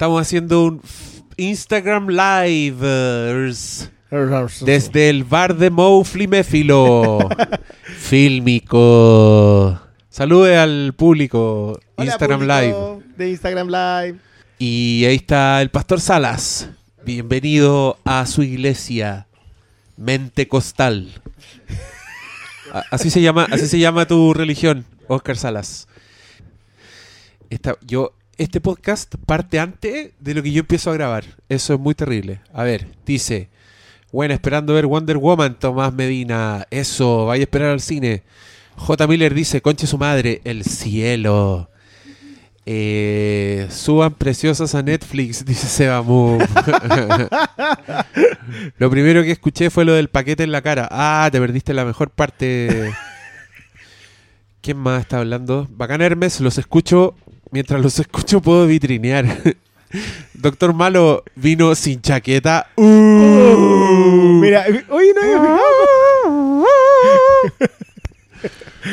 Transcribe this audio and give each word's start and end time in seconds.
Estamos 0.00 0.22
haciendo 0.22 0.64
un 0.64 0.80
Instagram 1.36 2.08
Live 2.08 3.52
desde 4.62 5.10
el 5.10 5.24
bar 5.24 5.54
de 5.54 5.68
Mo 5.68 6.02
Fliméfilo. 6.04 7.18
Fílmico. 7.98 9.78
Salude 10.08 10.56
al 10.56 10.94
público. 10.96 11.78
Hola, 11.96 12.06
Instagram 12.12 12.40
público 12.40 12.60
Live. 12.62 13.14
De 13.18 13.28
Instagram 13.28 13.68
Live. 13.68 14.18
Y 14.58 15.04
ahí 15.04 15.16
está 15.16 15.60
el 15.60 15.68
Pastor 15.68 16.00
Salas. 16.00 16.70
Bienvenido 17.04 17.98
a 18.06 18.24
su 18.24 18.42
iglesia. 18.42 19.26
Mente 19.98 20.48
Costal. 20.48 21.10
A- 22.72 22.84
Así 22.90 23.10
se 23.10 23.20
llama, 23.20 23.46
así 23.52 23.66
se 23.66 23.78
llama 23.78 24.06
tu 24.06 24.32
religión, 24.32 24.86
Oscar 25.08 25.36
Salas. 25.36 25.88
Esta- 27.50 27.76
yo, 27.82 28.14
este 28.40 28.60
podcast 28.62 29.14
parte 29.26 29.60
antes 29.60 30.12
de 30.18 30.34
lo 30.34 30.42
que 30.42 30.50
yo 30.50 30.60
empiezo 30.60 30.90
a 30.90 30.94
grabar. 30.94 31.24
Eso 31.50 31.74
es 31.74 31.80
muy 31.80 31.94
terrible. 31.94 32.40
A 32.54 32.64
ver, 32.64 32.86
dice. 33.04 33.50
Bueno, 34.12 34.32
esperando 34.32 34.72
ver 34.72 34.86
Wonder 34.86 35.18
Woman, 35.18 35.58
Tomás 35.58 35.92
Medina. 35.92 36.66
Eso, 36.70 37.26
vaya 37.26 37.42
a 37.42 37.44
esperar 37.44 37.68
al 37.68 37.82
cine. 37.82 38.22
J. 38.76 39.06
Miller 39.06 39.34
dice, 39.34 39.60
conche 39.60 39.86
su 39.86 39.98
madre, 39.98 40.40
el 40.44 40.64
cielo. 40.64 41.68
Eh, 42.64 43.66
suban 43.70 44.14
preciosas 44.14 44.74
a 44.74 44.82
Netflix, 44.82 45.44
dice 45.46 45.66
Seba 45.66 46.02
lo 48.78 48.90
primero 48.90 49.22
que 49.22 49.32
escuché 49.32 49.68
fue 49.70 49.84
lo 49.84 49.92
del 49.92 50.08
paquete 50.08 50.44
en 50.44 50.52
la 50.52 50.62
cara. 50.62 50.88
Ah, 50.90 51.28
te 51.30 51.38
perdiste 51.38 51.74
la 51.74 51.84
mejor 51.84 52.08
parte. 52.08 52.90
¿Quién 54.62 54.78
más 54.78 55.02
está 55.02 55.18
hablando? 55.18 55.68
Bacán 55.70 56.00
Hermes, 56.00 56.40
los 56.40 56.56
escucho. 56.56 57.14
Mientras 57.50 57.80
los 57.80 57.98
escucho 57.98 58.40
puedo 58.40 58.66
vitrinear. 58.66 59.26
Doctor 60.34 60.72
Malo 60.72 61.24
vino 61.34 61.74
sin 61.74 62.00
chaqueta. 62.00 62.68
Uh. 62.76 64.38
Mira, 64.40 64.64
oye, 64.88 65.12
no 65.14 65.20
había. 65.20 65.58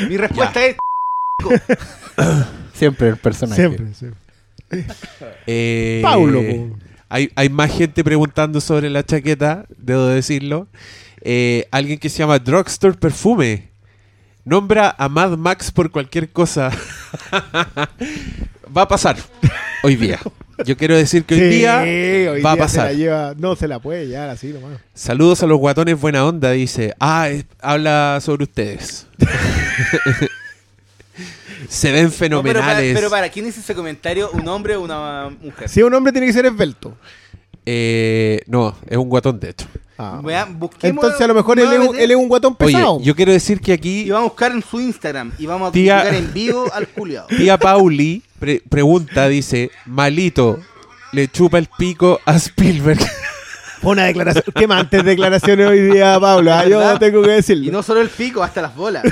Mi 0.08 0.16
respuesta 0.16 0.66
es. 0.66 0.76
Siempre 2.74 3.08
el 3.08 3.16
personaje. 3.16 3.62
Siempre, 3.62 3.94
siempre. 3.94 4.20
Eh, 5.46 6.00
Paulo. 6.02 6.42
Hay, 7.08 7.30
hay 7.34 7.48
más 7.48 7.72
gente 7.72 8.04
preguntando 8.04 8.60
sobre 8.60 8.90
la 8.90 9.02
chaqueta, 9.02 9.64
debo 9.78 10.06
decirlo. 10.06 10.68
Eh, 11.22 11.66
alguien 11.70 11.98
que 11.98 12.08
se 12.08 12.18
llama 12.18 12.38
Drugstore 12.38 12.96
Perfume. 12.96 13.67
Nombra 14.48 14.94
a 14.96 15.08
Mad 15.10 15.36
Max 15.36 15.70
por 15.70 15.90
cualquier 15.90 16.30
cosa. 16.30 16.70
va 18.76 18.82
a 18.82 18.88
pasar 18.88 19.16
hoy 19.82 19.96
día. 19.96 20.18
Yo 20.64 20.74
quiero 20.76 20.96
decir 20.96 21.24
que 21.24 21.34
hoy 21.34 21.40
Sí, 21.40 21.46
día 21.48 21.80
hoy 22.32 22.40
va 22.40 22.52
a 22.52 22.56
pasar. 22.56 22.86
Se 22.88 22.92
la 22.94 22.98
lleva, 22.98 23.34
no 23.36 23.54
se 23.56 23.68
la 23.68 23.78
puede 23.78 24.06
llevar 24.06 24.30
así 24.30 24.48
nomás. 24.48 24.80
Saludos 24.94 25.42
a 25.42 25.46
los 25.46 25.58
guatones 25.58 26.00
buena 26.00 26.24
onda, 26.24 26.50
dice. 26.52 26.94
Ah, 26.98 27.28
es- 27.28 27.44
habla 27.60 28.20
sobre 28.22 28.44
ustedes. 28.44 29.06
Se 31.68 31.92
ven 31.92 32.04
No, 32.06 32.10
pero, 32.18 32.40
para, 32.40 32.52
fenomenales. 32.52 32.94
pero 32.94 33.10
para, 33.10 33.28
¿quién 33.28 33.46
hizo 33.46 33.60
ese 33.60 33.74
comentario? 33.74 34.30
¿Un 34.30 34.48
hombre 34.48 34.76
o 34.76 34.80
una 34.80 35.28
mujer? 35.42 35.68
Si 35.68 35.82
un 35.82 35.92
hombre 35.92 36.12
tiene 36.12 36.26
que 36.26 36.32
ser 36.32 36.46
esbelto. 36.46 36.96
Eh, 37.70 38.40
no, 38.46 38.74
es 38.88 38.96
un 38.96 39.10
guatón 39.10 39.38
de 39.38 39.50
hecho. 39.50 39.66
Ah. 39.98 40.22
Entonces 40.80 41.20
a 41.20 41.26
lo 41.26 41.34
mejor 41.34 41.58
él 41.58 41.64
es, 41.64 41.70
un, 41.72 41.76
nuevamente 41.78 42.04
él 42.04 42.10
es 42.12 42.16
un 42.16 42.28
guatón 42.28 42.56
Oye, 42.60 42.72
pesado. 42.72 42.98
yo 43.02 43.14
quiero 43.14 43.32
decir 43.32 43.60
que 43.60 43.72
Y 43.72 43.74
aquí 43.74 44.10
vamos 44.10 44.26
a 44.26 44.28
buscar 44.30 44.52
en 44.52 44.62
su 44.62 44.80
Instagram 44.80 45.32
y 45.38 45.44
vamos 45.44 45.68
a 45.68 45.72
Tía- 45.72 46.00
criticar 46.00 46.14
en 46.14 46.32
vivo 46.32 46.64
al 46.72 46.88
culiado. 46.88 47.26
tía 47.36 47.58
Pauli 47.58 48.22
pre- 48.38 48.62
pregunta, 48.70 49.28
dice, 49.28 49.70
Malito, 49.84 50.60
le 51.12 51.28
chupa 51.28 51.58
el 51.58 51.68
pico 51.76 52.20
a 52.24 52.36
Spielberg. 52.36 53.00
Fue 53.82 53.92
una 53.92 54.04
declaración. 54.06 54.44
¿Qué 54.54 54.66
más 54.66 54.80
antes 54.80 55.04
declaraciones 55.04 55.66
hoy 55.68 55.80
día, 55.92 56.18
Pablo? 56.18 56.52
Ah, 56.54 56.66
Yo 56.66 56.98
tengo 56.98 57.22
que 57.22 57.30
decirlo. 57.32 57.64
Y 57.66 57.70
no 57.70 57.82
solo 57.82 58.00
el 58.00 58.08
pico, 58.08 58.42
hasta 58.42 58.62
las 58.62 58.74
bolas. 58.74 59.04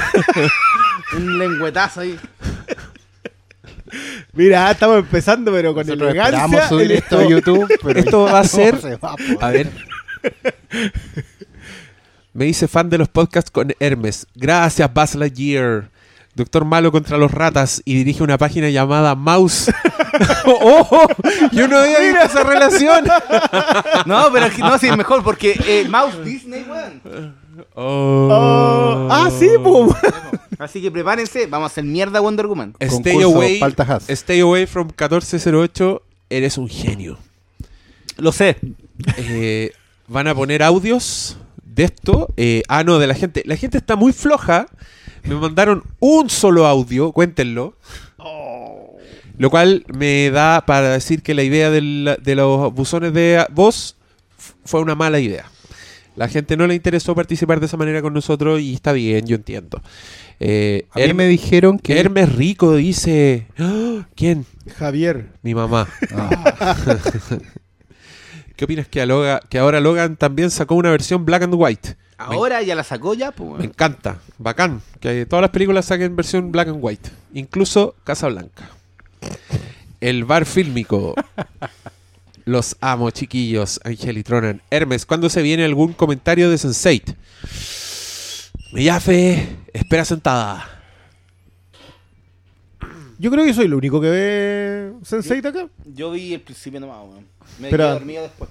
Un 1.17 1.39
lengüetazo 1.39 2.01
ahí. 2.01 2.19
Mira, 4.33 4.71
estamos 4.71 4.99
empezando, 4.99 5.51
pero 5.53 5.75
con 5.75 5.87
Nosotros 5.87 6.11
elegancia. 6.11 6.45
esperamos 6.45 6.69
subir 6.69 6.93
el- 6.93 6.99
esto 6.99 7.19
a 7.19 7.25
YouTube, 7.29 7.79
pero 7.83 8.01
esto 8.01 8.21
va 8.25 8.41
a 8.41 8.45
ser- 8.45 8.81
se 8.81 8.97
va 8.97 9.15
a. 9.41 9.47
A 9.47 9.51
ver. 9.51 9.71
Me 12.33 12.47
hice 12.47 12.69
fan 12.69 12.91
de 12.91 12.99
los 12.99 13.09
podcasts 13.09 13.51
con 13.51 13.73
Hermes. 13.81 14.27
Gracias, 14.35 14.93
Buzz 14.93 15.15
Lightyear. 15.15 15.89
Doctor 16.35 16.67
Malo 16.67 16.93
contra 16.93 17.17
los 17.17 17.31
ratas 17.33 17.81
y 17.87 17.95
dirige 17.95 18.23
una 18.23 18.37
página 18.37 18.69
llamada 18.69 19.15
Mouse. 19.15 19.73
¡Oh! 20.45 21.09
Yo 21.53 21.67
no 21.67 21.79
había 21.79 21.99
visto 22.01 22.23
esa 22.25 22.43
relación. 22.45 23.07
No, 24.07 24.27
pero 24.33 24.45
aquí- 24.47 24.61
no, 24.61 24.79
sí, 24.79 24.87
es 24.89 24.97
mejor 24.97 25.23
porque 25.25 25.59
eh, 25.67 25.87
Mouse 25.89 26.23
Disney, 26.25 26.65
weón. 26.69 27.35
Oh, 27.75 29.09
ah, 29.11 29.31
sí, 29.39 29.49
pum. 29.63 29.93
Así 30.59 30.81
que 30.81 30.91
prepárense, 30.91 31.47
vamos 31.47 31.71
a 31.71 31.73
hacer 31.73 31.85
mierda 31.85 32.21
Wonder 32.21 32.47
Woman. 32.47 32.75
Stay 32.81 33.13
Concurso 33.15 33.37
away, 33.37 33.59
Paltajas. 33.61 34.09
stay 34.09 34.41
away 34.41 34.67
from 34.67 34.87
1408. 34.89 36.03
Eres 36.31 36.59
un 36.59 36.69
genio. 36.69 37.19
Lo 38.17 38.33
sé. 38.33 38.57
Eh, 39.19 39.73
van 40.09 40.27
a 40.29 40.35
poner 40.35 40.63
audios 40.63 41.37
de 41.65 41.85
esto. 41.85 42.29
Eh, 42.37 42.63
ah, 42.69 42.83
no, 42.85 42.99
de 42.99 43.07
la 43.07 43.15
gente. 43.15 43.43
La 43.47 43.57
gente 43.57 43.79
está 43.79 43.97
muy 43.97 44.13
floja. 44.13 44.67
Me 45.25 45.35
mandaron 45.35 45.83
un 46.01 46.31
solo 46.31 46.67
audio, 46.67 47.13
cuéntenlo. 47.13 47.75
Lo 49.39 49.51
cual 49.51 49.85
me 49.89 50.31
da 50.31 50.65
para 50.65 50.91
decir 50.93 51.23
que 51.23 51.35
la 51.35 51.43
idea 51.43 51.71
del- 51.71 52.17
de 52.23 52.35
los 52.35 52.73
buzones 52.73 53.13
de 53.13 53.45
voz 53.53 53.97
fue 54.65 54.81
una 54.81 54.95
mala 54.95 55.21
idea. 55.21 55.51
La 56.17 56.29
gente 56.29 56.57
no 56.57 56.67
le 56.67 56.75
interesó 56.75 57.15
participar 57.15 57.61
de 57.61 57.67
esa 57.67 57.77
manera 57.77 58.01
con 58.03 58.15
nosotros 58.15 58.61
y 58.61 58.75
está 58.75 58.93
bien, 58.93 59.27
yo 59.27 59.37
entiendo. 59.37 59.83
Eh, 60.41 60.87
A 60.91 60.99
mí 60.99 61.13
me 61.15 61.27
dijeron 61.29 61.79
que... 61.79 61.99
Hermes 62.01 62.35
Rico 62.35 62.75
dice... 62.75 63.47
¡Ah! 63.59 64.07
¿Quién? 64.17 64.47
Javier. 64.79 65.29
Mi 65.43 65.55
mamá. 65.55 65.87
Ah, 66.15 66.75
¿Qué 68.57 68.65
opinas 68.65 68.89
que, 68.89 69.03
a 69.03 69.07
Loga- 69.07 69.41
que 69.49 69.59
ahora 69.59 69.81
Logan 69.81 70.17
también 70.17 70.51
sacó 70.51 70.75
una 70.77 70.91
versión 70.91 71.27
black 71.27 71.43
and 71.43 71.55
white? 71.57 71.97
Ahora 72.19 72.63
ya 72.63 72.75
la 72.75 72.83
sacó 72.85 73.13
ya, 73.13 73.31
pues. 73.33 73.59
Me 73.59 73.67
encanta, 73.67 74.19
bacán, 74.39 74.81
que 75.01 75.27
todas 75.27 75.43
las 75.43 75.51
películas 75.51 75.85
saquen 75.85 76.17
versión 76.17 76.51
black 76.51 76.69
and 76.69 76.79
white, 76.81 77.11
incluso 77.35 77.95
Casa 78.05 78.29
Blanca. 78.29 78.71
El 80.01 80.25
bar 80.25 80.47
fílmico. 80.47 81.15
Los 82.47 82.77
amo, 82.81 83.11
chiquillos, 83.11 83.81
Angel 83.85 84.17
y 84.19 84.23
Tronan. 84.23 84.63
Hermes, 84.71 85.05
¿cuándo 85.05 85.29
se 85.29 85.43
viene 85.43 85.65
algún 85.65 85.93
comentario 85.93 86.49
de 86.49 86.57
Sense8? 86.57 87.15
Millafe, 88.73 89.49
espera 89.73 90.05
sentada. 90.05 90.65
Yo 93.19 93.31
creo 93.33 93.45
que 93.45 93.53
soy 93.53 93.65
el 93.65 93.75
único 93.75 94.01
que 94.01 94.11
ve 94.11 94.93
Sensei 95.03 95.39
acá. 95.39 95.67
Yo 95.87 96.13
vi 96.13 96.35
el 96.35 96.41
principio 96.41 96.79
nomás, 96.79 96.99
weón. 97.03 97.27
Me 97.59 97.69
Pero- 97.71 97.85
quedé 97.85 97.93
dormido 97.95 98.23
después. 98.23 98.49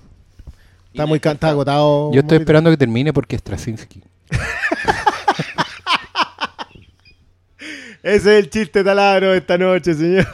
Está 0.91 1.03
me 1.03 1.09
muy 1.09 1.19
can- 1.21 1.33
está 1.35 1.47
despertaba. 1.47 1.51
agotado. 1.51 2.13
Yo 2.13 2.19
estoy 2.21 2.37
esperando 2.39 2.69
que 2.71 2.77
termine 2.77 3.13
porque 3.13 3.35
es 3.37 3.41
Straczynski. 3.41 4.03
Ese 8.05 8.37
es 8.37 8.43
el 8.43 8.51
chiste 8.51 8.83
taladro 8.83 9.31
de 9.31 9.39
esta 9.39 9.57
noche, 9.57 9.95
señores. 9.95 10.27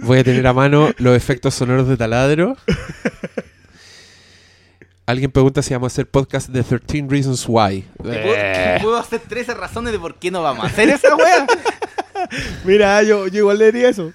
Voy 0.00 0.18
a 0.18 0.24
tener 0.24 0.44
a 0.48 0.52
mano 0.52 0.90
los 0.98 1.16
efectos 1.16 1.54
sonoros 1.54 1.86
de 1.86 1.96
taladro. 1.96 2.56
Alguien 5.06 5.30
pregunta 5.30 5.62
si 5.62 5.74
vamos 5.74 5.92
a 5.92 5.94
hacer 5.94 6.08
podcast 6.08 6.48
de 6.48 6.64
13 6.64 7.06
Reasons 7.08 7.44
Why. 7.46 7.84
Te 8.02 8.80
puedo, 8.82 8.96
hacer 8.96 9.20
13 9.20 9.54
razones 9.54 9.92
de 9.92 10.00
por 10.00 10.16
qué 10.16 10.32
no 10.32 10.42
vamos 10.42 10.64
a 10.64 10.66
hacer 10.66 10.88
esa 10.88 11.14
wea. 11.14 11.46
Mira, 12.64 13.00
yo, 13.04 13.28
yo 13.28 13.38
igual 13.38 13.58
le 13.58 13.66
diría 13.66 13.88
eso. 13.88 14.12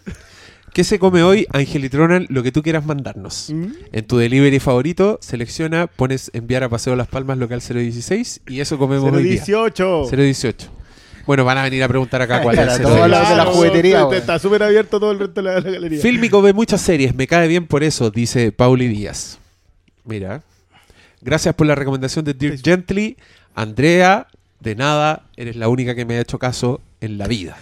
¿Qué 0.73 0.83
se 0.83 0.99
come 0.99 1.23
hoy? 1.23 1.47
Angel 1.53 1.85
y 1.85 1.89
Tronan, 1.89 2.25
lo 2.27 2.43
que 2.43 2.51
tú 2.51 2.63
quieras 2.63 2.85
mandarnos. 2.85 3.49
¿Mm? 3.49 3.67
En 3.93 4.07
tu 4.07 4.17
delivery 4.17 4.59
favorito, 4.59 5.19
selecciona, 5.21 5.87
pones 5.87 6.31
enviar 6.33 6.65
a 6.65 6.69
Paseo 6.69 6.97
Las 6.97 7.07
Palmas 7.07 7.37
local 7.37 7.61
016 7.61 8.41
y 8.49 8.59
eso 8.59 8.77
comemos 8.77 9.09
hoy 9.13 9.23
día. 9.23 9.41
018. 9.41 10.09
018. 10.11 10.84
Bueno, 11.25 11.43
van 11.45 11.57
a 11.57 11.63
venir 11.63 11.83
a 11.83 11.87
preguntar 11.87 12.21
acá 12.21 12.41
cuál 12.43 12.57
es 12.59 12.81
todos 12.81 12.95
018. 12.95 13.07
los 13.07 13.29
de 13.29 13.35
la 13.35 13.45
juguetería, 13.45 14.07
Está- 14.13 14.39
súper 14.39 14.63
abierto 14.63 14.99
todo 14.99 15.11
el 15.11 15.19
resto 15.19 15.41
de 15.41 15.43
la, 15.43 15.59
la 15.59 15.71
galería. 15.71 15.99
Fílmico 16.01 16.41
ve 16.41 16.53
muchas 16.53 16.81
series, 16.81 17.15
me 17.15 17.27
cae 17.27 17.47
bien 17.47 17.65
por 17.67 17.83
eso, 17.83 18.11
dice 18.11 18.51
Pauli 18.51 18.87
Díaz. 18.87 19.39
Mira. 20.03 20.43
Gracias 21.21 21.55
por 21.55 21.65
la 21.65 21.73
recomendación 21.75 22.23
de 22.25 22.33
Dirk 22.35 22.63
Gently. 22.63 23.17
Andrea, 23.55 24.27
de 24.59 24.75
nada, 24.75 25.23
eres 25.37 25.55
la 25.55 25.67
única 25.69 25.95
que 25.95 26.05
me 26.05 26.15
ha 26.17 26.21
hecho 26.21 26.37
caso 26.37 26.81
en 27.01 27.17
la 27.17 27.27
vida. 27.27 27.57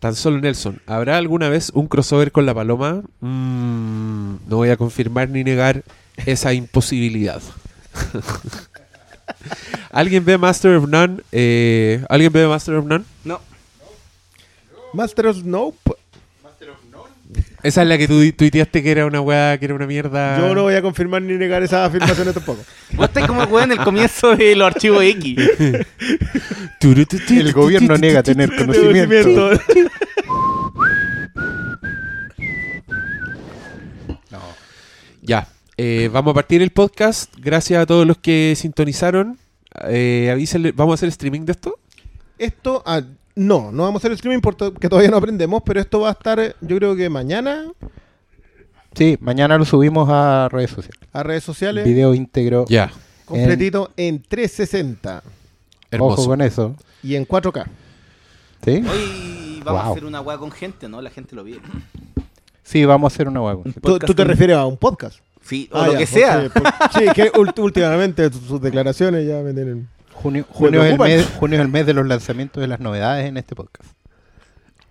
Tan 0.00 0.14
solo 0.16 0.40
Nelson, 0.40 0.82
¿habrá 0.86 1.16
alguna 1.16 1.48
vez 1.48 1.70
un 1.72 1.86
crossover 1.86 2.32
con 2.32 2.44
la 2.44 2.52
paloma? 2.52 3.02
Mm, 3.20 4.34
no 4.48 4.56
voy 4.56 4.68
a 4.70 4.76
confirmar 4.76 5.30
ni 5.30 5.44
negar 5.44 5.84
esa 6.26 6.52
imposibilidad. 6.52 7.40
¿Alguien 9.90 10.24
ve 10.24 10.38
Master 10.38 10.76
of 10.76 10.88
None? 10.88 11.20
Eh, 11.32 12.04
¿Alguien 12.08 12.32
ve 12.32 12.46
Master 12.46 12.74
of 12.76 12.86
None? 12.86 13.04
No. 13.24 13.40
Master 14.92 15.26
of 15.26 15.42
Nope. 15.44 15.96
Esa 17.62 17.82
es 17.82 17.88
la 17.88 17.96
que 17.96 18.08
tú 18.08 18.20
tuiteaste 18.32 18.82
que 18.82 18.90
era 18.90 19.06
una 19.06 19.20
weá, 19.20 19.56
que 19.56 19.66
era 19.66 19.74
una 19.74 19.86
mierda. 19.86 20.36
Yo 20.38 20.52
no 20.52 20.64
voy 20.64 20.74
a 20.74 20.82
confirmar 20.82 21.22
ni 21.22 21.34
negar 21.34 21.62
esas 21.62 21.88
afirmaciones 21.88 22.34
tampoco. 22.34 22.60
Vos 22.94 23.06
estás 23.06 23.26
como 23.26 23.42
el 23.44 23.48
weón 23.48 23.70
en 23.70 23.78
el 23.78 23.84
comienzo 23.84 24.34
de 24.34 24.56
los 24.56 24.66
archivos 24.66 25.02
X. 25.02 25.38
El 27.30 27.52
gobierno 27.52 27.96
niega 27.96 28.24
tener 28.24 28.54
conocimiento. 28.56 29.50
Ya, 35.22 35.46
eh, 35.84 36.08
vamos 36.12 36.30
a 36.30 36.34
partir 36.34 36.62
el 36.62 36.70
podcast. 36.70 37.34
Gracias 37.38 37.82
a 37.82 37.86
todos 37.86 38.06
los 38.06 38.18
que 38.18 38.54
sintonizaron. 38.56 39.38
Eh, 39.88 40.30
avísenle- 40.32 40.72
¿Vamos 40.76 40.92
a 40.92 40.94
hacer 40.94 41.08
streaming 41.08 41.40
de 41.40 41.52
esto? 41.52 41.78
Esto, 42.38 42.82
ah, 42.86 43.00
no, 43.34 43.72
no 43.72 43.82
vamos 43.84 43.96
a 43.96 44.06
hacer 44.06 44.12
streaming 44.12 44.40
porque 44.40 44.88
todavía 44.88 45.10
no 45.10 45.16
aprendemos, 45.16 45.62
pero 45.64 45.80
esto 45.80 46.00
va 46.00 46.10
a 46.10 46.12
estar, 46.12 46.54
yo 46.60 46.76
creo 46.76 46.94
que 46.96 47.08
mañana, 47.08 47.64
Sí, 48.94 49.16
mañana 49.20 49.56
lo 49.58 49.64
subimos 49.64 50.08
a 50.10 50.48
redes 50.50 50.70
sociales. 50.70 51.00
a 51.12 51.22
redes 51.22 51.42
sociales, 51.42 51.84
Video 51.84 52.14
íntegro. 52.14 52.66
Ya, 52.68 52.92
completito 53.24 53.90
en 53.96 54.22
360 54.22 55.22
hermoso. 55.90 56.20
Ojo 56.20 56.26
con 56.30 56.42
eso. 56.42 56.76
y 57.02 57.14
en 57.16 57.24
4K. 57.26 57.64
¿Sí? 58.64 58.82
Hoy 58.86 59.62
vamos 59.64 59.82
a 59.84 59.90
hacer 59.92 60.04
una 60.04 60.20
weá 60.20 60.36
con 60.38 60.50
gente, 60.52 60.88
¿no? 60.88 61.00
La 61.00 61.10
gente 61.10 61.34
lo 61.34 61.42
viene. 61.42 61.62
Sí, 62.62 62.84
vamos 62.84 63.10
a 63.10 63.14
hacer 63.14 63.28
una. 63.28 63.40
Un 63.40 63.72
¿Tú, 63.72 63.80
podcast 63.80 64.06
tú 64.06 64.14
te 64.14 64.22
con- 64.22 64.28
refieres 64.28 64.56
a 64.56 64.66
un 64.66 64.76
podcast? 64.76 65.18
Sí, 65.42 65.68
o 65.72 65.78
Ah, 65.78 65.86
lo 65.88 65.92
ya, 65.94 65.98
que 65.98 66.06
porque- 66.06 66.20
sea. 66.20 66.50
porque- 66.52 66.70
sí, 66.98 67.12
que 67.14 67.32
ult- 67.32 67.58
últimamente 67.62 68.30
sus 68.32 68.60
declaraciones 68.60 69.26
ya 69.26 69.40
me 69.42 69.52
tienen... 69.52 69.88
Junio, 70.14 70.46
junio, 70.48 70.84
es 70.84 70.92
el 70.92 70.98
mes, 70.98 71.26
junio 71.38 71.56
es 71.58 71.62
el 71.62 71.68
mes 71.68 71.84
de 71.84 71.94
los 71.94 72.06
lanzamientos 72.06 72.60
de 72.60 72.68
las 72.68 72.78
novedades 72.78 73.26
en 73.26 73.36
este 73.38 73.56
podcast. 73.56 73.90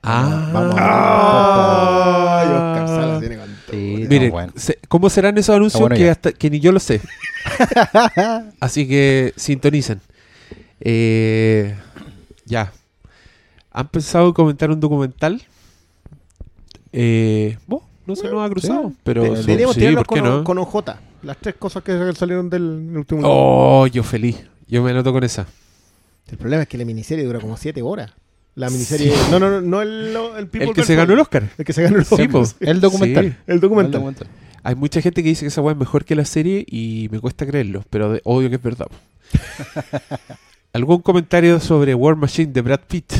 Ah, 0.03 0.49
Vamos 0.51 0.75
¡Ay, 0.77 2.47
Oscar 2.47 2.87
Salas 2.87 3.19
tiene 3.19 3.37
con 3.37 3.45
todo. 3.47 3.71
Sí, 3.71 4.05
Miren, 4.09 4.27
no, 4.27 4.31
bueno. 4.33 4.53
se- 4.55 4.79
¿cómo 4.89 5.09
serán 5.09 5.37
esos 5.37 5.55
anuncios 5.55 5.79
bueno 5.79 5.95
que, 5.95 6.09
hasta, 6.09 6.31
que 6.33 6.49
ni 6.49 6.59
yo 6.59 6.71
lo 6.71 6.79
sé? 6.79 6.99
Así 8.59 8.87
que 8.87 9.33
sintonicen. 9.37 10.01
Eh, 10.81 11.75
ya. 12.45 12.73
¿Han 13.71 13.87
pensado 13.87 14.27
en 14.27 14.33
comentar 14.33 14.69
un 14.71 14.79
documental? 14.79 15.41
Eh, 16.91 17.57
bueno, 17.67 17.85
no 18.05 18.15
se 18.15 18.29
nos 18.29 18.45
ha 18.45 18.49
cruzado, 18.49 18.89
sí. 18.89 18.95
pero 19.03 19.23
De- 19.23 19.37
sí, 19.37 19.43
Deberíamos 19.45 19.75
sí, 19.75 19.79
tirarnos 19.81 20.03
¿por 20.05 20.15
qué 20.17 20.21
con, 20.21 20.29
no? 20.29 20.43
con 20.43 20.57
OJ. 20.57 20.75
Las 21.23 21.37
tres 21.37 21.55
cosas 21.59 21.83
que 21.83 22.13
salieron 22.13 22.49
del 22.49 22.63
último... 22.97 23.21
Oh, 23.23 23.85
yo 23.87 24.03
feliz. 24.03 24.43
Yo 24.67 24.81
me 24.83 24.91
anoto 24.91 25.11
con 25.13 25.23
esa. 25.23 25.45
El 26.31 26.37
problema 26.37 26.63
es 26.63 26.69
que 26.69 26.77
la 26.77 26.85
miniserie 26.85 27.23
dura 27.25 27.39
como 27.39 27.57
7 27.57 27.81
horas. 27.81 28.11
La 28.55 28.69
miniserie... 28.69 29.11
Sí. 29.11 29.21
No, 29.31 29.39
no, 29.39 29.49
no, 29.49 29.61
no 29.61 29.81
el, 29.81 30.15
el 30.37 30.47
People 30.47 30.69
El 30.69 30.73
que 30.73 30.83
se 30.83 30.95
ganó 30.95 31.13
el 31.13 31.19
Oscar. 31.19 31.49
El 31.57 31.63
que 31.65 31.73
se 31.73 31.83
ganó 31.83 31.97
el 31.97 32.05
Sí, 32.05 32.13
Oscar. 32.15 32.29
pues. 32.29 32.55
El 32.59 32.81
documental. 32.81 33.25
Sí. 33.29 33.35
El 33.47 33.59
documental. 33.59 33.85
El 33.87 33.91
documental. 33.99 34.27
Hay 34.63 34.75
mucha 34.75 35.01
gente 35.01 35.21
que 35.23 35.29
dice 35.29 35.41
que 35.41 35.47
esa 35.47 35.61
weá 35.61 35.73
es 35.73 35.79
mejor 35.79 36.05
que 36.05 36.15
la 36.15 36.25
serie 36.25 36.65
y 36.67 37.07
me 37.11 37.19
cuesta 37.19 37.45
creerlo, 37.45 37.83
pero 37.89 38.11
de- 38.13 38.21
obvio 38.23 38.49
que 38.49 38.55
es 38.57 38.61
verdad. 38.61 38.87
¿Algún 40.73 41.01
comentario 41.01 41.59
sobre 41.59 41.93
War 41.95 42.15
Machine 42.15 42.51
de 42.51 42.61
Brad 42.61 42.81
Pitt? 42.87 43.11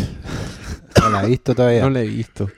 No 1.01 1.09
la 1.09 1.23
he 1.23 1.27
visto 1.27 1.53
todavía. 1.55 1.81
No 1.81 1.89
la 1.89 2.01
he 2.01 2.07
visto. 2.07 2.49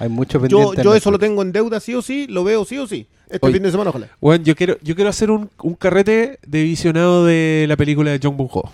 Hay 0.00 0.08
mucho 0.08 0.38
Yo, 0.38 0.42
pendiente. 0.42 0.82
yo 0.84 0.92
en 0.92 0.96
eso 0.98 1.10
lo 1.10 1.18
tengo 1.18 1.42
en 1.42 1.52
deuda 1.52 1.80
sí 1.80 1.94
o 1.94 2.02
sí, 2.02 2.26
lo 2.28 2.44
veo 2.44 2.64
sí 2.64 2.78
o 2.78 2.86
sí. 2.86 3.06
Este 3.28 3.38
Oye. 3.46 3.54
fin 3.54 3.62
de 3.64 3.70
semana, 3.70 3.90
ojalá. 3.90 4.08
Bueno, 4.20 4.44
yo 4.44 4.54
quiero, 4.56 4.76
yo 4.82 4.94
quiero 4.94 5.10
hacer 5.10 5.30
un, 5.30 5.50
un 5.62 5.74
carrete 5.74 6.38
de 6.46 6.62
visionado 6.62 7.24
de 7.26 7.66
la 7.68 7.76
película 7.76 8.10
de 8.16 8.18
Bun 8.28 8.48
Ho. 8.52 8.70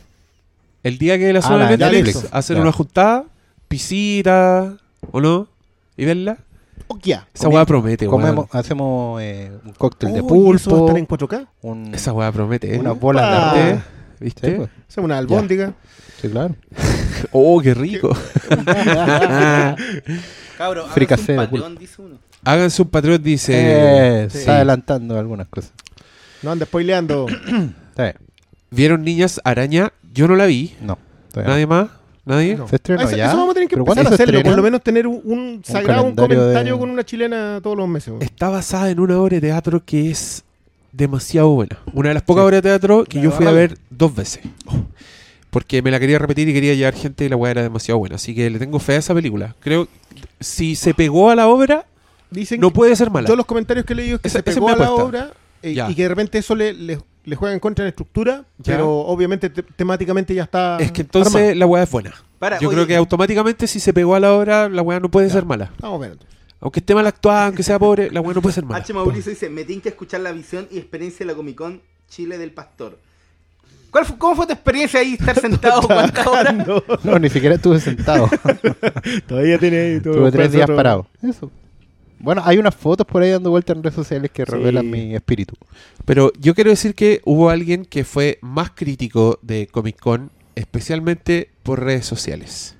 El 0.82 0.99
día 0.99 1.19
que 1.19 1.32
la 1.32 1.38
Ah, 1.38 1.43
suban 1.43 1.69
de 1.69 1.79
Netflix, 1.79 2.15
Netflix. 2.17 2.35
hacer 2.35 2.56
Ya. 2.56 2.62
una 2.62 2.73
juntada, 2.73 3.25
pisita, 3.69 4.76
¿o 5.11 5.21
no? 5.21 5.49
¿Y 5.97 6.05
verla? 6.05 6.38
Oh. 6.88 6.99
Esa 7.35 7.49
weá 7.49 7.65
promete, 7.65 8.06
weón. 8.06 8.20
Comemos, 8.20 8.49
hacemos 8.55 9.20
eh, 9.23 9.50
un 9.65 9.73
cóctel 9.73 10.12
de 10.12 10.20
Oh, 10.20 10.53
¿y 10.53 10.56
eso 10.56 10.70
va 10.70 10.77
a 10.77 10.81
pulpo, 10.81 10.87
estar 10.87 10.99
en 10.99 11.06
4K? 11.09 11.47
un, 11.62 11.94
Esa 11.94 12.12
weá 12.12 12.31
promete, 12.31 12.75
¿eh? 12.75 12.79
unas 12.79 12.99
bolas 13.00 13.25
Ah. 13.27 13.55
de 13.56 13.62
¿Viste? 13.65 13.77
arroz. 13.77 13.85
¿Viste? 14.20 14.50
Sí, 14.50 14.55
pues. 14.59 14.70
Es 14.88 14.97
una 14.99 15.19
albóndiga. 15.19 15.73
Sí, 16.25 16.31
claro. 16.32 16.55
Oh, 17.32 17.61
qué 17.61 17.73
rico. 17.75 18.11
Cabro, 20.59 20.87
háganse 20.87 21.32
un 21.32 21.37
de 21.38 21.47
Patreon, 21.47 21.76
dice 21.76 22.03
uno. 22.03 22.17
Háganse 22.44 22.82
un 22.82 22.88
patrón, 22.88 23.23
dice. 23.23 23.53
Eh, 23.56 24.29
sí. 24.31 24.38
Está 24.38 24.56
adelantando 24.56 25.19
algunas 25.19 25.49
cosas. 25.49 25.73
No 26.43 26.53
andes 26.53 26.69
spoileando. 26.69 27.26
¿Vieron 28.71 29.03
Niñas 29.05 29.41
Araña? 29.44 29.93
Yo 30.12 30.29
no 30.29 30.37
la 30.37 30.47
vi. 30.47 30.75
No. 30.81 30.99
todavía 31.32 31.53
¿Nadie 31.55 31.67
más? 31.67 31.88
¿Nadie? 32.25 32.56
No. 32.56 32.69
Se 32.69 32.77
estrenó 32.77 33.00
Ah, 33.03 33.05
eso, 33.05 33.17
ya. 33.17 33.27
eso 33.29 33.37
vamos 33.37 33.50
a 33.50 33.55
tener 33.55 33.69
que 33.69 33.77
¿Pero 33.77 33.85
empezar 33.87 34.06
a 34.12 34.15
hacerlo. 34.15 34.43
Por 34.43 34.56
lo 34.56 34.62
menos 34.62 34.82
tener 34.82 35.06
un, 35.06 35.20
un 35.25 35.62
sagrado, 35.65 36.05
un 36.05 36.15
comentario 36.15 36.75
de- 36.75 36.79
con 36.81 36.91
una 36.91 37.05
chilena 37.05 37.61
todos 37.62 37.77
los 37.77 37.88
meses. 37.88 38.15
Está 38.20 38.49
basada 38.50 38.91
en 38.91 39.00
una 39.00 39.19
obra 39.20 39.37
de 39.37 39.41
teatro 39.43 39.82
que 39.85 40.11
es 40.11 40.43
demasiado 40.93 41.49
buena. 41.50 41.79
Una 41.93 42.09
de 42.09 42.15
las 42.15 42.23
pocas 42.23 42.43
Sí. 42.43 42.47
obras 42.47 42.62
de 42.62 42.69
teatro 42.69 43.05
que 43.05 43.19
La 43.19 43.25
yo 43.25 43.31
fui 43.31 43.47
a 43.47 43.50
ver 43.53 43.79
dos 43.91 44.15
veces. 44.15 44.43
Porque 45.55 45.81
me 45.83 45.91
la 45.93 46.01
quería 46.01 46.19
repetir 46.19 46.49
y 46.49 46.53
quería 46.53 46.75
llevar 46.75 46.95
gente 46.95 47.25
y 47.25 47.29
la 47.29 47.37
weá 47.37 47.53
era 47.53 47.62
demasiado 47.62 47.99
buena. 47.99 48.17
Así 48.17 48.35
que 48.35 48.51
le 48.51 48.59
tengo 48.59 48.79
fe 48.81 48.95
a 48.95 48.97
esa 48.99 49.15
película. 49.15 49.55
Creo 49.61 49.87
si 50.41 50.75
se 50.75 50.93
pegó 50.95 51.31
a 51.31 51.37
la 51.37 51.47
obra, 51.49 51.87
Dicen 52.31 52.61
no 52.61 52.73
puede 52.73 52.97
ser 52.97 53.11
mala. 53.11 53.29
Yo 53.29 53.37
los 53.37 53.47
comentarios 53.47 53.87
que 53.87 53.93
he 53.93 53.97
leído 53.97 54.17
es 54.17 54.23
que 54.23 54.29
Esa- 54.29 54.39
se 54.39 54.43
pegó 54.43 54.69
a 54.69 54.75
la 54.77 54.91
obra 54.91 55.31
eh, 55.62 55.77
y 55.89 55.95
que 55.95 56.03
de 56.03 56.09
repente 56.09 56.39
eso 56.39 56.56
le, 56.56 56.73
le, 56.73 56.99
le 57.25 57.37
juega 57.37 57.55
en 57.55 57.61
contra 57.61 57.85
en 57.85 57.91
estructura, 57.91 58.45
Ya. 58.59 58.75
pero 58.75 58.91
obviamente 58.99 59.49
te- 59.49 59.62
temáticamente 59.62 60.35
ya 60.35 60.43
está 60.43 60.77
Es 60.81 60.91
que 60.91 61.03
entonces 61.03 61.33
armado. 61.35 61.55
la 61.55 61.67
weá 61.67 61.83
es 61.85 61.91
buena. 61.91 62.12
Para, 62.41 62.59
yo 62.59 62.69
oye, 62.69 62.75
creo 62.77 62.87
que 62.89 62.97
automáticamente 62.97 63.67
si 63.69 63.79
se 63.79 63.93
pegó 63.95 64.17
a 64.17 64.21
la 64.21 64.35
obra, 64.35 64.69
la 64.69 64.83
weá 64.83 64.99
no 65.01 65.09
puede 65.11 65.31
ser 65.31 65.45
mala. 65.47 65.73
Vamos 65.81 66.03
a 66.05 66.09
ver. 66.09 66.19
Aunque 66.61 66.81
esté 66.81 66.95
mal 66.97 67.06
actuada, 67.06 67.47
aunque 67.47 67.62
sea 67.62 67.79
pobre, 67.79 68.11
la 68.11 68.21
weá 68.21 68.35
no 68.35 68.43
puede 68.43 68.55
ser 68.55 68.65
mala. 68.65 68.83
H. 68.83 68.93
Mauricio 68.93 69.31
dice, 69.31 69.49
me 69.51 69.65
tienen 69.65 69.81
que 69.83 69.91
escuchar 69.91 70.21
la 70.21 70.33
visión 70.33 70.67
y 70.73 70.79
experiencia 70.79 71.25
de 71.25 71.33
la 71.33 71.37
Comic 71.37 71.56
Con 71.56 71.81
Chile 72.09 72.39
del 72.39 72.51
Pastor. 72.51 72.99
¿Cuál 73.94 74.06
fu- 74.06 74.19
¿Cómo 74.19 74.35
fue 74.35 74.46
tu 74.49 74.52
experiencia 74.55 74.99
ahí 74.99 75.12
estar 75.12 75.38
sentado 75.41 75.82
cuántas 75.82 76.26
horas? 76.26 76.55
No, 77.05 77.17
ni 77.20 77.31
siquiera 77.31 77.55
estuve 77.55 77.79
sentado. 77.79 78.29
Todavía 79.29 79.56
tiene 79.56 79.79
ahí 79.79 80.00
todo 80.00 80.14
Estuve 80.14 80.32
tres 80.32 80.50
días 80.50 80.64
otro- 80.64 80.75
parado. 80.75 81.06
Eso. 81.23 81.49
Bueno, 82.19 82.43
hay 82.44 82.58
unas 82.58 82.75
fotos 82.75 83.06
por 83.06 83.23
ahí 83.23 83.31
dando 83.31 83.50
vueltas 83.50 83.76
en 83.76 83.85
redes 83.85 83.94
sociales 83.94 84.32
que 84.32 84.44
Sí. 84.44 84.50
revelan 84.50 84.91
mi 84.91 85.14
espíritu. 85.14 85.55
Pero 86.05 86.32
yo 86.41 86.56
quiero 86.56 86.70
decir 86.70 86.96
que 86.96 87.20
hubo 87.25 87.50
alguien 87.50 87.85
que 87.85 88.02
fue 88.02 88.38
más 88.43 88.70
crítico 88.75 89.38
de 89.43 89.69
Comic 89.69 90.00
Con, 90.00 90.32
especialmente 90.56 91.51
por 91.63 91.84
redes 91.84 92.05
sociales. 92.05 92.74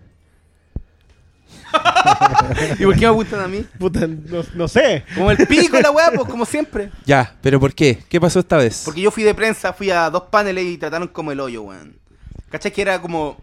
¿Y 2.79 2.85
por 2.85 2.95
qué 2.95 3.07
me 3.07 3.11
gustan 3.13 3.41
a 3.41 3.49
mí? 3.49 3.65
Puta, 3.79 4.07
no, 4.07 4.43
no 4.55 4.69
sé. 4.69 5.05
Como 5.15 5.31
el 5.31 5.47
pico 5.47 5.79
la 5.81 5.91
weá, 5.91 6.11
pues 6.15 6.29
como 6.29 6.45
siempre. 6.45 6.91
Ya, 7.07 7.35
pero 7.41 7.59
¿por 7.61 7.75
qué? 7.75 7.99
¿Qué 8.09 8.21
pasó 8.21 8.41
esta 8.41 8.57
vez? 8.57 8.83
Porque 8.85 9.01
yo 9.01 9.11
fui 9.11 9.23
de 9.23 9.35
prensa, 9.35 9.73
fui 9.73 9.91
a 9.91 10.11
dos 10.11 10.25
paneles 10.31 10.65
y 10.65 10.79
trataron 10.79 11.09
como 11.09 11.33
el 11.33 11.41
hoyo, 11.41 11.63
weón. 11.63 11.97
¿Cachai 12.51 12.73
que 12.73 12.83
era 12.83 13.01
como 13.01 13.37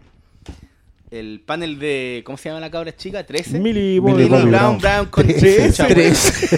el 1.09 1.41
panel 1.45 1.77
de. 1.77 2.21
¿Cómo 2.25 2.37
se 2.37 2.47
llama 2.47 2.61
la 2.61 2.71
cabra 2.71 2.95
chica? 2.95 3.27
¿13? 3.27 3.59
Millie 3.59 3.99
Bobby 3.99 4.25
Brown, 4.29 4.49
Brown. 4.49 4.77
Brown 4.77 5.05
con 5.07 5.27
Tres. 5.27 5.75
Tres. 5.75 6.53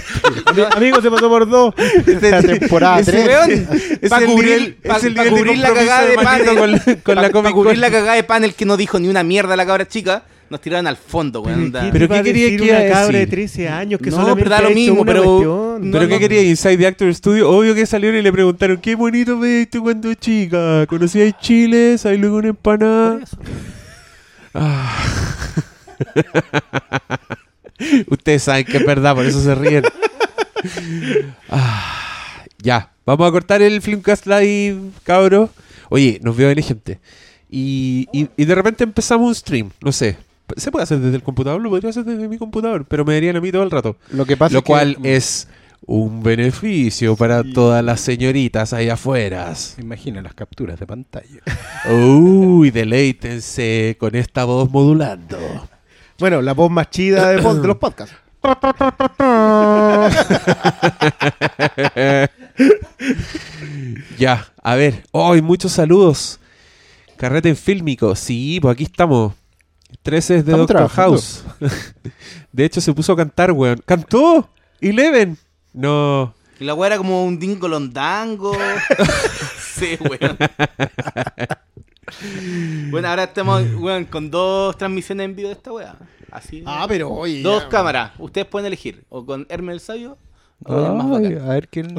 Ami- 0.45 0.75
Amigo, 0.77 1.01
se 1.01 1.09
pasó 1.09 1.27
por 1.27 1.49
dos. 1.49 1.73
La 2.21 2.41
temporada 2.43 2.99
Ese 2.99 3.11
3. 3.13 3.27
Weón, 3.27 3.67
Es 3.99 4.09
para 4.11 4.25
cubrir, 4.27 4.77
pa- 4.83 4.99
pa 4.99 5.29
cubrir 5.29 5.57
la 5.57 5.73
cagada 5.73 6.05
de 6.05 6.15
panel, 6.15 6.57
con- 6.57 6.95
con 7.01 7.15
pa- 7.15 7.21
la 7.23 7.31
Comic 7.31 7.51
cubrir 7.53 7.77
la 7.79 7.89
cagada 7.89 8.13
de 8.13 8.23
panel 8.23 8.53
que 8.53 8.65
no 8.65 8.77
dijo 8.77 8.99
ni 8.99 9.07
una 9.07 9.23
mierda 9.23 9.55
la 9.55 9.65
cabra 9.65 9.87
chica, 9.87 10.23
nos 10.53 10.61
tiraron 10.61 10.87
al 10.87 10.95
fondo, 10.97 11.41
weón. 11.41 11.71
¿Pero 11.91 12.07
qué 12.07 12.21
quería 12.23 12.47
que 12.57 12.65
iba 12.65 12.77
a 12.77 12.81
una 12.81 12.89
cabra 12.89 13.07
de 13.19 13.25
decir? 13.25 13.29
13 13.29 13.69
años 13.69 13.99
que 13.99 14.09
No, 14.11 14.15
solamente 14.17 14.43
pero 14.43 14.55
da 14.55 14.61
lo 14.61 14.69
mismo, 14.75 15.01
una 15.01 15.11
pero- 15.11 15.23
cuestión? 15.23 15.91
¿Pero 15.91 16.03
No, 16.03 16.07
qué 16.07 16.13
no. 16.13 16.19
quería 16.19 16.41
Inside 16.43 16.77
the 16.77 16.87
Actor 16.87 17.13
Studio? 17.15 17.49
Obvio 17.49 17.73
que 17.75 17.85
salieron 17.85 18.19
y 18.19 18.21
le 18.21 18.31
preguntaron, 18.31 18.77
qué 18.77 18.95
bonito 18.95 19.39
viste 19.39 19.79
cuando 19.79 20.13
chica. 20.13 20.85
¿Conocías 20.87 21.33
Chile? 21.41 21.97
¿Sabes 21.97 22.19
luego 22.19 22.37
una 22.37 22.49
empanada? 22.49 23.19
Ah. 24.53 25.03
Ustedes 28.07 28.43
saben 28.43 28.65
que 28.65 28.77
es 28.77 28.85
verdad, 28.85 29.15
por 29.15 29.25
eso 29.25 29.41
se 29.41 29.55
ríen. 29.55 29.83
Ah, 31.49 32.43
ya, 32.59 32.91
vamos 33.05 33.27
a 33.27 33.31
cortar 33.31 33.61
el 33.61 33.81
Filmcast 33.81 34.25
Live, 34.27 34.77
cabros. 35.03 35.49
Oye, 35.89 36.19
nos 36.23 36.35
veo 36.37 36.49
en 36.49 36.61
gente. 36.63 36.99
Y, 37.49 38.07
y, 38.13 38.29
y 38.37 38.45
de 38.45 38.55
repente 38.55 38.83
empezamos 38.83 39.27
un 39.27 39.35
stream, 39.35 39.69
no 39.81 39.91
sé. 39.91 40.17
¿Se 40.57 40.71
puede 40.71 40.83
hacer 40.83 40.99
desde 40.99 41.15
el 41.15 41.23
computador? 41.23 41.61
Lo 41.61 41.69
podría 41.69 41.89
hacer 41.89 42.03
desde 42.03 42.27
mi 42.27 42.37
computador, 42.37 42.85
pero 42.85 43.05
me 43.05 43.13
darían 43.13 43.35
a 43.37 43.41
mí 43.41 43.51
todo 43.51 43.63
el 43.63 43.71
rato. 43.71 43.97
Lo 44.11 44.25
que 44.25 44.37
pasa 44.37 44.53
Lo 44.53 44.59
es 44.59 44.63
que- 44.63 44.67
cual 44.67 44.97
es 45.03 45.47
un 45.85 46.23
beneficio 46.23 47.15
para 47.15 47.43
todas 47.43 47.83
las 47.83 47.99
señoritas 48.01 48.71
ahí 48.73 48.89
afuera. 48.89 49.53
Imagina 49.79 50.21
las 50.21 50.33
capturas 50.33 50.79
de 50.79 50.85
pantalla. 50.87 51.41
Uy, 51.91 52.71
deleítense 52.71 53.97
con 53.99 54.15
esta 54.15 54.45
voz 54.45 54.69
modulando. 54.69 55.37
Bueno, 56.19 56.41
la 56.41 56.53
voz 56.53 56.69
más 56.71 56.89
chida 56.89 57.29
de, 57.29 57.37
de 57.37 57.67
los 57.67 57.77
podcasts. 57.77 58.15
Ya, 64.17 64.45
a 64.61 64.75
ver. 64.75 65.03
Hoy 65.11 65.41
muchos 65.41 65.71
saludos. 65.71 66.39
Carrete 67.17 67.49
en 67.49 67.55
fílmico. 67.55 68.15
Sí, 68.15 68.59
pues 68.61 68.73
aquí 68.73 68.83
estamos. 68.83 69.33
13 70.03 70.35
es 70.37 70.45
de 70.45 70.51
Estamos 70.51 70.67
Doctor 70.67 70.75
trabajando. 70.75 71.11
House. 71.11 71.43
de 72.51 72.65
hecho, 72.65 72.81
se 72.81 72.93
puso 72.93 73.13
a 73.13 73.15
cantar, 73.15 73.51
weón. 73.53 73.81
¡Cantó! 73.85 74.49
¡Eleven! 74.81 75.37
No. 75.71 76.35
Y 76.59 76.65
la 76.65 76.73
weá 76.73 76.87
era 76.87 76.97
como 76.97 77.25
un 77.25 77.39
dingolondango. 77.39 78.53
sí, 79.59 79.97
weón. 80.01 80.37
bueno, 82.91 83.07
ahora 83.07 83.23
estamos, 83.23 83.63
weón, 83.75 84.03
con 84.05 84.29
dos 84.29 84.77
transmisiones 84.77 85.25
en 85.25 85.35
vivo 85.35 85.47
de 85.47 85.55
esta 85.55 85.71
weá. 85.71 85.95
Así. 86.31 86.63
Ah, 86.65 86.85
pero 86.87 87.09
oye. 87.09 87.41
Dos 87.41 87.63
ya. 87.63 87.69
cámaras. 87.69 88.11
Ustedes 88.19 88.45
pueden 88.47 88.67
elegir. 88.67 89.05
O 89.09 89.25
con 89.25 89.45
Hermes 89.49 89.75
el 89.75 89.79
Sabio. 89.79 90.17
O 90.65 90.85
el 90.85 90.93
más 90.93 91.05
Ay, 91.05 91.33
bacán. 91.33 91.49
a 91.49 91.53
ver 91.53 91.67
quién. 91.67 91.95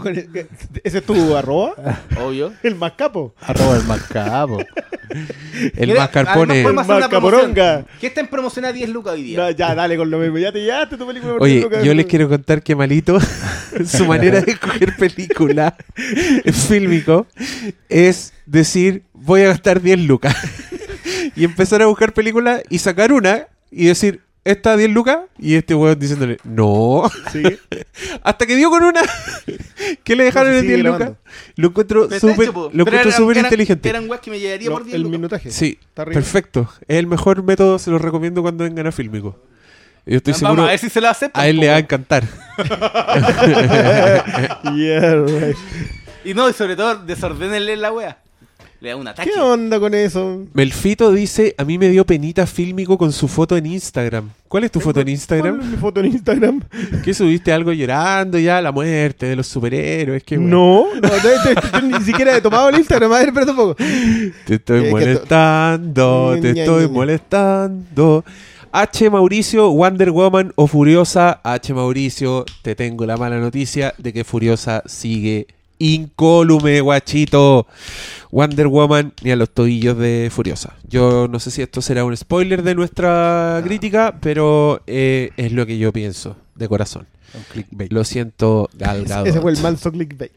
¿Ese 0.84 0.98
es 0.98 1.04
tu 1.04 1.36
arroba? 1.36 1.74
Obvio. 2.20 2.52
El 2.62 2.74
más 2.76 2.92
capo. 2.92 3.34
Arroba 3.40 3.76
el 3.76 3.84
más 3.84 4.02
capo. 4.04 4.58
El 5.76 5.94
mascarpone. 5.94 6.54
además 6.62 6.62
podemos 6.64 6.82
hacer 6.84 6.94
El 6.94 6.98
una 6.98 7.08
promoción. 7.08 7.40
mascaporonga. 7.50 7.86
¿Qué 8.00 8.06
está 8.08 8.20
en 8.20 8.26
promoción 8.28 8.64
a 8.64 8.72
10 8.72 8.88
lucas 8.88 9.12
hoy 9.14 9.22
día? 9.22 9.38
No, 9.38 9.50
ya, 9.50 9.74
dale 9.74 9.96
con 9.96 10.10
lo 10.10 10.18
mismo. 10.18 10.38
Ya 10.38 10.50
te 10.50 10.60
llevaste 10.62 10.96
tu 10.96 11.06
película. 11.06 11.34
por 11.34 11.42
Oye, 11.42 11.60
lucas. 11.60 11.84
yo 11.84 11.94
les 11.94 12.06
quiero 12.06 12.28
contar 12.28 12.62
que 12.62 12.74
Malito, 12.74 13.18
su 13.86 14.06
manera 14.06 14.40
de 14.40 14.52
escoger 14.52 14.96
película 14.96 15.76
fílmico 16.52 17.26
es 17.88 18.32
decir, 18.46 19.02
voy 19.12 19.42
a 19.42 19.48
gastar 19.48 19.80
10 19.80 20.00
lucas. 20.00 20.34
y 21.36 21.44
empezar 21.44 21.82
a 21.82 21.86
buscar 21.86 22.12
películas 22.12 22.62
y 22.68 22.78
sacar 22.78 23.12
una 23.12 23.46
y 23.70 23.86
decir, 23.86 24.20
¿esta 24.44 24.76
10 24.76 24.90
lucas? 24.90 25.18
Y 25.38 25.54
este 25.54 25.74
weón 25.74 25.98
diciéndole, 25.98 26.38
no. 26.44 27.10
Sí. 27.32 27.42
Hasta 28.22 28.46
que 28.46 28.56
dio 28.56 28.70
con 28.70 28.82
una 28.84 29.00
que 30.04 30.16
le 30.16 30.24
dejaron 30.24 30.52
No, 30.52 30.58
en 30.58 30.62
sí, 30.62 30.66
sigue 30.68 30.82
10 30.82 30.92
lucas. 30.92 31.12
Lo 31.56 31.68
encuentro 31.68 32.04
súper 32.18 32.52
lo 32.54 32.70
encuentro 32.86 33.32
inteligente. 33.40 33.88
Eran 33.88 34.08
weas 34.08 34.20
que 34.20 34.30
me 34.30 34.38
llevaría 34.38 34.68
No, 34.68 34.74
por 34.76 34.84
10 34.84 34.94
el 34.94 35.02
lucas. 35.02 35.18
minutaje. 35.18 35.50
Sí, 35.50 35.78
perfecto. 35.94 36.68
Es 36.86 36.98
el 36.98 37.06
mejor 37.06 37.42
método, 37.42 37.78
se 37.78 37.90
lo 37.90 37.98
recomiendo 37.98 38.42
cuando 38.42 38.64
vengan 38.64 38.86
a 38.86 38.92
Fílmico. 38.92 39.38
Yo 40.06 40.18
estoy 40.18 40.32
Vamos 40.34 40.40
seguro 40.48 40.62
a 40.64 40.66
ver 40.66 40.78
si 40.78 40.90
se 40.90 41.00
lo 41.00 41.08
aceptan. 41.08 41.42
a 41.42 41.48
él 41.48 41.56
le 41.56 41.68
va 41.68 41.76
a 41.76 41.78
encantar. 41.78 42.24
Yeah, 44.74 45.14
right. 45.24 45.56
Y 46.24 46.34
no, 46.34 46.48
y 46.48 46.52
sobre 46.52 46.76
todo, 46.76 46.96
desordenenle 46.96 47.76
la 47.76 47.92
wea. 47.92 48.18
Le 48.84 48.90
da 48.90 48.96
un 48.96 49.08
ataque. 49.08 49.30
¿Qué 49.32 49.40
onda 49.40 49.80
con 49.80 49.94
eso? 49.94 50.42
Melfito 50.52 51.10
dice, 51.10 51.54
a 51.56 51.64
mí 51.64 51.78
me 51.78 51.88
dio 51.88 52.04
penita 52.04 52.46
fílmico 52.46 52.98
con 52.98 53.12
su 53.12 53.28
foto 53.28 53.56
en 53.56 53.64
Instagram. 53.64 54.28
¿Cuál 54.46 54.64
es 54.64 54.70
tu 54.72 54.78
foto 54.78 55.00
en 55.00 55.06
¿Cuál 55.06 55.10
Instagram? 55.14 55.60
es 55.60 55.66
mi 55.66 55.76
foto 55.78 56.00
en 56.00 56.06
Instagram? 56.06 56.60
¿Qué 57.02 57.14
subiste 57.14 57.50
algo 57.50 57.72
llorando 57.72 58.38
ya? 58.38 58.60
La 58.60 58.72
muerte 58.72 59.24
de 59.24 59.36
los 59.36 59.46
superhéroes. 59.46 60.22
Qué 60.22 60.36
bueno. 60.36 60.86
No, 60.92 61.00
no, 61.00 61.08
te- 61.08 61.54
te- 61.54 61.54
te- 61.60 61.80
yo 61.80 61.80
ni 61.98 62.04
siquiera 62.04 62.36
he 62.36 62.42
tomado 62.42 62.68
el 62.68 62.76
Instagram. 62.76 63.10
A 63.10 63.18
ver, 63.20 63.28
espera 63.28 63.50
un 63.50 63.56
poco. 63.56 63.74
Te 63.74 64.54
estoy 64.56 64.84
to- 64.84 64.90
molestando, 64.90 66.36
te 66.42 66.52
Ña, 66.52 66.60
estoy 66.60 66.82
Ña, 66.82 66.88
Ña. 66.88 66.92
molestando. 66.92 68.24
H. 68.70 69.08
Mauricio, 69.08 69.70
Wonder 69.70 70.10
Woman 70.10 70.52
o 70.56 70.66
Furiosa. 70.66 71.40
H. 71.42 71.72
Mauricio, 71.72 72.44
te 72.60 72.74
tengo 72.74 73.06
la 73.06 73.16
mala 73.16 73.38
noticia 73.38 73.94
de 73.96 74.12
que 74.12 74.24
Furiosa 74.24 74.82
sigue 74.86 75.46
incólume, 75.78 76.80
guachito. 76.80 77.66
Wonder 78.30 78.66
Woman 78.66 79.12
ni 79.22 79.30
a 79.30 79.36
los 79.36 79.50
tobillos 79.50 79.96
de 79.96 80.28
Furiosa. 80.32 80.74
Yo 80.88 81.28
no 81.28 81.38
sé 81.38 81.50
si 81.52 81.62
esto 81.62 81.80
será 81.80 82.04
un 82.04 82.16
spoiler 82.16 82.62
de 82.64 82.74
nuestra 82.74 83.60
crítica, 83.64 84.16
pero 84.20 84.82
eh, 84.88 85.30
es 85.36 85.52
lo 85.52 85.64
que 85.66 85.78
yo 85.78 85.92
pienso, 85.92 86.36
de 86.56 86.68
corazón. 86.68 87.06
Un 87.32 87.42
clickbait. 87.52 87.92
Lo 87.92 88.04
siento, 88.04 88.68
Gal 88.74 89.04
Gadot. 89.04 89.26
Ese 89.26 89.40
fue 89.40 89.52
el 89.52 89.58
manso 89.58 89.90
clickbait. 89.92 90.32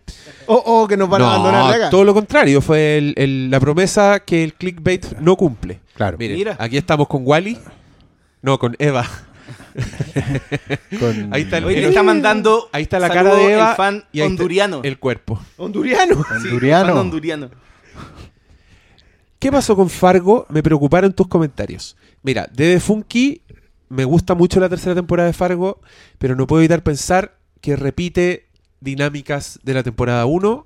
O 0.48 0.62
oh, 0.66 0.88
que 0.88 0.96
nos 0.98 1.10
van 1.10 1.22
a 1.24 1.36
abandonar 1.36 1.74
acá. 1.74 1.90
todo 1.90 2.04
lo 2.04 2.14
contrario, 2.14 2.62
fue 2.62 2.98
el- 2.98 3.14
el- 3.18 3.50
la 3.52 3.60
promesa 3.60 4.20
que 4.20 4.44
el 4.44 4.54
clickbait 4.54 5.18
no 5.20 5.36
cumple. 5.36 5.80
Claro. 5.94 6.18
Miren, 6.20 6.38
Mira. 6.38 6.56
aquí 6.60 6.78
estamos 6.78 7.08
con 7.08 7.22
Wally. 7.26 7.58
No, 8.42 8.58
con 8.60 8.76
Eva. 8.80 9.06
Con- 11.00 11.34
Ahí 11.34 11.44
está 11.44 11.58
el- 11.60 11.66
Hoy 11.66 11.76
está 11.76 12.04
mandando. 12.04 12.70
Ahí 12.72 12.84
está 12.84 13.00
la 13.00 13.10
cara 13.10 13.36
de 13.36 13.54
Eva. 13.54 13.72
El 13.72 13.76
fan 13.76 14.06
y 14.12 14.22
honduriano. 14.22 14.82
El 14.84 14.98
cuerpo. 15.00 15.40
Honduriano. 15.58 16.16
Sí, 16.16 16.48
Honduriano. 16.48 16.88
fan 16.88 16.98
honduriano. 16.98 17.50
¿Qué 19.40 19.52
pasó 19.52 19.76
con 19.76 19.90
Fargo? 19.90 20.46
Me 20.50 20.64
preocuparon 20.64 21.14
tus 21.14 21.28
comentarios. 21.28 21.96
Mira, 22.24 22.50
de 22.52 22.80
Funky 22.80 23.42
me 23.90 24.04
gusta 24.04 24.34
mucho 24.34 24.60
la 24.60 24.68
tercera 24.70 24.96
temporada 24.96 25.28
de 25.28 25.34
Fargo, 25.34 25.80
pero 26.18 26.36
no 26.36 26.48
puedo 26.48 26.62
evitar 26.62 26.82
pensar 26.84 27.38
que 27.62 27.76
repite 27.76 28.48
dinámicas 28.82 29.60
de 29.64 29.74
la 29.76 29.84
temporada 29.84 30.26
1 30.26 30.66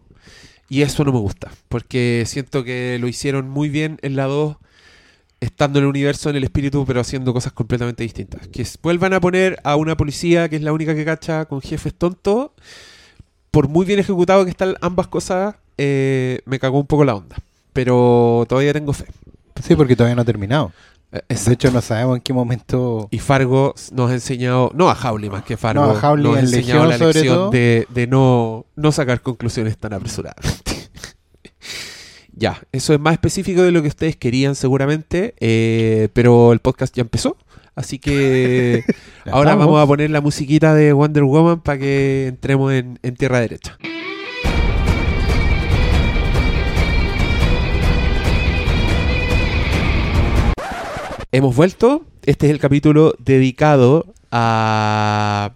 y 0.70 0.82
eso 0.84 1.04
no 1.04 1.12
me 1.12 1.20
gusta, 1.20 1.52
porque 1.68 2.24
siento 2.26 2.64
que 2.64 2.98
lo 3.00 3.08
hicieron 3.10 3.50
muy 3.50 3.68
bien 3.70 4.00
en 4.02 4.16
la 4.16 4.26
2, 4.26 4.56
estando 5.42 5.80
en 5.80 5.84
el 5.86 5.90
universo, 5.90 6.30
en 6.30 6.38
el 6.38 6.44
espíritu, 6.46 6.86
pero 6.86 7.02
haciendo 7.02 7.34
cosas 7.34 7.52
completamente 7.52 8.04
distintas. 8.04 8.48
Que 8.48 8.66
vuelvan 8.82 9.14
a 9.14 9.20
poner 9.20 9.60
a 9.64 9.76
una 9.76 9.98
policía 9.98 10.48
que 10.48 10.56
es 10.56 10.62
la 10.62 10.72
única 10.72 10.96
que 10.96 11.04
cacha 11.04 11.46
con 11.46 11.62
jefes 11.62 11.94
tontos, 11.94 12.52
por 13.50 13.68
muy 13.68 13.86
bien 13.86 14.00
ejecutado 14.00 14.46
que 14.46 14.52
están 14.52 14.76
ambas 14.82 15.08
cosas, 15.08 15.56
eh, 15.78 16.40
me 16.46 16.60
cagó 16.60 16.80
un 16.80 16.88
poco 16.88 17.04
la 17.04 17.16
onda. 17.16 17.36
Pero 17.74 18.46
todavía 18.48 18.72
tengo 18.72 18.94
fe. 18.94 19.06
Sí, 19.62 19.76
porque 19.76 19.96
todavía 19.96 20.16
no 20.16 20.22
ha 20.22 20.26
terminado. 20.26 20.72
Eh, 21.12 21.22
De 21.46 21.54
hecho, 21.54 21.72
no 21.72 21.82
sabemos 21.82 22.18
en 22.18 22.22
qué 22.22 22.34
momento. 22.34 23.08
Y 23.12 23.20
Fargo 23.20 23.74
nos 23.92 24.12
ha 24.12 24.14
enseñado, 24.14 24.72
no 24.74 24.90
a 24.90 24.94
Howley 24.94 25.30
más 25.30 25.44
que 25.44 25.58
Fargo, 25.58 25.86
No, 25.86 25.92
a 25.92 26.00
Howley 26.00 26.24
nos 26.24 26.36
ha 26.36 26.40
en 26.40 26.46
enseñado 26.46 26.86
Legión, 26.86 27.00
la 27.00 27.14
lección 27.14 27.52
de, 27.52 27.88
de 27.90 28.08
no, 28.08 28.66
no 28.76 28.92
sacar 28.92 29.22
conclusiones 29.22 29.78
tan 29.78 29.94
apresuradamente. 29.94 30.71
Ya, 32.42 32.60
eso 32.72 32.96
es 32.96 33.00
más 33.00 33.14
específico 33.14 33.62
de 33.62 33.72
lo 33.72 33.84
que 33.84 33.88
ustedes 33.88 34.16
querían 34.16 34.56
seguramente, 34.56 35.36
eh, 35.40 36.10
pero 36.14 36.54
el 36.54 36.60
podcast 36.60 36.96
ya 36.96 37.02
empezó. 37.02 37.38
Así 37.76 38.00
que 38.00 38.84
ahora 39.32 39.52
estamos. 39.52 39.68
vamos 39.68 39.84
a 39.84 39.86
poner 39.86 40.10
la 40.10 40.22
musiquita 40.22 40.74
de 40.74 40.92
Wonder 40.92 41.24
Woman 41.24 41.62
para 41.62 41.78
que 41.78 42.26
entremos 42.28 42.74
en, 42.74 42.98
en 43.04 43.16
tierra 43.16 43.40
derecha. 43.40 43.78
Hemos 51.32 51.56
vuelto. 51.56 52.06
Este 52.26 52.48
es 52.48 52.52
el 52.52 52.60
capítulo 52.60 53.14
dedicado 53.20 54.16
a 54.32 55.54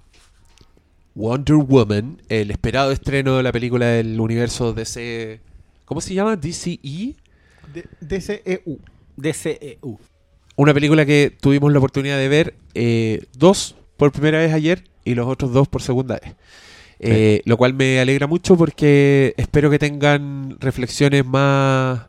Wonder 1.15 1.55
Woman, 1.55 2.21
el 2.29 2.51
esperado 2.51 2.91
estreno 2.91 3.37
de 3.37 3.43
la 3.43 3.51
película 3.51 3.87
del 3.87 4.19
universo 4.19 4.73
DC. 4.73 5.41
¿Cómo 5.85 6.01
se 6.01 6.13
llama? 6.13 6.35
DCE. 6.35 7.15
D- 7.73 7.85
DCEU. 8.01 8.79
DCEU. 9.17 9.99
Una 10.55 10.73
película 10.73 11.05
que 11.05 11.35
tuvimos 11.39 11.71
la 11.71 11.79
oportunidad 11.79 12.17
de 12.17 12.27
ver 12.29 12.55
eh, 12.73 13.25
dos 13.37 13.75
por 13.97 14.11
primera 14.11 14.39
vez 14.39 14.53
ayer 14.53 14.83
y 15.03 15.13
los 15.15 15.27
otros 15.27 15.51
dos 15.53 15.67
por 15.67 15.81
segunda 15.81 16.17
vez. 16.21 16.35
Eh, 16.99 17.41
Lo 17.45 17.57
cual 17.57 17.73
me 17.73 17.99
alegra 17.99 18.25
mucho 18.25 18.55
porque 18.55 19.33
espero 19.37 19.69
que 19.69 19.77
tengan 19.79 20.57
reflexiones 20.59 21.25
más 21.25 22.01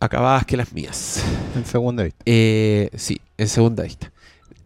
acabadas 0.00 0.46
que 0.46 0.56
las 0.56 0.72
mías. 0.72 1.22
En 1.54 1.64
segunda 1.64 2.04
vista. 2.04 2.22
Eh, 2.26 2.90
sí, 2.96 3.20
en 3.38 3.48
segunda 3.48 3.82
vista. 3.84 4.10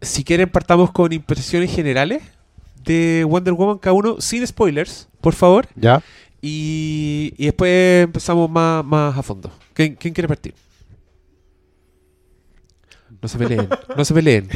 Si 0.01 0.23
quieren, 0.23 0.49
partamos 0.49 0.91
con 0.91 1.11
impresiones 1.11 1.73
generales 1.73 2.23
de 2.83 3.25
Wonder 3.27 3.53
Woman 3.53 3.77
cada 3.79 3.93
uno, 3.93 4.21
sin 4.21 4.45
spoilers, 4.47 5.09
por 5.21 5.33
favor. 5.33 5.67
¿Ya? 5.75 6.01
Y, 6.41 7.33
y 7.37 7.45
después 7.45 8.03
empezamos 8.05 8.49
más, 8.49 8.85
más 8.85 9.17
a 9.17 9.23
fondo. 9.23 9.51
¿Quién, 9.73 9.95
quién 9.95 10.13
quiere 10.13 10.27
partir? 10.27 10.53
No 13.21 13.27
se 13.27 13.37
peleen, 13.37 13.67
no 13.95 14.05
se 14.05 14.13
peleen. 14.13 14.47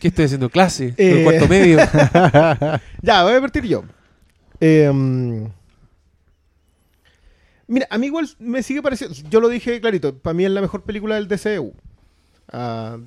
¿Qué 0.00 0.08
estoy 0.08 0.24
haciendo? 0.26 0.50
¿Clase? 0.50 0.94
¿El 0.96 1.18
Eh. 1.18 1.24
cuarto 1.24 1.48
medio? 1.48 1.78
Ya, 3.02 3.22
voy 3.24 3.34
a 3.34 3.40
partir 3.40 3.64
yo. 3.64 3.84
Em, 4.60 5.48
mira, 7.66 7.86
a 7.90 7.98
mí 7.98 8.06
igual 8.06 8.28
me 8.38 8.62
sigue 8.62 8.82
pareciendo. 8.82 9.16
Yo 9.30 9.40
lo 9.40 9.48
dije 9.48 9.80
clarito. 9.80 10.16
Para 10.18 10.34
mí 10.34 10.44
es 10.44 10.50
la 10.50 10.60
mejor 10.60 10.82
película 10.82 11.14
del 11.14 11.28
DCU. 11.28 11.72
Ah, 12.52 12.98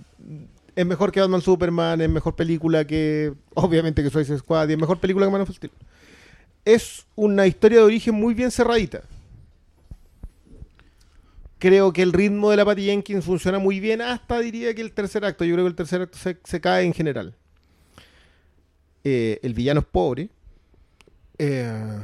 es 0.76 0.86
mejor 0.86 1.12
que 1.12 1.20
Batman 1.22 1.42
Superman. 1.42 2.02
Es 2.02 2.10
mejor 2.10 2.36
película 2.36 2.86
que. 2.86 3.34
Obviamente 3.54 4.02
que 4.04 4.10
Suicide 4.10 4.40
Squad. 4.40 4.70
Y 4.70 4.74
es 4.74 4.80
mejor 4.80 5.00
película 5.00 5.26
que 5.26 5.32
Man 5.32 5.42
of 5.42 5.52
Steel. 5.52 5.72
Es 6.66 7.06
una 7.16 7.46
historia 7.46 7.78
de 7.78 7.86
origen 7.86 8.16
muy 8.16 8.34
bien 8.34 8.50
cerradita. 8.50 9.04
Creo 11.60 11.94
que 11.94 12.02
el 12.02 12.12
ritmo 12.12 12.52
de 12.52 12.58
la 12.58 12.66
Patty 12.66 12.86
Jenkins 12.86 13.24
funciona 13.24 13.60
muy 13.60 13.80
bien. 13.80 14.02
Hasta 14.02 14.40
diría 14.40 14.74
que 14.74 14.82
el 14.82 14.92
tercer 14.92 15.24
acto. 15.24 15.46
Yo 15.46 15.54
creo 15.54 15.66
que 15.66 15.70
el 15.70 15.76
tercer 15.76 16.02
acto 16.02 16.18
se, 16.18 16.62
cae 16.62 16.86
en 16.86 16.94
general. 16.94 17.36
Eh, 19.04 19.40
el 19.44 19.54
villano 19.54 19.80
es 19.80 19.86
pobre. 19.86 20.30
Eh, 21.38 22.00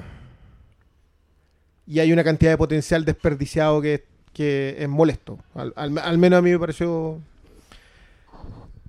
y 1.88 2.00
hay 2.00 2.13
una 2.13 2.24
cantidad 2.24 2.51
de 2.51 2.58
potencial 2.58 3.03
desperdiciado 3.03 3.82
que, 3.82 4.06
es 4.36 4.88
molesto. 4.88 5.39
Al, 5.53 6.18
menos 6.18 6.39
a 6.39 6.41
mí 6.41 6.51
me 6.51 6.60
pareció. 6.60 7.20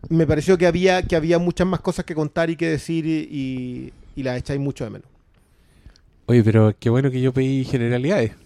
Me 0.08 0.26
pareció 0.26 0.56
que 0.58 0.66
había, 0.66 1.02
que 1.02 1.16
había 1.16 1.38
muchas 1.38 1.66
más 1.66 1.80
cosas 1.80 2.04
que 2.04 2.14
contar 2.14 2.50
y 2.50 2.56
que 2.56 2.68
decir 2.68 3.06
y, 3.06 3.92
y 4.14 4.22
las 4.22 4.38
echáis 4.38 4.60
mucho 4.60 4.84
de 4.84 4.90
menos. 4.90 5.11
Oye, 6.32 6.42
pero 6.42 6.74
qué 6.80 6.88
bueno 6.88 7.10
que 7.10 7.20
yo 7.20 7.34
pedí 7.34 7.62
generalidades. 7.62 8.32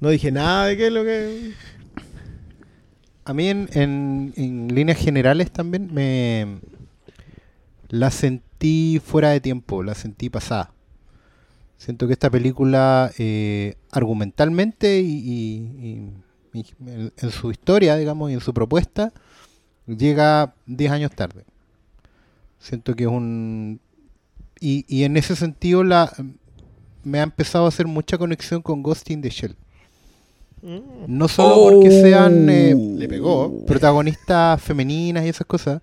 No 0.00 0.10
dije 0.10 0.30
nada 0.30 0.66
de 0.66 0.76
qué 0.76 0.86
es 0.86 0.92
lo 0.92 1.02
que. 1.02 1.52
A 3.24 3.34
mí 3.34 3.48
en, 3.48 4.70
líneas 4.72 4.96
generales 4.96 5.50
también 5.50 5.92
me 5.92 6.60
la 7.88 8.12
sentí 8.12 9.02
fuera 9.04 9.30
de 9.30 9.40
tiempo, 9.40 9.82
la 9.82 9.96
sentí 9.96 10.30
pasada. 10.30 10.70
Siento 11.78 12.06
que 12.06 12.12
esta 12.12 12.30
película 12.30 13.10
eh, 13.18 13.74
argumentalmente 13.90 15.00
y, 15.00 16.12
en 16.54 17.30
su 17.32 17.50
historia, 17.50 17.96
digamos, 17.96 18.30
y 18.30 18.34
en 18.34 18.40
su 18.40 18.54
propuesta, 18.54 19.12
llega 19.88 20.54
10 20.66 20.92
años 20.92 21.10
tarde. 21.10 21.44
Siento 22.60 22.94
que 22.94 23.02
es 23.02 23.10
un... 23.10 23.80
Y, 24.60 24.84
y 24.88 25.04
en 25.04 25.16
ese 25.16 25.36
sentido 25.36 25.84
la, 25.84 26.12
me 27.04 27.20
ha 27.20 27.22
empezado 27.22 27.64
a 27.64 27.68
hacer 27.68 27.86
mucha 27.86 28.18
conexión 28.18 28.62
con 28.62 28.82
Ghost 28.82 29.10
in 29.10 29.22
the 29.22 29.30
Shell. 29.30 29.56
No 31.06 31.28
solo 31.28 31.70
porque 31.70 31.90
sean 31.90 32.48
eh, 32.50 32.74
Le 32.74 33.08
pegó. 33.08 33.64
protagonistas 33.64 34.60
femeninas 34.60 35.24
y 35.24 35.28
esas 35.28 35.46
cosas, 35.46 35.80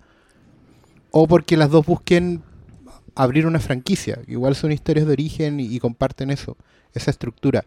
o 1.10 1.26
porque 1.26 1.56
las 1.56 1.70
dos 1.70 1.86
busquen 1.86 2.42
abrir 3.14 3.46
una 3.46 3.58
franquicia. 3.58 4.20
Igual 4.26 4.54
son 4.54 4.72
historias 4.72 5.06
de 5.06 5.12
origen 5.12 5.60
y, 5.60 5.64
y 5.74 5.78
comparten 5.78 6.30
eso, 6.30 6.58
esa 6.92 7.10
estructura. 7.10 7.64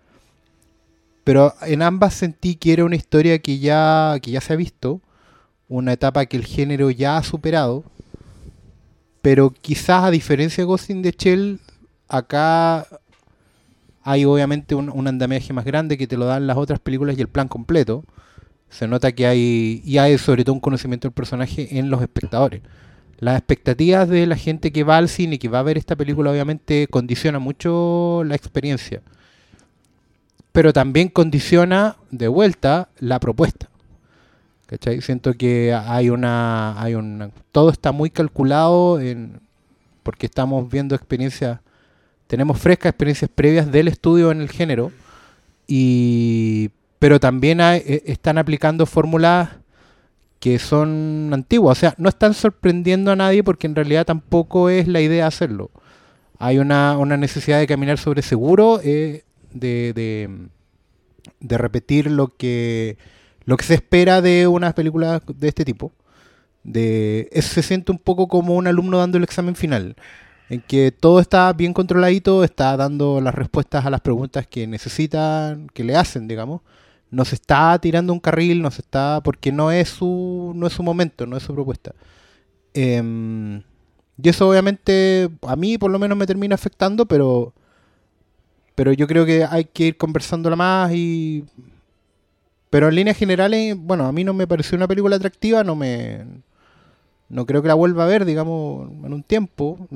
Pero 1.23 1.53
en 1.63 1.81
ambas 1.81 2.13
sentí 2.13 2.55
que 2.55 2.73
era 2.73 2.85
una 2.85 2.95
historia 2.95 3.39
que 3.39 3.57
ya, 3.57 4.17
que 4.21 4.31
ya 4.31 4.41
se 4.41 4.53
ha 4.53 4.55
visto, 4.55 5.01
una 5.67 5.93
etapa 5.93 6.25
que 6.27 6.37
el 6.37 6.45
género 6.45 6.91
ya 6.91 7.17
ha 7.17 7.23
superado, 7.23 7.83
pero 9.21 9.51
quizás 9.51 10.03
a 10.03 10.11
diferencia 10.11 10.63
de 10.63 10.65
Ghost 10.65 10.89
in 10.89 11.01
the 11.01 11.13
Shell, 11.17 11.59
acá 12.07 12.87
hay 14.03 14.25
obviamente 14.25 14.75
un, 14.75 14.89
un 14.89 15.07
andamiaje 15.07 15.53
más 15.53 15.65
grande 15.65 15.97
que 15.97 16.07
te 16.07 16.17
lo 16.17 16.25
dan 16.25 16.47
las 16.47 16.57
otras 16.57 16.79
películas 16.79 17.17
y 17.17 17.21
el 17.21 17.27
plan 17.27 17.47
completo. 17.47 18.03
Se 18.69 18.87
nota 18.87 19.11
que 19.11 19.25
hay, 19.25 19.81
y 19.83 19.97
hay 19.97 20.17
sobre 20.17 20.43
todo 20.43 20.53
un 20.53 20.59
conocimiento 20.59 21.07
del 21.07 21.13
personaje 21.13 21.77
en 21.77 21.89
los 21.89 22.01
espectadores. 22.01 22.61
Las 23.17 23.37
expectativas 23.37 24.07
de 24.07 24.25
la 24.27 24.37
gente 24.37 24.71
que 24.71 24.83
va 24.83 24.97
al 24.97 25.09
cine 25.09 25.35
y 25.35 25.37
que 25.39 25.49
va 25.49 25.59
a 25.59 25.63
ver 25.63 25.77
esta 25.77 25.95
película 25.95 26.31
obviamente 26.31 26.87
condiciona 26.87 27.39
mucho 27.39 28.23
la 28.25 28.35
experiencia. 28.35 29.01
Pero 30.51 30.71
también 30.71 31.09
condiciona 31.09 31.97
de 32.11 32.27
vuelta 32.27 32.89
la 32.99 33.19
propuesta. 33.19 33.68
¿Cachai? 34.69 35.01
Siento 35.01 35.33
que 35.33 35.73
hay 35.73 36.11
una, 36.11 36.79
hay 36.79 36.93
una. 36.93 37.31
Todo 37.51 37.71
está 37.71 37.91
muy 37.91 38.11
calculado 38.11 38.99
en, 38.99 39.41
porque 40.03 40.27
estamos 40.27 40.69
viendo 40.69 40.93
experiencias. 40.93 41.59
Tenemos 42.27 42.59
frescas 42.59 42.91
experiencias 42.91 43.31
previas 43.33 43.71
del 43.71 43.87
estudio 43.87 44.29
en 44.29 44.41
el 44.41 44.49
género. 44.49 44.91
Y. 45.65 46.69
Pero 46.99 47.19
también 47.19 47.59
eh, 47.61 48.03
están 48.05 48.37
aplicando 48.37 48.85
fórmulas 48.85 49.49
que 50.39 50.59
son 50.59 51.31
antiguas. 51.33 51.75
O 51.75 51.79
sea, 51.79 51.95
no 51.97 52.07
están 52.07 52.35
sorprendiendo 52.35 53.11
a 53.11 53.15
nadie 53.15 53.43
porque 53.43 53.65
en 53.65 53.73
realidad 53.73 54.05
tampoco 54.05 54.69
es 54.69 54.87
la 54.87 55.01
idea 55.01 55.25
hacerlo. 55.25 55.71
Hay 56.37 56.59
una, 56.59 56.95
necesidad 57.17 57.57
de 57.57 57.65
caminar 57.65 57.97
sobre 57.97 58.21
seguro, 58.21 58.81
eh, 58.83 59.23
de, 59.51 60.29
de 61.39 61.57
repetir 61.57 62.11
lo 62.11 62.27
que, 62.37 62.97
lo 63.49 63.57
que 63.57 63.65
se 63.65 63.73
espera 63.73 64.21
de 64.21 64.45
unas 64.45 64.75
películas 64.75 65.23
de 65.25 65.47
este 65.47 65.65
tipo. 65.65 65.91
De, 66.63 67.27
se 67.41 67.63
siente 67.63 67.91
un 67.91 67.97
poco 67.97 68.27
como 68.27 68.53
un 68.55 68.67
alumno 68.67 68.99
dando 68.99 69.17
el 69.17 69.23
examen 69.23 69.55
final, 69.55 69.95
en 70.49 70.61
que 70.61 70.91
todo 70.91 71.19
está 71.19 71.51
bien 71.53 71.73
controladito, 71.73 72.43
está 72.43 72.77
dando 72.77 73.19
las 73.21 73.33
respuestas 73.33 73.87
a 73.87 73.89
las 73.89 74.01
preguntas 74.01 74.45
que 74.45 74.67
necesitan, 74.67 75.67
que 75.73 75.83
le 75.83 75.95
hacen, 75.95 76.27
digamos. 76.27 76.61
No 77.09 77.25
se 77.25 77.33
está 77.33 77.79
tirando 77.79 78.13
un 78.13 78.19
carril, 78.19 78.61
no 78.61 78.69
se 78.69 78.81
está, 78.81 79.19
porque 79.23 79.51
no 79.51 79.71
es 79.71 79.89
su, 79.89 80.53
no 80.55 80.67
es 80.67 80.73
su 80.73 80.83
momento, 80.83 81.25
no 81.25 81.35
es 81.35 81.41
su 81.41 81.55
propuesta. 81.55 81.95
Em, 82.75 83.63
y 84.21 84.29
eso 84.29 84.47
obviamente 84.47 85.27
a 85.41 85.55
mí 85.55 85.79
por 85.79 85.89
lo 85.89 85.97
menos 85.97 86.15
me 86.15 86.27
termina 86.27 86.53
afectando, 86.53 87.07
pero 87.07 87.55
pero 88.75 88.93
yo 88.93 89.07
creo 89.07 89.25
que 89.25 89.43
hay 89.43 89.65
que 89.65 89.87
ir 89.87 89.97
conversándola 89.97 90.55
más 90.55 90.93
y 90.93 91.45
pero 92.69 92.89
en 92.89 92.95
líneas 92.95 93.17
generales, 93.17 93.75
bueno, 93.77 94.05
a 94.05 94.11
mí 94.11 94.23
no 94.23 94.33
me 94.33 94.47
pareció 94.47 94.75
una 94.77 94.87
película 94.87 95.15
atractiva, 95.15 95.63
no 95.63 95.75
me 95.75 96.25
no 97.29 97.45
creo 97.45 97.61
que 97.61 97.67
la 97.67 97.75
vuelva 97.75 98.03
a 98.05 98.07
ver, 98.07 98.25
digamos, 98.25 98.89
en 99.05 99.13
un 99.13 99.23
tiempo, 99.23 99.87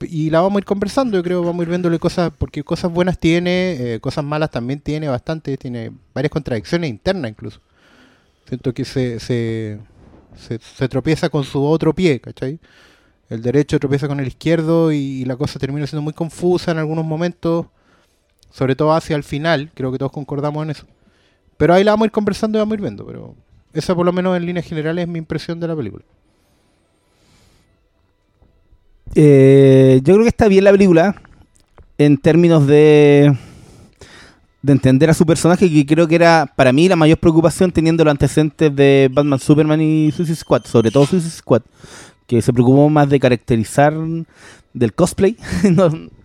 y 0.00 0.30
la 0.30 0.40
vamos 0.40 0.56
a 0.56 0.60
ir 0.60 0.64
conversando, 0.64 1.16
yo 1.16 1.22
creo, 1.22 1.42
vamos 1.42 1.60
a 1.60 1.62
ir 1.64 1.68
viéndole 1.68 1.98
cosas, 1.98 2.32
porque 2.36 2.62
cosas 2.64 2.90
buenas 2.90 3.18
tiene, 3.18 3.94
eh, 3.94 4.00
cosas 4.00 4.24
malas 4.24 4.50
también 4.50 4.80
tiene 4.80 5.08
bastante, 5.08 5.56
tiene 5.58 5.92
varias 6.14 6.30
contradicciones 6.30 6.88
internas 6.88 7.30
incluso. 7.30 7.60
Siento 8.46 8.72
que 8.72 8.84
se, 8.86 9.20
se, 9.20 9.78
se 10.34 10.88
tropieza 10.88 11.28
con 11.28 11.44
su 11.44 11.62
otro 11.62 11.94
pie, 11.94 12.20
¿cachai? 12.20 12.58
El 13.28 13.42
derecho 13.42 13.78
tropieza 13.78 14.08
con 14.08 14.20
el 14.20 14.28
izquierdo 14.28 14.92
y, 14.92 15.24
la 15.26 15.36
cosa 15.36 15.58
termina 15.58 15.86
siendo 15.86 16.02
muy 16.02 16.14
confusa 16.14 16.70
en 16.70 16.78
algunos 16.78 17.04
momentos, 17.04 17.66
sobre 18.50 18.76
todo 18.76 18.92
hacia 18.92 19.16
el 19.16 19.24
final, 19.24 19.70
creo 19.74 19.92
que 19.92 19.98
todos 19.98 20.12
concordamos 20.12 20.62
en 20.64 20.70
eso. 20.70 20.86
Pero 21.56 21.74
ahí 21.74 21.84
la 21.84 21.92
vamos 21.92 22.04
a 22.04 22.06
ir 22.06 22.12
conversando 22.12 22.58
y 22.58 22.60
vamos 22.60 22.72
a 22.72 22.74
ir 22.76 22.80
viendo, 22.80 23.06
pero 23.06 23.34
esa 23.72 23.94
por 23.94 24.06
lo 24.06 24.12
menos 24.12 24.36
en 24.36 24.46
líneas 24.46 24.66
generales 24.66 25.02
es 25.02 25.08
mi 25.08 25.18
impresión 25.18 25.58
de 25.60 25.68
la 25.68 25.76
película. 25.76 26.04
Eh, 29.14 30.00
yo 30.04 30.14
creo 30.14 30.24
que 30.24 30.28
está 30.28 30.48
bien 30.48 30.64
la 30.64 30.72
película 30.72 31.20
en 31.96 32.18
términos 32.18 32.66
de 32.66 33.36
de 34.62 34.72
entender 34.72 35.08
a 35.08 35.14
su 35.14 35.24
personaje 35.24 35.70
que 35.70 35.86
creo 35.86 36.08
que 36.08 36.16
era 36.16 36.52
para 36.56 36.72
mí 36.72 36.88
la 36.88 36.96
mayor 36.96 37.18
preocupación 37.18 37.70
teniendo 37.70 38.04
los 38.04 38.10
antecedentes 38.10 38.74
de 38.74 39.08
Batman, 39.12 39.38
Superman 39.38 39.80
y 39.80 40.10
Suicide 40.10 40.36
Squad, 40.36 40.64
sobre 40.64 40.90
todo 40.90 41.06
Suicide 41.06 41.30
Squad, 41.30 41.62
que 42.26 42.42
se 42.42 42.52
preocupó 42.52 42.88
más 42.88 43.08
de 43.08 43.20
caracterizar 43.20 43.94
del 44.72 44.92
cosplay 44.94 45.36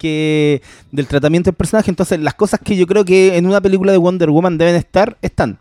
que 0.00 0.62
del 0.90 1.06
tratamiento 1.06 1.50
del 1.50 1.56
personaje. 1.56 1.90
Entonces, 1.90 2.18
las 2.18 2.34
cosas 2.34 2.58
que 2.64 2.76
yo 2.76 2.86
creo 2.86 3.04
que 3.04 3.36
en 3.36 3.46
una 3.46 3.60
película 3.60 3.92
de 3.92 3.98
Wonder 3.98 4.30
Woman 4.30 4.56
deben 4.56 4.74
estar, 4.74 5.18
están. 5.20 5.58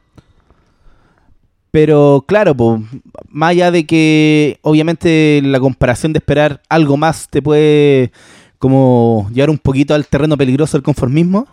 Pero 1.72 2.24
claro, 2.28 2.56
po, 2.56 2.82
más 3.28 3.52
allá 3.52 3.70
de 3.70 3.86
que 3.86 4.58
obviamente 4.64 5.42
la 5.44 5.60
comparación 5.60 6.14
de 6.14 6.20
esperar 6.20 6.62
algo 6.70 6.98
más 6.98 7.28
te 7.30 7.42
puede 7.42 8.12
como 8.58 9.30
llevar 9.32 9.52
un 9.52 9.60
poquito 9.60 9.94
al 9.94 10.08
terreno 10.08 10.36
peligroso 10.36 10.78
del 10.78 10.84
conformismo, 10.84 11.48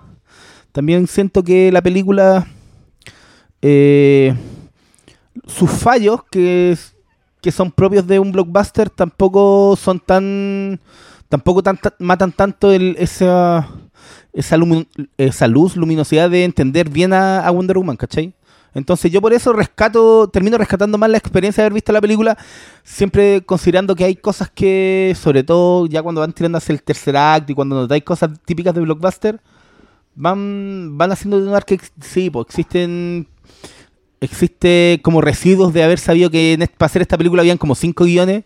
también 0.72 1.06
siento 1.06 1.42
que 1.42 1.70
la 1.70 1.82
película, 1.82 2.46
eh, 3.62 4.34
sus 5.46 5.70
fallos 5.70 6.20
que, 6.30 6.76
que 7.42 7.52
son 7.52 7.70
propios 7.70 8.06
de 8.06 8.18
un 8.18 8.32
blockbuster 8.32 8.90
tampoco 8.90 9.76
son 9.76 10.00
tan, 10.00 10.80
tampoco 11.28 11.62
tan, 11.62 11.76
tan- 11.76 11.94
matan 11.98 12.32
tanto 12.32 12.72
el, 12.72 12.96
esa, 12.98 13.68
esa, 14.32 14.56
lumi- 14.56 14.86
esa 15.18 15.46
luz, 15.48 15.76
luminosidad 15.76 16.30
de 16.30 16.44
entender 16.44 16.88
bien 16.90 17.12
a, 17.12 17.50
Wonder 17.50 17.78
Woman, 17.78 17.96
¿cachai? 17.96 18.32
Entonces 18.74 19.10
yo 19.10 19.22
por 19.22 19.32
eso 19.32 19.54
rescato, 19.54 20.28
termino 20.28 20.58
rescatando 20.58 20.98
más 20.98 21.08
la 21.08 21.16
experiencia 21.16 21.62
de 21.62 21.66
haber 21.66 21.74
visto 21.74 21.92
la 21.92 22.00
película, 22.02 22.36
siempre 22.84 23.42
considerando 23.42 23.94
que 23.96 24.04
hay 24.04 24.16
cosas 24.16 24.50
que, 24.54 25.16
sobre 25.18 25.42
todo 25.44 25.86
ya 25.86 26.02
cuando 26.02 26.20
van 26.20 26.34
tirando 26.34 26.58
hacia 26.58 26.74
el 26.74 26.82
tercer 26.82 27.16
acto 27.16 27.52
y 27.52 27.54
cuando 27.54 27.74
notáis 27.76 28.04
cosas 28.04 28.30
típicas 28.44 28.74
de 28.74 28.82
blockbuster, 28.82 29.40
van, 30.14 30.98
van 30.98 31.10
haciendo 31.12 31.40
de 31.40 31.62
que 31.62 31.74
ex- 31.74 31.92
sí, 32.02 32.28
pues 32.28 32.46
existen 32.48 33.28
existe 34.20 35.00
como 35.02 35.20
residuos 35.20 35.72
de 35.72 35.82
haber 35.82 35.98
sabido 35.98 36.30
que 36.30 36.58
para 36.76 36.86
hacer 36.86 37.02
esta 37.02 37.18
película 37.18 37.42
habían 37.42 37.58
como 37.58 37.74
cinco 37.74 38.04
guiones 38.04 38.44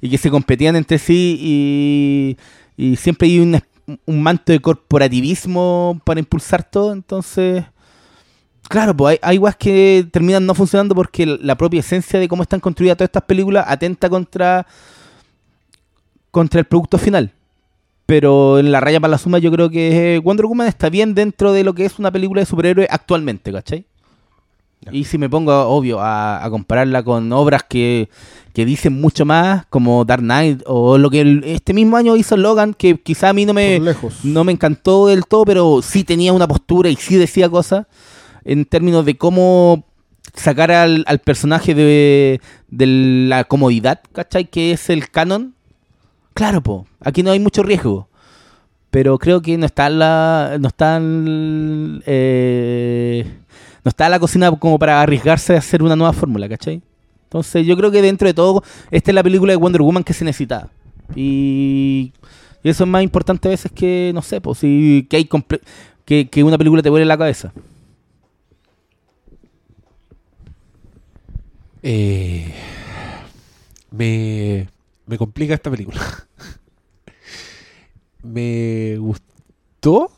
y 0.00 0.10
que 0.10 0.18
se 0.18 0.30
competían 0.30 0.76
entre 0.76 0.98
sí 0.98 1.36
y, 1.40 2.36
y 2.76 2.96
siempre 2.96 3.28
hay 3.28 3.40
un, 3.40 3.60
manto 4.06 4.52
de 4.52 4.60
corporativismo 4.60 6.00
para 6.04 6.20
impulsar 6.20 6.62
todo, 6.62 6.92
entonces 6.92 7.64
claro, 8.68 8.96
pues 8.96 9.18
hay, 9.22 9.38
hay 9.38 9.52
que 9.58 10.06
terminan 10.12 10.46
no 10.46 10.54
funcionando 10.54 10.94
porque 10.94 11.26
la 11.26 11.56
propia 11.56 11.80
esencia 11.80 12.20
de 12.20 12.28
cómo 12.28 12.42
están 12.42 12.60
construidas 12.60 12.96
todas 12.96 13.08
estas 13.08 13.24
películas 13.24 13.64
atenta 13.66 14.08
contra 14.08 14.66
contra 16.30 16.60
el 16.60 16.66
producto 16.66 16.98
final. 16.98 17.32
Pero 18.06 18.58
en 18.58 18.72
la 18.72 18.80
raya 18.80 19.00
para 19.00 19.12
la 19.12 19.18
suma 19.18 19.38
yo 19.38 19.52
creo 19.52 19.70
que 19.70 20.20
Wonder 20.22 20.46
Woman 20.46 20.66
está 20.66 20.88
bien 20.88 21.14
dentro 21.14 21.52
de 21.52 21.64
lo 21.64 21.74
que 21.74 21.84
es 21.84 21.98
una 21.98 22.10
película 22.10 22.40
de 22.40 22.46
superhéroes 22.46 22.88
actualmente, 22.90 23.52
¿cachai? 23.52 23.86
Y 24.92 25.04
si 25.04 25.18
me 25.18 25.28
pongo, 25.28 25.52
obvio, 25.68 26.00
a, 26.00 26.42
a 26.44 26.48
compararla 26.50 27.02
con 27.02 27.30
obras 27.32 27.62
que, 27.68 28.08
que 28.54 28.64
dicen 28.64 28.98
mucho 29.00 29.26
más, 29.26 29.66
como 29.66 30.04
Dark 30.06 30.22
Knight, 30.22 30.62
o 30.66 30.96
lo 30.96 31.10
que 31.10 31.20
el- 31.20 31.44
este 31.44 31.74
mismo 31.74 31.96
año 31.98 32.16
hizo 32.16 32.36
Logan, 32.36 32.72
que 32.74 32.98
quizá 32.98 33.28
a 33.28 33.32
mí 33.34 33.44
no 33.44 33.52
me, 33.52 33.78
no 34.24 34.42
me 34.44 34.52
encantó 34.52 35.06
del 35.08 35.26
todo, 35.26 35.44
pero 35.44 35.80
sí 35.82 36.02
tenía 36.02 36.32
una 36.32 36.48
postura 36.48 36.88
y 36.88 36.96
sí 36.96 37.16
decía 37.16 37.48
cosas 37.50 37.86
en 38.44 38.64
términos 38.64 39.04
de 39.04 39.18
cómo 39.18 39.84
sacar 40.34 40.70
al, 40.72 41.04
al 41.06 41.18
personaje 41.18 41.74
de, 41.74 42.40
de 42.68 42.86
la 43.28 43.44
comodidad, 43.44 44.00
¿cachai? 44.12 44.46
Que 44.46 44.72
es 44.72 44.88
el 44.88 45.10
canon. 45.10 45.54
Claro, 46.32 46.62
po, 46.62 46.86
aquí 47.00 47.22
no 47.22 47.32
hay 47.32 47.38
mucho 47.40 47.62
riesgo. 47.62 48.08
Pero 48.90 49.18
creo 49.18 49.40
que 49.42 49.56
no 49.58 49.66
están 49.66 49.98
la, 50.00 50.56
no 50.58 50.68
están 50.68 52.02
eh, 52.06 53.39
no 53.84 53.88
está 53.88 54.08
la 54.08 54.18
cocina 54.18 54.50
como 54.52 54.78
para 54.78 55.00
arriesgarse 55.00 55.54
a 55.54 55.58
hacer 55.58 55.82
una 55.82 55.96
nueva 55.96 56.12
fórmula, 56.12 56.48
¿cachai? 56.48 56.82
Entonces 57.24 57.66
yo 57.66 57.76
creo 57.76 57.90
que 57.90 58.02
dentro 58.02 58.26
de 58.26 58.34
todo, 58.34 58.62
esta 58.90 59.10
es 59.10 59.14
la 59.14 59.22
película 59.22 59.52
de 59.52 59.56
Wonder 59.56 59.82
Woman 59.82 60.04
que 60.04 60.12
se 60.12 60.24
necesitaba. 60.24 60.68
Y, 61.14 62.12
y 62.62 62.68
eso 62.68 62.84
es 62.84 62.90
más 62.90 63.02
importante 63.02 63.48
a 63.48 63.52
veces 63.52 63.72
que, 63.72 64.10
no 64.14 64.22
sé, 64.22 64.40
pues 64.40 64.58
si, 64.58 65.06
que, 65.08 65.16
hay 65.16 65.28
que, 66.04 66.28
que 66.28 66.44
una 66.44 66.58
película 66.58 66.82
te 66.82 66.90
vuele 66.90 67.06
la 67.06 67.16
cabeza. 67.16 67.52
Eh, 71.82 72.52
me, 73.90 74.68
me 75.06 75.18
complica 75.18 75.54
esta 75.54 75.70
película. 75.70 76.00
me 78.22 78.96
gustó 78.98 80.10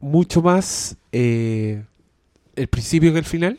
mucho 0.00 0.42
más 0.42 0.96
eh, 1.12 1.84
el 2.56 2.68
principio 2.68 3.12
que 3.12 3.18
el 3.18 3.24
final. 3.24 3.58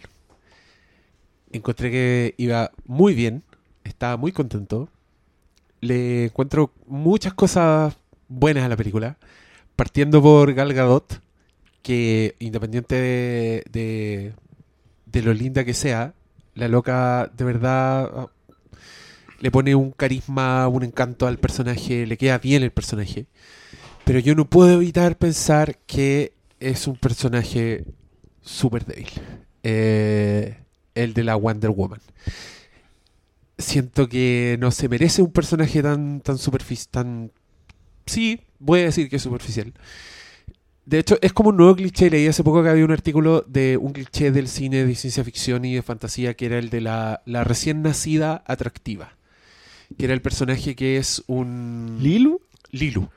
Encontré 1.51 1.91
que 1.91 2.35
iba 2.37 2.71
muy 2.85 3.13
bien, 3.13 3.43
estaba 3.83 4.17
muy 4.17 4.31
contento. 4.31 4.89
Le 5.79 6.25
encuentro 6.25 6.73
muchas 6.87 7.33
cosas 7.33 7.95
buenas 8.27 8.65
a 8.65 8.69
la 8.69 8.75
película, 8.75 9.17
partiendo 9.75 10.21
por 10.21 10.53
Gal 10.53 10.73
Gadot, 10.73 11.21
que 11.81 12.35
independiente 12.39 12.95
de, 12.95 13.63
de, 13.71 14.33
de 15.05 15.21
lo 15.21 15.33
linda 15.33 15.63
que 15.63 15.73
sea, 15.73 16.13
la 16.55 16.67
loca 16.67 17.31
de 17.37 17.45
verdad 17.45 18.11
ah, 18.13 18.27
le 19.39 19.51
pone 19.51 19.75
un 19.75 19.91
carisma, 19.91 20.67
un 20.67 20.83
encanto 20.83 21.27
al 21.27 21.37
personaje, 21.37 22.05
le 22.07 22.17
queda 22.17 22.39
bien 22.39 22.63
el 22.63 22.71
personaje. 22.71 23.27
Pero 24.03 24.19
yo 24.19 24.35
no 24.35 24.45
puedo 24.49 24.73
evitar 24.73 25.17
pensar 25.17 25.77
que 25.85 26.33
es 26.59 26.87
un 26.87 26.95
personaje 26.95 27.85
súper 28.47 28.85
débil. 28.85 29.09
Eh, 29.63 30.57
el 30.95 31.13
de 31.13 31.23
la 31.23 31.35
Wonder 31.35 31.71
Woman. 31.71 31.99
Siento 33.57 34.07
que 34.07 34.57
no 34.59 34.71
se 34.71 34.87
merece 34.87 35.21
un 35.21 35.31
personaje 35.31 35.81
tan, 35.81 36.21
tan 36.21 36.37
superficial, 36.37 36.87
tan... 36.91 37.31
Sí, 38.05 38.41
voy 38.59 38.81
a 38.81 38.85
decir 38.85 39.09
que 39.09 39.17
es 39.17 39.21
superficial. 39.21 39.73
De 40.85 40.99
hecho, 40.99 41.17
es 41.21 41.33
como 41.33 41.49
un 41.49 41.57
nuevo 41.57 41.75
cliché. 41.75 42.09
Leí 42.09 42.27
hace 42.27 42.43
poco 42.43 42.63
que 42.63 42.69
había 42.69 42.85
un 42.85 42.91
artículo 42.91 43.43
de 43.47 43.77
un 43.77 43.91
cliché 43.91 44.31
del 44.31 44.47
cine 44.47 44.85
de 44.85 44.95
ciencia 44.95 45.23
ficción 45.23 45.65
y 45.65 45.75
de 45.75 45.81
fantasía 45.81 46.35
que 46.35 46.45
era 46.45 46.59
el 46.59 46.69
de 46.69 46.81
la, 46.81 47.21
la 47.25 47.43
recién 47.43 47.81
nacida 47.81 48.43
atractiva. 48.47 49.17
Que 49.97 50.05
era 50.05 50.13
el 50.13 50.21
personaje 50.21 50.75
que 50.75 50.97
es 50.97 51.23
un... 51.27 51.97
¿Lilu? 51.99 52.41
Lilu. 52.71 53.09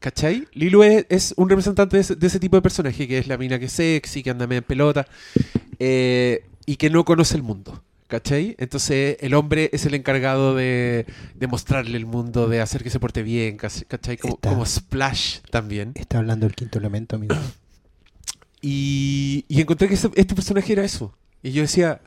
¿Cachai? 0.00 0.48
Lilu 0.54 0.82
es, 0.82 1.06
es 1.08 1.34
un 1.36 1.48
representante 1.48 1.96
de 1.96 2.00
ese, 2.00 2.16
de 2.16 2.26
ese 2.26 2.40
tipo 2.40 2.56
de 2.56 2.62
personaje, 2.62 3.06
que 3.06 3.18
es 3.18 3.26
la 3.28 3.36
mina 3.38 3.58
que 3.58 3.66
es 3.66 3.72
sexy, 3.72 4.22
que 4.22 4.30
anda 4.30 4.46
medio 4.46 4.58
en 4.58 4.64
pelota, 4.64 5.06
eh, 5.78 6.44
y 6.66 6.76
que 6.76 6.90
no 6.90 7.04
conoce 7.04 7.36
el 7.36 7.42
mundo. 7.42 7.82
¿Cachai? 8.08 8.56
Entonces 8.58 9.18
el 9.20 9.34
hombre 9.34 9.70
es 9.72 9.86
el 9.86 9.94
encargado 9.94 10.56
de, 10.56 11.06
de 11.36 11.46
mostrarle 11.46 11.96
el 11.96 12.06
mundo, 12.06 12.48
de 12.48 12.60
hacer 12.60 12.82
que 12.82 12.90
se 12.90 12.98
porte 12.98 13.22
bien, 13.22 13.56
¿cachai? 13.56 14.16
Como, 14.16 14.34
Está- 14.34 14.48
como 14.48 14.66
Splash 14.66 15.38
también. 15.50 15.92
Está 15.94 16.18
hablando 16.18 16.46
del 16.46 16.56
quinto 16.56 16.78
elemento, 16.80 17.14
amigo. 17.16 17.36
Y, 18.62 19.44
y 19.48 19.60
encontré 19.60 19.88
que 19.88 19.94
este 19.94 20.34
personaje 20.34 20.72
era 20.72 20.84
eso. 20.84 21.14
Y 21.42 21.52
yo 21.52 21.62
decía, 21.62 22.00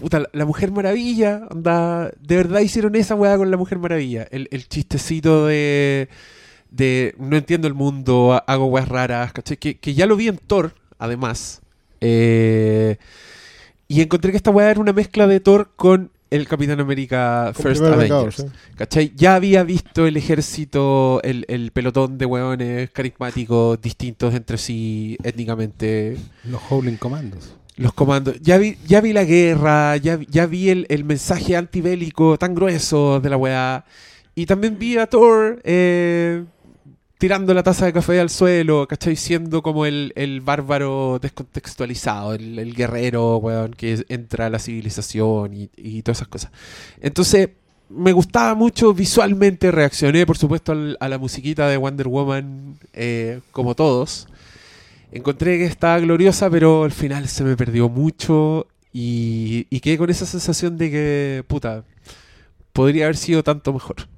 puta, 0.00 0.20
la, 0.20 0.30
la 0.32 0.46
Mujer 0.46 0.70
Maravilla, 0.72 1.46
anda, 1.50 2.10
de 2.18 2.36
verdad 2.36 2.60
hicieron 2.60 2.94
esa 2.96 3.14
weá 3.14 3.36
con 3.36 3.50
la 3.50 3.56
Mujer 3.58 3.78
Maravilla. 3.78 4.26
El, 4.30 4.48
el 4.50 4.66
chistecito 4.68 5.46
de, 5.46 6.08
de 6.74 7.14
no 7.18 7.36
entiendo 7.36 7.68
el 7.68 7.74
mundo, 7.74 8.32
ha- 8.34 8.38
hago 8.52 8.66
weas 8.66 8.88
raras, 8.88 9.32
¿cachai? 9.32 9.56
Que, 9.56 9.78
que 9.78 9.94
ya 9.94 10.06
lo 10.06 10.16
vi 10.16 10.28
en 10.28 10.38
Thor, 10.38 10.74
además. 10.98 11.60
Eh, 12.00 12.96
y 13.88 14.00
encontré 14.00 14.30
que 14.30 14.36
esta 14.36 14.50
weá 14.50 14.70
era 14.70 14.80
una 14.80 14.92
mezcla 14.92 15.26
de 15.26 15.40
Thor 15.40 15.70
con 15.76 16.10
el 16.30 16.48
Capitán 16.48 16.80
América 16.80 17.52
Con 17.54 17.62
First 17.62 17.82
Avengers. 17.84 18.36
sí. 18.36 18.44
¿Cachai? 18.76 19.12
Ya 19.14 19.36
había 19.36 19.62
visto 19.62 20.06
el 20.06 20.16
ejército, 20.16 21.20
el, 21.22 21.44
el 21.48 21.70
pelotón 21.70 22.18
de 22.18 22.26
hueones 22.26 22.90
carismáticos 22.90 23.80
distintos 23.80 24.34
entre 24.34 24.58
sí 24.58 25.16
étnicamente. 25.22 26.16
Los 26.44 26.60
Howling 26.68 26.96
Commandos. 26.96 27.54
Los 27.76 27.92
comandos. 27.92 28.36
Ya 28.40 28.58
vi, 28.58 28.76
ya 28.86 29.00
vi 29.00 29.12
la 29.12 29.24
guerra, 29.24 29.96
ya, 29.96 30.16
vi- 30.16 30.26
ya 30.30 30.46
vi 30.46 30.70
el, 30.70 30.86
el 30.88 31.04
mensaje 31.04 31.56
antibélico 31.56 32.36
tan 32.38 32.54
grueso 32.54 33.20
de 33.20 33.30
la 33.30 33.36
weá. 33.36 33.84
Y 34.34 34.46
también 34.46 34.78
vi 34.78 34.96
a 34.98 35.06
Thor 35.06 35.60
eh, 35.62 36.42
tirando 37.18 37.54
la 37.54 37.62
taza 37.62 37.86
de 37.86 37.92
café 37.92 38.20
al 38.20 38.30
suelo, 38.30 38.86
¿cachai? 38.88 39.16
Siendo 39.16 39.62
como 39.62 39.86
el, 39.86 40.12
el 40.16 40.40
bárbaro 40.40 41.18
descontextualizado, 41.20 42.34
el, 42.34 42.58
el 42.58 42.74
guerrero, 42.74 43.38
weón, 43.38 43.72
que 43.72 44.04
entra 44.08 44.46
a 44.46 44.50
la 44.50 44.58
civilización 44.58 45.54
y, 45.54 45.70
y 45.76 46.02
todas 46.02 46.18
esas 46.18 46.28
cosas. 46.28 46.50
Entonces, 47.00 47.50
me 47.88 48.12
gustaba 48.12 48.54
mucho 48.54 48.94
visualmente, 48.94 49.70
reaccioné 49.70 50.26
por 50.26 50.38
supuesto 50.38 50.74
a 50.98 51.08
la 51.08 51.18
musiquita 51.18 51.68
de 51.68 51.76
Wonder 51.76 52.08
Woman, 52.08 52.78
eh, 52.92 53.40
como 53.52 53.74
todos. 53.74 54.26
Encontré 55.12 55.58
que 55.58 55.66
estaba 55.66 55.98
gloriosa, 56.00 56.50
pero 56.50 56.84
al 56.84 56.92
final 56.92 57.28
se 57.28 57.44
me 57.44 57.56
perdió 57.56 57.88
mucho 57.88 58.66
y, 58.92 59.66
y 59.70 59.80
quedé 59.80 59.96
con 59.96 60.10
esa 60.10 60.26
sensación 60.26 60.76
de 60.76 60.90
que, 60.90 61.44
puta, 61.46 61.84
podría 62.72 63.04
haber 63.04 63.16
sido 63.16 63.44
tanto 63.44 63.72
mejor. 63.72 64.08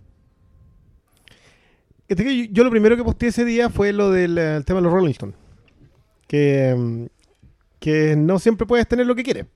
Yo, 2.08 2.64
lo 2.64 2.70
primero 2.70 2.96
que 2.96 3.02
posteé 3.02 3.30
ese 3.30 3.44
día 3.44 3.68
fue 3.68 3.92
lo 3.92 4.10
del 4.10 4.38
eh, 4.38 4.62
tema 4.64 4.80
de 4.80 4.84
los 4.84 4.92
Rolling 4.92 5.10
Stones. 5.10 5.36
Que, 6.28 6.74
mm, 6.76 7.06
que 7.80 8.16
no 8.16 8.38
siempre 8.38 8.66
puedes 8.66 8.86
tener 8.86 9.06
lo 9.06 9.14
que 9.14 9.24
quieres. 9.24 9.46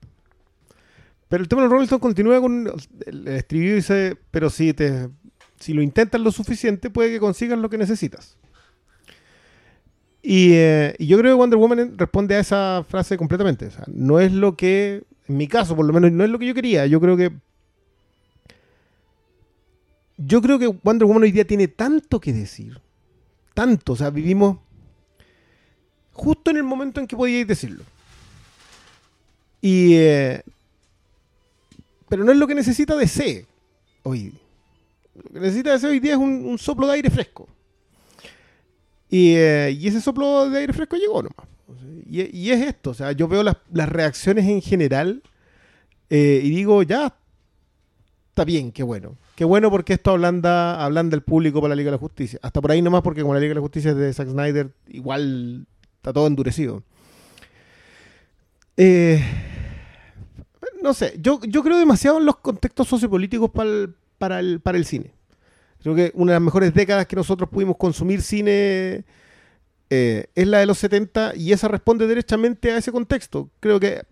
Pero 1.29 1.43
el 1.43 1.47
tema 1.47 1.61
de 1.61 1.67
los 1.67 1.71
Rolling 1.71 1.85
Stones 1.85 2.01
continúa 2.01 2.41
con 2.41 2.71
el 3.05 3.27
estribillo 3.29 3.75
dice, 3.75 4.17
pero 4.31 4.49
si 4.49 4.73
te 4.73 5.07
si 5.61 5.73
lo 5.73 5.81
intentas 5.81 6.19
lo 6.19 6.31
suficiente 6.31 6.89
puede 6.89 7.11
que 7.11 7.19
consigas 7.19 7.57
lo 7.57 7.69
que 7.69 7.77
necesitas. 7.77 8.35
Y, 10.23 10.53
eh, 10.53 10.95
yo 10.99 11.17
creo 11.17 11.31
que 11.31 11.39
Wonder 11.39 11.57
Woman 11.57 11.97
responde 11.97 12.35
a 12.35 12.39
esa 12.39 12.85
frase 12.87 13.17
completamente. 13.17 13.69
No 13.87 14.19
es 14.19 14.31
lo 14.31 14.55
que, 14.55 15.03
en 15.27 15.37
mi 15.37 15.47
caso 15.47 15.75
por 15.75 15.85
lo 15.85 15.93
menos, 15.93 16.11
no 16.11 16.23
es 16.23 16.29
lo 16.29 16.37
que 16.39 16.47
yo 16.47 16.53
quería. 16.53 16.85
Yo 16.85 16.99
creo 16.99 17.15
que 17.15 17.31
yo 20.25 20.41
creo 20.41 20.59
que 20.59 20.67
Wonder 20.67 21.05
Woman 21.05 21.23
hoy 21.23 21.31
día 21.31 21.45
tiene 21.45 21.67
tanto 21.67 22.19
que 22.19 22.33
decir. 22.33 22.79
Tanto. 23.53 23.93
O 23.93 23.95
sea, 23.95 24.09
vivimos 24.09 24.57
justo 26.13 26.51
en 26.51 26.57
el 26.57 26.63
momento 26.63 26.99
en 26.99 27.07
que 27.07 27.15
podíais 27.15 27.47
decirlo. 27.47 27.83
Y. 29.61 29.95
eh, 29.95 30.43
pero 32.09 32.23
no 32.25 32.31
es 32.31 32.37
lo 32.37 32.47
que 32.47 32.55
necesita 32.55 32.95
DC 32.95 33.45
hoy. 34.03 34.33
Lo 35.15 35.33
que 35.33 35.39
necesita 35.39 35.71
DC 35.71 35.87
hoy 35.87 35.99
día 35.99 36.13
es 36.13 36.17
un, 36.17 36.57
soplo 36.57 36.87
de 36.87 36.93
aire 36.93 37.09
fresco. 37.09 37.47
Y, 39.09 39.35
eh, 39.35 39.71
y 39.77 39.87
ese 39.87 40.01
soplo 40.01 40.49
de 40.49 40.59
aire 40.59 40.73
fresco 40.73 40.97
llegó 40.97 41.23
nomás. 41.23 41.47
Y, 42.05 42.37
y 42.37 42.51
es 42.51 42.61
esto. 42.67 42.89
O 42.89 42.93
sea, 42.93 43.13
yo 43.13 43.27
veo 43.27 43.43
las, 43.43 43.55
las 43.71 43.87
reacciones 43.87 44.45
en 44.45 44.61
general 44.61 45.23
eh, 46.13 46.41
y 46.43 46.49
digo, 46.49 46.83
ya, 46.83 47.15
está 48.29 48.43
bien, 48.43 48.73
qué 48.73 48.83
bueno. 48.83 49.15
Qué 49.41 49.45
bueno 49.45 49.71
porque 49.71 49.93
esto 49.93 50.11
ablanda, 50.11 50.85
ablanda 50.85 51.15
el 51.15 51.23
público 51.23 51.61
para 51.61 51.69
la 51.69 51.75
Liga 51.75 51.87
de 51.87 51.95
la 51.95 51.99
Justicia. 51.99 52.37
Hasta 52.43 52.61
por 52.61 52.69
ahí 52.69 52.79
nomás 52.83 53.01
porque 53.01 53.23
como 53.23 53.33
la 53.33 53.39
Liga 53.39 53.49
de 53.49 53.55
la 53.55 53.61
Justicia 53.61 53.89
es 53.89 53.97
de 53.97 54.13
Zack 54.13 54.29
Snyder, 54.29 54.69
igual 54.89 55.65
está 55.95 56.13
todo 56.13 56.27
endurecido. 56.27 56.83
Eh, 58.77 59.19
no 60.83 60.93
sé, 60.93 61.15
yo, 61.19 61.39
yo 61.47 61.63
creo 61.63 61.79
demasiado 61.79 62.19
en 62.19 62.27
los 62.27 62.37
contextos 62.37 62.87
sociopolíticos 62.87 63.49
para 63.49 63.67
el, 63.71 63.95
para, 64.19 64.39
el, 64.41 64.59
para 64.59 64.77
el 64.77 64.85
cine. 64.85 65.11
Creo 65.81 65.95
que 65.95 66.11
una 66.13 66.33
de 66.33 66.35
las 66.35 66.43
mejores 66.43 66.71
décadas 66.75 67.07
que 67.07 67.15
nosotros 67.15 67.49
pudimos 67.49 67.77
consumir 67.77 68.21
cine 68.21 69.05
eh, 69.89 70.27
es 70.35 70.47
la 70.47 70.59
de 70.59 70.67
los 70.67 70.77
70 70.77 71.33
y 71.35 71.51
esa 71.51 71.67
responde 71.67 72.05
derechamente 72.05 72.73
a 72.73 72.77
ese 72.77 72.91
contexto. 72.91 73.49
Creo 73.59 73.79
que 73.79 74.03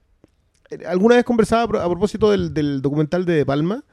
eh, 0.71 0.85
alguna 0.87 1.17
vez 1.17 1.23
conversaba 1.23 1.61
a 1.61 1.67
pro- 1.67 1.81
a 1.81 1.87
propósito 1.87 2.31
del, 2.31 2.51
del 2.51 2.81
documental 2.81 3.25
De 3.25 3.45
Palma, 3.45 3.83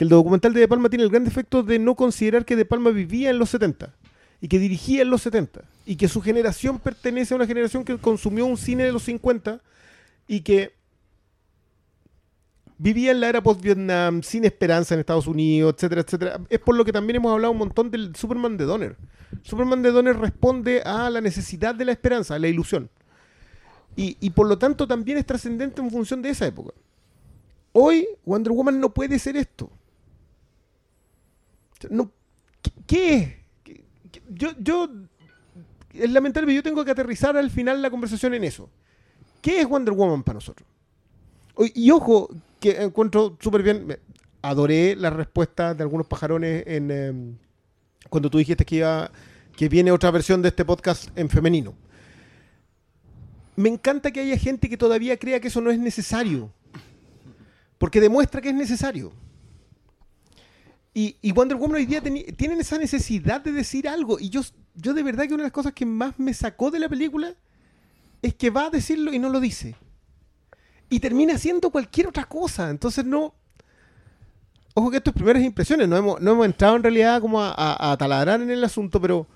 que 0.00 0.04
el 0.04 0.08
documental 0.08 0.54
de 0.54 0.60
De 0.60 0.66
Palma 0.66 0.88
tiene 0.88 1.04
el 1.04 1.10
gran 1.10 1.24
defecto 1.24 1.62
de 1.62 1.78
no 1.78 1.94
considerar 1.94 2.46
que 2.46 2.56
De 2.56 2.64
Palma 2.64 2.88
vivía 2.88 3.28
en 3.28 3.38
los 3.38 3.50
70 3.50 3.94
y 4.40 4.48
que 4.48 4.58
dirigía 4.58 5.02
en 5.02 5.10
los 5.10 5.20
70 5.20 5.60
y 5.84 5.96
que 5.96 6.08
su 6.08 6.22
generación 6.22 6.78
pertenece 6.78 7.34
a 7.34 7.36
una 7.36 7.46
generación 7.46 7.84
que 7.84 7.98
consumió 7.98 8.46
un 8.46 8.56
cine 8.56 8.84
de 8.84 8.92
los 8.92 9.02
50 9.02 9.60
y 10.26 10.40
que 10.40 10.72
vivía 12.78 13.10
en 13.10 13.20
la 13.20 13.28
era 13.28 13.42
post-Vietnam, 13.42 14.22
sin 14.22 14.46
esperanza 14.46 14.94
en 14.94 15.00
Estados 15.00 15.26
Unidos, 15.26 15.74
etcétera, 15.74 16.00
etcétera. 16.00 16.40
Es 16.48 16.60
por 16.60 16.78
lo 16.78 16.86
que 16.86 16.92
también 16.92 17.16
hemos 17.16 17.32
hablado 17.32 17.52
un 17.52 17.58
montón 17.58 17.90
del 17.90 18.16
Superman 18.16 18.56
de 18.56 18.64
Donner. 18.64 18.96
Superman 19.42 19.82
de 19.82 19.90
Donner 19.90 20.16
responde 20.16 20.80
a 20.80 21.10
la 21.10 21.20
necesidad 21.20 21.74
de 21.74 21.84
la 21.84 21.92
esperanza, 21.92 22.36
a 22.36 22.38
la 22.38 22.48
ilusión. 22.48 22.88
Y, 23.96 24.16
y 24.18 24.30
por 24.30 24.48
lo 24.48 24.56
tanto 24.56 24.86
también 24.86 25.18
es 25.18 25.26
trascendente 25.26 25.82
en 25.82 25.90
función 25.90 26.22
de 26.22 26.30
esa 26.30 26.46
época. 26.46 26.72
Hoy 27.72 28.08
Wonder 28.24 28.54
Woman 28.54 28.80
no 28.80 28.94
puede 28.94 29.18
ser 29.18 29.36
esto. 29.36 29.70
No, 31.88 32.10
¿qué, 32.86 33.44
qué 33.64 33.84
Yo, 34.28 34.50
yo 34.58 34.90
es 35.94 36.10
lamentable, 36.10 36.54
yo 36.54 36.62
tengo 36.62 36.84
que 36.84 36.90
aterrizar 36.90 37.36
al 37.36 37.50
final 37.50 37.80
la 37.82 37.90
conversación 37.90 38.34
en 38.34 38.44
eso. 38.44 38.68
¿Qué 39.40 39.60
es 39.60 39.68
Wonder 39.68 39.94
Woman 39.94 40.22
para 40.22 40.34
nosotros? 40.34 40.68
Y 41.74 41.90
ojo, 41.90 42.28
que 42.58 42.82
encuentro 42.82 43.36
súper 43.40 43.62
bien, 43.62 43.98
adoré 44.42 44.96
la 44.96 45.10
respuesta 45.10 45.74
de 45.74 45.82
algunos 45.82 46.06
pajarones 46.06 46.64
en 46.66 46.90
em, 46.90 47.36
cuando 48.08 48.30
tú 48.30 48.38
dijiste 48.38 48.64
que 48.64 48.76
iba 48.76 49.10
que 49.56 49.68
viene 49.68 49.92
otra 49.92 50.10
versión 50.10 50.40
de 50.40 50.48
este 50.48 50.64
podcast 50.64 51.08
en 51.18 51.28
femenino. 51.28 51.74
Me 53.56 53.68
encanta 53.68 54.10
que 54.10 54.20
haya 54.20 54.38
gente 54.38 54.68
que 54.70 54.76
todavía 54.76 55.18
crea 55.18 55.40
que 55.40 55.48
eso 55.48 55.60
no 55.60 55.70
es 55.70 55.78
necesario. 55.78 56.50
Porque 57.76 58.00
demuestra 58.00 58.40
que 58.40 58.50
es 58.50 58.54
necesario. 58.54 59.12
Y, 60.92 61.16
y 61.22 61.32
Wonder 61.32 61.56
Woman 61.56 61.76
hoy 61.76 61.86
día 61.86 62.02
tienen 62.02 62.60
esa 62.60 62.76
necesidad 62.76 63.40
de 63.40 63.52
decir 63.52 63.88
algo. 63.88 64.18
Y 64.18 64.28
yo, 64.28 64.40
yo 64.74 64.92
de 64.92 65.02
verdad 65.02 65.26
que 65.26 65.34
una 65.34 65.44
de 65.44 65.48
las 65.48 65.52
cosas 65.52 65.72
que 65.72 65.86
más 65.86 66.18
me 66.18 66.34
sacó 66.34 66.70
de 66.70 66.80
la 66.80 66.88
película 66.88 67.34
es 68.22 68.34
que 68.34 68.50
va 68.50 68.66
a 68.66 68.70
decirlo 68.70 69.12
y 69.12 69.18
no 69.18 69.28
lo 69.28 69.38
dice. 69.40 69.76
Y 70.88 70.98
termina 70.98 71.34
haciendo 71.34 71.70
cualquier 71.70 72.08
otra 72.08 72.24
cosa. 72.24 72.70
Entonces 72.70 73.04
no... 73.04 73.34
Ojo 74.74 74.90
que 74.90 74.96
esto 74.98 75.10
es 75.10 75.14
primeras 75.14 75.42
impresiones. 75.42 75.88
No 75.88 75.96
hemos, 75.96 76.20
no 76.20 76.32
hemos 76.32 76.46
entrado 76.46 76.76
en 76.76 76.82
realidad 76.82 77.20
como 77.20 77.40
a, 77.40 77.50
a- 77.56 77.92
a 77.92 77.96
taladrar 77.96 78.40
en 78.42 78.50
el 78.50 78.62
asunto, 78.64 79.00
pero... 79.00 79.26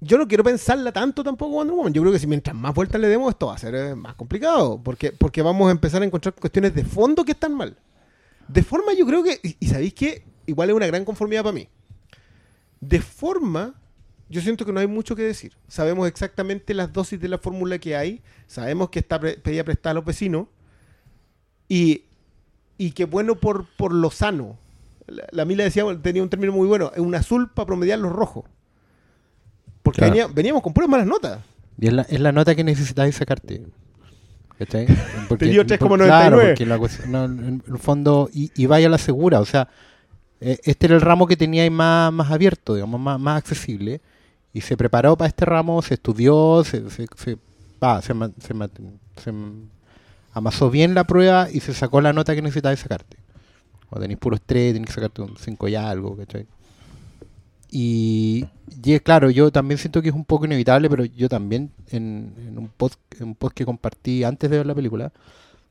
Yo 0.00 0.18
no 0.18 0.26
quiero 0.26 0.42
pensarla 0.42 0.90
tanto 0.90 1.22
tampoco 1.22 1.52
Wonder 1.52 1.76
Woman. 1.76 1.92
Yo 1.92 2.02
creo 2.02 2.12
que 2.12 2.18
si 2.18 2.26
mientras 2.26 2.56
más 2.56 2.74
vueltas 2.74 3.00
le 3.00 3.06
demos, 3.08 3.30
esto 3.30 3.46
va 3.48 3.54
a 3.54 3.58
ser 3.58 3.74
eh, 3.74 3.94
más 3.94 4.14
complicado. 4.14 4.80
Porque, 4.82 5.12
porque 5.12 5.42
vamos 5.42 5.68
a 5.68 5.70
empezar 5.70 6.02
a 6.02 6.04
encontrar 6.04 6.34
cuestiones 6.34 6.74
de 6.74 6.84
fondo 6.84 7.24
que 7.24 7.32
están 7.32 7.54
mal. 7.54 7.76
De 8.52 8.62
forma, 8.62 8.92
yo 8.94 9.06
creo 9.06 9.22
que. 9.22 9.38
Y, 9.42 9.56
y 9.60 9.66
sabéis 9.68 9.94
que 9.94 10.24
igual 10.46 10.70
es 10.70 10.76
una 10.76 10.86
gran 10.86 11.04
conformidad 11.04 11.42
para 11.42 11.54
mí. 11.54 11.68
De 12.80 13.00
forma, 13.00 13.74
yo 14.28 14.40
siento 14.40 14.64
que 14.66 14.72
no 14.72 14.80
hay 14.80 14.86
mucho 14.86 15.14
que 15.16 15.22
decir. 15.22 15.52
Sabemos 15.68 16.08
exactamente 16.08 16.74
las 16.74 16.92
dosis 16.92 17.20
de 17.20 17.28
la 17.28 17.38
fórmula 17.38 17.78
que 17.78 17.96
hay. 17.96 18.20
Sabemos 18.46 18.90
que 18.90 18.98
está 18.98 19.18
pre- 19.20 19.38
pedida 19.38 19.64
prestada 19.64 19.92
a 19.92 19.94
los 19.94 20.04
vecinos. 20.04 20.48
Y, 21.68 22.04
y 22.78 22.90
que 22.92 23.04
bueno 23.04 23.36
por, 23.36 23.66
por 23.76 23.92
lo 23.92 24.10
sano. 24.10 24.58
La, 25.06 25.26
la 25.30 25.44
Mila 25.44 25.64
decía, 25.64 25.84
tenía 26.02 26.22
un 26.22 26.28
término 26.28 26.52
muy 26.52 26.66
bueno. 26.66 26.90
Un 26.96 27.14
azul 27.14 27.50
para 27.50 27.66
promediar 27.66 27.98
los 27.98 28.12
rojos. 28.12 28.44
Porque 29.82 29.98
Claro. 29.98 30.12
venía- 30.12 30.26
veníamos 30.28 30.62
con 30.62 30.72
puras 30.74 30.90
malas 30.90 31.06
notas. 31.06 31.40
Y 31.78 31.86
es 31.86 31.92
la, 31.92 32.02
es 32.02 32.20
la 32.20 32.32
nota 32.32 32.54
que 32.54 32.64
necesitáis 32.64 33.16
sacarte. 33.16 33.62
¿Cachai? 34.64 34.86
Te 35.38 35.46
dio 35.46 35.64
3,99. 35.64 36.04
Claro, 36.04 36.40
porque 36.40 36.66
la 36.66 36.78
cuestión- 36.78 37.10
no, 37.12 37.24
en 37.24 37.62
el 37.66 37.78
fondo, 37.78 38.28
y, 38.32 38.50
y 38.54 38.66
vaya 38.66 38.86
a 38.86 38.90
la 38.90 38.98
segura, 38.98 39.40
o 39.40 39.44
sea, 39.44 39.68
eh, 40.40 40.58
este 40.64 40.86
era 40.86 40.94
el 40.94 41.00
ramo 41.00 41.26
que 41.26 41.36
tenía 41.36 41.62
ahí 41.62 41.70
más, 41.70 42.12
más 42.12 42.30
abierto, 42.30 42.74
digamos, 42.74 43.00
más, 43.00 43.18
más 43.18 43.38
accesible, 43.38 44.00
y 44.52 44.60
se 44.60 44.76
preparó 44.76 45.16
para 45.16 45.28
este 45.28 45.44
ramo, 45.44 45.80
se 45.82 45.94
estudió, 45.94 46.62
se, 46.64 46.90
se, 46.90 47.06
se, 47.16 47.38
amasó 50.32 50.70
bien 50.70 50.94
la 50.94 51.04
prueba 51.04 51.48
y 51.50 51.60
se 51.60 51.74
sacó 51.74 52.00
la 52.00 52.12
nota 52.12 52.34
que 52.34 52.42
necesitabais 52.42 52.80
sacarte. 52.80 53.16
O 53.90 53.98
tenéis 54.00 54.18
puros 54.18 54.40
3, 54.44 54.72
tenéis 54.72 54.88
que 54.88 54.94
sacarte 54.94 55.22
un 55.22 55.36
5 55.36 55.68
y 55.68 55.74
algo, 55.74 56.16
¿cachai? 56.16 56.46
Y, 57.74 58.44
claro, 59.02 59.30
yo 59.30 59.50
también 59.50 59.78
siento 59.78 60.02
que 60.02 60.10
es 60.10 60.14
un 60.14 60.26
poco 60.26 60.44
inevitable, 60.44 60.90
pero 60.90 61.06
yo 61.06 61.26
también 61.30 61.70
en, 61.88 62.34
un, 62.54 62.68
post, 62.68 63.00
en 63.18 63.28
un 63.28 63.34
post 63.34 63.54
que 63.56 63.64
compartí 63.64 64.24
antes 64.24 64.50
de 64.50 64.58
ver 64.58 64.66
la 64.66 64.74
película, 64.74 65.10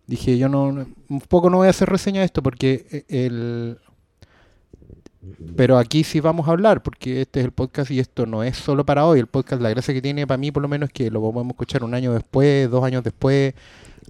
dije 0.08 0.36
yo 0.40 0.50
no, 0.50 0.66
un 0.66 1.22
poco 1.30 1.52
no 1.52 1.58
voy 1.58 1.68
a 1.68 1.70
hacer 1.70 1.88
reseña 1.90 2.22
de 2.22 2.26
esto 2.26 2.42
porque 2.42 2.88
eh, 2.92 3.06
el... 3.28 3.78
Pero 5.56 5.78
aquí 5.78 6.04
sí 6.04 6.20
vamos 6.20 6.48
a 6.48 6.52
hablar, 6.52 6.82
porque 6.82 7.22
este 7.22 7.40
es 7.42 7.46
el 7.46 7.52
podcast 7.52 7.92
y 7.92 8.00
esto 8.00 8.26
no 8.26 8.42
es 8.44 8.58
solo 8.58 8.84
para 8.84 9.06
hoy. 9.06 9.20
El 9.20 9.28
podcast, 9.28 9.62
la 9.62 9.70
gracia 9.70 9.94
que 9.94 10.02
tiene 10.02 10.26
para 10.26 10.40
mí 10.40 10.52
por 10.52 10.64
lo 10.64 10.68
menos 10.68 10.90
es 10.90 10.94
que 10.94 11.12
lo 11.12 11.22
podemos 11.22 11.52
escuchar 11.52 11.84
un 11.84 11.94
año 11.94 12.14
después, 12.14 12.68
dos 12.72 12.84
años 12.84 13.04
después, 13.04 13.54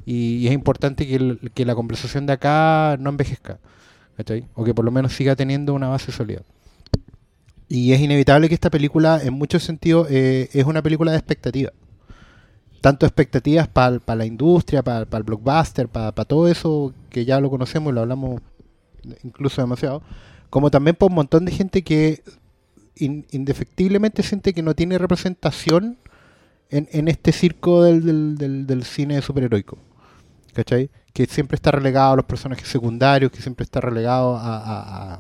y, 0.06 0.48
es 0.48 0.54
importante 0.54 1.06
que, 1.06 1.16
el- 1.16 1.52
que 1.54 1.66
la 1.66 1.76
conversación 1.76 2.26
de 2.26 2.34
acá 2.34 2.96
no 3.02 3.10
envejezca. 3.10 3.60
O 4.54 4.64
que 4.64 4.74
por 4.74 4.86
lo 4.86 4.92
menos 4.92 5.14
siga 5.14 5.36
teniendo 5.36 5.74
una 5.74 5.90
base 5.90 6.12
sólida. 6.14 6.44
Y 7.74 7.94
es 7.94 8.02
inevitable 8.02 8.50
que 8.50 8.54
esta 8.54 8.70
película, 8.70 9.22
en 9.24 9.34
muchos 9.34 9.64
sentidos, 9.64 10.08
eh, 10.12 10.50
es 10.52 10.66
una 10.66 10.82
película 10.82 11.12
de 11.12 11.18
expectativa. 11.18 11.72
Tanto 12.82 13.06
expectativas 13.06 13.70
para 13.70 14.02
la 14.14 14.26
industria, 14.26 14.84
para 14.84 15.08
el 15.10 15.24
blockbuster, 15.24 15.88
para 15.88 16.12
todo 16.26 16.50
eso 16.50 16.94
que 17.10 17.24
ya 17.24 17.40
lo 17.40 17.50
conocemos 17.50 17.92
y 17.92 17.96
lo 17.96 18.02
hablamos 18.02 18.42
incluso 19.24 19.62
demasiado, 19.62 20.04
como 20.50 20.70
también 20.70 20.98
por 20.98 21.12
un 21.12 21.16
montón 21.16 21.46
de 21.46 21.54
gente 21.54 21.82
que 21.82 22.22
in- 22.98 23.26
indefectiblemente 23.32 24.22
siente 24.22 24.54
que 24.54 24.62
no 24.64 24.76
tiene 24.76 24.98
representación 24.98 25.98
en, 26.70 26.90
en 26.92 27.08
este 27.08 27.32
circo 27.32 27.84
del, 27.84 28.38
del, 28.38 28.84
cine 28.84 29.22
superheroico. 29.22 29.78
¿Cachai? 30.54 30.90
Que 31.14 31.26
siempre 31.26 31.56
está 31.56 31.72
relegado 31.72 32.12
a 32.12 32.16
los 32.18 32.26
personajes 32.26 32.68
secundarios, 32.68 33.32
que 33.32 33.42
siempre 33.42 33.64
está 33.64 33.80
relegado 33.80 34.36
a- 34.36 34.58
a- 34.58 35.14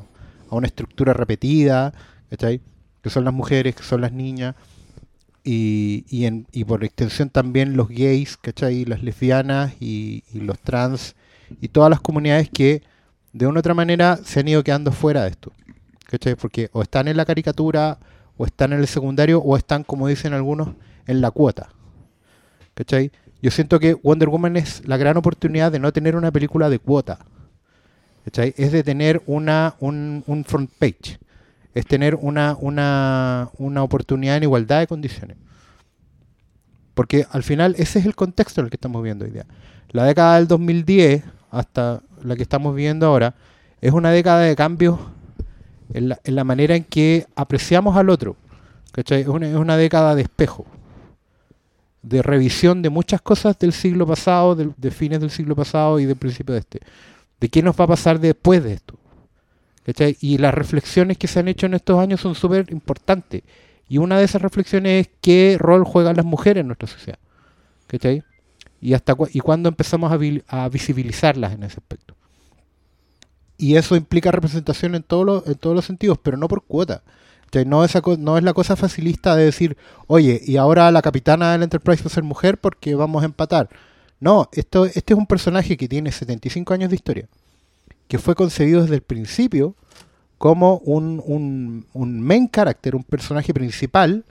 a 0.49 0.55
una 0.55 0.67
estructura 0.67 1.13
repetida, 1.13 1.93
¿cachai? 2.31 2.61
Que 3.03 3.09
son 3.09 3.25
las 3.25 3.33
mujeres, 3.33 3.75
que 3.75 3.83
son 3.83 4.01
las 4.01 4.13
niñas, 4.13 4.55
y, 5.43 6.05
y, 6.09 6.25
en, 6.25 6.47
y 6.51 6.63
por 6.63 6.83
extensión 6.83 7.29
también 7.29 7.75
los 7.75 7.89
gays, 7.89 8.37
¿cachai? 8.37 8.85
Las 8.85 9.03
lesbianas 9.03 9.73
y, 9.79 10.23
los 10.33 10.57
trans, 10.59 11.15
y 11.59 11.67
todas 11.67 11.89
las 11.89 11.99
comunidades 11.99 12.49
que 12.49 12.83
de 13.33 13.47
una 13.47 13.57
u 13.57 13.59
otra 13.59 13.73
manera 13.73 14.17
se 14.23 14.39
han 14.39 14.47
ido 14.47 14.63
quedando 14.63 14.91
fuera 14.91 15.23
de 15.23 15.31
esto, 15.31 15.51
¿cachai? 16.05 16.35
Porque 16.35 16.69
o 16.71 16.81
están 16.81 17.07
en 17.07 17.17
la 17.17 17.25
caricatura, 17.25 17.99
o 18.37 18.45
están 18.45 18.71
en 18.73 18.79
el 18.79 18.87
secundario, 18.87 19.39
o 19.39 19.57
están, 19.57 19.83
como 19.83 20.07
dicen 20.07 20.33
algunos, 20.33 20.69
en 21.07 21.19
la 21.19 21.31
cuota, 21.31 21.69
¿cachai? 22.73 23.11
Yo 23.41 23.51
siento 23.51 23.79
que 23.79 23.95
Wonder 23.95 24.29
Woman 24.29 24.55
es 24.55 24.87
la 24.87 24.97
gran 24.97 25.17
oportunidad 25.17 25.71
de 25.71 25.79
no 25.79 25.91
tener 25.91 26.15
una 26.15 26.31
película 26.31 26.69
de 26.69 26.79
cuota, 26.79 27.19
¿cachai? 28.23 28.53
Es 28.55 28.71
de 28.71 28.83
tener 28.83 29.21
una, 29.25 29.75
un, 29.79 30.23
un 30.27 30.45
front 30.45 30.69
page, 30.77 31.19
es 31.73 31.85
tener 31.85 32.15
una, 32.15 32.57
una, 32.59 33.49
una 33.57 33.83
oportunidad 33.83 34.37
en 34.37 34.43
igualdad 34.43 34.79
de 34.79 34.87
condiciones. 34.87 35.37
Porque 36.93 37.25
al 37.31 37.43
final 37.43 37.75
ese 37.77 37.99
es 37.99 38.05
el 38.05 38.15
contexto 38.15 38.61
en 38.61 38.65
el 38.65 38.71
que 38.71 38.75
estamos 38.75 39.01
viendo 39.03 39.25
hoy 39.25 39.31
día. 39.31 39.45
La 39.91 40.03
década 40.05 40.35
del 40.35 40.47
2010 40.47 41.23
hasta 41.49 42.01
la 42.23 42.35
que 42.35 42.43
estamos 42.43 42.75
viviendo 42.75 43.05
ahora 43.07 43.35
es 43.81 43.93
una 43.93 44.11
década 44.11 44.41
de 44.41 44.55
cambios 44.55 44.99
en 45.93 46.09
la, 46.09 46.19
en 46.23 46.35
la 46.35 46.43
manera 46.43 46.75
en 46.75 46.83
que 46.83 47.25
apreciamos 47.35 47.95
al 47.97 48.09
otro. 48.09 48.35
Es, 48.95 49.27
una, 49.27 49.47
es 49.47 49.55
una 49.55 49.77
década 49.77 50.15
de 50.15 50.23
espejo, 50.23 50.65
de 52.01 52.21
revisión 52.21 52.81
de 52.81 52.89
muchas 52.89 53.21
cosas 53.21 53.57
del 53.57 53.71
siglo 53.73 54.05
pasado, 54.05 54.55
del- 54.55 54.73
de 54.77 54.91
fines 54.91 55.21
del 55.21 55.31
siglo 55.31 55.55
pasado 55.55 55.99
y 55.99 56.05
del 56.05 56.17
principio 56.17 56.53
de 56.53 56.59
este. 56.59 56.79
De 57.39 57.47
qué 57.49 57.61
nos 57.61 57.79
va 57.79 57.85
a 57.85 57.87
pasar 57.87 58.19
después 58.19 58.63
de 58.63 58.73
esto. 58.73 58.95
Y 60.19 60.37
las 60.37 60.53
reflexiones 60.53 61.17
que 61.17 61.27
se 61.27 61.39
han 61.39 61.47
hecho 61.47 61.65
en 61.65 61.73
estos 61.73 61.99
años 61.99 62.21
son 62.21 62.35
súper 62.35 62.71
importantes. 62.71 63.43
Y 63.89 63.97
una 63.97 64.17
de 64.17 64.25
esas 64.25 64.41
reflexiones 64.41 65.07
es 65.07 65.13
qué 65.21 65.57
rol 65.59 65.83
juegan 65.83 66.15
las 66.15 66.25
mujeres 66.25 66.61
en 66.61 66.67
nuestra 66.67 66.87
sociedad. 66.87 67.19
¿cachai? 67.87 68.23
Y, 68.79 68.93
hasta 68.93 69.15
y 69.33 69.39
cuándo 69.39 69.69
empezamos 69.69 70.11
a, 70.11 70.17
vi- 70.17 70.43
a 70.47 70.69
visibilizarlas 70.69 71.53
en 71.53 71.63
ese 71.63 71.77
aspecto. 71.79 72.15
Y 73.57 73.75
eso 73.75 73.95
implica 73.95 74.31
representación 74.31 74.95
en, 74.95 75.03
todos 75.03 75.25
los- 75.25 75.47
en 75.47 75.55
todos 75.55 75.75
los 75.75 75.85
sentidos, 75.85 76.17
pero 76.21 76.37
no 76.37 76.47
por 76.47 76.63
cuota. 76.63 77.03
No, 77.65 77.85
co- 78.01 78.17
no 78.17 78.37
es 78.37 78.43
la 78.43 78.53
cosa 78.53 78.75
facilista 78.77 79.35
de 79.35 79.45
decir, 79.45 79.75
oye, 80.07 80.41
y 80.45 80.55
ahora 80.57 80.89
la 80.91 81.01
capitana 81.01 81.51
del 81.51 81.63
Enterprise 81.63 82.01
va 82.03 82.07
a 82.07 82.13
ser 82.13 82.23
mujer 82.23 82.57
porque 82.59 82.95
vamos 82.95 83.23
a 83.23 83.25
empatar. 83.25 83.69
No, 84.21 84.49
esto, 84.53 84.85
este 84.85 85.13
es 85.13 85.19
un 85.19 85.27
personaje 85.27 85.75
que 85.75 85.89
tiene 85.89 86.11
75 86.11 86.73
años 86.73 86.89
de 86.89 86.95
historia, 86.95 87.27
que 88.11 88.19
fue 88.19 88.35
concebido 88.35 88.81
desde 88.81 88.95
el 88.95 89.03
principio 89.03 89.73
como 90.37 90.79
un, 90.79 91.23
un, 91.25 91.85
un 91.93 92.19
main 92.19 92.49
character, 92.49 92.93
un 92.93 93.05
personaje 93.05 93.53
principal, 93.53 94.25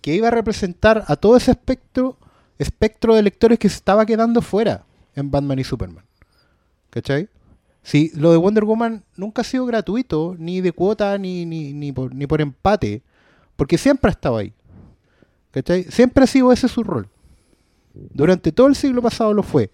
que 0.00 0.14
iba 0.14 0.28
a 0.28 0.30
representar 0.30 1.02
a 1.08 1.16
todo 1.16 1.36
ese 1.36 1.50
espectro, 1.50 2.16
espectro 2.56 3.16
de 3.16 3.22
lectores 3.22 3.58
que 3.58 3.68
se 3.68 3.78
estaba 3.78 4.06
quedando 4.06 4.42
fuera 4.42 4.84
en 5.16 5.32
Batman 5.32 5.58
y 5.58 5.64
Superman. 5.64 6.04
¿Cachai? 6.88 7.28
Sí, 7.82 8.12
lo 8.14 8.30
de 8.30 8.36
Wonder 8.36 8.64
Woman 8.64 9.02
nunca 9.16 9.40
ha 9.42 9.44
sido 9.44 9.66
gratuito, 9.66 10.36
ni 10.38 10.60
de 10.60 10.70
cuota, 10.70 11.18
ni, 11.18 11.44
ni, 11.46 11.72
ni, 11.72 11.90
por, 11.90 12.14
ni 12.14 12.28
por 12.28 12.40
empate, 12.40 13.02
porque 13.56 13.76
siempre 13.76 14.08
ha 14.08 14.12
estado 14.12 14.36
ahí. 14.36 14.52
¿Cachai? 15.50 15.82
Siempre 15.90 16.22
ha 16.22 16.28
sido 16.28 16.52
ese 16.52 16.68
su 16.68 16.84
rol. 16.84 17.08
Durante 17.92 18.52
todo 18.52 18.68
el 18.68 18.76
siglo 18.76 19.02
pasado 19.02 19.34
lo 19.34 19.42
fue. 19.42 19.72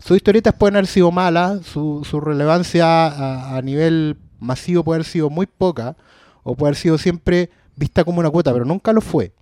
Sus 0.00 0.16
historietas 0.16 0.54
pueden 0.54 0.76
haber 0.76 0.86
sido 0.86 1.10
malas, 1.10 1.64
su, 1.66 2.20
relevancia 2.22 3.56
a, 3.56 3.60
nivel 3.62 4.16
masivo 4.38 4.82
puede 4.82 4.96
haber 4.96 5.06
sido 5.06 5.28
muy 5.28 5.46
poca, 5.46 5.96
o 6.42 6.56
puede 6.56 6.70
haber 6.70 6.76
sido 6.76 6.98
siempre 6.98 7.50
vista 7.76 8.02
como 8.04 8.20
una 8.20 8.30
cuota, 8.30 8.52
pero 8.52 8.64
nunca 8.64 8.92
lo 8.92 9.02
fue. 9.02 9.32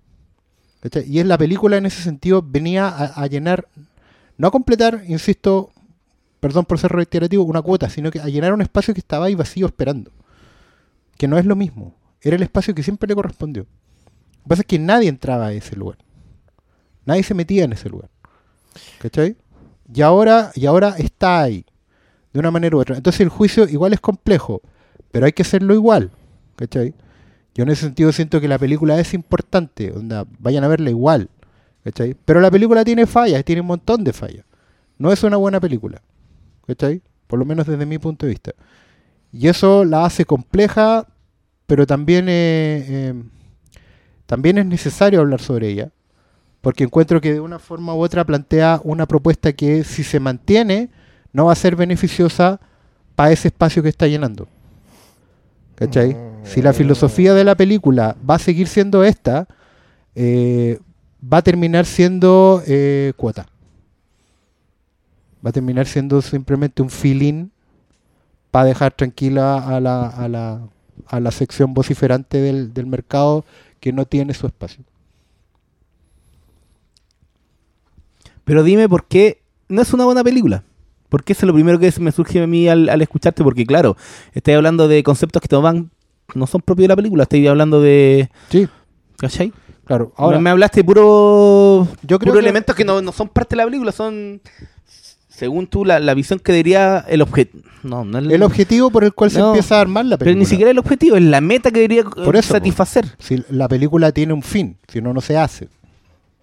Y 1.05 1.19
es 1.19 1.25
la 1.25 1.37
película 1.37 1.77
en 1.77 1.85
ese 1.85 2.01
sentido 2.01 2.43
venía 2.45 2.87
a, 2.87 3.05
a 3.05 3.27
llenar, 3.27 3.67
no 4.37 4.47
a 4.47 4.51
completar, 4.51 5.03
insisto, 5.07 5.71
perdón 6.39 6.65
por 6.65 6.77
ser 6.77 6.91
reiterativo, 6.91 7.43
una 7.43 7.61
cuota, 7.61 7.89
sino 7.89 8.11
que 8.11 8.19
a 8.19 8.25
llenar 8.25 8.53
un 8.53 8.61
espacio 8.61 8.93
que 8.93 8.99
estaba 8.99 9.25
ahí 9.25 9.35
vacío 9.35 9.65
esperando. 9.65 10.11
Que 11.17 11.27
no 11.27 11.37
es 11.37 11.45
lo 11.45 11.55
mismo. 11.55 11.95
era 12.21 12.35
el 12.35 12.43
espacio 12.43 12.75
que 12.75 12.83
siempre 12.83 13.07
le 13.07 13.15
correspondió. 13.15 13.63
Lo 13.63 14.43
que 14.43 14.49
pasa 14.49 14.61
es 14.61 14.67
que 14.67 14.79
nadie 14.79 15.09
entraba 15.09 15.47
a 15.47 15.53
ese 15.53 15.75
lugar. 15.75 15.97
Nadie 17.05 17.23
se 17.23 17.33
metía 17.33 17.63
en 17.63 17.73
ese 17.73 17.89
lugar. 17.89 18.09
¿Cachai? 18.99 19.35
Y 19.93 20.01
ahora, 20.01 20.51
y 20.55 20.65
ahora 20.65 20.95
está 20.97 21.41
ahí, 21.41 21.65
de 22.33 22.39
una 22.39 22.51
manera 22.51 22.75
u 22.75 22.79
otra. 22.79 22.97
Entonces 22.97 23.21
el 23.21 23.29
juicio 23.29 23.67
igual 23.67 23.93
es 23.93 23.99
complejo, 23.99 24.61
pero 25.11 25.25
hay 25.25 25.31
que 25.31 25.41
hacerlo 25.41 25.73
igual. 25.73 26.11
¿Cachai? 26.55 26.93
Yo 27.55 27.63
en 27.63 27.69
ese 27.69 27.85
sentido 27.85 28.11
siento 28.11 28.39
que 28.39 28.47
la 28.47 28.59
película 28.59 28.99
es 28.99 29.13
importante, 29.13 29.91
onda, 29.91 30.25
vayan 30.39 30.63
a 30.63 30.67
verla 30.67 30.89
igual. 30.89 31.29
¿Cachai? 31.83 32.15
Pero 32.25 32.41
la 32.41 32.51
película 32.51 32.83
tiene 32.83 33.07
fallas, 33.07 33.43
tiene 33.43 33.61
un 33.61 33.67
montón 33.67 34.03
de 34.03 34.13
fallas. 34.13 34.45
No 34.97 35.11
es 35.11 35.23
una 35.23 35.37
buena 35.37 35.59
película. 35.59 36.01
¿Cachai? 36.67 37.01
Por 37.27 37.39
lo 37.39 37.45
menos 37.45 37.65
desde 37.65 37.85
mi 37.85 37.97
punto 37.97 38.25
de 38.25 38.31
vista. 38.31 38.51
Y 39.31 39.47
eso 39.47 39.85
la 39.85 40.05
hace 40.05 40.25
compleja, 40.25 41.07
pero 41.65 41.87
también, 41.87 42.27
eh, 42.29 42.85
eh, 42.87 43.13
también 44.25 44.57
es 44.57 44.65
necesario 44.65 45.21
hablar 45.21 45.39
sobre 45.39 45.69
ella. 45.69 45.91
Porque 46.61 46.83
encuentro 46.83 47.21
que 47.21 47.33
de 47.33 47.39
una 47.39 47.59
forma 47.59 47.93
u 47.93 48.01
otra 48.01 48.25
plantea 48.25 48.81
una 48.83 49.05
propuesta 49.05 49.53
que 49.53 49.83
si 49.83 50.03
se 50.03 50.19
mantiene 50.19 50.89
no 51.31 51.45
va 51.45 51.53
a 51.53 51.55
ser 51.55 51.75
beneficiosa 51.75 52.59
para 53.15 53.31
ese 53.31 53.49
espacio 53.49 53.83
que 53.83 53.89
está 53.89 54.07
llenando. 54.07 54.47
¿Cachai? 55.75 56.17
Si 56.43 56.61
la 56.61 56.73
filosofía 56.73 57.33
de 57.33 57.43
la 57.43 57.55
película 57.55 58.17
va 58.29 58.35
a 58.35 58.39
seguir 58.39 58.67
siendo 58.67 59.03
esta, 59.03 59.47
eh, 60.15 60.79
va 61.21 61.37
a 61.37 61.41
terminar 61.41 61.85
siendo 61.85 62.61
eh, 62.67 63.13
cuota. 63.15 63.45
Va 65.45 65.51
a 65.51 65.53
terminar 65.53 65.85
siendo 65.85 66.21
simplemente 66.21 66.81
un 66.81 66.89
feeling 66.89 67.49
para 68.51 68.65
dejar 68.65 68.91
tranquila 68.91 69.57
a 69.57 69.79
la, 69.79 70.07
a 70.07 70.27
la, 70.27 70.61
a 71.07 71.19
la 71.19 71.31
sección 71.31 71.73
vociferante 71.73 72.39
del, 72.39 72.73
del 72.73 72.87
mercado 72.87 73.45
que 73.79 73.93
no 73.93 74.05
tiene 74.05 74.33
su 74.33 74.47
espacio. 74.47 74.83
Pero 78.49 78.63
dime 78.63 78.89
por 78.89 79.05
qué 79.05 79.41
no 79.69 79.81
es 79.81 79.93
una 79.93 80.03
buena 80.05 80.23
película. 80.23 80.63
Porque 81.07 81.33
eso 81.33 81.45
es 81.45 81.47
lo 81.47 81.53
primero 81.53 81.79
que 81.79 81.91
me 81.99 82.11
surge 82.11 82.41
a 82.41 82.45
mí 82.47 82.67
al, 82.67 82.89
al 82.89 83.01
escucharte, 83.01 83.43
porque 83.43 83.65
claro, 83.65 83.95
estoy 84.33 84.53
hablando 84.55 84.87
de 84.87 85.01
conceptos 85.03 85.41
que 85.41 85.47
no 85.51 85.61
van, 85.61 85.89
no 86.35 86.45
son 86.45 86.61
propios 86.61 86.83
de 86.83 86.89
la 86.89 86.95
película, 86.95 87.23
estoy 87.23 87.47
hablando 87.47 87.81
de... 87.81 88.29
Sí, 88.49 88.67
¿Cachai? 89.17 89.51
claro. 89.85 90.13
Ahora 90.15 90.39
me 90.39 90.51
hablaste 90.51 90.83
puro, 90.83 91.87
yo 92.03 92.19
creo 92.19 92.31
puro 92.31 92.33
que- 92.33 92.39
elementos 92.39 92.75
que 92.75 92.85
no, 92.85 93.01
no 93.01 93.11
son 93.11 93.27
parte 93.29 93.55
de 93.55 93.57
la 93.57 93.65
película, 93.65 93.91
son, 93.91 94.39
según 95.29 95.65
tú, 95.65 95.83
la, 95.83 95.99
la 95.99 96.13
visión 96.13 96.37
que 96.39 96.53
diría 96.53 97.03
el 97.07 97.23
objeto. 97.23 97.57
No, 97.81 98.05
no 98.05 98.19
es 98.19 98.29
el 98.29 98.43
objetivo 98.43 98.91
por 98.91 99.03
el 99.03 99.13
cual 99.13 99.31
se 99.31 99.39
empieza 99.39 99.77
a 99.77 99.81
armar 99.81 100.05
la 100.05 100.17
Pero 100.17 100.25
película. 100.29 100.39
ni 100.41 100.45
siquiera 100.45 100.69
el 100.69 100.77
objetivo, 100.77 101.15
es 101.15 101.23
la 101.23 101.41
meta 101.41 101.71
que 101.71 101.79
debería 101.79 102.03
Por 102.03 102.35
eh, 102.35 102.39
eso, 102.39 102.53
satisfacer. 102.53 103.05
Si 103.17 103.43
la 103.49 103.67
película 103.67 104.11
tiene 104.11 104.33
un 104.33 104.43
fin, 104.43 104.77
si 104.87 105.01
no, 105.01 105.11
no 105.11 105.21
se 105.21 105.37
hace. 105.37 105.69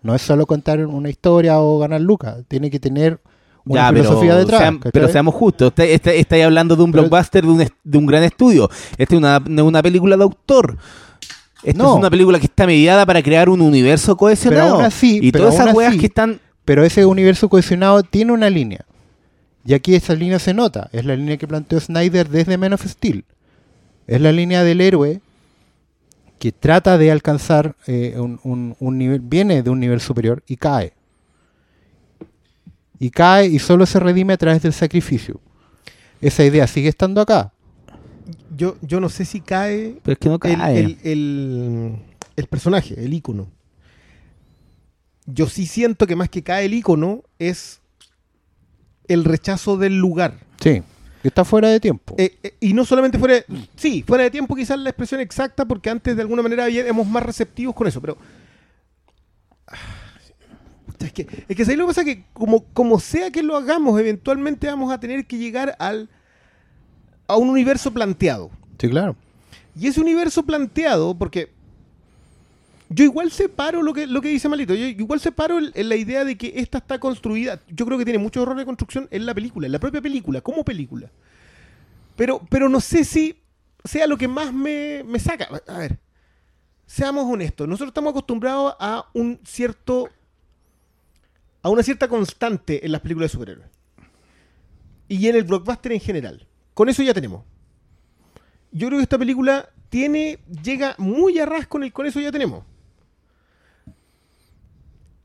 No 0.03 0.15
es 0.15 0.23
solo 0.23 0.47
contar 0.47 0.85
una 0.87 1.09
historia 1.11 1.59
o 1.61 1.79
ganar 1.79 2.01
lucas, 2.01 2.37
tiene 2.49 2.71
que 2.71 2.79
tener 2.79 3.19
una 3.65 3.81
Ya, 3.83 3.89
pero, 3.91 4.03
filosofía 4.05 4.37
detrás. 4.37 4.75
pero 4.93 5.09
seamos 5.09 5.35
justos, 5.35 5.73
está, 5.77 6.13
estáis 6.13 6.45
hablando 6.45 6.77
de 6.77 6.83
un 6.85 6.93
Pero- 6.93 7.03
blockbuster 7.05 7.45
de 7.45 7.51
un, 7.51 7.61
est- 7.63 7.75
de 7.83 7.99
un 7.99 8.07
gran 8.07 8.23
estudio. 8.23 8.71
Esta 8.97 9.15
es 9.15 9.19
una, 9.19 9.83
película 9.83 10.17
de 10.17 10.23
autor. 10.23 10.77
Esta 11.65 11.83
No. 11.83 11.93
es 11.95 11.99
una 11.99 12.11
película 12.11 12.39
que 12.39 12.47
está 12.47 12.67
mediada 12.67 13.05
para 13.05 13.23
crear 13.23 13.49
un 13.49 13.61
universo 13.61 14.17
cohesionado. 14.17 14.65
Pero 14.67 14.77
aún 14.77 14.85
así- 14.85 15.19
y 15.21 15.33
todas 15.33 15.55
esas 15.55 15.75
weas 15.75 15.91
así- 15.91 15.99
que 15.99 16.07
están. 16.07 16.41
Pero 16.65 16.85
ese 16.85 17.05
universo 17.07 17.49
cohesionado 17.49 18.03
tiene 18.05 18.33
una 18.33 18.51
línea. 18.51 18.85
Y 19.65 19.75
aquí 19.75 19.97
esa 19.97 20.15
línea 20.15 20.39
se 20.39 20.55
nota. 20.55 20.89
Es 20.93 21.05
la 21.05 21.17
línea 21.17 21.37
que 21.37 21.49
planteó 21.49 21.81
Snyder 21.81 22.29
desde 22.29 22.57
Men 22.59 22.73
of 22.75 22.85
Steel. 22.87 23.25
Es 24.07 24.21
la 24.21 24.31
línea 24.31 24.63
del 24.63 24.81
héroe 24.81 25.21
que 26.39 26.53
trata 26.53 26.99
de 26.99 27.11
alcanzar 27.11 27.77
eh, 27.87 28.15
un, 28.19 28.39
un- 28.45 28.77
un 28.79 28.99
nivel, 28.99 29.21
viene 29.21 29.63
de 29.63 29.71
un 29.71 29.81
nivel 29.81 30.01
superior 30.01 30.43
y 30.47 30.57
cae. 30.57 30.93
Y 32.99 33.11
cae 33.11 33.47
y 33.49 33.59
solo 33.59 33.87
se 33.87 34.01
redime 34.01 34.33
a 34.35 34.37
través 34.37 34.63
del 34.63 34.73
sacrificio. 34.73 35.41
Esa 36.21 36.45
idea 36.45 36.67
sigue 36.67 36.89
estando 36.89 37.21
acá. 37.21 37.53
Yo, 38.57 38.77
yo 38.81 39.01
no 39.01 39.09
sé 39.09 39.25
si 39.27 39.41
cae 39.41 39.99
Pero 40.03 40.13
es 40.15 40.19
que 40.19 40.29
no 40.29 40.35
el, 40.35 40.41
cae. 40.41 40.79
el- 40.81 40.99
el- 41.05 41.97
el 42.37 42.47
personaje, 42.47 43.03
el 43.03 43.13
icono. 43.15 43.49
Yo 45.27 45.49
sí 45.49 45.67
siento 45.67 46.07
que 46.07 46.17
más 46.17 46.29
que 46.29 46.43
cae 46.43 46.67
el 46.67 46.75
icono 46.75 47.23
es 47.39 47.81
el 49.09 49.25
rechazo 49.25 49.77
del 49.77 49.99
lugar. 49.99 50.35
Sí. 50.61 50.83
Que 51.27 51.31
está 51.31 51.45
fuera 51.45 51.67
de 51.71 51.81
tiempo. 51.81 52.15
Eh, 52.19 52.39
eh, 52.41 52.55
y 52.61 52.73
no 52.73 52.85
solamente 52.85 53.19
fuera, 53.19 53.45
sí, 53.75 54.05
fuera 54.07 54.23
de 54.23 54.31
tiempo 54.31 54.55
quizás 54.55 54.79
la 54.79 54.91
expresión 54.91 55.21
exacta, 55.21 55.65
porque 55.65 55.91
antes 55.91 56.15
de 56.15 56.23
alguna 56.23 56.41
manera 56.41 56.69
éramos 56.69 57.05
más 57.09 57.21
receptivos 57.25 57.75
con 57.75 57.89
eso, 57.89 58.01
pero... 58.01 58.17
Es 61.01 61.13
que, 61.13 61.27
es 61.49 61.57
que 61.57 61.65
¿sabes 61.65 61.79
lo 61.79 61.85
que 61.85 61.89
pasa? 61.89 62.05
Que 62.05 62.25
como, 62.33 62.65
como 62.73 63.01
sea 63.01 63.33
que 63.33 63.43
lo 63.43 63.57
hagamos, 63.57 63.99
eventualmente 63.99 64.69
vamos 64.69 64.93
a 64.93 65.01
tener 65.01 65.27
que 65.27 65.37
llegar 65.37 65.75
al, 65.81 66.09
a 67.27 67.37
un 67.37 67.49
universo 67.51 67.93
planteado. 67.93 68.53
sí, 68.79 68.89
claro. 68.89 69.17
Y 69.75 69.89
ese 69.89 70.01
universo 70.01 70.45
planteado, 70.45 71.19
porque 71.19 71.51
yo 72.89 73.05
igual 73.05 73.31
separo 73.31 73.83
lo 73.83 73.93
que, 73.93 74.07
lo 74.07 74.21
que 74.21 74.29
dice 74.29 74.49
Malito, 74.49 74.75
yo 74.75 74.87
igual 74.87 75.21
separo 75.21 75.59
el- 75.59 75.73
en 75.75 75.89
la 75.89 75.97
idea 75.97 76.25
de 76.25 76.37
que 76.37 76.53
esta 76.57 76.79
está 76.79 76.99
construida, 76.99 77.61
yo 77.69 77.85
creo 77.87 77.99
que 77.99 78.05
tiene 78.05 78.19
mucho 78.19 78.43
error 78.43 78.57
de 78.57 78.65
construcción 78.65 79.09
en 79.11 79.27
la 79.27 79.35
película, 79.35 79.67
en 79.67 79.73
la 79.73 79.79
propia 79.81 80.01
película, 80.01 80.41
como 80.41 80.65
película. 80.65 81.11
Pero, 82.17 82.41
pero 82.49 82.69
no 82.69 82.81
sé 82.81 83.05
si 83.05 83.43
sea 83.85 84.07
lo 84.07 84.17
que 84.17 84.29
más 84.29 84.53
me, 84.53 85.03
me 85.05 85.19
saca. 85.19 85.49
A 85.67 85.79
ver, 85.79 85.99
seamos 86.87 87.25
honestos, 87.31 87.69
nosotros 87.69 87.89
estamos 87.89 88.11
acostumbrados 88.13 88.75
a 88.79 89.07
un 89.15 89.41
cierto 89.45 90.09
a 91.63 91.69
una 91.69 91.83
cierta 91.83 92.07
constante 92.07 92.87
en 92.87 92.93
las 92.93 93.01
películas 93.01 93.31
de 93.31 93.33
superhéroes. 93.33 93.69
Y 95.09 95.27
en 95.27 95.35
el 95.37 95.43
blockbuster 95.45 95.91
en 95.93 96.01
general. 96.01 96.47
Con 96.75 96.89
eso 96.89 97.03
ya 97.03 97.13
tenemos 97.15 97.43
yo 98.73 98.89
creo 98.89 98.99
que 98.99 99.05
esta 99.05 99.19
película 99.19 99.69
tiene 99.89 100.39
llega 100.63 100.95
muy 100.99 101.39
a 101.39 101.47
ras 101.47 101.67
con 101.67 101.83
el 101.83 101.93
con 101.93 102.05
eso 102.05 102.21
ya 102.21 102.31
tenemos 102.31 102.65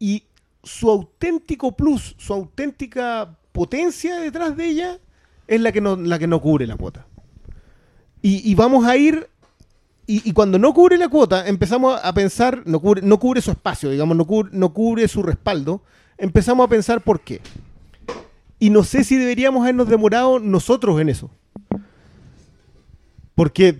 y 0.01 0.23
su 0.63 0.89
auténtico 0.89 1.73
plus 1.73 2.15
su 2.17 2.33
auténtica 2.33 3.37
potencia 3.51 4.19
detrás 4.19 4.57
de 4.57 4.65
ella 4.65 4.99
es 5.47 5.61
la 5.61 5.71
que 5.71 5.79
no 5.79 5.95
la 5.95 6.17
que 6.17 6.27
no 6.27 6.41
cubre 6.41 6.65
la 6.65 6.75
cuota. 6.75 7.05
Y, 8.23 8.53
vamos 8.53 8.85
a 8.85 8.97
ir 8.97 9.29
y, 10.05 10.31
cuando 10.33 10.59
no 10.59 10.73
cubre 10.73 10.97
la 10.97 11.07
cuota 11.07 11.47
empezamos 11.47 11.99
a 12.03 12.13
pensar 12.13 12.63
no 12.65 12.79
cubre 12.79 13.01
no 13.01 13.19
cubre 13.19 13.41
su 13.41 13.51
espacio 13.51 13.89
digamos 13.89 14.15
no 14.17 14.25
cubre, 14.25 14.49
no 14.53 14.73
cubre 14.73 15.07
su 15.07 15.23
respaldo 15.23 15.83
empezamos 16.17 16.65
a 16.65 16.69
pensar 16.69 17.01
por 17.01 17.21
qué. 17.21 17.41
Y 18.59 18.71
no 18.71 18.83
sé 18.83 19.03
si 19.03 19.17
deberíamos 19.17 19.61
habernos 19.61 19.87
demorado 19.87 20.39
nosotros 20.39 20.99
en 20.99 21.09
eso. 21.09 21.31
Porque 23.35 23.77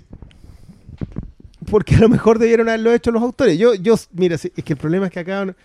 porque 1.69 1.95
a 1.95 1.99
lo 1.99 2.09
mejor 2.09 2.37
debieron 2.37 2.67
haberlo 2.67 2.91
hecho 2.91 3.11
los 3.11 3.23
autores. 3.23 3.57
Yo, 3.57 3.73
yo, 3.75 3.95
mira, 4.11 4.35
es 4.35 4.51
que 4.51 4.73
el 4.73 4.77
problema 4.77 5.05
es 5.05 5.11
que 5.11 5.19
acá, 5.19 5.55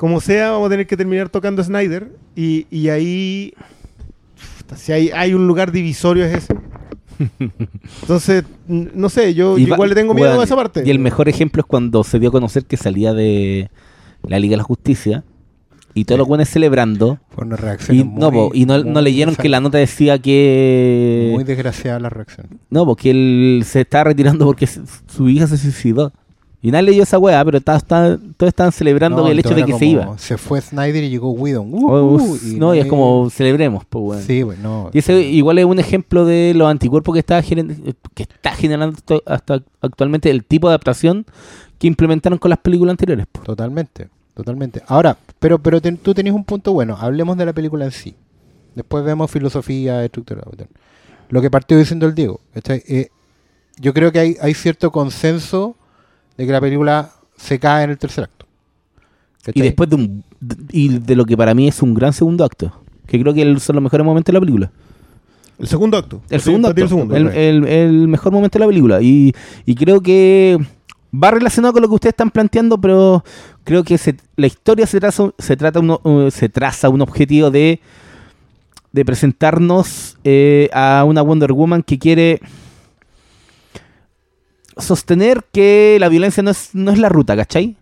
como 0.00 0.22
sea, 0.22 0.52
vamos 0.52 0.68
a 0.68 0.70
tener 0.70 0.86
que 0.86 0.96
terminar 0.96 1.28
tocando 1.28 1.62
Snyder 1.62 2.10
y, 2.34 2.66
y 2.70 2.88
ahí, 2.88 3.52
si 4.74 4.92
hay, 4.92 5.10
hay 5.10 5.34
un 5.34 5.46
lugar 5.46 5.72
divisorio 5.72 6.24
es 6.24 6.36
ese. 6.36 6.54
Entonces, 8.00 8.44
no 8.66 9.10
sé, 9.10 9.34
yo, 9.34 9.58
igual 9.58 9.90
le 9.90 9.94
tengo 9.94 10.14
miedo 10.14 10.40
a 10.40 10.44
esa 10.44 10.56
parte. 10.56 10.84
Y 10.86 10.90
el 10.90 11.00
mejor 11.00 11.28
ejemplo 11.28 11.60
es 11.60 11.66
cuando 11.66 12.02
se 12.02 12.18
dio 12.18 12.30
a 12.30 12.32
conocer 12.32 12.64
que 12.64 12.78
salía 12.78 13.12
de 13.12 13.70
la 14.22 14.38
Liga 14.38 14.52
de 14.52 14.56
la 14.56 14.62
Justicia 14.62 15.22
y 15.92 16.06
todos 16.06 16.18
los 16.18 16.28
buenos 16.28 16.48
celebrando. 16.48 17.18
Fue 17.28 17.44
una 17.44 17.56
reacción. 17.56 17.94
Y 17.94 18.02
no, 18.04 18.32
po, 18.32 18.52
y 18.54 18.64
no, 18.64 18.82
no 18.82 19.02
leyeron 19.02 19.36
que 19.36 19.50
la 19.50 19.60
nota 19.60 19.76
decía 19.76 20.18
que. 20.18 21.28
Muy 21.34 21.44
desgraciada 21.44 22.00
la 22.00 22.08
reacción. 22.08 22.58
No, 22.70 22.86
porque 22.86 23.10
él 23.10 23.64
se 23.66 23.82
estaba 23.82 24.04
retirando 24.04 24.46
porque 24.46 24.66
su 24.66 25.28
hija 25.28 25.46
se 25.46 25.58
suicidó. 25.58 26.14
Y 26.62 26.70
nadie 26.70 26.90
leyó 26.90 27.02
esa 27.04 27.18
weá, 27.18 27.42
pero 27.44 27.60
todos 27.62 27.82
estaban 28.40 28.72
celebrando 28.72 29.22
No, 29.22 29.28
el 29.28 29.38
hecho 29.38 29.54
de 29.54 29.64
que 29.64 29.72
se 29.72 29.86
iba. 29.86 30.18
Se 30.18 30.36
fue 30.36 30.60
Snyder 30.60 31.02
y 31.04 31.08
llegó 31.08 31.30
Whedon. 31.30 31.72
Uh, 31.72 31.88
Oh, 31.90 32.02
uh, 32.02 32.14
uf, 32.16 32.42
no, 32.52 32.74
y 32.74 32.80
es 32.80 32.86
como 32.86 33.30
celebremos, 33.30 33.84
pues 33.88 34.04
weón. 34.04 34.22
Sí, 34.22 34.44
no. 34.62 34.90
Y 34.92 34.98
ese 34.98 35.20
igual 35.22 35.58
es 35.58 35.64
un 35.64 35.78
ejemplo 35.78 36.26
de 36.26 36.52
los 36.54 36.68
anticuerpos 36.70 37.14
que 37.14 37.20
está, 37.20 37.42
gener- 37.42 37.94
que 38.14 38.24
está 38.24 38.52
generando 38.54 38.98
hasta 39.24 39.62
actualmente 39.80 40.28
el 40.30 40.44
tipo 40.44 40.68
de 40.68 40.72
adaptación 40.72 41.24
que 41.78 41.86
implementaron 41.86 42.38
con 42.38 42.50
las 42.50 42.58
películas 42.58 42.92
anteriores. 42.92 43.26
po. 43.32 43.40
Totalmente, 43.40 44.08
totalmente. 44.34 44.82
Ahora, 44.86 45.16
pero, 45.38 45.58
pero 45.58 45.80
ten- 45.80 45.96
tú 45.96 46.12
tenías 46.12 46.34
un 46.36 46.44
punto 46.44 46.74
bueno. 46.74 46.94
Hablemos 47.00 47.38
de 47.38 47.46
la 47.46 47.54
película 47.54 47.86
en 47.86 47.90
sí. 47.90 48.14
Después 48.74 49.02
vemos 49.02 49.30
filosofía, 49.30 50.04
estructura. 50.04 50.42
Lo 51.30 51.40
que 51.40 51.50
partió 51.50 51.78
diciendo 51.78 52.06
el 52.06 52.14
Diego. 52.14 52.40
Eh, 52.54 53.08
yo 53.78 53.94
creo 53.94 54.12
que 54.12 54.18
hay, 54.18 54.36
hay 54.42 54.52
cierto 54.52 54.90
consenso 54.92 55.74
de 56.40 56.46
que 56.46 56.52
la 56.52 56.60
película 56.60 57.10
se 57.36 57.58
cae 57.58 57.84
en 57.84 57.90
el 57.90 57.98
tercer 57.98 58.24
acto. 58.24 58.46
Y 59.54 59.60
después 59.60 59.88
de 59.90 59.96
un 59.96 60.24
y 60.70 60.88
de 60.98 61.16
lo 61.16 61.24
que 61.26 61.36
para 61.36 61.52
mí 61.54 61.68
es 61.68 61.82
un 61.82 61.92
gran 61.94 62.12
segundo 62.14 62.44
acto, 62.44 62.72
que 63.06 63.20
creo 63.20 63.34
que 63.34 63.58
son 63.60 63.76
los 63.76 63.82
mejores 63.82 64.04
momentos 64.06 64.32
de 64.32 64.34
la 64.34 64.40
película. 64.40 64.70
El 65.58 65.68
segundo 65.68 65.98
acto. 65.98 66.22
El 66.30 66.40
segundo 66.40 66.68
acto, 66.68 66.80
el 66.82 66.88
segundo, 66.88 67.14
el, 67.16 67.26
ok. 67.26 67.32
el- 67.34 67.66
el 67.66 68.08
mejor 68.08 68.32
momento 68.32 68.58
de 68.58 68.64
la 68.64 68.68
película. 68.68 69.02
Y, 69.02 69.34
y 69.66 69.74
creo 69.74 70.00
que 70.00 70.56
va 71.12 71.30
relacionado 71.30 71.74
con 71.74 71.82
lo 71.82 71.88
que 71.88 71.94
ustedes 71.94 72.12
están 72.14 72.30
planteando, 72.30 72.78
pero 72.80 73.22
creo 73.64 73.84
que 73.84 73.98
se- 73.98 74.16
la 74.36 74.46
historia 74.46 74.86
se 74.86 74.98
traza, 75.00 75.30
se, 75.38 75.56
trata 75.58 75.80
uno- 75.80 76.00
uh, 76.04 76.30
se 76.30 76.48
traza 76.48 76.88
un 76.88 77.02
objetivo 77.02 77.50
de, 77.50 77.80
de 78.92 79.04
presentarnos 79.04 80.16
eh, 80.24 80.70
a 80.72 81.04
una 81.06 81.20
Wonder 81.20 81.52
Woman 81.52 81.82
que 81.82 81.98
quiere 81.98 82.40
sostener 84.76 85.44
que 85.52 85.96
la 86.00 86.08
violencia 86.08 86.42
no 86.42 86.50
es, 86.50 86.70
no 86.74 86.90
es 86.92 86.98
la 86.98 87.08
ruta, 87.08 87.36
¿cachai? 87.36 87.76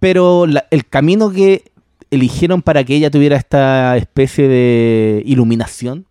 Pero 0.00 0.46
la- 0.46 0.66
el 0.70 0.86
camino 0.86 1.30
que 1.30 1.64
eligieron 2.10 2.62
para 2.62 2.84
que 2.84 2.94
ella 2.96 3.10
tuviera 3.10 3.36
esta 3.36 3.96
especie 3.96 4.48
de 4.48 5.22
iluminación, 5.26 6.06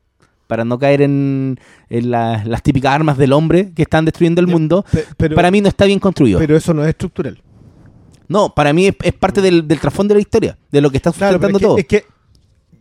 para 0.48 0.66
no 0.66 0.78
caer 0.78 1.02
en, 1.02 1.60
en 1.90 2.12
la- 2.12 2.44
las 2.46 2.62
típicas 2.62 2.94
armas 2.94 3.18
del 3.18 3.34
hombre 3.34 3.72
que 3.74 3.82
están 3.84 4.06
destruyendo 4.06 4.42
el 4.42 4.48
mundo, 4.48 4.86
Pe- 4.92 5.06
pero, 5.18 5.36
para 5.36 5.50
mí 5.52 5.62
no 5.62 5.70
está 5.70 5.86
bien 5.86 6.00
construido. 6.00 6.40
pero 6.40 6.56
eso 6.58 6.74
no 6.74 6.84
es 6.84 6.90
estructural. 6.90 7.42
no, 8.28 8.54
para 8.54 8.74
mí 8.74 8.88
es, 8.88 8.96
es 9.04 9.14
parte 9.14 9.42
del, 9.42 9.68
del 9.68 9.80
trasfondo 9.80 10.14
de 10.14 10.18
la 10.18 10.22
historia, 10.22 10.58
de 10.72 10.82
lo 10.82 10.90
que 10.92 10.98
está 10.98 11.12
Claro, 11.12 11.34
sustentando 11.34 11.58
es 11.58 11.62
que, 11.62 11.68
todo. 11.68 11.78
es 11.78 11.86
que 11.86 12.13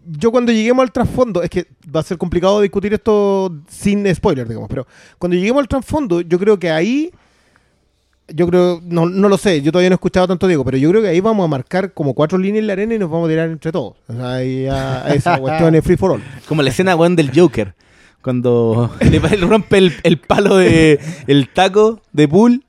yo 0.07 0.31
cuando 0.31 0.53
lleguemos 0.53 0.83
al 0.83 0.93
trasfondo, 0.93 1.43
es 1.43 1.51
que 1.51 1.67
va 1.95 2.01
a 2.01 2.03
ser 2.03 2.19
complicado 2.19 2.61
discutir 2.61 2.93
esto 2.95 3.55
sin 3.69 4.13
spoiler, 4.15 4.47
digamos, 4.49 4.69
pero 4.69 4.87
cuando 5.19 5.37
lleguemos 5.37 5.61
al 5.61 5.69
trasfondo, 5.69 6.21
yo 6.21 6.39
creo 6.39 6.59
que 6.59 6.71
ahí, 6.71 7.11
yo 8.29 8.47
creo, 8.47 8.81
no, 8.85 9.07
no 9.09 9.29
lo 9.29 9.37
sé, 9.37 9.61
yo 9.63 9.71
todavía 9.73 9.91
no 9.91 9.95
he 9.95 9.97
escuchado 9.97 10.27
tanto 10.29 10.47
Diego, 10.47 10.65
pero 10.65 10.77
yo 10.79 10.89
creo 10.91 11.03
que 11.03 11.09
ahí 11.09 11.21
vamos 11.21 11.45
a 11.45 11.49
marcar 11.49 11.93
como 11.93 12.15
cuatro 12.15 12.39
líneas 12.39 12.61
en 12.63 12.67
la 12.69 12.73
arena 12.75 12.95
y 12.95 12.99
nos 12.99 13.11
vamos 13.11 13.27
a 13.27 13.31
tirar 13.31 13.49
entre 13.51 13.73
todos. 13.73 13.95
O 14.09 14.13
sea, 14.13 14.35
ahí 14.35 14.65
ya- 14.65 15.07
esa 15.15 15.39
cuestión 15.41 15.75
es 15.75 15.85
free 15.85 15.97
for 15.97 16.13
all. 16.13 16.23
Como 16.49 16.63
la 16.63 16.71
escena 16.71 16.97
weón, 16.97 17.15
del 17.17 17.31
Joker, 17.39 17.75
cuando 18.23 18.91
le, 19.01 19.21
le 19.37 19.47
rompe 19.47 19.79
el, 19.79 19.93
el 20.03 20.19
palo 20.19 20.57
de 20.57 20.99
el 21.27 21.49
taco 21.49 22.01
de 22.13 22.29
pool. 22.29 22.65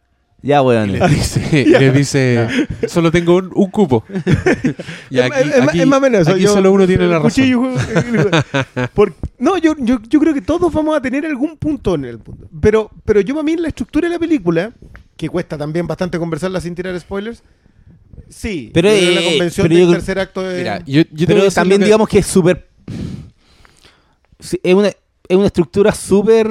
Ya, 0.46 0.62
weón. 0.62 0.90
Y 0.90 0.94
le 1.00 1.08
dice, 1.10 1.66
le 1.80 1.92
dice 1.92 2.48
solo 2.88 3.10
tengo 3.12 3.38
un, 3.38 3.50
un 3.56 3.72
cupo. 3.72 4.04
y 5.10 5.20
aquí, 5.20 5.40
es, 5.40 5.56
es- 5.56 5.62
aquí- 5.62 5.80
es 5.80 5.88
más 5.88 5.98
o 5.98 6.02
menos 6.02 6.22
eso. 6.22 6.32
aquí 6.32 6.42
yo- 6.42 6.54
solo 6.54 6.72
uno 6.74 6.86
tiene 6.86 7.08
la 7.08 7.20
razón. 7.20 7.30
cuchillo, 7.32 7.62
no, 9.40 9.58
yo, 9.58 9.74
yo, 9.80 10.00
yo 10.08 10.20
creo 10.20 10.34
que 10.34 10.42
todos 10.42 10.72
vamos 10.74 10.96
a 10.98 11.02
tener 11.02 11.26
algún 11.26 11.58
punto 11.58 11.96
en 11.96 12.06
el 12.06 12.20
punto. 12.20 12.48
Pero, 12.62 12.92
pero 13.06 13.22
yo 13.22 13.34
para 13.36 13.44
mí 13.44 13.56
la 13.56 13.70
estructura 13.70 14.08
de 14.10 14.14
la 14.16 14.20
película, 14.20 14.72
que 15.16 15.30
cuesta 15.30 15.58
también 15.58 15.88
bastante 15.88 16.20
conversarla 16.20 16.60
sin 16.62 16.76
tirar 16.76 17.00
spoilers, 17.00 17.42
sí. 18.30 18.70
Pero, 18.74 18.90
la 18.90 18.96
eh, 18.96 19.26
convención 19.32 19.66
pero 19.68 19.80
del 19.80 19.86
yo 19.88 19.92
tercer 19.94 20.20
acto 20.20 20.50
es... 20.52 20.58
Mira, 20.58 20.82
yo, 20.86 21.02
Pero 21.26 21.50
también 21.52 21.80
que- 21.80 21.86
digamos 21.86 22.10
que 22.10 22.20
es 22.20 22.26
súper... 22.28 22.68
sí, 24.40 24.60
es, 24.62 24.74
una, 24.76 24.90
es 24.90 25.38
una 25.38 25.48
estructura 25.48 25.94
súper 25.94 26.50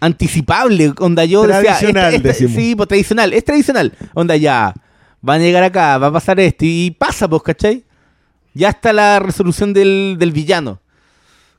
anticipable. 0.00 0.92
Onda 0.98 1.24
yo 1.24 1.42
decía, 1.46 1.60
Tradicional, 1.76 2.14
esta- 2.14 2.16
esta- 2.16 2.28
decimos. 2.28 2.52
Sí, 2.56 2.74
pues 2.76 2.88
tradicional. 2.88 3.32
Es 3.32 3.44
tradicional. 3.44 3.92
Onda 4.14 4.36
ya, 4.36 4.74
van 5.20 5.40
a 5.40 5.44
llegar 5.44 5.62
acá, 5.64 5.98
va 5.98 6.08
a 6.08 6.12
pasar 6.12 6.38
esto. 6.40 6.64
Y 6.64 6.90
pasa, 6.98 7.28
pues, 7.28 7.42
¿cachai? 7.42 7.84
Ya 8.54 8.70
está 8.70 8.92
la 8.92 9.18
resolución 9.20 9.72
del, 9.72 10.16
del 10.18 10.32
villano. 10.32 10.80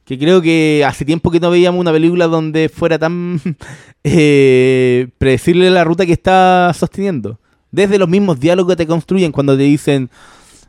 Que 0.05 0.17
creo 0.17 0.41
que 0.41 0.83
hace 0.87 1.05
tiempo 1.05 1.29
que 1.29 1.39
no 1.39 1.51
veíamos 1.51 1.79
una 1.79 1.91
película 1.91 2.25
donde 2.27 2.67
fuera 2.67 2.97
tan 2.97 3.39
eh, 4.03 5.07
predecible 5.17 5.69
la 5.69 5.83
ruta 5.83 6.05
que 6.05 6.13
está 6.13 6.71
sosteniendo. 6.77 7.39
Desde 7.71 7.99
los 7.99 8.09
mismos 8.09 8.39
diálogos 8.39 8.73
que 8.73 8.77
te 8.77 8.87
construyen 8.87 9.31
cuando 9.31 9.55
te 9.55 9.63
dicen... 9.63 10.09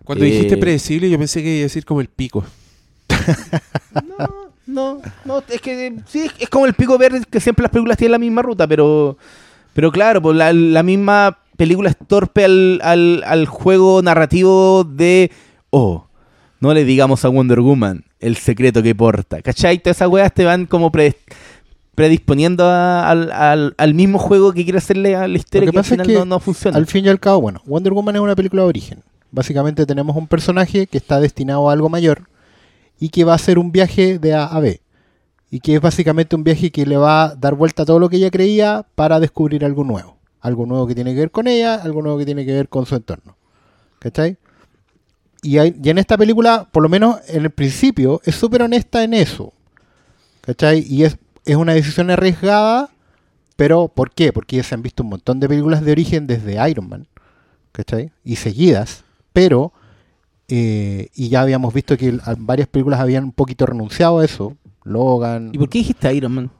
Cuando 0.05 0.25
Eh, 0.25 0.29
dijiste 0.31 0.57
predecible, 0.59 1.09
yo 1.09 1.17
pensé 1.19 1.43
que 1.43 1.49
iba 1.55 1.61
a 1.61 1.63
decir 1.63 1.85
como 1.85 2.01
el 2.03 2.09
pico. 2.09 2.45
No, 3.95 4.50
no, 4.71 5.01
no, 5.25 5.43
es 5.49 5.61
que 5.61 5.97
sí, 6.07 6.31
es- 6.39 6.49
como 6.49 6.67
el 6.67 6.75
pico 6.75 6.97
verde 6.99 7.23
que 7.29 7.41
siempre 7.41 7.63
las 7.63 7.71
películas 7.73 7.97
tienen 7.99 8.13
la 8.13 8.19
misma 8.19 8.43
ruta, 8.43 8.67
pero 8.67 9.17
pero 9.75 9.93
claro, 9.93 10.21
pues 10.23 10.37
la, 10.37 10.53
la 10.53 10.83
misma 10.83 11.39
película 11.57 11.91
es 11.91 11.97
torpe 12.07 12.45
al, 12.45 12.81
al, 12.83 13.23
al 13.27 13.47
juego 13.47 14.03
narrativo 14.03 14.85
de, 14.85 15.31
oh, 15.71 16.07
no 16.61 16.75
le 16.75 16.85
digamos 16.85 17.25
a 17.25 17.29
Wonder 17.29 17.61
Woman 17.61 18.05
el 18.19 18.37
secreto 18.37 18.83
que 18.83 18.95
porta, 18.95 19.41
¿cachai? 19.43 19.79
Todas 19.79 19.97
esas 19.99 20.09
weas 20.09 20.33
te 20.35 20.45
van 20.45 20.67
como 20.67 20.91
pre- 20.91 21.17
predisponiendo 21.95 22.65
a- 22.67 23.09
al, 23.09 23.31
al- 23.33 23.75
al 23.77 23.95
mismo 23.95 24.19
juego 24.19 24.53
que 24.53 24.65
quiere 24.65 24.79
hacerle 24.79 25.17
a 25.17 25.29
la 25.29 25.37
historia 25.39 25.67
Lo 25.67 25.73
que 25.73 25.77
que, 25.77 25.79
al 25.79 25.85
es 25.85 25.91
final 25.91 26.07
que 26.07 26.15
no, 26.15 26.25
no 26.25 26.41
funciona. 26.41 26.77
Al 26.77 26.87
fin 26.87 27.05
y 27.05 27.09
al 27.09 27.21
cabo, 27.21 27.41
bueno, 27.41 27.63
Wonder 27.67 27.93
Woman 27.93 28.17
es 28.17 28.23
una 28.23 28.37
película 28.37 28.63
de 28.63 28.69
origen. 28.69 29.03
Básicamente 29.31 29.87
tenemos 29.87 30.17
un 30.17 30.27
personaje 30.27 30.87
que 30.87 30.99
está 30.99 31.21
destinado 31.21 31.69
a 31.71 31.73
algo 31.73 31.89
mayor 31.89 32.23
y 33.01 33.09
que 33.09 33.25
va 33.25 33.33
a 33.33 33.37
hacer 33.37 33.59
un 33.59 33.73
viaje 33.73 34.19
de 34.19 34.35
A 34.35 34.47
a 34.47 34.61
B. 34.61 34.81
Y 35.51 35.59
que 35.61 35.75
es 35.75 35.81
básicamente 35.81 36.37
un 36.37 36.45
viaje 36.45 36.71
que 36.71 36.87
le 36.87 36.97
va 36.97 37.25
a 37.25 37.35
dar 37.35 37.55
vuelta 37.55 37.83
a 37.83 37.87
todo 37.87 37.99
lo 37.99 38.09
que 38.09 38.19
ella 38.19 38.31
creía 38.31 38.87
para 38.95 39.19
descubrir 39.19 39.65
algo 39.65 39.83
nuevo. 39.83 40.19
Algo 40.41 40.67
nuevo 40.67 40.87
que 40.87 40.95
tiene 40.95 41.13
que 41.13 41.21
ver 41.21 41.31
con 41.31 41.49
ella, 41.49 41.75
algo 41.75 42.03
nuevo 42.03 42.19
que 42.19 42.25
tiene 42.25 42.47
que 42.47 42.53
ver 42.53 42.69
con 42.69 42.87
su 42.87 42.95
entorno. 42.95 43.37
¿Cachai? 43.99 44.37
Y, 45.43 45.59
y 45.59 45.91
en 45.91 45.99
esta 45.99 46.17
película, 46.17 46.69
por 46.71 46.83
lo 46.83 46.89
menos 46.89 47.17
en 47.27 47.43
el 47.43 47.51
principio, 47.51 48.21
es 48.25 48.37
súper 48.37 48.63
honesta 48.63 49.03
en 49.03 49.15
eso. 49.15 49.53
¿Cachai? 50.43 50.85
Y 50.89 51.05
es, 51.05 51.19
es 51.45 51.57
una 51.57 51.75
decisión 51.75 52.11
arriesgada, 52.11 52.91
pero 53.57 53.89
¿por 53.89 54.13
qué? 54.13 54.33
Porque 54.33 54.57
ya 54.57 54.63
se 54.63 54.75
han 54.75 54.83
visto 54.83 55.03
un 55.03 55.11
montón 55.11 55.41
de 55.41 55.49
películas 55.49 55.85
de 55.85 55.93
origen 55.93 56.27
desde 56.27 56.71
Iron 56.71 56.89
Man, 56.89 57.09
¿cachai? 57.73 58.13
Y 58.25 58.37
seguidas, 58.37 59.05
pero, 59.33 59.73
eh, 60.51 61.09
y 61.15 61.29
ya 61.29 61.41
habíamos 61.43 61.73
visto 61.73 61.97
que 61.97 62.09
el- 62.09 62.21
varias 62.39 62.69
películas 62.69 63.01
habían 63.01 63.25
un 63.25 63.33
poquito 63.33 63.65
renunciado 63.67 64.19
a 64.19 64.25
eso, 64.25 64.57
Logan, 64.85 65.51
¿Y 65.53 65.59
por 65.59 65.69
qué 65.69 65.79
dijiste 65.79 66.13
Iron 66.15 66.33
Man? 66.33 66.51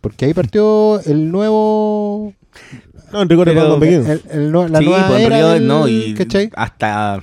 porque 0.00 0.26
ahí 0.26 0.34
partió 0.34 1.00
el 1.04 1.30
nuevo, 1.30 2.34
No, 3.12 3.22
en 3.22 3.28
rigor 3.28 3.46
Pero- 3.46 3.76
el- 3.82 4.22
el 4.30 4.52
nue- 4.52 4.68
la 4.68 4.78
Sí, 4.78 4.84
nueva 4.84 5.06
pues, 5.08 5.20
era 5.22 5.58
no, 5.60 5.84
hasta 6.56 7.22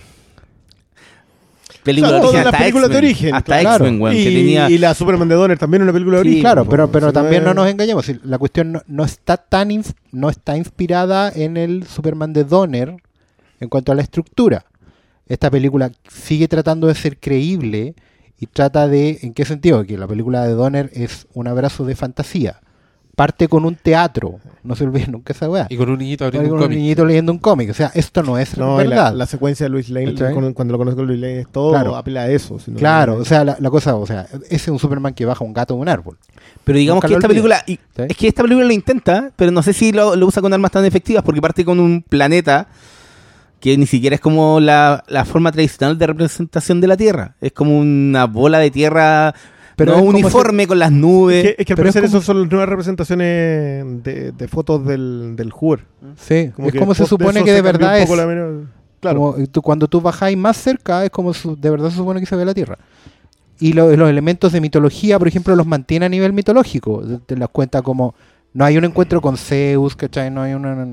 película 1.83 2.19
Claro, 2.19 2.37
hasta 2.37 2.57
películas 2.57 2.89
de 2.89 2.97
origen, 2.97 3.35
hasta 3.35 3.59
claro. 3.59 3.85
X-Men, 3.85 4.13
y, 4.13 4.23
tenía 4.23 4.69
y 4.69 4.77
la 4.77 4.93
Superman 4.93 5.27
de 5.29 5.35
Donner 5.35 5.57
también 5.57 5.81
una 5.83 5.91
película 5.93 6.17
de 6.17 6.23
Sí, 6.23 6.27
origen. 6.29 6.41
Claro, 6.43 6.65
po, 6.65 6.71
pero, 6.71 6.91
pero 6.91 7.07
no 7.07 7.13
también 7.13 7.43
no 7.43 7.49
es- 7.51 7.55
nos 7.55 7.67
engañemos. 7.69 8.11
La 8.23 8.37
cuestión 8.37 8.71
no, 8.73 8.81
no 8.87 9.03
está 9.03 9.37
tan 9.37 9.69
ins- 9.69 9.93
no 10.11 10.29
está 10.29 10.57
inspirada 10.57 11.31
en 11.33 11.57
el 11.57 11.85
Superman 11.87 12.33
de 12.33 12.43
Donner 12.43 12.95
en 13.59 13.69
cuanto 13.69 13.91
a 13.91 13.95
la 13.95 14.01
estructura. 14.01 14.65
Esta 15.29 15.49
película 15.49 15.91
sigue 16.11 16.47
tratando 16.49 16.87
de 16.87 16.95
ser 16.95 17.17
creíble 17.19 17.93
y 18.39 18.47
trata 18.47 18.87
de, 18.87 19.19
¿en 19.21 19.33
qué 19.33 19.45
sentido? 19.45 19.85
Que 19.85 19.97
la 19.97 20.07
película 20.07 20.45
de 20.45 20.53
Donner 20.53 20.89
es 20.93 21.27
un 21.33 21.47
abrazo 21.47 21.85
de 21.85 21.95
fantasía. 21.95 22.59
Parte 23.15 23.49
con 23.49 23.65
un 23.65 23.75
teatro, 23.75 24.39
no 24.63 24.77
se 24.77 24.85
olviden 24.85 25.11
nunca 25.11 25.33
esa 25.33 25.49
weá. 25.49 25.67
Y 25.69 25.75
con 25.75 25.89
un 25.89 25.99
niñito 25.99 26.23
abriendo 26.23 26.47
con 26.49 26.57
un 26.57 26.61
un 26.63 26.67
cómic. 26.69 26.77
niñito 26.79 27.03
leyendo 27.05 27.33
un 27.33 27.37
cómic. 27.37 27.69
O 27.69 27.73
sea, 27.73 27.91
esto 27.93 28.23
no 28.23 28.37
es 28.37 28.57
No, 28.57 28.77
la, 28.77 28.83
verdad. 28.89 29.13
la 29.13 29.25
secuencia 29.25 29.65
de 29.65 29.69
Luis 29.69 29.89
Lane, 29.89 30.15
con- 30.33 30.53
cuando 30.53 30.71
lo 30.71 30.77
conozco 30.77 31.03
Luis 31.03 31.19
Lane, 31.19 31.41
es 31.41 31.47
todo 31.51 31.71
Claro. 31.71 31.97
apela 31.97 32.21
a 32.21 32.29
eso. 32.29 32.57
si 32.59 32.71
no- 32.71 32.77
Claro, 32.77 33.15
o 33.17 33.25
sea, 33.25 33.43
la, 33.43 33.57
la 33.59 33.69
cosa, 33.69 33.95
o 33.97 34.05
sea, 34.07 34.21
ese 34.45 34.55
es 34.55 34.67
un 34.69 34.79
Superman 34.79 35.13
que 35.13 35.25
baja 35.25 35.43
un 35.43 35.51
gato 35.51 35.73
de 35.75 35.81
un 35.81 35.89
árbol. 35.89 36.17
Pero 36.63 36.79
digamos 36.79 37.03
Nunca 37.03 37.09
que 37.09 37.13
esta 37.15 37.27
película. 37.27 37.61
y- 37.67 37.73
¿Sí? 37.75 38.03
Es 38.07 38.15
que 38.15 38.29
esta 38.29 38.41
película 38.41 38.65
lo 38.65 38.71
intenta, 38.73 39.31
pero 39.35 39.51
no 39.51 39.61
sé 39.63 39.73
si 39.73 39.91
lo, 39.91 40.15
lo 40.15 40.25
usa 40.25 40.41
con 40.41 40.53
armas 40.53 40.71
tan 40.71 40.85
efectivas, 40.85 41.21
porque 41.21 41.41
parte 41.41 41.65
con 41.65 41.81
un 41.81 42.01
planeta 42.01 42.69
que 43.59 43.77
ni 43.77 43.85
siquiera 43.85 44.15
es 44.15 44.21
como 44.21 44.59
la, 44.59 45.03
la 45.07 45.25
forma 45.25 45.51
tradicional 45.51 45.97
de 45.97 46.07
representación 46.07 46.79
de 46.81 46.87
la 46.87 46.97
Tierra. 46.97 47.35
Es 47.41 47.51
como 47.51 47.77
una 47.79 48.25
bola 48.25 48.59
de 48.59 48.71
tierra 48.71 49.33
Pero 49.75 49.93
no 49.93 49.99
es 49.99 50.05
uniforme 50.05 50.65
con 50.67 50.79
las 50.79 50.91
Es 50.91 50.95
nubes. 50.97 51.43
que, 51.43 51.55
es 51.59 51.65
que 51.65 51.73
al 51.73 51.79
es 51.79 51.83
parecer 51.83 52.01
como- 52.03 52.07
esas 52.17 52.23
son 52.25 52.41
las 52.41 52.49
nuevas 52.51 52.69
representaciones 52.69 54.03
de, 54.03 54.31
de 54.31 54.47
fotos 54.47 54.85
del, 54.85 55.35
del 55.35 55.51
Hoover. 55.51 55.85
Sí, 56.17 56.35
es 56.57 56.71
que 56.71 56.79
como 56.79 56.93
se 56.93 57.05
supone 57.05 57.43
que 57.43 57.51
de 57.51 57.61
verdad 57.61 57.99
es. 57.99 58.09
Claro. 58.99 59.19
Como, 59.33 59.47
tú- 59.47 59.61
cuando 59.61 59.87
tú 59.87 60.01
bajáis 60.01 60.37
más 60.37 60.57
cerca, 60.57 61.03
es 61.05 61.09
como 61.09 61.33
su- 61.33 61.55
de 61.55 61.69
verdad 61.69 61.89
se 61.89 61.95
supone 61.97 62.19
que 62.19 62.25
se 62.25 62.35
ve 62.35 62.45
la 62.45 62.53
Tierra. 62.53 62.77
Y 63.59 63.73
lo- 63.73 63.93
los 63.95 64.09
elementos 64.09 64.51
de 64.53 64.61
mitología, 64.61 65.19
por 65.19 65.27
ejemplo, 65.27 65.55
los 65.55 65.65
mantiene 65.67 66.05
a 66.05 66.09
nivel 66.09 66.31
mitológico. 66.33 67.01
Te- 67.01 67.17
Te 67.19 67.35
las 67.37 67.49
cuenta 67.49 67.81
como. 67.81 68.15
No 68.53 68.65
hay 68.65 68.77
un 68.77 68.85
encuentro 68.85 69.21
con 69.21 69.37
Zeus, 69.37 69.95
¿cachai? 69.95 70.31
No 70.31 70.41
hay 70.41 70.53
una. 70.53 70.87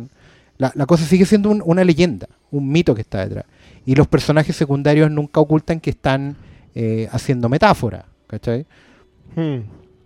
La, 0.59 0.73
la 0.75 0.87
cosa 0.87 1.05
sigue 1.05 1.27
siendo 1.27 1.51
un- 1.51 1.63
una 1.65 1.85
leyenda, 1.85 2.29
un 2.51 2.71
mito 2.71 2.95
que 2.95 3.03
está 3.03 3.21
detrás. 3.27 3.45
Y 3.85 3.95
los 3.95 4.07
personajes 4.09 4.57
secundarios 4.57 5.11
nunca 5.11 5.41
ocultan 5.41 5.81
que 5.81 5.91
están 5.91 6.37
eh, 6.75 7.09
haciendo 7.13 7.49
metáfora, 7.49 8.05
¿cachai? 8.27 8.67
Hmm. 9.35 9.61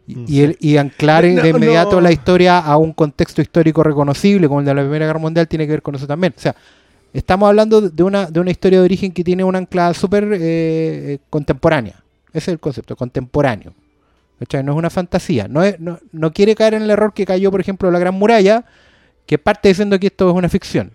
Y, 0.06 0.36
y 0.38 0.40
el- 0.42 0.56
y 0.60 0.76
anclar 0.76 1.24
No, 1.24 1.42
de 1.42 1.48
inmediato 1.50 1.96
no. 1.96 2.00
la 2.00 2.12
historia 2.12 2.58
a 2.58 2.76
un 2.76 2.92
contexto 2.92 3.40
histórico 3.42 3.82
reconocible, 3.82 4.48
como 4.48 4.60
el 4.60 4.66
de 4.66 4.74
la 4.74 4.82
Primera 4.82 5.06
Guerra 5.06 5.18
Mundial, 5.18 5.46
tiene 5.48 5.66
que 5.66 5.72
ver 5.72 5.82
con 5.82 5.94
eso 5.94 6.06
también. 6.06 6.32
O 6.36 6.40
sea, 6.40 6.54
estamos 7.12 7.48
hablando 7.48 7.80
de 7.80 8.02
una, 8.02 8.26
de 8.26 8.40
una 8.40 8.50
historia 8.50 8.78
de 8.80 8.84
origen 8.84 9.12
que 9.12 9.22
tiene 9.24 9.44
una 9.44 9.58
ancla 9.58 9.94
súper 9.94 10.24
eh, 10.32 10.38
eh, 10.40 11.18
contemporánea. 11.30 12.02
Ese 12.32 12.38
es 12.38 12.54
el 12.54 12.60
concepto, 12.60 12.96
contemporáneo. 12.96 13.72
¿Cachai? 14.38 14.62
No 14.64 14.72
es 14.72 14.78
una 14.78 14.90
fantasía. 14.90 15.48
No, 15.48 15.62
es- 15.62 15.78
no, 15.80 15.98
no 16.12 16.32
quiere 16.32 16.54
caer 16.54 16.74
en 16.74 16.82
el 16.82 16.90
error 16.90 17.12
que 17.12 17.26
cayó, 17.26 17.50
por 17.50 17.60
ejemplo, 17.60 17.90
la 17.90 17.98
Gran 17.98 18.14
Muralla, 18.14 18.64
que 19.30 19.38
parte 19.38 19.68
diciendo 19.68 19.96
que 20.00 20.08
esto 20.08 20.28
es 20.28 20.34
una 20.34 20.48
ficción. 20.48 20.90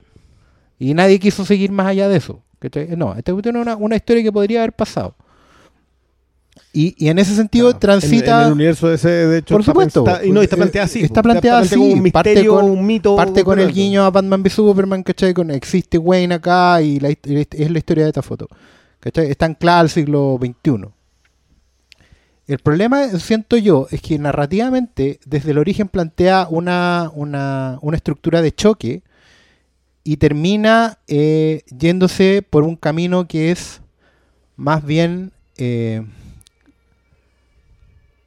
Y 0.77 0.93
nadie 0.93 1.19
quiso 1.19 1.45
seguir 1.45 1.71
más 1.71 1.87
allá 1.87 2.09
de 2.09 2.17
eso. 2.17 2.41
No, 2.97 3.15
esta 3.15 3.31
cuestión 3.31 3.55
es 3.55 3.61
una, 3.61 3.77
una 3.77 3.95
historia 3.95 4.21
que 4.23 4.31
podría 4.31 4.59
haber 4.59 4.73
pasado. 4.73 5.15
Y, 6.73 6.93
y 6.97 7.07
en 7.07 7.17
ese 7.19 7.33
sentido 7.33 7.67
Claro, 7.67 7.79
transita... 7.79 8.31
En, 8.35 8.41
en 8.41 8.47
el 8.47 8.53
universo 8.53 8.91
ese, 8.91 9.07
de 9.07 9.37
hecho. 9.37 9.53
Por 9.53 9.61
está 9.61 9.71
supuesto. 9.71 10.03
pens- 10.03 10.25
y 10.25 10.31
no, 10.31 10.41
está 10.41 10.55
Eh, 10.55 10.57
planteada 10.57 10.85
así. 10.85 10.99
está 11.01 11.23
planteada 11.23 11.59
así, 11.59 11.75
como 11.75 11.85
un 11.93 12.11
parte 12.11 12.29
misterio, 12.31 12.55
con- 12.55 12.65
un 12.65 12.85
mito. 12.85 13.15
Parte 13.15 13.43
con 13.45 13.57
el 13.59 13.71
guiño 13.71 14.03
a 14.03 14.09
Batman 14.11 14.41
v 14.41 14.49
Superman, 14.49 15.03
¿cachai? 15.03 15.33
Con 15.33 15.51
existe 15.51 15.97
Wayne 15.97 16.35
acá 16.35 16.81
y 16.81 16.99
la 16.99 17.09
es 17.09 17.71
la 17.71 17.77
historia 17.77 18.03
de 18.03 18.09
esta 18.09 18.21
foto. 18.21 18.49
¿Cachai? 18.99 19.31
Está 19.31 19.45
anclada 19.45 19.79
al 19.79 19.89
siglo 19.89 20.37
XXI. 20.41 20.87
El 22.47 22.59
problema, 22.59 23.07
siento 23.19 23.57
yo, 23.57 23.87
es 23.89 24.01
que 24.01 24.19
narrativamente, 24.19 25.19
desde 25.25 25.51
el 25.51 25.57
origen 25.57 25.87
plantea 25.87 26.47
una, 26.49 27.09
una, 27.13 27.79
una 27.81 27.97
estructura 27.97 28.41
de 28.43 28.53
choque 28.53 29.01
y 30.03 30.17
termina 30.17 30.99
eh, 31.07 31.63
yéndose 31.75 32.43
por 32.47 32.63
un 32.63 32.75
camino 32.75 33.27
que 33.27 33.49
es 33.51 33.81
más 34.57 34.85
bien 34.85 35.31
eh, 35.57 36.05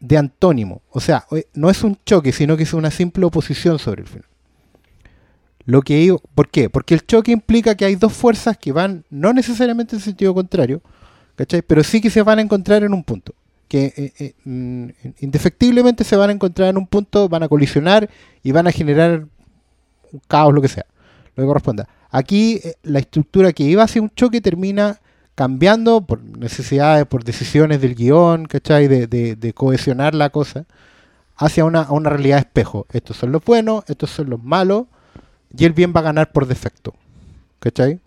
de 0.01 0.16
antónimo. 0.16 0.83
O 0.91 1.01
sea, 1.01 1.25
no 1.55 1.71
es 1.71 1.85
un 1.85 1.97
choque, 2.05 2.33
sino 2.33 2.57
que 2.57 2.64
es 2.64 2.73
una 2.73 2.91
simple 2.91 3.25
oposición 3.25 3.79
sobre 3.79 4.03
el 4.03 4.09
final. 4.09 4.27
Lo 5.64 5.83
que 5.83 5.97
digo- 5.97 6.23
¿Por 6.35 6.49
qué? 6.49 6.69
Porque 6.71 6.95
el 6.95 7.07
choque 7.07 7.31
implica 7.31 7.77
que 7.77 7.85
hay 7.85 7.95
dos 7.95 8.12
fuerzas 8.12 8.57
que 8.59 8.73
van 8.73 9.05
no 9.11 9.33
necesariamente 9.33 9.95
en 9.95 10.03
sentido 10.03 10.35
contrario, 10.35 10.83
¿cachai? 11.37 11.62
Pero 11.62 11.85
sí 11.85 12.01
que 12.01 12.11
se 12.11 12.23
van 12.23 12.39
a 12.39 12.43
encontrar 12.43 12.83
en 12.83 12.93
un 12.95 13.05
punto. 13.05 13.35
Que 13.69 13.93
eh, 13.97 14.12
eh, 14.19 14.35
mm, 14.45 14.89
indefectiblemente 15.21 16.03
se 16.03 16.16
van 16.16 16.31
a 16.31 16.33
encontrar 16.33 16.71
en 16.71 16.79
un 16.79 16.87
punto, 16.87 17.29
van 17.29 17.43
a 17.43 17.49
colisionar 17.49 18.09
y 18.43 18.53
van 18.53 18.66
a 18.66 18.73
generar 18.73 19.27
un 20.12 20.21
caos, 20.27 20.55
lo 20.55 20.62
que 20.62 20.69
sea, 20.69 20.87
lo 21.37 21.43
que 21.43 21.47
corresponda. 21.47 21.89
Aquí 22.11 22.61
eh, 22.64 22.75
la 22.83 22.99
estructura 22.99 23.53
que 23.53 23.64
iba 23.64 23.83
hacia 23.83 24.01
un 24.01 24.11
choque 24.11 24.41
termina 24.41 25.01
cambiando 25.35 26.01
por 26.01 26.23
necesidades, 26.23 27.07
por 27.07 27.23
decisiones 27.25 27.81
del 27.81 27.95
guion, 27.95 28.47
¿cachai? 28.47 28.89
De, 28.89 29.07
de- 29.07 29.53
cohesionar 29.53 30.14
la 30.14 30.31
cosa 30.31 30.64
hacia 31.37 31.64
una, 31.64 31.93
una 31.93 32.11
realidad 32.11 32.39
espejo. 32.39 32.87
Estos 32.91 33.19
son 33.19 33.31
los 33.31 33.45
buenos, 33.45 33.85
estos 33.87 34.11
son 34.11 34.31
los 34.31 34.43
malos, 34.43 34.87
y 35.57 35.64
el 35.64 35.75
bien 35.75 35.93
va 35.95 36.01
a 36.01 36.05
ganar 36.05 36.33
por 36.33 36.47
defecto. 36.47 36.95
¿Cachai? 37.61 38.01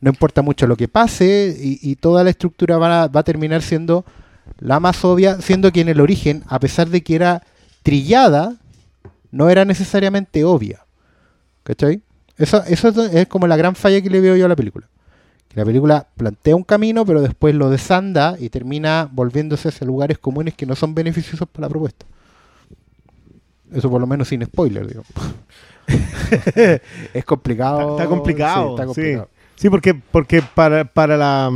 No 0.00 0.10
importa 0.10 0.42
mucho 0.42 0.68
lo 0.68 0.76
que 0.76 0.86
pase, 0.86 1.56
y, 1.58 1.96
toda 1.96 2.22
la 2.22 2.30
estructura 2.30 2.76
va 2.76 3.04
a 3.04 3.22
terminar 3.24 3.62
siendo 3.62 4.04
la 4.58 4.80
más 4.80 5.04
obvia, 5.04 5.40
siendo 5.40 5.72
que 5.72 5.80
en 5.80 5.88
el 5.88 6.00
origen, 6.00 6.42
a 6.48 6.58
pesar 6.58 6.88
de 6.88 7.02
que 7.02 7.14
era 7.16 7.42
trillada, 7.82 8.56
no 9.30 9.50
era 9.50 9.64
necesariamente 9.64 10.44
obvia. 10.44 10.84
¿Cachai? 11.64 12.02
Eso, 12.36 12.62
eso 12.64 12.88
es- 13.06 13.26
como 13.28 13.46
la 13.46 13.56
gran 13.56 13.74
falla 13.74 14.00
que 14.00 14.10
le 14.10 14.20
veo 14.20 14.36
yo 14.36 14.46
a 14.46 14.48
la 14.48 14.56
película. 14.56 14.88
Que 15.48 15.60
la 15.60 15.66
película 15.66 16.06
plantea 16.16 16.56
un 16.56 16.64
camino, 16.64 17.04
pero 17.06 17.20
después 17.22 17.54
lo 17.54 17.70
desanda 17.70 18.36
y 18.38 18.48
termina 18.48 19.08
volviéndose 19.10 19.68
hacia 19.68 19.86
lugares 19.86 20.18
comunes 20.18 20.54
que 20.54 20.66
no 20.66 20.74
son 20.74 20.94
beneficiosos 20.94 21.48
para 21.48 21.66
la 21.66 21.70
propuesta. 21.70 22.06
Eso 23.72 23.90
por 23.90 24.00
lo 24.00 24.06
menos 24.06 24.28
sin 24.28 24.44
spoiler, 24.44 24.86
digo. 24.86 25.04
es 27.14 27.24
complicado. 27.24 27.80
Está, 27.80 27.92
está 27.92 28.06
complicado. 28.06 28.64
sí, 28.64 28.70
está 28.72 28.82
sí. 28.82 28.86
complicado. 28.86 29.28
Sí, 29.56 29.70
porque, 29.70 29.94
porque 29.94 30.42
para, 30.42 30.84
para 30.84 31.16
la 31.16 31.50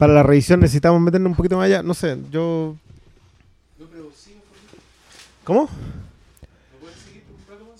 para 0.00 0.12
la 0.14 0.22
revisión 0.24 0.58
necesitamos 0.58 1.00
meternos 1.00 1.30
un 1.30 1.36
poquito 1.36 1.56
más 1.56 1.66
allá. 1.66 1.82
No 1.84 1.94
sé, 1.94 2.16
yo. 2.32 2.74
¿Cómo? 5.44 5.68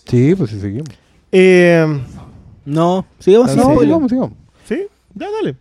Sí, 0.07 0.35
pues 0.35 0.51
sí, 0.51 0.61
seguimos. 0.61 0.89
Eh, 1.33 1.87
No, 2.65 3.07
sigamos 3.19 3.51
sí. 3.51 3.57
No, 3.57 3.63
spoiler. 3.65 3.85
sigamos, 3.85 4.11
sigamos. 4.11 4.33
¿Sí? 4.69 4.87
Ya, 5.15 5.27
dale. 5.31 5.57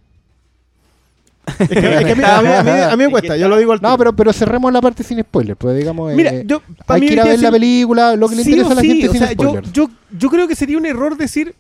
Es 1.59 1.67
que, 1.67 1.77
es 1.77 2.05
que 2.05 2.11
a, 2.11 2.15
mí, 2.15 2.23
a 2.23 2.41
mí- 2.41 2.47
a 2.49 2.63
mí- 2.63 2.69
a 2.93 2.95
mí 2.95 3.03
me 3.05 3.09
cuesta, 3.11 3.35
yo 3.35 3.47
lo 3.47 3.57
digo 3.57 3.71
al 3.73 3.81
No, 3.81 3.97
pero, 3.97 4.13
pero 4.15 4.31
cerremos 4.33 4.71
la 4.71 4.81
parte 4.81 5.03
sin 5.03 5.19
spoiler, 5.21 5.55
pues 5.57 5.75
digamos. 5.77 6.13
Mira, 6.13 6.31
eh, 6.31 6.43
yo. 6.45 6.61
pa' 6.85 6.93
hay 6.95 7.01
mí 7.01 7.07
que 7.07 7.13
ir 7.13 7.21
a 7.21 7.25
ver 7.25 7.39
la 7.39 7.51
película, 7.51 8.15
lo 8.15 8.29
que 8.29 8.35
le 8.35 8.43
Sí 8.43 8.51
interesa 8.51 8.71
a 8.73 8.75
la 8.75 8.81
sí, 8.81 8.87
gente 8.87 9.09
o 9.09 9.11
sin 9.11 9.19
sea, 9.21 9.31
yo, 9.33 9.43
spoilers. 9.49 9.71
yo, 9.73 9.89
yo 10.17 10.29
creo 10.29 10.47
que 10.47 10.55
sería 10.55 10.77
un 10.77 10.85
error 10.85 11.17
decir. 11.17 11.55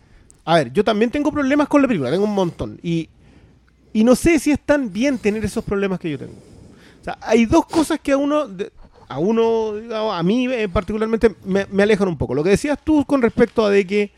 A 0.45 0.55
ver, 0.55 0.71
yo 0.73 0.83
también 0.83 1.09
tengo 1.11 1.31
problemas 1.31 1.67
con 1.67 1.81
la 1.81 1.87
película, 1.87 2.11
tengo 2.11 2.23
un 2.25 2.33
montón. 2.35 2.79
Y, 2.83 3.09
y 3.93 4.03
no 4.03 4.15
sé 4.15 4.39
si 4.39 4.51
es 4.51 4.59
tan 4.59 4.91
bien 4.91 5.17
tener 5.17 5.43
esos 5.45 5.63
problemas 5.63 5.99
que 5.99 6.11
yo 6.11 6.17
tengo. 6.19 6.33
O 7.01 7.03
sea, 7.03 7.17
hay 7.21 7.45
dos 7.45 7.65
cosas 7.65 7.99
que 7.99 8.11
a 8.11 8.17
uno, 8.17 8.47
a 9.07 9.19
uno, 9.19 9.73
a 10.13 10.21
mí 10.23 10.47
eh, 10.51 10.67
particularmente, 10.69 11.35
me, 11.45 11.65
me 11.71 11.83
alejan 11.83 12.07
un 12.07 12.17
poco. 12.17 12.33
Lo 12.33 12.43
que 12.43 12.51
decías 12.51 12.77
tú 12.83 13.05
con 13.05 13.21
respecto 13.21 13.65
a 13.65 13.69
de 13.69 13.85
que 13.87 14.11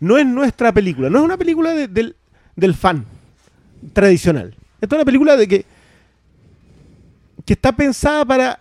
no 0.00 0.18
es 0.18 0.26
nuestra 0.26 0.72
película, 0.72 1.08
no 1.08 1.18
es 1.18 1.24
una 1.24 1.36
película 1.38 1.72
de- 1.72 1.88
del, 1.88 2.16
del 2.56 2.74
fan 2.74 3.04
tradicional. 3.92 4.54
Esta 4.80 4.96
es 4.96 4.98
una 4.98 5.04
película 5.04 5.36
de 5.36 5.48
que, 5.48 5.64
que 7.46 7.52
está 7.54 7.72
pensada 7.72 8.24
para 8.24 8.58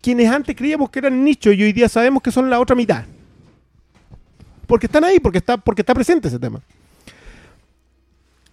quienes 0.00 0.28
antes 0.30 0.56
creíamos 0.56 0.90
que 0.90 0.98
eran 0.98 1.22
nichos 1.22 1.54
y 1.54 1.62
hoy 1.62 1.72
día 1.72 1.88
sabemos 1.88 2.22
que 2.22 2.32
son 2.32 2.50
la 2.50 2.58
otra 2.58 2.74
mitad. 2.74 3.04
Porque 4.66 4.86
están 4.86 5.04
ahí, 5.04 5.20
porque 5.20 5.38
está, 5.38 5.56
porque 5.56 5.82
está 5.82 5.94
presente 5.94 6.28
ese 6.28 6.38
tema. 6.38 6.60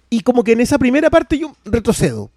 Y 0.10 0.22
como 0.22 0.44
que 0.44 0.54
en 0.54 0.62
esa 0.62 0.78
primera 0.80 1.10
parte 1.10 1.38
yo 1.38 1.56
retrocedo. 1.66 2.32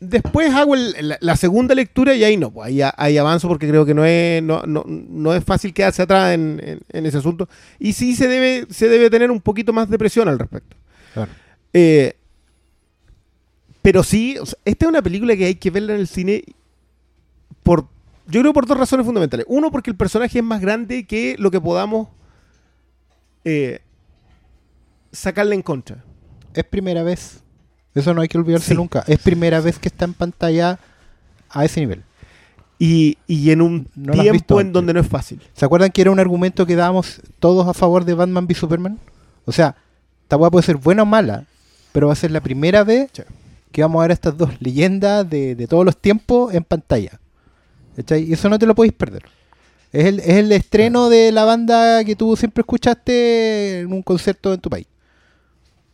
Después 0.00 0.52
hago 0.52 0.74
el- 0.74 1.08
la, 1.08 1.16
la 1.20 1.36
segunda 1.36 1.74
lectura 1.74 2.14
y 2.14 2.24
ahí 2.24 2.36
no, 2.36 2.50
pues 2.50 2.66
ahí, 2.68 2.80
ahí 2.96 3.16
avanzo 3.16 3.48
porque 3.48 3.68
creo 3.68 3.86
que 3.86 3.94
no 3.94 4.04
es, 4.04 4.42
no, 4.42 4.62
no, 4.66 4.84
no 4.86 5.34
es 5.34 5.42
fácil 5.44 5.72
quedarse 5.72 6.02
atrás 6.02 6.34
en, 6.34 6.60
en- 6.62 6.80
en 6.90 7.06
ese 7.06 7.18
asunto. 7.18 7.48
Y 7.78 7.94
sí 7.94 8.14
se 8.14 8.28
debe, 8.28 8.66
se 8.70 8.88
debe 8.88 9.08
tener 9.10 9.30
un 9.30 9.40
poquito 9.40 9.72
más 9.72 9.88
de 9.88 9.98
presión 9.98 10.28
al 10.28 10.38
respecto. 10.38 10.76
Claro. 11.14 11.30
Eh, 11.72 12.16
pero 13.82 14.02
sí, 14.02 14.36
o 14.38 14.46
sea, 14.46 14.58
esta 14.64 14.86
es 14.86 14.88
una 14.88 15.02
película 15.02 15.36
que 15.36 15.44
hay 15.46 15.54
que 15.56 15.70
verla 15.70 15.94
en 15.94 16.00
el 16.00 16.06
cine 16.08 16.42
por, 17.62 17.86
yo 18.26 18.40
creo 18.40 18.52
por 18.52 18.66
dos 18.66 18.78
razones 18.78 19.06
fundamentales. 19.06 19.46
Uno, 19.48 19.70
porque 19.70 19.90
el 19.90 19.96
personaje 19.96 20.38
es 20.38 20.44
más 20.44 20.60
grande 20.60 21.06
que 21.06 21.36
lo 21.38 21.50
que 21.50 21.60
podamos 21.60 22.08
eh, 23.44 23.80
sacarle 25.12 25.54
en 25.54 25.62
contra. 25.62 26.02
Es 26.54 26.64
primera 26.64 27.02
vez. 27.02 27.40
Eso 27.94 28.12
no 28.14 28.22
hay 28.22 28.28
que 28.28 28.38
olvidarse 28.38 28.68
Sí. 28.70 28.74
nunca. 28.74 29.04
Es 29.06 29.18
primera 29.20 29.60
vez 29.60 29.78
que 29.78 29.88
está 29.88 30.04
en 30.04 30.14
pantalla 30.14 30.78
a 31.50 31.64
ese 31.64 31.80
nivel. 31.80 32.02
Y, 32.78 33.18
y 33.28 33.50
en 33.50 33.60
un 33.62 33.88
No 33.94 34.12
visto 34.12 34.22
tiempo 34.22 34.60
en 34.60 34.72
donde 34.72 34.92
no 34.94 35.00
es 35.00 35.06
fácil. 35.06 35.40
¿Se 35.54 35.64
acuerdan 35.64 35.90
que 35.92 36.00
era 36.02 36.10
un 36.10 36.18
argumento 36.18 36.66
que 36.66 36.74
dábamos 36.74 37.20
todos 37.38 37.66
a 37.68 37.74
favor 37.74 38.04
de 38.04 38.14
Batman 38.14 38.44
v 38.46 38.54
Superman? 38.54 38.98
O 39.44 39.52
sea, 39.52 39.76
esta 40.22 40.36
weá 40.36 40.50
puede 40.50 40.64
ser 40.66 40.76
buena 40.76 41.02
o 41.02 41.06
mala, 41.06 41.44
pero 41.92 42.08
va 42.08 42.14
a 42.14 42.16
ser 42.16 42.30
la 42.32 42.40
primera 42.40 42.82
vez 42.82 43.10
Sí. 43.12 43.22
que 43.70 43.82
vamos 43.82 44.00
a 44.00 44.02
ver 44.02 44.10
a 44.10 44.14
estas 44.14 44.36
dos 44.36 44.50
leyendas 44.60 45.28
de, 45.30 45.54
de 45.54 45.66
todos 45.68 45.84
los 45.84 45.96
tiempos 45.96 46.52
en 46.52 46.64
pantalla. 46.64 47.20
¿Cachai? 47.96 48.24
Y 48.24 48.32
eso 48.32 48.48
no 48.48 48.58
te 48.58 48.66
lo 48.66 48.74
podéis 48.74 48.94
perder. 48.94 49.22
Es 49.92 50.06
el, 50.06 50.18
es 50.18 50.28
el 50.30 50.50
estreno 50.50 51.08
de 51.08 51.30
la 51.30 51.44
banda 51.44 52.04
que 52.04 52.16
tú 52.16 52.36
siempre 52.36 52.62
escuchaste 52.62 53.80
en 53.80 53.92
un 53.92 54.02
concierto 54.02 54.52
en 54.52 54.60
tu 54.60 54.68
país. 54.68 54.86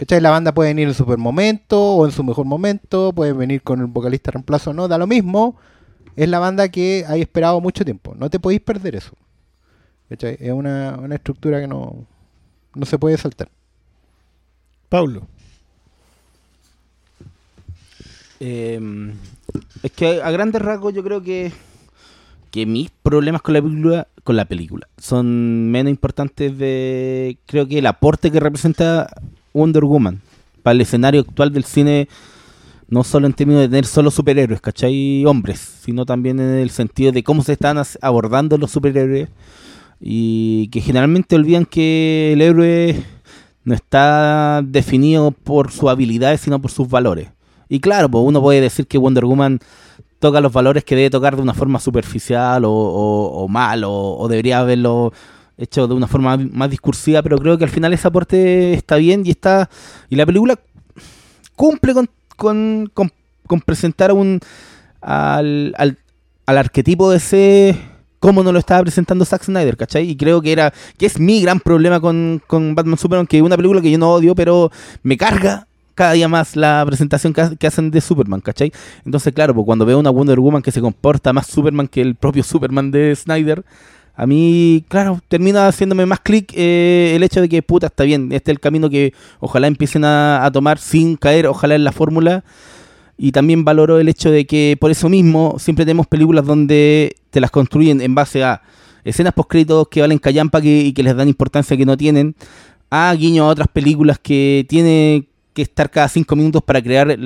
¿Cachai? 0.00 0.22
La 0.22 0.30
banda 0.30 0.54
puede 0.54 0.70
venir 0.70 0.88
en 0.88 0.94
su 0.94 1.02
super 1.02 1.18
momento 1.18 1.78
o 1.78 2.06
en 2.06 2.10
su 2.10 2.24
mejor 2.24 2.46
momento, 2.46 3.12
puede 3.12 3.34
venir 3.34 3.60
con 3.60 3.80
el 3.80 3.86
vocalista 3.86 4.30
reemplazo, 4.30 4.72
no, 4.72 4.88
da 4.88 4.96
lo 4.96 5.06
mismo. 5.06 5.58
Es 6.16 6.26
la 6.26 6.38
banda 6.38 6.70
que 6.70 7.04
hay 7.06 7.20
esperado 7.20 7.60
mucho 7.60 7.84
tiempo. 7.84 8.14
No 8.16 8.30
te 8.30 8.40
podéis 8.40 8.62
perder 8.62 8.96
eso. 8.96 9.12
¿Cachai? 10.08 10.38
Es 10.40 10.52
una, 10.52 10.96
una 10.98 11.16
estructura 11.16 11.60
que 11.60 11.68
no, 11.68 12.06
no 12.74 12.86
se 12.86 12.96
puede 12.96 13.18
saltar. 13.18 13.50
Pablo. 14.88 15.26
Eh, 18.40 18.80
es 19.82 19.92
que 19.92 20.22
a 20.22 20.30
grandes 20.30 20.62
rasgos 20.62 20.94
yo 20.94 21.04
creo 21.04 21.22
que 21.22 21.52
que 22.50 22.64
mis 22.64 22.90
problemas 22.90 23.42
con 23.42 23.52
la 23.52 23.60
película 23.60 24.08
con 24.24 24.34
la 24.34 24.46
película 24.46 24.88
son 24.96 25.70
menos 25.70 25.90
importantes 25.90 26.56
de 26.56 27.38
creo 27.44 27.68
que 27.68 27.78
el 27.78 27.86
aporte 27.86 28.32
que 28.32 28.40
representa 28.40 29.08
Wonder 29.52 29.84
Woman 29.84 30.20
para 30.62 30.72
el 30.72 30.80
escenario 30.80 31.20
actual 31.22 31.52
del 31.52 31.64
cine 31.64 32.08
no 32.90 33.04
solo 33.04 33.26
en 33.26 33.32
términos 33.32 33.62
de 33.62 33.68
tener 33.68 33.86
solo 33.86 34.10
superhéroes, 34.10 34.60
¿cachai? 34.60 35.24
Hombres, 35.24 35.60
sino 35.82 36.04
también 36.04 36.40
en 36.40 36.58
el 36.58 36.70
sentido 36.70 37.12
de 37.12 37.22
cómo 37.22 37.42
se 37.42 37.52
están 37.52 37.80
abordando 38.02 38.58
los 38.58 38.72
superhéroes 38.72 39.28
y 40.00 40.68
que 40.68 40.80
generalmente 40.80 41.36
olvidan 41.36 41.66
que 41.66 42.32
el 42.32 42.42
héroe 42.42 43.00
no 43.64 43.74
está 43.74 44.62
definido 44.64 45.30
por 45.30 45.70
sus 45.70 45.88
habilidades, 45.88 46.40
sino 46.40 46.60
por 46.60 46.72
sus 46.72 46.88
valores. 46.88 47.28
Y 47.68 47.78
claro, 47.78 48.10
pues 48.10 48.24
uno 48.26 48.42
puede 48.42 48.60
decir 48.60 48.88
que 48.88 48.98
Wonder 48.98 49.24
Woman 49.24 49.60
toca 50.18 50.40
los 50.40 50.52
valores 50.52 50.82
que 50.82 50.96
debe 50.96 51.10
tocar 51.10 51.36
de 51.36 51.42
una 51.42 51.54
forma 51.54 51.78
superficial 51.78 52.62
o 52.66 53.46
mal, 53.48 53.84
o, 53.84 54.16
o 54.18 54.28
debería 54.28 54.58
haberlo 54.58 55.12
hecho 55.60 55.86
de 55.86 55.94
una 55.94 56.06
forma 56.06 56.36
más 56.36 56.70
discursiva, 56.70 57.22
pero 57.22 57.38
creo 57.38 57.58
que 57.58 57.64
al 57.64 57.70
final 57.70 57.92
ese 57.92 58.08
aporte 58.08 58.72
está 58.74 58.96
bien 58.96 59.22
y 59.24 59.30
está 59.30 59.68
y 60.08 60.16
la 60.16 60.26
película 60.26 60.58
cumple 61.56 61.94
con, 61.94 62.08
con, 62.36 62.90
con- 63.46 63.60
presentar 63.60 64.12
un 64.12 64.40
al, 65.00 65.74
al, 65.76 65.98
al 66.46 66.58
arquetipo 66.58 67.10
de 67.10 67.16
ese 67.18 67.76
como 68.20 68.42
nos 68.42 68.52
lo 68.52 68.58
estaba 68.58 68.82
presentando 68.82 69.24
Zack 69.24 69.44
Snyder, 69.44 69.76
¿cachai? 69.78 70.08
Y 70.10 70.14
creo 70.16 70.42
que 70.42 70.52
era 70.52 70.72
que 70.98 71.06
es 71.06 71.18
mi 71.18 71.40
gran 71.40 71.58
problema 71.58 72.00
con, 72.00 72.42
con 72.46 72.74
Batman 72.74 72.98
Superman, 72.98 73.26
que 73.26 73.38
es 73.38 73.42
una 73.42 73.56
película 73.56 73.80
que 73.80 73.90
yo 73.90 73.98
no 73.98 74.12
odio, 74.12 74.34
pero 74.34 74.70
me 75.02 75.16
carga 75.16 75.66
cada 75.94 76.12
día 76.12 76.28
más 76.28 76.54
la 76.54 76.82
presentación 76.86 77.32
que 77.34 77.66
hacen 77.66 77.90
de 77.90 78.00
Superman, 78.00 78.40
¿cachai? 78.42 78.72
Entonces, 79.06 79.32
claro, 79.32 79.54
pues 79.54 79.64
cuando 79.64 79.86
veo 79.86 79.98
una 79.98 80.10
Wonder 80.10 80.38
Woman 80.38 80.62
que 80.62 80.70
se 80.70 80.80
comporta 80.82 81.32
más 81.32 81.46
Superman 81.46 81.88
que 81.88 82.02
el 82.02 82.14
propio 82.14 82.42
Superman 82.42 82.90
de 82.90 83.16
Snyder, 83.16 83.64
a 84.20 84.26
mí, 84.26 84.84
claro, 84.88 85.22
termina 85.28 85.66
haciéndome 85.66 86.04
más 86.04 86.20
clic 86.20 86.52
eh, 86.54 87.14
el 87.16 87.22
hecho 87.22 87.40
de 87.40 87.48
que, 87.48 87.62
puta, 87.62 87.86
está 87.86 88.04
bien, 88.04 88.32
este 88.32 88.50
es 88.50 88.56
el 88.56 88.60
camino 88.60 88.90
que 88.90 89.14
ojalá 89.38 89.66
empiecen 89.66 90.04
a, 90.04 90.46
tomar 90.52 90.78
sin 90.78 91.16
caer, 91.16 91.46
ojalá 91.46 91.74
en 91.74 91.84
la 91.84 91.90
fórmula. 91.90 92.44
Y 93.16 93.32
también 93.32 93.64
valoro 93.64 93.98
el 93.98 94.10
hecho 94.10 94.30
de 94.30 94.44
que 94.44 94.76
por 94.78 94.90
eso 94.90 95.08
mismo 95.08 95.56
siempre 95.58 95.86
tenemos 95.86 96.06
películas 96.06 96.44
donde 96.44 97.16
te 97.30 97.40
las 97.40 97.50
construyen 97.50 98.02
en 98.02 98.14
base 98.14 98.44
a 98.44 98.60
escenas 99.04 99.32
postcréditos 99.32 99.88
que 99.88 100.02
valen 100.02 100.18
callampa 100.18 100.60
y 100.62 100.92
que 100.92 101.02
les 101.02 101.16
dan 101.16 101.28
importancia 101.28 101.74
que 101.74 101.86
no 101.86 101.96
tienen, 101.96 102.34
a 102.90 103.14
guiño 103.14 103.44
a 103.44 103.48
otras 103.48 103.68
películas 103.68 104.18
que 104.18 104.66
tiene 104.68 105.28
que 105.54 105.62
estar 105.62 105.90
cada 105.90 106.08
cinco 106.08 106.36
minutos 106.36 106.62
para 106.62 106.82
crear 106.82 107.16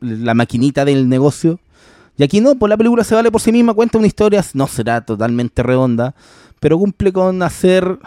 la 0.00 0.34
maquinita 0.34 0.84
del 0.84 1.08
negocio. 1.08 1.58
Y 2.16 2.22
aquí 2.22 2.40
no, 2.40 2.54
pues 2.54 2.70
la 2.70 2.76
película 2.76 3.02
se 3.02 3.14
vale 3.14 3.30
por 3.30 3.40
sí 3.40 3.50
misma, 3.50 3.74
cuenta 3.74 3.98
una 3.98 4.06
historia, 4.06 4.44
no 4.54 4.66
será 4.66 5.00
totalmente 5.04 5.62
redonda, 5.62 6.14
pero 6.60 6.78
cumple 6.78 7.12
con 7.12 7.42
hacer, 7.42 7.98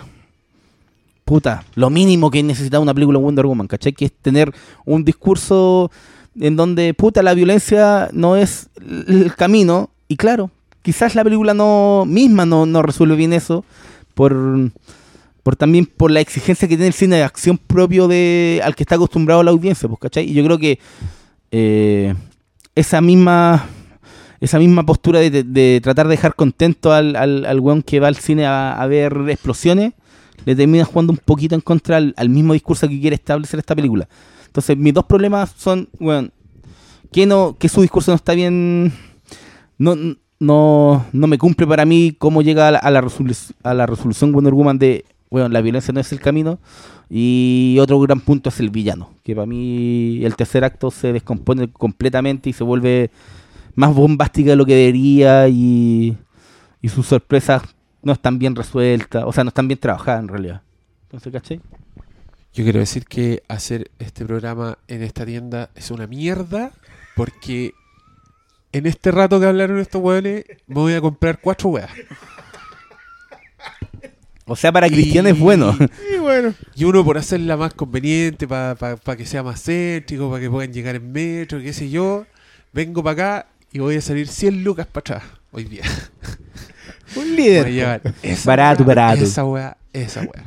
puta, 1.26 1.66
lo 1.76 1.90
mínimo 1.90 2.32
que 2.32 2.42
necesita 2.42 2.80
una 2.80 2.94
película 2.94 3.20
Wonder 3.20 3.46
Woman, 3.46 3.68
¿cachai? 3.68 3.92
Que 3.92 4.06
es 4.06 4.14
tener 4.14 4.54
un 4.86 5.04
discurso 5.04 5.92
en 6.40 6.56
donde, 6.56 6.94
puta, 6.94 7.22
la 7.22 7.34
violencia 7.34 8.10
no 8.14 8.38
es 8.38 8.70
el 9.08 9.36
camino, 9.36 9.90
y 10.08 10.16
claro, 10.16 10.52
quizás 10.82 11.16
la 11.16 11.24
película 11.24 11.54
no 11.54 12.06
misma 12.08 12.46
no, 12.46 12.66
no 12.66 12.82
resuelve 12.82 13.18
bien 13.18 13.34
eso, 13.34 13.66
por, 14.14 14.72
por 15.44 15.58
también 15.58 15.86
por 15.86 16.12
la 16.12 16.22
exigencia 16.22 16.68
que 16.68 16.78
tiene 16.78 16.88
el 16.88 16.94
cine 16.94 17.18
de 17.18 17.24
acción 17.24 17.58
propio 17.58 18.08
de 18.08 18.62
al 18.64 18.74
que 18.74 18.84
está 18.84 18.96
acostumbrado 18.96 19.44
la 19.44 19.52
audiencia, 19.52 19.90
pues, 19.90 20.00
¿cachai? 20.00 20.30
Y 20.30 20.34
yo 20.34 20.46
creo 20.46 20.58
que 20.58 20.80
eh, 21.52 22.16
esa 22.74 23.02
misma 23.02 23.68
esa 24.40 24.60
misma 24.60 24.86
postura 24.86 25.20
de, 25.20 25.30
de- 25.30 25.44
de 25.44 25.80
tratar 25.82 26.08
de 26.08 26.12
dejar 26.12 26.36
contento 26.36 26.92
al, 26.92 27.16
al, 27.16 27.46
al 27.46 27.60
weón 27.60 27.82
que 27.82 28.00
va 28.00 28.08
al 28.08 28.16
cine 28.16 28.46
a, 28.46 28.86
ver 28.88 29.16
explosiones, 29.30 29.94
le 30.46 30.56
termina 30.56 30.86
jugando 30.86 31.12
un 31.12 31.18
poquito 31.18 31.56
en 31.56 31.62
contra 31.62 31.98
al, 31.98 32.30
mismo 32.30 32.54
discurso 32.54 32.88
que 32.88 33.00
quiere 33.00 33.16
establecer 33.16 33.60
esta 33.60 33.76
película. 33.76 34.08
Entonces, 34.46 34.78
mis 34.78 34.94
dos 34.94 35.06
problemas 35.06 35.54
son, 35.58 35.90
weón, 36.00 36.32
que 37.12 37.26
no, 37.26 37.56
que 37.58 37.70
su 37.70 37.82
discurso 37.82 38.12
no 38.12 38.16
está 38.16 38.34
bien, 38.34 38.94
no, 39.78 39.96
no, 40.40 41.06
no 41.12 41.28
me 41.28 41.38
cumple 41.38 41.66
para 41.68 41.86
mí 41.86 42.16
cómo 42.18 42.42
llega 42.42 42.68
a 42.68 42.72
la, 42.72 42.78
a 42.80 42.88
a 42.88 43.74
la 43.74 43.86
resolución 43.86 44.32
Wonder 44.32 44.54
Woman 44.54 44.78
de, 44.78 45.06
bueno, 45.30 45.50
la 45.50 45.62
violencia 45.62 45.94
no 45.94 46.00
es 46.00 46.12
el 46.12 46.20
camino. 46.20 46.60
Y 47.10 47.78
otro 47.80 48.00
gran 48.02 48.20
punto 48.20 48.50
es 48.50 48.60
el 48.60 48.70
villano, 48.70 49.12
que 49.24 49.34
para 49.34 49.46
mí 49.46 50.20
el 50.26 50.36
tercer 50.36 50.66
acto 50.66 50.92
se 50.92 51.14
descompone 51.14 51.70
completamente 51.72 52.50
y 52.50 52.54
se 52.54 52.66
vuelve 52.66 53.12
más 53.78 53.94
bombástica 53.94 54.50
de 54.50 54.56
lo 54.56 54.66
que 54.66 54.74
debería 54.76 55.48
y, 55.48 56.18
y 56.82 56.90
sus 56.90 57.06
sorpresas 57.06 57.62
no 58.02 58.12
están 58.12 58.40
bien 58.40 58.56
resueltas, 58.56 59.24
o 59.26 59.32
sea, 59.32 59.44
no 59.44 59.50
están 59.50 59.68
bien 59.68 59.80
trabajadas 59.80 60.22
en 60.22 60.28
realidad. 60.30 60.62
Entonces, 61.04 61.32
¿cachai? 61.32 61.62
Yo 62.54 62.64
quiero 62.64 62.80
decir 62.80 63.06
que 63.06 63.44
hacer 63.48 63.92
este 64.00 64.26
programa 64.26 64.80
en 64.88 65.04
esta 65.04 65.26
tienda 65.26 65.70
es 65.76 65.92
una 65.92 66.08
mierda 66.08 66.72
porque 67.16 67.74
en 68.72 68.88
este 68.88 69.12
rato 69.12 69.40
que 69.40 69.46
hablaron 69.46 69.78
estos 69.80 70.02
hueones 70.02 70.44
me 70.66 70.76
voy 70.76 70.94
a 70.94 71.02
comprar 71.02 71.40
cuatro 71.40 71.70
weas. 71.70 71.92
O 74.46 74.56
sea, 74.56 74.72
para 74.72 74.88
Y- 74.88 74.92
Cristian 74.92 75.28
es 75.28 75.38
bueno. 75.38 75.76
Y 76.16 76.18
bueno, 76.20 76.54
Y 76.76 76.86
uno 76.86 77.04
por 77.04 77.18
hacerla 77.18 77.58
más 77.58 77.74
conveniente, 77.74 78.48
para 78.48 78.96
que 79.18 79.26
sea 79.26 79.44
más 79.44 79.62
céntrico, 79.64 80.30
para 80.30 80.42
que 80.42 80.50
puedan 80.50 80.72
llegar 80.74 80.96
en 80.96 81.12
metro, 81.12 81.60
qué 81.62 81.74
sé 81.74 81.90
yo, 81.90 82.26
vengo 82.74 83.04
para 83.04 83.12
acá 83.14 83.48
y 83.78 83.80
voy 83.80 83.96
a 83.96 84.02
salir 84.02 84.28
100 84.28 84.64
lucas 84.64 84.88
para 84.88 85.18
atrás 85.18 85.24
hoy 85.52 85.66
día. 85.66 85.84
un 87.16 87.24
Voy 87.24 87.32
a 87.34 87.36
líder. 87.36 87.72
llevar 87.72 88.02
esa 88.24 88.50
Barato, 88.50 88.84
weá, 88.84 88.96
barato. 88.96 89.24
Esa 89.24 89.46
weá, 89.46 89.78
esa 89.94 90.22
weá. 90.22 90.46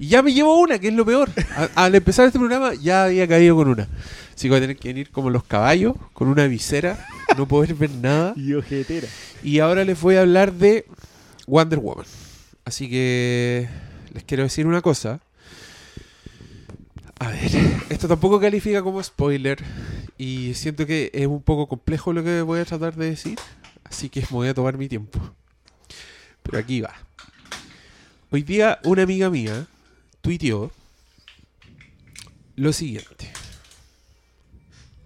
Y 0.00 0.08
ya 0.08 0.20
me 0.20 0.32
llevo 0.34 0.58
una, 0.60 0.80
que 0.80 0.88
es 0.88 0.94
lo 0.94 1.06
peor. 1.06 1.30
A- 1.56 1.84
al 1.84 1.94
empezar 1.94 2.26
este 2.26 2.40
programa 2.40 2.74
ya 2.74 3.04
había 3.04 3.28
caído 3.28 3.54
con 3.54 3.68
una. 3.68 3.84
Así 4.34 4.42
que 4.42 4.48
voy 4.48 4.58
a 4.58 4.60
tener 4.62 4.76
que 4.76 4.88
venir 4.88 5.10
como 5.12 5.30
los 5.30 5.44
caballos, 5.44 5.94
con 6.12 6.26
una 6.26 6.48
visera, 6.48 7.06
no 7.36 7.46
poder 7.46 7.74
ver 7.74 7.90
nada. 7.90 8.34
Y 8.36 8.52
ojetera. 8.54 9.06
Y 9.44 9.60
ahora 9.60 9.84
les 9.84 10.00
voy 10.00 10.16
a 10.16 10.22
hablar 10.22 10.52
de 10.52 10.84
Wonder 11.46 11.78
Woman. 11.78 12.06
Así 12.64 12.90
que 12.90 13.68
les 14.12 14.24
quiero 14.24 14.42
decir 14.42 14.66
una 14.66 14.80
cosa. 14.82 15.20
A 17.22 17.28
ver, 17.28 17.52
esto 17.88 18.08
tampoco 18.08 18.40
califica 18.40 18.82
como 18.82 19.00
spoiler. 19.00 19.62
Y 20.18 20.54
siento 20.54 20.86
que 20.86 21.08
es 21.14 21.28
un 21.28 21.40
poco 21.40 21.68
complejo 21.68 22.12
lo 22.12 22.24
que 22.24 22.42
voy 22.42 22.58
a 22.58 22.64
tratar 22.64 22.96
de 22.96 23.10
decir. 23.10 23.38
Así 23.84 24.08
que 24.08 24.22
me 24.22 24.26
voy 24.30 24.48
a 24.48 24.54
tomar 24.54 24.76
mi 24.76 24.88
tiempo. 24.88 25.20
Pero 26.42 26.58
aquí 26.58 26.80
va. 26.80 26.92
Hoy 28.32 28.42
día 28.42 28.80
una 28.82 29.04
amiga 29.04 29.30
mía 29.30 29.68
tuiteó 30.20 30.72
lo 32.56 32.72
siguiente. 32.72 33.30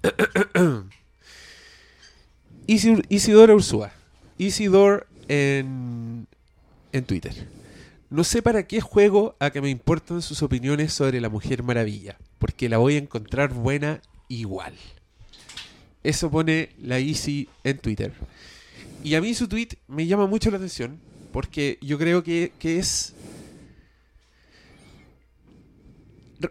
Isidor, 2.67 3.05
Isidora 3.11 3.55
Ursúa. 3.55 3.93
Isidor 4.39 5.07
en, 5.29 6.27
en 6.93 7.05
Twitter. 7.05 7.56
No 8.09 8.23
sé 8.23 8.41
para 8.41 8.67
qué 8.67 8.81
juego 8.81 9.37
a 9.41 9.51
que 9.51 9.61
me 9.61 9.69
importan 9.69 10.23
sus 10.23 10.43
opiniones 10.43 10.93
sobre 10.93 11.21
la 11.21 11.29
Mujer 11.29 11.63
Maravilla, 11.63 12.17
porque 12.39 12.69
la 12.69 12.79
voy 12.79 12.95
a 12.95 12.99
encontrar 12.99 13.53
buena 13.53 14.01
igual. 14.29 14.75
Eso 16.05 16.31
pone 16.31 16.71
la 16.81 17.01
Easy 17.01 17.49
en 17.65 17.79
Twitter. 17.79 18.13
Y 19.03 19.17
a 19.17 19.21
mí 19.21 19.35
su 19.35 19.49
tweet 19.49 19.71
me 19.89 20.07
llama 20.07 20.27
mucho 20.27 20.51
la 20.51 20.57
atención, 20.59 21.01
porque 21.33 21.79
yo 21.81 21.99
creo 21.99 22.23
que, 22.23 22.53
que 22.61 22.79
es 22.79 23.15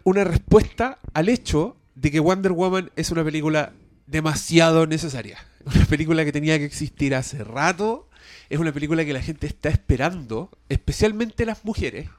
una 0.04 0.24
respuesta 0.26 1.00
al 1.14 1.30
hecho 1.30 1.78
de 1.96 2.12
que 2.12 2.20
Wonder 2.20 2.52
Woman 2.52 2.92
es 2.98 3.12
una 3.12 3.24
película 3.24 3.72
demasiado 4.08 4.88
necesaria. 4.88 5.40
Una 5.66 5.86
película 5.86 6.24
que 6.24 6.32
tenía 6.32 6.60
que 6.60 6.66
existir 6.66 7.16
hace 7.16 7.44
rato. 7.44 8.08
Es 8.50 8.60
una 8.60 8.72
película 8.72 9.06
que 9.06 9.14
la 9.14 9.22
gente 9.22 9.48
está 9.48 9.70
esperando, 9.70 10.50
especialmente 10.70 11.46
las 11.46 11.66
mujeres. 11.66 12.10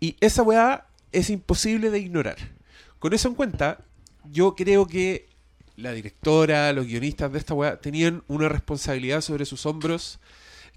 Y 0.00 0.16
esa 0.20 0.42
weá 0.42 0.86
es 1.12 1.30
imposible 1.30 1.90
de 1.90 1.98
ignorar. 1.98 2.36
Con 2.98 3.12
eso 3.12 3.28
en 3.28 3.34
cuenta, 3.34 3.78
yo 4.30 4.54
creo 4.54 4.86
que 4.86 5.28
la 5.76 5.92
directora, 5.92 6.72
los 6.72 6.86
guionistas 6.86 7.32
de 7.32 7.38
esta 7.38 7.54
weá 7.54 7.80
tenían 7.80 8.22
una 8.28 8.48
responsabilidad 8.48 9.20
sobre 9.20 9.44
sus 9.44 9.64
hombros 9.66 10.20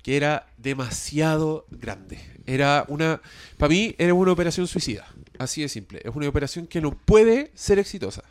que 0.01 0.17
era 0.17 0.47
demasiado 0.57 1.65
grande. 1.71 2.19
Era 2.45 2.85
una. 2.89 3.21
Para 3.57 3.69
mí, 3.69 3.95
era 3.97 4.13
una 4.13 4.33
operación 4.33 4.67
suicida. 4.67 5.07
Así 5.39 5.61
de 5.61 5.69
simple. 5.69 6.01
Es 6.03 6.13
una 6.13 6.27
operación 6.27 6.67
que 6.67 6.81
no 6.81 6.91
puede 6.91 7.51
ser 7.55 7.79
exitosa. 7.79 8.23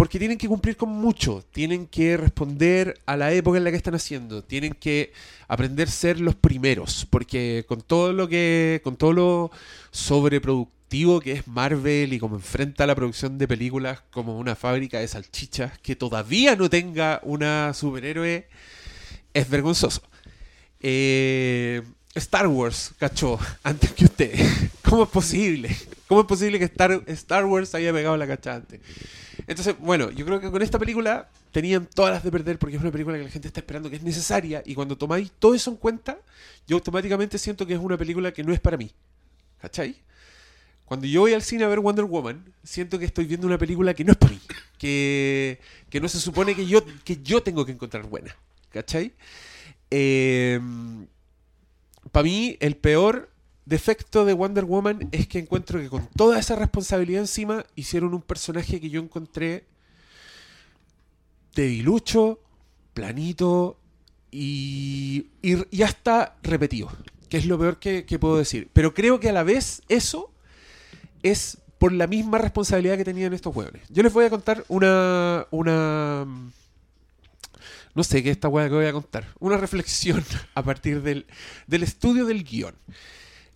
Porque 0.00 0.18
tienen 0.18 0.38
que 0.38 0.48
cumplir 0.48 0.78
con 0.78 0.88
mucho. 0.88 1.44
Tienen 1.52 1.86
que 1.86 2.16
responder 2.16 2.98
a 3.04 3.18
la 3.18 3.32
época 3.32 3.58
en 3.58 3.64
la 3.64 3.70
que 3.70 3.76
están 3.76 3.94
haciendo. 3.94 4.42
Tienen 4.42 4.72
que 4.72 5.12
aprender 5.46 5.88
a 5.88 5.90
ser 5.90 6.20
los 6.20 6.34
primeros. 6.34 7.06
Porque 7.10 7.66
con 7.68 7.82
todo 7.82 8.14
lo 8.14 8.26
que. 8.26 8.80
con 8.82 8.96
todo 8.96 9.12
lo 9.12 9.50
sobreproductivo 9.90 11.20
que 11.20 11.32
es 11.32 11.46
Marvel 11.46 12.14
y 12.14 12.18
como 12.18 12.36
enfrenta 12.36 12.86
la 12.86 12.94
producción 12.94 13.36
de 13.36 13.46
películas 13.46 14.00
como 14.10 14.38
una 14.38 14.56
fábrica 14.56 15.00
de 15.00 15.06
salchichas 15.06 15.78
que 15.80 15.96
todavía 15.96 16.56
no 16.56 16.70
tenga 16.70 17.20
una 17.22 17.74
superhéroe. 17.74 18.48
Es 19.34 19.50
vergonzoso. 19.50 20.00
Eh, 20.80 21.82
Star 22.14 22.46
Wars, 22.48 22.92
cachó, 22.98 23.38
antes 23.62 23.92
que 23.92 24.04
usted. 24.04 24.32
¿Cómo 24.82 25.04
es 25.04 25.08
posible? 25.10 25.76
¿Cómo 26.08 26.22
es 26.22 26.26
posible 26.26 26.58
que 26.58 26.64
Star, 26.64 27.02
Star 27.06 27.44
Wars 27.44 27.74
haya 27.74 27.92
pegado 27.92 28.16
la 28.16 28.26
cacha 28.26 28.56
antes? 28.56 28.80
Entonces, 29.46 29.76
bueno, 29.78 30.10
yo 30.10 30.24
creo 30.26 30.40
que 30.40 30.50
con 30.50 30.60
esta 30.62 30.78
película 30.78 31.28
tenían 31.52 31.86
todas 31.86 32.12
las 32.12 32.22
de 32.24 32.30
perder 32.30 32.58
porque 32.58 32.76
es 32.76 32.82
una 32.82 32.90
película 32.90 33.16
que 33.16 33.24
la 33.24 33.30
gente 33.30 33.48
está 33.48 33.60
esperando 33.60 33.90
que 33.90 33.96
es 33.96 34.02
necesaria 34.02 34.62
y 34.64 34.74
cuando 34.74 34.96
tomáis 34.96 35.30
todo 35.38 35.54
eso 35.54 35.70
en 35.70 35.76
cuenta, 35.76 36.18
yo 36.66 36.76
automáticamente 36.76 37.38
siento 37.38 37.66
que 37.66 37.74
es 37.74 37.80
una 37.80 37.96
película 37.96 38.32
que 38.32 38.42
no 38.42 38.52
es 38.52 38.60
para 38.60 38.76
mí. 38.76 38.90
¿Cachai? 39.60 39.96
Cuando 40.84 41.06
yo 41.06 41.20
voy 41.20 41.34
al 41.34 41.42
cine 41.42 41.62
a 41.64 41.68
ver 41.68 41.78
Wonder 41.78 42.04
Woman, 42.04 42.44
siento 42.64 42.98
que 42.98 43.04
estoy 43.04 43.24
viendo 43.26 43.46
una 43.46 43.58
película 43.58 43.94
que 43.94 44.04
no 44.04 44.10
es 44.12 44.18
para 44.18 44.32
mí. 44.32 44.40
Que, 44.78 45.60
que 45.88 46.00
no 46.00 46.08
se 46.08 46.18
supone 46.18 46.56
que 46.56 46.66
yo, 46.66 46.84
que 47.04 47.18
yo 47.22 47.42
tengo 47.42 47.64
que 47.64 47.70
encontrar 47.70 48.04
buena. 48.04 48.34
¿Cachai? 48.70 49.12
Para 52.12 52.24
mí, 52.24 52.56
el 52.60 52.76
peor 52.76 53.30
defecto 53.66 54.24
de 54.24 54.32
Wonder 54.32 54.64
Woman 54.64 55.08
es 55.12 55.28
que 55.28 55.38
encuentro 55.38 55.80
que 55.80 55.88
con 55.88 56.06
toda 56.16 56.38
esa 56.38 56.56
responsabilidad 56.56 57.20
encima 57.20 57.64
hicieron 57.76 58.14
un 58.14 58.22
personaje 58.22 58.80
que 58.80 58.90
yo 58.90 59.00
encontré 59.00 59.64
debilucho, 61.54 62.40
planito 62.94 63.76
y, 64.30 65.26
y, 65.42 65.82
hasta 65.82 66.36
repetido, 66.42 66.90
que 67.28 67.36
es 67.36 67.46
lo 67.46 67.58
peor 67.58 67.78
que, 67.78 68.04
que 68.04 68.18
puedo 68.18 68.38
decir. 68.38 68.68
Pero 68.72 68.94
creo 68.94 69.20
que 69.20 69.28
a 69.28 69.32
la 69.32 69.42
vez 69.42 69.82
eso 69.88 70.30
es 71.22 71.58
por 71.78 71.92
la 71.92 72.06
misma 72.06 72.38
responsabilidad 72.38 72.96
que 72.96 73.04
tenían 73.04 73.32
estos 73.32 73.54
hueones. 73.56 73.82
Yo 73.88 74.02
les 74.02 74.12
voy 74.12 74.24
a 74.24 74.30
contar 74.30 74.64
una. 74.68 75.46
una 75.50 76.26
no 78.00 78.04
sé 78.04 78.22
qué 78.22 78.30
es 78.30 78.36
esta 78.36 78.48
hueá 78.48 78.66
que 78.66 78.74
voy 78.74 78.86
a 78.86 78.94
contar. 78.94 79.26
Una 79.40 79.58
reflexión 79.58 80.24
a 80.54 80.62
partir 80.62 81.02
del, 81.02 81.26
del 81.66 81.82
estudio 81.82 82.24
del 82.24 82.44
guion. 82.44 82.74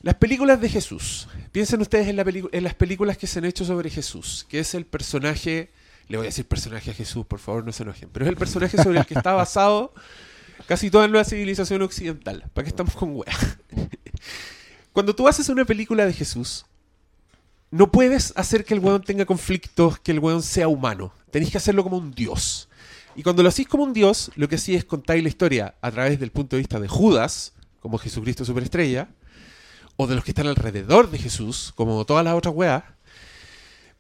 Las 0.03 0.17
películas 0.17 0.61
de 0.61 0.69
Jesús. 0.69 1.29
Piensen 1.51 1.81
ustedes 1.81 2.09
en, 2.09 2.17
la 2.17 2.27
en 2.27 2.63
las 2.63 2.75
películas 2.75 3.17
que 3.17 3.27
se 3.27 3.39
han 3.39 3.47
hecho 3.47 3.65
sobre 3.65 3.89
Jesús, 3.89 4.45
que 4.47 4.59
es 4.59 4.75
el 4.75 4.85
personaje. 4.85 5.73
Le 6.09 6.19
voy 6.19 6.27
a 6.27 6.29
decir 6.29 6.45
personaje 6.45 6.91
a 6.91 6.95
Jesús, 6.95 7.25
por 7.25 7.39
favor, 7.39 7.65
no 7.65 7.73
se 7.73 7.85
enojen. 7.85 8.11
Pero 8.13 8.27
es 8.27 8.29
el 8.29 8.37
personaje 8.37 8.77
sobre 8.77 8.99
el 8.99 9.07
que 9.07 9.15
está 9.15 9.33
basado 9.33 9.95
casi 10.67 10.91
toda 10.91 11.09
la 11.09 11.25
civilización 11.25 11.81
occidental. 11.81 12.45
¿Para 12.53 12.65
qué 12.65 12.69
estamos 12.69 12.95
con 12.95 13.17
weá? 13.17 13.33
Cuando 14.93 15.15
tú 15.15 15.27
haces 15.27 15.49
una 15.49 15.65
película 15.65 16.05
de 16.05 16.13
Jesús, 16.13 16.67
no 17.71 17.91
puedes 17.91 18.35
hacer 18.37 18.67
que 18.67 18.75
el 18.75 18.81
weón 18.81 19.03
tenga 19.03 19.25
conflictos, 19.25 19.99
que 20.01 20.13
el 20.13 20.19
weón 20.19 20.43
sea 20.43 20.69
humano. 20.69 21.15
Tenés 21.31 21.51
que 21.51 21.57
hacerlo 21.57 21.83
como 21.83 21.97
un 21.97 22.11
dios. 22.11 22.69
Y 23.17 23.23
cuando 23.23 23.43
lo 23.43 23.49
hacís 23.49 23.69
como 23.69 23.85
un 23.85 23.93
dios, 23.93 24.31
lo 24.37 24.49
que 24.49 24.57
hacís 24.57 24.77
es 24.79 24.85
contar 24.85 25.19
la 25.19 25.29
historia 25.29 25.75
a 25.81 25.91
través 25.91 26.19
del 26.19 26.31
punto 26.31 26.57
de 26.57 26.61
vista 26.61 26.81
de 26.81 26.89
Judas, 26.89 27.53
como 27.81 27.99
Jesucristo 27.99 28.45
superestrella, 28.45 29.09
o 29.97 30.07
de 30.07 30.17
los 30.17 30.25
que 30.25 30.33
están 30.33 30.47
alrededor 30.47 31.11
de 31.11 31.19
Jesús, 31.19 31.73
como 31.77 32.05
todas 32.05 32.25
las 32.25 32.35
otras 32.35 32.55
weas. 32.55 32.83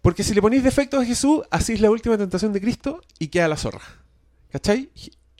Porque 0.02 0.24
si 0.24 0.34
le 0.34 0.42
ponéis 0.42 0.62
defectos 0.62 1.02
a 1.02 1.06
Jesús, 1.06 1.42
hacéis 1.50 1.80
la 1.80 1.90
última 1.90 2.18
tentación 2.18 2.52
de 2.52 2.60
Cristo 2.60 3.00
y 3.18 3.28
queda 3.28 3.48
la 3.48 3.56
zorra. 3.56 3.82
¿Cachai? 4.50 4.90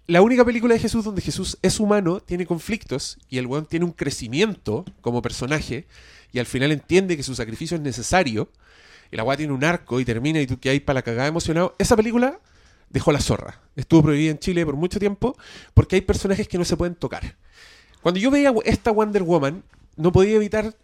La 0.07 0.22
única 0.22 0.45
película 0.45 0.75
de 0.75 0.81
Jesús 0.81 1.05
donde 1.05 1.22
Jesús 1.22 1.59
es 1.62 1.81
humano, 1.81 2.20
tiene 2.20 2.47
conflictos 2.47 3.18
y 3.29 3.39
el 3.39 3.47
weón 3.47 3.66
tiene 3.66 3.87
un 3.87 3.93
crecimiento 3.93 4.85
como 5.01 5.22
personaje 5.22 5.87
y 6.33 6.39
al 6.39 6.47
final 6.47 6.72
entiende 6.72 7.16
que 7.16 7.22
su 7.22 7.35
sacrificio 7.35 7.77
es 7.77 7.83
necesario 7.83 8.51
y 9.11 9.16
la 9.16 9.25
weá 9.25 9.37
tiene 9.37 9.53
un 9.53 9.64
arco 9.64 10.01
y 10.01 10.05
termina 10.05 10.41
y 10.41 10.47
tú 10.47 10.59
que 10.59 10.70
hay 10.70 10.81
para 10.81 10.99
la 10.99 11.03
cagada 11.03 11.29
emocionado. 11.29 11.75
Esa 11.79 11.97
película 11.97 12.39
dejó 12.95 13.11
la 13.11 13.20
zorra. 13.20 13.61
Estuvo 13.74 14.05
prohibida 14.05 14.30
en 14.30 14.38
Chile 14.38 14.64
por 14.64 14.76
mucho 14.76 15.01
tiempo 15.01 15.36
porque 15.74 15.97
hay 15.97 16.03
personajes 16.03 16.47
que 16.47 16.57
no 16.57 16.64
se 16.64 16.76
pueden 16.76 16.95
tocar. 16.95 17.36
Cuando 18.01 18.20
yo 18.20 18.30
veía 18.30 18.55
esta 18.64 18.92
Wonder 18.92 19.24
Woman, 19.24 19.64
no 19.97 20.12
podía 20.12 20.36
evitar 20.36 20.74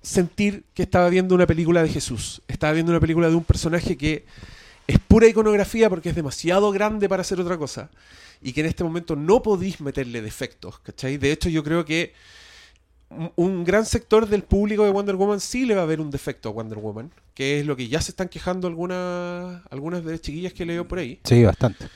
sentir 0.00 0.64
que 0.72 0.82
estaba 0.82 1.10
viendo 1.10 1.34
una 1.34 1.46
película 1.46 1.82
de 1.82 1.90
Jesús. 1.90 2.40
Estaba 2.48 2.72
viendo 2.72 2.90
una 2.90 3.00
película 3.00 3.28
de 3.28 3.34
un 3.34 3.44
personaje 3.44 3.98
que 3.98 4.24
es 4.86 4.98
pura 4.98 5.26
iconografía 5.26 5.90
porque 5.90 6.08
es 6.08 6.14
demasiado 6.14 6.72
grande 6.72 7.06
para 7.06 7.20
hacer 7.20 7.38
otra 7.38 7.58
cosa. 7.58 7.90
Y 8.40 8.54
que 8.54 8.60
en 8.60 8.66
este 8.66 8.82
momento 8.82 9.14
no 9.14 9.42
podéis 9.42 9.82
meterle 9.82 10.22
defectos, 10.22 10.78
¿cachai? 10.78 11.18
De 11.18 11.32
hecho, 11.32 11.50
yo 11.50 11.62
creo 11.62 11.84
que 11.84 12.14
un- 13.36 13.64
gran 13.64 13.86
sector 13.86 14.28
del 14.28 14.42
público 14.42 14.84
de 14.84 14.90
Wonder 14.90 15.16
Woman 15.16 15.40
sí 15.40 15.64
le 15.64 15.74
va 15.74 15.82
a 15.82 15.86
ver 15.86 16.00
un 16.00 16.10
defecto 16.10 16.48
a 16.48 16.52
Wonder 16.52 16.78
Woman, 16.78 17.10
que 17.34 17.60
es 17.60 17.66
lo 17.66 17.76
que 17.76 17.88
ya 17.88 18.00
se 18.00 18.10
están 18.10 18.28
quejando 18.28 18.66
algunas, 18.68 19.62
algunas 19.70 20.04
de 20.04 20.12
las 20.12 20.20
chiquillas 20.20 20.52
que 20.52 20.66
leo 20.66 20.86
por 20.88 20.98
ahí, 20.98 21.20
Sí, 21.24 21.44
bastante. 21.44 21.86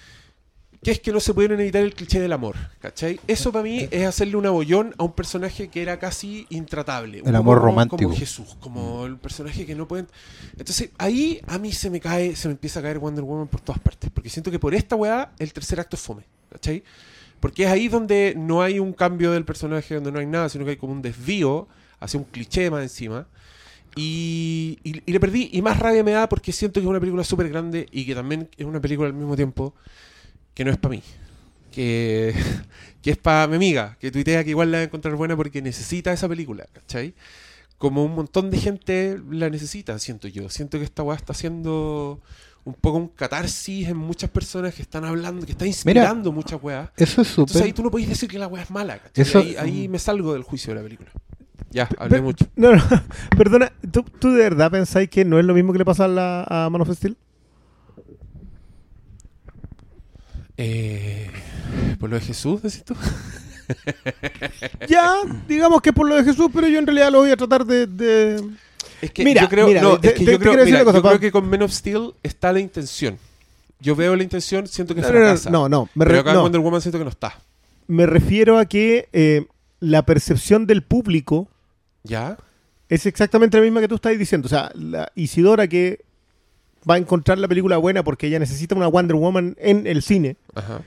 que 0.83 0.93
es 0.93 1.01
que 1.01 1.13
no 1.13 1.21
se 1.21 1.35
pudieron 1.35 1.61
evitar 1.61 1.83
el 1.83 1.95
cliché 1.95 2.21
del 2.21 2.33
amor, 2.33 2.57
¿cachai? 2.79 3.21
Eso 3.27 3.53
para 3.53 3.63
mí 3.65 3.87
es 3.91 4.07
hacerle 4.07 4.37
un 4.37 4.47
abollón 4.47 4.95
a 4.99 5.05
un 5.05 5.13
personaje 5.13 5.69
que 5.69 5.83
era 5.83 5.99
casi 5.99 6.47
intratable. 6.49 7.19
El 7.19 7.25
poco 7.25 7.37
amor 7.37 7.59
como- 7.59 7.67
romántico. 7.67 8.03
Como 8.05 8.17
Jesús, 8.17 8.57
como 8.61 9.05
el 9.05 9.19
personaje 9.19 9.67
que 9.67 9.75
no 9.75 9.87
pueden... 9.87 10.07
Entonces 10.57 10.91
ahí 10.97 11.41
a 11.49 11.59
mí 11.59 11.73
se 11.73 11.91
me 11.91 12.01
cae, 12.01 12.35
se 12.35 12.49
me 12.49 12.53
empieza 12.53 12.81
a 12.81 12.83
caer 12.83 12.99
Wonder 12.99 13.25
Woman 13.25 13.49
por 13.49 13.61
todas 13.61 13.81
partes, 13.81 14.11
porque 14.11 14.31
siento 14.31 14.51
que 14.51 14.59
por 14.59 14.75
esta 14.75 14.97
weá 14.97 15.33
el 15.39 15.53
tercer 15.53 15.81
acto 15.81 15.97
es 15.97 16.03
fome, 16.03 16.23
¿cachai? 16.51 16.83
Porque 17.41 17.65
es 17.65 17.71
ahí 17.71 17.89
donde 17.89 18.35
no 18.37 18.63
hay 18.63 18.79
un 18.79 18.93
cambio 18.93 19.33
del 19.33 19.45
personaje, 19.45 19.95
donde 19.95 20.13
no 20.13 20.19
hay 20.19 20.27
nada, 20.27 20.49
sino 20.49 20.65
que 20.65 20.73
hay 20.73 20.77
como 20.77 20.93
un 20.93 21.03
desvío 21.03 21.69
hacia 21.99 22.19
un 22.21 22.25
cliché 22.25 22.71
más 22.71 22.83
encima. 22.83 23.27
Y, 23.97 24.79
y- 24.85 25.03
y 25.05 25.13
le 25.13 25.19
perdí, 25.21 25.51
y 25.53 25.63
más 25.63 25.79
rabia 25.79 26.05
me 26.05 26.13
da 26.13 26.29
porque 26.29 26.53
siento 26.53 26.81
que 26.81 26.85
es 26.85 26.91
una 26.91 27.01
película 27.01 27.25
súper 27.25 27.49
grande 27.49 27.87
y 27.91 28.07
que 28.07 28.15
también 28.15 28.49
es 28.57 28.65
una 28.67 28.81
película 28.81 29.09
al 29.09 29.15
mismo 29.15 29.35
tiempo 29.37 29.75
que 30.55 30.65
no 30.65 30.71
es 30.71 30.77
para 30.79 30.95
mí. 30.97 31.03
Que, 31.73 32.35
que 33.03 33.11
es 33.13 33.17
para 33.19 33.47
mi 33.49 33.57
amiga, 33.57 33.97
que 34.01 34.11
tuitea 34.11 34.45
que 34.45 34.51
igual 34.51 34.71
la 34.71 34.79
va 34.79 34.83
a 34.83 34.85
encontrar 34.87 35.15
buena 35.17 35.37
porque 35.37 35.63
necesita 35.63 36.13
esa 36.13 36.29
película, 36.29 36.67
¿cachai? 36.73 37.15
Como 37.79 38.05
un 38.05 38.15
montón 38.15 38.51
de 38.51 38.59
gente 38.59 39.21
la 39.31 39.49
necesita, 39.51 39.99
siento 39.99 40.29
yo. 40.29 40.51
Siento 40.51 40.79
que 40.79 40.85
esta 40.85 41.03
weá 41.03 41.17
está 41.17 41.33
haciendo 41.33 42.21
un 42.65 42.75
poco 42.75 42.99
un 42.99 43.09
catarsis 43.09 43.89
en 43.89 43.97
muchas 43.97 44.29
personas 44.31 44.75
que 44.75 44.83
están 44.83 45.05
hablando, 45.05 45.47
que 45.47 45.53
está 45.53 45.67
inspirando 45.67 46.31
muchas 46.33 46.63
weas. 46.63 46.91
Eso 46.97 47.23
es 47.23 47.31
Entonces 47.31 47.57
ahí 47.57 47.63
súper. 47.71 47.75
tú 47.75 47.83
no 47.85 47.91
podés 47.91 48.09
decir 48.09 48.29
que 48.29 48.39
la 48.39 48.47
weá 48.49 48.63
es 48.63 48.71
mala. 48.71 49.01
Eso- 49.15 49.39
ahí, 49.39 49.57
ahí 49.59 49.89
me 49.89 49.99
salgo 49.99 50.33
del 50.35 50.43
juicio 50.43 50.73
de 50.75 50.81
la 50.81 50.83
película. 50.85 51.11
Ya, 51.71 51.89
hablé 51.99 52.17
Pe- 52.17 52.23
mucho. 52.23 52.47
No, 52.57 52.75
no, 52.75 52.83
perdona, 53.37 53.73
¿tú, 53.93 54.03
tú 54.03 54.33
de 54.33 54.43
verdad 54.43 54.71
pensáis 54.71 55.09
que 55.09 55.25
no 55.25 55.39
es 55.39 55.45
lo 55.45 55.55
mismo 55.55 55.73
que 55.73 55.79
le 55.79 55.85
pasa 55.85 56.05
a, 56.05 56.09
la, 56.09 56.45
a 56.49 56.69
Man 56.71 56.81
of 56.83 56.91
Steel? 56.95 57.17
Eh, 60.57 61.31
¿Por 61.99 62.11
lo 62.11 62.17
de 62.17 62.23
Jesús, 62.23 62.61
decís 62.63 62.85
tú? 62.85 62.95
Ya, 64.89 65.13
digamos 65.49 65.81
que 65.81 65.93
por 65.93 66.09
lo 66.09 66.17
de 66.17 66.25
Jesús, 66.25 66.49
pero 66.53 66.67
yo 66.69 66.79
en 66.79 66.87
realidad 66.87 67.11
lo 67.13 67.19
voy 67.21 67.31
a 67.31 67.37
tratar 67.37 67.65
de... 67.65 67.87
de- 67.87 68.43
Es 69.03 69.11
que 69.13 69.25
Mira, 69.25 69.43
yo 69.43 69.49
creo, 69.49 69.67
mira, 69.67 69.83
no, 69.83 69.99
te- 70.01 70.09
es 70.09 70.15
que 70.15 70.25
te- 70.25 70.33
yo 70.33 70.39
te 70.39 70.43
creo, 70.45 70.57
decir 70.57 70.73
mira, 70.73 70.85
cosa, 70.85 70.99
yo 70.99 71.03
creo 71.03 71.21
que 71.21 71.33
con 71.33 71.49
Men 71.49 71.63
of 71.63 71.73
Steel 71.73 72.13
está 72.23 72.53
la 72.53 72.61
intención. 72.61 73.19
Yo 73.81 73.97
veo 73.97 74.15
la 74.15 74.23
intención, 74.23 74.67
siento 74.67 74.95
que 74.95 75.01
No, 75.01 75.09
fracasa. 75.09 75.49
no, 75.51 75.69
no, 75.69 75.89
me, 75.95 76.05
pero 76.05 76.21
acá 76.21 76.31
en 76.31 76.37
no, 76.37 76.43
Wonder 76.43 76.61
Woman 76.61 76.81
siento 76.83 76.99
que 76.99 77.05
no 77.05 77.11
está. 77.11 77.35
me 77.87 78.05
refiero 78.07 78.59
a 78.59 78.67
que 78.67 79.09
eh, 79.13 79.47
la 79.81 80.05
percepción 80.05 80.67
del 80.67 80.83
público 80.83 81.49
¿Ya? 82.05 82.37
es 82.91 83.07
exactamente 83.07 83.57
la 83.57 83.63
misma 83.63 83.81
que 83.81 83.89
tú 83.89 83.95
estás 83.95 84.19
diciendo. 84.19 84.47
O 84.47 84.49
sea, 84.51 84.71
la 84.75 85.11
Isidora 85.15 85.67
que 85.67 86.05
va 86.89 86.95
a 86.97 86.99
encontrar 86.99 87.39
la 87.39 87.49
película 87.49 87.79
buena 87.79 88.03
porque 88.05 88.27
ella 88.27 88.39
necesita 88.39 88.75
una 88.75 88.87
Wonder 88.89 89.17
Woman 89.17 89.57
en 89.59 89.87
el 89.87 90.03
cine, 90.03 90.37
Ajá. 90.55 90.83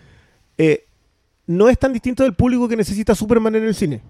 eh, 0.59 0.85
no 1.47 1.69
es 1.69 1.77
tan 1.79 1.93
distinto 1.93 2.23
del 2.23 2.33
público 2.35 2.67
que 2.67 2.75
necesita 2.77 3.15
Superman 3.15 3.55
en 3.55 3.63
el 3.63 3.73
cine, 3.75 4.01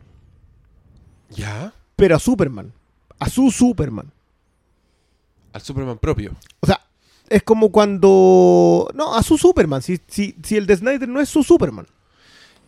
¿Ya? 1.29 1.73
pero 1.95 2.15
a 2.15 2.19
Superman, 2.19 2.71
a 3.20 3.30
su 3.30 3.51
Superman. 3.51 4.11
Al 5.53 5.61
Superman 5.61 5.97
propio. 5.97 6.34
O 6.61 6.66
sea, 6.68 6.80
es 7.30 7.43
como 7.43 7.72
cuando... 7.72 8.89
No, 8.95 9.16
a 9.16 9.24
su 9.24 9.38
Superman, 9.38 9.82
si, 9.82 9.99
si, 10.07 10.36
si 10.43 10.57
el 10.57 10.66
de 10.66 10.76
Snyder 10.78 11.07
no 11.07 11.20
es 11.22 11.30
su 11.30 11.43
Superman. 11.43 11.86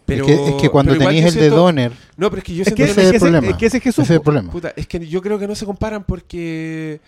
Pero, 0.06 0.26
es, 0.28 0.38
que, 0.40 0.48
es 0.50 0.62
que 0.62 0.70
cuando 0.70 0.94
yo 0.96 1.10
el 1.10 1.34
de 1.34 1.50
Donner, 1.50 1.92
No, 2.16 2.30
pero 2.30 2.38
es 2.40 2.44
que 2.44 2.54
yo 2.54 2.62
Es 2.62 2.68
siento 2.68 2.78
que, 2.78 2.84
que 2.86 2.92
es, 2.92 2.98
ese 2.98 3.08
es 3.08 3.14
el 3.16 3.20
problema. 3.32 3.48
es 3.48 3.58
que 3.58 3.66
ese 3.66 3.78
es 3.78 3.84
Jesús. 3.84 4.04
ese 4.04 4.14
es 4.14 4.18
el 4.18 4.24
problema. 4.24 4.52
Puta, 4.52 4.72
es 4.76 4.86
que 4.86 5.08
yo 5.08 5.20
creo 5.22 5.40
que 5.40 5.48
no 5.48 5.56
se 5.56 5.66
comparan 5.66 6.04
porque 6.04 7.02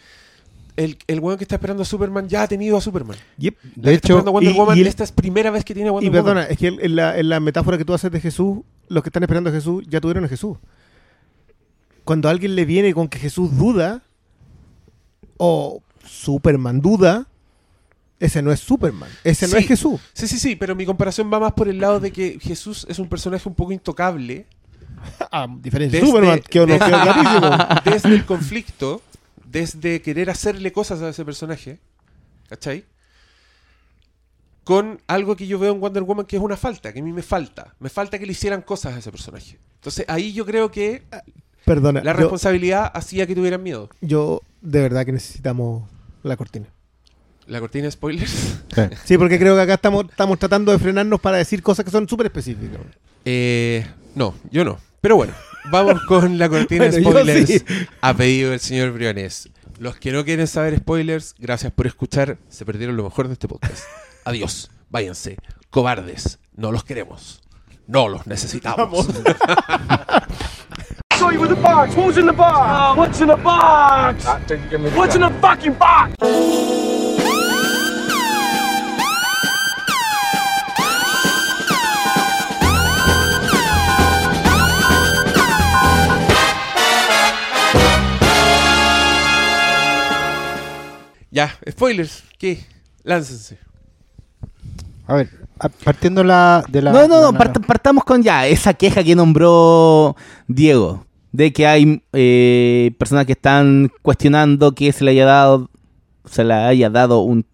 el, 0.75 0.97
el 1.05 1.19
weón 1.19 1.37
que 1.37 1.43
está 1.43 1.55
esperando 1.55 1.83
a 1.83 1.85
Superman 1.85 2.27
ya 2.27 2.41
ha 2.41 2.47
tenido 2.47 2.75
a 2.75 2.81
Superman. 2.81 3.15
Yep. 3.37 3.55
De 3.75 3.93
hecho, 3.93 4.23
Wonder 4.23 4.51
y- 4.51 4.57
Woman, 4.57 4.77
y 4.79 4.81
el- 4.81 4.87
esta 4.87 5.03
es 5.03 5.11
primera 5.11 5.51
vez 5.51 5.63
que 5.63 5.75
tiene 5.75 5.89
a 5.89 5.91
Wonder 5.91 6.07
Y 6.07 6.11
perdona, 6.11 6.41
Woman. 6.41 6.47
es 6.51 6.57
que 6.57 6.67
en 6.69 6.95
la, 6.95 7.19
en 7.19 7.29
la 7.29 7.39
metáfora 7.39 7.77
que 7.77 7.85
tú 7.85 7.93
haces 7.93 8.11
de 8.11 8.19
Jesús, 8.19 8.59
los 8.87 9.03
que 9.03 9.09
están 9.09 9.21
esperando 9.21 9.51
a 9.51 9.53
Jesús 9.53 9.83
ya 9.87 10.01
tuvieron 10.01 10.25
a 10.25 10.27
Jesús. 10.27 10.57
Cuando 12.07 12.29
alguien 12.29 12.55
le 12.55 12.63
viene 12.63 12.93
con 12.93 13.09
que 13.09 13.19
Jesús 13.19 13.57
duda, 13.57 14.01
o 15.35 15.81
Superman 16.05 16.79
duda, 16.79 17.27
ese 18.19 18.41
no 18.41 18.49
es 18.53 18.61
Superman, 18.61 19.09
ese 19.25 19.45
no 19.49 19.57
es 19.57 19.67
Jesús. 19.67 19.99
Sí, 20.13 20.25
sí, 20.25 20.39
sí, 20.39 20.55
pero 20.55 20.73
mi 20.73 20.85
comparación 20.85 21.29
va 21.31 21.37
más 21.39 21.51
por 21.51 21.67
el 21.67 21.79
lado 21.79 21.99
de 21.99 22.11
que 22.13 22.39
Jesús 22.41 22.85
es 22.89 22.97
un 22.97 23.09
personaje 23.09 23.47
un 23.49 23.55
poco 23.55 23.73
intocable 23.73 24.45
A 25.31 25.47
diferencia 25.59 25.99
de 25.99 26.05
Desde- 26.05 26.11
Superman, 26.11 26.39
que 26.39 26.49
quedó 26.49 26.65
clarísimo. 26.77 27.49
desde 27.83 28.09
el 28.15 28.25
conflicto, 28.25 29.01
desde 29.45 30.01
querer 30.01 30.29
hacerle 30.29 30.71
cosas 30.71 31.01
a 31.01 31.09
ese 31.09 31.25
personaje, 31.25 31.77
¿cachai? 32.47 32.85
Con 34.63 35.01
algo 35.07 35.35
que 35.35 35.45
yo 35.45 35.59
veo 35.59 35.73
en 35.73 35.79
Wonder 35.81 36.03
Woman 36.03 36.25
que 36.25 36.37
es 36.37 36.41
una 36.41 36.57
falta, 36.57 36.91
que 36.93 36.99
a 36.99 37.03
mí 37.03 37.11
me 37.13 37.21
falta. 37.21 37.75
Me 37.79 37.89
falta 37.89 38.17
que 38.17 38.25
le 38.25 38.31
hicieran 38.31 38.61
cosas 38.61 38.95
a 38.95 38.97
ese 38.99 39.11
personaje. 39.11 39.59
Entonces 39.75 40.05
ahí 40.07 40.33
yo 40.33 40.45
creo 40.45 40.71
que 40.71 41.03
Perdona, 41.67 42.01
la 42.03 42.13
yo, 42.13 42.17
responsabilidad 42.17 42.89
hacía 42.95 43.27
que 43.27 43.35
tuvieran 43.35 43.61
miedo. 43.61 43.89
yo 44.01 44.41
de 44.61 44.81
verdad 44.81 45.05
que 45.05 45.11
necesitamos 45.11 45.83
la 46.23 46.35
cortina. 46.37 46.65
La 47.45 47.59
cortina 47.59 47.85
de 47.85 47.91
spoilers. 47.91 48.31
sí. 48.31 48.81
Sí, 49.05 49.17
porque 49.17 49.37
creo 49.37 49.55
que 49.55 49.61
acá 49.61 49.73
estamos, 49.75 50.05
estamos 50.09 50.39
tratando 50.39 50.71
de 50.71 50.79
frenarnos 50.79 51.19
para 51.19 51.37
decir 51.37 51.61
cosas 51.61 51.85
que 51.85 51.91
son 51.91 52.07
súper 52.07 52.27
específicas. 52.27 52.79
Eh, 53.25 53.85
no, 54.15 54.33
yo 54.49 54.63
no. 54.65 54.79
Pero 55.01 55.17
bueno, 55.17 55.33
vamos 55.71 56.01
con 56.07 56.37
la 56.37 56.49
cortina 56.49 56.85
de 56.85 57.01
Bueno, 57.01 57.19
spoilers 57.19 57.47
sí. 57.49 57.63
a 58.01 58.13
pedido 58.15 58.51
del 58.51 58.59
señor 58.61 58.91
Briones. 58.91 59.49
Los 59.79 59.97
que 59.97 60.11
no 60.11 60.25
quieren 60.25 60.47
saber 60.47 60.77
spoilers, 60.77 61.35
gracias 61.37 61.71
por 61.71 61.85
escuchar. 61.85 62.37
Se 62.49 62.65
perdieron 62.65 62.97
lo 62.97 63.03
mejor 63.03 63.27
de 63.27 63.33
este 63.33 63.47
podcast. 63.47 63.83
Adiós. 64.25 64.71
Váyanse. 64.89 65.37
Cobardes. 65.69 66.39
No 66.55 66.71
los 66.71 66.83
queremos. 66.83 67.41
No 67.87 68.09
los 68.09 68.25
necesitamos. 68.27 69.07
Show 71.27 71.33
you 71.33 71.41
with 71.41 71.49
the 71.49 71.57
box. 71.57 71.93
Who's 71.93 72.17
in 72.17 72.25
the 72.25 72.31
box? 72.31 72.97
What's 72.97 73.19
in 73.19 73.27
the 73.27 73.35
box? 73.35 74.25
What's 74.95 75.13
in 75.15 75.19
the 75.19 75.29
fucking 75.41 75.73
box? 75.73 76.15
Ya, 91.29 91.51
spoilers. 91.69 92.23
¿Qué? 92.39 92.65
Láncense. 93.03 93.57
A 95.07 95.13
ver, 95.15 95.29
partiendo 95.83 96.23
la, 96.23 96.63
de 96.67 96.81
la... 96.81 96.91
no, 96.91 97.07
no, 97.07 97.21
no, 97.21 97.33
part- 97.37 97.65
partamos 97.65 98.03
con 98.03 98.21
ya 98.23 98.45
esa 98.47 98.73
queja 98.73 99.03
que 99.03 99.15
nombró 99.15 100.15
Diego, 100.47 101.05
de 101.37 101.53
que 101.53 101.67
hay 101.67 102.01
eh, 102.13 102.91
personas 102.97 103.25
que 103.27 103.33
están 103.33 103.91
cuestionando 104.01 104.71
que 104.73 104.91
se 104.91 105.03
le 105.05 105.11
haya 105.11 105.25
dado, 105.25 105.69
se 106.25 106.43
le 106.43 106.53
haya 106.53 106.89
dado 106.89 107.19
un, 107.21 107.45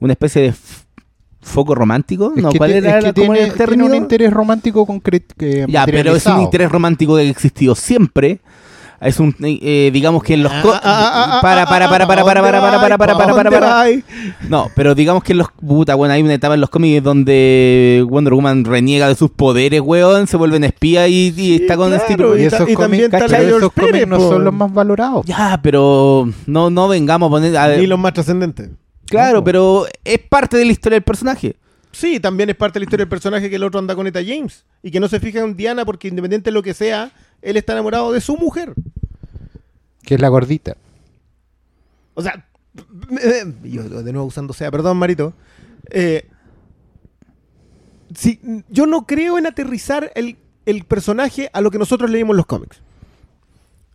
una 0.00 0.14
especie 0.14 0.40
de 0.42 0.54
foco 1.42 1.74
romántico, 1.74 2.32
Es 2.34 2.42
¿no? 2.42 2.50
¿Cuál 2.52 2.70
te- 2.70 2.78
era 2.78 2.98
es 2.98 3.04
que 3.04 3.12
tiene, 3.12 3.38
el 3.40 3.44
tiene 3.52 3.56
término? 3.58 3.86
un 3.86 3.94
interés 3.94 4.32
romántico 4.32 4.86
concreto 4.86 5.34
Ya, 5.68 5.84
pero 5.84 6.16
es 6.16 6.24
un 6.26 6.40
interés 6.40 6.70
romántico 6.72 7.16
que 7.16 7.22
ha 7.22 7.28
existido 7.28 7.74
siempre. 7.74 8.40
Es 9.00 9.20
un, 9.20 9.34
eh, 9.40 9.90
digamos 9.92 10.22
que 10.22 10.34
en 10.34 10.42
los... 10.42 10.52
para, 10.52 10.80
para, 11.40 11.66
para, 11.66 11.88
para, 11.88 12.06
¿pa' 12.06 12.06
para, 12.06 12.24
para, 12.24 12.42
para, 12.42 12.60
para, 12.60 12.80
para, 12.80 12.96
¿Pa' 12.98 13.26
para, 13.26 13.34
para, 13.34 13.50
para. 13.50 13.84
No, 14.48 14.70
pero 14.74 14.94
digamos 14.94 15.22
que 15.22 15.32
en 15.32 15.38
los... 15.38 15.48
Puta, 15.52 15.94
bueno, 15.94 16.14
hay 16.14 16.22
una 16.22 16.34
etapa 16.34 16.54
en 16.54 16.60
los 16.60 16.70
cómics 16.70 17.02
donde 17.02 18.04
Wonder 18.08 18.34
Woman 18.34 18.64
reniega 18.64 19.08
de 19.08 19.14
sus 19.14 19.30
poderes, 19.30 19.80
weón, 19.80 20.26
se 20.26 20.36
vuelve 20.36 20.56
en 20.56 20.64
espía 20.64 21.08
y, 21.08 21.34
y 21.36 21.56
está 21.56 21.76
con 21.76 21.92
Steve... 21.98 22.40
y 22.40 22.44
esos 22.44 22.68
y 22.68 22.76
también 22.76 23.10
cómics, 23.10 24.06
no 24.06 24.18
son 24.18 24.44
los 24.44 24.54
más 24.54 24.72
valorados. 24.72 25.26
Ya, 25.26 25.60
pero 25.62 26.28
no, 26.46 26.70
no 26.70 26.88
vengamos 26.88 27.28
a 27.28 27.30
poner... 27.30 27.56
a 27.56 27.66
ver, 27.68 27.80
Ni 27.80 27.86
los 27.86 27.98
más 27.98 28.14
trascendentes. 28.14 28.70
claro, 29.06 29.44
pero 29.44 29.86
es 30.04 30.18
parte 30.18 30.56
de 30.56 30.64
la 30.64 30.72
historia 30.72 30.96
del 30.96 31.04
personaje. 31.04 31.56
Sí, 31.92 32.20
también 32.20 32.50
es 32.50 32.56
parte 32.56 32.74
de 32.74 32.80
la 32.80 32.84
historia 32.84 33.04
del 33.04 33.08
personaje 33.10 33.48
que 33.48 33.56
el 33.56 33.62
otro 33.62 33.80
anda 33.80 33.94
con 33.94 34.06
Eta 34.06 34.20
James. 34.22 34.64
Y 34.82 34.90
que 34.90 35.00
no 35.00 35.08
se 35.08 35.18
fija 35.18 35.40
en 35.40 35.56
Diana 35.56 35.86
porque 35.86 36.08
independiente 36.08 36.50
de 36.50 36.54
lo 36.54 36.62
que 36.62 36.74
sea, 36.74 37.10
él 37.46 37.56
está 37.56 37.74
enamorado 37.74 38.10
de 38.10 38.20
su 38.20 38.36
mujer. 38.36 38.74
Que 40.02 40.16
es 40.16 40.20
la 40.20 40.28
gordita. 40.28 40.76
O 42.14 42.22
sea, 42.22 42.48
yo 43.62 44.02
de 44.02 44.12
nuevo 44.12 44.26
usando 44.26 44.52
sea, 44.52 44.70
perdón, 44.72 44.96
Marito. 44.96 45.32
Eh, 45.90 46.28
yo 48.68 48.86
no 48.86 49.06
creo 49.06 49.38
en 49.38 49.46
aterrizar 49.46 50.10
el, 50.16 50.38
el 50.64 50.84
personaje 50.84 51.48
a 51.52 51.60
lo 51.60 51.70
que 51.70 51.78
nosotros 51.78 52.10
leímos 52.10 52.34
en 52.34 52.38
los 52.38 52.46
cómics. 52.46 52.82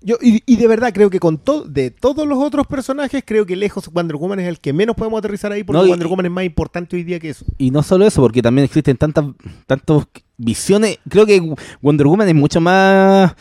Yo, 0.04 0.18
y, 0.22 0.42
y 0.48 0.56
de 0.56 0.68
verdad 0.68 0.92
creo 0.94 1.10
que 1.12 1.20
con 1.20 1.38
to- 1.38 1.64
de 1.64 1.92
todos 1.92 2.28
los 2.28 2.40
otros 2.40 2.66
personajes, 2.66 3.24
creo 3.26 3.46
que 3.46 3.56
lejos 3.56 3.88
Wonder 3.94 4.16
Woman 4.16 4.40
es 4.40 4.48
el 4.48 4.60
que 4.60 4.74
menos 4.74 4.96
podemos 4.96 5.20
aterrizar 5.20 5.52
ahí 5.52 5.64
porque 5.64 5.78
No, 5.80 5.86
y- 5.86 5.90
Wonder 5.90 6.08
Woman 6.08 6.26
es 6.26 6.32
más 6.32 6.44
importante 6.44 6.96
hoy 6.96 7.04
día 7.04 7.20
que 7.20 7.30
eso. 7.30 7.46
Y 7.60 7.70
no 7.70 7.84
solo 7.84 8.06
eso, 8.08 8.20
porque 8.22 8.42
también 8.42 8.66
existen 8.66 8.98
tantas 8.98 9.26
tantas 9.68 10.06
visiones. 10.38 10.98
Creo 11.08 11.26
que 11.28 11.54
Wonder 11.82 12.08
Woman 12.08 12.28
es 12.30 12.36
mucho 12.36 12.60
más. 12.60 13.36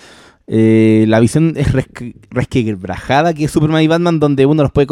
eh, 0.47 1.05
la 1.09 1.19
visión 1.21 1.55
es 1.57 1.73
resque- 1.73 2.15
resquebrajada 2.31 3.33
que 3.33 3.49
Superman 3.49 3.83
y 3.83 3.87
Batman, 3.89 4.19
donde 4.21 4.45
uno 4.47 4.63
los 4.65 4.73
puede 4.73 4.87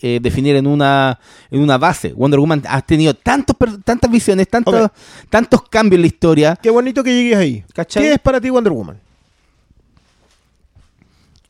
eh, 0.00 0.18
definir 0.22 0.56
en 0.56 0.66
una 0.66 1.18
en 1.50 1.60
una 1.60 1.78
base. 1.78 2.12
Wonder 2.12 2.38
Woman 2.40 2.62
ha 2.68 2.82
tenido 2.82 3.14
tantos 3.14 3.56
tantas 3.84 4.10
visiones, 4.10 4.46
tantos, 4.48 4.90
tantos 5.30 5.62
cambios 5.70 5.96
en 5.98 6.00
la 6.02 6.06
historia. 6.08 6.58
Qué 6.62 6.70
bonito 6.70 7.02
que 7.02 7.14
llegues 7.14 7.36
ahí. 7.38 7.64
¿Cachai? 7.74 8.02
¿Qué 8.02 8.12
es 8.12 8.18
para 8.18 8.40
ti 8.40 8.50
Wonder 8.50 8.72
Woman? 8.72 9.00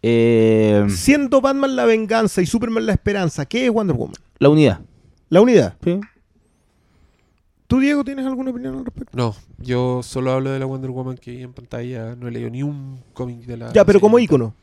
Eh, 0.03 0.87
Siendo 0.91 1.41
Batman 1.41 1.75
la 1.77 1.85
venganza 1.85 2.41
y 2.41 2.47
Superman 2.47 2.87
la 2.87 2.93
esperanza, 2.93 3.47
¿qué 3.47 3.67
es 3.67 3.73
Wonder 3.73 3.97
Woman? 3.97 4.15
la 4.39 4.49
unidad. 4.49 4.81
La 5.29 5.41
unidad. 5.41 5.75
¿sí? 5.83 6.01
¿Tú, 7.67 7.81
Diego, 7.81 8.03
tienes 8.05 8.25
alguna 8.25 8.51
opinión 8.51 8.77
al 8.79 8.85
respecto? 8.85 9.15
No, 9.17 9.35
yo 9.59 10.01
solo 10.03 10.33
hablo 10.33 10.51
de 10.51 10.59
la 10.59 10.65
Wonder 10.67 10.91
Woman 10.91 11.19
que 11.19 11.33
vi 11.33 11.43
en 11.43 11.53
pantalla. 11.53 12.15
No 12.17 12.29
he 12.29 12.31
leído 12.31 12.49
ni 12.49 12.63
un 12.63 13.03
cómic 13.13 13.41
de 13.45 13.57
la. 13.59 13.73
Ya, 13.73 13.85
pero 13.85 14.01
como 14.01 14.19
ícono. 14.19 14.55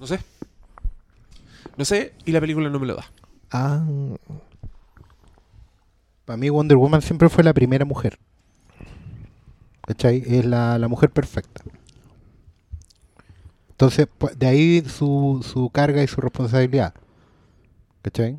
No 0.00 0.06
sé. 0.06 0.18
No 1.76 1.84
sé, 1.84 2.12
y 2.24 2.32
la 2.32 2.40
película 2.40 2.68
no 2.70 2.80
me 2.80 2.86
lo 2.86 2.96
da. 2.96 3.04
Ah. 3.52 3.84
Para 6.24 6.36
mí 6.36 6.48
Wonder 6.50 6.76
Woman 6.76 7.02
siempre 7.02 7.28
fue 7.28 7.44
la 7.44 7.52
primera 7.54 7.84
mujer. 7.84 8.18
¿Cachai? 9.86 10.22
Es 10.26 10.44
la, 10.44 10.78
la 10.78 10.88
mujer 10.88 11.10
perfecta. 11.10 11.62
Entonces, 13.82 14.06
pues, 14.16 14.38
de 14.38 14.46
ahí 14.46 14.84
su, 14.86 15.44
su 15.44 15.68
carga 15.70 16.04
y 16.04 16.06
su 16.06 16.20
responsabilidad. 16.20 16.94
¿Cachai? 18.02 18.38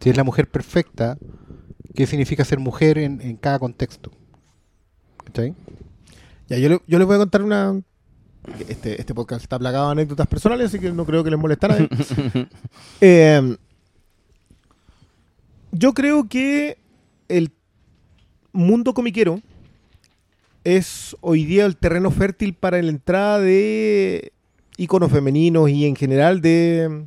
Si 0.00 0.08
es 0.08 0.16
la 0.16 0.24
mujer 0.24 0.48
perfecta, 0.50 1.18
¿qué 1.94 2.06
significa 2.06 2.42
ser 2.46 2.58
mujer 2.58 2.96
en, 2.96 3.20
en 3.20 3.36
cada 3.36 3.58
contexto? 3.58 4.10
¿Cachai? 5.26 5.54
Ya, 6.48 6.56
yo, 6.56 6.70
le- 6.70 6.80
yo 6.86 6.98
les 6.98 7.06
voy 7.06 7.16
a 7.16 7.18
contar 7.18 7.42
una. 7.42 7.82
Este, 8.66 8.98
este 8.98 9.12
podcast 9.14 9.42
está 9.42 9.58
plagado 9.58 9.84
de 9.88 9.92
anécdotas 9.92 10.26
personales, 10.26 10.68
así 10.68 10.78
que 10.78 10.90
no 10.90 11.04
creo 11.04 11.22
que 11.22 11.30
les 11.30 11.38
moleste 11.38 11.66
a 11.66 11.68
nadie. 11.68 11.88
Eh, 13.02 13.56
yo 15.72 15.92
creo 15.92 16.26
que 16.30 16.78
el 17.28 17.52
mundo 18.52 18.94
comiquero 18.94 19.38
es 20.64 21.16
hoy 21.20 21.44
día 21.44 21.64
el 21.66 21.76
terreno 21.76 22.10
fértil 22.10 22.54
para 22.54 22.80
la 22.82 22.90
entrada 22.90 23.38
de 23.40 24.32
iconos 24.76 25.10
femeninos 25.10 25.70
y 25.70 25.86
en 25.86 25.96
general 25.96 26.40
de 26.40 27.06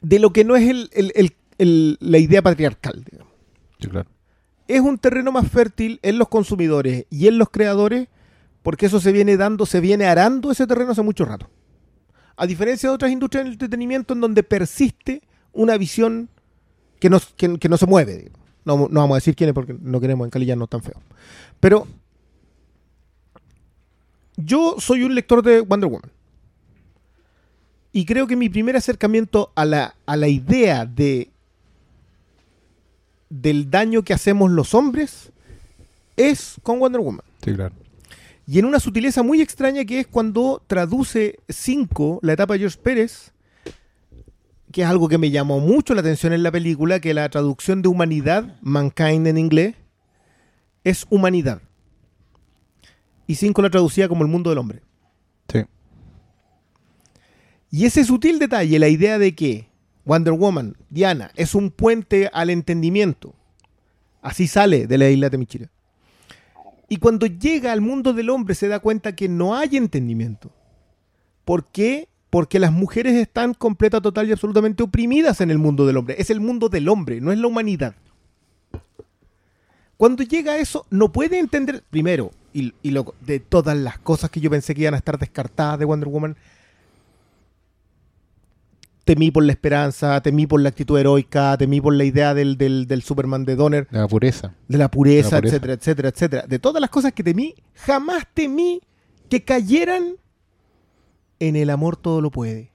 de 0.00 0.18
lo 0.18 0.32
que 0.32 0.44
no 0.44 0.56
es 0.56 0.68
el- 0.68 0.90
el- 0.92 1.12
el- 1.14 1.34
el- 1.58 1.96
la 2.00 2.18
idea 2.18 2.42
patriarcal. 2.42 3.04
digamos 3.10 3.32
Sí, 3.80 3.88
claro. 3.88 4.08
es 4.68 4.80
un 4.80 4.98
terreno 4.98 5.32
más 5.32 5.48
fértil 5.50 5.98
en 6.02 6.18
los 6.18 6.28
consumidores 6.28 7.06
y 7.10 7.26
en 7.28 7.38
los 7.38 7.48
creadores, 7.50 8.08
porque 8.62 8.86
eso 8.86 9.00
se 9.00 9.12
viene 9.12 9.36
dando, 9.36 9.66
se 9.66 9.80
viene 9.80 10.06
arando 10.06 10.50
ese 10.50 10.66
terreno 10.66 10.92
hace 10.92 11.02
mucho 11.02 11.24
rato. 11.24 11.50
A 12.36 12.46
diferencia 12.46 12.88
de 12.88 12.94
otras 12.94 13.12
industrias 13.12 13.44
del 13.44 13.52
entretenimiento 13.54 14.14
en 14.14 14.20
donde 14.20 14.42
persiste 14.42 15.22
una 15.52 15.76
visión 15.78 16.28
que 16.98 17.08
no, 17.10 17.20
que, 17.36 17.58
que 17.58 17.68
no 17.68 17.76
se 17.76 17.86
mueve. 17.86 18.16
digo. 18.16 18.38
No, 18.64 18.88
no 18.90 19.00
vamos 19.00 19.14
a 19.14 19.18
decir 19.18 19.36
quién 19.36 19.48
es 19.50 19.54
porque 19.54 19.76
no 19.78 20.00
queremos 20.00 20.26
encalillarnos 20.26 20.68
tan 20.68 20.82
feo. 20.82 21.00
Pero 21.60 21.86
yo 24.36 24.76
soy 24.78 25.04
un 25.04 25.14
lector 25.14 25.42
de 25.42 25.60
Wonder 25.60 25.90
Woman. 25.90 26.10
Y 27.92 28.06
creo 28.06 28.26
que 28.26 28.36
mi 28.36 28.48
primer 28.48 28.76
acercamiento 28.76 29.52
a 29.54 29.64
la, 29.64 29.94
a 30.06 30.16
la 30.16 30.28
idea 30.28 30.84
de 30.84 31.30
del 33.30 33.70
daño 33.70 34.02
que 34.02 34.12
hacemos 34.12 34.50
los 34.50 34.74
hombres 34.74 35.32
es 36.16 36.54
con 36.62 36.78
Wonder 36.78 37.00
Woman. 37.00 37.24
Sí, 37.44 37.52
claro. 37.54 37.74
Y 38.46 38.58
en 38.58 38.64
una 38.66 38.78
sutileza 38.78 39.22
muy 39.22 39.40
extraña 39.40 39.84
que 39.84 40.00
es 40.00 40.06
cuando 40.06 40.62
traduce 40.66 41.40
5, 41.48 42.20
la 42.22 42.34
etapa 42.34 42.54
de 42.54 42.60
George 42.60 42.78
Pérez, 42.82 43.32
que 44.74 44.82
es 44.82 44.88
algo 44.88 45.08
que 45.08 45.18
me 45.18 45.30
llamó 45.30 45.60
mucho 45.60 45.94
la 45.94 46.00
atención 46.00 46.32
en 46.32 46.42
la 46.42 46.50
película, 46.50 46.98
que 46.98 47.14
la 47.14 47.28
traducción 47.28 47.80
de 47.80 47.86
humanidad, 47.86 48.56
mankind 48.60 49.28
en 49.28 49.38
inglés, 49.38 49.76
es 50.82 51.06
humanidad. 51.10 51.62
Y 53.28 53.36
5 53.36 53.62
la 53.62 53.70
traducía 53.70 54.08
como 54.08 54.24
el 54.24 54.28
mundo 54.28 54.50
del 54.50 54.58
hombre. 54.58 54.82
Sí. 55.46 55.60
Y 57.70 57.84
ese 57.84 58.02
sutil 58.02 58.40
detalle, 58.40 58.80
la 58.80 58.88
idea 58.88 59.16
de 59.16 59.36
que 59.36 59.68
Wonder 60.04 60.34
Woman, 60.34 60.76
Diana, 60.90 61.30
es 61.36 61.54
un 61.54 61.70
puente 61.70 62.28
al 62.32 62.50
entendimiento. 62.50 63.32
Así 64.22 64.48
sale 64.48 64.88
de 64.88 64.98
la 64.98 65.08
isla 65.08 65.30
de 65.30 65.38
Michira. 65.38 65.70
Y 66.88 66.96
cuando 66.96 67.26
llega 67.26 67.70
al 67.70 67.80
mundo 67.80 68.12
del 68.12 68.28
hombre 68.28 68.56
se 68.56 68.66
da 68.66 68.80
cuenta 68.80 69.14
que 69.14 69.28
no 69.28 69.54
hay 69.54 69.76
entendimiento. 69.76 70.50
¿Por 71.44 71.64
qué? 71.66 72.08
Porque 72.34 72.58
las 72.58 72.72
mujeres 72.72 73.14
están 73.14 73.54
completa, 73.54 74.00
total 74.00 74.28
y 74.28 74.32
absolutamente 74.32 74.82
oprimidas 74.82 75.40
en 75.40 75.52
el 75.52 75.58
mundo 75.58 75.86
del 75.86 75.96
hombre. 75.98 76.16
Es 76.18 76.30
el 76.30 76.40
mundo 76.40 76.68
del 76.68 76.88
hombre, 76.88 77.20
no 77.20 77.30
es 77.30 77.38
la 77.38 77.46
humanidad. 77.46 77.94
Cuando 79.96 80.24
llega 80.24 80.54
a 80.54 80.58
eso, 80.58 80.84
no 80.90 81.12
puede 81.12 81.38
entender, 81.38 81.84
primero, 81.90 82.32
y, 82.52 82.74
y 82.82 82.90
lo- 82.90 83.14
de 83.20 83.38
todas 83.38 83.76
las 83.78 83.98
cosas 84.00 84.30
que 84.30 84.40
yo 84.40 84.50
pensé 84.50 84.74
que 84.74 84.80
iban 84.80 84.94
a 84.94 84.96
estar 84.96 85.16
descartadas 85.16 85.78
de 85.78 85.84
Wonder 85.84 86.08
Woman, 86.08 86.36
temí 89.04 89.30
por 89.30 89.44
la 89.44 89.52
esperanza, 89.52 90.20
temí 90.20 90.48
por 90.48 90.60
la 90.60 90.70
actitud 90.70 90.98
heroica, 90.98 91.56
temí 91.56 91.80
por 91.80 91.94
la 91.94 92.02
idea 92.04 92.34
del, 92.34 92.58
del, 92.58 92.88
del 92.88 93.02
Superman 93.02 93.44
de 93.44 93.54
Donner, 93.54 93.86
La 93.92 94.08
pureza. 94.08 94.54
de 94.66 94.76
la 94.78 94.90
pureza, 94.90 95.36
La 95.36 95.40
pureza. 95.40 95.54
etcétera, 95.56 95.72
etcétera, 95.74 96.08
etcétera. 96.08 96.46
De 96.48 96.58
todas 96.58 96.80
las 96.80 96.90
cosas 96.90 97.12
que 97.12 97.22
temí, 97.22 97.54
jamás 97.74 98.24
temí 98.34 98.80
que 99.28 99.44
cayeran 99.44 100.16
en 101.40 101.56
el 101.56 101.70
amor 101.70 101.96
todo 101.96 102.20
lo 102.20 102.30
puede. 102.30 102.70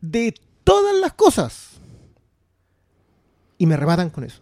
De 0.00 0.34
todas 0.64 0.94
las 0.96 1.12
cosas. 1.14 1.72
Y 3.58 3.66
me 3.66 3.76
rematan 3.76 4.10
con 4.10 4.24
eso. 4.24 4.40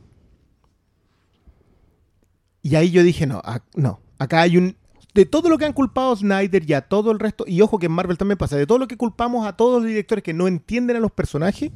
Y 2.62 2.74
ahí 2.74 2.90
yo 2.90 3.02
dije, 3.02 3.26
no, 3.26 3.40
ac- 3.42 3.62
no, 3.74 4.00
acá 4.18 4.42
hay 4.42 4.56
un... 4.56 4.76
De 5.14 5.24
todo 5.24 5.48
lo 5.48 5.56
que 5.56 5.64
han 5.64 5.72
culpado 5.72 6.12
a 6.12 6.16
Snyder 6.16 6.68
y 6.68 6.74
a 6.74 6.82
todo 6.82 7.10
el 7.10 7.18
resto, 7.18 7.44
y 7.46 7.62
ojo 7.62 7.78
que 7.78 7.86
en 7.86 7.92
Marvel 7.92 8.18
también 8.18 8.36
pasa, 8.36 8.56
de 8.56 8.66
todo 8.66 8.76
lo 8.76 8.86
que 8.86 8.98
culpamos 8.98 9.46
a 9.46 9.56
todos 9.56 9.80
los 9.80 9.88
directores 9.88 10.22
que 10.22 10.34
no 10.34 10.46
entienden 10.46 10.96
a 10.96 11.00
los 11.00 11.10
personajes, 11.12 11.70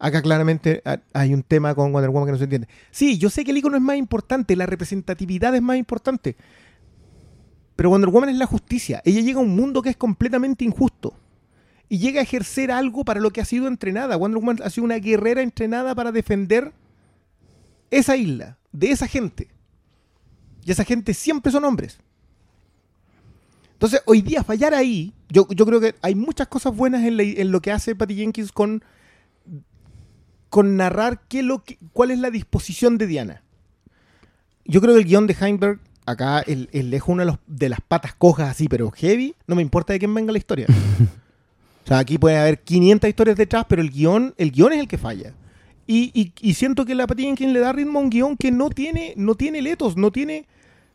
Acá 0.00 0.22
claramente 0.22 0.80
ha- 0.84 1.00
hay 1.12 1.34
un 1.34 1.42
tema 1.42 1.74
con 1.74 1.92
Wonder 1.92 2.10
Woman 2.10 2.26
que 2.26 2.32
no 2.32 2.38
se 2.38 2.44
entiende. 2.44 2.68
Sí, 2.92 3.18
yo 3.18 3.30
sé 3.30 3.44
que 3.44 3.50
el 3.50 3.58
icono 3.58 3.76
es 3.76 3.82
más 3.82 3.96
importante, 3.96 4.54
la 4.54 4.64
representatividad 4.64 5.52
es 5.56 5.62
más 5.62 5.76
importante. 5.76 6.36
Pero 7.78 7.90
Wonder 7.90 8.10
Woman 8.10 8.28
es 8.30 8.36
la 8.36 8.46
justicia. 8.46 9.00
Ella 9.04 9.20
llega 9.20 9.38
a 9.38 9.42
un 9.44 9.54
mundo 9.54 9.82
que 9.82 9.90
es 9.90 9.96
completamente 9.96 10.64
injusto. 10.64 11.14
y 11.88 11.98
llega 11.98 12.18
a 12.18 12.24
ejercer 12.24 12.70
algo 12.72 13.04
para 13.04 13.20
lo 13.20 13.30
que 13.30 13.40
ha 13.40 13.44
sido 13.44 13.68
entrenada. 13.68 14.16
Wonder 14.16 14.40
Woman 14.40 14.58
ha 14.64 14.68
sido 14.68 14.84
una 14.84 14.96
guerrera 14.98 15.42
entrenada 15.42 15.94
para 15.94 16.10
defender 16.12 16.72
esa 17.90 18.16
isla, 18.16 18.58
de 18.72 18.90
esa 18.90 19.06
gente. 19.06 19.48
Y 20.66 20.72
esa 20.72 20.82
gente 20.84 21.14
siempre 21.14 21.50
son 21.52 21.64
hombres. 21.64 21.98
Entonces, 23.74 24.02
hoy 24.06 24.22
día 24.22 24.42
fallar 24.42 24.74
ahí, 24.74 25.14
yo, 25.30 25.46
yo 25.50 25.64
creo 25.64 25.80
que 25.80 25.94
hay 26.02 26.14
muchas 26.16 26.48
cosas 26.48 26.74
buenas 26.76 27.04
en, 27.04 27.16
la- 27.16 27.22
en 27.22 27.52
lo 27.52 27.60
que 27.62 27.70
hace 27.72 27.94
Patty 27.94 28.16
Jenkins 28.16 28.50
con, 28.52 28.82
con 30.50 30.76
narrar 30.76 31.22
qué 31.28 31.42
lo 31.42 31.62
que- 31.64 31.78
cuál 31.92 32.10
es 32.10 32.18
la 32.18 32.30
disposición 32.30 32.98
de 32.98 33.06
Diana. 33.06 33.42
Yo 34.66 34.80
creo 34.82 34.94
que 34.94 35.00
el 35.00 35.06
guion 35.06 35.26
de 35.26 35.36
Heinberg, 35.40 35.80
acá, 36.10 36.40
el, 36.40 36.68
el 36.72 36.90
lejos 36.90 37.08
una 37.12 37.22
de, 37.24 37.30
los- 37.32 37.38
de 37.46 37.68
las 37.68 37.80
patas 37.80 38.14
cojas 38.14 38.48
así, 38.50 38.68
pero 38.68 38.90
heavy, 38.90 39.34
no 39.46 39.54
me 39.54 39.62
importa 39.62 39.92
de 39.92 39.98
quién 39.98 40.14
venga 40.14 40.32
la 40.32 40.38
historia. 40.38 40.66
o 41.84 41.86
sea, 41.88 41.98
aquí 41.98 42.18
puede 42.18 42.36
haber 42.38 42.60
500 42.62 43.08
historias 43.08 43.36
detrás, 43.36 43.64
pero 43.68 43.82
el 43.82 43.90
guion, 43.90 44.34
el 44.36 44.50
guion 44.50 44.72
es 44.72 44.80
el 44.80 44.88
que 44.88 44.98
falla. 44.98 45.34
Y, 45.86 46.10
y- 46.14 46.32
y 46.40 46.54
siento 46.54 46.84
que 46.84 46.94
la 46.94 47.06
Patty 47.06 47.22
Jenkins 47.24 47.52
le 47.52 47.60
da 47.60 47.72
ritmo 47.72 47.98
a 47.98 48.02
un 48.02 48.10
guion 48.10 48.36
que 48.36 48.50
no 48.50 48.68
tiene, 48.70 49.14
no 49.16 49.34
tiene 49.34 49.62
letos, 49.62 49.96
no 49.96 50.10
tiene, 50.12 50.46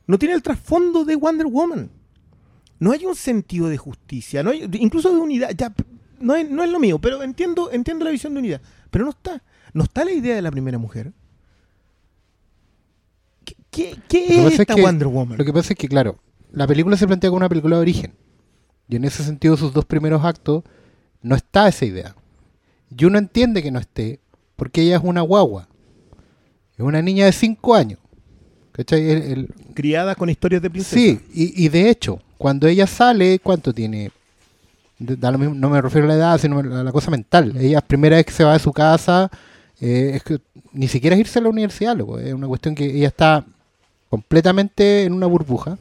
no 0.05 0.19
tiene 0.19 0.35
el 0.35 0.43
trasfondo 0.43 1.03
de 1.05 1.15
Wonder 1.15 1.47
Woman. 1.47 1.89
No 2.79 2.91
hay 2.91 3.05
un 3.05 3.15
sentido 3.15 3.69
de 3.69 3.77
justicia, 3.77 4.43
no 4.43 4.51
hay, 4.51 4.69
incluso 4.79 5.09
de 5.13 5.19
unidad. 5.19 5.51
Ya, 5.57 5.73
no, 6.19 6.35
es, 6.35 6.49
no 6.49 6.63
es 6.63 6.69
lo 6.69 6.79
mío, 6.79 6.99
pero 6.99 7.23
entiendo, 7.23 7.71
entiendo 7.71 8.05
la 8.05 8.11
visión 8.11 8.33
de 8.33 8.39
unidad. 8.39 8.61
Pero 8.91 9.05
no 9.05 9.11
está. 9.11 9.41
No 9.73 9.83
está 9.83 10.05
la 10.05 10.11
idea 10.11 10.35
de 10.35 10.41
la 10.41 10.51
primera 10.51 10.77
mujer. 10.77 11.11
¿Qué, 13.73 14.29
es 14.29 14.53
es 14.53 14.59
esta 14.59 14.75
que- 14.75 14.81
Wonder 14.81 15.07
Woman? 15.07 15.37
Lo 15.37 15.45
que 15.45 15.51
pasa 15.53 15.73
es 15.73 15.79
que, 15.79 15.87
claro, 15.87 16.17
la 16.51 16.67
película 16.67 16.95
se 16.97 17.07
plantea 17.07 17.29
como 17.29 17.37
una 17.37 17.49
película 17.49 17.75
de 17.77 17.81
origen. 17.81 18.13
Y 18.87 18.95
en 18.97 19.05
ese 19.05 19.23
sentido, 19.23 19.57
sus 19.57 19.73
dos 19.73 19.85
primeros 19.85 20.23
actos, 20.23 20.63
no 21.21 21.35
está 21.35 21.67
esa 21.67 21.85
idea. 21.85 22.15
Y 22.95 23.05
uno 23.05 23.17
entiende 23.17 23.63
que 23.63 23.71
no 23.71 23.79
esté, 23.79 24.19
porque 24.55 24.81
ella 24.81 24.97
es 24.97 25.03
una 25.03 25.21
guagua. 25.21 25.67
Es 26.77 26.79
una 26.85 27.01
niña 27.01 27.25
de 27.25 27.31
5 27.31 27.75
años. 27.75 27.99
¿Cachai? 28.71 29.09
El- 29.09 29.21
el- 29.23 29.53
Criada 29.73 30.15
con 30.15 30.29
historias 30.29 30.61
de 30.61 30.69
princesa. 30.69 30.95
Sí, 30.95 31.19
y, 31.33 31.65
y 31.65 31.69
de 31.69 31.89
hecho, 31.89 32.19
cuando 32.37 32.67
ella 32.67 32.85
sale, 32.87 33.39
¿cuánto 33.39 33.73
tiene? 33.73 34.11
Da 34.99 35.31
lo 35.31 35.37
mismo- 35.37 35.55
no 35.55 35.69
me 35.69 35.81
refiero 35.81 36.05
a 36.05 36.09
la 36.09 36.15
edad, 36.15 36.37
sino 36.39 36.59
a 36.59 36.63
la, 36.83 36.91
cosa 36.91 37.09
mental. 37.11 37.55
Ella, 37.57 37.81
primera 37.81 38.15
vez 38.17 38.25
que 38.25 38.31
se 38.31 38.43
va 38.43 38.53
de 38.53 38.59
su 38.59 38.71
casa, 38.71 39.29
eh, 39.81 40.11
es 40.15 40.23
que 40.23 40.39
ni 40.71 40.87
siquiera 40.87 41.15
es 41.15 41.21
irse 41.21 41.39
a 41.39 41.41
la 41.41 41.49
universidad, 41.49 41.95
loco. 41.97 42.19
Es 42.19 42.33
una 42.33 42.47
cuestión 42.47 42.75
que 42.75 42.85
ella 42.85 43.07
está 43.07 43.45
completamente 44.13 45.05
en 45.05 45.13
una 45.13 45.25
burbuja. 45.25 45.79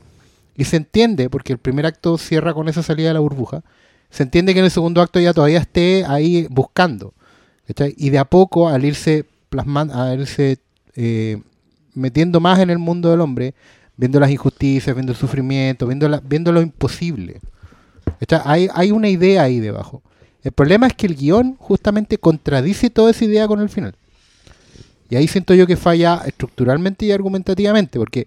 Y 0.57 0.65
se 0.65 0.79
entiende, 0.79 1.29
porque 1.29 1.53
el 1.53 1.59
primer 1.59 1.85
acto 1.85 2.17
cierra 2.17 2.55
con 2.55 2.67
esa 2.67 2.83
salida 2.83 3.09
de 3.09 3.13
la 3.15 3.21
burbuja, 3.21 3.63
se 4.09 4.23
entiende 4.23 4.55
que 4.55 4.61
en 4.61 4.65
el 4.65 4.71
segundo 4.71 5.03
acto 5.03 5.19
ella 5.19 5.35
todavía 5.35 5.59
esté 5.59 6.07
ahí 6.07 6.47
buscando. 6.49 7.13
Y 7.99 8.09
de 8.09 8.19
a 8.19 8.25
poco, 8.25 8.71
al 8.71 8.87
irse 8.87 9.27
plasmando, 9.51 9.93
al 9.93 10.21
irse 10.21 10.57
eh, 10.97 11.43
metiendo 11.93 12.41
más 12.41 12.59
en 12.61 12.71
el 12.71 12.79
mundo 12.79 13.11
del 13.11 13.21
hombre, 13.21 13.53
viendo 13.99 14.19
las 14.19 14.31
injusticias, 14.31 14.97
viendo 14.97 15.13
el 15.13 15.19
sufrimiento, 15.19 15.87
viendo, 15.87 16.53
lo 16.53 16.63
imposible. 16.63 17.39
Hay, 18.47 18.71
hay 18.73 18.93
una 18.93 19.11
idea 19.11 19.43
ahí 19.43 19.61
debajo. 19.61 20.01
El 20.43 20.53
problema 20.53 20.87
es 20.87 20.95
que 20.95 21.07
el 21.07 21.17
guion 21.17 21.57
justamente 21.59 22.17
contradice 22.17 22.89
toda 22.89 23.11
esa 23.11 23.27
idea 23.27 23.47
con 23.47 23.61
el 23.61 23.69
final. 23.69 23.95
Y 25.13 25.17
ahí 25.17 25.29
siento 25.29 25.53
yo 25.53 25.67
que 25.67 25.77
falla 25.77 26.23
estructuralmente 26.25 27.05
y 27.05 27.13
argumentativamente, 27.13 27.99
porque 27.99 28.27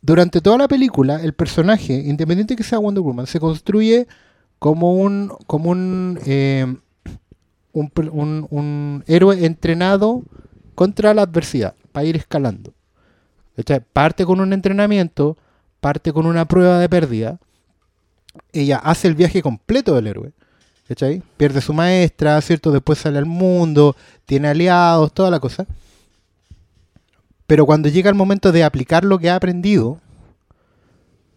durante 0.00 0.40
toda 0.40 0.56
la 0.56 0.66
película 0.66 1.22
el 1.22 1.34
personaje, 1.34 1.92
independiente 1.92 2.56
que 2.56 2.62
sea 2.62 2.78
Wonder 2.78 3.02
Woman, 3.02 3.26
se 3.26 3.38
construye 3.38 4.08
como 4.58 4.94
un, 4.94 5.30
como 5.46 5.68
un, 5.68 6.18
eh, 6.24 6.74
un, 7.74 9.04
héroe 9.06 9.44
entrenado 9.44 10.22
contra 10.74 11.12
la 11.12 11.20
adversidad, 11.20 11.74
para 11.92 12.06
ir 12.06 12.16
escalando. 12.16 12.72
Parte 13.92 14.24
con 14.24 14.40
un 14.40 14.54
entrenamiento, 14.54 15.36
parte 15.80 16.14
con 16.14 16.24
una 16.24 16.46
prueba 16.46 16.78
de 16.78 16.88
pérdida. 16.88 17.38
Ella 18.54 18.78
hace 18.78 19.06
el 19.06 19.16
viaje 19.16 19.42
completo 19.42 19.94
del 19.96 20.06
héroe. 20.06 20.32
¿Cachai? 20.88 21.22
Pierde 21.36 21.60
su 21.60 21.72
maestra, 21.72 22.40
¿cierto? 22.40 22.70
Después 22.70 22.98
sale 22.98 23.18
al 23.18 23.26
mundo, 23.26 23.96
tiene 24.26 24.48
aliados, 24.48 25.12
toda 25.12 25.30
la 25.30 25.40
cosa. 25.40 25.66
Pero 27.46 27.66
cuando 27.66 27.88
llega 27.88 28.08
el 28.08 28.16
momento 28.16 28.52
de 28.52 28.64
aplicar 28.64 29.04
lo 29.04 29.18
que 29.18 29.30
ha 29.30 29.36
aprendido, 29.36 30.00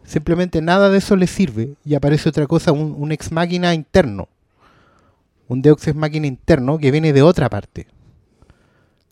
simplemente 0.05 0.61
nada 0.61 0.89
de 0.89 0.99
eso 0.99 1.15
le 1.15 1.27
sirve 1.27 1.75
y 1.83 1.95
aparece 1.95 2.29
otra 2.29 2.47
cosa, 2.47 2.71
un, 2.71 3.11
ex 3.11 3.31
máquina 3.31 3.73
interno. 3.73 4.29
Un 5.47 5.61
Deus 5.61 5.85
ex 5.87 5.95
máquina 5.95 6.27
interno 6.27 6.77
que 6.77 6.91
viene 6.91 7.13
de 7.13 7.21
otra 7.21 7.49
parte. 7.49 7.87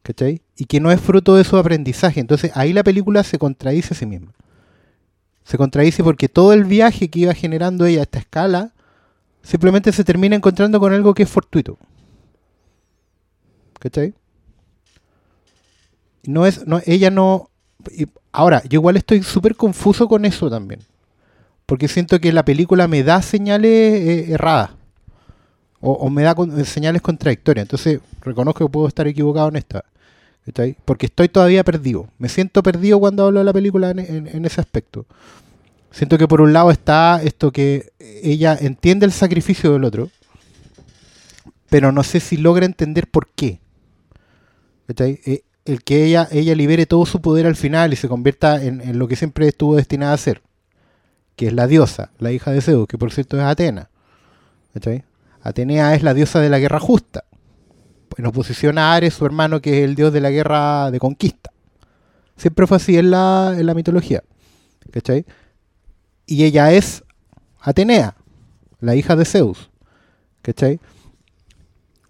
¿Cachai? 0.04 0.42
Y 0.58 0.66
que 0.66 0.80
no 0.80 0.92
es 0.92 1.02
fruto 1.02 1.36
de 1.36 1.44
su 1.44 1.58
aprendizaje. 1.58 2.20
Entonces 2.20 2.52
ahí 2.54 2.74
la 2.74 2.84
película 2.84 3.24
se 3.24 3.40
contradice 3.40 3.94
a 3.94 3.98
sí 3.98 4.06
misma. 4.06 4.32
Se 5.44 5.58
contradice 5.58 6.04
porque 6.04 6.30
todo 6.30 6.54
el 6.54 6.64
viaje 6.64 7.10
que 7.10 7.20
iba 7.20 7.34
generando 7.34 7.86
ella 7.86 8.02
a 8.02 8.04
esta 8.04 8.20
escala 8.20 8.75
simplemente 9.46 9.92
se 9.92 10.04
termina 10.04 10.36
encontrando 10.36 10.80
con 10.80 10.92
algo 10.92 11.14
que 11.14 11.24
es 11.24 11.30
fortuito. 11.30 11.78
¿Cachai? 13.80 14.14
No 16.26 16.46
es, 16.46 16.66
no, 16.66 16.82
ella 16.86 17.12
no. 17.12 17.50
y 17.96 18.08
ahora, 18.32 18.64
yo 18.64 18.80
igual 18.80 18.98
estoy 18.98 19.22
súper 19.22 19.56
confuso 19.56 20.08
con 20.08 20.26
eso 20.26 20.50
también. 20.50 20.82
Porque 21.68 21.88
siento 21.88 22.20
que 22.20 22.34
la 22.34 22.44
película 22.44 22.88
me 22.88 23.04
da 23.04 23.22
señales 23.22 23.72
eh, 23.72 24.32
erradas. 24.34 24.72
O, 25.82 26.10
me 26.10 26.24
da 26.24 26.34
con- 26.34 26.66
señales 26.66 27.02
contradictorias. 27.02 27.66
Entonces, 27.66 28.00
reconozco 28.22 28.66
que 28.66 28.72
puedo 28.72 28.88
estar 28.88 29.08
equivocado 29.08 29.50
en 29.50 29.58
esta. 29.58 29.86
¿cachai? 30.46 30.76
Porque 30.84 31.06
estoy 31.06 31.30
todavía 31.30 31.64
perdido. 31.64 32.08
Me 32.18 32.28
siento 32.30 32.64
perdido 32.64 33.00
cuando 33.00 33.26
hablo 33.26 33.40
de 33.40 33.46
la 33.46 33.54
película 33.54 33.92
en 33.92 34.46
ese 34.46 34.62
aspecto. 34.62 35.06
Siento 35.96 36.18
que 36.18 36.28
por 36.28 36.42
un 36.42 36.52
lado 36.52 36.72
está 36.72 37.22
esto 37.24 37.54
que 37.54 37.94
ella 38.00 38.58
entiende 38.60 39.06
el 39.06 39.14
sacrificio 39.14 39.72
del 39.72 39.86
otro, 39.86 40.10
pero 41.70 41.94
no 41.94 42.04
sé 42.04 42.20
si 42.20 42.36
logra 42.36 42.66
entender 42.66 43.08
por 43.08 43.30
qué. 43.30 43.62
Eh, 44.90 45.44
el 45.64 45.84
que 45.86 46.04
ella, 46.04 46.28
ella 46.32 46.54
libere 46.54 46.86
todo 46.86 47.06
su 47.06 47.22
poder 47.22 47.46
al 47.46 47.56
final 47.56 47.94
y 47.94 47.96
se 47.96 48.10
convierta 48.10 48.62
en, 48.62 49.00
lo 49.00 49.08
que 49.08 49.16
siempre 49.16 49.48
estuvo 49.48 49.78
destinada 49.78 50.12
a 50.12 50.18
ser, 50.18 50.42
que 51.38 51.48
es 51.48 51.54
la 51.54 51.66
diosa, 51.66 52.12
la 52.20 52.34
hija 52.34 52.52
de 52.52 52.60
Zeus, 52.60 52.88
que 52.88 52.98
por 52.98 53.14
cierto 53.14 53.38
es 53.38 53.44
Atena. 53.44 53.90
Atenea 55.42 55.96
es 55.96 56.04
la 56.04 56.14
diosa 56.14 56.42
de 56.42 56.50
la 56.50 56.60
guerra 56.60 56.82
justa, 56.82 57.24
en 58.18 58.26
oposición 58.26 58.78
a 58.80 58.96
Ares, 58.96 59.14
su 59.14 59.26
hermano, 59.26 59.62
que 59.62 59.80
es 59.80 59.86
el 59.86 59.96
dios 59.96 60.12
de 60.12 60.20
la 60.20 60.30
guerra 60.30 60.92
de 60.92 61.00
conquista. 61.00 61.52
Siempre 62.36 62.68
fue 62.68 62.76
así 62.76 62.98
en 62.98 63.12
la, 63.12 63.56
en 63.58 63.66
la 63.66 63.74
mitología. 63.74 64.24
¿Cachai? 64.92 65.26
Y 66.26 66.44
ella 66.44 66.72
es 66.72 67.04
Atenea, 67.62 68.16
la 68.80 68.96
hija 68.96 69.16
de 69.16 69.26
Zeus. 69.26 69.70
¿Cachai? 70.42 70.80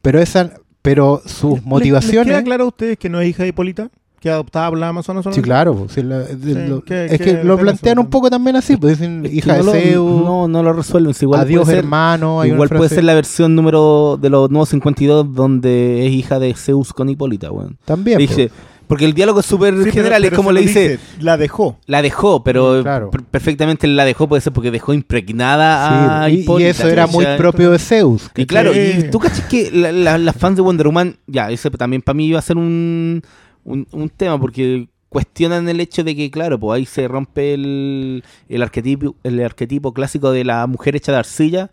Pero 0.01 0.19
esa, 0.19 0.51
pero 0.81 1.21
sus 1.25 1.51
¿Les- 1.53 1.59
¿Les 1.61 1.65
motivaciones. 1.65 2.27
queda 2.33 2.43
claro 2.43 2.65
a 2.65 2.67
ustedes 2.67 2.97
que 2.97 3.09
no 3.09 3.19
es 3.21 3.29
hija 3.29 3.43
de 3.43 3.49
Hipólita? 3.49 3.89
¿Que 4.19 4.29
adoptada 4.31 4.69
por 4.69 4.79
la 4.79 4.89
Amazonas? 4.89 5.23
Sí, 5.33 5.41
claro. 5.41 5.75
pues, 5.75 5.91
sí, 5.93 6.01
la- 6.01 6.19
de- 6.19 6.67
lo- 6.67 6.83
¿qué- 6.83 7.05
es 7.05 7.11
qué 7.11 7.17
que 7.37 7.43
lo 7.43 7.57
plantean 7.59 7.97
eso? 7.99 8.01
un 8.05 8.09
poco 8.09 8.29
también 8.29 8.55
así. 8.55 8.75
Pues 8.75 8.97
dicen 8.97 9.23
hija 9.31 9.53
no 9.53 9.57
de 9.59 9.63
lo, 9.63 9.71
Zeus, 9.73 10.21
no, 10.23 10.47
no 10.47 10.63
lo 10.63 10.73
resuelven. 10.73 11.13
si 11.13 11.25
igual 11.25 11.41
adiós 11.41 11.61
puede 11.63 11.75
ser, 11.75 11.83
hermano. 11.85 12.41
hay 12.41 12.49
una 12.49 12.55
igual 12.55 12.69
puede 12.69 12.89
ser 12.89 13.03
la 13.03 13.13
versión 13.13 13.55
número 13.55 14.17
de 14.19 14.29
los 14.29 14.49
nuevos 14.49 14.69
52 14.69 15.33
donde 15.33 16.07
es 16.07 16.13
hija 16.13 16.39
de 16.39 16.53
Zeus 16.55 16.91
con 16.91 17.07
Hipólita, 17.09 17.51
weón. 17.51 17.77
También. 17.85 18.17
pues. 18.25 18.49
Porque 18.87 19.05
el 19.05 19.13
diálogo 19.13 19.39
es 19.39 19.45
súper 19.45 19.73
Sí, 19.83 19.91
general, 19.91 20.21
pero 20.21 20.33
es 20.35 20.37
como 20.37 20.51
le 20.51 20.61
dice, 20.61 20.99
La 21.19 21.37
dejó. 21.37 21.77
la 21.87 22.01
dejó, 22.01 22.43
pero 22.43 22.81
claro. 22.83 23.11
perfectamente 23.31 23.87
la 23.87 24.05
dejó, 24.05 24.27
puede 24.27 24.41
ser 24.41 24.53
porque 24.53 24.71
dejó 24.71 24.93
impregnada 24.93 26.23
a 26.23 26.27
Sí, 26.27 26.33
y- 26.33 26.37
y, 26.37 26.41
Hipólita. 26.41 26.69
eso 26.69 26.87
era 26.87 27.07
muy 27.07 27.25
propio 27.37 27.71
de 27.71 27.79
Zeus. 27.79 28.29
Y 28.35 28.45
claro, 28.45 28.71
y 28.75 29.09
tú 29.11 29.19
cachas 29.19 29.41
que 29.47 29.71
la- 29.71 29.91
la- 29.91 30.17
las 30.17 30.35
fans 30.35 30.55
de 30.55 30.61
Wonder 30.61 30.87
Woman, 30.87 31.17
ya, 31.27 31.49
ese 31.51 31.69
también 31.71 32.01
para 32.01 32.15
mí 32.15 32.27
iba 32.27 32.39
a 32.39 32.41
ser 32.41 32.57
un, 32.57 33.21
un, 33.63 33.87
un 33.91 34.09
tema, 34.09 34.39
porque 34.39 34.87
cuestionan 35.09 35.67
el 35.69 35.79
hecho 35.79 36.03
de 36.03 36.15
que, 36.15 36.29
claro, 36.29 36.59
pues 36.59 36.77
ahí 36.77 36.85
se 36.85 37.07
rompe 37.07 37.53
el, 37.53 38.23
el, 38.49 38.61
arquetipo, 38.61 39.15
el 39.23 39.41
arquetipo 39.43 39.93
clásico 39.93 40.31
de 40.31 40.43
la 40.43 40.67
mujer 40.67 40.95
hecha 40.95 41.11
de 41.13 41.19
arcilla 41.19 41.71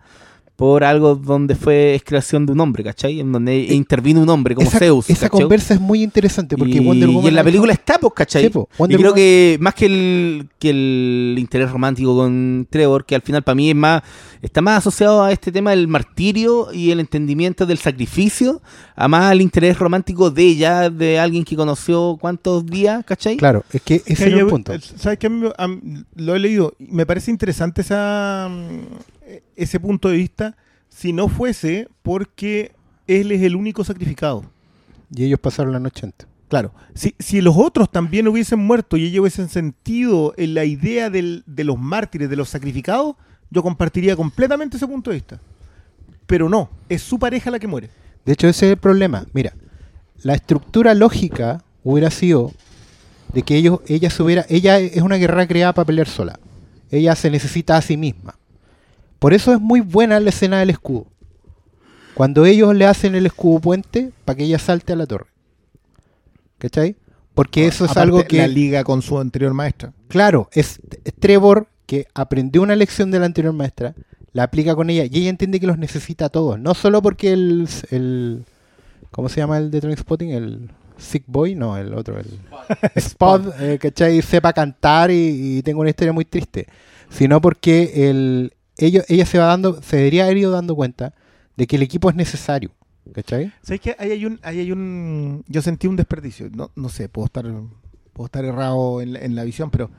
por 0.62 0.84
algo 0.84 1.16
donde 1.16 1.56
fue 1.56 1.96
es 1.96 2.04
creación 2.04 2.46
de 2.46 2.52
un 2.52 2.60
hombre, 2.60 2.84
¿cachai? 2.84 3.18
En 3.18 3.32
donde 3.32 3.58
intervino 3.74 4.20
un 4.20 4.28
hombre 4.28 4.54
como 4.54 4.68
esa, 4.68 4.78
Zeus. 4.78 5.10
esa 5.10 5.28
¿cachai? 5.28 5.40
conversa 5.40 5.74
es 5.74 5.80
muy 5.80 6.04
interesante 6.04 6.56
porque 6.56 6.74
y, 6.76 6.78
Wonder 6.78 7.08
Woman. 7.08 7.24
y 7.24 7.28
en 7.30 7.34
la 7.34 7.42
película 7.42 7.72
hecho- 7.72 7.80
está, 7.80 7.98
pues, 7.98 8.12
¿cachai? 8.14 8.44
Sí, 8.44 8.48
po, 8.48 8.68
y 8.78 8.86
creo 8.94 8.98
Woman- 9.10 9.14
que 9.16 9.58
más 9.60 9.74
que 9.74 9.86
el, 9.86 10.46
que 10.60 10.70
el 10.70 11.34
interés 11.36 11.68
romántico 11.68 12.14
con 12.16 12.68
Trevor, 12.70 13.04
que 13.04 13.16
al 13.16 13.22
final 13.22 13.42
para 13.42 13.56
mí 13.56 13.70
es 13.70 13.74
más, 13.74 14.02
está 14.40 14.60
más 14.62 14.78
asociado 14.78 15.24
a 15.24 15.32
este 15.32 15.50
tema 15.50 15.70
del 15.70 15.88
martirio 15.88 16.68
y 16.72 16.92
el 16.92 17.00
entendimiento 17.00 17.66
del 17.66 17.78
sacrificio, 17.78 18.62
a 18.94 19.08
más 19.08 19.32
al 19.32 19.40
interés 19.40 19.76
romántico 19.80 20.30
de 20.30 20.44
ella, 20.44 20.90
de 20.90 21.18
alguien 21.18 21.42
que 21.44 21.56
conoció 21.56 22.16
cuántos 22.20 22.64
días, 22.66 23.04
¿cachai? 23.04 23.36
Claro, 23.36 23.64
es 23.72 23.82
que 23.82 24.00
ese 24.06 24.28
era 24.28 24.38
el 24.38 24.46
punto. 24.46 24.72
eh, 24.72 24.78
¿Sabes 24.96 25.18
qué? 25.18 25.28
Lo 25.28 26.34
he 26.36 26.38
leído. 26.38 26.74
Me 26.78 27.04
parece 27.04 27.32
interesante 27.32 27.80
esa, 27.80 28.48
ese 29.56 29.78
punto 29.80 30.08
de 30.08 30.16
vista. 30.16 30.56
si 30.88 31.12
no 31.14 31.28
fuese 31.28 31.88
porque 32.02 32.72
él 33.06 33.32
es 33.32 33.40
el 33.42 33.56
único 33.56 33.82
sacrificado. 33.82 34.44
Y 35.14 35.24
ellos 35.24 35.40
pasaron 35.40 35.72
la 35.72 35.80
noche 35.80 36.04
antes. 36.06 36.26
Claro, 36.48 36.74
si, 36.94 37.14
si 37.18 37.40
los 37.40 37.56
otros 37.56 37.90
también 37.90 38.28
hubiesen 38.28 38.58
muerto 38.58 38.98
y 38.98 39.06
ellos 39.06 39.20
hubiesen 39.22 39.48
sentido 39.48 40.34
en 40.36 40.52
la 40.52 40.66
idea 40.66 41.08
del- 41.08 41.44
de 41.46 41.64
los 41.64 41.78
mártires, 41.78 42.28
de 42.28 42.36
los 42.36 42.50
sacrificados, 42.50 43.16
yo 43.50 43.62
compartiría 43.62 44.16
completamente 44.16 44.76
ese 44.76 44.86
punto 44.86 45.10
de 45.10 45.16
vista. 45.16 45.40
Pero 46.26 46.48
no, 46.50 46.68
es 46.90 47.00
su 47.02 47.18
pareja 47.18 47.50
la 47.50 47.58
que 47.58 47.66
muere. 47.66 47.88
De 48.26 48.34
hecho, 48.34 48.46
ese 48.48 48.66
es 48.66 48.72
el 48.72 48.78
problema. 48.78 49.24
Mira, 49.32 49.54
la 50.22 50.34
estructura 50.34 50.92
lógica 50.94 51.64
hubiera 51.84 52.10
sido 52.10 52.52
de 53.32 53.42
que 53.42 53.56
ellos, 53.56 53.80
ella 53.86 54.10
se 54.10 54.22
hubiera, 54.22 54.44
ella 54.50 54.78
es 54.78 55.00
una 55.00 55.16
guerrera 55.16 55.46
creada 55.48 55.72
para 55.72 55.86
pelear 55.86 56.06
sola. 56.08 56.38
Ella 56.90 57.16
se 57.16 57.30
necesita 57.30 57.78
a 57.78 57.82
sí 57.82 57.96
misma. 57.96 58.36
Por 59.22 59.34
eso 59.34 59.54
es 59.54 59.60
muy 59.60 59.78
buena 59.78 60.18
la 60.18 60.30
escena 60.30 60.58
del 60.58 60.70
escudo. 60.70 61.06
Cuando 62.14 62.44
ellos 62.44 62.74
le 62.74 62.86
hacen 62.86 63.14
el 63.14 63.24
escudo 63.24 63.60
puente 63.60 64.10
para 64.24 64.36
que 64.36 64.42
ella 64.42 64.58
salte 64.58 64.92
a 64.92 64.96
la 64.96 65.06
torre. 65.06 65.26
¿Cachai? 66.58 66.96
Porque 67.32 67.68
eso 67.68 67.84
es 67.84 67.92
Aparte, 67.92 68.02
algo 68.02 68.24
que... 68.24 68.38
La 68.38 68.48
liga 68.48 68.82
con 68.82 69.00
su 69.00 69.16
anterior 69.20 69.54
maestra. 69.54 69.92
Claro, 70.08 70.50
es, 70.50 70.80
es 71.04 71.14
Trevor 71.14 71.68
que 71.86 72.08
aprendió 72.14 72.62
una 72.62 72.74
lección 72.74 73.12
de 73.12 73.20
la 73.20 73.26
anterior 73.26 73.52
maestra, 73.54 73.94
la 74.32 74.42
aplica 74.42 74.74
con 74.74 74.90
ella 74.90 75.04
y 75.04 75.20
ella 75.20 75.30
entiende 75.30 75.60
que 75.60 75.68
los 75.68 75.78
necesita 75.78 76.24
a 76.24 76.28
todos. 76.28 76.58
No 76.58 76.74
solo 76.74 77.00
porque 77.00 77.32
el, 77.32 77.68
el 77.92 78.44
¿cómo 79.12 79.28
se 79.28 79.36
llama 79.36 79.58
el 79.58 79.70
de 79.70 79.80
Trainspotting? 79.82 80.30
El 80.30 80.68
Sick 80.98 81.22
Boy, 81.28 81.54
no, 81.54 81.76
el 81.78 81.94
otro, 81.94 82.18
el 82.18 82.26
Spot, 82.96 83.54
eh, 83.60 83.78
¿cachai? 83.80 84.20
Sepa 84.20 84.52
cantar 84.52 85.12
y, 85.12 85.58
y 85.58 85.62
tenga 85.62 85.78
una 85.78 85.90
historia 85.90 86.12
muy 86.12 86.24
triste, 86.24 86.66
sino 87.08 87.40
porque 87.40 88.10
el, 88.10 88.52
ello- 88.78 89.02
ella 89.08 89.26
se 89.26 89.38
va 89.38 89.46
dando, 89.46 89.80
se 89.82 89.96
debería 89.96 90.24
haber 90.24 90.36
ido 90.38 90.50
dando 90.50 90.74
cuenta 90.74 91.14
de 91.56 91.66
que 91.66 91.76
el 91.76 91.82
equipo 91.82 92.08
es 92.10 92.16
necesario, 92.16 92.70
¿cachai? 93.12 93.52
¿Sabes 93.62 93.80
qué? 93.80 93.96
Ahí 93.98 94.10
hay 94.12 94.24
un, 94.24 94.38
ahí 94.42 94.60
hay 94.60 94.72
un. 94.72 95.44
Yo 95.48 95.60
sentí 95.62 95.86
un 95.86 95.96
desperdicio. 95.96 96.48
No, 96.54 96.70
no 96.76 96.88
sé, 96.88 97.08
puedo 97.08 97.26
estar, 97.26 97.44
puedo 98.12 98.26
estar 98.26 98.44
errado 98.44 99.00
en 99.00 99.12
la, 99.14 99.20
en 99.20 99.34
la 99.34 99.44
visión, 99.44 99.70
pero 99.70 99.90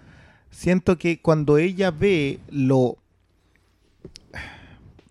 siento 0.52 0.98
que 0.98 1.22
cuando 1.22 1.58
ella 1.58 1.92
ve 1.92 2.40
lo. 2.50 2.98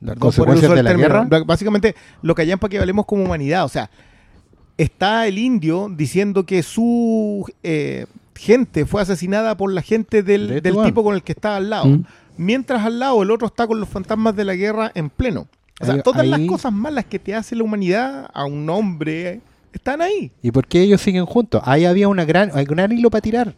Las 0.01 0.17
consecuencias 0.19 0.75
de 0.75 0.83
la 0.83 0.91
término, 0.91 1.09
guerra. 1.29 1.45
Básicamente, 1.45 1.95
lo 2.23 2.35
que 2.35 2.43
hayan 2.43 2.59
para 2.59 2.71
que 2.71 2.79
hablemos 2.81 3.07
como 3.07 3.23
humanidad. 3.25 3.65
O 3.65 3.69
sea, 3.69 3.89
está 4.77 5.29
el 5.29 5.39
indio 5.39 5.89
diciendo 5.97 6.45
que 6.45 6.65
su 6.65 7.47
eh, 7.63 8.07
gente 8.35 8.85
fue 8.85 9.01
asesinada 9.03 9.57
por 9.57 9.73
la 9.73 9.81
gente 9.81 10.25
del, 10.25 10.49
De 10.49 10.61
del 10.61 10.77
tipo 10.83 11.05
con 11.05 11.15
el 11.15 11.23
que 11.23 11.33
está 11.33 11.57
al 11.57 11.71
lado. 11.71 11.87
Mm. 11.87 12.05
Mientras 12.43 12.85
al 12.85 12.99
lado 12.99 13.23
el 13.23 13.31
otro 13.31 13.47
está 13.47 13.67
con 13.67 13.79
los 13.81 13.89
fantasmas 13.89 14.35
de 14.37 14.45
la 14.45 14.55
guerra 14.55 14.91
en 14.95 15.11
pleno. 15.11 15.47
O 15.81 15.85
sea, 15.85 15.95
Ahí- 15.95 16.03
todas 16.03 16.27
las 16.27 16.41
cosas 16.41 16.73
malas 16.73 17.05
que 17.07 17.19
te 17.19 17.35
hace 17.35 17.57
la 17.57 17.65
humanidad 17.65 18.29
a 18.33 18.45
un 18.45 18.69
hombre 18.71 19.41
están 19.73 20.01
ahí. 20.03 20.31
¿Y 20.43 20.51
por 20.51 20.67
qué 20.67 20.83
ellos 20.83 21.01
siguen 21.01 21.25
juntos? 21.27 21.63
Ahí 21.65 21.85
había 21.85 22.09
una 22.09 22.25
gran, 22.25 22.51
un 22.55 22.65
gran 22.65 22.93
hilo 22.93 23.11
para 23.11 23.23
tirar. 23.23 23.55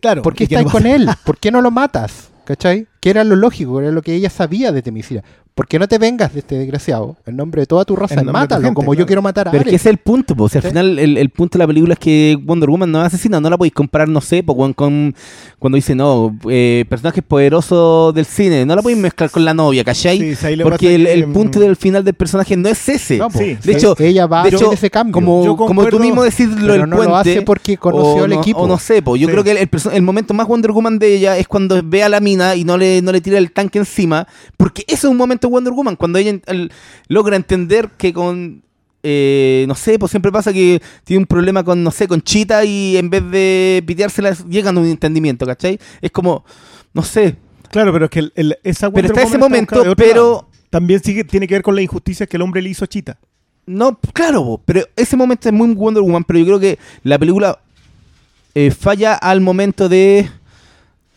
Claro. 0.00 0.22
¿Por 0.22 0.34
qué 0.34 0.44
¿y 0.44 0.46
qué 0.46 0.54
estás 0.54 0.66
no 0.66 0.70
con 0.72 0.86
él? 0.86 1.08
¿Por 1.24 1.38
qué 1.38 1.50
no 1.50 1.60
lo 1.60 1.70
matas? 1.70 2.30
¿Cachai? 2.44 2.86
Que 3.00 3.10
era 3.10 3.22
lo 3.22 3.36
lógico, 3.36 3.80
era 3.80 3.90
lo 3.92 4.02
que 4.02 4.14
ella 4.14 4.30
sabía 4.30 4.72
de 4.72 4.82
Temisira. 4.82 5.22
¿Por 5.54 5.68
qué 5.68 5.78
no 5.78 5.86
te 5.86 5.98
vengas 5.98 6.32
de 6.32 6.38
este 6.38 6.56
desgraciado? 6.56 7.16
En 7.26 7.36
nombre 7.36 7.60
de 7.60 7.66
toda 7.66 7.84
tu 7.84 7.94
raza, 7.94 8.22
mátalo, 8.22 8.62
gente, 8.62 8.74
como 8.74 8.94
yo 8.94 9.04
quiero 9.06 9.20
matar 9.20 9.48
a 9.48 9.50
Pero 9.50 9.60
es 9.60 9.64
que 9.64 9.70
Ares. 9.72 9.80
ese 9.82 9.88
es 9.90 9.92
el 9.92 9.98
punto, 9.98 10.34
pues. 10.34 10.56
al 10.56 10.62
¿Sí? 10.62 10.68
final 10.68 10.98
el, 10.98 11.18
el 11.18 11.28
punto 11.28 11.58
de 11.58 11.64
la 11.64 11.66
película 11.66 11.92
es 11.92 11.98
que 12.00 12.38
Wonder 12.42 12.70
Woman 12.70 12.90
no 12.90 13.00
es 13.02 13.08
asesina, 13.08 13.38
no 13.38 13.50
la 13.50 13.58
podéis 13.58 13.74
comparar, 13.74 14.08
no 14.08 14.22
sé, 14.22 14.42
pues, 14.42 14.56
con, 14.56 14.72
con- 14.72 15.14
cuando 15.58 15.76
dice, 15.76 15.94
no, 15.94 16.34
eh, 16.48 16.86
personajes 16.88 17.22
poderosos 17.22 18.14
del 18.14 18.24
cine, 18.24 18.64
no 18.64 18.74
la 18.74 18.82
podéis 18.82 18.98
mezclar 19.00 19.30
con 19.30 19.44
la 19.44 19.52
novia, 19.52 19.84
¿cachai? 19.84 20.34
Sí, 20.34 20.46
Porque 20.62 20.94
el, 20.94 21.06
el 21.06 21.26
punto 21.26 21.58
mm, 21.58 21.62
del 21.62 21.76
final 21.76 22.02
del 22.02 22.14
personaje 22.14 22.56
no 22.56 22.68
es 22.70 22.88
ese. 22.88 23.18
No, 23.18 23.28
po. 23.28 23.38
Sí, 23.38 23.56
de 23.62 23.72
hecho, 23.72 23.94
ella 23.98 24.26
va 24.26 24.42
de 24.42 24.48
a 24.48 24.48
hecho, 24.48 24.56
hacer 24.66 24.72
ese 24.78 24.90
cambio. 24.90 25.12
como, 25.12 25.44
Yo 25.44 25.56
como 25.56 25.84
tú 25.86 26.00
mismo 26.00 26.22
decís 26.22 26.48
lo 26.48 26.56
pero 26.56 26.72
del 26.72 26.88
no 26.90 26.96
puente, 26.96 27.10
lo 27.10 27.16
hace 27.16 27.42
porque 27.42 27.76
conoció 27.76 28.22
o 28.22 28.24
al 28.24 28.30
no- 28.30 28.40
equipo. 28.40 28.60
O 28.60 28.66
no 28.66 28.78
sé, 28.78 29.02
pues 29.02 29.20
yo 29.20 29.26
Sí. 29.28 29.32
creo 29.32 29.44
que 29.44 29.50
el, 29.52 29.58
el 29.58 29.68
el 29.92 30.02
momento 30.02 30.32
más 30.32 30.46
Wonder 30.48 30.72
Woman 30.72 30.98
de 30.98 31.14
ella 31.14 31.36
es 31.36 31.46
cuando 31.46 31.78
ve 31.84 32.02
a 32.02 32.08
la 32.08 32.20
mina 32.20 32.56
y 32.56 32.64
no 32.64 32.78
le, 32.78 33.02
no 33.02 33.12
le 33.12 33.20
tira 33.20 33.36
el 33.38 33.52
tanque 33.52 33.78
encima, 33.78 34.26
porque 34.56 34.82
ese 34.86 34.94
es 35.06 35.10
un 35.10 35.16
momento 35.16 35.41
de 35.48 35.52
Wonder 35.52 35.72
Woman, 35.72 35.96
cuando 35.96 36.18
ella 36.18 36.38
el- 36.46 36.70
logra 37.08 37.36
entender 37.36 37.88
que 37.98 38.12
con... 38.12 38.62
eh, 39.02 39.64
no 39.68 39.74
sé, 39.74 39.98
pues 39.98 40.10
siempre 40.10 40.30
pasa 40.32 40.52
que 40.52 40.80
tiene 41.04 41.20
un 41.20 41.26
problema 41.26 41.64
con, 41.64 41.82
no 41.82 41.90
sé, 41.90 42.06
con 42.08 42.22
Chita 42.22 42.64
y 42.64 42.96
en 42.96 43.10
vez 43.10 43.28
de 43.30 43.82
piteársela 43.86 44.32
llegan 44.48 44.76
a 44.76 44.80
un 44.80 44.86
entendimiento, 44.86 45.44
¿cachai? 45.46 45.78
Es 46.00 46.10
como, 46.10 46.44
no 46.94 47.02
sé, 47.02 47.36
Claro, 47.70 47.90
pero 47.92 48.04
es 48.04 48.10
que 48.10 48.18
el- 48.18 48.32
el- 48.36 48.58
esa 48.64 48.90
pero 48.90 49.08
Wonder 49.08 49.10
está 49.10 49.22
ese 49.22 49.38
Woman 49.38 49.50
momento, 49.50 49.74
de 49.76 49.80
otro 49.90 49.96
pero... 49.96 50.48
También 50.70 51.02
sigue, 51.02 51.24
tiene 51.24 51.46
que 51.46 51.52
ver 51.54 51.62
con 51.62 51.74
la 51.74 51.82
injusticia 51.82 52.26
que 52.26 52.36
el 52.38 52.42
hombre 52.42 52.62
le 52.62 52.70
hizo 52.70 52.84
a 52.84 52.88
Chita. 52.88 53.18
No, 53.66 53.98
claro, 54.14 54.58
pero 54.64 54.82
ese 54.96 55.16
momento 55.18 55.48
es 55.48 55.54
muy 55.54 55.74
Wonder 55.74 56.02
Woman, 56.02 56.24
pero 56.24 56.38
yo 56.38 56.46
creo 56.46 56.58
que 56.60 56.78
la 57.02 57.18
película 57.18 57.58
eh, 58.54 58.70
falla 58.70 59.14
al 59.14 59.40
momento 59.42 59.88
de, 59.90 60.30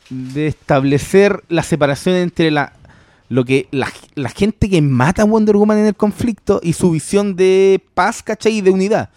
de 0.10 0.48
establecer 0.48 1.44
la 1.50 1.64
separación 1.64 2.16
entre 2.16 2.52
la 2.52 2.74
lo 3.30 3.44
que 3.46 3.68
la, 3.72 3.92
la 4.16 4.30
gente 4.30 4.70
que 4.70 4.82
mata 4.82 5.24
a 5.24 5.26
Wonder 5.26 5.56
Woman 5.58 5.80
en 5.80 5.86
el 5.88 5.96
conflicto 5.96 6.60
y 6.64 6.74
su 6.74 6.92
visión 6.92 7.36
de 7.36 7.82
paz, 7.94 8.22
¿cachai? 8.24 8.58
Y 8.58 8.62
de 8.62 8.72
unidad. 8.72 9.10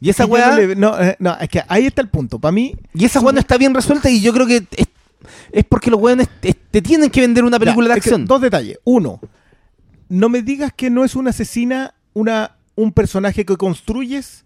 Y 0.00 0.10
esa 0.10 0.26
weá, 0.26 0.50
no, 0.50 0.56
le- 0.56 0.76
no, 0.76 1.00
eh, 1.00 1.16
no, 1.18 1.36
es 1.40 1.48
que 1.48 1.62
ahí 1.68 1.86
está 1.86 2.02
el 2.02 2.08
punto. 2.08 2.38
Para 2.38 2.52
mí, 2.52 2.76
y 2.94 3.04
esa 3.04 3.20
weá 3.20 3.32
no 3.32 3.40
está 3.40 3.56
bien 3.58 3.74
resuelta 3.74 4.10
y 4.10 4.20
yo 4.20 4.32
creo 4.32 4.46
que 4.46 4.66
es, 4.76 4.86
es 5.50 5.64
porque 5.64 5.90
los 5.90 6.00
weones 6.00 6.28
te, 6.40 6.52
te 6.52 6.82
tienen 6.82 7.10
que 7.10 7.20
vender 7.22 7.44
una 7.44 7.58
película 7.58 7.88
Ya, 7.88 7.94
de 7.94 7.98
es 7.98 8.04
que 8.04 8.10
acción. 8.10 8.26
dos 8.26 8.40
detalles. 8.40 8.78
Uno, 8.84 9.20
no 10.08 10.28
me 10.28 10.42
digas 10.42 10.72
que 10.76 10.90
no 10.90 11.04
es 11.04 11.16
una 11.16 11.30
asesina, 11.30 11.94
una, 12.12 12.56
un 12.76 12.92
personaje 12.92 13.44
que 13.44 13.56
construyes 13.56 14.44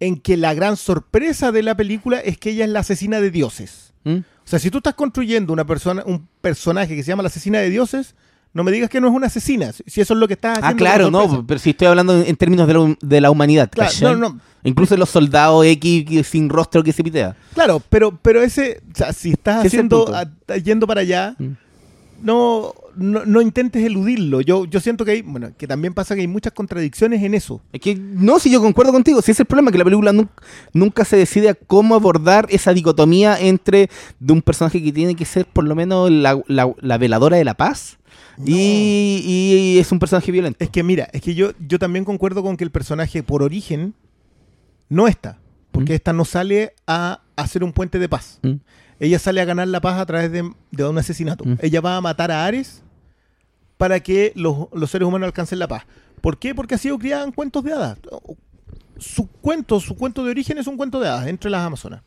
en 0.00 0.16
que 0.18 0.36
la 0.36 0.54
gran 0.54 0.76
sorpresa 0.76 1.52
de 1.52 1.62
la 1.62 1.76
película 1.76 2.18
es 2.20 2.38
que 2.38 2.50
ella 2.50 2.64
es 2.64 2.70
la 2.70 2.80
asesina 2.80 3.20
de 3.20 3.30
dioses. 3.30 3.92
¿Mm? 4.04 4.18
O 4.18 4.48
sea, 4.48 4.58
si 4.58 4.70
tú 4.70 4.78
estás 4.78 4.94
construyendo 4.94 5.52
una 5.52 5.66
persona, 5.66 6.02
un 6.06 6.28
personaje 6.40 6.94
que 6.94 7.02
se 7.02 7.08
llama 7.08 7.22
la 7.24 7.28
asesina 7.28 7.58
de 7.58 7.70
dioses, 7.70 8.14
no 8.56 8.64
me 8.64 8.72
digas 8.72 8.90
que 8.90 9.00
no 9.00 9.06
es 9.08 9.14
una 9.14 9.28
asesina. 9.28 9.70
Si 9.72 10.00
eso 10.00 10.14
es 10.14 10.18
lo 10.20 10.26
que 10.26 10.34
estás 10.34 10.58
haciendo. 10.58 10.74
Ah, 10.74 10.76
claro, 10.76 11.10
no, 11.10 11.46
pero 11.46 11.60
si 11.60 11.70
estoy 11.70 11.86
hablando 11.86 12.20
en, 12.20 12.34
términos 12.36 12.66
de 12.66 12.74
la, 12.74 12.96
de 13.00 13.20
la 13.20 13.30
humanidad. 13.30 13.70
Claro, 13.70 13.92
no, 14.00 14.16
no. 14.16 14.40
Incluso 14.64 14.96
los 14.96 15.10
soldados 15.10 15.64
X 15.64 16.26
sin 16.26 16.48
rostro 16.48 16.82
que 16.82 16.92
se 16.92 17.04
pitea. 17.04 17.36
Claro, 17.54 17.80
pero, 17.88 18.16
pero 18.20 18.42
ese, 18.42 18.80
o 18.92 18.96
sea, 18.96 19.12
si 19.12 19.30
estás 19.30 19.64
haciendo, 19.64 20.12
a- 20.12 20.56
yendo 20.56 20.88
para 20.88 21.02
allá, 21.02 21.36
Mm. 21.38 21.52
no, 22.22 22.72
no, 22.96 23.24
no 23.26 23.40
intentes 23.42 23.84
eludirlo. 23.84 24.40
Yo, 24.40 24.64
yo 24.64 24.80
siento 24.80 25.04
que 25.04 25.10
hay, 25.12 25.22
bueno, 25.22 25.50
que 25.56 25.66
también 25.68 25.92
pasa 25.94 26.14
que 26.14 26.22
hay 26.22 26.26
muchas 26.26 26.52
contradicciones 26.52 27.22
en 27.22 27.34
eso. 27.34 27.60
Es 27.72 27.80
que 27.80 27.94
no, 27.94 28.38
si 28.40 28.50
yo 28.50 28.60
concuerdo 28.60 28.90
contigo, 28.92 29.20
si 29.20 29.30
ese 29.30 29.32
es 29.32 29.40
el 29.40 29.46
problema, 29.46 29.70
que 29.70 29.78
la 29.78 29.84
película 29.84 30.12
nun- 30.12 30.30
nunca 30.72 31.04
se 31.04 31.16
decide 31.16 31.50
a 31.50 31.54
cómo 31.54 31.94
abordar 31.94 32.46
esa 32.50 32.72
dicotomía 32.72 33.38
entre 33.38 33.90
de 34.18 34.32
un 34.32 34.40
personaje 34.42 34.82
que 34.82 34.92
tiene 34.92 35.14
que 35.14 35.26
ser 35.26 35.46
por 35.46 35.64
lo 35.64 35.74
menos 35.74 36.10
la, 36.10 36.40
la- 36.48 36.72
la 36.80 36.98
veladora 36.98 37.36
de 37.36 37.44
la 37.44 37.54
paz 37.54 37.98
y, 38.44 39.22
y 39.24 39.78
es 39.78 39.90
un 39.92 39.98
personaje 39.98 40.30
violento. 40.32 40.58
Es 40.62 40.70
que 40.70 40.82
mira, 40.82 41.08
es 41.12 41.22
que 41.22 41.34
yo, 41.34 41.52
yo 41.66 41.78
también 41.78 42.04
concuerdo 42.04 42.42
con 42.42 42.56
que 42.56 42.64
el 42.64 42.70
personaje 42.70 43.22
por 43.22 43.42
origen 43.42 43.94
no 44.88 45.08
está. 45.08 45.38
Porque 45.72 45.92
Mm. 45.92 45.96
esta 45.96 46.12
no 46.12 46.24
sale 46.24 46.74
a 46.86 47.20
hacer 47.36 47.62
un 47.62 47.72
puente 47.72 47.98
de 47.98 48.08
paz. 48.08 48.38
Mm. 48.42 48.52
Ella 48.98 49.18
sale 49.18 49.40
a 49.42 49.44
ganar 49.44 49.68
la 49.68 49.80
paz 49.80 49.98
a 50.00 50.06
través 50.06 50.32
de, 50.32 50.50
de 50.70 50.84
un 50.84 50.96
asesinato. 50.96 51.44
Mm. 51.44 51.56
Ella 51.60 51.80
va 51.80 51.96
a 51.96 52.00
matar 52.00 52.30
a 52.30 52.46
Ares 52.46 52.82
para 53.76 54.00
que 54.00 54.32
los, 54.36 54.68
los 54.72 54.90
seres 54.90 55.06
humanos 55.06 55.26
alcancen 55.26 55.58
la 55.58 55.68
paz. 55.68 55.84
¿Por 56.22 56.38
qué? 56.38 56.54
Porque 56.54 56.74
ha 56.74 56.78
sido 56.78 56.98
criada 56.98 57.24
en 57.24 57.32
cuentos 57.32 57.62
de 57.62 57.72
hadas. 57.74 57.98
Su 58.98 59.26
cuento, 59.26 59.80
su 59.80 59.96
cuento 59.96 60.24
de 60.24 60.30
origen 60.30 60.56
es 60.56 60.66
un 60.66 60.78
cuento 60.78 60.98
de 60.98 61.08
hadas 61.08 61.26
entre 61.26 61.50
las 61.50 61.60
Amazonas. 61.60 62.00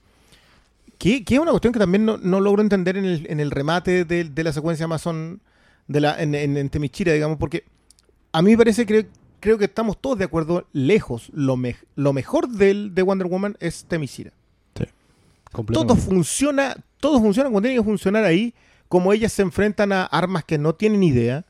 Que, 0.97 1.23
que 1.23 1.35
es 1.35 1.39
una 1.39 1.51
cuestión 1.51 1.71
que 1.71 1.79
también 1.79 2.05
no, 2.05 2.17
no 2.17 2.41
logro 2.41 2.61
entender 2.63 2.97
en 2.97 3.05
el, 3.05 3.27
en 3.29 3.39
el 3.39 3.51
remate 3.51 4.03
de, 4.03 4.23
de 4.23 4.43
la 4.43 4.51
secuencia 4.51 4.85
Amazon 4.85 5.41
de 5.89 5.99
la, 5.99 6.21
en, 6.21 6.33
en, 6.35 6.55
en 6.55 6.69
Temichira, 6.69 7.11
digamos, 7.11 7.37
porque 7.37 7.65
a 8.31 8.41
mí 8.41 8.51
me 8.51 8.57
parece 8.57 8.85
que 8.85 9.07
creo 9.41 9.57
que 9.57 9.65
estamos 9.65 9.97
todos 9.99 10.17
de 10.17 10.23
acuerdo 10.25 10.65
lejos. 10.71 11.29
Lo, 11.33 11.57
me- 11.57 11.75
lo 11.95 12.13
mejor 12.13 12.47
del, 12.47 12.95
de 12.95 13.01
Wonder 13.01 13.27
Woman 13.27 13.57
es 13.59 13.83
Temichira. 13.89 14.31
Todo 15.73 15.95
funciona, 15.95 16.75
todo 16.99 17.19
funciona 17.19 17.49
cuando 17.49 17.67
tiene 17.67 17.81
que 17.81 17.83
funcionar 17.85 18.23
ahí, 18.23 18.53
como 18.87 19.13
ellas 19.13 19.33
se 19.33 19.41
enfrentan 19.41 19.91
a 19.91 20.03
armas 20.05 20.43
que 20.43 20.57
no 20.59 20.73
tienen 20.75 21.01
idea. 21.03 21.43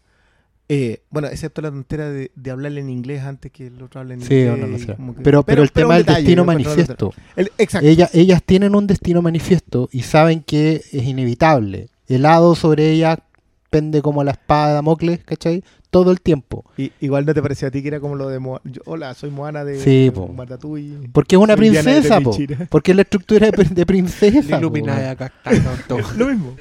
Eh, 0.69 1.01
bueno, 1.09 1.27
excepto 1.27 1.61
la 1.61 1.69
tontera 1.69 2.09
de, 2.09 2.31
de 2.35 2.51
hablarle 2.51 2.79
en 2.79 2.89
inglés 2.91 3.23
antes 3.23 3.51
que 3.51 3.67
el 3.67 3.81
otro 3.81 3.99
hable 3.99 4.13
en 4.13 4.21
Sí, 4.21 4.35
inglés. 4.35 4.57
no, 4.57 4.67
no 4.67 4.77
sé. 4.77 4.85
que- 4.85 5.21
Pero, 5.23 5.43
pero 5.43 5.63
el 5.63 5.71
tema 5.71 5.95
del 5.95 6.03
detalle, 6.05 6.19
destino 6.21 6.45
manifiesto. 6.45 7.13
El- 7.35 7.51
exacto. 7.57 7.87
Ella, 7.87 8.09
ellas 8.13 8.41
tienen 8.43 8.73
un 8.75 8.87
destino 8.87 9.21
manifiesto 9.21 9.89
y 9.91 10.03
saben 10.03 10.43
que 10.43 10.75
es 10.91 11.03
inevitable. 11.03 11.89
El 12.07 12.25
hado 12.25 12.55
sobre 12.55 12.91
ella 12.91 13.19
pende 13.69 14.01
como 14.01 14.23
la 14.23 14.31
espada 14.31 14.69
de 14.69 14.73
Damocles, 14.75 15.23
¿cachai? 15.23 15.63
Todo 15.91 16.11
el 16.11 16.21
tiempo. 16.21 16.65
Y, 16.77 16.91
igual 17.01 17.25
no 17.25 17.33
te 17.33 17.41
parecía 17.41 17.67
a 17.69 17.71
ti 17.71 17.81
que 17.81 17.87
era 17.87 17.99
como 17.99 18.15
lo 18.15 18.29
de 18.29 18.37
Moana. 18.39 18.61
Yo- 18.63 18.81
hola, 18.85 19.13
soy 19.15 19.31
Moana 19.31 19.63
de 19.63 19.79
Sí, 19.79 20.11
po. 20.13 20.31
Porque 21.11 21.35
es 21.35 21.41
una 21.41 21.55
princesa, 21.55 22.19
po. 22.21 22.35
Porque 22.69 22.91
es 22.91 22.95
la 22.95 23.01
estructura 23.03 23.47
de, 23.47 23.53
pri- 23.53 23.73
de 23.73 23.85
princesa. 23.85 24.57
Iluminada 24.57 25.11
acá. 25.11 25.33
Lo 26.17 26.27
mismo. 26.27 26.55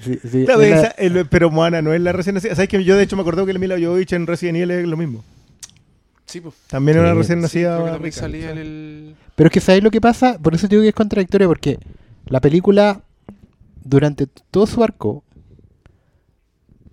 Sí, 0.00 0.18
sí, 0.30 0.44
Claro, 0.44 0.62
es 0.62 0.70
la- 0.70 0.76
esa- 0.82 0.90
el- 0.92 1.26
pero 1.26 1.50
Moana 1.50 1.82
no 1.82 1.92
es 1.92 2.00
la 2.00 2.12
recién 2.12 2.34
nacida. 2.34 2.54
¿Sabes 2.54 2.68
que 2.68 2.82
yo 2.84 2.96
de 2.96 3.02
hecho 3.02 3.16
me 3.16 3.22
acordé 3.22 3.44
que 3.44 3.50
el 3.50 3.58
Mila 3.58 3.76
Jovovich 3.80 4.12
en 4.12 4.26
Resident 4.26 4.56
Evil 4.58 4.70
es 4.70 4.86
lo 4.88 4.96
mismo? 4.96 5.24
Sí, 6.26 6.40
pues. 6.40 6.54
También 6.68 6.98
era 6.98 7.12
recién 7.14 7.38
Sí, 7.38 7.42
nacida. 7.42 7.76
porque 7.76 7.92
también 7.92 8.12
rica, 8.12 8.20
salía 8.20 8.50
en 8.50 8.56
¿sabes? 8.56 8.66
el... 8.66 9.16
Pero 9.36 9.46
es 9.48 9.52
que 9.52 9.60
¿sabéis 9.60 9.84
lo 9.84 9.90
que 9.90 10.00
pasa? 10.00 10.38
Por 10.40 10.54
eso 10.54 10.66
digo 10.68 10.82
que 10.82 10.88
es 10.88 10.94
contradictoria, 10.94 11.46
porque 11.48 11.78
la 12.26 12.40
película, 12.40 13.02
durante 13.82 14.26
todo 14.50 14.66
su 14.66 14.82
arco, 14.82 15.22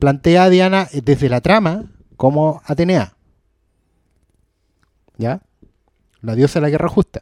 plantea 0.01 0.49
Diana 0.49 0.87
eh, 0.91 1.01
desde 1.05 1.29
la 1.29 1.41
trama 1.41 1.85
como 2.17 2.63
Atenea. 2.65 3.13
¿Ya? 5.15 5.43
La 6.21 6.33
diosa 6.33 6.59
de 6.59 6.63
la 6.63 6.69
guerra 6.71 6.89
justa. 6.89 7.21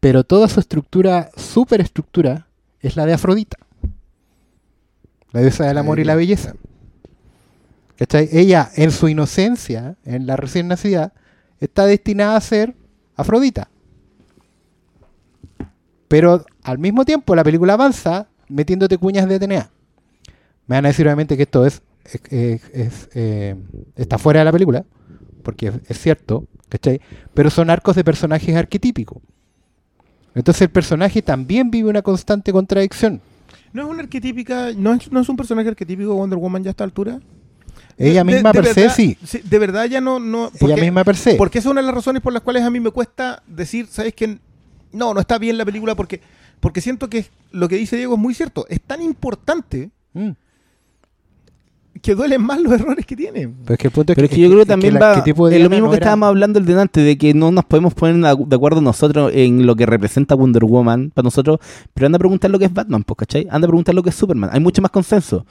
Pero 0.00 0.24
toda 0.24 0.48
su 0.48 0.58
estructura, 0.58 1.30
superestructura, 1.36 2.48
es 2.80 2.96
la 2.96 3.06
de 3.06 3.12
Afrodita. 3.12 3.58
La 5.30 5.40
diosa 5.40 5.66
del 5.66 5.78
amor 5.78 6.00
y 6.00 6.04
la 6.04 6.16
belleza. 6.16 6.54
¿Cachai? 7.96 8.28
Ella, 8.32 8.68
en 8.74 8.90
su 8.90 9.08
inocencia, 9.08 9.94
en 10.04 10.26
la 10.26 10.34
recién 10.34 10.66
nacida, 10.66 11.12
está 11.60 11.86
destinada 11.86 12.36
a 12.36 12.40
ser 12.40 12.74
Afrodita. 13.14 13.70
Pero 16.08 16.44
al 16.64 16.78
mismo 16.78 17.04
tiempo 17.04 17.36
la 17.36 17.44
película 17.44 17.74
avanza 17.74 18.26
metiéndote 18.48 18.98
cuñas 18.98 19.28
de 19.28 19.36
Atenea. 19.36 19.70
Me 20.70 20.76
van 20.76 20.84
a 20.84 20.88
decir 20.88 21.04
obviamente 21.04 21.36
que 21.36 21.42
esto 21.42 21.66
es, 21.66 21.82
es- 22.04 22.20
es- 22.32 22.70
es, 22.72 23.08
eh, 23.14 23.56
está 23.96 24.18
fuera 24.18 24.38
de 24.38 24.44
la 24.44 24.52
película, 24.52 24.84
porque 25.42 25.66
es, 25.66 25.74
es 25.88 25.98
cierto, 26.00 26.46
¿cachai? 26.68 27.00
Pero 27.34 27.50
son 27.50 27.70
arcos 27.70 27.96
de 27.96 28.04
personajes 28.04 28.54
arquetípicos. 28.54 29.20
Entonces 30.36 30.62
el 30.62 30.70
personaje 30.70 31.22
también 31.22 31.72
vive 31.72 31.88
una 31.90 32.02
constante 32.02 32.52
contradicción. 32.52 33.20
¿No 33.72 33.82
es 33.82 33.88
una 33.88 34.02
arquetípica, 34.04 34.70
no 34.76 34.94
es, 34.94 35.10
no 35.10 35.18
es 35.18 35.28
un 35.28 35.36
personaje 35.36 35.68
arquetípico 35.70 36.10
de 36.10 36.14
Wonder 36.14 36.38
Woman 36.38 36.62
ya 36.62 36.70
a 36.70 36.72
esta 36.72 36.84
altura? 36.84 37.18
Ella 37.98 38.22
misma 38.22 38.52
de 38.52 38.62
per 38.62 38.72
se 38.72 38.80
verdad- 38.82 38.94
sí. 38.94 39.16
De 39.42 39.58
verdad 39.58 39.86
ya 39.86 40.00
no... 40.00 40.20
no 40.20 40.52
Ella 40.60 40.76
misma 40.76 41.02
per 41.02 41.16
se. 41.16 41.34
Porque 41.34 41.58
esa 41.58 41.68
es 41.68 41.72
una 41.72 41.80
de 41.80 41.86
las 41.88 41.96
razones 41.96 42.22
por 42.22 42.32
las 42.32 42.42
cuales 42.42 42.62
a 42.62 42.70
mí 42.70 42.78
me 42.78 42.92
cuesta 42.92 43.42
decir, 43.48 43.88
¿sabes 43.90 44.14
qué? 44.14 44.38
No, 44.92 45.14
no 45.14 45.20
está 45.20 45.36
bien 45.38 45.58
la 45.58 45.64
película 45.64 45.96
porque, 45.96 46.20
porque 46.60 46.80
siento 46.80 47.10
que 47.10 47.26
lo 47.50 47.68
que 47.68 47.74
dice 47.74 47.96
Diego 47.96 48.14
es 48.14 48.20
muy 48.20 48.34
cierto. 48.34 48.66
Es 48.68 48.80
tan 48.80 49.02
importante 49.02 49.90
Mm. 50.12 50.30
Que 52.02 52.14
duelen 52.14 52.42
más 52.42 52.60
los 52.60 52.72
errores 52.72 53.04
que 53.06 53.14
tiene. 53.16 53.48
Pero 53.48 53.74
es 53.74 53.78
que, 53.78 53.88
el 53.88 53.92
punto 53.92 54.14
Pero 54.14 54.24
es 54.26 54.30
que 54.30 54.40
yo 54.40 54.48
creo 54.48 54.60
que 54.60 54.66
también 54.66 54.94
va. 55.00 55.20
de 55.20 55.30
Es 55.56 55.62
lo 55.62 55.70
mismo 55.70 55.86
no 55.86 55.90
que 55.90 55.96
era- 55.96 56.04
estábamos 56.04 56.28
hablando 56.28 56.58
el 56.58 56.64
delante, 56.66 57.00
de 57.00 57.18
que 57.18 57.34
no 57.34 57.50
nos 57.52 57.64
podemos 57.64 57.94
poner 57.94 58.16
de 58.16 58.56
acuerdo 58.56 58.80
nosotros 58.80 59.30
en 59.34 59.66
lo 59.66 59.76
que 59.76 59.86
representa 59.86 60.34
Wonder 60.34 60.64
Woman 60.64 61.10
para 61.14 61.24
nosotros, 61.24 61.58
pero 61.94 62.06
anda 62.06 62.16
a 62.16 62.18
preguntar 62.18 62.50
lo 62.50 62.58
que 62.58 62.64
es 62.66 62.72
Batman, 62.72 63.02
pues, 63.04 63.16
¿cachai? 63.18 63.46
Anda 63.50 63.66
a 63.66 63.68
preguntar 63.68 63.94
lo 63.94 64.02
que 64.02 64.10
es 64.10 64.14
Superman. 64.14 64.50
Hay 64.52 64.60
mucho 64.60 64.80
más 64.82 64.90
consenso. 64.90 65.44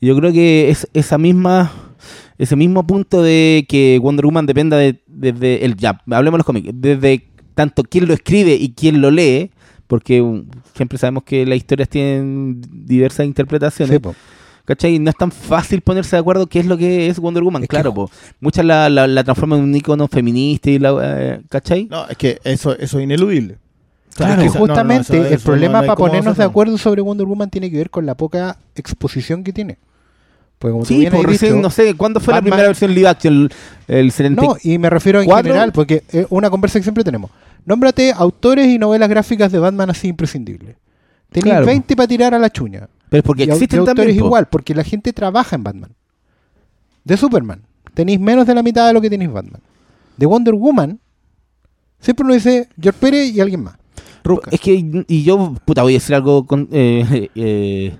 Y 0.00 0.06
yo 0.06 0.16
creo 0.16 0.32
que 0.32 0.70
es 0.70 0.88
esa 0.94 1.18
misma. 1.18 1.72
Ese 2.36 2.56
mismo 2.56 2.86
punto 2.86 3.22
de 3.22 3.64
que 3.68 3.98
Wonder 4.02 4.26
Woman 4.26 4.44
dependa 4.44 4.76
de, 4.76 5.00
desde 5.06 5.64
el 5.64 5.76
ya, 5.76 6.02
hablemos 6.10 6.32
de 6.36 6.38
los 6.38 6.46
cómics, 6.46 6.68
desde 6.74 7.28
tanto 7.54 7.84
quién 7.84 8.06
lo 8.08 8.12
escribe 8.12 8.54
y 8.56 8.72
quién 8.74 9.00
lo 9.00 9.10
lee, 9.12 9.52
porque 9.86 10.20
um, 10.20 10.44
siempre 10.74 10.98
sabemos 10.98 11.22
que 11.22 11.46
las 11.46 11.56
historias 11.56 11.88
tienen 11.88 12.60
diversas 12.70 13.24
interpretaciones. 13.26 13.94
Sí, 13.94 13.98
po. 14.00 14.14
¿Cachai? 14.64 14.98
No 14.98 15.10
es 15.10 15.16
tan 15.16 15.30
fácil 15.30 15.82
ponerse 15.82 16.16
de 16.16 16.20
acuerdo 16.20 16.46
qué 16.46 16.60
es 16.60 16.66
lo 16.66 16.78
que 16.78 17.08
es 17.08 17.18
Wonder 17.18 17.42
Woman. 17.42 17.62
Es 17.64 17.68
que 17.68 17.76
claro, 17.76 17.92
ju- 17.92 17.94
po. 17.94 18.10
muchas 18.40 18.64
la, 18.64 18.88
la, 18.88 19.06
la 19.06 19.22
transforman 19.22 19.58
en 19.58 19.64
un 19.66 19.74
icono 19.76 20.08
feminista 20.08 20.70
y 20.70 20.78
la, 20.78 20.96
eh, 21.02 21.40
¿cachai? 21.50 21.86
No, 21.90 22.06
es 22.08 22.16
que 22.16 22.38
eso, 22.44 22.72
eso 22.78 22.98
es 22.98 23.04
ineludible. 23.04 23.58
Claro, 24.14 24.40
Es 24.42 24.52
que 24.52 24.58
justamente 24.58 25.12
no, 25.12 25.18
no, 25.18 25.24
eso- 25.24 25.28
el 25.28 25.34
eso 25.34 25.44
problema 25.44 25.80
no 25.80 25.86
para 25.88 25.96
ponernos 25.96 26.36
de 26.38 26.44
acuerdo 26.44 26.78
sobre 26.78 27.02
Wonder 27.02 27.26
Woman 27.26 27.50
tiene 27.50 27.70
que 27.70 27.76
ver 27.76 27.90
con 27.90 28.06
la 28.06 28.14
poca 28.16 28.56
exposición 28.74 29.44
que 29.44 29.52
tiene. 29.52 29.76
Como 30.60 30.82
Sí, 30.86 31.06
por 31.10 31.26
recién, 31.26 31.52
dicho- 31.56 31.62
no 31.62 31.68
sé, 31.68 31.94
¿cuándo 31.94 32.20
fue 32.20 32.32
la 32.32 32.40
primera 32.40 32.62
versión 32.62 32.94
live 32.94 33.08
action? 33.08 33.50
El, 33.86 33.96
el 33.98 34.12
70 34.12 34.40
No, 34.42 34.56
y 34.62 34.78
me 34.78 34.88
refiero 34.88 35.20
en 35.20 35.26
¿Cuatro? 35.26 35.48
general, 35.52 35.72
porque 35.72 36.04
es 36.10 36.26
una 36.30 36.48
conversa 36.48 36.78
que 36.78 36.84
siempre 36.84 37.04
tenemos. 37.04 37.30
Nómbrate 37.66 38.12
autores 38.16 38.66
y 38.68 38.78
novelas 38.78 39.10
gráficas 39.10 39.52
de 39.52 39.58
Batman 39.58 39.90
así 39.90 40.08
imprescindibles. 40.08 40.76
Tenéis 41.30 41.52
Claro. 41.52 41.66
20 41.66 41.94
para 41.96 42.06
tirar 42.08 42.32
a 42.32 42.38
la 42.38 42.48
chuña. 42.48 42.88
Pero 43.08 43.18
es 43.20 43.24
porque 43.24 43.44
y, 43.44 43.50
existen 43.50 43.84
también. 43.84 44.08
po. 44.18 44.26
igual, 44.26 44.46
porque 44.46 44.74
la 44.74 44.84
gente 44.84 45.12
trabaja 45.12 45.56
en 45.56 45.62
Batman. 45.64 45.90
De 47.04 47.16
Superman, 47.16 47.62
tenéis 47.92 48.18
menos 48.18 48.46
de 48.46 48.54
la 48.54 48.62
mitad 48.62 48.86
de 48.86 48.92
lo 48.94 49.00
que 49.00 49.10
tenéis 49.10 49.30
Batman. 49.32 49.60
De 50.16 50.26
Wonder 50.26 50.54
Woman, 50.54 50.98
siempre 52.00 52.24
uno 52.24 52.34
dice 52.34 52.68
George 52.80 52.98
Pérez 53.00 53.34
y 53.34 53.40
alguien 53.40 53.64
más. 53.64 53.76
Es 54.50 54.60
que, 54.60 55.04
y 55.06 55.22
yo, 55.22 55.54
puta, 55.66 55.82
voy 55.82 55.92
a 55.92 55.96
decir 55.96 56.14
algo 56.14 56.46
con, 56.46 56.68
eh, 56.72 57.28
eh, 57.34 57.94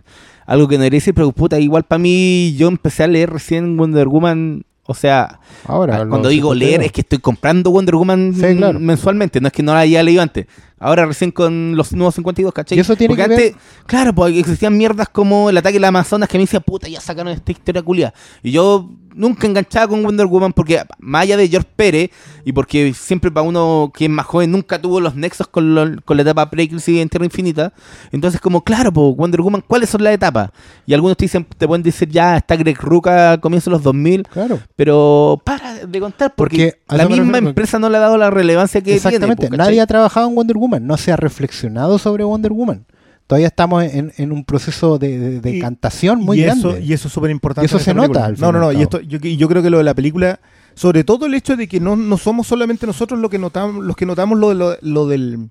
algo 0.46 0.68
que 0.68 0.78
no 0.78 0.84
decir, 0.84 1.12
pero 1.14 1.30
puta, 1.32 1.60
igual 1.60 1.84
para 1.84 1.98
mí, 1.98 2.54
yo 2.56 2.68
empecé 2.68 3.02
a 3.02 3.06
leer 3.08 3.30
recién 3.30 3.76
Wonder 3.76 4.08
Woman, 4.08 4.64
o 4.86 4.94
sea, 4.94 5.40
Ahora, 5.66 5.96
Ah, 6.02 6.06
Cuando 6.08 6.28
digo 6.30 6.52
52. 6.52 6.56
leer 6.56 6.82
es 6.82 6.92
que 6.92 7.02
estoy 7.02 7.18
comprando 7.18 7.70
Wonder 7.70 7.96
Woman 7.96 8.34
Sí, 8.34 8.56
claro. 8.56 8.80
mensualmente, 8.80 9.40
no 9.40 9.48
es 9.48 9.52
que 9.52 9.62
no 9.62 9.72
la 9.74 9.80
haya 9.80 10.02
leído 10.02 10.22
antes. 10.22 10.46
Ahora 10.78 11.06
recién 11.06 11.30
con 11.30 11.76
los 11.76 11.92
nuevos 11.92 12.14
52, 12.16 12.52
¿cachai? 12.52 12.76
Y 12.76 12.80
eso 12.80 12.96
tiene 12.96 13.14
Porque 13.14 13.22
que 13.22 13.28
ver- 13.28 13.38
antes, 13.52 13.62
claro, 13.86 14.14
porque 14.14 14.38
existían 14.38 14.76
mierdas 14.76 15.08
como 15.08 15.48
el 15.48 15.56
ataque 15.56 15.74
de 15.74 15.80
las 15.80 15.88
Amazonas 15.88 16.28
que 16.28 16.36
me 16.36 16.44
decía, 16.44 16.60
puta, 16.60 16.88
ya 16.88 17.00
sacaron 17.00 17.32
esta 17.32 17.52
historia 17.52 17.80
culia. 17.82 18.12
Y 18.42 18.50
yo 18.50 18.90
nunca 19.14 19.46
enganchaba 19.46 19.86
con 19.86 20.02
Wonder 20.02 20.26
Woman 20.26 20.52
porque, 20.52 20.82
más 20.98 21.22
allá 21.22 21.36
de 21.36 21.48
George 21.48 21.68
Pérez, 21.76 22.10
y 22.44 22.52
porque 22.52 22.92
siempre 22.92 23.30
para 23.30 23.46
uno 23.46 23.92
que 23.94 24.06
es 24.06 24.10
más 24.10 24.26
joven 24.26 24.50
nunca 24.50 24.82
tuvo 24.82 25.00
los 25.00 25.14
nexos 25.14 25.46
con, 25.46 25.74
lo- 25.74 26.02
con 26.04 26.16
la 26.16 26.22
etapa 26.24 26.50
pre-crisis 26.50 26.98
en 27.00 27.08
Tierra 27.08 27.24
Infinita. 27.24 27.72
Entonces, 28.10 28.40
como, 28.40 28.62
claro, 28.64 28.92
po, 28.92 29.14
Wonder 29.14 29.40
Woman, 29.40 29.62
¿cuáles 29.66 29.88
son 29.88 30.02
las 30.02 30.12
etapas? 30.12 30.50
Y 30.84 30.92
algunos 30.94 31.16
te 31.16 31.26
dicen, 31.26 31.46
te 31.56 31.66
pueden 31.68 31.84
decir, 31.84 32.08
ya, 32.08 32.36
está 32.36 32.56
Greg 32.56 32.76
Ruka 32.80 33.32
a 33.32 33.40
comienzos 33.40 33.66
de 33.66 33.76
los 33.76 33.82
2000. 33.84 34.24
Claro. 34.24 34.58
Pero 34.74 35.40
para 35.44 35.86
de 35.86 36.00
contar, 36.00 36.34
porque, 36.34 36.74
Porque 36.86 36.96
la 36.98 37.08
misma 37.08 37.24
refiero, 37.26 37.48
empresa 37.50 37.78
no 37.78 37.88
le 37.88 37.96
ha 37.96 38.00
dado 38.00 38.18
la 38.18 38.30
relevancia 38.30 38.80
que 38.82 38.96
Exactamente. 38.96 39.42
tiene. 39.42 39.56
¿cachai? 39.56 39.68
Nadie 39.70 39.80
ha 39.80 39.86
trabajado 39.86 40.28
en 40.28 40.34
Wonder 40.34 40.56
Woman, 40.56 40.63
no 40.68 40.96
se 40.96 41.12
ha 41.12 41.16
reflexionado 41.16 41.98
sobre 41.98 42.24
Wonder 42.24 42.52
Woman. 42.52 42.86
Todavía 43.26 43.46
estamos 43.48 43.82
en, 43.84 44.12
en 44.18 44.32
un 44.32 44.44
proceso 44.44 44.98
de, 44.98 45.18
de- 45.18 45.40
de 45.40 45.50
Y- 45.50 45.54
decantación 45.54 46.20
muy 46.20 46.40
y 46.40 46.42
grande. 46.42 46.68
Eso, 46.68 46.78
y 46.78 46.92
eso 46.92 47.08
es 47.08 47.14
súper 47.14 47.30
importante. 47.30 47.66
Eso 47.66 47.78
se 47.78 47.94
nota, 47.94 48.26
al 48.26 48.38
No, 48.38 48.52
no, 48.52 48.58
no. 48.60 48.72
Y, 48.72 48.82
esto, 48.82 49.00
yo, 49.00 49.18
creo 49.48 49.62
que 49.62 49.70
lo 49.70 49.78
de 49.78 49.84
la 49.84 49.94
película, 49.94 50.40
sobre 50.74 51.04
todo 51.04 51.24
el 51.26 51.32
hecho 51.34 51.56
de 51.56 51.66
que 51.66 51.80
no, 51.80 51.96
no 51.96 52.18
somos 52.18 52.46
solamente 52.46 52.86
nosotros 52.86 53.18
lo 53.20 53.30
que 53.30 53.38
notamos, 53.38 53.82
los 53.82 53.96
que 53.96 54.04
notamos 54.04 54.38
lo, 54.38 54.52
lo, 54.52 54.76
lo 54.82 55.06
del. 55.06 55.48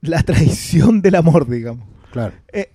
La 0.00 0.22
traición 0.22 1.02
del 1.02 1.14
amor, 1.16 1.46
digamos. 1.48 1.86
Claro. 2.12 2.32
Eh, 2.52 2.72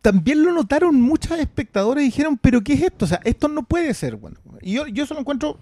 también 0.00 0.42
lo 0.42 0.52
notaron 0.52 0.98
muchos 1.00 1.38
espectadores 1.38 2.02
y 2.02 2.06
dijeron, 2.06 2.38
pero 2.40 2.62
¿qué 2.62 2.72
es 2.74 2.82
esto? 2.84 3.04
O 3.04 3.08
sea, 3.08 3.20
esto 3.24 3.48
no 3.48 3.64
puede 3.64 3.92
ser 3.92 4.16
bueno. 4.16 4.38
Y 4.62 4.72
yo, 4.72 4.86
yo 4.86 5.04
solo 5.04 5.20
encuentro 5.20 5.58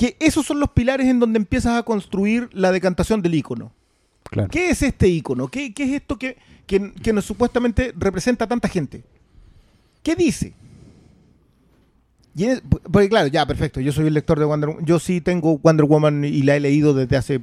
que 0.00 0.16
esos 0.18 0.46
son 0.46 0.60
los 0.60 0.70
pilares 0.70 1.06
en 1.08 1.20
donde 1.20 1.36
empiezas 1.36 1.76
a 1.78 1.82
construir 1.82 2.48
la 2.54 2.72
decantación 2.72 3.20
del 3.20 3.34
icono. 3.34 3.70
Claro. 4.30 4.48
¿Qué 4.48 4.70
es 4.70 4.80
este 4.80 5.08
icono? 5.08 5.48
¿Qué, 5.48 5.74
qué 5.74 5.82
es 5.84 5.90
esto 6.00 6.16
que, 6.18 6.38
que, 6.66 6.90
que 6.94 7.12
nos 7.12 7.26
supuestamente 7.26 7.92
representa 7.98 8.46
a 8.46 8.48
tanta 8.48 8.66
gente? 8.66 9.02
¿Qué 10.02 10.16
dice? 10.16 10.54
Y 12.34 12.44
es- 12.44 12.62
porque 12.90 13.10
claro, 13.10 13.26
ya, 13.26 13.44
perfecto. 13.44 13.78
Yo 13.80 13.92
soy 13.92 14.06
el 14.06 14.14
lector 14.14 14.38
de 14.38 14.46
Wonder 14.46 14.70
Woman. 14.70 14.86
Yo 14.86 14.98
sí 14.98 15.20
tengo 15.20 15.58
Wonder 15.58 15.84
Woman 15.84 16.24
y 16.24 16.42
la 16.44 16.56
he 16.56 16.60
leído 16.60 16.94
desde 16.94 17.18
hace 17.18 17.40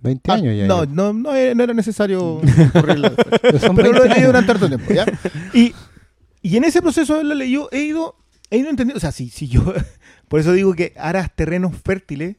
20 0.00 0.30
Ah, 0.30 0.34
años 0.34 0.56
ya. 0.56 0.66
no, 0.68 0.86
no, 0.86 1.12
no, 1.12 1.34
era 1.34 1.56
no 1.56 1.64
era 1.64 1.74
necesario 1.74 2.40
correrlo. 2.72 3.10
Pero 3.42 3.58
lo 3.72 3.74
20 3.74 4.06
he 4.06 4.08
leído 4.10 4.26
durante 4.28 4.52
harto 4.52 4.68
tiempo, 4.68 4.92
¿ya? 4.94 5.06
Y, 5.54 5.74
y 6.40 6.56
en 6.56 6.62
ese 6.62 6.80
proceso 6.80 7.16
de 7.18 7.24
leído, 7.24 7.68
he 7.72 7.80
ido, 7.80 8.14
he 8.50 8.58
ido 8.58 8.70
entendiendo. 8.70 8.98
O 8.98 9.00
sea, 9.00 9.12
si, 9.12 9.28
si 9.30 9.48
yo. 9.48 9.62
Por 10.28 10.40
eso 10.40 10.52
digo 10.52 10.74
que 10.74 10.92
harás 10.96 11.34
terrenos 11.34 11.76
fértiles, 11.76 12.36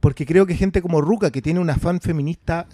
porque 0.00 0.26
creo 0.26 0.46
que 0.46 0.54
gente 0.54 0.82
como 0.82 1.00
Ruka, 1.00 1.30
que 1.30 1.42
tiene 1.42 1.60
una 1.60 1.76
fan 1.76 2.00
feminista 2.00 2.68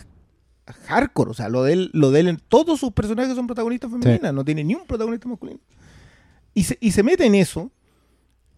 hardcore, 0.86 1.30
o 1.30 1.34
sea, 1.34 1.48
lo 1.48 1.64
de 1.64 1.72
él, 1.72 1.90
lo 1.92 2.10
de 2.10 2.20
él, 2.20 2.42
todos 2.48 2.80
sus 2.80 2.92
personajes 2.92 3.34
son 3.34 3.46
protagonistas 3.46 3.90
femeninas, 3.90 4.34
no 4.34 4.44
tiene 4.44 4.64
ni 4.64 4.74
un 4.74 4.86
protagonista 4.86 5.28
masculino. 5.28 5.60
Y 6.54 6.64
se, 6.64 6.78
y 6.80 6.92
se 6.92 7.02
mete 7.02 7.24
en 7.24 7.34
eso 7.34 7.70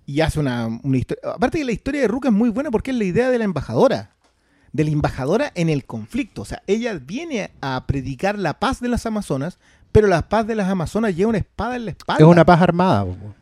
y 0.06 0.20
hace 0.20 0.40
una, 0.40 0.66
una 0.82 0.96
historia. 0.96 1.32
Aparte 1.34 1.58
que 1.58 1.64
la 1.64 1.72
historia 1.72 2.00
de 2.00 2.08
Ruka 2.08 2.28
es 2.28 2.34
muy 2.34 2.50
buena 2.50 2.70
porque 2.70 2.90
es 2.90 2.96
la 2.96 3.04
idea 3.04 3.30
de 3.30 3.38
la 3.38 3.44
embajadora. 3.44 4.16
De 4.72 4.84
la 4.84 4.90
embajadora 4.90 5.52
en 5.54 5.68
el 5.68 5.84
conflicto. 5.84 6.42
O 6.42 6.44
sea, 6.46 6.62
ella 6.66 6.94
viene 6.94 7.50
a 7.60 7.84
predicar 7.86 8.38
la 8.38 8.58
paz 8.58 8.80
de 8.80 8.88
las 8.88 9.04
Amazonas, 9.04 9.58
pero 9.92 10.08
la 10.08 10.28
paz 10.28 10.46
de 10.46 10.54
las 10.54 10.68
Amazonas 10.68 11.14
lleva 11.14 11.28
una 11.28 11.38
espada 11.38 11.76
en 11.76 11.84
la 11.84 11.90
espalda. 11.90 12.24
Es 12.24 12.30
una 12.30 12.44
paz 12.44 12.62
armada. 12.62 13.04
po. 13.04 13.34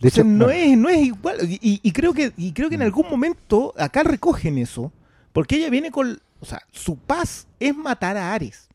De 0.00 0.08
O 0.08 0.10
sea, 0.10 0.22
hecho, 0.22 0.28
no, 0.30 0.50
es, 0.50 0.76
no 0.76 0.88
es 0.88 0.98
igual. 1.06 1.36
Y, 1.50 1.54
y- 1.62 1.80
y 1.82 1.92
creo 1.92 2.12
que, 2.12 2.32
y 2.36 2.52
creo 2.52 2.68
que 2.68 2.74
en 2.74 2.82
algún 2.82 3.08
momento 3.08 3.72
acá 3.78 4.02
recogen 4.02 4.58
eso, 4.58 4.92
porque 5.32 5.56
ella 5.56 5.70
viene 5.70 5.90
con. 5.90 6.20
O 6.40 6.44
sea, 6.44 6.60
su 6.70 6.96
paz 6.96 7.46
es 7.58 7.74
matar 7.74 8.16
a 8.16 8.34
Ares. 8.34 8.68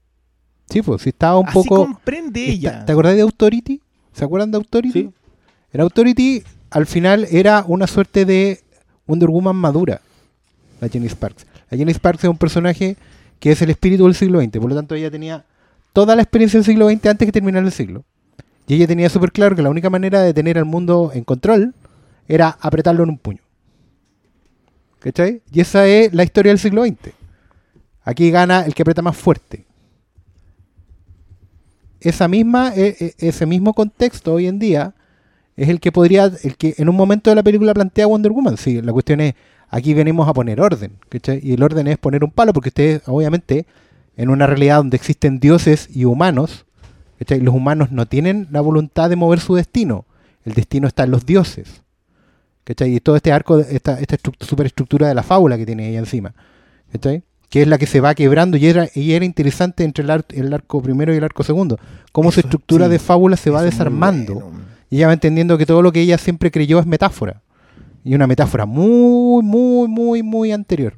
Sí, 0.70 0.82
pues, 0.82 1.02
si 1.04 1.10
estaba 1.10 1.38
un 1.38 1.48
Así 1.48 1.54
poco... 1.54 1.76
comprende 1.86 2.42
está- 2.44 2.52
ella. 2.54 2.86
¿Te 2.86 2.92
acordás 2.92 3.16
de 3.16 3.22
Authority? 3.22 3.82
¿Se 4.14 4.26
acuerdan 4.26 4.52
de 4.52 4.58
Authority? 4.58 4.92
Sí. 5.04 5.10
En 5.74 5.82
Authority, 5.82 6.44
al 6.72 6.86
final, 6.88 7.28
era 7.30 7.64
una 7.68 7.86
suerte 7.88 8.26
de 8.26 8.62
Wonder 9.06 9.30
Woman 9.30 9.56
madura, 9.56 10.02
la 10.80 10.88
Jenny 10.90 11.08
Sparks. 11.08 11.46
La 11.70 11.78
Jenny 11.78 11.94
Sparks 11.94 12.24
es 12.24 12.30
un 12.30 12.38
personaje 12.38 12.98
que 13.40 13.52
es 13.52 13.62
el 13.62 13.70
espíritu 13.70 14.06
del 14.06 14.16
siglo 14.16 14.40
XX, 14.42 14.60
por 14.60 14.70
lo 14.70 14.76
tanto 14.76 14.96
ella 14.96 15.10
tenía 15.12 15.46
toda 15.94 16.16
la 16.16 16.22
experiencia 16.24 16.58
del 16.60 16.66
siglo 16.66 16.90
XX 16.90 17.06
antes 17.08 17.26
que 17.26 17.32
terminar 17.32 17.64
el 17.64 17.72
siglo. 17.72 18.04
Y 18.68 18.76
ella 18.76 18.88
tenía 18.88 19.10
súper 19.10 19.32
claro 19.32 19.56
que 19.56 19.62
la 19.62 19.70
única 19.70 19.90
manera 19.90 20.22
de 20.22 20.34
tener 20.34 20.58
al 20.58 20.66
mundo 20.66 21.12
en 21.14 21.24
control 21.24 21.74
era 22.28 22.58
apretarlo 22.62 23.04
en 23.04 23.10
un 23.10 23.18
puño. 23.18 23.42
¿Cachai? 25.00 25.42
Y 25.52 25.62
esa 25.62 25.88
es 25.88 26.14
la 26.14 26.24
historia 26.24 26.52
del 26.52 26.60
siglo 26.60 26.86
XX. 26.86 27.12
Aquí 28.04 28.32
gana 28.32 28.62
el 28.66 28.74
que 28.74 28.84
aprieta 28.84 29.02
más 29.02 29.18
fuerte. 29.18 29.66
Esa 32.00 32.28
misma, 32.28 32.74
e- 32.76 32.96
e- 33.00 33.28
ese 33.28 33.46
mismo 33.46 33.74
contexto 33.74 34.34
hoy 34.34 34.48
en 34.48 34.60
día 34.60 34.94
es 35.56 35.70
el 35.70 35.80
que 35.80 35.92
podría, 35.92 36.32
el 36.44 36.56
que 36.58 36.76
en 36.78 36.90
un 36.90 36.96
momento 36.96 37.30
de 37.30 37.36
la 37.36 37.44
película 37.44 37.74
plantea 37.74 38.08
Wonder 38.08 38.32
Woman. 38.32 38.58
Sí, 38.58 38.82
la 38.82 38.92
cuestión 38.94 39.22
es, 39.22 39.36
aquí 39.70 39.94
venimos 39.94 40.28
a 40.28 40.34
poner 40.34 40.62
orden, 40.62 40.94
¿cachai? 41.10 41.40
Y 41.44 41.54
el 41.54 41.64
orden 41.64 41.88
es 41.88 41.98
poner 41.98 42.24
un 42.24 42.32
palo, 42.32 42.54
porque 42.54 42.70
ustedes, 42.70 43.02
obviamente, 43.08 43.66
en 44.18 44.30
una 44.30 44.48
realidad 44.48 44.78
donde 44.78 44.98
existen 44.98 45.40
dioses 45.40 45.90
y 45.94 46.06
humanos, 46.06 46.66
¿cachai? 47.22 47.40
los 47.40 47.54
humanos 47.54 47.92
no 47.92 48.08
tienen 48.08 48.48
la 48.50 48.62
voluntad 48.62 49.10
de 49.12 49.16
mover 49.16 49.40
su 49.40 49.54
destino. 49.54 50.06
El 50.44 50.54
destino 50.54 50.88
está 50.88 51.04
en 51.04 51.12
los 51.12 51.24
dioses. 51.26 51.84
¿cachai? 52.64 52.96
Y 52.96 53.00
todo 53.00 53.16
este 53.16 53.32
arco, 53.32 53.60
esta, 53.60 54.00
esta 54.00 54.18
estru- 54.18 54.34
superestructura 54.40 55.08
de 55.08 55.14
la 55.14 55.22
fábula 55.22 55.56
que 55.58 55.66
tiene 55.68 55.88
ella 55.90 56.00
encima. 56.00 56.34
¿cachai? 56.92 57.22
Que 57.50 57.62
es 57.62 57.68
la 57.68 57.78
que 57.78 57.86
se 57.86 58.00
va 58.02 58.16
quebrando 58.16 58.58
y 58.58 58.66
era, 58.66 58.88
y 58.96 59.12
era 59.14 59.24
interesante 59.24 59.84
entre 59.84 60.04
el, 60.04 60.10
ar- 60.10 60.26
el 60.30 60.52
arco 60.52 60.82
primero 60.82 61.14
y 61.14 61.18
el 61.18 61.24
arco 61.24 61.44
segundo. 61.44 61.78
Cómo 62.12 62.32
su 62.32 62.40
estructura 62.40 62.86
sí. 62.88 62.92
de 62.94 63.00
fábula 63.00 63.38
se 63.38 63.50
va 63.52 63.62
desarmando. 63.62 64.34
bueno. 64.36 64.60
Y 64.90 64.98
ella 64.98 65.08
va 65.08 65.14
entendiendo 65.14 65.58
que 65.58 65.66
todo 65.66 65.82
lo 65.82 65.92
que 65.92 66.02
ella 66.02 66.18
siempre 66.18 66.50
creyó 66.52 66.80
es 66.80 66.86
metáfora. 66.88 67.42
Y 68.04 68.16
una 68.16 68.26
metáfora 68.26 68.66
muy, 68.66 69.44
muy, 69.44 69.88
muy, 69.88 70.24
muy 70.24 70.52
anterior. 70.52 70.96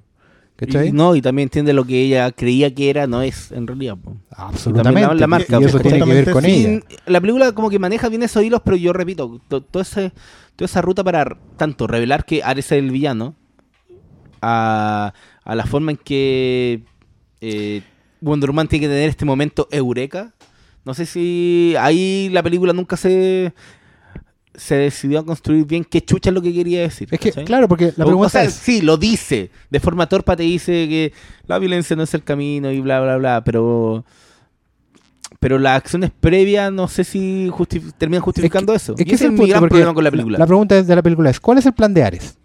¿Cachai? 0.65 0.89
Y, 0.89 0.91
no, 0.91 1.15
y 1.15 1.21
también 1.21 1.47
entiende 1.47 1.73
lo 1.73 1.85
que 1.85 2.01
ella 2.01 2.31
creía 2.31 2.73
que 2.73 2.89
era, 2.89 3.07
no 3.07 3.21
es 3.21 3.51
en 3.51 3.67
realidad. 3.67 3.97
po. 3.97 4.15
Absolutamente. 4.31 5.01
La- 5.01 5.13
la 5.13 5.27
marca, 5.27 5.59
y 5.61 5.63
eso 5.65 5.79
tiene 5.79 5.99
que 5.99 6.05
ver 6.13 6.31
con 6.31 6.45
ella. 6.45 6.79
la 7.05 7.19
película 7.21 7.51
como 7.53 7.69
que 7.69 7.79
maneja 7.79 8.09
bien 8.09 8.23
esos 8.23 8.43
hilos, 8.43 8.61
pero 8.63 8.77
yo 8.77 8.93
repito, 8.93 9.39
to- 9.47 9.65
ese, 9.81 10.11
toda 10.55 10.65
esa 10.65 10.81
ruta 10.81 11.03
para 11.03 11.37
tanto 11.57 11.87
revelar 11.87 12.25
que 12.25 12.43
Ares 12.43 12.65
es 12.67 12.71
el 12.73 12.91
villano, 12.91 13.35
a, 14.41 15.13
a 15.43 15.55
la 15.55 15.65
forma 15.65 15.91
en 15.91 15.97
que 15.97 16.83
eh, 17.41 17.81
Wonder 18.21 18.49
Woman 18.49 18.67
tiene 18.67 18.85
que 18.87 18.89
tener 18.93 19.09
este 19.09 19.25
momento 19.25 19.67
eureka. 19.71 20.33
No 20.85 20.93
sé 20.93 21.05
si 21.05 21.75
ahí 21.79 22.29
la 22.31 22.43
película 22.43 22.73
nunca 22.73 22.97
se 22.97 23.53
se 24.55 24.75
decidió 24.75 25.19
a 25.19 25.25
construir 25.25 25.65
bien 25.65 25.83
qué 25.83 26.01
chucha 26.01 26.29
es 26.29 26.33
lo 26.33 26.41
que 26.41 26.53
quería 26.53 26.81
decir. 26.81 27.07
Es 27.11 27.19
que, 27.19 27.29
¿cachai? 27.29 27.45
claro, 27.45 27.67
porque 27.67 27.93
la 27.97 28.03
O- 28.05 28.07
o 28.07 28.11
pregunta 28.11 28.29
sea, 28.29 28.43
es... 28.43 28.53
sí, 28.53 28.81
lo 28.81 28.97
dice. 28.97 29.49
De 29.69 29.79
forma 29.79 30.07
torpa 30.07 30.35
te 30.35 30.43
dice 30.43 30.87
que 30.87 31.13
la 31.47 31.57
violencia 31.59 31.95
no 31.95 32.03
es 32.03 32.13
el 32.13 32.23
camino 32.23 32.71
y 32.71 32.79
bla, 32.81 33.01
bla, 33.01 33.17
bla. 33.17 33.43
Pero 33.43 34.05
pero 35.39 35.59
las 35.59 35.75
acciones 35.77 36.11
previas 36.17 36.71
no 36.71 36.87
sé 36.87 37.03
si 37.03 37.49
justi- 37.49 37.93
terminan 37.97 38.21
justificando 38.21 38.73
eso. 38.73 38.93
Es 38.93 39.01
Y 39.01 39.05
que 39.05 39.15
ese 39.15 39.15
ese 39.15 39.25
es 39.25 39.31
el 39.31 39.35
punto, 39.37 39.49
gran 39.49 39.67
problema 39.67 39.93
con 39.93 40.03
la 40.03 40.11
película. 40.11 40.37
La 40.37 40.45
pregunta 40.47 40.81
de 40.81 40.95
la 40.95 41.01
película 41.01 41.29
es, 41.31 41.39
¿cuál 41.39 41.57
es 41.57 41.65
el 41.65 41.73
plan 41.73 41.93
de 41.93 42.03
Ares? 42.03 42.37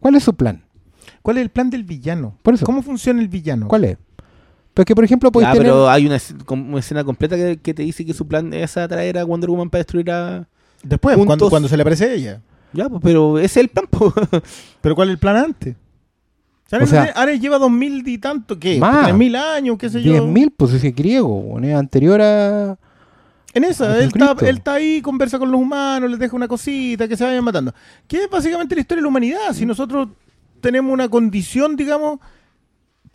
¿Cuál 0.00 0.14
es 0.14 0.22
su 0.24 0.34
plan? 0.34 0.62
¿Cuál 1.22 1.38
es 1.38 1.42
el 1.42 1.50
plan 1.50 1.70
del 1.70 1.84
villano? 1.84 2.38
Por 2.42 2.54
eso. 2.54 2.64
¿Cómo 2.64 2.82
funciona 2.82 3.20
el 3.20 3.28
villano? 3.28 3.66
¿Cuál 3.68 3.84
es? 3.84 3.98
Porque, 4.76 4.94
por 4.94 5.04
ejemplo, 5.04 5.32
podéis 5.32 5.48
Ya, 5.48 5.52
tener... 5.54 5.68
pero 5.68 5.88
hay 5.88 6.04
una, 6.04 6.16
es- 6.16 6.34
escena 6.76 7.02
completa 7.02 7.34
que, 7.34 7.56
que 7.56 7.72
te 7.72 7.82
dice 7.82 8.04
que 8.04 8.12
su 8.12 8.28
plan 8.28 8.52
es 8.52 8.76
atraer 8.76 9.16
a 9.16 9.24
Wonder 9.24 9.48
Woman 9.48 9.70
para 9.70 9.78
destruir 9.80 10.10
a... 10.10 10.46
Después, 10.82 11.16
cuando, 11.16 11.48
cuando 11.48 11.66
se 11.66 11.78
le 11.78 11.80
aparece 11.80 12.04
a 12.04 12.12
ella. 12.12 12.42
Ya, 12.74 12.86
pues, 12.90 13.00
pero 13.02 13.38
ese 13.38 13.46
es 13.46 13.56
el 13.56 13.68
plan. 13.70 13.86
po. 13.90 14.12
¿Pero 14.82 14.94
cuál 14.94 15.08
es 15.08 15.12
el 15.14 15.18
plan 15.18 15.36
antes? 15.36 15.76
O 16.70 16.86
sea- 16.86 17.04
Ares 17.16 17.40
lleva 17.40 17.56
dos 17.58 17.70
mil 17.70 18.06
y 18.06 18.18
tanto, 18.18 18.58
¿qué? 18.58 18.78
Más. 18.78 19.04
Tres 19.04 19.16
mil 19.16 19.34
años, 19.34 19.78
qué 19.78 19.88
sé 19.88 20.02
yo. 20.02 20.12
10.000, 20.12 20.52
pues 20.54 20.74
ese 20.74 20.90
griego, 20.90 21.40
bueno, 21.40 21.68
es 21.68 21.74
anterior 21.74 22.20
a... 22.20 22.76
En 23.54 23.64
esa, 23.64 23.96
él 23.98 24.08
está, 24.14 24.36
él 24.42 24.56
está 24.58 24.74
ahí, 24.74 25.00
conversa 25.00 25.38
con 25.38 25.50
los 25.50 25.58
humanos, 25.58 26.10
les 26.10 26.18
deja 26.18 26.36
una 26.36 26.48
cosita, 26.48 27.08
que 27.08 27.16
se 27.16 27.24
vayan 27.24 27.42
matando. 27.42 27.72
Que 28.06 28.24
es 28.24 28.30
básicamente 28.30 28.74
la 28.74 28.82
historia 28.82 28.98
de 29.00 29.02
la 29.04 29.08
humanidad. 29.08 29.54
Si 29.54 29.64
nosotros 29.64 30.08
tenemos 30.60 30.92
una 30.92 31.08
condición, 31.08 31.76
digamos, 31.76 32.18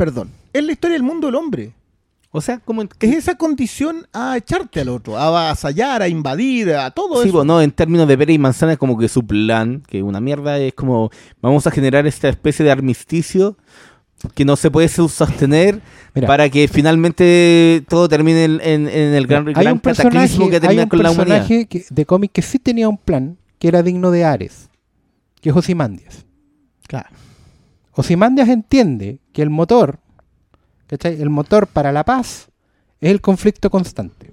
perdón, 0.02 0.32
es 0.52 0.64
la 0.64 0.72
historia 0.72 0.96
del 0.96 1.04
mundo 1.04 1.28
del 1.28 1.36
hombre. 1.36 1.74
o 2.32 2.42
sea, 2.42 2.58
como... 2.58 2.82
en- 2.82 2.90
Es 3.00 3.16
esa 3.16 3.36
condición 3.36 4.08
a 4.14 4.36
echarte 4.36 4.82
al 4.82 4.90
otro, 4.90 5.16
a 5.16 5.28
avasallar, 5.28 6.02
a 6.02 6.08
invadir, 6.08 6.74
a 6.74 6.90
todo 6.90 7.22
Sí, 7.22 7.28
eso. 7.28 7.38
pues, 7.38 7.46
no, 7.46 7.62
en 7.62 7.70
términos 7.72 8.08
de 8.08 8.18
pera 8.18 8.32
y 8.32 8.40
manzana 8.40 8.72
es 8.72 8.78
como 8.80 8.98
que 8.98 9.08
su 9.08 9.24
plan, 9.28 9.84
que 9.88 10.02
una 10.02 10.20
mierda, 10.20 10.58
es 10.58 10.74
como 10.74 11.12
vamos 11.40 11.68
a 11.68 11.72
generar 11.72 12.08
esta 12.08 12.30
especie 12.30 12.66
de 12.66 12.72
armisticio 12.72 13.58
que 14.34 14.44
no 14.44 14.56
se 14.56 14.72
puede 14.72 14.88
sostener 14.88 15.82
Mira. 16.16 16.28
para 16.28 16.50
que 16.50 16.68
finalmente 16.68 17.84
todo 17.88 18.08
termine 18.10 18.46
en, 18.46 18.60
en- 18.62 18.88
en 18.88 19.14
el 19.14 19.28
gran, 19.28 19.48
hay 19.50 19.54
gran 19.54 19.74
un 19.74 19.80
cataclismo 19.80 20.10
personaje, 20.12 20.50
que 20.50 20.56
hay 20.56 20.62
termina 20.62 20.84
un 20.84 20.90
con 20.90 21.04
la 21.04 21.12
humanidad. 21.12 21.38
personaje 21.48 21.66
que- 21.68 21.86
de 21.90 22.06
cómic 22.08 22.32
que 22.32 22.42
sí 22.42 22.58
tenía 22.58 22.90
un 22.90 22.98
plan 22.98 23.38
que 23.60 23.68
era 23.68 23.84
digno 23.84 24.10
de 24.10 24.24
Ares, 24.26 24.70
que 25.42 25.50
es 25.52 25.56
Osimandias. 25.56 26.26
Claro. 26.88 27.10
Osimandias 27.94 28.48
entiende 28.50 29.20
que 29.34 29.42
el 29.42 29.50
motor, 29.50 30.00
¿cachai? 30.88 31.22
El 31.22 31.30
motor 31.30 31.68
para 31.68 31.92
la 31.92 32.04
paz 32.04 32.50
es 33.00 33.12
el 33.12 33.22
conflicto 33.22 33.70
constante. 33.70 34.32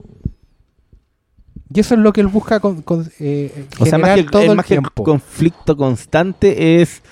Y 1.72 1.80
eso 1.80 1.94
es 1.94 2.00
lo 2.00 2.12
que 2.12 2.22
él 2.22 2.28
busca 2.28 2.60
con, 2.60 2.80
con, 2.82 3.10
eh, 3.20 3.66
O 3.78 3.84
sea, 3.86 3.98
más 3.98 4.10
generar 4.10 4.14
que 4.14 4.20
el, 4.20 4.30
todo 4.30 4.42
el 4.42 4.50
el 4.50 4.56
más 4.56 4.66
que 4.66 4.74
el 4.74 4.80
tiempo. 4.80 5.04
conflicto 5.04 5.76
constante 5.76 6.80
es. 6.80 7.02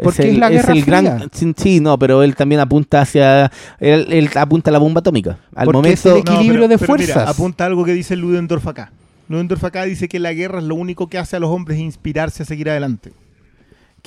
Porque 0.00 0.22
el, 0.22 0.30
es 0.30 0.38
la 0.38 0.48
Guerra 0.48 0.72
el 0.72 0.82
Fría. 0.84 1.00
gran. 1.02 1.28
Sí, 1.32 1.52
sí, 1.56 1.80
no, 1.80 1.98
pero 1.98 2.22
él 2.22 2.34
también 2.34 2.60
apunta 2.60 3.02
hacia. 3.02 3.50
Él, 3.78 4.06
él 4.10 4.30
apunta 4.36 4.70
a 4.70 4.72
la 4.72 4.78
bomba 4.78 5.00
atómica. 5.00 5.38
Al 5.54 5.66
Porque 5.66 5.92
es 5.92 6.06
el 6.06 6.16
equilibrio 6.18 6.68
de 6.68 6.78
fuerzas. 6.78 7.08
mira, 7.16 7.28
apunta 7.28 7.66
algo 7.66 7.84
que 7.84 7.92
dice 7.92 8.16
Ludendorff 8.16 8.66
acá. 8.66 8.92
Ludendorff 9.28 9.64
acá 9.64 9.84
dice 9.84 10.08
que 10.08 10.18
la 10.18 10.32
guerra 10.32 10.58
es 10.60 10.64
lo 10.64 10.74
único 10.74 11.08
que 11.08 11.18
hace 11.18 11.36
a 11.36 11.40
los 11.40 11.50
hombres 11.50 11.78
inspirarse 11.78 12.44
a 12.44 12.46
seguir 12.46 12.70
adelante. 12.70 13.12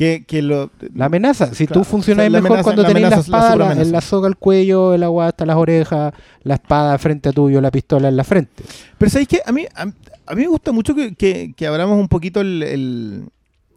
Que, 0.02 0.24
que 0.26 0.42
lo, 0.42 0.72
La 0.96 1.06
amenaza, 1.06 1.54
si 1.54 1.68
Claro, 1.68 1.82
tú 1.82 1.86
funcionas 1.88 2.26
o 2.26 2.32
sea, 2.32 2.42
mejor 2.42 2.58
amenaza- 2.58 2.64
cuando 2.64 2.82
la 2.82 2.88
tenés 2.88 3.04
amenaza 3.04 3.32
la 3.32 3.38
espada, 3.38 3.86
la, 3.86 4.02
soga 4.02 4.28
al 4.28 4.36
cuello, 4.36 4.96
el 4.96 5.04
agua 5.04 5.28
hasta 5.28 5.46
las 5.46 5.58
orejas, 5.58 6.12
la 6.42 6.56
espada 6.56 6.98
frente 6.98 7.30
a 7.30 7.32
tuyo, 7.32 7.62
la 7.62 7.70
pistola 7.70 8.08
en 8.08 8.18
la 8.18 8.24
frente. 8.24 8.64
Pero 8.98 9.12
¿sabéis 9.12 9.28
qué? 9.28 9.42
A 9.46 9.52
mí, 9.52 9.66
a, 9.76 9.84
a 9.84 10.36
mí 10.36 10.42
me 10.42 10.48
gusta 10.48 10.72
mucho 10.72 10.96
que, 10.96 11.14
que, 11.14 11.54
que 11.56 11.68
abramos 11.68 12.00
un 12.00 12.08
poquito 12.08 12.42
el, 12.42 12.64
el- 12.64 13.26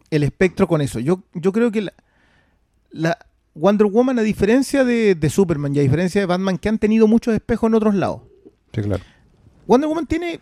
el 0.09 0.23
espectro 0.23 0.67
con 0.67 0.81
eso. 0.81 0.99
Yo, 0.99 1.21
yo 1.35 1.51
creo 1.51 1.71
que 1.71 1.87
la, 2.89 3.17
Wonder 3.53 3.85
Woman, 3.85 4.17
a 4.17 4.23
diferencia 4.23 4.83
de, 4.83 5.13
de 5.13 5.29
Superman 5.29 5.75
y 5.75 5.79
a 5.79 5.83
diferencia 5.83 6.21
de 6.21 6.25
Batman, 6.25 6.57
que 6.57 6.69
han 6.69 6.79
tenido 6.79 7.07
muchos 7.07 7.35
espejos 7.35 7.67
en 7.69 7.75
otros 7.75 7.93
lados, 7.93 8.21
Sí, 8.73 8.81
claro. 8.81 9.03
Wonder 9.67 9.87
Woman 9.87 10.07
tiene, 10.07 10.39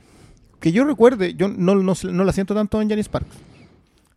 que 0.61 0.71
yo 0.71 0.85
recuerde, 0.85 1.33
yo 1.35 1.49
no, 1.49 1.75
no, 1.75 1.93
no 2.11 2.23
la 2.23 2.31
siento 2.31 2.55
tanto 2.55 2.81
en 2.81 2.87
Janice 2.89 3.07
Sparks. 3.07 3.35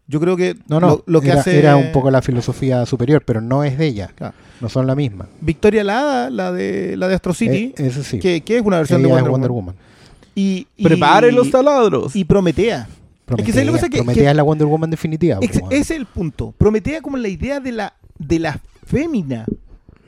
Yo 0.09 0.21
creo 0.21 0.37
que 0.37 0.55
No, 0.69 0.79
no, 0.79 0.87
lo, 0.89 1.05
lo 1.07 1.21
que 1.21 1.31
era, 1.31 1.41
hace 1.41 1.59
era 1.59 1.77
un 1.77 1.91
poco 1.93 2.11
la 2.11 2.23
filosofía 2.23 2.87
superior, 2.87 3.23
pero 3.27 3.41
no 3.41 3.65
es 3.65 3.77
de 3.77 3.87
ella. 3.87 4.11
Claro. 4.15 4.35
No 4.61 4.69
son 4.69 4.87
la 4.87 4.95
misma. 4.95 5.27
Victoria 5.41 5.83
Lada, 5.85 6.31
la 6.31 6.53
de 6.53 6.97
la 6.97 7.09
de 7.09 7.15
Astro 7.17 7.35
City, 7.35 7.75
Eh, 7.77 7.87
eso 7.89 8.03
sí. 8.05 8.19
que, 8.21 8.41
que 8.43 8.57
es 8.59 8.63
una 8.63 8.79
versión 8.79 9.01
Ella 9.01 9.09
de 9.09 9.15
es 9.15 9.23
Wonder, 9.23 9.31
Wonder 9.33 9.51
Woman. 9.51 9.75
Woman. 9.75 9.87
Y, 10.35 10.67
y- 10.77 10.85
Prepare 10.85 11.33
los 11.33 11.51
taladros. 11.51 12.15
y 12.15 12.25
Prometea. 12.25 12.87
Prometea, 13.25 13.47
que 13.47 13.53
¿sabes 13.53 13.67
lo 13.67 13.73
que 13.73 13.79
pasa? 13.79 13.89
Que- 13.89 13.97
Prometea 13.99 14.23
que- 14.25 14.31
es 14.31 14.37
la 14.37 14.43
Wonder 14.45 14.67
Woman 14.69 14.91
definitiva. 14.91 15.39
Ex- 15.41 15.59
po, 15.61 15.71
ese 15.71 15.81
es 15.95 16.01
el 16.01 16.07
punto. 16.07 16.55
Prometea 16.57 17.01
como 17.01 17.17
la 17.17 17.29
idea 17.29 17.59
de 17.59 17.73
la, 17.73 17.95
de 18.19 18.39
la 18.39 18.61
fémina. 18.87 19.45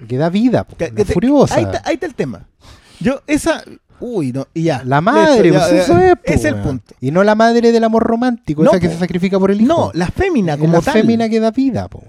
que 0.06 0.16
da 0.16 0.28
vida, 0.30 0.62
po, 0.62 0.76
Que- 0.76 0.90
la 0.90 0.94
que 0.94 1.04
te- 1.04 1.12
furiosa. 1.12 1.56
Ahí 1.56 1.64
está, 1.64 1.82
ahí 1.84 1.94
está 1.94 2.06
el 2.06 2.14
tema. 2.14 2.46
Yo, 3.00 3.20
esa. 3.26 3.64
Uy, 4.00 4.32
no, 4.32 4.46
y 4.54 4.64
ya. 4.64 4.82
La 4.84 5.00
madre, 5.00 5.50
Listo, 5.50 5.58
ya, 5.58 5.68
pues, 5.68 5.82
eso 5.84 5.92
ya. 5.98 6.06
es. 6.12 6.14
po, 6.16 6.20
es 6.24 6.44
el 6.44 6.54
weón. 6.54 6.66
punto. 6.66 6.94
Y 7.00 7.10
no 7.10 7.24
la 7.24 7.34
madre 7.34 7.72
del 7.72 7.84
amor 7.84 8.02
romántico, 8.04 8.62
No, 8.62 8.70
esa 8.70 8.80
que 8.80 8.88
po. 8.88 8.94
se 8.94 8.98
sacrifica 9.00 9.38
por 9.38 9.50
el 9.50 9.60
hijo. 9.60 9.68
No, 9.68 9.90
la 9.94 10.06
fémina 10.08 10.54
Es 10.54 10.58
como 10.60 10.72
la 10.74 10.80
tal. 10.80 10.94
fémina 10.94 11.28
que 11.28 11.40
da 11.40 11.50
vida, 11.50 11.88
po. 11.88 12.02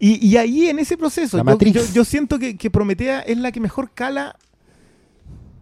Y, 0.00 0.24
y 0.26 0.36
ahí 0.36 0.68
en 0.68 0.78
ese 0.78 0.96
proceso, 0.96 1.36
La 1.36 1.42
yo, 1.42 1.44
matriz. 1.44 1.74
yo- 1.74 1.82
yo 1.92 2.04
siento 2.04 2.38
que, 2.38 2.56
que 2.56 2.70
Prometea 2.70 3.20
es 3.20 3.36
la 3.38 3.50
que 3.52 3.60
mejor 3.60 3.90
cala 3.92 4.36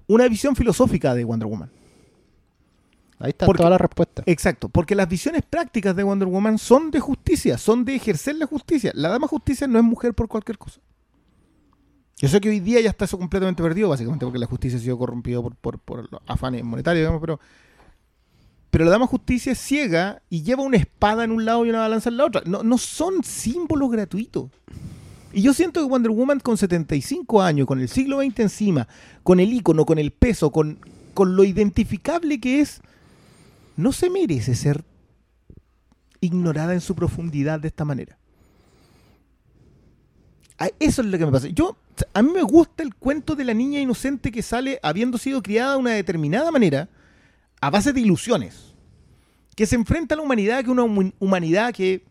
una 0.06 0.28
visión 0.28 0.54
filosófica 0.56 1.14
de 1.14 1.24
Wonder 1.24 1.48
Woman. 1.48 1.70
Ahí 3.18 3.30
está 3.30 3.46
Porque- 3.46 3.58
toda 3.58 3.70
la 3.70 3.78
respuesta. 3.78 4.22
Exacto, 4.26 4.68
porque 4.68 4.94
las 4.94 5.08
visiones 5.08 5.42
prácticas 5.48 5.96
de 5.96 6.02
Wonder 6.02 6.28
Woman 6.28 6.58
son 6.58 6.90
de 6.90 7.00
justicia, 7.00 7.56
son 7.56 7.84
de 7.84 7.94
ejercer 7.94 8.36
la 8.36 8.46
justicia. 8.46 8.92
La 8.94 9.08
dama 9.08 9.26
justicia 9.26 9.66
no 9.66 9.78
es 9.78 9.84
mujer 9.84 10.12
por 10.12 10.28
cualquier 10.28 10.58
cosa. 10.58 10.80
Yo 12.18 12.28
sé 12.28 12.40
que 12.40 12.48
hoy 12.48 12.60
día 12.60 12.80
ya 12.80 12.90
está 12.90 13.04
eso 13.04 13.18
completamente 13.18 13.62
perdido, 13.62 13.90
básicamente 13.90 14.24
porque 14.24 14.38
la 14.38 14.46
justicia 14.46 14.78
ha 14.78 14.82
sido 14.82 14.96
corrompida 14.96 15.42
por, 15.42 15.54
por, 15.54 15.78
por 15.78 16.10
los 16.10 16.20
afanes 16.26 16.64
monetarios, 16.64 17.02
digamos, 17.02 17.20
pero, 17.20 17.38
pero 18.70 18.86
la 18.86 18.92
dama 18.92 19.06
justicia 19.06 19.52
es 19.52 19.58
ciega 19.58 20.22
y 20.30 20.42
lleva 20.42 20.62
una 20.62 20.78
espada 20.78 21.24
en 21.24 21.30
un 21.30 21.44
lado 21.44 21.66
y 21.66 21.70
una 21.70 21.80
balanza 21.80 22.08
en 22.08 22.16
la 22.16 22.24
otra. 22.24 22.42
No, 22.46 22.62
no 22.62 22.78
son 22.78 23.22
símbolos 23.22 23.90
gratuitos. 23.90 24.50
Y 25.34 25.42
yo 25.42 25.52
siento 25.52 25.80
que 25.80 25.86
Wonder 25.86 26.10
Woman 26.10 26.40
con 26.40 26.56
75 26.56 27.42
años, 27.42 27.66
con 27.66 27.80
el 27.80 27.88
siglo 27.90 28.22
XX 28.22 28.40
encima, 28.40 28.88
con 29.22 29.38
el 29.38 29.52
icono, 29.52 29.84
con 29.84 29.98
el 29.98 30.10
peso, 30.10 30.50
con, 30.50 30.78
con 31.12 31.36
lo 31.36 31.44
identificable 31.44 32.40
que 32.40 32.60
es, 32.60 32.80
no 33.76 33.92
se 33.92 34.08
merece 34.08 34.54
ser 34.54 34.82
ignorada 36.22 36.72
en 36.72 36.80
su 36.80 36.94
profundidad 36.94 37.60
de 37.60 37.68
esta 37.68 37.84
manera. 37.84 38.16
Eso 40.80 41.02
es 41.02 41.08
lo 41.08 41.18
que 41.18 41.26
me 41.26 41.32
pasa. 41.32 41.48
Yo, 41.48 41.76
a 42.12 42.22
mí 42.22 42.30
me 42.34 42.42
gusta 42.42 42.82
el 42.82 42.94
cuento 42.94 43.34
de 43.34 43.44
la 43.44 43.54
niña 43.54 43.80
inocente 43.80 44.30
que 44.30 44.42
sale 44.42 44.78
habiendo 44.82 45.18
sido 45.18 45.42
criada 45.42 45.72
de 45.72 45.78
una 45.78 45.90
determinada 45.92 46.50
manera 46.50 46.88
a 47.60 47.70
base 47.70 47.92
de 47.92 48.00
ilusiones. 48.00 48.74
Que 49.54 49.64
se 49.66 49.74
enfrenta 49.76 50.14
a 50.14 50.16
la 50.18 50.22
humanidad, 50.22 50.56
que 50.58 50.64
es 50.64 50.68
una 50.68 50.84
hum- 50.84 51.12
humanidad 51.18 51.72
que, 51.72 52.02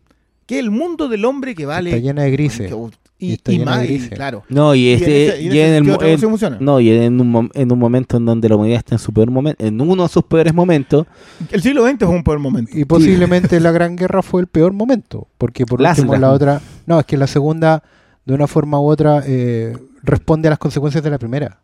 que 0.46 0.56
es 0.56 0.60
el 0.60 0.70
mundo 0.70 1.08
del 1.08 1.24
hombre 1.24 1.54
que 1.54 1.64
vale. 1.66 1.90
Está 1.90 2.02
llena 2.02 2.22
de 2.22 2.30
grises. 2.32 2.72
Y, 3.18 3.28
Y 3.28 3.32
está 3.34 3.52
y 3.52 3.58
llena 3.58 3.70
de 3.72 3.76
más, 3.78 3.84
y 3.84 3.88
grises. 3.94 4.10
claro. 4.10 4.42
No, 4.48 4.74
y, 4.74 4.80
Y 4.80 4.88
en 4.90 4.94
este, 4.98 5.42
y 5.42 5.46
en 5.60 5.84
y 5.84 5.88
no, 6.60 6.80
y 6.80 6.90
en 6.90 7.20
un, 7.20 7.50
en 7.54 7.72
un 7.72 7.78
momento 7.78 8.16
en 8.16 8.24
donde 8.26 8.48
la 8.48 8.56
humanidad 8.56 8.78
está 8.78 8.96
en 8.96 8.98
su 8.98 9.12
peor 9.12 9.30
momento, 9.30 9.64
en 9.64 9.80
uno 9.80 10.02
de 10.02 10.08
sus 10.08 10.24
peores 10.24 10.52
momentos, 10.52 11.06
El 11.50 11.62
siglo 11.62 11.86
XX 11.88 12.02
es 12.02 12.08
un 12.08 12.22
buen 12.24 12.40
momento. 12.40 12.76
Y 12.76 12.84
posiblemente 12.84 13.60
la 13.60 13.70
Gran 13.70 13.96
Guerra 13.96 14.22
fue 14.22 14.40
el 14.42 14.48
peor 14.48 14.72
momento, 14.72 15.28
porque 15.38 15.64
por 15.64 15.80
último 15.80 16.16
la 16.16 16.32
otra, 16.32 16.60
no, 16.84 16.98
es 16.98 17.06
que 17.06 17.16
la 17.16 17.26
segunda 17.28 17.82
de 18.26 18.34
una 18.34 18.46
forma 18.46 18.78
u 18.80 18.86
otra 18.88 19.22
eh, 19.26 19.74
responde 20.02 20.48
a 20.48 20.50
las 20.50 20.58
consecuencias 20.58 21.02
de 21.02 21.10
la 21.10 21.18
primera. 21.18 21.60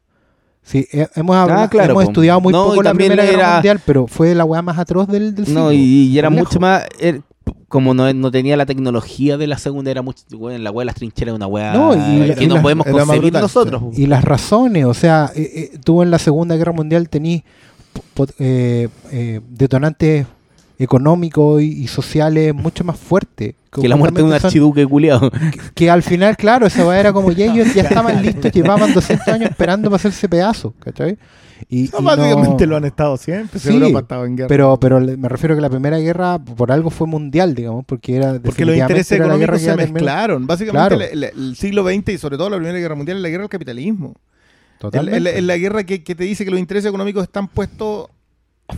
Sí, 0.62 0.86
he- 0.92 1.08
hemos, 1.16 1.34
hablado- 1.36 1.62
Ah, 1.62 1.68
claro, 1.68 1.90
hemos 1.92 2.04
estudiado 2.04 2.40
muy 2.40 2.52
No, 2.52 2.66
poco 2.66 2.82
la 2.84 2.94
Primera 2.94 3.24
Guerra 3.24 3.36
era- 3.38 3.52
Mundial, 3.54 3.80
pero 3.84 4.06
fue 4.06 4.34
la 4.34 4.44
weá 4.44 4.62
más 4.62 4.78
atroz 4.78 5.08
del, 5.08 5.34
del 5.34 5.44
no, 5.52 5.70
siglo, 5.70 5.72
y, 5.72 6.06
y 6.06 6.18
era 6.18 6.30
mucho 6.30 6.60
más, 6.60 6.84
er- 7.00 7.22
como 7.66 7.94
no, 7.94 8.12
no 8.14 8.30
tenía 8.30 8.56
la 8.56 8.64
tecnología 8.64 9.36
de 9.36 9.48
la 9.48 9.58
segunda, 9.58 9.90
era 9.90 10.02
mucho, 10.02 10.22
bueno, 10.38 10.58
la 10.62 10.70
weá 10.70 10.82
de 10.82 10.86
las 10.86 10.94
trincheras, 10.94 11.34
una 11.34 11.48
weá 11.48 11.72
No, 11.72 11.94
y 11.96 12.32
que 12.34 12.44
y 12.44 12.46
no 12.46 12.62
podemos 12.62 12.86
era 12.86 12.96
concebir 13.04 13.32
nosotros. 13.32 13.82
Y 13.98 14.06
las 14.06 14.24
razones, 14.24 14.84
o 14.84 14.94
sea, 14.94 15.32
eh, 15.34 15.70
eh, 15.74 15.78
tú 15.84 16.00
en 16.02 16.12
la 16.12 16.20
Segunda 16.20 16.54
Guerra 16.54 16.72
Mundial 16.72 17.08
tenís 17.08 17.42
po- 18.14 18.26
eh, 18.38 18.88
eh, 19.10 19.40
detonantes 19.48 20.26
económicos 20.78 21.62
y, 21.62 21.82
y 21.82 21.86
sociales 21.88 22.54
mucho 22.54 22.84
más 22.84 22.98
fuertes. 22.98 23.54
que 23.70 23.88
la 23.88 23.96
muerte 23.96 24.18
de 24.22 24.24
un 24.28 24.32
archiduque 24.32 24.86
culiado. 24.86 25.30
que 25.74 25.90
al 25.90 26.02
final, 26.02 26.36
claro, 26.36 26.66
esa 26.66 26.86
weá 26.86 27.00
era 27.00 27.12
como 27.12 27.32
ya 27.32 27.52
ellos 27.52 27.74
ya 27.74 27.82
estaban 27.82 28.22
listos, 28.22 28.50
llevaban 28.52 28.92
200 28.92 29.28
años 29.28 29.50
esperando 29.50 29.88
para 29.90 29.96
hacerse 29.96 30.28
pedazo, 30.28 30.74
¿cachai? 30.78 31.16
Y, 31.68 31.88
No, 31.92 32.00
y 32.00 32.04
básicamente 32.04 32.66
no- 32.66 32.70
lo 32.70 32.76
han 32.78 32.84
estado 32.86 33.16
siempre. 33.16 33.60
si 33.60 33.68
Sí, 33.68 33.74
Europa 33.74 33.98
ha 33.98 34.02
estado 34.02 34.24
en 34.26 34.36
guerra. 34.36 34.48
pero, 34.48 34.80
pero 34.80 35.00
me 35.00 35.28
refiero 35.28 35.54
a 35.54 35.56
que 35.56 35.60
la 35.62 35.70
primera 35.70 35.96
guerra 35.98 36.38
por 36.40 36.72
algo 36.72 36.90
fue 36.90 37.06
mundial, 37.06 37.54
digamos, 37.54 37.84
porque 37.86 38.16
era 38.16 38.40
Porque 38.40 38.64
los 38.64 38.76
intereses 38.76 39.18
económicos 39.20 39.60
se 39.60 39.76
mezclaron. 39.76 40.46
Básicamente 40.46 40.96
Claro. 41.12 41.32
el, 41.36 41.54
siglo 41.56 41.84
XX 41.84 42.08
y 42.14 42.18
sobre 42.18 42.36
todo 42.36 42.50
la 42.50 42.56
Primera 42.56 42.78
Guerra 42.78 42.96
Mundial 42.96 43.18
es 43.18 43.22
la 43.22 43.28
guerra 43.28 43.42
del 43.42 43.50
capitalismo. 43.50 44.16
Es 44.92 45.42
la 45.44 45.56
guerra 45.56 45.84
que, 45.84 46.02
que 46.02 46.16
te 46.16 46.24
dice 46.24 46.44
que 46.44 46.50
los 46.50 46.58
intereses 46.58 46.88
económicos 46.88 47.22
están 47.22 47.46
puestos 47.46 48.08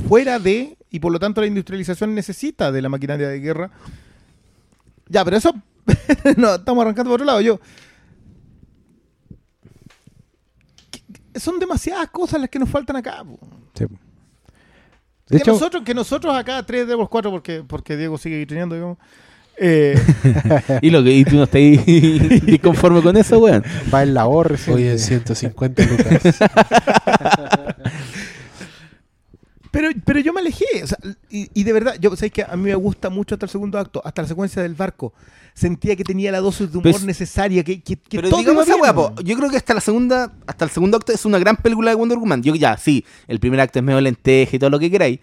fuera 0.07 0.39
de, 0.39 0.77
y 0.95 1.01
por 1.01 1.11
lo 1.11 1.19
tanto 1.19 1.41
la 1.41 1.49
industrialización 1.49 2.15
necesita 2.15 2.71
de 2.71 2.81
la 2.81 2.89
maquinaria 2.89 3.29
de 3.29 3.41
guerra. 3.41 3.69
Ya, 5.09 5.25
pero 5.25 5.37
eso, 5.37 5.53
no, 6.37 6.55
estamos 6.55 6.83
arrancando 6.83 7.11
por 7.11 7.21
otro 7.21 7.27
lado. 7.27 7.41
Yo, 7.41 7.59
son 11.35 11.59
demasiadas 11.59 12.11
cosas 12.11 12.41
las 12.41 12.49
que 12.49 12.61
nos 12.61 12.69
faltan 12.69 12.95
acá. 12.95 13.25
po. 13.25 13.41
Sí. 13.75 13.87
Que 15.27 15.39
hecho, 15.39 15.51
nosotros, 15.51 15.83
que 15.83 15.95
nosotros 15.95 16.33
acá, 16.33 16.63
3 16.63 16.87
de 16.87 16.97
los 16.97 17.09
4, 17.09 17.29
porque, 17.29 17.65
porque 17.67 17.97
Diego 17.97 18.17
sigue 18.17 18.39
vitrineando, 18.39 18.77
digamos. 18.77 18.99
eh, 19.59 20.01
y 20.81 20.91
lo 20.91 21.03
que 21.03 21.11
y 21.11 21.25
tú 21.25 21.35
no 21.35 21.43
estás 21.43 21.61
disconforme 21.61 23.03
con 23.03 23.17
eso, 23.17 23.41
weón. 23.41 23.65
va 23.93 24.05
en 24.05 24.15
la. 24.15 24.29
Hoy 24.29 24.87
en 24.87 25.01
150 25.01 25.87
lucas. 25.87 26.39
Pero, 29.75 29.89
pero 30.07 30.21
yo 30.21 30.33
me 30.33 30.41
alejé, 30.41 30.65
o 30.83 30.87
sea, 30.87 30.97
y, 31.29 31.51
y 31.53 31.65
de 31.65 31.73
verdad, 31.73 31.97
yo 32.01 32.15
sabéis 32.15 32.33
que 32.33 32.43
a 32.45 32.57
mí 32.57 32.63
me 32.63 32.75
gusta 32.77 33.11
mucho 33.11 33.35
hasta 33.35 33.47
el 33.47 33.51
segundo 33.51 33.77
acto, 33.79 34.01
hasta 34.05 34.23
la 34.23 34.29
secuencia 34.29 34.63
del 34.63 34.75
barco. 34.75 35.13
Sentía 35.53 35.95
que 35.97 36.03
tenía 36.05 36.33
la 36.33 36.41
dosis 36.41 36.71
de 36.73 36.79
humor 36.79 36.93
Pues- 36.93 37.05
necesaria, 37.05 37.63
que, 37.65 37.81
que, 37.83 37.97
que 37.97 38.17
Pero 38.19 38.29
todo 38.31 38.39
digamos 38.41 38.67
iba 38.67 38.77
esa 38.77 38.83
bien. 38.83 38.97
weá, 38.97 39.15
po, 39.15 39.21
yo 39.23 39.37
creo 39.37 39.51
que 39.51 39.57
hasta 39.57 39.75
la 39.75 39.81
segunda, 39.81 40.33
hasta 40.47 40.65
el 40.65 40.71
segundo 40.71 40.97
acto 40.97 41.13
es 41.13 41.25
una 41.25 41.39
gran 41.39 41.57
película 41.57 41.91
de 41.91 41.97
Wonder 41.97 42.19
Woman. 42.19 42.43
Yo 42.43 42.55
ya, 42.55 42.77
sí, 42.77 43.05
el 43.29 43.39
primer 43.41 43.61
acto 43.61 43.79
es 43.81 43.85
medio 43.85 44.01
lenteja 44.01 44.57
y 44.57 44.59
todo 44.59 44.71
lo 44.71 44.79
que 44.79 44.91
queráis. 44.91 45.19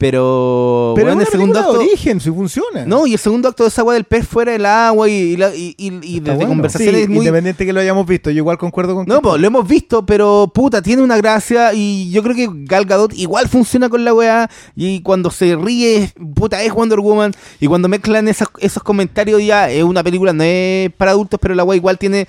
Pero, 0.00 0.94
Pero 0.96 1.12
es 1.12 1.18
el 1.20 1.26
segundo 1.26 1.58
acto. 1.58 1.72
de 1.74 1.78
origen, 1.80 2.20
si 2.20 2.30
funciona. 2.30 2.86
No, 2.86 3.06
y 3.06 3.12
el 3.12 3.18
segundo 3.18 3.50
acto 3.50 3.64
de 3.64 3.68
esa 3.68 3.82
weá 3.84 3.92
del 3.96 4.04
pez 4.04 4.26
fuera 4.26 4.52
del 4.52 4.64
agua 4.64 5.10
y, 5.10 5.12
y, 5.12 5.36
la- 5.36 5.54
y, 5.54 5.74
y- 5.76 6.20
bueno. 6.20 6.40
Sí, 6.40 6.46
conversaciones 6.46 7.06
muy. 7.10 7.18
independiente 7.18 7.66
que 7.66 7.72
lo 7.74 7.80
hayamos 7.80 8.06
visto, 8.06 8.30
yo 8.30 8.38
igual 8.38 8.56
concuerdo 8.56 8.94
con 8.94 9.04
No, 9.06 9.20
pues 9.20 9.38
lo 9.38 9.46
hemos 9.46 9.68
visto, 9.68 10.06
pero 10.06 10.50
puta, 10.54 10.80
tiene 10.80 11.02
una 11.02 11.18
gracia 11.18 11.74
y 11.74 12.10
yo 12.10 12.22
creo 12.22 12.34
que 12.34 12.48
Gal 12.64 12.86
Gadot 12.86 13.12
igual 13.12 13.46
funciona 13.50 13.90
con 13.90 14.02
la 14.02 14.14
weá 14.14 14.48
y 14.74 15.02
cuando 15.02 15.30
se 15.30 15.54
ríe, 15.54 16.10
puta, 16.34 16.62
es 16.62 16.72
Wonder 16.72 17.00
Woman 17.00 17.32
y 17.60 17.66
cuando 17.66 17.86
mezclan 17.88 18.26
esas- 18.26 18.48
esos 18.58 18.82
comentarios 18.82 19.44
ya 19.44 19.70
es 19.70 19.84
una 19.84 20.02
película, 20.02 20.32
no 20.32 20.42
es 20.42 20.90
para 20.94 21.10
adultos, 21.10 21.38
pero 21.42 21.54
la 21.54 21.62
weá 21.62 21.76
igual 21.76 21.98
tiene, 21.98 22.26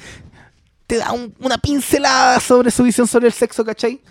te 0.88 0.98
da 0.98 1.14
un- 1.14 1.34
una 1.40 1.58
pincelada 1.58 2.42
sobre 2.42 2.70
su 2.70 2.84
visión 2.84 3.08
sobre 3.08 3.28
el 3.28 3.34
sexo, 3.34 3.64
¿cachai? 3.64 4.02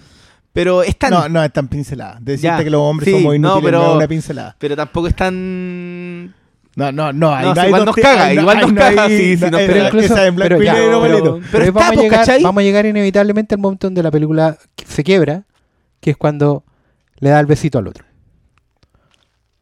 Pero 0.52 0.82
es 0.82 0.96
tan... 0.96 1.10
No, 1.10 1.28
no 1.28 1.42
es 1.44 1.52
tan 1.52 1.68
pincelada. 1.68 2.18
Decirte 2.20 2.42
Ya, 2.58 2.64
que 2.64 2.70
los 2.70 2.80
hombres 2.80 3.06
sí, 3.06 3.12
somos 3.12 3.26
no, 3.26 3.34
inútiles 3.34 3.62
no, 3.62 3.64
pero- 3.64 3.90
es 3.90 3.96
una 3.96 4.08
pincelada. 4.08 4.56
Pero 4.58 4.76
tampoco 4.76 5.06
es 5.08 5.14
tan... 5.16 6.34
No, 6.76 6.92
no, 6.92 7.12
no. 7.12 7.34
ahí 7.34 7.46
No, 7.52 7.60
hay 7.60 7.66
igual 7.68 7.84
nos 7.84 7.96
caga, 7.96 8.24
ahí 8.26 8.36
no- 8.36 8.42
igual 8.42 8.60
nos 8.60 8.72
no 8.72 8.78
caga, 8.80 9.08
sí, 9.08 9.36
sí, 9.36 9.44
no, 9.44 9.50
pero 9.58 9.86
incluso- 9.86 10.14
pero 10.14 10.60
ya, 10.62 10.72
vamos, 11.72 11.82
a 11.82 11.86
pues, 11.88 12.00
llegar, 12.00 12.20
¿cachai? 12.20 12.42
vamos 12.42 12.60
a 12.60 12.64
llegar 12.64 12.86
inevitablemente 12.86 13.54
al 13.54 13.60
momento 13.60 13.86
donde 13.88 14.02
la 14.02 14.10
película 14.10 14.56
se 14.86 15.02
quiebra, 15.04 15.44
que 16.00 16.10
es 16.12 16.16
cuando 16.16 16.64
le 17.18 17.30
da 17.30 17.40
el 17.40 17.46
besito 17.46 17.78
al 17.78 17.88
otro. 17.88 18.04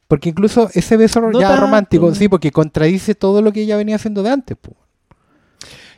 Porque 0.07 0.29
incluso 0.31 0.71
ese 0.75 0.97
beso 0.97 1.21
No 1.21 1.39
ya 1.41 1.49
tanto. 1.49 1.63
romántico, 1.63 2.15
sí, 2.15 2.29
porque 2.29 2.51
contradice 2.51 3.15
todo 3.15 3.43
lo 3.43 3.53
que 3.53 3.63
ella 3.63 3.77
venía 3.77 3.97
haciendo 3.97 4.23
de 4.23 4.31
antes. 4.31 4.57
po. 4.57 4.75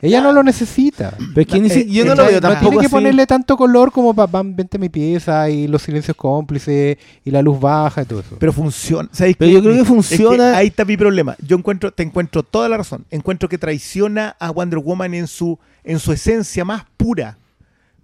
Ella 0.01 0.21
no 0.21 0.31
lo 0.31 0.43
necesita. 0.43 1.13
Pero 1.35 1.41
es 1.41 1.47
que 1.47 1.69
si- 1.69 1.91
yo 1.91 2.03
no 2.05 2.11
lo 2.11 2.15
¿Cachai? 2.17 2.31
veo 2.33 2.41
No 2.41 2.47
tampoco 2.49 2.69
tiene 2.71 2.79
que 2.81 2.85
así. 2.87 2.95
ponerle 2.95 3.27
tanto 3.27 3.55
color 3.57 3.91
como 3.91 4.13
para 4.13 4.43
vente 4.43 4.77
a 4.77 4.79
mi 4.79 4.89
pieza 4.89 5.49
y 5.49 5.67
los 5.67 5.81
silencios 5.83 6.17
cómplices 6.17 6.97
y 7.23 7.31
la 7.31 7.41
luz 7.41 7.59
baja 7.59 8.01
y 8.01 8.05
todo 8.05 8.21
eso. 8.21 8.35
Pero 8.39 8.51
funciona. 8.53 9.07
¿sabéis 9.11 9.35
Pero 9.37 9.49
qué? 9.49 9.53
yo 9.55 9.61
creo 9.61 9.73
que 9.75 9.81
Es 9.81 9.87
funciona- 9.87 10.57
ahí 10.57 10.67
está 10.67 10.85
mi 10.85 10.97
problema. 10.97 11.35
Yo 11.45 11.55
encuentro, 11.57 11.91
te 11.91 12.03
encuentro 12.03 12.43
toda 12.43 12.67
la 12.69 12.77
razón. 12.77 13.05
Encuentro 13.11 13.47
que 13.47 13.57
traiciona 13.57 14.35
a 14.39 14.49
Wonder 14.51 14.79
Woman 14.79 15.13
en 15.13 15.27
su, 15.27 15.59
en 15.83 15.99
su 15.99 16.11
esencia 16.11 16.65
más 16.65 16.83
pura. 16.97 17.37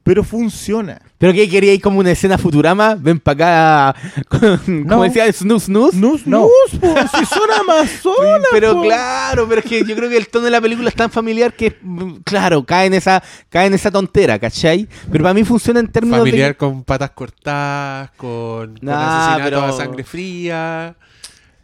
Pero 0.08 0.24
funciona. 0.24 1.02
¿Pero 1.18 1.34
qué 1.34 1.50
queríais 1.50 1.82
como 1.82 2.00
una 2.00 2.12
escena 2.12 2.38
Futurama? 2.38 2.96
Ven 2.96 3.20
para 3.20 3.92
acá, 3.92 4.00
con- 4.30 4.86
No. 4.86 4.88
como 4.96 5.04
decía, 5.04 5.32
snus 5.34 5.64
snus. 5.64 5.94
Nus, 5.96 6.26
No. 6.26 6.42
nus, 6.48 6.80
po, 6.80 6.88
si 7.18 7.26
son 7.26 7.50
amazonas. 7.60 8.48
Pero 8.52 8.74
po. 8.76 8.84
claro, 8.84 9.48
pero 9.50 9.60
es 9.62 9.66
que 9.66 9.84
yo 9.84 9.96
creo 9.96 10.10
que 10.10 10.18
el 10.18 10.30
tono 10.30 10.46
de 10.46 10.52
la 10.52 10.62
película 10.62 10.88
es 10.90 10.96
tan 10.96 11.12
familiar 11.12 11.54
que, 11.54 11.78
mm, 11.82 12.18
claro, 12.24 12.64
cae 12.66 12.88
en 12.88 12.94
esa, 12.94 13.22
cae 13.50 13.68
en 13.68 13.74
esa 13.74 13.92
tontera, 13.92 14.40
¿cachai? 14.40 14.88
Pero 15.12 15.24
para 15.24 15.34
mí 15.34 15.44
funciona 15.44 15.80
en 15.80 15.88
términos 15.90 16.20
Familiar 16.20 16.50
de... 16.52 16.56
con 16.56 16.84
patas 16.84 17.12
cortadas, 17.12 18.12
con, 18.16 18.76
con 18.76 18.80
Nah, 18.82 19.28
asesinato 19.28 19.44
pero- 19.44 19.64
a 19.66 19.72
sangre 19.74 20.04
fría, 20.04 20.96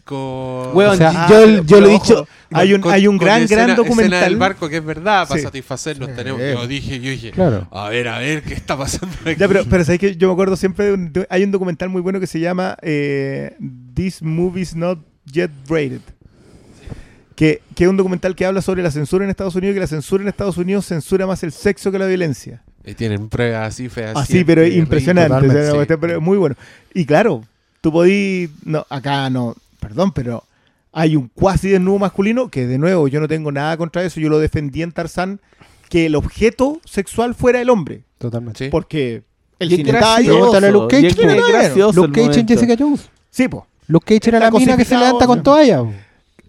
con... 0.04 0.76
Weón, 0.76 0.92
O 0.92 0.96
sea, 0.96 1.28
yo, 1.30 1.36
Ah, 1.36 1.62
yo 1.66 1.80
lo 1.82 1.88
he 1.88 1.92
dicho... 1.94 2.28
hay 2.52 2.74
un, 2.74 2.82
con- 2.82 2.92
hay 2.94 3.08
un 3.08 3.18
gran, 3.18 3.42
escena- 3.44 3.64
gran 3.64 3.70
escena 3.72 3.76
documental. 3.90 4.24
del 4.30 4.36
barco 4.38 4.68
que 4.70 4.78
es 4.78 4.86
verdad, 4.86 5.28
para 5.28 5.40
Sí. 5.40 5.46
satisfacernos 5.46 6.10
Sí. 6.10 6.16
tenemos. 6.16 6.42
Yo 6.42 6.68
dije, 6.68 7.00
yo 7.00 7.10
dije, 7.12 7.32
Claro. 7.32 7.68
a 7.72 7.90
ver, 7.90 8.08
a 8.10 8.20
ver, 8.20 8.44
¿qué 8.44 8.54
está 8.54 8.78
pasando 8.78 9.16
aquí? 9.26 9.36
Ya, 9.40 9.48
pero, 9.48 9.64
pero 9.70 9.84
¿sabes 9.86 10.00
que 10.00 10.16
Yo 10.16 10.28
me 10.28 10.34
acuerdo 10.34 10.56
siempre 10.56 10.86
de 10.86 10.94
un, 10.94 11.14
de- 11.14 11.28
hay 11.30 11.44
un 11.44 11.52
documental 11.52 11.90
muy 11.90 12.02
bueno 12.02 12.20
que 12.20 12.28
se 12.28 12.40
llama 12.40 12.78
eh, 12.82 13.56
This 13.94 14.22
Movie's 14.22 14.76
Not 14.76 15.00
Yet 15.32 15.52
Rated. 15.68 16.02
Que, 17.36 17.62
que 17.76 17.86
es 17.86 17.90
un 17.90 17.98
documental 17.98 18.36
que 18.36 18.46
habla 18.46 18.62
sobre 18.62 18.84
la 18.84 18.92
censura 18.92 19.24
en 19.24 19.32
Estados 19.32 19.56
Unidos 19.56 19.72
y 19.72 19.76
que 19.76 19.80
la 19.80 19.88
censura 19.88 20.22
en 20.22 20.30
Estados 20.30 20.58
Unidos 20.58 20.86
censura 20.86 21.26
más 21.26 21.42
el 21.44 21.52
sexo 21.52 21.92
que 21.92 21.98
la 21.98 22.06
violencia. 22.06 22.62
Y 22.86 22.94
tienen 22.94 23.28
pruebas 23.30 23.70
así 23.70 23.90
feas. 23.90 24.16
Así, 24.16 24.44
pero 24.44 24.62
es 24.62 24.76
impresionante. 24.76 25.30
totalmente, 25.30 25.62
o 25.62 25.66
sea, 25.66 25.74
sí. 25.74 25.80
este- 25.80 25.98
pero 25.98 26.18
es 26.18 26.22
muy 26.22 26.38
bueno. 26.38 26.56
Y 26.94 27.06
claro, 27.06 27.44
tú 27.82 27.92
podís. 27.92 28.52
No, 28.66 28.86
acá 28.90 29.30
no, 29.32 29.56
perdón, 29.84 30.14
pero 30.14 30.44
hay 30.92 31.16
un 31.16 31.28
cuasi 31.28 31.70
desnudo 31.70 32.00
masculino 32.00 32.50
que, 32.50 32.66
de 32.66 32.78
nuevo, 32.78 33.08
yo 33.08 33.20
no 33.20 33.28
tengo 33.28 33.52
nada 33.52 33.76
contra 33.78 34.04
eso. 34.04 34.20
Yo 34.20 34.30
lo 34.30 34.40
defendí 34.40 34.82
en 34.82 34.92
Tarzán 34.92 35.42
que 35.90 36.06
el 36.06 36.16
objeto 36.16 36.80
sexual 36.86 37.36
fuera 37.36 37.60
el 37.60 37.70
hombre. 37.70 38.04
Totalmente. 38.18 38.70
Porque 38.70 39.24
el 39.60 39.74
Y 39.74 39.78
cine 39.78 39.92
está 39.92 40.16
ahí. 40.16 40.28
Pregúntale 40.28 40.68
a 40.68 40.72
Luke 40.72 40.96
Cage, 40.96 41.26
Luke 41.94 42.22
Cage 42.22 42.40
en. 42.40 42.48
Jessica 42.48 42.76
Jones. 42.80 43.10
Sí, 43.30 43.48
po. 43.48 43.68
Luke 43.88 44.06
Cage 44.06 44.30
era 44.30 44.40
la 44.40 44.52
mina 44.52 44.78
que 44.78 44.86
se 44.86 44.96
levanta 44.98 45.28
con 45.28 45.44
toalla. 45.44 45.84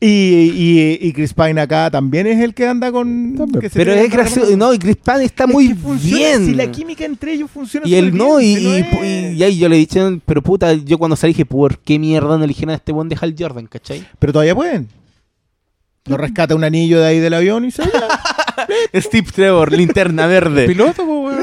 Y, 0.01 0.07
y, 0.07 0.99
y 1.01 1.13
Chris 1.15 1.33
Pine 1.33 1.59
acá 1.61 1.91
también 1.91 2.27
es 2.27 2.39
el 2.41 2.53
que 2.53 2.67
anda 2.67 2.93
con. 2.93 3.35
Que 3.61 3.71
se 3.71 3.79
Pero 3.79 3.93
es 3.95 4.11
gracioso, 4.11 4.51
con- 4.51 4.59
no, 4.59 4.75
y 4.75 4.79
Chris 4.79 4.97
Pine 4.97 5.25
está 5.25 5.45
Es 5.45 5.51
muy 5.51 5.69
que 5.69 5.75
funciona, 5.77 6.17
bien. 6.19 6.47
Si 6.47 6.55
la 6.55 6.71
química 6.71 7.05
entre 7.05 7.33
ellos 7.33 7.51
funciona. 7.51 7.87
Y 7.89 7.95
él 7.95 8.07
súper 8.13 8.19
no, 8.19 8.41
y, 8.41 8.57
bien, 8.57 8.87
no 8.93 9.03
es- 9.03 9.33
y- 9.33 9.37
y 9.39 9.43
ahí 9.45 9.59
yo 9.59 9.69
le 9.69 9.77
dije, 9.77 10.19
pero 10.27 10.43
puta, 10.43 10.75
yo 10.75 10.99
cuando 10.99 11.17
salí 11.17 11.33
dije, 11.33 11.47
¿por 11.47 11.79
qué 11.79 11.99
mierda 11.99 12.37
no 12.37 12.45
eligieron 12.45 12.73
a 12.73 12.77
este 12.77 12.93
buen 12.93 13.09
de 13.09 13.17
Hal 13.21 13.35
Jordan, 13.39 13.67
cachai? 13.67 14.07
Pero 14.19 14.33
todavía 14.33 14.55
pueden. 14.55 14.89
No 16.07 16.19
rescata 16.19 16.55
un 16.55 16.65
anillo 16.65 17.01
de 17.01 17.07
ahí 17.07 17.19
del 17.19 17.33
avión 17.33 17.65
y 17.65 17.71
se. 17.71 17.83
Steve 18.95 19.27
Trevor, 19.35 19.73
linterna 19.73 20.27
verde. 20.27 20.67
Piloto, 20.67 21.05
weón. 21.05 21.39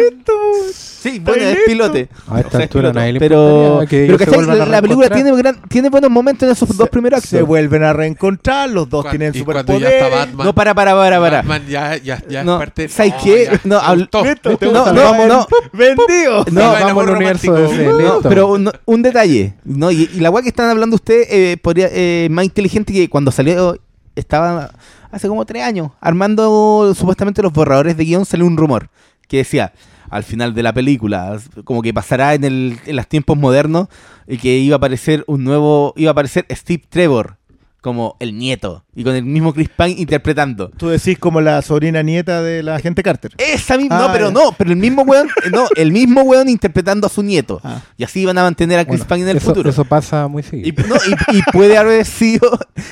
Sí, 0.73 1.19
bueno, 1.19 1.43
es 1.43 1.57
pilote. 1.65 2.09
A 2.27 2.37
esta 2.41 2.47
O 2.47 2.51
sea, 2.51 2.59
es 2.59 2.63
altura 2.65 2.93
nadie 2.93 3.17
pero, 3.19 3.81
que 3.89 4.07
la, 4.07 4.65
la 4.67 4.81
película 4.83 5.09
tiene, 5.09 5.35
gran- 5.35 5.59
tiene 5.67 5.89
buenos 5.89 6.11
momentos 6.11 6.47
en 6.47 6.51
esos 6.53 6.77
dos 6.77 6.89
primeros 6.89 7.17
actos. 7.17 7.29
Se 7.31 7.41
vuelven 7.41 7.83
a 7.83 7.91
reencontrar, 7.91 8.69
los 8.69 8.87
dos 8.87 9.01
Cuando- 9.03 9.17
tienen 9.17 9.33
superpoderes. 9.33 10.11
Batman. 10.11 10.45
No, 10.45 10.53
para, 10.53 10.75
para, 10.75 10.93
para, 10.93 11.19
para. 11.19 11.37
Batman 11.37 11.65
ya, 11.67 11.97
ya, 11.97 12.21
ya 12.29 12.43
No, 12.43 12.53
es 12.53 12.59
parte. 12.59 12.87
¿sabes 12.87 13.13
No, 13.13 13.23
qué? 13.23 13.45
ya, 13.51 13.59
No, 13.63 13.75
me 13.75 13.81
habl- 13.87 13.97
gustó. 13.99 14.23
Listo, 14.25 14.57
te 14.57 14.65
No, 14.67 14.93
no, 14.93 15.27
no. 15.27 15.47
Vendido. 15.73 16.45
No, 16.51 16.71
vamos 16.71 17.03
al 17.03 17.09
universo 17.15 17.51
romántico. 17.51 18.17
de 18.21 18.29
pero 18.29 18.47
un, 18.51 18.71
un 18.85 19.01
detalle. 19.01 19.55
No, 19.63 19.89
y, 19.91 20.07
y 20.13 20.19
la 20.19 20.29
weá 20.29 20.43
que 20.43 20.49
están 20.49 20.69
hablando 20.69 20.95
ustedes 20.95 21.27
eh, 21.31 21.57
podría, 21.61 21.89
eh, 21.91 22.27
más 22.29 22.45
inteligente 22.45 22.93
que 22.93 23.09
cuando 23.09 23.31
salió, 23.31 23.75
estaba 24.15 24.69
hace 25.11 25.27
como 25.27 25.45
tres 25.45 25.63
años, 25.63 25.91
armando 25.99 26.93
supuestamente 26.95 27.41
los 27.41 27.51
borradores 27.53 27.97
de 27.97 28.05
guion, 28.05 28.25
salió 28.25 28.45
un 28.45 28.57
rumor 28.57 28.89
que 29.27 29.37
decía, 29.37 29.73
al 30.09 30.23
final 30.23 30.53
de 30.53 30.63
la 30.63 30.73
película, 30.73 31.39
como 31.63 31.81
que 31.81 31.93
pasará 31.93 32.33
en, 32.33 32.43
el, 32.43 32.77
en 32.85 32.95
los 32.97 33.07
tiempos 33.07 33.37
modernos, 33.37 33.87
y 34.27 34.37
que 34.37 34.57
iba 34.57 34.75
a 34.75 34.77
aparecer 34.77 35.23
un 35.27 35.43
nuevo, 35.43 35.93
iba 35.95 36.09
a 36.09 36.13
aparecer 36.13 36.45
Steve 36.51 36.83
Trevor, 36.89 37.37
como 37.79 38.15
el 38.19 38.37
nieto, 38.37 38.83
y 38.93 39.03
con 39.03 39.15
el 39.15 39.23
mismo 39.23 39.53
Chris 39.53 39.69
Pine 39.69 39.95
interpretando. 39.97 40.69
Tú 40.69 40.89
decís 40.89 41.17
como 41.17 41.39
la 41.41 41.61
sobrina 41.63 42.03
nieta 42.03 42.41
de 42.43 42.61
la 42.61 42.75
agente 42.75 43.01
Carter. 43.03 43.31
Esa 43.37 43.75
misma, 43.77 43.97
Ah, 44.03 44.07
no, 44.07 44.13
pero 44.13 44.27
ya. 44.27 44.33
no, 44.33 44.51
pero 44.57 44.69
el 44.69 44.75
mismo 44.75 45.01
weón, 45.03 45.29
eh, 45.45 45.49
no, 45.51 45.65
el 45.75 45.91
mismo 45.91 46.21
weón 46.21 46.47
interpretando 46.49 47.07
a 47.07 47.09
su 47.09 47.23
nieto. 47.23 47.59
Ah. 47.63 47.81
Y 47.97 48.03
así 48.03 48.19
iban 48.21 48.37
a 48.37 48.43
mantener 48.43 48.77
a 48.79 48.85
Chris 48.85 48.99
Bueno, 48.99 49.09
Pine 49.15 49.21
en 49.23 49.29
el 49.29 49.37
eso, 49.37 49.47
futuro. 49.47 49.69
eso 49.69 49.85
pasa 49.85 50.27
muy 50.27 50.41
Y, 50.41 50.45
seguido. 50.45 50.87
no, 50.87 50.95
y, 51.31 51.37
y 51.37 51.41
puede 51.53 51.77
haber 51.77 52.05
sido, 52.05 52.51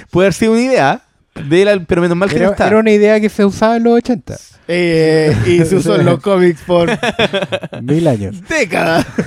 puede 0.09 0.27
haber 0.27 0.33
sido 0.33 0.53
una 0.53 0.61
idea 0.61 1.01
de 1.49 1.85
pero 1.87 2.01
menos 2.01 2.17
mal 2.17 2.29
que 2.29 2.35
no 2.35 2.41
Era, 2.41 2.51
está. 2.51 2.67
era 2.67 2.77
una 2.79 2.91
idea 2.91 3.19
que 3.19 3.29
se 3.29 3.45
usaba 3.45 3.77
en 3.77 3.83
los 3.83 3.93
80. 3.95 4.37
Eh, 4.67 5.35
y 5.47 5.65
se 5.65 5.77
usó 5.77 5.95
en 5.95 6.05
los 6.05 6.19
cómics 6.21 6.61
por 6.61 6.89
Mil 7.81 8.07
años. 8.07 8.35
décadas. 8.47 9.05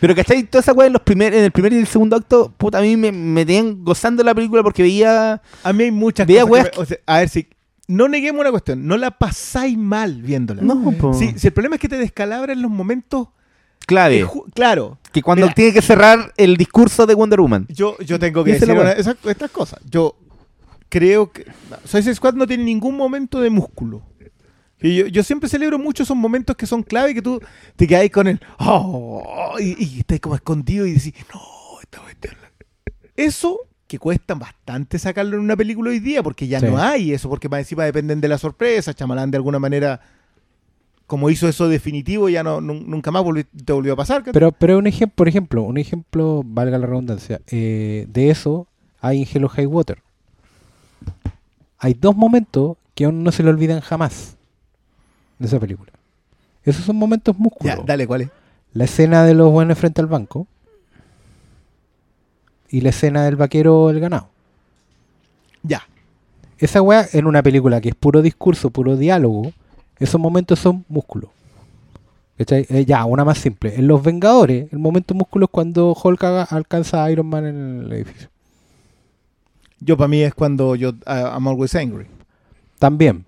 Pero 0.00 0.14
¿cachai? 0.16 0.42
Toda 0.42 0.60
esa 0.60 0.72
weá 0.72 0.88
en 0.88 0.92
los 0.94 1.02
primer, 1.02 1.32
en 1.34 1.44
el 1.44 1.52
primer 1.52 1.72
y 1.72 1.76
el 1.78 1.86
segundo 1.86 2.16
acto, 2.16 2.52
puta, 2.56 2.78
a 2.78 2.82
mí 2.82 2.96
me, 2.96 3.12
me 3.12 3.46
tenían 3.46 3.84
gozando 3.84 4.24
la 4.24 4.34
película 4.34 4.62
porque 4.62 4.82
veía. 4.82 5.40
A 5.62 5.72
mí 5.72 5.84
hay 5.84 5.90
muchas 5.92 6.26
Vea, 6.26 6.44
cosas. 6.44 6.48
que 6.48 6.52
weas 6.52 6.76
me- 6.78 6.82
o 6.82 6.86
sea, 6.86 6.96
a 7.06 7.18
ver 7.18 7.28
si. 7.28 7.48
No 7.86 8.08
neguemos 8.08 8.40
una 8.40 8.50
cuestión. 8.50 8.86
No 8.86 8.96
la 8.96 9.12
pasáis 9.12 9.76
mal 9.78 10.22
viéndola. 10.22 10.62
No, 10.62 10.90
po. 10.92 11.12
Si, 11.14 11.38
si 11.38 11.46
el 11.48 11.52
problema 11.52 11.76
es 11.76 11.80
que 11.80 11.88
te 11.88 11.96
descalabra 11.96 12.52
en 12.52 12.62
los 12.62 12.70
momentos. 12.70 13.28
clave. 13.86 14.26
claro. 14.54 14.98
que 15.12 15.22
cuando 15.22 15.46
mira. 15.46 15.54
tiene 15.54 15.72
que 15.72 15.82
cerrar 15.82 16.32
el 16.36 16.56
discurso 16.56 17.06
de 17.06 17.14
Wonder 17.14 17.40
Woman. 17.40 17.66
Yo, 17.68 17.96
yo 17.98 18.18
tengo 18.18 18.42
que 18.42 18.54
decir 18.54 18.72
una- 18.72 18.92
esas- 18.92 19.16
estas 19.26 19.50
cosas. 19.52 19.78
Yo 19.88 20.16
creo 20.92 21.32
que 21.32 21.46
Suicide 21.86 22.14
Squad 22.14 22.34
no 22.34 22.46
tiene 22.46 22.64
ningún 22.64 22.98
momento 22.98 23.40
de 23.40 23.48
músculo. 23.48 24.02
Y 24.78 24.94
yo, 24.96 25.06
yo 25.06 25.22
siempre 25.22 25.48
celebro 25.48 25.78
mucho 25.78 26.02
esos 26.02 26.16
momentos 26.16 26.54
que 26.54 26.66
son 26.66 26.82
clave 26.82 27.14
que 27.14 27.22
tú 27.22 27.40
te 27.76 27.86
quedas 27.86 28.10
con 28.10 28.26
el 28.26 28.38
oh, 28.58 29.54
y, 29.58 29.82
y 29.82 30.00
estás 30.00 30.20
como 30.20 30.34
escondido 30.34 30.84
y 30.86 30.92
decís, 30.92 31.14
no, 31.32 31.40
esta 31.80 31.98
cuestión 32.00 32.34
la-". 32.42 32.92
Eso 33.16 33.58
que 33.86 33.98
cuesta 33.98 34.34
bastante 34.34 34.98
sacarlo 34.98 35.36
en 35.36 35.42
una 35.42 35.56
película 35.56 35.88
hoy 35.90 35.98
día, 36.00 36.22
porque 36.22 36.46
ya 36.46 36.60
Sí. 36.60 36.66
no 36.66 36.76
hay 36.78 37.12
eso, 37.12 37.28
porque 37.30 37.48
más 37.48 37.60
encima 37.60 37.84
dependen 37.84 38.20
de 38.20 38.28
la 38.28 38.36
sorpresa, 38.38 38.92
Chamalán 38.92 39.30
de 39.30 39.36
alguna 39.38 39.58
manera, 39.58 40.00
como 41.06 41.30
hizo 41.30 41.48
eso 41.48 41.68
definitivo, 41.68 42.28
ya 42.28 42.42
no, 42.42 42.60
nun- 42.60 42.84
nunca 42.86 43.10
más 43.10 43.24
te 43.64 43.72
volvió 43.72 43.92
a 43.94 43.96
pasar. 43.96 44.24
Pero, 44.32 44.52
pero 44.52 44.78
un 44.78 44.86
ejemplo, 44.86 45.14
por 45.16 45.28
ejemplo, 45.28 45.62
un 45.62 45.78
ejemplo, 45.78 46.42
valga 46.44 46.76
la 46.78 46.86
redundancia, 46.86 47.40
eh, 47.48 48.06
de 48.08 48.30
eso 48.30 48.66
hay 49.00 49.22
en 49.22 49.28
Hello 49.32 49.48
High 49.48 49.66
Water. 49.66 49.98
Hay 51.82 51.94
dos 51.94 52.16
momentos 52.16 52.76
que 52.94 53.04
a 53.04 53.08
uno 53.08 53.22
no 53.22 53.32
se 53.32 53.42
le 53.42 53.50
olvidan 53.50 53.80
jamás 53.80 54.36
de 55.40 55.48
esa 55.48 55.58
película. 55.58 55.90
Esos 56.62 56.84
son 56.84 56.94
momentos 56.94 57.36
músculos. 57.36 57.76
ya, 57.76 57.82
dale, 57.84 58.06
¿cuál 58.06 58.20
es? 58.20 58.30
La 58.72 58.84
escena 58.84 59.24
de 59.24 59.34
los 59.34 59.50
buenos 59.50 59.76
frente 59.76 60.00
al 60.00 60.06
banco 60.06 60.46
y 62.68 62.82
la 62.82 62.90
escena 62.90 63.24
del 63.24 63.34
vaquero 63.34 63.90
el 63.90 63.98
ganado. 63.98 64.28
Ya. 65.64 65.82
Esa 66.56 66.80
weá 66.82 67.04
en 67.12 67.26
una 67.26 67.42
película 67.42 67.80
que 67.80 67.88
es 67.88 67.96
puro 67.96 68.22
discurso, 68.22 68.70
puro 68.70 68.96
diálogo, 68.96 69.52
esos 69.98 70.20
momentos 70.20 70.60
son 70.60 70.84
músculos. 70.88 71.30
Eh, 72.38 72.84
ya, 72.86 73.04
una 73.06 73.24
más 73.24 73.38
simple. 73.38 73.74
En 73.74 73.88
Los 73.88 74.04
Vengadores, 74.04 74.72
el 74.72 74.78
momento 74.78 75.14
músculo 75.14 75.46
es 75.46 75.50
cuando 75.50 75.96
Hulk 76.00 76.22
alcanza 76.22 77.02
a 77.02 77.10
Iron 77.10 77.26
Man 77.26 77.44
en 77.44 77.82
el 77.86 77.92
edificio. 77.92 78.31
Yo 79.84 79.96
para 79.96 80.08
mí 80.08 80.22
es 80.22 80.34
cuando 80.34 80.74
yo 80.76 80.92
ah, 81.06 81.32
I'm 81.34 81.46
always 81.48 81.74
angry. 81.74 82.06
También. 82.78 83.24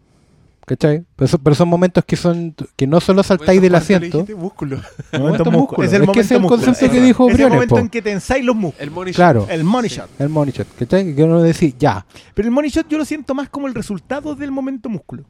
¿Cachai? 0.66 1.04
Pero, 1.14 1.28
son- 1.28 1.40
pero 1.42 1.54
son 1.54 1.68
momentos 1.68 2.02
que 2.06 2.16
son 2.16 2.54
que 2.74 2.86
no 2.86 2.98
solo 2.98 3.22
saltáis 3.22 3.60
del 3.60 3.72
¿Cuánto 3.72 3.88
le 3.90 3.96
asiento. 3.98 4.18
Músculo. 4.38 4.76
Momento 5.12 5.18
Momento 5.18 5.50
músculo. 5.50 5.86
Es 5.86 5.92
el 5.92 6.02
Es 6.04 6.08
que 6.10 6.20
es 6.20 6.30
el 6.30 6.40
músculo. 6.40 6.62
concepto 6.64 6.90
que 6.90 6.98
Es- 6.98 7.04
dijo 7.04 7.28
Es 7.28 7.38
el 7.38 7.48
momento 7.50 7.74
po. 7.74 7.80
en 7.80 7.88
que 7.90 8.00
tensáis 8.00 8.42
los 8.44 8.56
músculos. 8.56 8.80
El 8.82 8.90
money 8.90 9.12
shot. 9.12 9.16
Claro, 9.16 9.46
El 9.50 9.64
money 9.64 9.90
shot. 9.90 10.08
el 10.18 10.28
money 10.30 10.52
shot. 10.56 10.66
¿Cachai? 10.78 11.14
Que 11.14 11.22
uno 11.22 11.42
decir, 11.42 11.74
ya. 11.78 12.06
Pero 12.32 12.48
el 12.48 12.52
money 12.54 12.70
shot 12.70 12.88
yo 12.88 12.96
lo 12.96 13.04
siento 13.04 13.34
más 13.34 13.50
como 13.50 13.66
el 13.66 13.74
resultado 13.74 14.34
del 14.34 14.50
momento 14.52 14.88
músculo. 14.88 15.24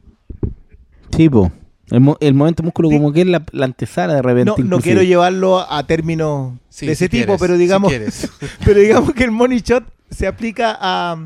Sí, 1.15 1.27
po. 1.29 1.51
El, 1.91 1.99
mo- 1.99 2.17
el 2.21 2.33
momento 2.33 2.63
músculo 2.63 2.89
Sí. 2.89 2.95
como 2.95 3.11
que 3.11 3.21
es 3.21 3.27
la, 3.27 3.43
la 3.51 3.65
antesala 3.65 4.15
de 4.15 4.21
repente. 4.21 4.53
No, 4.57 4.67
no 4.69 4.79
quiero 4.79 5.03
llevarlo 5.03 5.59
a 5.69 5.85
términos 5.85 6.53
Sí, 6.69 6.85
de 6.87 6.93
ese 6.93 7.05
si 7.05 7.09
tipo, 7.09 7.25
quieres, 7.25 7.41
pero 7.41 7.57
digamos, 7.57 7.91
pero 8.65 8.79
digamos 8.79 9.13
que 9.13 9.23
el 9.25 9.31
money 9.31 9.59
shot 9.59 9.83
se 10.09 10.27
aplica 10.27 10.77
a, 10.79 11.17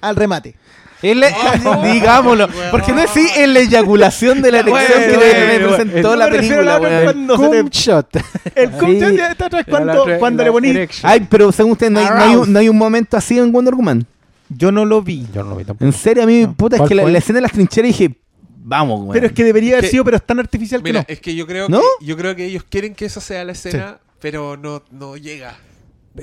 al 0.00 0.16
remate. 0.16 0.54
Digámoslo, 1.02 2.48
porque 2.72 2.92
no 2.92 3.00
es 3.00 3.10
sí, 3.10 3.26
es 3.36 3.48
la 3.48 3.60
eyaculación 3.60 4.42
de 4.42 4.50
la 4.50 4.58
erección 4.60 4.84
Bueno, 4.88 5.06
que 5.12 5.16
bueno, 5.16 5.68
representó 5.76 6.08
bueno. 6.08 6.16
la 6.16 6.26
No 6.26 6.32
película, 6.36 6.78
cuando 7.04 7.36
se 7.36 7.42
te- 7.50 7.60
Cum 7.60 7.68
shot. 7.70 8.16
El 8.56 8.70
cum 8.72 8.90
Sí. 8.90 8.98
shot 9.00 9.12
ya 9.16 9.30
está 9.30 9.46
atrás 9.46 9.64
cuando, 9.68 10.02
otra- 10.02 10.18
cuando 10.18 10.42
la 10.42 10.48
le 10.48 10.52
poní. 10.52 10.68
erection. 10.70 11.10
Ay, 11.10 11.26
pero 11.30 11.52
según 11.52 11.72
usted, 11.72 11.88
no 11.90 12.00
hay, 12.00 12.06
no 12.06 12.16
hay 12.22 12.34
un, 12.36 12.52
no 12.52 12.58
hay 12.58 12.68
un 12.68 12.76
momento 12.76 13.16
así 13.16 13.38
en 13.38 13.52
Wonder 13.52 13.74
Woman. 13.76 14.06
Yo 14.48 14.72
no 14.72 14.84
lo 14.84 15.00
vi. 15.02 15.26
Yo 15.32 15.44
no 15.44 15.50
lo 15.50 15.56
vi 15.56 15.64
tampoco. 15.64 15.84
En 15.84 15.92
serio, 15.92 16.24
a 16.24 16.26
mí, 16.26 16.42
No. 16.42 16.54
puta, 16.54 16.76
es 16.76 16.80
¿Cuál 16.80 16.88
que 16.88 16.94
la, 16.96 17.18
escena 17.18 17.36
de 17.36 17.42
las 17.42 17.52
trincheras 17.52 17.86
dije, 17.88 18.16
vamos, 18.56 19.00
weón. 19.02 19.12
Pero 19.12 19.26
es 19.26 19.32
que 19.32 19.44
debería 19.44 19.74
haber 19.74 19.84
Que- 19.84 19.90
sido, 19.90 20.04
pero 20.04 20.16
es 20.16 20.22
tan 20.26 20.40
artificial 20.40 20.82
Mira, 20.82 21.04
que 21.04 21.12
es 21.12 21.20
que 21.20 21.34
yo 21.34 21.46
creo 21.46 21.68
¿No? 21.68 21.80
que 22.00 22.06
yo 22.06 22.16
creo 22.16 22.34
que 22.34 22.44
ellos 22.46 22.64
quieren 22.68 22.94
que 22.94 23.04
eso 23.04 23.20
sea 23.20 23.44
la 23.44 23.52
escena, 23.52 23.98
pero 24.20 24.56
no, 24.56 24.82
no 24.90 25.16
llega. 25.16 25.54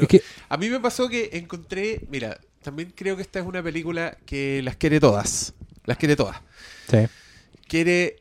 Es 0.01 0.07
que 0.07 0.21
A 0.49 0.57
mí 0.57 0.69
me 0.69 0.79
pasó 0.79 1.09
que 1.09 1.29
encontré, 1.33 2.05
mira, 2.09 2.39
también 2.61 2.93
creo 2.95 3.15
que 3.15 3.21
esta 3.21 3.39
es 3.39 3.45
una 3.45 3.61
película 3.61 4.17
que 4.25 4.61
las 4.63 4.75
quiere 4.75 4.99
todas. 4.99 5.53
Las 5.85 5.97
quiere 5.97 6.15
todas. 6.15 6.37
sí. 6.89 6.97
Quiere 7.67 8.17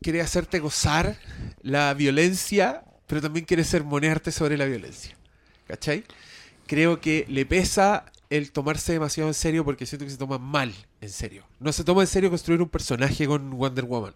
quiere 0.00 0.20
hacerte 0.20 0.58
gozar 0.58 1.16
la 1.62 1.92
violencia, 1.94 2.84
pero 3.06 3.20
también 3.20 3.44
quiere 3.44 3.64
sermonearte 3.64 4.32
sobre 4.32 4.56
la 4.56 4.64
violencia. 4.64 5.16
¿Cachai? 5.66 6.04
Creo 6.66 7.00
que 7.00 7.24
le 7.28 7.46
pesa 7.46 8.04
el 8.30 8.52
tomarse 8.52 8.92
demasiado 8.92 9.28
en 9.30 9.34
serio 9.34 9.64
porque 9.64 9.86
siento 9.86 10.04
que 10.04 10.10
se 10.10 10.18
toma 10.18 10.38
mal 10.38 10.74
en 11.00 11.10
serio. 11.10 11.44
No 11.60 11.72
se 11.72 11.84
toma 11.84 12.02
en 12.02 12.06
serio 12.06 12.30
construir 12.30 12.60
un 12.62 12.68
personaje 12.68 13.26
con 13.26 13.50
Wonder 13.50 13.84
Woman. 13.84 14.14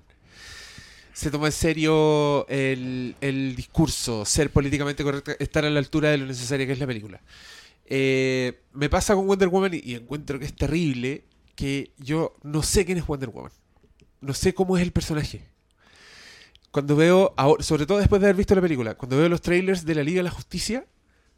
Se 1.12 1.30
toma 1.30 1.46
en 1.46 1.52
serio 1.52 2.46
el, 2.48 3.14
el 3.20 3.54
discurso, 3.54 4.24
ser 4.24 4.50
políticamente 4.50 5.04
correcto, 5.04 5.32
estar 5.38 5.64
a 5.64 5.70
la 5.70 5.78
altura 5.78 6.10
de 6.10 6.18
lo 6.18 6.26
necesaria 6.26 6.66
que 6.66 6.72
es 6.72 6.78
la 6.78 6.86
película. 6.86 7.20
Eh, 7.84 8.60
me 8.72 8.88
pasa 8.88 9.14
con 9.14 9.26
Wonder 9.26 9.48
Woman 9.48 9.74
y, 9.74 9.80
y 9.84 9.94
encuentro 9.94 10.38
que 10.38 10.46
es 10.46 10.54
terrible 10.54 11.24
que 11.54 11.92
yo 11.98 12.34
no 12.42 12.62
sé 12.62 12.86
quién 12.86 12.96
es 12.98 13.06
Wonder 13.06 13.28
Woman. 13.28 13.52
No 14.22 14.32
sé 14.32 14.54
cómo 14.54 14.76
es 14.78 14.82
el 14.82 14.92
personaje. 14.92 15.42
Cuando 16.70 16.96
veo, 16.96 17.34
ahora- 17.36 17.62
sobre 17.62 17.84
todo 17.84 17.98
después 17.98 18.20
de 18.20 18.28
haber 18.28 18.36
visto 18.36 18.54
la 18.54 18.62
película, 18.62 18.94
cuando 18.94 19.18
veo 19.18 19.28
los 19.28 19.42
trailers 19.42 19.84
de 19.84 19.94
la 19.94 20.02
Liga 20.02 20.18
de 20.20 20.22
la 20.24 20.30
Justicia, 20.30 20.86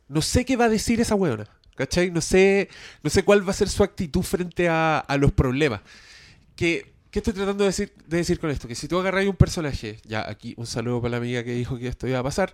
no 0.09 0.23
sé 0.23 0.45
qué 0.45 0.57
va 0.57 0.67
a 0.67 0.69
decir 0.69 1.01
esa 1.01 1.17
weona. 1.17 1.49
¿Cachai? 1.75 2.13
No 2.13 2.21
sé, 2.21 2.69
no 3.03 3.11
sé 3.11 3.25
cuál 3.25 3.45
va 3.47 3.51
a 3.51 3.55
ser 3.55 3.69
su 3.69 3.83
actitud 3.83 4.23
frente 4.23 4.69
a, 4.69 5.01
a 5.01 5.17
los 5.17 5.33
problemas. 5.33 5.81
Que, 6.55 6.94
¿Qué 7.15 7.21
estoy 7.21 7.35
tratando 7.35 7.63
de 7.63 7.69
decir, 7.69 7.93
de 8.09 8.17
decir 8.17 8.41
con 8.41 8.51
esto? 8.51 8.67
Que 8.67 8.75
si 8.75 8.89
tú 8.89 8.99
agarras 8.99 9.25
un 9.25 9.37
personaje, 9.37 10.01
ya 10.05 10.29
aquí 10.29 10.53
un 10.57 10.67
saludo 10.67 11.01
para 11.01 11.13
la 11.13 11.19
amiga 11.19 11.45
que 11.45 11.53
dijo 11.53 11.79
que 11.79 11.87
esto 11.87 12.09
iba 12.09 12.19
a 12.19 12.25
pasar, 12.25 12.53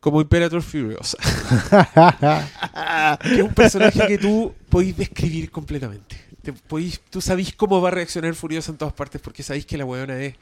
como 0.00 0.22
Imperator 0.22 0.62
Furiosa. 0.62 1.18
que 3.22 3.34
es 3.34 3.42
un 3.42 3.52
personaje 3.52 4.06
que 4.06 4.16
tú 4.16 4.54
podéis 4.70 4.96
describir 4.96 5.50
completamente. 5.50 6.16
Te 6.40 6.54
tú 7.10 7.20
sabéis 7.20 7.52
cómo 7.54 7.82
va 7.82 7.88
a 7.88 7.90
reaccionar 7.90 8.34
Furiosa 8.34 8.72
en 8.72 8.78
todas 8.78 8.94
partes 8.94 9.20
porque 9.20 9.42
sabéis 9.42 9.66
que 9.66 9.76
la 9.76 9.84
weona 9.84 10.18
es 10.18 10.34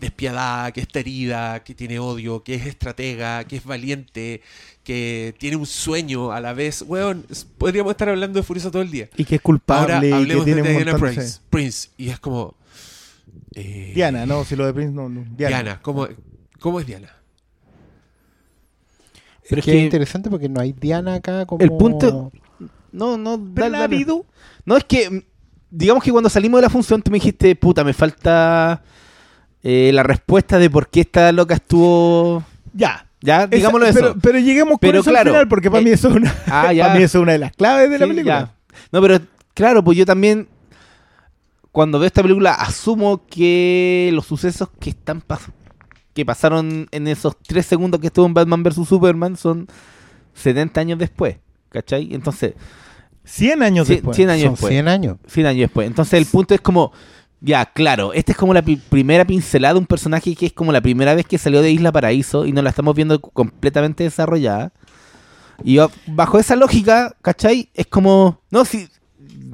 despiadada, 0.00 0.72
que 0.72 0.80
está 0.80 0.98
herida, 0.98 1.62
que 1.62 1.76
tiene 1.76 2.00
odio, 2.00 2.42
que 2.42 2.56
es 2.56 2.66
estratega, 2.66 3.44
que 3.44 3.58
es 3.58 3.64
valiente, 3.64 4.42
que 4.82 5.36
tiene 5.38 5.54
un 5.54 5.66
sueño 5.66 6.32
a 6.32 6.40
la 6.40 6.52
vez. 6.52 6.82
Weón, 6.82 7.26
podríamos 7.58 7.92
estar 7.92 8.08
hablando 8.08 8.40
de 8.40 8.42
Furiosa 8.42 8.72
todo 8.72 8.82
el 8.82 8.90
día. 8.90 9.08
Y 9.16 9.24
que 9.24 9.36
es 9.36 9.40
Ahora 9.40 9.44
culpable 9.44 10.08
y 10.08 10.10
que 10.10 10.16
hablemos 10.16 10.44
tiene 10.44 10.62
de 10.62 10.72
Diana 10.72 10.98
Prince, 10.98 11.38
Prince. 11.48 11.88
Y 11.96 12.08
es 12.08 12.18
como... 12.18 12.60
eh, 13.54 13.92
Diana, 13.94 14.26
no, 14.26 14.44
si 14.44 14.56
lo 14.56 14.66
de 14.66 14.72
Prince 14.74 14.92
no. 14.94 15.08
no. 15.08 15.24
Diana. 15.36 15.62
Diana, 15.62 15.78
¿cómo, 15.82 16.06
¿cómo 16.60 16.80
es 16.80 16.86
Diana? 16.86 17.08
Pero 19.48 19.60
es 19.60 19.66
es 19.68 19.72
que 19.72 19.78
que- 19.78 19.84
interesante 19.84 20.30
porque 20.30 20.48
no 20.48 20.60
hay 20.60 20.72
Diana 20.72 21.14
acá 21.14 21.46
como... 21.46 21.62
El 21.62 21.70
punto- 21.70 22.30
No, 22.92 23.16
no, 23.16 23.36
dale, 23.38 23.70
dale. 23.78 23.84
habido. 23.96 24.24
No, 24.64 24.76
es 24.76 24.84
que 24.84 25.10
mm, 25.10 25.22
digamos 25.70 26.04
que 26.04 26.12
cuando 26.12 26.30
salimos 26.30 26.58
de 26.58 26.62
la 26.62 26.70
función, 26.70 27.02
tú 27.02 27.10
me 27.10 27.16
dijiste, 27.16 27.54
puta, 27.56 27.82
me 27.84 27.92
falta 27.92 28.82
eh, 29.62 29.90
la 29.92 30.02
respuesta 30.02 30.58
de 30.58 30.70
por 30.70 30.88
qué 30.88 31.00
esta 31.00 31.32
loca 31.32 31.54
estuvo. 31.54 32.44
Ya. 32.72 33.06
Ya, 33.20 33.44
Esa- 33.44 33.46
digámoslo 33.48 33.86
eso. 33.86 33.98
pero, 34.00 34.16
pero 34.20 34.38
lleguemos 34.40 34.72
con 34.72 34.78
Pero 34.80 35.00
eso 35.00 35.10
claro, 35.10 35.30
al 35.30 35.34
final, 35.36 35.48
porque 35.48 35.70
para 35.70 35.80
eh, 35.80 35.84
mí 35.84 35.90
eso 35.90 36.08
es 36.08 36.16
una, 36.16 36.34
ah, 36.46 36.72
ya. 36.72 36.84
para 36.86 36.98
mí 36.98 37.04
eso 37.04 37.18
es 37.18 37.22
una 37.22 37.32
de 37.32 37.38
las 37.38 37.52
claves 37.52 37.88
de 37.90 37.98
la 37.98 38.06
película. 38.06 38.40
ya. 38.72 38.76
No, 38.90 39.00
pero 39.00 39.20
claro, 39.54 39.84
pues 39.84 39.96
yo 39.96 40.04
también, 40.06 40.48
cuando 41.72 41.98
veo 41.98 42.06
esta 42.06 42.22
película, 42.22 42.52
asumo 42.52 43.26
que 43.26 44.10
los 44.12 44.26
sucesos 44.26 44.68
que 44.78 44.90
están 44.90 45.22
pas- 45.22 45.50
que 46.14 46.24
pasaron 46.26 46.86
en 46.90 47.08
esos 47.08 47.36
tres 47.42 47.64
segundos 47.66 47.98
que 48.00 48.08
estuvo 48.08 48.26
en 48.26 48.34
Batman 48.34 48.62
vs. 48.62 48.86
Superman 48.86 49.36
son 49.36 49.66
70 50.34 50.80
años 50.80 50.98
después. 50.98 51.36
¿Cachai? 51.70 52.12
Entonces, 52.14 52.52
100 53.24 53.62
años 53.62 53.88
cien- 53.88 53.94
después. 53.96 54.16
100 54.16 54.28
años 54.30 54.42
Son 54.44 54.52
después. 54.52 54.70
100 54.72 54.88
años. 54.88 55.16
100 55.26 55.46
años 55.46 55.60
después. 55.60 55.86
Entonces 55.86 56.14
el 56.14 56.26
punto 56.26 56.54
es 56.54 56.60
como, 56.60 56.92
ya, 57.40 57.64
claro, 57.64 58.12
esta 58.12 58.32
es 58.32 58.38
como 58.38 58.52
la 58.52 58.60
pi- 58.62 58.76
primera 58.76 59.24
pincelada 59.24 59.72
de 59.74 59.80
un 59.80 59.86
personaje 59.86 60.34
que 60.36 60.46
es 60.46 60.52
como 60.52 60.70
la 60.72 60.82
primera 60.82 61.14
vez 61.14 61.24
que 61.26 61.38
salió 61.38 61.62
de 61.62 61.70
Isla 61.70 61.90
Paraíso 61.92 62.44
y 62.44 62.52
no 62.52 62.60
la 62.60 62.68
estamos 62.70 62.94
viendo 62.94 63.20
completamente 63.22 64.04
desarrollada. 64.04 64.72
Y 65.64 65.74
yo, 65.74 65.90
bajo 66.06 66.38
esa 66.38 66.56
lógica, 66.56 67.16
¿cachai? 67.22 67.70
Es 67.72 67.86
como, 67.86 68.42
no, 68.50 68.66
si, 68.66 68.88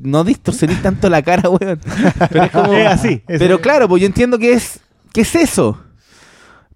no 0.02 0.24
distorsionéis 0.24 0.82
tanto 0.82 1.08
la 1.08 1.22
cara, 1.22 1.48
weón. 1.50 1.80
Pero 2.28 2.44
es 2.44 2.50
como, 2.50 2.72
Es 2.72 2.86
así, 2.86 3.22
es 3.28 3.38
pero 3.38 3.54
así. 3.54 3.62
claro, 3.62 3.88
pues 3.88 4.00
yo 4.02 4.06
entiendo 4.06 4.38
que 4.38 4.52
es, 4.52 4.80
que 5.12 5.22
es 5.22 5.34
eso. 5.34 5.78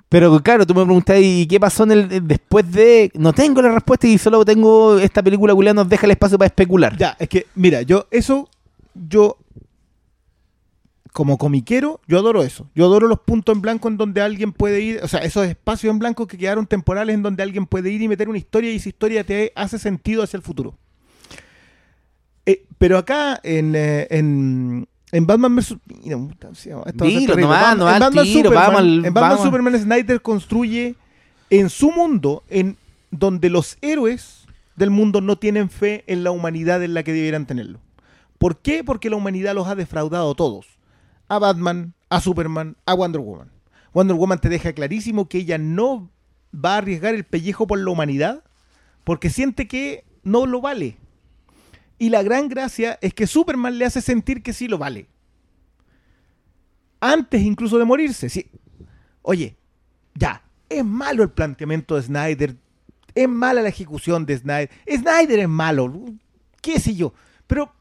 Pero 0.09 0.43
claro, 0.43 0.67
tú 0.67 0.75
me 0.75 0.85
preguntás, 0.85 1.19
¿y 1.23 1.47
qué 1.47 1.59
pasó 1.59 1.85
en 1.85 1.93
el, 1.93 2.29
después 2.29 2.71
de...? 2.71 3.11
No 3.15 3.33
tengo 3.33 3.63
la 3.63 3.71
respuesta 3.73 4.07
y 4.07 4.19
solo 4.19 4.45
tengo 4.45 4.99
esta 4.99 5.23
película 5.23 5.55
culiada 5.55 5.75
nos 5.75 5.89
deja 5.89 6.05
el 6.05 6.11
espacio 6.13 6.37
para 6.37 6.49
especular. 6.49 6.97
Ya, 6.99 7.17
es 7.19 7.31
que, 7.31 7.47
mira, 7.55 7.81
yo, 7.81 8.07
eso, 8.11 8.47
yo, 8.95 9.39
como 11.15 11.39
comiquero, 11.39 12.01
yo 12.07 12.19
adoro 12.19 12.43
eso. 12.43 12.69
Yo 12.75 12.85
adoro 12.85 13.09
los 13.09 13.21
puntos 13.21 13.55
en 13.55 13.63
blanco 13.63 13.89
en 13.89 13.97
donde 13.97 14.21
alguien 14.21 14.53
puede 14.53 14.83
ir, 14.83 15.01
o 15.03 15.09
sea, 15.09 15.21
esos 15.21 15.47
espacios 15.47 15.91
en 15.91 15.99
blanco 15.99 16.27
que 16.27 16.37
quedaron 16.37 16.67
temporales 16.67 17.15
en 17.15 17.23
donde 17.23 17.43
alguien 17.43 17.65
puede 17.65 17.91
ir 17.91 18.03
y 18.03 18.09
meter 18.09 18.29
una 18.29 18.37
historia 18.39 18.71
y 18.71 18.77
esa 18.77 18.91
historia 18.91 19.25
te 19.25 19.53
hace 19.55 19.79
sentido 19.79 20.23
hacia 20.23 20.37
el 20.37 20.43
futuro. 20.43 20.75
Eh, 22.47 22.65
pero 22.79 22.99
acá 22.99 23.41
en, 23.43 23.75
eh, 23.77 24.07
en, 24.11 24.89
en 25.13 25.27
Batman 25.27 25.57
vs. 25.57 25.77
Dilo 27.21 27.37
nomás, 27.43 27.77
nomás 27.79 27.95
en 27.95 28.01
Batman 28.01 28.25
tiro, 28.25 28.51
Superman- 28.51 28.73
vamos 28.73 28.83
En 29.07 29.15
Batman 29.15 29.31
vamos. 29.31 29.45
Superman 29.45 29.79
Snyder 29.81 30.23
construye 30.23 30.95
en 31.51 31.71
su 31.71 31.91
mundo, 31.93 32.43
en 32.49 32.77
donde 33.11 33.51
los 33.51 33.77
héroes 33.83 34.47
del 34.77 34.91
mundo 34.91 35.21
no 35.21 35.37
tienen 35.37 35.69
fe 35.71 36.03
en 36.07 36.25
la 36.25 36.31
humanidad 36.31 36.83
en 36.83 36.95
la 36.95 37.03
que 37.03 37.13
debieran 37.13 37.47
tenerlo. 37.47 37.79
¿Por 38.39 38.57
qué? 38.59 38.83
Porque 38.83 39.11
la 39.11 39.17
humanidad 39.17 39.55
los 39.55 39.69
ha 39.69 39.75
defraudado 39.75 40.35
todos. 40.35 40.67
A 41.29 41.39
Batman, 41.39 41.95
a 42.09 42.21
Superman, 42.21 42.77
a 42.87 42.95
Wonder 42.95 43.21
Woman. 43.21 43.51
Wonder 43.93 44.17
Woman 44.17 44.41
te 44.41 44.49
deja 44.49 44.73
clarísimo 44.73 45.29
que 45.29 45.39
ella 45.39 45.59
no 45.59 46.11
va 46.53 46.75
a 46.75 46.79
arriesgar 46.79 47.15
el 47.15 47.25
pellejo 47.25 47.67
por 47.67 47.79
la 47.79 47.91
humanidad 47.91 48.43
porque 49.05 49.31
siente 49.31 49.69
que 49.69 50.05
no 50.25 50.47
lo 50.47 50.61
vale. 50.61 50.97
Y 52.03 52.11
la 52.11 52.25
gran 52.25 52.49
gracia 52.49 52.99
es 53.01 53.15
que 53.15 53.29
Superman 53.29 53.79
le 53.79 53.85
hace 53.85 54.01
sentir 54.01 54.43
que 54.43 54.53
sí 54.53 54.67
lo 54.67 54.77
vale. 54.77 55.07
Antes 56.99 57.43
incluso 57.43 57.79
de 57.79 57.85
morirse. 57.85 58.29
Sí. 58.29 58.51
Oye, 59.23 59.57
ya, 60.13 60.43
es 60.69 60.85
malo 60.85 61.23
el 61.23 61.31
planteamiento 61.31 61.95
de 61.95 62.03
Snyder. 62.03 62.57
Es 63.15 63.29
mala 63.29 63.63
la 63.63 63.69
ejecución 63.69 64.27
de 64.27 64.37
Snyder. 64.37 64.71
Snyder 64.85 65.39
es 65.39 65.49
malo. 65.49 65.95
¿Qué 66.61 66.81
sé 66.81 66.97
yo? 66.97 67.15
Pero 67.47 67.73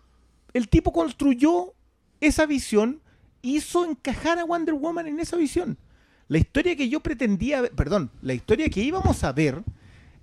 el 0.53 0.69
tipo 0.69 0.93
construyó 0.93 1.73
esa 2.19 2.45
visión, 2.45 3.01
hizo 3.41 3.89
encajar 3.89 4.37
a 4.37 4.45
Wonder 4.45 4.75
Woman 4.75 5.07
en 5.07 5.19
esa 5.19 5.35
visión. 5.35 5.79
La 6.27 6.37
historia 6.37 6.75
que 6.75 6.89
yo 6.89 6.99
pretendía, 6.99 7.63
perdón, 7.75 8.11
la 8.21 8.35
historia 8.35 8.69
que 8.69 8.81
íbamos 8.81 9.23
a 9.23 9.31
ver 9.31 9.63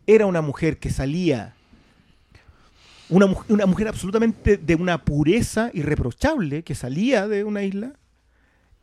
era 0.06 0.26
una 0.26 0.40
mujer 0.40 0.78
que 0.78 0.90
salía, 0.90 1.56
una, 3.10 3.26
una 3.48 3.66
mujer 3.66 3.88
absolutamente 3.88 4.56
de 4.56 4.74
una 4.74 4.98
pureza 5.04 5.70
irreprochable, 5.72 6.62
que 6.62 6.74
salía 6.74 7.26
de 7.28 7.44
una 7.44 7.62
isla 7.62 7.92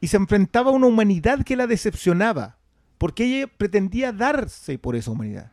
y 0.02 0.07
se 0.07 0.18
enfrentaba 0.18 0.72
a 0.72 0.73
una 0.73 0.88
humanidad 0.88 1.43
que 1.43 1.56
la 1.56 1.68
decepcionaba, 1.68 2.57
porque 2.97 3.26
ella 3.26 3.47
pretendía 3.57 4.11
darse 4.11 4.77
por 4.77 4.95
esa 4.95 5.11
humanidad. 5.11 5.52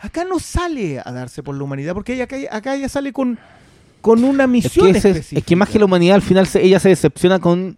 Acá 0.00 0.24
no 0.24 0.38
sale 0.38 1.00
a 1.04 1.10
darse 1.12 1.42
por 1.42 1.56
la 1.56 1.64
humanidad, 1.64 1.92
porque 1.94 2.14
ella, 2.14 2.24
acá, 2.24 2.36
acá 2.52 2.74
ella 2.76 2.88
sale 2.88 3.12
con, 3.12 3.38
con 4.00 4.22
una 4.22 4.44
Es 4.44 4.50
misión 4.50 4.92
que, 4.92 4.98
ese- 4.98 5.10
es 5.10 5.16
específica. 5.16 5.46
que 5.46 5.56
más 5.56 5.68
que 5.68 5.78
la 5.78 5.84
humanidad, 5.86 6.14
al 6.14 6.22
final 6.22 6.46
se- 6.46 6.62
ella 6.62 6.78
se 6.78 6.90
decepciona 6.90 7.40
con, 7.40 7.76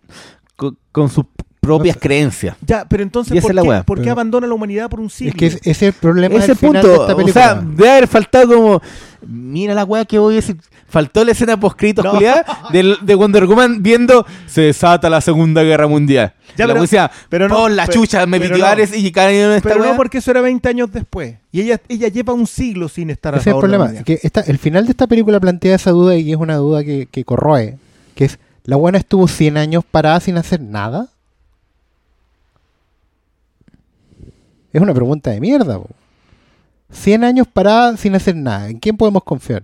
con, 0.56 0.76
con 0.92 1.09
sus 1.09 1.24
propias 1.60 1.97
No 1.97 2.01
creencias. 2.01 2.56
Ya, 2.60 2.86
pero 2.86 3.02
entonces, 3.02 3.40
¿por, 3.40 3.51
es 3.51 3.55
la 3.55 3.62
qué, 3.62 3.84
por 3.84 3.98
qué 3.98 4.02
Pero- 4.02 4.12
abandona 4.12 4.47
la 4.47 4.55
humanidad 4.55 4.90
por 4.90 5.01
un 5.01 5.09
siglo? 5.10 5.30
Es 5.32 5.36
que 5.38 5.47
es- 5.47 5.55
ese 5.56 5.70
es 5.70 5.82
el 5.82 5.92
problema 5.94 6.36
Ese 6.36 6.48
del 6.48 6.56
final 6.56 6.82
de 6.82 6.88
punto, 6.88 7.16
o 7.24 7.28
sea, 7.28 7.55
debe 7.55 7.90
haber 7.90 8.06
faltado 8.06 8.48
como. 8.55 8.82
Mira 9.26 9.74
la 9.74 9.84
weá 9.84 10.05
que 10.05 10.18
voy 10.18 10.34
a 10.34 10.36
decir. 10.36 10.56
Faltó 10.88 11.24
la 11.24 11.32
escena 11.32 11.59
poscrito, 11.60 12.02
No. 12.02 12.10
Julián, 12.12 12.42
del- 12.72 12.97
de 13.02 13.14
Wonder 13.14 13.47
Woman 13.47 13.82
viendo 13.82 14.26
se 14.47 14.62
desata 14.62 15.09
la 15.09 15.20
Segunda 15.20 15.62
Guerra 15.62 15.86
Mundial. 15.86 16.32
Ya, 16.56 16.66
la 16.66 16.72
pero- 16.74 16.82
decía, 16.82 17.10
pero 17.28 17.48
no, 17.48 17.55
pon 17.55 17.76
la 17.76 17.86
pe- 17.86 17.92
chucha, 17.92 18.26
me 18.26 18.40
pero 18.40 18.59
no. 18.59 18.64
Ares 18.64 18.97
y 18.97 19.12
caen 19.12 19.36
en 19.36 19.51
esta 19.52 19.68
Pero 19.68 19.82
weá. 19.82 19.90
no 19.92 19.97
porque 19.97 20.18
eso 20.18 20.30
era 20.32 20.40
20 20.40 20.68
años 20.68 20.90
después. 20.92 21.36
Y 21.52 21.60
ella, 21.60 21.80
ella 21.88 22.09
lleva 22.09 22.32
un 22.32 22.47
siglo 22.47 22.88
sin 22.88 23.10
estar 23.10 23.34
a 23.34 23.38
Ese 23.38 23.51
es 23.51 23.55
el 23.55 23.60
de 23.62 23.68
problema. 23.68 24.02
Que 24.05 24.18
esta- 24.22 24.40
el 24.40 24.59
final 24.59 24.84
de 24.86 24.90
esta 24.90 25.06
película 25.06 25.38
plantea 25.38 25.76
esa 25.76 25.92
duda 25.92 26.16
y 26.16 26.32
es 26.32 26.36
una 26.38 26.56
duda 26.56 26.82
que, 26.82 27.06
que 27.10 27.24
corroe. 27.24 27.78
Que 28.16 28.24
es, 28.24 28.38
¿la 28.64 28.74
buena 28.76 28.98
estuvo 28.98 29.28
100 29.28 29.56
años 29.59 29.84
parada 29.88 30.18
sin 30.18 30.36
hacer 30.38 30.60
nada? 30.60 31.06
Es 34.72 34.80
una 34.80 34.94
pregunta 34.94 35.30
de 35.30 35.40
mierda. 35.40 35.78
po. 35.78 35.88
100 36.92 37.24
años 37.24 37.46
parada 37.52 37.96
sin 37.96 38.14
hacer 38.14 38.36
nada. 38.36 38.68
¿En 38.68 38.78
quién 38.78 38.96
podemos 38.96 39.22
confiar? 39.24 39.62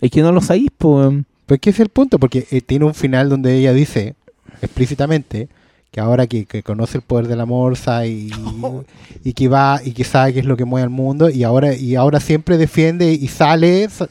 Es 0.00 0.10
que 0.10 0.22
no 0.22 0.32
lo 0.32 0.40
sabéis, 0.40 0.70
pues. 0.76 1.12
Pues 1.46 1.60
que 1.60 1.70
ese 1.70 1.82
es 1.82 1.86
el 1.86 1.90
punto, 1.90 2.18
porque 2.18 2.46
eh, 2.50 2.60
tiene 2.62 2.86
un 2.86 2.94
final 2.94 3.28
donde 3.28 3.56
ella 3.56 3.72
dice 3.74 4.14
explícitamente 4.62 5.48
que 5.90 6.00
ahora 6.00 6.26
que, 6.26 6.46
que 6.46 6.62
conoce 6.62 6.98
el 6.98 7.02
poder 7.02 7.28
del 7.28 7.40
amor 7.40 7.76
sabe 7.76 8.08
y, 8.08 8.30
y 9.24 9.32
que 9.34 9.48
va 9.48 9.80
y 9.84 9.92
que 9.92 10.04
sabe 10.04 10.32
qué 10.32 10.40
es 10.40 10.46
lo 10.46 10.56
que 10.56 10.64
mueve 10.64 10.84
al 10.84 10.90
mundo 10.90 11.28
y 11.28 11.44
ahora 11.44 11.74
y 11.74 11.94
ahora 11.96 12.18
siempre 12.20 12.56
defiende 12.56 13.12
y 13.12 13.28
sale 13.28 13.88
sa- 13.90 14.08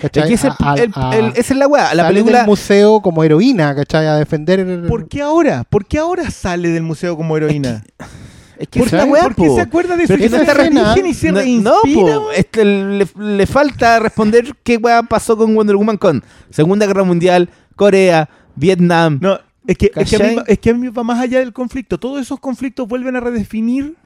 ¿cachai? 0.00 0.24
Es 0.24 0.28
que 0.28 0.34
es 0.48 0.54
A- 0.58 0.74
el- 0.74 0.90
a- 0.94 1.16
el- 1.16 1.26
esa 1.36 1.52
es 1.52 1.56
la 1.56 1.68
weá. 1.68 1.94
La 1.94 2.02
sale 2.02 2.14
película. 2.14 2.38
del 2.38 2.46
museo 2.48 3.00
como 3.00 3.22
heroína, 3.22 3.74
¿cachai? 3.76 4.06
A 4.08 4.16
defender 4.16 4.86
¿Por 4.88 5.08
qué 5.08 5.22
ahora? 5.22 5.64
¿Por 5.64 5.86
qué 5.86 5.98
ahora 5.98 6.30
sale 6.32 6.68
del 6.70 6.82
museo 6.82 7.16
como 7.16 7.36
heroína? 7.36 7.84
Es 8.58 8.68
que 8.68 8.78
¿Por, 8.80 8.88
esa 8.88 8.98
qué, 8.98 9.02
es 9.02 9.06
la 9.08 9.12
weá, 9.12 9.22
por 9.24 9.34
qué 9.34 9.46
po. 9.48 9.54
se 9.56 9.60
acuerda 9.62 9.96
de 9.96 10.02
su 10.06 10.12
Pero 10.12 10.24
es 10.24 10.30
que 10.30 10.38
no 10.38 10.54
religión 10.54 11.06
y 11.06 11.14
se 11.14 11.32
No, 11.32 11.38
reinspira? 11.40 12.18
este, 12.36 12.64
le, 12.64 13.06
le 13.16 13.46
falta 13.46 13.98
responder 13.98 14.54
qué 14.62 14.76
weá 14.76 15.02
pasó 15.02 15.36
con 15.36 15.54
Wonder 15.54 15.76
Woman 15.76 15.96
con 15.98 16.22
Segunda 16.50 16.86
Guerra 16.86 17.04
Mundial, 17.04 17.48
Corea, 17.76 18.28
Vietnam. 18.54 19.18
No, 19.20 19.38
es 19.66 19.78
que, 19.78 19.90
es, 19.94 20.10
que 20.10 20.16
a 20.16 20.28
mí, 20.28 20.34
va- 20.36 20.44
es 20.46 20.58
que 20.58 20.70
a 20.70 20.74
mí 20.74 20.88
va 20.88 21.02
más 21.02 21.18
allá 21.20 21.38
del 21.38 21.52
conflicto. 21.52 21.98
Todos 21.98 22.20
esos 22.20 22.38
conflictos 22.40 22.86
vuelven 22.86 23.16
a 23.16 23.20
redefinir 23.20 23.96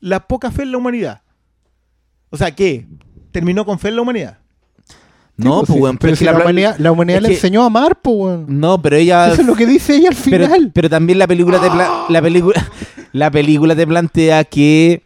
la 0.00 0.26
poca 0.26 0.50
fe 0.50 0.62
en 0.64 0.72
la 0.72 0.78
humanidad. 0.78 1.22
O 2.30 2.36
sea, 2.36 2.54
¿qué? 2.54 2.86
¿Terminó 3.32 3.64
con 3.64 3.78
fe 3.78 3.88
en 3.88 3.96
la 3.96 4.02
humanidad? 4.02 4.38
no, 5.36 5.56
pues, 5.60 5.66
pues, 5.70 5.80
weón, 5.80 5.98
pero 5.98 6.14
si 6.14 6.24
la, 6.24 6.30
la- 6.32 6.38
humanidad, 6.38 6.76
la 6.78 6.92
humanidad 6.92 7.20
le 7.20 7.28
que- 7.28 7.34
enseñó 7.34 7.62
a 7.62 7.66
amar, 7.66 8.00
pues, 8.00 8.16
weón. 8.16 8.46
No, 8.48 8.80
pero 8.80 8.94
ella. 8.96 9.32
Eso 9.32 9.40
es 9.40 9.46
lo 9.46 9.56
que 9.56 9.66
dice 9.66 9.96
ella 9.96 10.10
al 10.10 10.14
final. 10.14 10.70
pero 10.72 10.88
también 10.88 11.18
la 11.18 11.26
película 11.26 11.60
te 11.60 12.12
la 12.12 12.22
película 12.22 12.64
la 13.14 13.30
película 13.30 13.74
te 13.76 13.86
plantea 13.86 14.42
que 14.44 15.02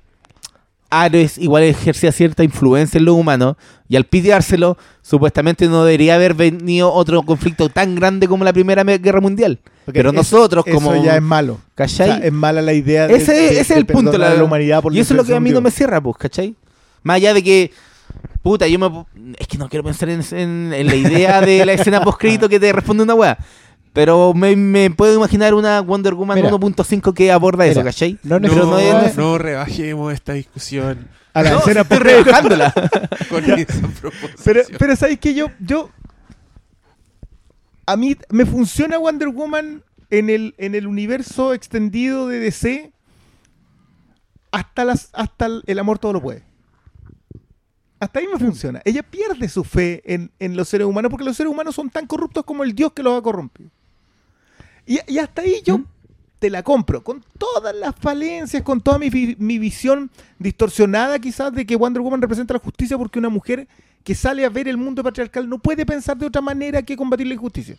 Ares 0.91 1.37
igual 1.37 1.65
ejercía 1.65 2.11
cierta 2.13 2.43
influencia 2.43 2.97
en 2.97 3.05
lo 3.05 3.13
humano 3.13 3.59
y 3.91 3.97
al 3.97 4.05
piteárselo 4.05 4.79
supuestamente 5.03 5.67
no 5.69 5.85
debería 5.85 6.15
haber 6.15 6.33
venido 6.33 6.91
otro 6.91 7.23
conflicto 7.25 7.69
tan 7.69 7.95
grande 7.95 8.27
como 8.27 8.43
la 8.43 8.55
Primera 8.55 8.85
Me- 8.85 8.97
Guerra 8.97 9.21
Mundial. 9.21 9.59
Pero 9.93 10.13
nosotros 10.13 10.65
como 10.65 10.95
Eso 10.95 11.05
ya 11.05 11.17
es 11.17 11.23
malo. 11.23 11.55
O 11.55 11.61
¿cachai? 11.75 12.09
sea, 12.09 12.17
es 12.27 12.33
mala 12.33 12.63
la 12.63 12.73
idea 12.73 13.07
de, 13.07 13.17
ese, 13.17 13.35
de- 13.35 13.49
ese 13.51 13.61
es 13.61 13.69
de 13.69 13.75
el 13.75 13.85
punto 13.87 14.13
perdonar 14.13 14.39
la, 14.39 14.45
humanidad 14.45 14.81
por 14.83 14.95
y 14.95 15.01
eso 15.01 15.13
es 15.13 15.19
lo 15.19 15.25
que 15.25 15.35
a 15.35 15.41
mí 15.41 15.51
no 15.51 15.61
me 15.61 15.71
cierra 15.71 16.01
pues 16.01 16.17
¿cachai? 16.17 16.55
más 17.03 17.17
allá 17.17 17.35
de 17.35 17.43
que 17.43 17.71
puta 18.43 18.67
yo 18.67 18.79
me 18.79 19.05
es 19.39 19.47
que 19.47 19.59
no 19.59 19.69
quiero 19.69 19.85
pensar 19.85 20.09
en, 20.09 20.23
en- 20.33 20.73
en 20.73 20.87
la 20.87 20.95
idea 20.95 21.43
de 21.43 21.67
la 21.67 21.75
escena 21.75 22.03
postcrédito 22.03 22.49
que 22.49 22.59
te 22.59 22.73
responde 22.73 23.03
una 23.03 23.15
weá 23.15 23.37
pero 23.99 24.33
me, 24.33 24.55
me 24.55 24.93
puedo 24.93 25.17
imaginar 25.17 25.55
una 25.55 25.81
Wonder 25.81 26.15
Woman 26.15 26.37
Mira. 26.37 26.53
1.5 26.53 27.13
que 27.15 27.33
aborda 27.33 27.67
eso 27.67 27.81
Mira, 27.81 27.91
¿cachai? 27.91 28.17
no 28.23 28.39
no 28.39 28.47
no, 28.47 29.13
no 29.17 29.39
rebajemos 29.39 30.13
esta 30.15 30.35
discusión 30.35 31.09
A 31.35 31.43
la 31.43 31.51
No, 31.51 31.59
escena 31.59 31.81
estoy 31.81 31.99
rebajándola. 31.99 32.73
con 33.29 33.45
esa 33.45 33.89
proposición. 34.01 34.43
Pero, 34.45 34.63
pero 34.79 34.95
¿sabes 34.95 35.19
que 35.19 35.35
yo, 35.35 35.49
yo... 35.59 35.91
A 37.87 37.97
mí 37.97 38.17
me 38.31 38.47
funciona 38.47 38.99
Wonder 38.99 39.31
Woman 39.31 39.83
en 40.11 40.31
el, 40.31 40.55
en 40.59 40.77
el 40.77 40.87
universo 40.87 41.53
extendido 41.53 42.29
de 42.29 42.39
DC 42.39 42.93
hasta, 44.53 44.85
las, 44.85 45.09
hasta 45.13 45.47
el, 45.47 45.65
el 45.67 45.77
amor 45.81 45.99
todo 45.99 46.13
lo 46.13 46.23
puede. 46.23 46.45
Hasta 47.99 48.21
ahí 48.21 48.29
me 48.33 48.39
funciona. 48.39 48.81
Ella 48.85 49.03
pierde 49.03 49.49
su 49.49 49.65
fe 49.65 50.03
en, 50.05 50.31
en 50.39 50.57
los 50.57 50.69
seres 50.69 50.87
humanos 50.87 51.11
porque 51.11 51.25
los 51.25 51.37
seres 51.37 51.51
humanos 51.51 51.75
son 51.75 51.91
tan 51.91 52.07
corruptos 52.07 52.45
como 52.45 52.63
el 52.63 52.77
Dios 52.77 52.93
que 52.93 53.03
los 53.03 53.19
ha 53.19 53.23
corrompido. 53.23 53.71
Y, 54.89 54.99
y 55.07 55.19
hasta 55.19 55.43
ahí 55.43 55.63
yo 55.65 55.83
te 56.39 56.51
la 56.51 56.63
compro, 56.63 57.05
con 57.05 57.25
todas 57.37 57.75
las 57.77 57.95
falencias, 57.95 58.63
con 58.63 58.81
toda 58.81 58.99
mi 58.99 59.59
visión 59.59 60.11
distorsionada 60.39 61.19
quizás 61.19 61.53
de 61.53 61.67
que 61.67 61.77
Wonder 61.77 62.01
Woman 62.03 62.23
representa 62.23 62.55
la 62.55 62.61
justicia 62.61 62.97
porque 62.97 63.19
una 63.19 63.29
mujer 63.29 63.69
que 64.05 64.15
sale 64.15 64.45
a 64.45 64.49
ver 64.49 64.69
el 64.69 64.79
mundo 64.79 65.03
patriarcal 65.03 65.49
no 65.49 65.59
puede 65.59 65.85
pensar 65.85 66.17
de 66.17 66.27
otra 66.27 66.41
manera 66.41 66.83
que 66.83 66.97
combatir 66.97 67.27
la 67.27 67.35
injusticia. 67.35 67.77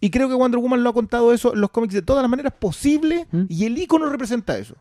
Y 0.00 0.10
creo 0.10 0.28
que 0.28 0.34
Wonder 0.34 0.58
Woman 0.58 0.82
lo 0.82 0.90
ha 0.90 0.92
contado 0.92 1.32
eso 1.32 1.54
en 1.54 1.60
los 1.60 1.70
cómics 1.70 1.94
de 1.94 2.02
todas 2.02 2.22
las 2.22 2.30
maneras 2.30 2.52
posibles 2.58 3.26
¿Mm? 3.30 3.44
y 3.48 3.64
el 3.64 3.78
icono 3.78 4.08
representa 4.08 4.58
eso. 4.58 4.74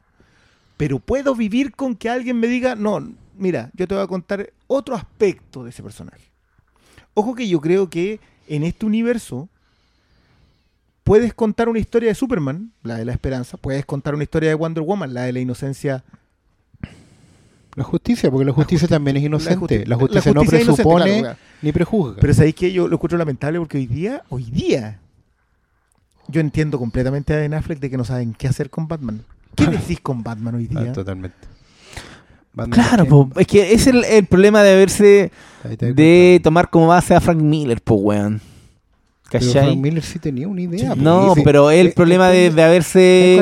Pero 0.75 0.99
puedo 0.99 1.35
vivir 1.35 1.75
con 1.75 1.95
que 1.95 2.09
alguien 2.09 2.39
me 2.39 2.47
diga, 2.47 2.75
no, 2.75 3.07
mira, 3.37 3.69
yo 3.75 3.87
te 3.87 3.93
voy 3.95 4.03
a 4.03 4.07
contar 4.07 4.51
otro 4.67 4.95
aspecto 4.95 5.63
de 5.63 5.69
ese 5.69 5.83
personaje. 5.83 6.31
Ojo 7.13 7.35
que 7.35 7.47
yo 7.47 7.61
creo 7.61 7.89
que 7.89 8.19
en 8.47 8.63
este 8.63 8.85
universo 8.85 9.47
puedes 11.03 11.33
contar 11.33 11.69
una 11.69 11.79
historia 11.79 12.09
de 12.09 12.15
Superman, 12.15 12.71
la 12.83 12.95
de 12.95 13.05
la 13.05 13.11
esperanza, 13.11 13.57
puedes 13.57 13.85
contar 13.85 14.13
una 14.15 14.23
historia 14.23 14.49
de 14.49 14.55
Wonder 14.55 14.83
Woman, 14.83 15.13
la 15.13 15.23
de 15.23 15.33
la 15.33 15.39
inocencia. 15.39 16.03
La 17.75 17.83
justicia, 17.83 18.29
porque 18.29 18.45
la 18.45 18.51
justicia 18.53 18.87
también 18.87 19.17
es 19.17 19.23
inocente. 19.23 19.57
justi- 19.83 19.83
La 19.87 19.95
la 19.95 19.95
justicia, 19.95 20.31
no 20.31 20.43
inocente, 20.43 20.65
presupone 20.65 21.19
claro, 21.21 21.37
ni 21.61 21.71
prejuzga. 21.71 22.17
Pero 22.21 22.33
sabéis 22.35 22.53
que 22.55 22.71
yo 22.71 22.87
lo 22.87 22.95
encuentro 22.95 23.17
lamentable 23.17 23.57
porque 23.59 23.77
hoy 23.79 23.87
día, 23.87 24.21
hoy 24.29 24.43
día, 24.43 24.99
yo 26.27 26.39
entiendo 26.39 26.77
completamente 26.77 27.33
a 27.33 27.37
Ben 27.37 27.53
Affleck 27.55 27.79
de 27.79 27.89
que 27.89 27.97
no 27.97 28.05
saben 28.05 28.33
qué 28.37 28.47
hacer 28.47 28.69
con 28.69 28.87
Batman. 28.87 29.23
¿Qué 29.55 29.65
decís 29.67 29.99
con 30.01 30.21
Batman 30.23 30.55
hoy 30.55 30.69
Ah, 30.75 30.81
día? 30.83 30.93
totalmente. 30.93 31.35
Batman 32.53 32.79
Claro, 32.79 33.05
po, 33.07 33.29
es 33.35 33.47
que 33.47 33.73
es 33.73 33.87
el, 33.87 34.03
el 34.05 34.25
problema 34.27 34.61
de 34.61 34.73
haberse 34.73 35.31
de 35.79 36.39
tomar 36.43 36.69
como 36.69 36.87
base 36.87 37.15
a 37.15 37.21
Frank 37.21 37.39
Miller, 37.41 37.81
pues 37.81 37.99
weón. 38.03 38.41
Pero 39.39 39.45
¿Cachai? 39.47 39.63
Frank 39.65 39.77
Miller 39.79 40.03
sí 40.03 40.19
tenía 40.19 40.47
una 40.47 40.61
idea. 40.61 40.93
No, 40.95 41.33
pero 41.43 41.71
el 41.71 41.87
Eh, 41.87 41.93
problema 41.95 42.29
de, 42.29 42.47
haberse... 42.61 43.41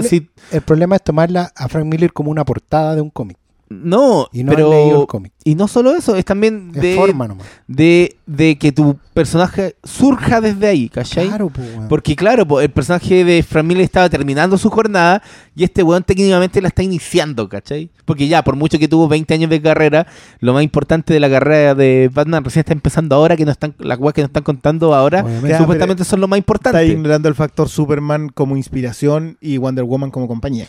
El 0.51 0.61
problema 0.61 0.95
es 0.95 1.03
tomarla 1.03 1.51
a 1.55 1.67
Frank 1.67 1.85
Miller 1.85 2.13
como 2.13 2.31
una 2.31 2.45
portada 2.45 2.95
de 2.95 3.01
un 3.01 3.09
cómic. 3.09 3.37
No, 3.71 4.27
Y 4.31 4.43
no 4.43 4.51
pero... 4.51 5.01
el 5.01 5.07
cómic. 5.07 5.33
Y 5.43 5.55
no 5.55 5.67
solo 5.67 5.95
eso, 5.95 6.15
es 6.15 6.25
también 6.25 6.71
de, 6.71 6.95
forma 6.95 7.27
nomás. 7.27 7.47
de, 7.67 8.17
de 8.27 8.57
que 8.57 8.71
tu 8.71 8.97
personaje 9.13 9.75
surja 9.83 10.39
desde 10.41 10.67
ahí, 10.67 10.87
¿cachai? 10.89 11.27
Claro, 11.29 11.49
po. 11.49 11.61
Porque 11.89 12.15
claro, 12.15 12.45
po, 12.47 12.61
el 12.61 12.69
personaje 12.69 13.23
de 13.23 13.41
Frank 13.41 13.65
Miller 13.65 13.83
estaba 13.83 14.09
terminando 14.09 14.57
su 14.57 14.69
jornada 14.69 15.23
y 15.55 15.63
este 15.63 15.81
weón 15.81 16.03
técnicamente 16.03 16.61
la 16.61 16.67
está 16.67 16.83
iniciando, 16.83 17.49
¿cachai? 17.49 17.89
Porque 18.05 18.27
ya, 18.27 18.43
por 18.43 18.55
mucho 18.55 18.77
que 18.77 18.87
tuvo 18.87 19.07
20 19.07 19.33
años 19.33 19.49
de 19.49 19.61
carrera, 19.61 20.05
lo 20.39 20.53
más 20.53 20.63
importante 20.63 21.13
de 21.13 21.19
la 21.19 21.29
carrera 21.29 21.73
de 21.73 22.09
Batman 22.13 22.43
recién 22.43 22.61
está 22.61 22.73
empezando 22.73 23.15
ahora, 23.15 23.35
que 23.35 23.45
no 23.45 23.51
están, 23.51 23.73
las 23.79 23.97
weas 23.99 24.13
que 24.13 24.21
nos 24.21 24.29
están 24.29 24.43
contando 24.43 24.93
ahora, 24.93 25.23
Obviamente. 25.23 25.57
Supuestamente 25.57 26.03
son 26.03 26.19
lo 26.21 26.27
más 26.27 26.37
Está 26.37 26.41
importante. 26.41 26.87
ignorando 26.87 27.29
el 27.29 27.35
factor 27.35 27.69
Superman 27.69 28.29
como 28.29 28.57
inspiración 28.57 29.37
y 29.41 29.57
Wonder 29.57 29.85
Woman 29.85 30.11
como 30.11 30.27
compañía. 30.27 30.67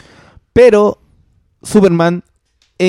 Pero 0.53 0.99
Superman 1.63 2.25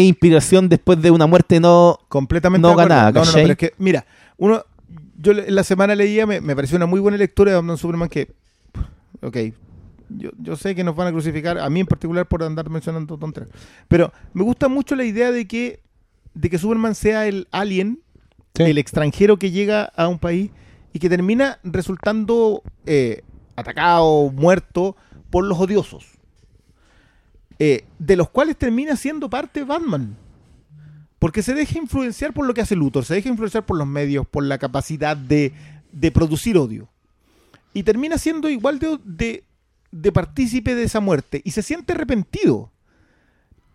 inspiración 0.02 0.70
después 0.70 1.02
de 1.02 1.12
una 1.12 1.26
muerte 1.28 1.60
no... 1.60 2.00
Completamente 2.10 2.68
No 2.68 2.76
ganada, 2.76 3.12
No, 3.12 3.26
no, 3.26 3.32
pero 3.34 3.52
es 3.52 3.58
que, 3.58 3.74
mira, 3.78 4.06
uno, 4.38 4.64
yo 5.18 5.32
en 5.34 5.54
la 5.56 5.64
semana 5.64 5.96
leía, 5.96 6.26
me, 6.26 6.42
me 6.42 6.56
pareció 6.56 6.78
una 6.78 6.86
muy 6.86 7.00
buena 7.00 7.18
lectura 7.18 7.52
de 7.52 7.58
Batman 7.58 7.78
Superman 7.78 8.10
que, 8.10 8.34
ok, 9.22 9.38
yo, 10.10 10.30
yo 10.38 10.56
sé 10.56 10.76
que 10.76 10.84
nos 10.84 10.96
van 10.96 11.08
a 11.08 11.12
crucificar, 11.12 11.58
a 11.58 11.70
mí 11.70 11.80
en 11.80 11.88
particular 11.88 12.28
por 12.28 12.44
andar 12.44 12.70
mencionando 12.70 13.18
tonterías, 13.18 13.52
pero 13.88 14.12
me 14.34 14.44
gusta 14.44 14.68
mucho 14.68 14.96
la 14.96 15.04
idea 15.06 15.32
de 15.32 15.48
que, 15.48 15.80
de 16.34 16.50
que 16.50 16.58
Superman 16.58 16.96
sea 16.96 17.28
el 17.28 17.48
alien, 17.52 18.00
Sí. 18.56 18.62
el 18.62 18.78
extranjero 18.78 19.38
que 19.38 19.50
llega 19.50 19.86
a 19.96 20.08
un 20.08 20.20
país 20.20 20.52
y 20.94 21.00
que 21.00 21.10
termina 21.10 21.58
resultando 21.64 22.62
eh, 22.86 23.24
atacado, 23.56 24.30
muerto 24.32 24.96
por 25.32 25.44
los 25.44 25.60
odiosos. 25.60 26.06
Eh, 27.60 27.86
de 28.00 28.16
los 28.16 28.30
cuales 28.30 28.58
termina 28.58 28.96
siendo 28.96 29.30
parte 29.30 29.64
Batman. 29.64 30.18
Porque 31.20 31.42
se 31.42 31.54
deja 31.54 31.78
influenciar 31.78 32.34
por 32.34 32.46
lo 32.46 32.54
que 32.54 32.62
hace 32.62 32.76
Luthor, 32.76 33.06
se 33.06 33.14
deja 33.14 33.30
influenciar 33.30 33.66
por 33.66 33.78
los 33.78 33.88
medios, 33.88 34.28
por 34.28 34.44
la 34.44 34.58
capacidad 34.58 35.16
de, 35.16 35.54
de 35.92 36.12
producir 36.12 36.58
odio. 36.58 36.90
Y 37.74 37.84
termina 37.84 38.18
siendo 38.18 38.50
igual 38.50 38.80
de, 38.80 39.00
de, 39.04 39.44
de 39.92 40.12
partícipe 40.12 40.76
de 40.76 40.84
esa 40.84 41.00
muerte. 41.00 41.42
Y 41.46 41.52
se 41.52 41.62
siente 41.62 41.94
arrepentido. 41.94 42.72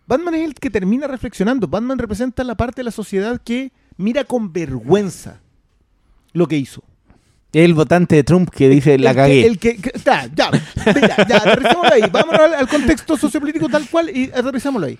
Batman 0.05 0.35
es 0.35 0.45
el 0.45 0.53
que 0.55 0.69
termina 0.69 1.07
reflexionando. 1.07 1.67
Batman 1.67 1.97
representa 1.97 2.43
la 2.43 2.55
parte 2.55 2.81
de 2.81 2.85
la 2.85 2.91
sociedad 2.91 3.41
que 3.43 3.71
mira 3.97 4.23
con 4.23 4.53
vergüenza 4.53 5.41
lo 6.33 6.47
que 6.47 6.57
hizo. 6.57 6.83
El 7.51 7.73
votante 7.73 8.15
de 8.15 8.23
Trump 8.23 8.49
que 8.49 8.69
dice, 8.69 8.97
la 8.99 9.09
El 9.11 9.15
que- 9.15 9.21
cagué. 9.21 9.45
el 9.47 9.59
que, 9.59 9.77
que- 9.77 9.91
ya, 10.05 10.29
ya, 10.33 10.51
mira, 10.93 11.15
ya, 11.27 11.37
aterricémoslo 11.37 11.93
ahí. 11.93 12.01
Vámonos 12.11 12.39
al, 12.41 12.53
al 12.53 12.67
contexto 12.67 13.17
sociopolítico 13.17 13.67
tal 13.69 13.87
cual 13.89 14.15
y 14.15 14.25
aterricémoslo 14.31 14.85
ahí. 14.87 14.99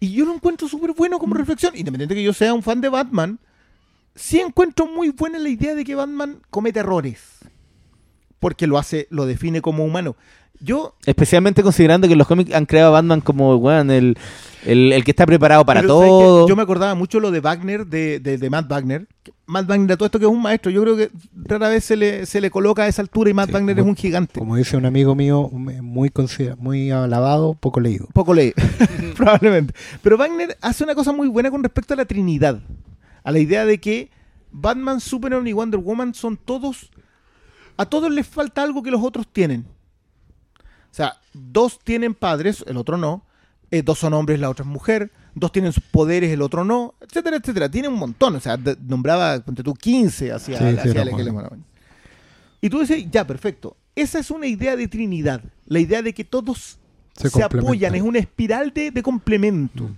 Y 0.00 0.12
yo 0.12 0.24
lo 0.24 0.34
encuentro 0.34 0.66
súper 0.68 0.92
bueno 0.94 1.18
como 1.18 1.34
reflexión. 1.34 1.76
Independiente 1.76 2.14
que 2.14 2.22
yo 2.22 2.32
sea 2.32 2.54
un 2.54 2.62
fan 2.62 2.80
de 2.80 2.88
Batman, 2.88 3.38
sí 4.16 4.40
encuentro 4.40 4.86
muy 4.86 5.10
buena 5.10 5.38
la 5.38 5.48
idea 5.48 5.74
de 5.74 5.84
que 5.84 5.94
Batman 5.94 6.40
comete 6.50 6.80
errores. 6.80 7.20
Porque 8.40 8.66
lo 8.66 8.78
hace, 8.78 9.06
lo 9.10 9.26
define 9.26 9.60
como 9.60 9.84
humano. 9.84 10.16
Yo 10.60 10.94
Especialmente 11.06 11.62
considerando 11.62 12.06
que 12.06 12.16
los 12.16 12.26
cómics 12.26 12.52
han 12.54 12.66
creado 12.66 12.88
a 12.88 13.00
Batman 13.00 13.20
como, 13.22 13.56
weón, 13.56 13.90
el, 13.90 14.16
el, 14.66 14.92
el 14.92 15.04
que 15.04 15.10
está 15.12 15.24
preparado 15.26 15.64
para 15.64 15.82
todo. 15.82 16.46
Yo 16.46 16.54
me 16.54 16.62
acordaba 16.62 16.94
mucho 16.94 17.18
lo 17.18 17.30
de 17.30 17.40
Wagner, 17.40 17.86
de, 17.86 18.20
de, 18.20 18.36
de 18.36 18.50
Matt 18.50 18.68
Wagner. 18.68 19.08
Que 19.22 19.32
Matt 19.46 19.66
Wagner, 19.66 19.92
a 19.92 19.96
todo 19.96 20.06
esto 20.06 20.18
que 20.18 20.26
es 20.26 20.30
un 20.30 20.42
maestro, 20.42 20.70
yo 20.70 20.82
creo 20.82 20.96
que 20.96 21.10
rara 21.34 21.68
vez 21.70 21.84
se 21.84 21.96
le, 21.96 22.26
se 22.26 22.40
le 22.42 22.50
coloca 22.50 22.82
a 22.82 22.88
esa 22.88 23.00
altura 23.02 23.30
y 23.30 23.34
Matt 23.34 23.46
Sí, 23.48 23.52
Wagner 23.54 23.74
muy- 23.76 23.82
es 23.82 23.88
un 23.88 23.96
gigante. 23.96 24.38
Como 24.38 24.54
dice 24.56 24.76
un 24.76 24.84
amigo 24.84 25.14
mío, 25.14 25.48
muy, 25.50 26.10
considera- 26.10 26.56
muy 26.56 26.90
alabado, 26.90 27.54
poco 27.54 27.80
leído. 27.80 28.06
Poco 28.12 28.34
leí, 28.34 28.52
probablemente. 29.16 29.72
Pero 30.02 30.18
Wagner 30.18 30.56
hace 30.60 30.84
una 30.84 30.94
cosa 30.94 31.12
muy 31.12 31.28
buena 31.28 31.50
con 31.50 31.62
respecto 31.62 31.94
a 31.94 31.96
la 31.96 32.04
Trinidad. 32.04 32.60
A 33.24 33.32
la 33.32 33.38
idea 33.38 33.64
de 33.64 33.80
que 33.80 34.10
Batman, 34.52 35.00
Superman 35.00 35.46
y 35.46 35.52
Wonder 35.54 35.80
Woman 35.80 36.12
son 36.14 36.36
todos... 36.36 36.90
A 37.78 37.86
todos 37.86 38.10
les 38.10 38.26
falta 38.26 38.62
algo 38.62 38.82
que 38.82 38.90
los 38.90 39.02
otros 39.02 39.26
tienen. 39.32 39.64
O 40.90 40.94
sea, 40.94 41.16
dos 41.32 41.78
tienen 41.82 42.14
padres, 42.14 42.64
el 42.66 42.76
otro 42.76 42.96
no. 42.96 43.22
Eh, 43.70 43.82
dos 43.82 43.98
son 44.00 44.12
hombres, 44.14 44.40
la 44.40 44.50
otra 44.50 44.64
es 44.64 44.68
mujer. 44.68 45.10
Dos 45.34 45.52
tienen 45.52 45.72
sus 45.72 45.84
poderes, 45.84 46.30
el 46.32 46.42
otro 46.42 46.64
no. 46.64 46.94
Etcétera, 47.00 47.36
etcétera. 47.36 47.70
Tiene 47.70 47.86
un 47.88 47.94
montón. 47.94 48.34
O 48.36 48.40
sea, 48.40 48.56
de- 48.56 48.76
nombraba, 48.80 49.38
ponte 49.40 49.62
tú, 49.62 49.74
15 49.74 50.32
hacia, 50.32 50.58
Sí, 50.58 50.64
sí, 50.82 50.88
hacia 50.88 51.04
la 51.04 51.16
que 51.16 51.22
le. 51.24 51.32
Y 52.60 52.68
tú 52.68 52.80
dices, 52.80 53.04
ya, 53.10 53.26
perfecto. 53.26 53.76
Esa 53.94 54.18
es 54.18 54.30
una 54.30 54.46
idea 54.46 54.76
de 54.76 54.88
Trinidad. 54.88 55.42
La 55.66 55.78
idea 55.78 56.02
de 56.02 56.12
que 56.12 56.24
todos 56.24 56.78
Se 57.14 57.42
apoyan, 57.42 57.94
es 57.94 58.02
una 58.02 58.18
espiral 58.18 58.72
de, 58.72 58.90
de 58.90 59.02
complemento. 59.02 59.88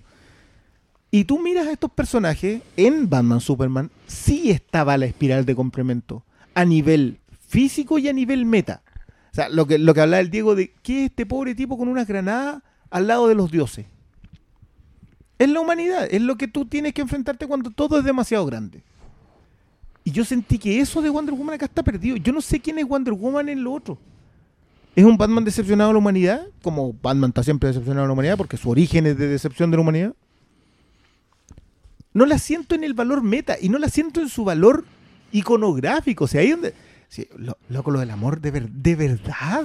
Y 1.10 1.24
tú 1.24 1.39
miras 1.40 1.66
a 1.66 1.73
estos 1.73 1.90
personajes 1.90 2.62
en 2.77 3.09
Batman 3.09 3.40
Superman, 3.40 3.90
sí 4.06 4.51
estaba 4.51 4.97
la 4.97 5.06
espiral 5.06 5.44
de 5.44 5.55
complemento 5.55 6.24
a 6.55 6.64
nivel 6.64 7.19
físico 7.48 7.98
y 7.98 8.09
a 8.09 8.12
nivel 8.12 8.44
meta. 8.47 8.82
O 9.32 9.34
sea, 9.34 9.48
lo 9.48 9.66
que, 9.66 9.78
lo 9.78 9.94
que 9.94 10.00
hablaba 10.02 10.20
el 10.20 10.30
Diego 10.30 10.54
de 10.54 10.74
qué 10.82 11.04
es 11.04 11.10
este 11.10 11.24
pobre 11.24 11.54
tipo 11.54 11.78
con 11.78 11.88
unas 11.88 12.06
granadas 12.06 12.62
al 12.90 13.06
lado 13.06 13.28
de 13.28 13.34
los 13.34 13.50
dioses. 13.50 13.86
Es 15.38 15.48
la 15.48 15.60
humanidad, 15.60 16.06
es 16.10 16.20
lo 16.20 16.36
que 16.36 16.48
tú 16.48 16.66
tienes 16.66 16.92
que 16.92 17.00
enfrentarte 17.00 17.46
cuando 17.46 17.70
todo 17.70 17.98
es 17.98 18.04
demasiado 18.04 18.44
grande. 18.44 18.82
Y 20.04 20.10
yo 20.10 20.24
sentí 20.24 20.59
que 20.59 20.80
eso 20.80 21.00
de 21.00 21.09
Wonder 21.09 21.34
Woman 21.34 21.54
acá 21.54 21.64
está 21.64 21.82
perdido. 21.82 22.16
Yo 22.16 22.32
no 22.32 22.42
sé 22.42 22.60
quién 22.60 22.78
es 22.78 22.86
Wonder 22.86 23.14
Woman 23.14 23.48
en 23.48 23.64
lo 23.64 23.72
otro. 23.72 23.98
¿Es 24.94 25.04
un 25.04 25.16
Batman 25.16 25.44
decepcionado 25.44 25.88
de 25.88 25.94
la 25.94 25.98
humanidad? 25.98 26.46
Como 26.60 26.92
Batman 26.92 27.30
está 27.30 27.42
siempre 27.42 27.68
decepcionado 27.68 28.02
de 28.02 28.09
la 28.09 28.12
humanidad 28.12 28.36
porque 28.36 28.59
su 28.59 28.68
origen 28.68 29.06
es 29.06 29.16
de 29.16 29.28
decepción 29.28 29.70
de 29.70 29.78
la 29.78 29.80
humanidad. 29.80 30.14
No 32.12 32.26
la 32.26 32.38
siento 32.38 32.74
en 32.74 32.84
el 32.84 32.92
valor 32.92 33.22
meta 33.22 33.56
y 33.59 33.70
no 33.70 33.78
la 33.78 33.88
siento 33.88 34.20
en 34.20 34.28
su 34.28 34.44
valor 34.44 34.84
iconográfico. 35.32 36.24
O 36.24 36.28
sea, 36.28 36.42
ahí 36.42 36.50
donde. 36.50 36.74
Sí, 37.12 37.28
lo- 37.36 37.59
loco, 37.68 37.90
lo 37.90 38.01
del 38.01 38.10
amor 38.10 38.40
de, 38.40 38.51
ver- 38.51 38.70
de 38.70 38.97
verdad. 38.97 39.64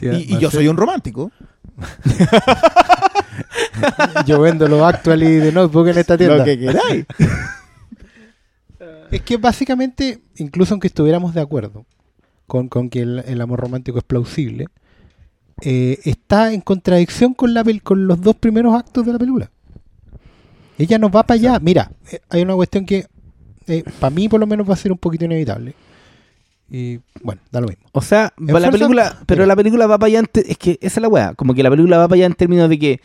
Y, 0.00 0.36
y 0.36 0.38
yo 0.38 0.50
soy 0.50 0.68
un 0.68 0.76
romántico. 0.76 1.32
Yo 4.26 4.40
vendo 4.40 4.66
los 4.68 4.82
actually 4.82 5.36
de 5.36 5.52
notebook 5.52 5.88
en 5.88 5.98
esta 5.98 6.16
tienda. 6.16 6.38
Lo 6.38 6.44
que 6.44 6.58
queráis. 6.58 7.06
Es 9.10 9.22
que 9.22 9.36
básicamente, 9.36 10.20
incluso 10.36 10.74
aunque 10.74 10.88
estuviéramos 10.88 11.34
de 11.34 11.40
acuerdo 11.40 11.84
con, 12.46 12.68
con 12.68 12.90
que 12.90 13.00
el, 13.02 13.20
el 13.26 13.40
amor 13.40 13.60
romántico 13.60 13.98
es 13.98 14.04
plausible, 14.04 14.66
eh, 15.62 15.98
está 16.04 16.52
en 16.52 16.60
contradicción 16.60 17.34
con, 17.34 17.54
la, 17.54 17.64
con 17.82 18.06
los 18.06 18.20
dos 18.20 18.36
primeros 18.36 18.74
actos 18.74 19.06
de 19.06 19.12
la 19.12 19.18
película. 19.18 19.50
Ella 20.78 20.98
nos 20.98 21.10
va 21.10 21.22
para 21.22 21.38
allá. 21.38 21.58
Mira, 21.60 21.90
eh, 22.10 22.20
hay 22.28 22.42
una 22.42 22.54
cuestión 22.54 22.84
que 22.86 23.06
para 23.98 24.10
mí 24.10 24.28
por 24.28 24.40
lo 24.40 24.46
menos 24.46 24.68
va 24.68 24.74
a 24.74 24.76
ser 24.76 24.92
un 24.92 24.98
poquito 24.98 25.24
inevitable. 25.24 25.74
Y 26.70 26.98
bueno, 27.22 27.40
da 27.52 27.60
lo 27.60 27.68
mismo. 27.68 27.84
O 27.92 28.00
sea, 28.02 28.32
la 28.38 28.52
fuerza- 28.52 28.70
película, 28.72 29.18
pero 29.26 29.38
Mira. 29.40 29.46
la 29.46 29.56
película 29.56 29.86
va 29.86 29.98
para 29.98 30.08
allá, 30.08 30.18
en 30.20 30.26
es 30.34 30.58
que 30.58 30.78
esa 30.80 30.98
es 30.98 31.02
la 31.02 31.08
weá, 31.08 31.34
como 31.34 31.54
que 31.54 31.62
la 31.62 31.70
película 31.70 31.98
va 31.98 32.08
para 32.08 32.16
allá 32.16 32.26
en 32.26 32.34
términos 32.34 32.68
de 32.68 32.78
que 32.78 33.00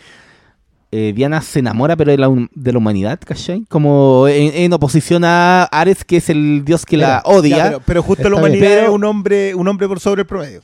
eh, 0.93 1.13
Diana 1.15 1.41
se 1.41 1.59
enamora 1.59 1.95
pero 1.95 2.11
de 2.11 2.17
la, 2.17 2.29
de 2.53 2.71
la 2.71 2.77
humanidad, 2.79 3.19
¿cachai? 3.23 3.63
Como 3.69 4.27
en, 4.27 4.51
en 4.63 4.73
oposición 4.73 5.23
a 5.23 5.63
Ares, 5.65 6.03
que 6.03 6.17
es 6.17 6.29
el 6.29 6.65
dios 6.65 6.85
que 6.85 6.97
la 6.97 7.21
odia. 7.23 7.55
ya, 7.57 7.63
pero, 7.65 7.81
pero 7.85 8.03
justo 8.03 8.29
la 8.29 8.37
humanidad 8.37 8.67
bien. 8.67 8.83
es 8.85 8.89
un 8.89 9.03
hombre, 9.05 9.53
un 9.55 9.67
hombre 9.67 9.87
por 9.87 9.99
sobre 9.99 10.21
el 10.21 10.27
promedio. 10.27 10.61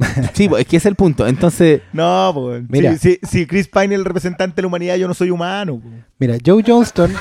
Sí, 0.34 0.48
pues, 0.48 0.62
es 0.62 0.66
que 0.68 0.76
ese 0.76 0.88
es 0.88 0.92
el 0.92 0.96
punto. 0.96 1.26
Entonces, 1.26 1.82
No, 1.92 2.30
pues. 2.34 2.62
Mira. 2.68 2.96
Si, 2.96 3.18
si- 3.22 3.26
si 3.26 3.46
Chris 3.46 3.68
Pine 3.68 3.94
es 3.94 3.98
el 4.00 4.04
representante 4.04 4.56
de 4.56 4.62
la 4.62 4.68
humanidad, 4.68 4.96
yo 4.96 5.06
no 5.08 5.14
soy 5.14 5.30
humano. 5.30 5.78
po. 5.80 5.88
Mira, 6.18 6.36
Joe 6.44 6.62
Johnston. 6.66 7.12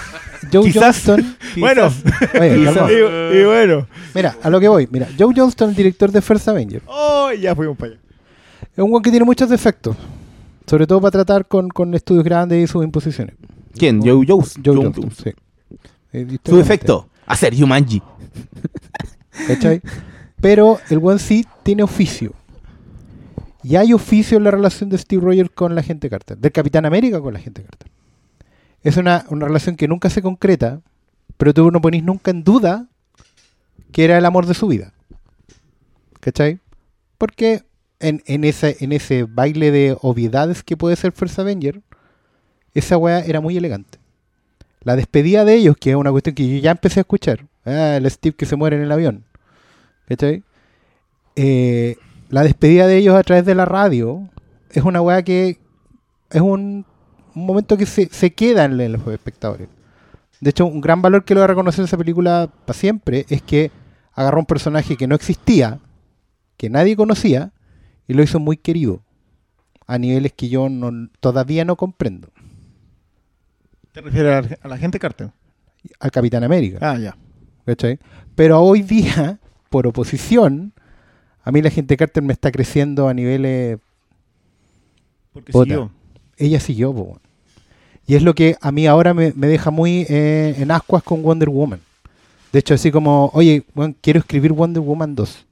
Joe 0.51 0.63
Quizás. 0.63 1.03
Johnston. 1.05 1.35
Bueno, 1.57 1.91
Oye, 2.39 3.39
y, 3.41 3.43
bueno. 3.43 3.87
Mira, 4.15 4.35
a 4.41 4.49
lo 4.49 4.59
que 4.59 4.67
voy. 4.67 4.87
Mira, 4.91 5.07
Joe 5.17 5.33
Johnston, 5.35 5.73
director 5.75 6.11
de 6.11 6.21
First 6.21 6.47
Avenger, 6.47 6.81
Oh, 6.87 7.31
ya 7.33 7.55
fuimos 7.55 7.75
para 7.77 7.93
allá. 7.93 8.01
es 8.61 8.79
un 8.83 8.91
weón 8.91 9.01
que 9.03 9.09
tiene 9.09 9.25
muchos 9.25 9.49
defectos. 9.49 9.95
Sobre 10.67 10.85
todo 10.87 11.01
para 11.01 11.11
tratar 11.11 11.47
con, 11.47 11.67
con 11.69 11.93
estudios 11.95 12.23
grandes 12.23 12.63
y 12.63 12.67
sus 12.67 12.83
imposiciones. 12.83 13.35
¿quién? 13.75 13.99
Joe 14.01 14.23
Jones. 14.27 14.53
Joe 14.63 14.75
Johnston, 14.75 15.11
sí. 15.11 15.31
Eh, 16.13 16.37
Su 16.45 16.57
defecto, 16.57 17.09
hacer 17.25 17.57
Jumanji. 17.57 18.01
¿cachai? 19.47 19.81
Pero 20.41 20.79
el 20.89 20.99
buen 20.99 21.19
sí 21.19 21.45
tiene 21.63 21.83
oficio. 21.83 22.33
Y 23.63 23.75
hay 23.75 23.93
oficio 23.93 24.37
en 24.37 24.43
la 24.43 24.51
relación 24.51 24.89
de 24.89 24.97
Steve 24.97 25.21
Rogers 25.21 25.49
con 25.49 25.75
la 25.75 25.83
gente 25.83 26.09
Carter, 26.09 26.37
del 26.37 26.51
Capitán 26.51 26.85
América 26.85 27.19
con 27.19 27.33
la 27.33 27.39
gente 27.39 27.63
Carter. 27.63 27.89
Es 28.81 28.97
una, 28.97 29.25
una 29.29 29.47
relación 29.47 29.75
que 29.75 29.87
nunca 29.87 30.09
se 30.09 30.21
concreta, 30.21 30.81
pero 31.37 31.53
tú 31.53 31.69
no 31.69 31.81
ponís 31.81 32.03
nunca 32.03 32.31
en 32.31 32.43
duda 32.43 32.87
que 33.91 34.05
era 34.05 34.17
el 34.17 34.25
amor 34.25 34.45
de 34.45 34.53
su 34.53 34.67
vida. 34.67 34.93
¿Cachai? 36.21 36.59
Porque 37.17 37.63
en, 37.99 38.23
en, 38.25 38.43
ese, 38.43 38.77
en 38.79 38.91
ese 38.91 39.23
baile 39.23 39.71
de 39.71 39.97
obviedades 40.01 40.63
que 40.63 40.77
puede 40.77 40.95
ser 40.95 41.11
First 41.11 41.39
Avenger, 41.39 41.81
esa 42.73 42.97
weá 42.97 43.19
era 43.19 43.41
muy 43.41 43.57
elegante. 43.57 43.99
La 44.81 44.95
despedida 44.95 45.43
de 45.43 45.55
ellos, 45.55 45.75
que 45.77 45.91
es 45.91 45.95
una 45.95 46.11
cuestión 46.11 46.35
que 46.35 46.47
yo 46.47 46.57
ya 46.61 46.71
empecé 46.71 46.99
a 46.99 47.01
escuchar, 47.01 47.45
ah, 47.65 47.97
el 47.97 48.09
Steve 48.09 48.35
que 48.35 48.45
se 48.45 48.55
muere 48.55 48.77
en 48.77 48.83
el 48.83 48.91
avión, 48.91 49.25
¿cachai? 50.07 50.43
Eh, 51.35 51.97
la 52.29 52.43
despedida 52.43 52.87
de 52.87 52.97
ellos 52.97 53.15
a 53.15 53.23
través 53.23 53.45
de 53.45 53.55
la 53.55 53.65
radio 53.65 54.29
es 54.71 54.83
una 54.83 55.01
weá 55.01 55.23
que 55.23 55.59
es 56.29 56.41
un, 56.41 56.85
un 57.35 57.45
momento 57.45 57.77
que 57.77 57.85
se, 57.85 58.07
se 58.07 58.31
queda 58.31 58.65
en, 58.65 58.91
los 58.91 59.07
espectadores. 59.07 59.67
De 60.39 60.51
hecho, 60.51 60.65
un 60.65 60.79
gran 60.81 61.01
valor 61.01 61.25
que 61.25 61.33
lo 61.33 61.41
va 61.41 61.45
a 61.45 61.47
reconocer 61.47 61.83
esa 61.83 61.97
película 61.97 62.49
para 62.65 62.77
siempre 62.77 63.25
es 63.29 63.41
que 63.41 63.71
agarró 64.13 64.39
un 64.39 64.45
personaje 64.45 64.95
que 64.95 65.07
no 65.07 65.15
existía, 65.15 65.79
que 66.55 66.69
nadie 66.69 66.95
conocía, 66.95 67.51
y 68.07 68.13
lo 68.13 68.23
hizo 68.23 68.39
muy 68.39 68.57
querido, 68.57 69.01
a 69.87 69.97
niveles 69.97 70.33
que 70.33 70.49
yo 70.49 70.69
no- 70.69 71.09
todavía 71.19 71.65
no 71.65 71.75
comprendo. 71.75 72.29
¿Te 73.91 74.01
refieres 74.01 74.33
a 74.33 74.41
la, 74.41 74.57
a 74.61 74.67
la 74.67 74.77
gente 74.77 74.99
Carter? 74.99 75.31
Al 75.99 76.11
Capitán 76.11 76.43
América. 76.43 76.77
Ah, 76.81 76.97
ya. 76.97 77.17
¿cachai? 77.65 77.99
Pero 78.35 78.61
hoy 78.61 78.81
día, 78.81 79.39
por 79.69 79.87
oposición, 79.87 80.73
a 81.43 81.51
mí 81.51 81.61
la 81.61 81.69
gente 81.69 81.97
Carter 81.97 82.23
me 82.23 82.33
está 82.33 82.51
creciendo 82.51 83.07
a 83.07 83.13
niveles... 83.13 83.79
Porque 85.33 85.51
Puta. 85.51 85.65
siguió. 85.65 85.91
Ella 86.37 86.59
siguió, 86.59 86.93
po. 86.93 87.19
Y 88.07 88.15
es 88.15 88.23
lo 88.23 88.33
que 88.33 88.55
a 88.61 88.71
mí 88.71 88.87
ahora 88.87 89.13
me, 89.13 89.33
me 89.35 89.47
deja 89.47 89.69
muy 89.71 90.05
eh, 90.09 90.55
en 90.57 90.71
ascuas 90.71 91.03
con 91.03 91.21
Wonder 91.21 91.49
Woman. 91.49 91.79
De 92.51 92.59
hecho, 92.59 92.73
así 92.73 92.91
como, 92.91 93.29
oye, 93.33 93.63
weón, 93.75 93.95
quiero 94.01 94.19
escribir 94.19 94.51
Wonder 94.53 94.81
Woman 94.81 95.13
2. 95.15 95.45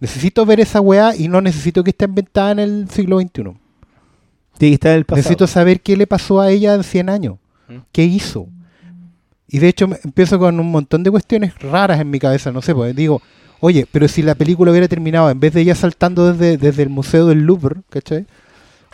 Necesito 0.00 0.44
ver 0.44 0.60
esa 0.60 0.80
weá 0.82 1.16
y 1.16 1.28
no 1.28 1.40
necesito 1.40 1.82
que 1.82 1.90
esté 1.90 2.04
inventada 2.04 2.50
en 2.52 2.58
el 2.58 2.90
siglo 2.90 3.18
XXI. 3.18 3.44
Que 4.58 4.72
estar 4.74 4.92
en 4.92 4.98
el 4.98 5.04
pasado. 5.06 5.16
Necesito 5.20 5.46
saber 5.46 5.80
qué 5.80 5.96
le 5.96 6.06
pasó 6.06 6.40
a 6.40 6.50
ella 6.50 6.74
en 6.74 6.84
100 6.84 7.08
años. 7.08 7.36
¿Mm? 7.68 7.76
¿Qué 7.92 8.04
hizo? 8.04 8.46
Y 9.48 9.58
de 9.58 9.68
hecho 9.68 9.88
me- 9.88 9.98
empiezo 10.04 10.38
con 10.38 10.60
un 10.60 10.70
montón 10.70 11.02
de 11.02 11.10
cuestiones 11.10 11.58
raras 11.60 11.98
en 12.00 12.10
mi 12.10 12.18
cabeza, 12.18 12.52
no 12.52 12.60
sé, 12.60 12.74
pues 12.74 12.94
digo, 12.94 13.22
oye, 13.60 13.86
pero 13.90 14.08
si 14.08 14.22
la 14.22 14.34
película 14.34 14.70
hubiera 14.70 14.88
terminado, 14.88 15.30
en 15.30 15.40
vez 15.40 15.52
de 15.52 15.62
ella 15.62 15.74
saltando 15.74 16.32
desde, 16.32 16.56
desde 16.56 16.82
el 16.82 16.90
Museo 16.90 17.26
del 17.26 17.40
Louvre, 17.40 17.80
¿cachai? 17.90 18.26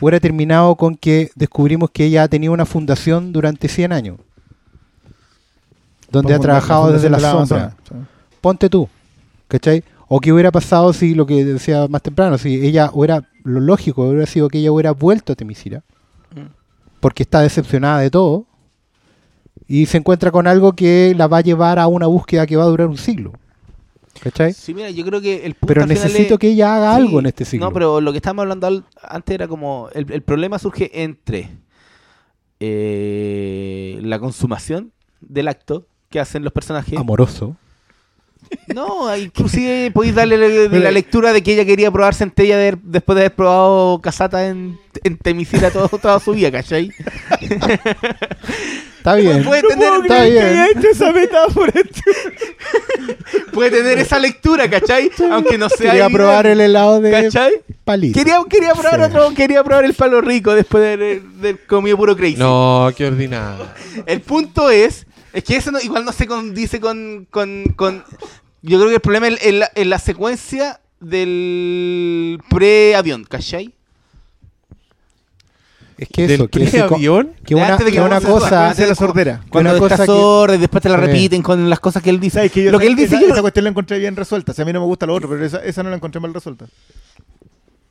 Hubiera 0.01 0.21
terminado 0.21 0.75
con 0.75 0.97
que 0.97 1.31
descubrimos 1.35 1.91
que 1.91 2.05
ella 2.05 2.25
ha 2.25 2.29
tenido 2.29 2.53
una 2.53 2.67
fundación 2.67 3.33
durante 3.33 3.69
100 3.69 3.93
años. 3.93 4.19
Donde 6.11 6.35
ha 6.35 6.39
trabajado 6.39 6.89
la 6.89 6.93
desde 6.93 7.09
la 7.11 7.21
sombra. 7.21 7.65
Amazonas, 7.65 8.09
Ponte 8.41 8.69
tú, 8.69 8.89
¿cachai? 9.49 9.85
O 10.09 10.21
qué 10.21 10.33
hubiera 10.33 10.51
pasado 10.51 10.93
si 10.93 11.15
lo 11.15 11.25
que 11.25 11.45
decía 11.45 11.87
más 11.89 12.03
temprano, 12.03 12.37
si 12.37 12.67
ella 12.67 12.91
hubiera, 12.93 13.29
lo 13.45 13.61
lógico 13.61 14.03
hubiera 14.03 14.27
sido 14.27 14.49
que 14.49 14.59
ella 14.59 14.73
hubiera 14.73 14.91
vuelto 14.91 15.33
a 15.33 15.37
Temisira, 15.37 15.83
porque 17.01 17.23
está 17.23 17.41
decepcionada 17.41 18.01
de 18.01 18.11
todo, 18.11 18.45
y 19.67 19.87
se 19.87 19.97
encuentra 19.97 20.31
con 20.31 20.47
algo 20.47 20.73
que 20.73 21.15
la 21.17 21.29
va 21.29 21.39
a 21.39 21.43
llevar 21.43 21.79
a 21.79 21.87
una 21.87 22.09
búsqueda 22.09 22.47
que 22.47 22.57
va 22.57 22.65
a 22.65 22.67
durar 22.67 22.89
un 22.89 22.99
siglo. 22.99 23.33
¿Cachai? 24.23 24.53
Sí, 24.53 24.73
mira, 24.73 24.89
yo 24.91 25.05
creo 25.05 25.21
que 25.21 25.45
el 25.45 25.55
punto 25.55 25.67
Pero 25.67 25.87
necesito 25.87 26.35
es- 26.35 26.39
que 26.41 26.49
ella 26.51 26.77
haga 26.77 26.95
Sí, 26.97 27.03
algo 27.03 27.19
en 27.19 27.27
este 27.27 27.45
siglo. 27.45 27.67
No, 27.67 27.73
pero 27.73 28.01
lo 28.01 28.13
que 28.13 28.19
estábamos 28.19 28.43
hablando 28.43 28.67
al- 28.69 28.85
antes 29.03 29.35
era 29.35 29.49
como. 29.49 29.89
El, 29.95 30.11
el 30.13 30.23
problema 30.23 30.59
surge 30.61 31.03
entre 31.03 31.51
eh, 32.61 33.99
la 34.03 34.19
consumación 34.19 34.93
del 35.21 35.49
acto 35.49 35.87
que 36.11 36.21
hacen 36.21 36.45
los 36.45 36.53
personajes. 36.53 36.99
Amoroso. 36.99 37.57
No, 38.75 39.15
inclusive 39.17 39.91
podéis 39.93 40.15
darle 40.15 40.37
la, 40.39 40.49
de 40.49 40.81
la 40.81 40.91
lectura 40.91 41.33
de 41.33 41.43
que 41.43 41.53
ella 41.55 41.65
quería 41.65 41.91
probar 41.91 42.15
centella 42.15 42.57
de- 42.57 42.79
después 42.83 43.17
de 43.17 43.23
haber 43.23 43.35
probado 43.35 44.01
casata 44.01 44.47
en, 44.49 44.79
en 45.05 45.19
Temisira 45.19 45.71
todo, 45.71 45.89
toda 45.89 46.19
su 46.21 46.33
vida, 46.33 46.51
¿cachai? 46.51 46.91
Está 48.99 49.15
bien. 49.17 49.45
Puede 49.45 49.63
tener, 49.63 49.93
Está 50.03 50.25
bien. 50.25 50.67
hecho 50.77 50.89
esa 50.91 51.13
metáfora. 51.13 51.73
puede 53.53 53.71
tener 53.71 53.99
esa 53.99 54.19
lectura, 54.19 54.71
¿cachai? 54.71 55.11
Aunque 55.31 55.59
no 55.59 55.69
sea. 55.69 55.91
Quería 55.93 56.09
probar 56.11 56.47
el 56.47 56.61
helado 56.61 57.01
de 57.01 57.11
¿Cachai? 57.11 57.53
palito. 57.85 58.19
Quería, 58.19 58.39
quería 58.49 58.73
probar 58.75 59.01
Sí. 59.01 59.07
otro, 59.17 59.35
quería 59.35 59.65
probar 59.65 59.85
el 59.85 59.95
palo 59.95 60.21
rico 60.21 60.55
después 60.55 60.83
de 60.83 60.93
haber 60.93 61.23
de 61.23 61.57
comido 61.67 61.97
puro 61.97 62.17
crazy. 62.17 62.37
No, 62.37 62.91
qué 62.97 63.07
ordinario. 63.07 63.67
El 64.07 64.21
punto 64.21 64.71
es, 64.71 65.05
es 65.33 65.43
que 65.43 65.57
eso 65.57 65.73
no- 65.73 65.81
igual 65.81 66.05
no 66.05 66.13
se 66.13 66.27
condice 66.29 66.79
con, 66.81 67.27
con, 67.29 67.65
con- 67.75 68.05
Yo 68.63 68.79
creo 68.79 68.89
que 68.89 68.95
el 68.97 69.01
problema 69.01 69.29
es 69.29 69.45
en 69.45 69.59
la, 69.61 69.71
en 69.75 69.91
la 69.91 69.99
secuencia 69.99 70.81
del 71.01 72.41
pre-avión, 72.49 73.25
¿cachai? 73.25 73.75
Es 75.99 76.09
que 76.09 76.23
¿Del 76.27 76.33
eso, 76.33 76.49
que, 76.49 76.63
ese 76.65 76.81
co- 76.81 76.87
pre-avión? 76.89 77.33
que 77.45 77.55
una, 77.55 77.69
Antes 77.69 77.87
de 77.87 77.93
que 77.93 77.99
que 77.99 78.03
una 78.05 78.21
cosa... 78.21 78.65
Antes 78.71 78.79
de 78.79 78.87
la 78.89 78.95
sordera. 78.95 79.41
Cuando 79.51 79.71
una 79.71 79.79
cosa 79.79 80.05
sorda 80.07 80.55
y 80.55 80.59
después 80.59 80.83
te 80.83 80.89
la 80.89 80.97
repiten 80.97 81.43
con 81.43 81.69
las 81.69 81.81
cosas 81.81 82.03
que 82.03 82.11
él 82.11 82.19
dice. 82.19 82.35
¿Sabes 82.39 82.53
que 82.53 82.65
yo 82.65 82.71
Lo 82.73 82.79
que 82.79 82.87
él 82.87 82.97
dice, 82.97 83.17
esa, 83.17 83.21
yo 83.27 83.33
esa 83.33 83.41
cuestión 83.43 83.65
la 83.65 83.71
encontré 83.71 83.99
bien 83.99 84.17
resuelta. 84.17 84.53
O 84.53 84.55
sea, 84.55 84.63
a 84.63 84.67
mí 84.67 84.73
no 84.73 84.81
me 84.81 84.87
gusta 84.87 85.07
lo 85.07 85.15
otro, 85.15 85.29
pero 85.29 85.45
esa, 85.45 85.59
esa 85.65 85.83
no 85.83 85.91
la 85.91 85.97
encontré 85.97 86.21
mal 86.21 86.33
resuelta. 86.35 86.67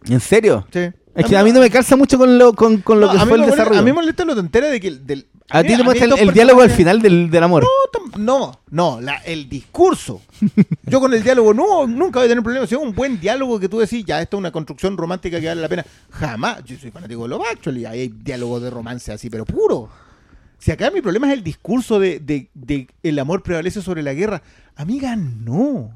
¿En 0.09 0.19
serio? 0.19 0.65
Sí. 0.73 0.89
Es 1.15 1.25
que 1.25 1.35
a 1.37 1.43
mí 1.43 1.51
no 1.51 1.59
me 1.59 1.69
calza 1.69 1.95
mucho 1.97 2.17
con 2.17 2.37
lo, 2.37 2.53
con, 2.53 2.77
con 2.81 2.99
lo 2.99 3.07
No, 3.07 3.13
que 3.13 3.19
fue 3.19 3.35
el 3.35 3.41
molesta- 3.41 3.51
desarrollo. 3.51 3.79
A 3.79 3.83
mí 3.83 3.87
me 3.91 3.93
molesta 3.93 4.23
lo 4.25 4.35
tontera 4.35 4.67
de 4.67 4.79
que 4.79 4.87
el- 4.87 5.05
del. 5.05 5.27
A 5.49 5.61
ti 5.63 5.75
te 5.75 5.83
muestra 5.83 6.07
el, 6.17 6.31
diálogo 6.31 6.61
al 6.61 6.69
final 6.71 7.01
del, 7.01 7.29
del 7.29 7.43
amor. 7.43 7.65
No, 8.17 8.17
No, 8.17 8.59
no, 8.69 9.01
la- 9.01 9.17
el 9.17 9.49
discurso. 9.49 10.21
Yo 10.83 11.01
con 11.01 11.13
el 11.13 11.21
diálogo 11.23 11.53
no, 11.53 11.85
nunca 11.87 12.19
voy 12.19 12.27
a 12.27 12.29
tener 12.29 12.41
problemas. 12.43 12.69
Si 12.69 12.75
es 12.75 12.81
un 12.81 12.93
buen 12.93 13.19
diálogo 13.19 13.59
que 13.59 13.67
tú 13.67 13.79
decís, 13.79 14.05
ya, 14.05 14.21
esto 14.21 14.37
es 14.37 14.39
una 14.39 14.51
construcción 14.51 14.95
romántica 14.95 15.41
que 15.41 15.47
vale 15.47 15.59
la 15.61 15.67
pena. 15.67 15.85
Jamás. 16.11 16.63
Yo 16.63 16.77
soy 16.77 16.91
fanático 16.91 17.23
de 17.23 17.29
Love 17.29 17.43
Actually. 17.51 17.85
Hay 17.85 18.07
diálogo 18.07 18.61
de 18.61 18.69
romance 18.69 19.11
así, 19.11 19.29
pero 19.29 19.43
puro. 19.45 19.89
Si 20.57 20.71
acá 20.71 20.89
mi 20.91 21.01
problema 21.01 21.27
es 21.27 21.33
el 21.33 21.43
discurso 21.43 21.99
de, 21.99 22.19
de- 22.19 22.49
de 22.53 22.87
el 23.03 23.19
amor 23.19 23.43
prevalece 23.43 23.81
sobre 23.81 24.03
la 24.03 24.13
guerra. 24.13 24.41
Amiga, 24.77 25.17
no. 25.17 25.91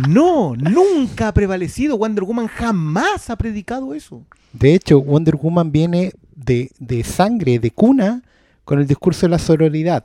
No, 0.08 0.54
nunca 0.56 1.28
ha 1.28 1.34
prevalecido. 1.34 1.96
Wonder 1.98 2.24
Woman 2.24 2.46
jamás 2.48 3.30
ha 3.30 3.36
predicado 3.36 3.94
eso. 3.94 4.22
De 4.52 4.74
hecho, 4.74 5.00
Wonder 5.00 5.36
Woman 5.36 5.70
viene 5.72 6.12
de, 6.34 6.70
de 6.78 7.04
sangre, 7.04 7.58
de 7.58 7.70
cuna, 7.70 8.22
con 8.64 8.78
el 8.80 8.86
discurso 8.86 9.26
de 9.26 9.30
la 9.30 9.38
sororidad. 9.38 10.04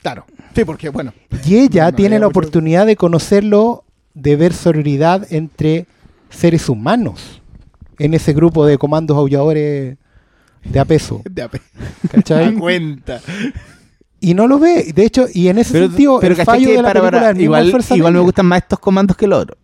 Claro. 0.00 0.24
Sí, 0.54 0.64
porque, 0.64 0.88
bueno. 0.88 1.12
Y 1.46 1.56
ella 1.56 1.90
No, 1.90 1.96
tiene 1.96 2.18
la 2.18 2.26
mucho- 2.26 2.38
oportunidad 2.40 2.86
de 2.86 2.96
conocerlo, 2.96 3.84
de 4.14 4.36
ver 4.36 4.52
sororidad 4.52 5.26
entre 5.32 5.86
seres 6.30 6.68
humanos 6.68 7.40
en 7.98 8.14
ese 8.14 8.32
grupo 8.32 8.66
de 8.66 8.78
comandos 8.78 9.16
aulladores 9.16 9.96
de 10.64 10.78
a 10.80 10.84
peso. 10.84 11.22
De 11.30 11.42
ape- 11.44 11.60
¿cachai? 12.10 12.54
cuenta. 12.58 13.20
Y 14.22 14.34
no 14.34 14.46
lo 14.46 14.58
ve. 14.58 14.92
De 14.94 15.04
hecho, 15.04 15.26
y 15.34 15.48
en 15.48 15.58
ese 15.58 15.72
Pero, 15.72 15.86
sentido, 15.88 16.18
pero 16.20 16.32
el 16.32 16.36
¿cachai 16.38 16.54
fallo 16.54 16.66
que 16.68 16.76
de 16.76 16.82
la 16.82 16.88
para- 16.88 17.00
película 17.00 17.20
para- 17.28 17.40
igual, 17.42 17.74
igual 17.96 18.12
me 18.14 18.20
gustan 18.20 18.46
más 18.46 18.62
estos 18.62 18.78
comandos 18.78 19.16
que 19.16 19.26
los 19.26 19.42
otros. 19.42 19.58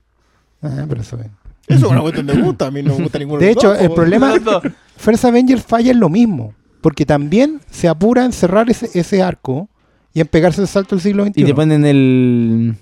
Ah, 0.61 0.85
pero 0.89 1.01
eso 1.01 1.17
es. 1.21 1.27
Eso 1.69 1.87
es 1.87 1.93
una 1.93 2.01
cuestión 2.01 2.27
de 2.27 2.35
gusto. 2.41 2.65
A 2.65 2.71
mí 2.71 2.83
no 2.83 2.95
me 2.97 3.03
gusta 3.05 3.19
ninguno 3.19 3.41
De 3.41 3.47
los 3.47 3.57
hecho, 3.57 3.69
dos, 3.69 3.81
el 3.81 3.91
problema 3.93 4.37
dos. 4.45 4.63
First 4.97 5.25
Avenger 5.25 5.61
falla 5.61 5.93
en 5.93 6.01
lo 6.01 6.09
mismo, 6.09 6.55
porque 6.81 7.07
también 7.07 7.61
se 7.71 7.87
apura 7.89 8.25
en 8.25 8.33
cerrar 8.33 8.69
ese, 8.69 8.91
ese 8.99 9.23
arco 9.23 9.69
y 10.13 10.21
en 10.21 10.27
pegarse 10.27 10.61
el 10.61 10.67
salto 10.67 10.97
del 10.97 11.03
siglo 11.03 11.25
XXI. 11.25 11.41
Y 11.41 11.45
te 11.45 11.55
ponen 11.55 11.85
el 11.87 12.75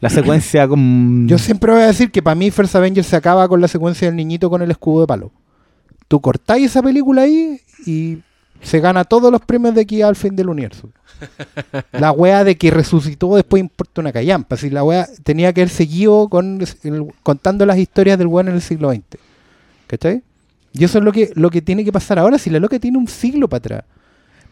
la 0.00 0.10
secuencia 0.10 0.68
con 0.68 1.26
Yo 1.26 1.38
siempre 1.38 1.72
voy 1.72 1.82
a 1.82 1.86
decir 1.86 2.10
que 2.10 2.22
para 2.22 2.34
mí 2.34 2.50
First 2.50 2.76
Avenger 2.76 3.02
se 3.02 3.16
acaba 3.16 3.48
con 3.48 3.60
la 3.60 3.68
secuencia 3.68 4.06
del 4.08 4.16
niñito 4.16 4.50
con 4.50 4.60
el 4.62 4.70
escudo 4.70 5.00
de 5.02 5.06
palo. 5.06 5.32
tú 6.06 6.20
cortáis 6.20 6.66
esa 6.66 6.82
película 6.82 7.22
ahí 7.22 7.60
y 7.86 8.18
se 8.62 8.80
gana 8.80 9.04
todos 9.04 9.30
los 9.32 9.40
premios 9.40 9.74
de 9.74 9.82
aquí 9.82 10.02
al 10.02 10.16
fin 10.16 10.34
del 10.36 10.48
universo. 10.48 10.88
La 11.92 12.12
wea 12.12 12.44
de 12.44 12.56
que 12.56 12.70
resucitó 12.70 13.34
después 13.36 13.60
importa 13.60 14.00
una 14.00 14.12
callampa. 14.12 14.56
Si 14.56 14.70
la 14.70 14.84
wea 14.84 15.08
tenía 15.24 15.52
que 15.52 15.62
haber 15.62 15.70
seguido 15.70 16.28
con, 16.28 16.60
el- 16.84 17.06
contando 17.22 17.66
las 17.66 17.78
historias 17.78 18.18
del 18.18 18.28
weón 18.28 18.48
en 18.48 18.54
el 18.54 18.62
siglo 18.62 18.90
XX. 18.92 19.02
¿Cachai? 19.86 20.22
Y 20.72 20.84
eso 20.84 20.98
es 20.98 21.04
lo 21.04 21.12
que, 21.12 21.32
lo 21.34 21.50
que 21.50 21.62
tiene 21.62 21.84
que 21.84 21.90
pasar 21.92 22.18
ahora. 22.18 22.38
Si 22.38 22.50
la 22.50 22.60
loca 22.60 22.78
tiene 22.78 22.98
un 22.98 23.08
siglo 23.08 23.48
para 23.48 23.58
atrás. 23.58 23.84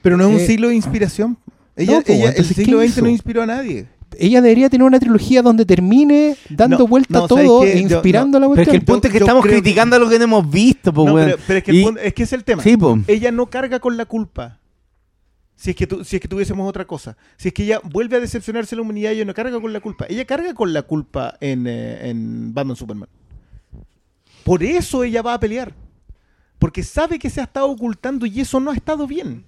Pero 0.03 0.17
no 0.17 0.25
es 0.29 0.31
un 0.35 0.41
Eh, 0.41 0.47
siglo 0.47 0.69
de 0.69 0.75
inspiración. 0.75 1.37
Ella, 1.77 1.99
no, 1.99 2.03
po, 2.03 2.13
ella- 2.13 2.25
el 2.25 2.31
entonces, 2.31 2.57
¿qué 2.57 2.65
siglo 2.65 2.79
XX 2.81 2.89
hizo? 2.89 3.03
no 3.03 3.09
inspiró 3.11 3.43
a 3.43 3.47
nadie. 3.47 3.87
Ella 4.19 4.41
debería 4.41 4.71
tener 4.71 4.87
una 4.87 4.99
trilogía 4.99 5.43
donde 5.43 5.65
termine 5.67 6.37
dando 6.49 6.79
No, 6.79 6.87
vuelta 6.87 7.19
no, 7.19 7.25
a 7.25 7.29
¿sabes 7.29 7.45
todo 7.45 7.65
e 7.65 7.75
Yo- 7.75 7.79
inspirando 7.81 8.39
la 8.41 8.49
Pero 8.49 8.63
es 8.63 8.67
que 8.69 8.71
cuestión. 8.71 8.77
el 8.81 8.85
punto 8.85 9.07
es 9.09 9.13
que 9.13 9.19
estamos 9.19 9.43
creo 9.43 9.55
que- 9.57 9.63
criticando 9.63 9.99
lo 9.99 10.09
que 10.09 10.19
no 10.19 10.25
hemos 10.25 10.51
visto, 10.51 10.93
pues, 10.93 11.07
No, 11.07 11.15
weón. 11.15 11.27
pero, 11.31 11.43
pero 11.47 11.59
es 11.59 11.65
que, 11.65 11.71
el 11.73 11.83
punto- 11.85 12.01
es 12.01 12.15
que 12.15 12.23
es 12.23 12.33
el 12.33 12.45
tema. 12.45 12.63
Sí. 12.63 12.77
Ella 13.09 13.31
no 13.33 13.47
carga 13.47 13.79
con 13.81 13.97
la 13.97 14.07
culpa. 14.07 14.61
Si 15.57 15.71
es, 15.71 15.77
que 15.77 15.87
tu- 15.87 16.05
si 16.05 16.17
es 16.17 16.23
que 16.23 16.29
tuviésemos 16.29 16.69
otra 16.69 16.87
cosa. 16.87 17.17
Si 17.37 17.49
es 17.49 17.55
que 17.55 17.65
ella 17.65 17.81
vuelve 17.83 18.17
a 18.17 18.21
decepcionarse 18.21 18.75
a 18.75 18.77
la 18.77 18.83
humanidad, 18.83 19.13
ella 19.13 19.25
no 19.25 19.33
carga 19.35 19.59
con 19.61 19.73
la 19.73 19.81
culpa. 19.81 20.07
Ella 20.09 20.25
carga 20.25 20.53
con 20.55 20.73
la 20.73 20.83
culpa 20.83 21.37
en, 21.41 21.67
eh, 21.67 22.09
en 22.11 22.53
Batman 22.55 22.77
Superman. 22.77 23.09
Por 24.45 24.63
eso 24.63 25.03
ella 25.03 25.23
va 25.23 25.35
a 25.35 25.41
pelear. 25.41 25.73
Porque 26.59 26.83
sabe 26.83 27.19
que 27.19 27.29
se 27.31 27.41
ha 27.41 27.45
estado 27.45 27.67
ocultando 27.71 28.25
y 28.27 28.41
eso 28.41 28.61
no 28.61 28.71
ha 28.71 28.75
estado 28.75 29.07
bien. 29.07 29.45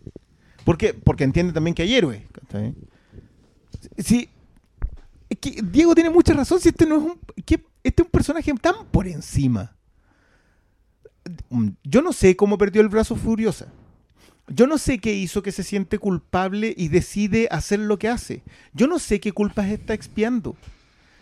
Porque, 0.65 0.93
porque 0.95 1.25
entiende 1.25 1.53
también 1.53 1.75
que 1.75 1.83
hay 1.83 1.95
héroes. 1.95 2.23
Sí, 3.99 4.29
es 5.29 5.39
que 5.39 5.61
Diego 5.63 5.95
tiene 5.95 6.11
mucha 6.11 6.33
razón. 6.33 6.61
Si 6.61 6.69
este 6.69 6.87
no 6.87 6.97
es 6.97 7.03
un. 7.03 7.21
que 7.45 7.65
este 7.83 8.03
es 8.03 8.07
un 8.07 8.11
personaje 8.11 8.53
tan 8.55 8.87
por 8.91 9.07
encima. 9.07 9.77
Yo 11.85 12.03
no 12.03 12.13
sé 12.13 12.37
cómo 12.37 12.57
perdió 12.57 12.81
el 12.81 12.89
brazo 12.89 13.15
Furiosa. 13.17 13.73
Yo 14.49 14.67
no 14.67 14.79
sé 14.79 14.99
qué 14.99 15.13
hizo 15.13 15.43
que 15.43 15.53
se 15.53 15.63
siente 15.63 15.99
culpable 15.99 16.75
y 16.75 16.89
decide 16.89 17.49
hacer 17.51 17.81
lo 17.81 17.99
que 17.99 18.09
hace. 18.09 18.43
Yo 18.73 18.87
no 18.87 18.99
sé 18.99 19.21
qué 19.21 19.33
culpas 19.33 19.69
está 19.69 19.93
expiando. 19.93 20.57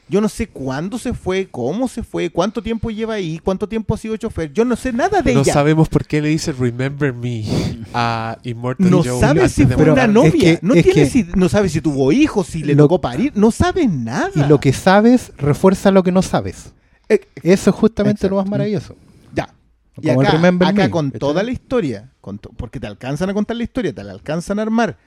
Yo 0.08 0.20
no 0.20 0.28
sé 0.28 0.46
cuándo 0.46 0.98
se 0.98 1.12
fue, 1.14 1.48
cómo 1.50 1.88
se 1.88 2.04
fue, 2.04 2.30
cuánto 2.30 2.62
tiempo 2.62 2.90
lleva 2.90 3.14
ahí, 3.14 3.40
cuánto 3.42 3.68
tiempo 3.68 3.92
ha 3.94 3.98
sido 3.98 4.16
chofer. 4.16 4.52
Yo 4.52 4.64
no 4.64 4.76
sé 4.76 4.92
nada 4.92 5.20
de 5.20 5.34
No 5.34 5.40
ella. 5.40 5.52
sabemos 5.52 5.88
por 5.88 6.06
qué 6.06 6.22
le 6.22 6.28
dice 6.28 6.52
Remember 6.52 7.12
Me 7.12 7.44
a 7.92 8.38
Immortal 8.44 8.88
No 8.88 9.02
Joe 9.02 9.18
sabe 9.18 9.40
antes 9.40 9.52
si 9.52 9.66
fue 9.66 9.90
una 9.90 10.06
novia. 10.06 10.30
es 10.52 10.60
que- 10.60 10.66
no, 10.66 10.74
tiene 10.74 11.06
si- 11.06 11.26
no 11.34 11.48
sabe 11.48 11.68
si 11.68 11.80
tuvo 11.80 12.12
hijos, 12.12 12.46
si 12.46 12.62
le 12.62 12.74
Lo- 12.76 12.84
tocó 12.84 13.00
parir. 13.00 13.32
No 13.34 13.50
sabe 13.50 13.88
nada. 13.88 14.30
Y 14.36 14.48
lo 14.48 14.60
que 14.60 14.72
sabes 14.72 15.32
refuerza 15.38 15.90
lo 15.90 16.04
que 16.04 16.12
no 16.12 16.22
sabes. 16.22 16.72
Eh, 17.08 17.20
Eso 17.42 17.70
es 17.70 17.76
justamente 17.76 18.28
lo 18.28 18.36
más 18.36 18.48
maravilloso. 18.48 18.94
Ya. 19.34 19.52
Y 20.00 20.06
Como 20.08 20.20
acá, 20.22 20.30
Remember 20.32 20.68
acá 20.68 20.84
Me, 20.84 20.90
con 20.90 21.10
toda 21.10 21.42
la 21.42 21.50
historia, 21.50 22.12
con 22.20 22.38
to- 22.38 22.50
porque 22.56 22.78
te 22.78 22.86
alcanzan 22.86 23.30
a 23.30 23.34
contar 23.34 23.56
la 23.56 23.64
historia, 23.64 23.92
te 23.92 24.04
la 24.04 24.12
alcanzan 24.12 24.60
a 24.60 24.62
armar. 24.62 24.98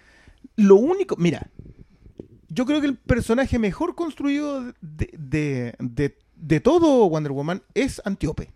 Lo 0.58 0.76
único, 0.76 1.16
mira, 1.18 1.48
yo 2.50 2.66
creo 2.66 2.82
que 2.82 2.88
el 2.88 2.98
personaje 2.98 3.60
mejor 3.60 3.96
construido 3.96 4.74
de, 4.82 5.74
de- 5.80 6.18
de- 6.36 6.60
todo 6.60 7.08
Wonder 7.10 7.32
Woman 7.32 7.62
es 7.74 8.02
Antíope. 8.06 8.52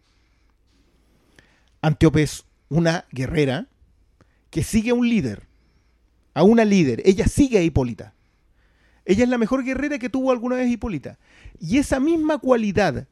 Antíope 1.82 2.24
es 2.24 2.45
una 2.70 3.06
guerrera 3.11 3.68
que 4.49 4.64
sigue 4.64 4.91
a 4.91 4.94
un 4.94 5.07
líder, 5.10 5.48
a 6.34 6.44
una 6.44 6.65
líder. 6.65 7.02
Ella 7.06 7.28
sigue 7.28 7.57
a 7.57 7.64
Hipólita. 7.64 8.14
Ella 9.06 9.24
es 9.26 9.30
la 9.30 9.38
mejor 9.38 9.64
guerrera 9.65 9.99
que 9.99 10.10
tuvo 10.10 10.32
alguna 10.32 10.56
vez 10.56 10.70
Hipólita. 10.72 11.20
Y 11.60 11.78
esa 11.78 11.99
misma 11.99 12.38
cualidad 12.38 13.07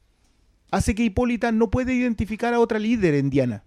hace 0.71 0.95
que 0.95 1.03
Hipólita 1.03 1.51
no 1.51 1.69
puede 1.69 1.93
identificar 1.93 2.53
a 2.53 2.59
otra 2.59 2.79
líder 2.79 3.13
en 3.15 3.29
Diana. 3.29 3.63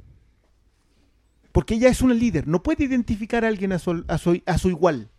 Porque 1.52 1.74
ella 1.74 1.88
es 1.90 2.00
una 2.00 2.14
líder, 2.14 2.48
no 2.48 2.62
puede 2.62 2.84
identificar 2.84 3.44
a 3.44 3.48
alguien 3.48 3.72
a 3.72 3.78
su, 3.78 4.04
a 4.08 4.18
su- 4.18 4.42
a 4.46 4.58
su 4.58 4.70
igual. 4.70 5.10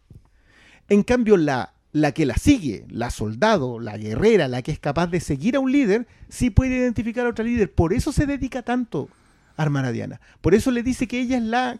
En 0.89 1.03
cambio, 1.03 1.37
la, 1.37 1.74
la 1.95 2.11
que 2.11 2.25
la 2.25 2.35
sigue, 2.35 2.83
la 2.89 3.09
soldado, 3.09 3.79
la 3.79 3.97
guerrera, 3.97 4.49
la 4.49 4.61
que 4.61 4.73
es 4.73 4.79
capaz 4.79 5.07
de 5.07 5.21
seguir 5.21 5.55
a 5.55 5.61
un 5.61 5.71
líder, 5.71 6.05
sí 6.27 6.49
puede 6.49 6.75
identificar 6.75 7.25
a 7.25 7.29
otra 7.29 7.45
líder. 7.45 7.71
Por 7.71 7.93
eso 7.93 8.11
se 8.11 8.25
dedica 8.25 8.63
tanto 8.63 9.07
a 9.55 9.61
armar 9.63 9.85
a 9.85 9.93
Diana. 9.93 10.19
Por 10.41 10.53
eso 10.55 10.71
le 10.71 10.83
dice 10.83 11.07
que 11.07 11.21
ella 11.21 11.37
es 11.37 11.43
la 11.43 11.79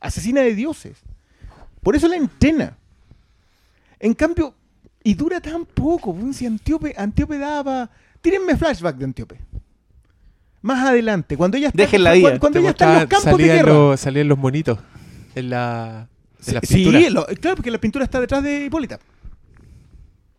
asesina 0.00 0.40
de 0.40 0.56
dioses. 0.56 0.96
Por 1.80 1.94
eso 1.94 2.08
la 2.08 2.16
entrena. 2.16 2.76
En 4.00 4.14
cambio, 4.14 4.52
y 5.04 5.14
dura 5.14 5.40
tan 5.40 5.64
poco. 5.64 6.16
Si 6.32 6.44
Antíope, 6.44 6.92
Antíope 6.98 7.38
daba. 7.38 7.88
Tírenme 8.20 8.56
flashback 8.56 8.96
de 8.96 9.04
Antíope. 9.04 9.36
Más 10.62 10.88
adelante, 10.88 11.36
cuando 11.36 11.56
ella 11.56 11.68
está, 11.68 11.82
Déjenla 11.82 12.10
cuando, 12.10 12.30
ir. 12.34 12.40
cuando 12.40 12.58
ella 12.58 12.70
está 12.70 12.92
en 12.94 13.00
los 13.02 13.08
campos 13.08 13.38
de 13.38 13.44
guerra. 13.44 13.72
los- 13.72 14.00
salían 14.00 14.26
los 14.26 14.38
monitos 14.38 14.80
en 15.36 15.50
la, 15.50 16.08
en 16.44 16.60
Sí, 16.66 16.84
lo- 17.10 17.24
claro, 17.26 17.54
porque 17.56 17.70
la 17.70 17.78
pintura 17.78 18.04
está 18.04 18.18
detrás 18.20 18.42
de 18.42 18.64
Hipólita. 18.64 18.98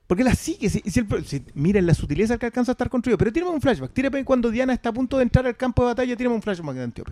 Porque 0.08 0.24
la 0.24 0.34
sigue. 0.36 0.70
Si, 0.70 0.82
si 0.86 1.00
el- 1.02 1.26
si- 1.26 1.44
miren 1.54 1.86
la 1.86 1.94
sutileza 1.94 2.38
que 2.38 2.46
alcanza 2.46 2.72
a 2.72 2.74
estar 2.74 2.90
construido. 2.90 3.18
Pero 3.18 3.32
tírame 3.34 3.52
un 3.52 3.62
flashback. 3.62 3.92
Tírame 3.94 4.24
cuando 4.24 4.50
Diana 4.50 4.74
está 4.74 4.90
a 4.90 4.94
punto 4.94 5.18
de 5.18 5.24
entrar 5.24 5.46
al 5.46 5.56
campo 5.58 5.84
de 5.84 5.88
batalla. 5.90 6.16
Tírame 6.16 6.36
un 6.36 6.42
flashback 6.42 6.76
de 6.76 6.84
Antíope. 6.84 7.12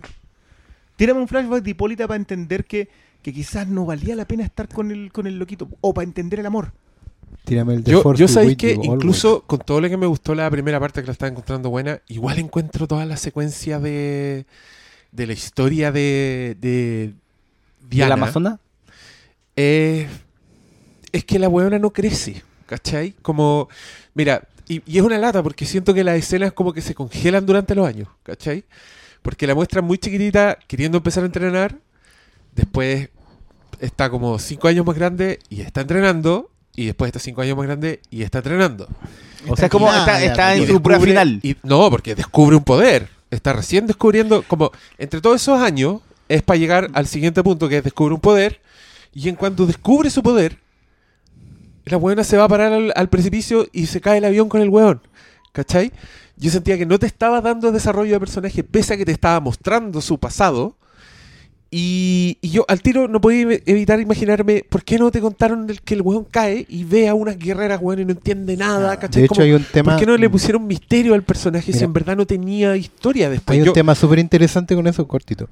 Tírame 0.96 1.20
un 1.20 1.28
flashback 1.28 1.62
de 1.62 1.70
Hipólita 1.70 2.08
para 2.08 2.16
entender 2.16 2.64
que, 2.64 2.88
que 3.22 3.32
quizás 3.34 3.68
no 3.68 3.84
valía 3.84 4.16
la 4.16 4.26
pena 4.26 4.44
estar 4.44 4.66
con 4.68 4.90
el, 4.90 5.12
con 5.12 5.26
el 5.26 5.38
loquito. 5.38 5.68
O 5.82 5.92
para 5.92 6.04
entender 6.06 6.40
el 6.40 6.46
amor. 6.46 6.72
Tírame 7.44 7.74
el 7.74 7.84
The 7.84 7.92
Yo, 7.92 8.14
yo 8.14 8.28
sabéis 8.28 8.56
que 8.56 8.74
you 8.76 8.82
incluso 8.94 9.42
con 9.42 9.58
todo 9.58 9.80
lo 9.80 9.88
que 9.88 9.96
me 9.96 10.06
gustó 10.06 10.34
la 10.34 10.50
primera 10.50 10.80
parte 10.80 11.00
que 11.02 11.06
la 11.06 11.12
estaba 11.12 11.30
encontrando 11.30 11.68
buena, 11.70 12.00
igual 12.08 12.38
encuentro 12.38 12.88
toda 12.88 13.04
la 13.04 13.16
secuencia 13.16 13.78
de, 13.78 14.46
de 15.12 15.26
la 15.26 15.32
historia 15.32 15.92
de, 15.92 16.56
de 16.60 17.12
¿Y 17.84 17.88
Diana. 17.88 18.14
el 18.14 18.20
Amazonas? 18.22 18.58
Eh, 19.54 20.08
es 21.12 21.24
que 21.24 21.38
la 21.38 21.48
weona 21.48 21.78
no 21.78 21.92
crece, 21.92 22.42
¿cachai? 22.66 23.14
Como, 23.22 23.68
mira, 24.14 24.42
y, 24.68 24.82
y 24.86 24.98
es 24.98 25.04
una 25.04 25.18
lata 25.18 25.42
porque 25.42 25.64
siento 25.66 25.94
que 25.94 26.04
las 26.04 26.16
escenas 26.16 26.52
como 26.52 26.72
que 26.72 26.82
se 26.82 26.94
congelan 26.94 27.46
durante 27.46 27.74
los 27.74 27.86
años, 27.86 28.08
¿cachai? 28.22 28.64
Porque 29.22 29.46
la 29.46 29.54
muestran 29.54 29.84
muy 29.84 29.98
chiquitita, 29.98 30.58
queriendo 30.66 30.98
empezar 30.98 31.22
a 31.22 31.26
entrenar, 31.26 31.76
después 32.54 33.08
está 33.80 34.08
como 34.10 34.38
cinco 34.38 34.68
años 34.68 34.86
más 34.86 34.96
grande 34.96 35.38
y 35.48 35.60
está 35.60 35.82
entrenando, 35.82 36.50
y 36.74 36.86
después 36.86 37.08
está 37.08 37.18
cinco 37.18 37.40
años 37.42 37.56
más 37.56 37.66
grande 37.66 38.00
y 38.10 38.22
está 38.22 38.38
entrenando. 38.38 38.88
O 39.48 39.56
sea, 39.56 39.66
es 39.66 39.70
como 39.70 39.86
Nada, 39.86 40.00
está, 40.00 40.24
está 40.24 40.54
en 40.56 40.66
su 40.66 40.80
final. 41.00 41.40
y- 41.42 41.56
no, 41.62 41.88
porque 41.90 42.14
descubre 42.14 42.56
un 42.56 42.64
poder. 42.64 43.08
Está 43.30 43.52
recién 43.52 43.86
descubriendo, 43.86 44.42
como 44.42 44.70
entre 44.98 45.20
todos 45.20 45.40
esos 45.42 45.60
años, 45.60 46.00
es 46.28 46.42
para 46.42 46.58
llegar 46.58 46.88
al 46.94 47.06
siguiente 47.06 47.42
punto, 47.42 47.68
que 47.68 47.78
es 47.78 47.84
descubre 47.84 48.14
un 48.14 48.20
poder. 48.20 48.60
Y 49.12 49.28
en 49.28 49.34
cuanto 49.36 49.66
descubre 49.66 50.10
su 50.10 50.22
poder, 50.22 50.58
la 51.86 51.96
buena 51.96 52.22
se 52.24 52.36
va 52.36 52.44
a 52.44 52.48
parar 52.48 52.72
al, 52.72 52.92
al 52.94 53.08
precipicio 53.08 53.66
y 53.72 53.86
se 53.86 54.00
cae 54.00 54.18
el 54.18 54.24
avión 54.26 54.48
con 54.48 54.60
el 54.60 54.68
weón. 54.68 55.00
¿Cachai? 55.52 55.90
Yo 56.36 56.50
sentía 56.50 56.76
que 56.76 56.84
no 56.84 56.98
te 56.98 57.06
estaba 57.06 57.40
dando 57.40 57.72
desarrollo 57.72 58.12
de 58.12 58.20
personaje, 58.20 58.62
pese 58.62 58.92
a 58.94 58.96
que 58.98 59.06
te 59.06 59.12
estaba 59.12 59.40
mostrando 59.40 60.00
su 60.02 60.18
pasado. 60.18 60.76
Y, 61.68 62.38
y 62.42 62.50
yo 62.50 62.64
al 62.68 62.80
tiro 62.80 63.08
no 63.08 63.20
podía 63.20 63.42
ev- 63.42 63.62
evitar 63.66 64.00
imaginarme 64.00 64.64
por 64.68 64.84
qué 64.84 64.98
no 64.98 65.10
te 65.10 65.20
contaron 65.20 65.68
el 65.68 65.82
que 65.82 65.94
el 65.94 66.02
weón 66.02 66.24
cae 66.24 66.64
y 66.68 66.84
ve 66.84 67.08
a 67.08 67.14
unas 67.14 67.36
guerreras, 67.38 67.80
weón, 67.82 68.00
y 68.00 68.04
no 68.04 68.12
entiende 68.12 68.56
nada, 68.56 68.96
¿cachai? 68.98 69.22
De 69.22 69.26
hecho, 69.26 69.34
Como- 69.34 69.44
hay 69.44 69.52
un 69.52 69.64
tema. 69.72 69.92
¿Por 69.92 70.00
qué 70.00 70.06
no 70.06 70.16
le 70.16 70.30
pusieron 70.30 70.64
misterio 70.66 71.12
al 71.14 71.22
personaje 71.24 71.72
si 71.72 71.82
en 71.82 71.92
verdad 71.92 72.16
no 72.16 72.24
tenía 72.24 72.76
historia 72.76 73.28
después? 73.28 73.54
Hay 73.54 73.60
un 73.62 73.66
Yo- 73.66 73.72
tema 73.72 73.94
súper 73.96 74.20
interesante 74.20 74.74
con 74.76 74.86
eso, 74.86 75.06
cortito. 75.08 75.48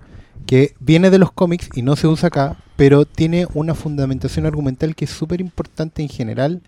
Que 0.47 0.74
viene 0.81 1.11
de 1.11 1.19
los 1.19 1.32
cómics 1.32 1.69
y 1.74 1.82
no 1.82 1.97
se 1.97 2.06
usa 2.06 2.27
acá, 2.28 2.56
pero 2.77 3.05
tiene 3.06 3.47
una 3.55 3.74
fundamentación 3.74 4.44
argumental 4.47 4.94
que 4.94 5.06
es 5.06 5.11
súper 5.11 5.40
importante 5.40 6.02
en 6.02 6.09
general 6.09 6.61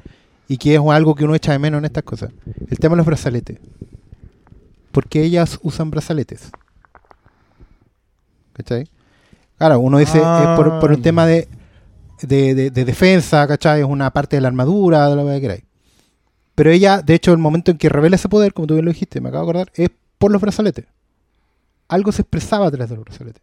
y 0.48 0.56
que 0.58 0.74
es 0.76 0.80
algo 0.80 1.14
que 1.14 1.24
uno 1.24 1.34
echa 1.34 1.52
de 1.52 1.58
menos 1.58 1.78
en 1.78 1.84
estas 1.86 2.04
cosas. 2.04 2.30
El 2.70 2.78
tema 2.78 2.94
de 2.94 2.98
los 2.98 3.06
brazaletes. 3.06 3.58
¿Por 4.92 5.08
qué 5.08 5.22
ellas 5.24 5.58
usan 5.62 5.90
brazaletes? 5.90 6.50
¿Cachai? 8.54 8.88
Claro, 9.58 9.80
uno 9.80 9.98
dice 9.98 10.20
Ah. 10.24 10.48
es 10.52 10.56
por, 10.56 10.80
por 10.80 10.92
un 10.92 11.02
tema 11.02 11.26
de, 11.26 11.48
de, 12.22 12.54
de- 12.54 12.70
de 12.70 12.84
defensa, 12.84 13.46
¿cachai? 13.46 13.80
Es 13.80 13.86
una 13.86 14.10
parte 14.10 14.36
de 14.36 14.40
la 14.42 14.48
armadura, 14.48 15.08
de 15.08 15.16
lo 15.16 15.26
que 15.26 15.40
queráis. 15.40 15.62
Pero 16.54 16.70
ella, 16.70 17.02
de 17.02 17.14
hecho, 17.14 17.32
el 17.32 17.38
momento 17.38 17.70
en 17.70 17.76
que 17.78 17.88
revela 17.90 18.16
ese 18.16 18.28
poder, 18.30 18.54
como 18.54 18.66
tú 18.66 18.74
bien 18.74 18.86
lo 18.86 18.92
dijiste, 18.92 19.20
me 19.20 19.28
acabo 19.28 19.44
de 19.44 19.50
acordar, 19.50 19.72
es 19.74 19.90
por 20.18 20.30
los 20.32 20.40
brazaletes 20.40 20.86
algo 21.88 22.10
se 22.10 22.22
expresaba 22.22 22.66
a 22.66 22.70
través 22.70 22.90
de 22.90 22.96
los 22.96 23.04
brazaletes. 23.04 23.40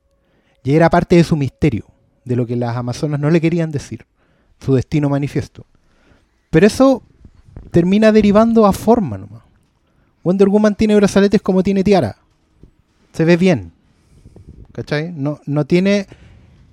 Y 0.63 0.75
era 0.75 0.89
parte 0.89 1.15
de 1.15 1.23
su 1.23 1.35
misterio, 1.35 1.85
de 2.25 2.35
lo 2.35 2.45
que 2.45 2.55
las 2.55 2.75
amazonas 2.77 3.19
no 3.19 3.29
le 3.29 3.41
querían 3.41 3.71
decir, 3.71 4.05
su 4.59 4.73
destino 4.75 5.09
manifiesto. 5.09 5.65
Pero 6.49 6.65
eso 6.67 7.03
termina 7.71 8.11
derivando 8.11 8.65
a 8.65 8.71
forma 8.73 9.17
nomás. 9.17 9.41
Wonder 10.23 10.47
Woman 10.49 10.75
tiene 10.75 10.95
brazaletes 10.95 11.41
como 11.41 11.63
tiene 11.63 11.83
Tiara. 11.83 12.15
Se 13.11 13.25
ve 13.25 13.35
bien. 13.37 13.71
¿Cachai? 14.71 15.11
No, 15.11 15.39
no 15.45 15.65
tiene... 15.65 16.07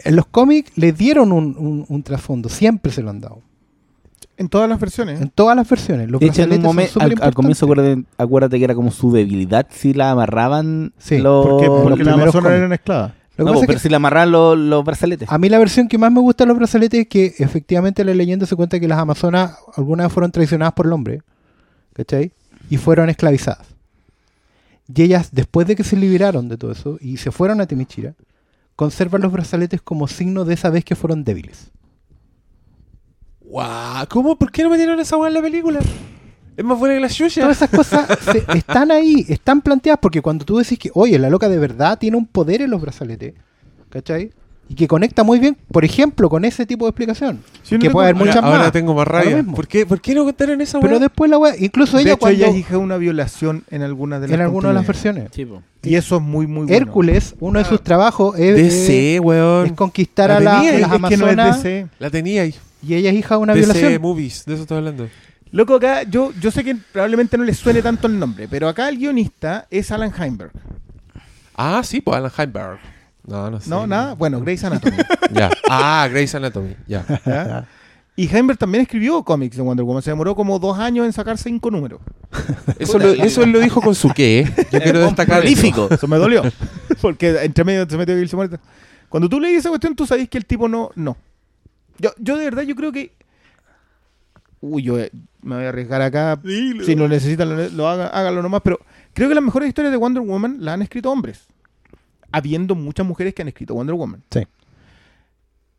En 0.03 0.17
los 0.17 0.27
cómics 0.27 0.73
le 0.77 0.93
dieron 0.93 1.31
un, 1.33 1.57
un- 1.59 1.85
un 1.87 2.03
trasfondo, 2.03 2.49
siempre 2.49 2.91
se 2.91 3.03
lo 3.03 3.11
han 3.11 3.21
dado. 3.21 3.43
En 4.39 4.49
todas 4.49 4.67
las 4.69 4.81
versiones. 4.81 5.21
En 5.21 5.29
todas 5.29 5.55
las 5.55 5.69
versiones. 5.69 6.11
Los 6.11 6.21
De 6.21 6.29
hecho, 6.29 6.43
en 6.45 6.53
un 6.55 6.63
momento, 6.63 6.99
al, 7.01 7.35
comienzo 7.35 7.67
acuérdate, 7.67 8.05
acuérdate 8.17 8.57
que 8.59 8.65
era 8.65 8.75
como 8.75 8.91
su 8.91 9.13
debilidad 9.13 9.67
si 9.71 9.93
la 9.93 10.13
amarraban 10.13 10.95
Sí, 10.97 11.19
los, 11.19 11.45
¿Por 11.47 11.61
qué? 11.61 11.67
los 11.67 11.83
Porque 11.83 12.05
las 12.05 12.15
primeros 12.15 12.35
amazonas 12.35 12.59
eran 12.59 12.73
esclavas. 12.73 13.13
Lo 13.37 13.45
que 13.45 13.51
No, 13.51 13.53
pasa 13.53 13.65
es 13.65 13.67
pero 13.69 13.77
que 13.79 13.83
si 13.83 13.89
le 13.89 13.97
amarraban 13.97 14.31
los, 14.33 14.59
los 14.59 14.85
brazaletes. 14.85 15.29
a 15.31 15.39
mí 15.39 15.49
la 15.49 15.59
versión 15.59 15.89
que 15.89 15.97
más 15.99 16.13
me 16.13 16.21
gusta 16.21 16.45
de 16.45 16.49
los 16.49 16.57
brazaletes 16.59 17.01
es 17.01 17.09
que 17.09 17.35
efectivamente 17.39 18.05
la 18.05 18.13
leyenda 18.15 18.45
se 18.47 18.57
cuenta 18.57 18.79
que 18.81 18.89
las 18.89 18.99
amazonas 18.99 19.57
algunas 19.77 20.13
fueron 20.13 20.31
traicionadas 20.33 20.75
por 20.75 20.87
el 20.87 20.93
hombre, 20.93 21.23
¿cachai? 21.95 22.33
Y 22.69 22.77
fueron 22.77 23.09
esclavizadas. 23.09 23.67
Y 24.95 25.03
ellas, 25.03 25.31
después 25.33 25.67
de 25.67 25.77
que 25.77 25.85
se 25.85 25.97
liberaron 25.97 26.49
de 26.49 26.57
todo 26.57 26.73
eso 26.73 26.99
y 27.01 27.17
se 27.19 27.31
fueron 27.31 27.61
a 27.61 27.67
Temichira, 27.67 28.15
conservan 28.77 29.23
los 29.23 29.31
brazaletes 29.33 29.81
como 29.81 30.09
signo 30.09 30.45
de 30.45 30.55
esa 30.55 30.69
vez 30.71 30.85
que 30.85 30.97
fueron 30.97 31.23
débiles. 31.25 31.71
Guau, 33.41 34.07
¿Cómo? 34.09 34.37
¿Por 34.37 34.51
qué 34.51 34.63
no 34.63 34.71
metieron 34.71 34.99
esa 35.01 35.17
weá 35.17 35.29
en 35.29 35.35
la 35.35 35.43
película? 35.43 35.81
Es 36.57 36.65
más 36.65 36.79
buena 36.79 36.95
que 36.95 37.01
la 37.01 37.09
Xuxa. 37.09 37.41
Todas 37.43 37.57
esas 37.57 37.71
cosas 37.71 38.07
se- 38.33 38.45
están 38.59 38.91
ahí, 38.91 39.25
están 39.29 39.61
planteadas, 39.63 39.99
porque 40.01 40.21
cuando 40.21 40.45
tú 40.45 40.59
decís 40.59 40.79
que, 40.79 40.91
oye, 40.95 41.19
la 41.19 41.31
loca 41.31 41.49
de 41.49 41.59
verdad 41.59 41.99
tiene 41.99 42.17
un 42.17 42.27
poder 42.27 42.63
en 42.63 42.71
los 42.71 42.81
brazaletes, 42.81 43.35
¿cachai? 43.89 44.31
Y 44.69 44.75
que 44.75 44.87
conecta 44.87 45.25
muy 45.25 45.41
bien, 45.41 45.57
por 45.73 45.85
ejemplo, 45.85 46.29
con 46.31 46.45
ese 46.45 46.65
tipo 46.65 46.85
de 46.85 46.91
explicación. 46.91 47.41
Que 47.69 47.91
puede 47.91 48.07
haber 48.09 48.15
puedo- 48.17 48.27
muchas 48.27 48.45
ahora, 48.45 48.71
tengo 48.71 48.95
más 48.95 49.09
rabia. 49.09 49.43
¿Por 49.43 49.67
qué, 49.67 49.85
¿Por 49.85 50.01
qué 50.01 50.15
no 50.15 50.25
contaron 50.25 50.61
esa 50.61 50.79
weá? 50.79 50.87
Pero 50.87 51.01
después 51.01 51.29
la 51.29 51.39
wea, 51.39 51.55
incluso 51.59 51.97
De 51.97 52.05
ella 52.05 52.13
hecho, 52.13 52.21
cuando, 52.21 52.45
ella 52.47 52.57
hija 52.57 52.79
una 52.79 52.97
violación 52.97 53.65
en 53.71 53.83
algunas 53.83 54.21
de 54.21 54.29
las 54.29 54.35
en 54.37 54.41
alguna 54.43 54.69
de 54.69 54.75
las 54.75 54.87
versiones. 54.87 55.29
Y 55.83 55.95
eso 55.97 56.17
es 56.19 56.23
muy, 56.23 56.47
muy 56.47 56.67
bueno. 56.67 56.77
Hércules, 56.77 57.35
uno 57.41 57.59
de 57.59 57.65
sus 57.65 57.83
trabajos 57.83 58.39
es, 58.39 58.55
DC, 58.55 59.15
es- 59.17 59.21
weón. 59.21 59.67
es 59.67 59.73
conquistar 59.73 60.29
La 60.31 60.37
a, 60.37 60.41
la- 60.41 60.51
tenía, 60.61 60.71
a 60.71 60.75
es, 60.75 60.81
las 60.83 60.93
es 60.93 60.97
que 60.97 61.01
no 61.01 61.09
es 61.09 61.33
amazonas 61.33 61.63
DC. 61.65 61.87
La 61.99 62.11
tenía 62.11 62.43
ahí. 62.43 62.55
y 62.87 62.95
ella 62.95 63.11
es 63.11 63.17
hija 63.17 63.35
de 63.37 63.41
una 63.41 63.55
DC 63.55 63.67
violación. 63.73 64.03
Movies, 64.03 64.45
de 64.45 64.53
eso 64.55 64.63
estoy 64.63 64.77
hablando. 64.79 65.09
Loco, 65.53 65.75
acá 65.75 66.05
yo, 66.05 66.33
yo 66.41 66.51
sé 66.51 66.63
que 66.63 66.77
probablemente 66.77 67.37
no 67.37 67.45
les 67.45 67.59
suene 67.59 67.83
tanto 67.83 68.07
el 68.07 68.19
nombre, 68.19 68.47
pero 68.49 68.69
acá 68.69 68.89
el 68.89 68.99
guionista 68.99 69.67
es 69.71 69.91
Alan 69.91 70.13
Heinberg. 70.17 70.53
Ah, 71.57 71.83
sí, 71.85 72.01
pues 72.01 72.17
Alan 72.17 72.31
Heinberg. 72.37 72.79
No, 73.27 73.51
no 73.51 73.61
sé. 73.61 73.69
¿No? 73.69 73.87
Nada. 73.87 74.15
Bueno, 74.15 74.41
Grey's 74.41 74.65
Anatomy. 74.65 74.97
Ya. 75.33 75.49
Ah, 75.69 76.09
Grey's 76.11 76.35
Anatomy. 76.35 76.75
Ya. 76.89 77.05
¿ya? 77.25 77.67
Y 78.17 78.29
Heinberg 78.29 78.59
también 78.59 78.83
escribió 78.83 79.23
cómics 79.23 79.57
de 79.57 79.63
Wonder 79.63 79.85
Woman. 79.85 80.03
Se 80.03 80.11
demoró 80.11 80.35
como 80.35 80.59
dos 80.59 80.79
años 80.79 81.07
en 81.07 81.13
sacar 81.13 81.39
cinco 81.39 81.71
números. 81.71 82.01
Eso 82.79 82.99
lo, 82.99 83.09
eso 83.13 83.43
él 83.43 83.51
lo 83.51 83.61
dijo 83.61 83.81
con 83.81 83.95
su 83.95 84.11
qué. 84.13 84.41
¿eh? 84.41 84.67
Yo 84.73 84.81
quiero 84.81 85.01
destacar. 85.01 85.39
eso. 85.39 85.43
Prolífico. 85.43 85.89
Eso 85.91 86.09
me 86.09 86.19
dolió. 86.19 86.43
Porque 87.01 87.45
entre 87.45 87.65
medio 87.65 87.89
se 87.89 87.97
metió 87.97 88.17
Gilson 88.17 88.39
Moreta. 88.39 88.61
Cuando 89.09 89.29
tú 89.29 89.41
lees 89.41 89.59
esa 89.59 89.69
cuestión, 89.69 89.95
tú 89.95 90.07
sabes 90.07 90.29
que 90.29 90.39
el 90.39 90.45
tipo 90.45 90.69
no. 90.69 90.91
no. 90.97 91.17
Yo, 91.99 92.11
yo 92.19 92.37
de 92.37 92.45
verdad, 92.45 92.63
yo 92.63 92.75
creo 92.75 92.91
que. 92.93 93.13
Uy, 94.61 94.83
yo 94.83 94.99
me 95.43 95.57
voy 95.57 95.65
a 95.65 95.69
arriesgar 95.71 96.03
acá. 96.03 96.41
Si 96.45 96.95
lo 96.95 97.09
necesitan, 97.09 97.49
lo, 97.49 97.69
lo 97.71 97.89
haga, 97.89 98.07
hágalo 98.09 98.43
nomás. 98.43 98.61
Pero 98.63 98.79
creo 99.15 99.29
que 99.29 99.35
las 99.35 99.45
mejores 99.45 99.69
historias 99.69 99.93
de 99.93 99.97
Wonder 99.99 100.23
Woman 100.23 100.59
las 100.61 100.75
han 100.75 100.83
escrito 100.83 101.11
hombres. 101.11 101.47
Habiendo 102.33 102.75
muchas 102.75 103.07
mujeres 103.07 103.35
que 103.35 103.43
han 103.43 103.49
escrito 103.49 103.75
Wonder 103.75 103.95
Woman. 103.95 104.23
Sí. 104.31 104.47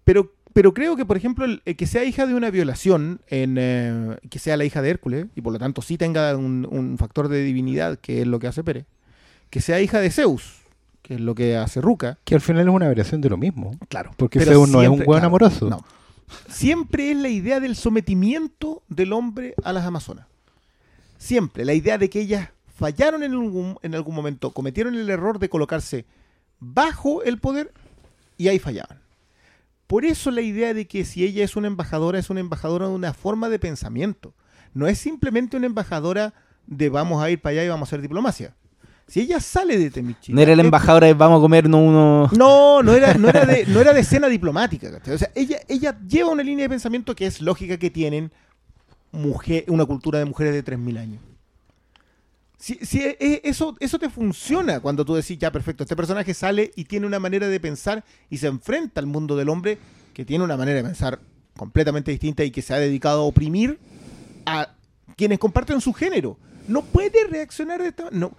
Pero, 0.04 0.34
pero 0.54 0.74
creo 0.74 0.96
que, 0.96 1.06
por 1.06 1.16
ejemplo, 1.16 1.46
el, 1.46 1.62
el 1.66 1.76
que 1.76 1.88
sea 1.88 2.04
hija 2.04 2.26
de 2.26 2.34
una 2.34 2.50
violación, 2.50 3.22
en, 3.28 3.56
eh, 3.58 4.18
que 4.30 4.40
sea 4.40 4.58
la 4.58 4.66
hija 4.66 4.82
de 4.82 4.90
Hércules, 4.90 5.28
y 5.36 5.42
por 5.42 5.54
lo 5.54 5.60
tanto 5.60 5.82
sí 5.82 5.98
tenga 5.98 6.36
un, 6.36 6.68
un 6.70 6.98
factor 6.98 7.30
de 7.30 7.44
divinidad, 7.44 8.00
que 8.00 8.22
es 8.22 8.28
lo 8.28 8.40
que 8.40 8.48
hace 8.48 8.64
Pérez, 8.64 8.86
que 9.50 9.62
sea 9.62 9.80
hija 9.82 10.00
de 10.00 10.10
Zeus, 10.12 10.62
que 11.04 11.16
es 11.16 11.22
lo 11.22 11.36
que 11.36 11.56
hace 11.56 11.82
Ruka, 11.82 12.18
Que 12.26 12.36
al 12.36 12.42
final 12.42 12.68
es 12.68 12.74
una 12.74 12.88
variación 12.88 13.22
de 13.22 13.30
lo 13.30 13.38
mismo. 13.38 13.72
claro. 13.90 14.12
Porque 14.18 14.40
Zeus 14.42 14.70
no 14.70 14.82
es 14.82 14.90
un 14.90 14.96
hueón 15.00 15.06
claro, 15.06 15.28
amoroso. 15.28 15.70
No. 15.70 15.86
Siempre 16.50 17.12
es 17.12 17.18
la 17.18 17.30
idea 17.30 17.60
del 17.60 17.76
sometimiento 17.76 18.84
del 18.88 19.14
hombre 19.14 19.54
a 19.64 19.74
las 19.74 19.86
amazonas. 19.86 20.28
Siempre. 21.18 21.66
La 21.66 21.74
idea 21.74 21.98
de 21.98 22.10
que 22.10 22.22
ellas 22.22 22.50
fallaron 22.76 23.24
en 23.24 23.32
algún, 23.34 23.78
en 23.82 23.96
algún 23.96 24.16
momento, 24.16 24.52
cometieron 24.52 24.96
el 24.96 25.10
error 25.10 25.40
de 25.40 25.50
colocarse 25.50 26.06
bajo 26.60 27.24
el 27.24 27.38
poder 27.38 27.72
y 28.38 28.48
ahí 28.48 28.60
fallaban. 28.60 29.02
Por 29.88 30.06
eso 30.06 30.32
la 30.32 30.42
idea 30.42 30.74
de 30.74 30.88
que 30.88 31.04
si 31.04 31.26
ella 31.26 31.44
es 31.44 31.56
una 31.56 31.68
embajadora, 31.68 32.18
es 32.18 32.30
una 32.30 32.40
embajadora 32.40 32.88
de 32.88 32.94
una 32.94 33.14
forma 33.14 33.50
de 33.50 33.60
pensamiento. 33.60 34.34
No 34.74 34.88
es 34.88 34.98
simplemente 34.98 35.58
una 35.58 35.66
embajadora 35.66 36.34
de 36.66 36.90
vamos 36.90 37.22
a 37.22 37.30
ir 37.30 37.42
para 37.42 37.52
allá 37.52 37.66
y 37.66 37.70
vamos 37.70 37.88
a 37.88 37.90
hacer 37.90 38.02
diplomacia. 38.02 38.56
Si 39.12 39.20
ella 39.20 39.42
sale 39.42 39.78
de 39.78 39.92
Temichi. 39.92 40.32
No 40.32 40.40
era 40.40 40.56
la 40.56 40.62
embajadora 40.62 41.06
de 41.06 41.14
vamos 41.14 41.40
a 41.40 41.42
comernos 41.42 41.82
uno. 41.82 42.30
No, 42.32 42.82
no 42.82 42.94
era, 42.94 43.14
no 43.16 43.28
era 43.28 43.46
de, 43.46 43.66
no 43.66 43.82
era 43.82 43.92
de 43.92 44.00
escena 44.00 44.30
diplomática. 44.30 44.90
¿cachai? 44.90 45.16
O 45.16 45.18
sea, 45.18 45.30
ella, 45.36 45.58
ella 45.68 46.00
lleva 46.08 46.30
una 46.30 46.44
línea 46.44 46.64
de 46.64 46.70
pensamiento 46.70 47.14
que 47.14 47.26
es 47.26 47.42
lógica 47.42 47.76
que 47.76 47.90
tienen 47.90 48.32
mujer, 49.12 49.66
una 49.68 49.84
cultura 49.84 50.18
de 50.18 50.24
mujeres 50.24 50.54
de 50.54 50.64
3.000 50.64 50.98
años. 50.98 51.22
Si, 52.58 52.76
si 52.86 53.02
e- 53.02 53.18
e- 53.20 53.42
eso, 53.44 53.76
eso 53.82 54.00
te 54.00 54.10
funciona 54.10 54.80
cuando 54.80 55.04
tú 55.04 55.14
decís, 55.14 55.38
ya, 55.38 55.52
perfecto, 55.52 55.84
este 55.84 55.98
personaje 55.98 56.34
sale 56.34 56.72
y 56.78 56.86
tiene 56.86 57.06
una 57.06 57.20
manera 57.20 57.50
de 57.50 57.60
pensar 57.60 58.06
y 58.30 58.38
se 58.38 58.48
enfrenta 58.48 59.02
al 59.02 59.08
mundo 59.08 59.36
del 59.36 59.50
hombre 59.50 59.78
que 60.14 60.24
tiene 60.24 60.46
una 60.46 60.56
manera 60.56 60.78
de 60.78 60.86
pensar 60.86 61.20
completamente 61.58 62.12
distinta 62.12 62.46
y 62.46 62.52
que 62.52 62.62
se 62.62 62.74
ha 62.74 62.80
dedicado 62.80 63.24
a 63.24 63.26
oprimir 63.26 63.78
a 64.46 64.70
quienes 65.18 65.38
comparten 65.38 65.82
su 65.82 65.92
género. 65.92 66.38
No 66.70 66.82
puede 66.82 67.28
reaccionar 67.30 67.82
de 67.82 67.90
esta 67.90 68.06
no 68.12 68.38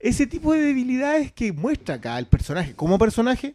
Ese 0.00 0.26
tipo 0.26 0.52
de 0.52 0.60
debilidades 0.60 1.32
que 1.32 1.52
muestra 1.52 1.96
acá 1.96 2.18
el 2.18 2.26
personaje 2.26 2.74
como 2.74 2.98
personaje, 2.98 3.54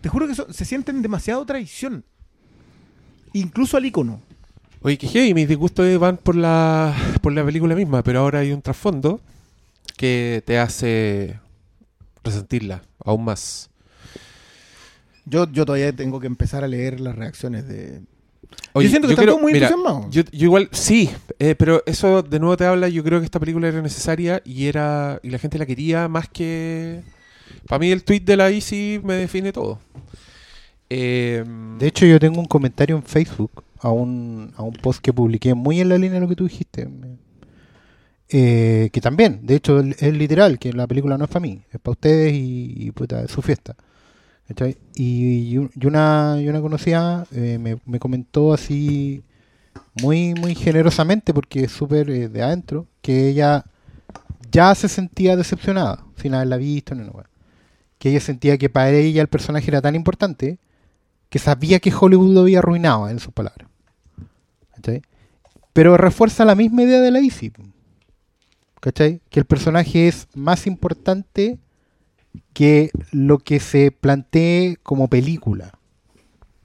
te 0.00 0.08
juro 0.08 0.26
que 0.26 0.34
son- 0.34 0.52
se 0.52 0.64
sienten 0.64 1.02
demasiado 1.02 1.44
traición. 1.46 2.04
Incluso 3.32 3.76
al 3.76 3.84
icono. 3.86 4.20
Oye, 4.80 4.96
que 4.96 5.08
heavy, 5.08 5.34
mis 5.34 5.48
disgustos 5.48 5.98
van 5.98 6.16
por 6.16 6.34
la, 6.36 6.94
por 7.20 7.32
la 7.32 7.44
película 7.44 7.74
misma, 7.74 8.02
pero 8.02 8.20
ahora 8.20 8.40
hay 8.40 8.52
un 8.52 8.62
trasfondo 8.62 9.20
que 9.96 10.42
te 10.46 10.58
hace 10.58 11.38
resentirla 12.22 12.82
aún 13.04 13.24
más. 13.24 13.70
Yo, 15.24 15.50
yo 15.50 15.66
todavía 15.66 15.92
tengo 15.94 16.20
que 16.20 16.26
empezar 16.26 16.64
a 16.64 16.68
leer 16.68 17.00
las 17.00 17.14
reacciones 17.16 17.66
de. 17.68 18.02
Oye, 18.78 18.86
yo 18.86 18.90
siento 18.90 19.08
que 19.08 19.14
están 19.14 19.26
creo- 19.26 19.38
muy 19.38 19.52
mira, 19.52 19.68
entusiasmados. 19.68 20.10
Yo, 20.14 20.22
yo 20.32 20.44
igual, 20.46 20.68
sí, 20.72 21.10
eh, 21.38 21.54
pero 21.56 21.82
eso 21.86 22.22
de 22.22 22.38
nuevo 22.38 22.56
te 22.56 22.64
habla, 22.64 22.88
yo 22.88 23.02
creo 23.04 23.18
que 23.20 23.24
esta 23.24 23.38
película 23.40 23.68
era 23.68 23.82
necesaria 23.82 24.40
y 24.44 24.66
era 24.66 25.20
y 25.22 25.30
la 25.30 25.38
gente 25.38 25.58
la 25.58 25.66
quería 25.66 26.08
más 26.08 26.28
que... 26.28 27.02
Para 27.66 27.78
mí 27.80 27.90
el 27.90 28.04
tweet 28.04 28.20
de 28.20 28.36
la 28.36 28.50
Easy 28.50 29.00
me 29.04 29.14
define 29.14 29.52
todo. 29.52 29.78
Eh, 30.90 31.44
De 31.78 31.86
hecho, 31.86 32.06
yo 32.06 32.18
tengo 32.18 32.40
un 32.40 32.46
comentario 32.46 32.96
en 32.96 33.02
Facebook 33.02 33.62
a 33.80 33.90
un, 33.90 34.52
a 34.56 34.62
un 34.62 34.72
post 34.72 35.00
que 35.02 35.12
publiqué 35.12 35.54
muy 35.54 35.80
en 35.80 35.88
la 35.90 35.96
línea 35.98 36.14
de 36.14 36.20
lo 36.20 36.28
que 36.28 36.36
tú 36.36 36.44
dijiste. 36.44 36.88
Eh, 38.30 38.90
que 38.92 39.00
también, 39.00 39.40
de 39.46 39.54
hecho, 39.56 39.80
es 39.80 40.02
es 40.02 40.14
literal, 40.14 40.58
que 40.58 40.72
la 40.74 40.86
película 40.86 41.16
no 41.16 41.24
es 41.24 41.30
para 41.30 41.40
mí, 41.40 41.62
es 41.72 41.80
para 41.80 41.92
ustedes 41.92 42.32
y, 42.34 42.74
y, 42.76 42.90
puta, 42.90 43.22
es 43.22 43.30
su 43.30 43.40
fiesta. 43.40 43.74
¿Cachai? 44.48 44.76
Y, 44.94 45.50
y 45.50 45.58
un- 45.58 45.70
y 45.74 45.86
una, 45.86 46.36
conocida 46.62 47.26
eh, 47.32 47.58
me, 47.60 47.78
me 47.84 47.98
comentó 47.98 48.52
así 48.54 49.22
muy, 50.02 50.34
muy 50.34 50.54
generosamente, 50.54 51.34
porque 51.34 51.64
es 51.64 51.72
súper 51.72 52.08
eh, 52.10 52.28
de 52.28 52.42
adentro, 52.42 52.86
que 53.02 53.28
ella 53.28 53.64
ya 54.50 54.74
se 54.74 54.88
sentía 54.88 55.36
decepcionada 55.36 56.04
sin 56.16 56.34
haberla 56.34 56.56
visto. 56.56 56.94
ni 56.94 57.02
una 57.02 57.10
wea. 57.12 57.28
Que 57.98 58.10
ella 58.10 58.20
sentía 58.20 58.56
que 58.58 58.70
para 58.70 58.90
ella 58.90 59.20
el 59.22 59.28
personaje 59.28 59.70
era 59.70 59.82
tan 59.82 59.94
importante 59.94 60.58
que 61.28 61.38
sabía 61.38 61.78
que 61.80 61.92
Hollywood 61.92 62.32
lo 62.32 62.40
había 62.40 62.60
arruinado, 62.60 63.08
en 63.10 63.18
sus 63.18 63.32
palabras. 63.34 63.68
¿Cachai? 64.74 65.02
Pero 65.74 65.96
refuerza 65.98 66.44
la 66.46 66.54
misma 66.54 66.82
idea 66.84 67.00
de 67.00 67.10
la 67.10 67.18
Easy. 67.18 67.52
¿Cachai? 68.80 69.20
Que 69.28 69.40
el 69.40 69.46
personaje 69.46 70.08
es 70.08 70.26
más 70.34 70.66
importante 70.66 71.58
que 72.52 72.90
lo 73.12 73.38
que 73.38 73.60
se 73.60 73.90
plantee 73.90 74.76
como 74.82 75.08
película. 75.08 75.72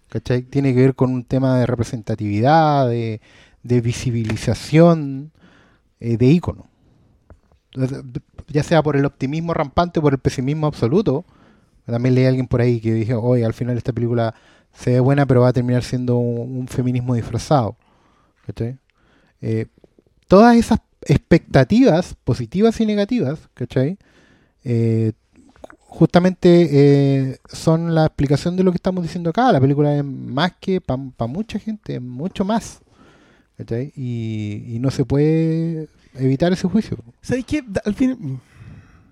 ¿Cachai? 0.10 0.44
Tiene 0.44 0.74
que 0.74 0.82
ver 0.82 0.96
con 0.96 1.12
un 1.12 1.24
tema 1.24 1.58
de 1.58 1.66
representatividad, 1.66 2.88
de, 2.88 3.22
de 3.64 3.82
visibilización, 3.82 5.32
eh, 6.00 6.18
de 6.18 6.26
ícono. 6.28 6.68
Ya 8.48 8.62
sea 8.62 8.84
por 8.84 8.96
el 8.96 9.06
optimismo 9.06 9.54
rampante 9.54 10.00
o 10.00 10.04
por 10.04 10.14
el 10.14 10.20
pesimismo 10.20 10.68
absoluto. 10.68 11.26
También 11.86 12.16
leí 12.16 12.26
a 12.26 12.30
alguien 12.30 12.48
por 12.48 12.62
ahí 12.62 12.80
que 12.80 12.94
dijo, 12.94 13.20
oye, 13.20 13.44
al 13.44 13.54
final 13.54 13.78
esta 13.78 13.92
película 13.92 14.36
se 14.74 14.92
ve 14.92 15.00
buena, 15.00 15.26
pero 15.26 15.42
va 15.42 15.50
a 15.50 15.54
terminar 15.54 15.84
siendo 15.84 16.18
un, 16.18 16.58
un 16.58 16.68
feminismo 16.68 17.16
disfrazado. 17.16 17.76
¿Cachai? 18.46 18.78
Eh, 19.42 19.68
todas 20.28 20.56
esas 20.56 20.80
expectativas 21.06 22.16
positivas 22.24 22.80
y 22.80 22.86
negativas, 22.86 23.50
¿cachai? 23.54 23.98
Eh, 24.64 25.12
justamente 25.94 26.70
eh, 26.72 27.38
son 27.52 27.94
la 27.94 28.08
explicación 28.08 28.58
de 28.58 28.64
lo 28.64 28.72
que 28.72 28.78
estamos 28.78 29.04
diciendo 29.04 29.30
acá. 29.30 29.52
La 29.52 29.62
película 29.62 29.96
es 29.96 30.04
más 30.04 30.54
que 30.60 30.82
para 30.82 30.98
mucha 31.28 31.60
gente, 31.60 31.96
es 31.96 32.02
mucho 32.02 32.44
más. 32.44 32.82
Y, 33.96 34.78
no 34.80 34.90
se 34.92 35.06
puede 35.06 35.88
evitar 36.16 36.52
ese 36.52 36.68
juicio. 36.68 36.98
¿Sabes 37.22 37.46
qué? 37.46 37.64
Al 37.86 37.94
fin. 37.94 38.40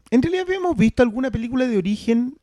En 0.09 0.21
realidad 0.21 0.45
habíamos 0.47 0.75
visto 0.75 1.03
alguna 1.03 1.29
película 1.29 1.67
de 1.67 1.77
origen. 1.77 2.35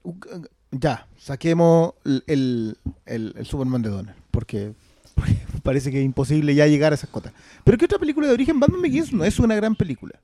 Ya, 0.70 1.06
saquemos 1.18 1.94
el, 2.04 2.22
el, 2.26 2.76
el- 3.06 3.34
el 3.36 3.46
Superman 3.46 3.82
de 3.82 3.90
Donner. 3.90 4.14
Porque. 4.30 4.72
parece 5.64 5.90
que 5.90 5.98
es 5.98 6.04
imposible 6.04 6.54
ya 6.54 6.66
llegar 6.68 6.92
a 6.92 6.94
esas 6.94 7.10
cotas. 7.10 7.32
Pero 7.64 7.76
¿qué 7.76 7.86
otra 7.86 7.98
película 7.98 8.28
de 8.28 8.34
origen? 8.34 8.60
Batman 8.60 8.80
Begins 8.80 9.12
no 9.12 9.24
es 9.24 9.38
una 9.40 9.56
gran 9.56 9.74
película. 9.74 10.14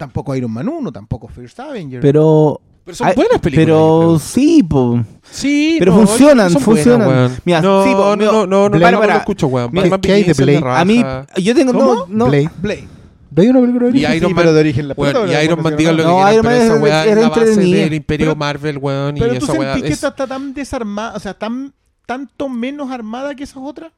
Tampoco 0.00 0.34
Iron 0.34 0.50
Man 0.50 0.66
1, 0.66 0.92
tampoco 0.92 1.28
First 1.28 1.60
Avenger. 1.60 2.00
Pero. 2.00 2.58
Pero 2.82 2.96
son 2.96 3.12
buenas 3.14 3.38
películas. 3.38 3.66
Pero 3.66 4.18
sí, 4.18 4.62
po. 4.62 5.04
Sí, 5.30 5.76
pero 5.78 5.92
no, 5.92 5.98
funcionan, 6.06 6.46
buenas, 6.46 6.62
funcionan. 6.64 7.08
weón. 7.08 7.36
Mira, 7.44 7.60
no, 7.60 7.84
sí, 7.84 7.90
po, 7.92 8.16
no, 8.16 8.32
no, 8.32 8.46
no, 8.46 8.68
no, 8.70 8.78
Bárbara, 8.80 8.90
no, 8.92 9.00
no 9.00 9.06
lo 9.12 9.18
escucho, 9.18 9.46
weón. 9.48 9.70
¿qué 10.00 10.12
hay 10.12 10.24
de 10.24 10.32
Blade? 10.32 10.62
A 10.64 10.84
mí, 10.86 11.04
yo 11.42 11.54
tengo. 11.54 11.74
¿Cómo? 11.74 11.94
No, 11.94 12.06
no, 12.08 12.26
Blade. 12.28 12.50
Blade. 12.62 12.88
¿Veis 13.32 13.50
una 13.50 13.60
película 13.60 13.90
de 13.90 13.98
Y 13.98 14.04
origen? 14.04 14.16
Iron 14.16 14.28
Sí, 14.30 14.34
Man, 14.34 14.42
pero 14.42 14.52
de 14.54 14.60
origen 14.60 14.88
la 14.88 14.94
weón, 14.96 15.12
película, 15.12 15.40
y 15.40 15.44
Iron 15.44 15.62
Man, 15.62 15.76
digan 15.76 15.96
lo 15.98 16.02
que 16.02 16.08
No, 16.08 16.32
Iron 16.32 16.42
pero 16.42 16.42
Man 16.42 16.54
esa 16.54 16.72
era- 16.72 16.82
weá 16.82 17.04
es 17.04 17.16
la 17.20 17.28
base 17.28 17.60
del 17.60 17.94
imperio 17.94 18.26
Pero- 18.26 18.36
Marvel, 18.36 18.78
weón, 18.78 19.16
y 19.16 19.20
Pero 19.20 19.38
tú 19.38 19.44
esa 19.44 19.52
weá 19.52 19.72
sentís 19.74 19.86
que 19.88 19.92
esta 19.92 20.08
está 20.08 20.26
tan 20.26 20.54
desarmada, 20.54 21.14
o 21.14 21.20
sea, 21.20 21.34
tan 21.34 21.74
tanto 22.06 22.48
menos 22.48 22.90
armada 22.90 23.34
que 23.34 23.44
esas 23.44 23.58
otras. 23.62 23.92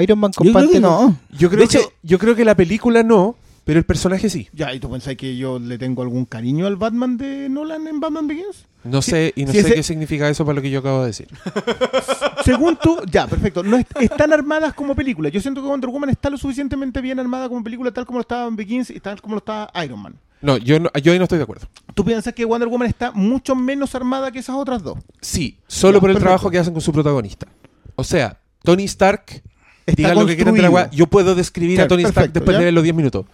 Iron 0.00 0.18
Man 0.18 0.32
yo 0.32 0.40
creo 0.40 0.52
comparte 0.54 0.72
que 0.72 0.80
no. 0.80 1.16
Yo 1.38 1.48
creo, 1.50 1.58
De 1.58 1.64
hecho- 1.66 1.78
que, 1.80 1.94
yo 2.02 2.18
creo 2.18 2.34
que 2.34 2.44
la 2.46 2.54
película 2.56 3.02
no, 3.02 3.36
pero 3.64 3.78
el 3.78 3.84
personaje 3.84 4.28
sí. 4.30 4.48
Ya, 4.52 4.72
¿y 4.74 4.80
tú 4.80 4.90
pensás 4.90 5.16
que 5.16 5.36
yo 5.36 5.58
le 5.58 5.78
tengo 5.78 6.02
algún 6.02 6.24
cariño 6.24 6.66
al 6.66 6.76
Batman 6.76 7.16
de 7.16 7.48
Nolan 7.48 7.86
en 7.86 8.00
Batman 8.00 8.26
Begins? 8.26 8.66
No 8.84 9.00
Sí, 9.02 9.10
sé, 9.12 9.32
y 9.36 9.44
no 9.44 9.52
sí, 9.52 9.60
sé 9.60 9.66
ese- 9.68 9.74
qué 9.76 9.82
significa 9.84 10.28
eso 10.28 10.44
para 10.44 10.56
lo 10.56 10.62
que 10.62 10.70
yo 10.70 10.80
acabo 10.80 11.00
de 11.02 11.06
decir. 11.08 11.28
Según 12.44 12.76
tú, 12.76 12.98
ya, 13.10 13.26
perfecto. 13.26 13.62
No 13.62 13.76
es- 13.76 13.86
están 14.00 14.32
armadas 14.32 14.74
como 14.74 14.94
película. 14.94 15.28
Yo 15.28 15.40
siento 15.40 15.62
que 15.62 15.68
Wonder 15.68 15.90
Woman 15.90 16.10
está 16.10 16.30
lo 16.30 16.36
suficientemente 16.36 17.00
bien 17.00 17.18
armada 17.20 17.48
como 17.48 17.62
película, 17.62 17.90
tal 17.92 18.06
como 18.06 18.18
lo 18.18 18.22
estaba 18.22 18.46
en 18.48 18.56
Begins 18.56 18.90
y 18.90 19.00
tal 19.00 19.20
como 19.20 19.34
lo 19.36 19.38
estaba 19.38 19.70
Iron 19.84 20.00
Man. 20.00 20.16
No, 20.40 20.56
yo, 20.56 20.80
no, 20.80 20.90
yo 21.00 21.12
ahí 21.12 21.18
no 21.18 21.24
estoy 21.24 21.38
de 21.38 21.44
acuerdo. 21.44 21.68
¿Tú 21.94 22.04
piensas 22.04 22.34
que 22.34 22.44
Wonder 22.44 22.68
Woman 22.68 22.88
está 22.88 23.12
mucho 23.12 23.54
menos 23.54 23.94
armada 23.94 24.32
que 24.32 24.40
esas 24.40 24.56
otras 24.56 24.82
dos? 24.82 24.98
Sí, 25.20 25.58
solo 25.68 25.98
Ya, 25.98 26.00
por 26.00 26.10
el 26.10 26.14
perfecto. 26.14 26.24
trabajo 26.30 26.50
que 26.50 26.58
hacen 26.58 26.72
con 26.72 26.82
su 26.82 26.92
protagonista. 26.92 27.46
O 27.94 28.02
sea, 28.02 28.40
Tony 28.64 28.84
Stark, 28.84 29.42
digan 29.86 30.18
lo 30.18 30.26
que 30.26 30.36
quieran 30.36 30.54
de 30.54 30.62
la 30.62 30.70
weá, 30.70 30.90
yo 30.90 31.06
puedo 31.06 31.34
describir 31.34 31.76
Claro, 31.76 31.86
a 31.86 31.88
Tony 31.88 32.04
Stark 32.04 32.32
después 32.32 32.54
¿ya? 32.54 32.58
de 32.58 32.64
ver 32.66 32.74
los 32.74 32.82
10 32.82 32.94
minutos. 32.94 33.26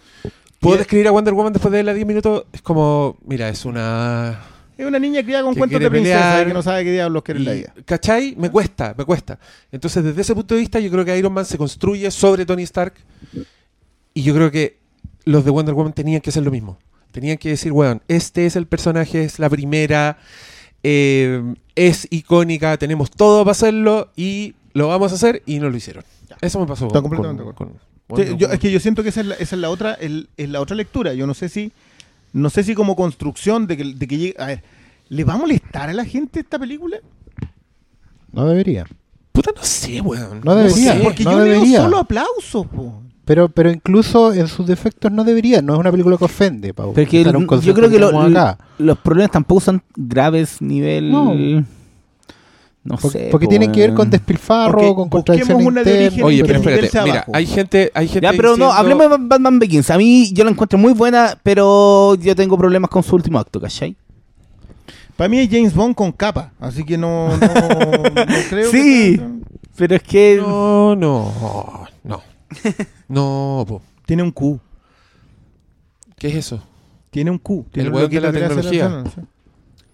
Puedo 0.59 0.75
Y- 0.75 0.79
describir 0.79 1.07
a 1.07 1.11
Wonder 1.11 1.33
Woman 1.33 1.53
después 1.53 1.71
de 1.71 1.77
ver 1.77 1.85
los 1.85 1.95
10 1.95 2.07
minutos, 2.07 2.43
es 2.51 2.61
como, 2.61 3.17
mira, 3.25 3.47
es 3.49 3.65
una... 3.65 4.41
Es 4.77 4.85
una 4.85 4.97
niña 4.99 5.21
criada 5.23 5.43
con 5.43 5.55
cuentos 5.55 5.77
de 5.79 5.89
princesa 5.89 6.19
pelear. 6.19 6.47
que 6.47 6.53
no 6.53 6.61
sabe 6.61 6.85
qué 6.85 6.91
diablos 6.93 7.21
quiere 7.23 7.39
en 7.41 7.45
la 7.45 7.51
vida. 7.51 7.73
¿Cachai? 7.85 8.33
Me 8.37 8.49
cuesta, 8.49 8.95
me 8.97 9.03
cuesta. 9.03 9.37
Entonces, 9.73 10.01
desde 10.05 10.21
ese 10.21 10.33
punto 10.33 10.55
de 10.55 10.61
vista, 10.61 10.79
yo 10.79 10.89
creo 10.89 11.03
que 11.03 11.17
Iron 11.17 11.33
Man 11.33 11.43
se 11.45 11.57
construye 11.57 12.09
sobre 12.11 12.45
Tony 12.45 12.63
Stark. 12.63 12.93
Y 14.13 14.23
yo 14.23 14.33
creo 14.33 14.49
que 14.51 14.77
los 15.25 15.43
de 15.43 15.51
Wonder 15.51 15.75
Woman 15.75 15.91
tenían 15.91 16.21
que 16.21 16.29
hacer 16.29 16.43
lo 16.43 16.51
mismo. 16.51 16.77
Tenían 17.11 17.37
que 17.37 17.49
decir, 17.49 17.73
weón, 17.73 18.01
este 18.07 18.45
es 18.45 18.55
el 18.55 18.67
personaje, 18.67 19.23
es 19.25 19.37
la 19.37 19.49
primera, 19.49 20.17
eh, 20.83 21.43
es 21.75 22.07
icónica, 22.09 22.77
tenemos 22.77 23.11
todo 23.11 23.43
para 23.43 23.51
hacerlo 23.51 24.11
y 24.15 24.55
lo 24.73 24.87
vamos 24.87 25.11
a 25.11 25.15
hacer 25.15 25.43
y 25.45 25.59
no 25.59 25.69
lo 25.69 25.75
hicieron. 25.75 26.05
Eso 26.41 26.59
me 26.59 26.65
pasó 26.65 26.87
Estoy 26.87 27.01
con, 27.01 27.11
completamente 27.11 27.43
de 27.43 27.53
con 27.53 27.67
Sí, 27.69 27.73
Wonder 28.09 28.27
yo- 28.29 28.35
Woman. 28.47 28.53
es 28.53 28.59
que 28.59 28.71
yo 28.71 28.79
siento 28.79 29.03
que 29.03 29.09
esa 29.09 29.21
es 29.21 29.27
la, 29.27 29.35
esa 29.35 29.55
es 29.55 29.61
la 29.61 29.69
otra 29.69 29.93
el- 29.93 30.29
es 30.37 30.49
la 30.49 30.61
otra 30.61 30.75
lectura. 30.75 31.13
Yo 31.13 31.27
no 31.27 31.33
sé 31.33 31.49
si 31.49 31.71
no 32.33 32.49
sé 32.49 32.63
si 32.63 32.75
como 32.75 32.95
construcción 32.95 33.67
de 33.67 33.77
que, 33.77 33.83
de 33.83 34.07
que 34.07 34.17
llegue- 34.17 34.35
a 34.39 34.45
ver, 34.47 34.63
¿le 35.09 35.23
va 35.23 35.33
a 35.33 35.37
molestar 35.37 35.89
a 35.89 35.93
la 35.93 36.05
gente 36.05 36.39
esta 36.39 36.57
película? 36.59 36.97
No 38.31 38.45
debería. 38.47 38.85
Puta, 39.31 39.51
no 39.55 39.63
sé, 39.63 40.01
weón. 40.01 40.41
No 40.43 40.55
debería, 40.55 40.93
sé. 40.93 40.99
Porque 41.03 41.23
no 41.23 41.31
yo 41.31 41.39
debería. 41.43 41.65
leo 41.79 41.83
solo 41.83 41.97
aplausos, 41.97 42.67
po. 42.67 43.01
Pero, 43.25 43.47
pero 43.49 43.69
incluso 43.71 44.33
en 44.33 44.47
sus 44.47 44.65
defectos 44.65 45.11
no 45.11 45.23
debería. 45.23 45.61
No 45.61 45.73
es 45.75 45.79
una 45.79 45.91
película 45.91 46.17
que 46.17 46.25
ofende, 46.25 46.73
Pau. 46.73 46.93
Que 46.93 47.01
un 47.23 47.47
yo 47.61 47.73
creo 47.75 47.89
que 47.89 47.99
lo- 47.99 48.07
tenemos 48.09 48.31
acá. 48.31 48.57
los 48.79 48.97
problemas 48.97 49.31
tampoco 49.31 49.61
son 49.61 49.83
graves 49.95 50.61
nivel. 50.61 51.11
No. 51.11 51.33
No, 52.83 52.95
Porque, 52.97 53.19
sé. 53.19 53.27
porque 53.29 53.45
po, 53.45 53.49
tienen 53.49 53.71
que 53.73 53.81
ver 53.81 53.93
con 53.93 54.09
despilfarro, 54.09 54.71
Porque 54.71 54.87
con 54.87 54.95
busquemos 54.95 55.11
contradicciones 55.11 55.67
una 55.67 55.83
de 55.83 56.05
origen 56.07 56.23
Oye, 56.23 56.43
pero 56.45 56.59
espérate, 56.59 57.01
mira, 57.03 57.25
hay 57.33 57.45
gente, 57.45 57.91
hay 57.93 58.07
gente 58.07 58.25
Ya, 58.25 58.31
pero 58.31 58.49
no, 58.49 58.67
diciendo- 58.67 58.73
hablemos 58.73 59.09
de 59.09 59.27
Batman 59.27 59.59
Begins. 59.59 59.89
A 59.91 59.97
mí 59.97 60.31
yo 60.33 60.45
la 60.45 60.51
encuentro 60.51 60.79
muy 60.79 60.93
buena, 60.93 61.37
pero 61.43 62.15
yo 62.15 62.35
tengo 62.35 62.57
problemas 62.57 62.89
con 62.89 63.03
su 63.03 63.15
último 63.15 63.37
acto, 63.37 63.59
¿cachai? 63.59 63.95
Para 65.17 65.27
mí 65.27 65.39
es 65.39 65.49
James 65.51 65.73
Bond 65.75 65.93
con 65.95 66.13
capa, 66.13 66.53
así 66.61 66.85
que 66.85 66.97
no, 66.97 67.35
no, 67.37 67.47
no 67.47 68.23
creo 68.49 68.71
Sí. 68.71 69.17
que 69.17 69.21
Pero 69.75 69.95
es 69.95 70.03
que. 70.03 70.37
No, 70.41 70.95
no, 70.95 71.85
no. 72.05 72.21
No, 73.09 73.65
po. 73.67 73.81
tiene 74.05 74.23
un 74.23 74.31
Q, 74.31 74.57
¿Qué 76.17 76.27
es 76.29 76.35
eso? 76.35 76.61
tiene 77.11 77.29
un 77.31 77.37
Q, 77.39 77.65
tiene 77.71 77.89
El 77.89 77.93
weón 77.95 78.09
de 78.09 78.21
la 78.21 78.31
tecnología. 78.31 78.87
la- 78.89 79.03
sí. 79.03 79.21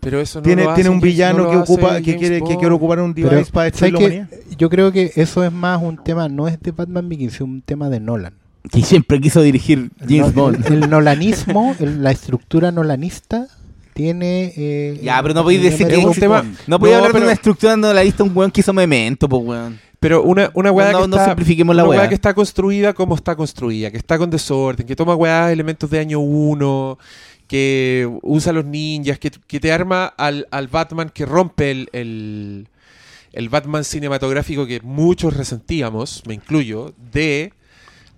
Pero 0.06 0.22
eso 0.22 0.40
no 0.40 0.44
tiene 0.44 0.64
lo 0.64 0.74
tiene 0.74 0.90
un 0.90 1.02
villano 1.02 1.44
no 1.44 1.50
que 1.52 1.58
ocupa 1.58 2.02
que 2.02 2.16
quiere 2.16 2.42
que 2.42 2.56
quiere 2.56 2.74
ocupar 2.74 3.00
un 3.02 3.14
Pero, 3.14 3.30
device 3.32 3.52
para 3.52 3.66
destruir 3.66 3.94
la. 4.30 4.56
Yo 4.58 4.70
creo 4.70 4.92
que 4.92 5.12
eso 5.16 5.44
es 5.44 5.52
más 5.52 5.82
un 5.82 6.02
tema, 6.02 6.30
no 6.30 6.48
es 6.48 6.60
de 6.62 6.72
Batman 6.72 7.10
Begins, 7.10 7.34
es 7.36 7.42
un 7.42 7.62
tema 7.62 7.90
de 7.90 8.00
Nolan. 8.00 8.34
Que 8.72 8.82
siempre 8.84 9.20
quiso 9.20 9.42
dirigir 9.42 9.90
James 10.00 10.34
No, 10.34 10.44
Bond. 10.44 10.66
El, 10.68 10.84
el 10.84 10.90
nolanismo, 10.90 11.76
el- 11.80 12.02
la 12.04 12.12
estructura 12.12 12.72
nolanista, 12.72 13.48
tiene. 13.94 14.54
eh, 14.56 15.00
Ya, 15.04 15.22
pero 15.22 15.34
no 15.34 15.44
podéis 15.44 15.64
decir 15.64 15.88
que 15.88 15.96
es 16.00 16.06
un 16.06 16.14
tema- 16.14 16.44
No 16.68 16.80
podéis 16.80 16.94
No, 16.94 16.98
hablar 17.00 17.12
pero- 17.12 17.20
de 17.26 17.26
una 17.28 17.34
estructura 17.34 17.76
de 17.76 17.94
la 17.94 18.04
lista 18.04 18.24
un 18.24 18.32
weón 18.36 18.52
que 18.52 18.62
hizo 18.62 18.74
memento, 18.74 19.28
pues 19.28 19.44
weón. 19.44 19.80
Pero 20.00 20.22
una, 20.24 20.52
una 20.54 20.72
weá 20.72 20.92
No, 20.92 21.02
que 21.04 21.08
no 21.08 21.18
está, 21.18 21.36
una 21.64 21.84
weá. 21.86 22.08
que 22.10 22.14
está 22.14 22.34
construida 22.36 22.94
como 22.94 23.16
está 23.16 23.36
construida, 23.36 23.90
que 23.90 23.98
está 23.98 24.18
con 24.20 24.30
desorden, 24.30 24.86
que 24.86 24.96
toma 24.96 25.16
weá 25.16 25.52
elementos 25.52 25.90
de 25.90 25.98
año 26.00 26.20
1, 26.20 26.98
que 27.48 28.10
usa 28.22 28.54
los 28.54 28.66
ninjas, 28.66 29.20
que, 29.20 29.32
que 29.32 29.60
te 29.60 29.72
arma 29.72 30.06
al, 30.06 30.48
al 30.52 30.68
Batman 30.68 31.10
que 31.10 31.26
rompe 31.26 31.72
el, 31.72 31.90
el, 31.92 33.50
Batman 33.50 33.84
cinematográfico 33.84 34.66
que 34.66 34.82
muchos 34.82 35.36
resentíamos, 35.36 36.24
me 36.28 36.34
incluyo, 36.34 36.94
de 37.12 37.54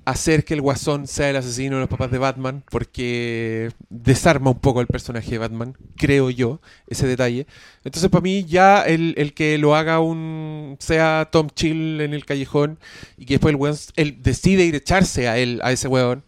hacer 0.06 0.46
que 0.46 0.54
el 0.54 0.62
guasón 0.62 1.06
sea 1.06 1.30
el 1.30 1.36
asesino 1.36 1.76
de 1.76 1.82
los 1.82 1.90
papás 1.90 2.10
de 2.10 2.18
Batman, 2.18 2.64
porque 2.72 3.72
desarma 3.90 4.52
un 4.52 4.60
poco 4.60 4.80
el 4.80 4.88
personaje 4.88 5.32
de 5.32 5.38
Batman, 5.38 5.76
creo 5.98 6.30
yo, 6.30 6.62
ese 6.88 7.06
detalle. 7.06 7.46
Entonces, 7.84 8.10
para 8.10 8.22
mí, 8.22 8.46
ya 8.46 8.84
el, 8.84 9.16
el 9.18 9.34
que 9.34 9.58
lo 9.58 9.76
haga 9.76 10.00
un. 10.00 10.78
sea 10.80 11.28
Tom 11.30 11.50
Chill 11.54 12.00
en 12.00 12.14
el 12.14 12.24
callejón 12.24 12.80
y 13.18 13.26
que 13.26 13.34
después 13.34 13.52
el 13.52 13.58
weón 13.58 13.76
él 13.98 14.20
decide 14.24 14.64
ir 14.64 14.76
a 14.76 14.78
echarse 14.78 15.28
a 15.28 15.38
él, 15.38 15.60
a 15.62 15.74
ese 15.74 15.90
weón, 15.90 16.24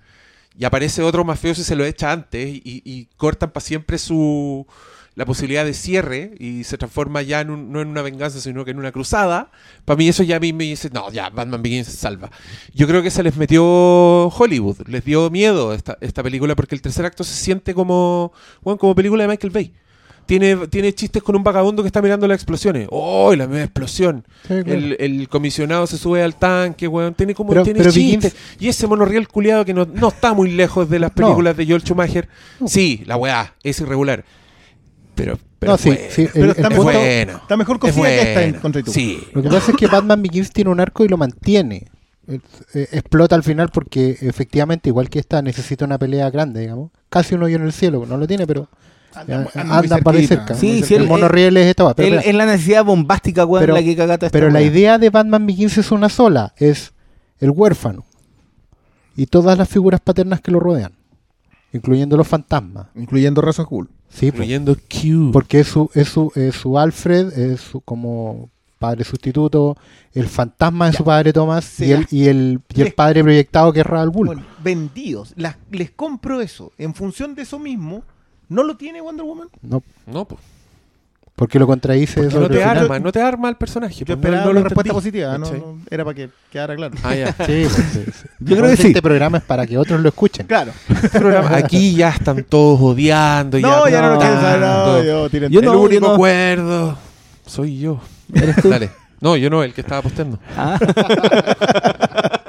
y 0.60 0.66
aparece 0.66 1.02
otro 1.02 1.24
mafioso 1.24 1.62
y 1.62 1.64
se 1.64 1.76
lo 1.76 1.86
echa 1.86 2.12
antes, 2.12 2.48
y, 2.64 3.08
cortan 3.18 3.50
para 3.52 3.66
siempre 3.66 3.98
su. 3.98 4.68
la 5.16 5.26
posibilidad 5.26 5.66
de 5.66 5.74
cierre 5.74 6.32
y 6.40 6.64
se 6.64 6.78
transforma 6.78 7.22
ya 7.22 7.42
en 7.42 7.50
un- 7.50 7.72
no 7.74 7.82
en 7.82 7.90
una 7.90 8.02
venganza, 8.02 8.40
sino 8.40 8.64
que 8.64 8.72
en 8.72 8.80
una 8.80 8.92
cruzada. 8.94 9.52
Para 9.84 9.98
mí, 9.98 10.08
eso 10.08 10.24
ya 10.24 10.38
a 10.38 10.40
mí 10.40 10.54
me 10.54 10.64
dice: 10.66 10.90
no, 10.94 11.12
ya, 11.12 11.30
Batman 11.30 11.62
Begins 11.62 11.88
se 11.88 11.98
salva. 11.98 12.30
Yo 12.74 12.88
creo 12.88 13.02
que 13.04 13.12
se 13.12 13.22
les 13.24 13.36
metió 13.36 13.64
Hollywood, 14.28 14.88
les 14.88 15.04
dio 15.04 15.30
miedo 15.30 15.74
esta, 15.74 15.98
esta 16.02 16.24
película 16.24 16.56
porque 16.56 16.76
el 16.76 16.82
tercer 16.82 17.06
acto 17.06 17.24
se 17.26 17.34
siente 17.34 17.74
como, 17.74 18.32
bueno, 18.62 18.78
como 18.78 18.96
película 18.96 19.24
de 19.24 19.30
Michael 19.30 19.52
Bay. 19.52 19.74
Tiene, 20.30 20.68
tiene 20.68 20.94
chistes 20.94 21.24
con 21.24 21.36
un 21.36 21.44
vagabundo 21.44 21.82
que 21.82 21.88
está 21.88 22.04
mirando 22.04 22.28
las 22.28 22.36
explosiones. 22.36 22.88
¡Oh, 22.92 23.34
la 23.36 23.48
media 23.48 23.64
explosión! 23.64 24.24
Sí, 24.44 24.48
claro. 24.50 24.72
El, 24.72 24.96
el 25.00 25.28
comisionado 25.28 25.88
se 25.88 25.98
sube 25.98 26.22
al 26.22 26.36
tanque, 26.36 26.88
weón. 26.88 27.16
Tiene 27.16 27.34
como 27.34 27.50
Pero- 27.50 27.64
tiene 27.64 27.80
pero 27.80 27.92
chistes. 27.92 28.36
Y 28.60 28.68
ese 28.68 28.86
monorriel 28.86 29.28
culiado 29.28 29.66
que 29.66 29.74
no, 29.74 29.86
no 29.92 30.10
está 30.10 30.36
muy 30.36 30.52
lejos 30.52 30.88
de 30.88 31.00
las 31.00 31.10
No. 31.10 31.16
películas 31.16 31.58
de 31.58 31.66
Joel 31.66 31.82
Schumacher. 31.82 32.30
Sí, 32.68 33.02
la 33.08 33.18
weá, 33.18 33.56
es 33.64 33.82
irregular. 33.82 34.24
Pero, 35.16 35.40
pero 35.58 35.72
no, 35.72 35.76
es 35.76 35.82
sí, 35.82 35.90
buena. 35.90 36.04
sí, 36.12 36.22
el- 36.22 36.30
Pero 36.32 36.46
el 36.46 36.50
está 36.52 36.62
es 36.62 36.70
mejor- 36.70 36.84
bueno. 36.94 37.32
Está 37.38 37.58
mejor 37.58 37.76
Es 37.78 37.82
cocida 37.82 38.04
que 38.08 38.22
esta 38.22 38.44
en 38.44 38.50
bueno. 38.52 38.62
contra 38.62 38.84
tú. 38.84 38.92
Sí. 38.92 39.20
Lo 39.34 39.42
que 39.42 39.50
pasa 39.50 39.72
es 39.72 39.78
que 39.78 39.88
Batman 39.88 40.22
Begins 40.22 40.52
tiene 40.52 40.70
un 40.70 40.80
arco 40.80 41.04
y 41.04 41.08
lo 41.08 41.18
mantiene. 41.18 41.88
Eh, 42.28 42.88
explota 42.92 43.36
al 43.36 43.42
final 43.42 43.70
porque 43.74 44.16
efectivamente, 44.22 44.90
igual 44.90 45.10
que 45.10 45.18
esta, 45.18 45.42
necesita 45.42 45.86
una 45.86 45.98
pelea 45.98 46.30
grande, 46.30 46.60
digamos. 46.62 46.92
Casi 47.10 47.34
un 47.34 47.42
hoyo 47.42 47.56
en 47.56 47.64
el 47.64 47.74
cielo, 47.74 48.06
no 48.08 48.18
lo 48.18 48.28
tiene, 48.28 48.46
pero 48.46 48.70
Anda- 49.16 49.50
anda 49.54 49.64
muy 49.66 49.74
andan 49.86 50.00
para 50.02 50.18
cerquita, 50.20 50.36
cerca. 50.48 50.56
Sí, 50.56 50.84
sí, 50.84 50.96
el 50.96 51.04
él- 51.04 51.08
monorriel 51.08 51.58
es 51.58 51.68
esta 51.68 51.84
va, 51.84 51.96
pero, 51.96 52.20
Es 52.20 52.34
la 52.34 52.46
necesidad 52.46 52.86
bombástica, 52.86 53.46
weón, 53.46 53.62
Pero- 53.64 53.74
la 53.76 53.84
que 53.84 53.96
cagata 53.96 54.28
esta 54.28 54.38
Pero 54.38 54.50
la 54.52 54.62
idea 54.62 54.98
de 54.98 55.10
Batman 55.10 55.46
Begins 55.48 55.78
es 55.78 55.92
una 55.92 56.10
sola, 56.10 56.54
es 56.58 56.94
el 57.40 57.52
huérfano 57.52 58.06
y 59.16 59.26
todas 59.26 59.58
las 59.58 59.68
figuras 59.70 60.00
paternas 60.00 60.42
que 60.42 60.52
lo 60.52 60.60
rodean, 60.60 60.94
incluyendo 61.74 62.16
los 62.18 62.28
fantasmas. 62.28 62.88
incluyendo 62.96 63.42
Raza 63.42 63.64
Azul. 63.64 63.90
Sí, 64.10 64.32
pues, 64.32 64.42
Incluyendo 64.48 64.76
Q. 64.76 65.32
porque 65.32 65.60
es 65.60 65.68
su, 65.68 65.90
es 65.94 66.08
su, 66.10 66.32
es 66.36 66.56
su 66.56 66.78
Alfred, 66.80 67.32
es 67.38 67.62
su 67.62 67.82
como 67.82 68.50
padre 68.80 69.04
sustituto, 69.04 69.76
el 70.14 70.28
fantasma 70.28 70.86
de 70.88 70.94
Ya. 70.94 70.98
su 70.98 71.04
padre 71.04 71.34
Thomas 71.34 71.66
Se 71.66 71.86
y 71.88 71.92
el, 71.92 72.08
y 72.10 72.28
el, 72.28 72.62
y 72.74 72.82
el 72.82 72.94
padre 72.94 73.22
proyectado 73.24 73.74
que 73.74 73.82
es 73.82 73.86
Ra's 73.86 74.04
al 74.04 74.10
Ghul. 74.10 74.28
Bueno, 74.28 74.44
vendidos. 74.64 75.34
Las- 75.36 75.58
les 75.72 75.92
compro 75.92 76.40
eso. 76.42 76.72
En 76.78 76.94
función 76.96 77.36
de 77.36 77.42
eso 77.44 77.60
mismo, 77.60 78.04
¿no 78.50 78.64
lo 78.64 78.76
tiene 78.78 79.00
Wonder 79.02 79.26
Woman? 79.26 79.48
No, 79.62 79.82
No, 80.06 80.26
pues. 80.26 80.42
porque 81.36 81.58
lo 81.58 81.66
contradice 81.68 82.22
Porque 82.24 82.38
no 82.40 82.50
te 82.50 82.64
arma, 82.64 83.00
no 83.00 83.12
te 83.14 83.22
arma 83.22 83.48
el 83.50 83.56
personaje. 83.56 83.96
Yo 83.96 84.06
pues, 84.06 84.18
no- 84.18 84.22
esperaba 84.22 84.46
no 84.46 84.54
lo 84.54 84.60
una 84.60 84.68
respuesta 84.70 84.92
entendí, 84.92 85.22
positiva. 85.22 85.38
¿no? 85.38 85.80
era 85.90 86.04
para 86.04 86.16
que 86.16 86.30
quedara 86.52 86.76
claro. 86.76 86.96
Ah, 87.04 87.16
ya. 87.16 87.28
Sí, 87.32 87.36
pues, 87.64 87.74
sí, 87.74 88.04
sí. 88.12 88.28
Yo 88.40 88.56
creo 88.58 88.68
que 88.68 88.74
Este 88.74 88.94
sí. 88.94 89.02
programa 89.02 89.38
es 89.38 89.44
para 89.46 89.66
que 89.66 89.78
otros 89.78 90.02
lo 90.02 90.10
escuchen. 90.10 90.46
Claro. 90.48 90.74
programa. 91.14 91.56
Aquí 91.56 91.96
ya 91.96 92.10
están 92.10 92.44
todos 92.44 92.80
odiando. 92.82 93.58
No, 93.60 93.88
ya 93.88 94.02
no 94.02 94.16
lo 94.16 94.22
saber. 94.22 94.60
No, 94.60 95.04
yo, 95.04 95.30
tiren- 95.30 95.50
Yo 95.50 95.60
el 95.62 95.66
no, 95.66 95.80
único 95.80 96.12
acuerdo 96.14 96.98
soy 97.46 97.80
yo. 97.80 98.02
¿Eres 98.34 98.58
tú? 98.58 98.70
Dale. 98.70 98.90
No, 99.22 99.36
yo 99.36 99.50
no, 99.50 99.64
el 99.64 99.74
que 99.74 99.82
estaba 99.82 100.02
posteando. 100.02 100.40
Ah. 100.58 100.80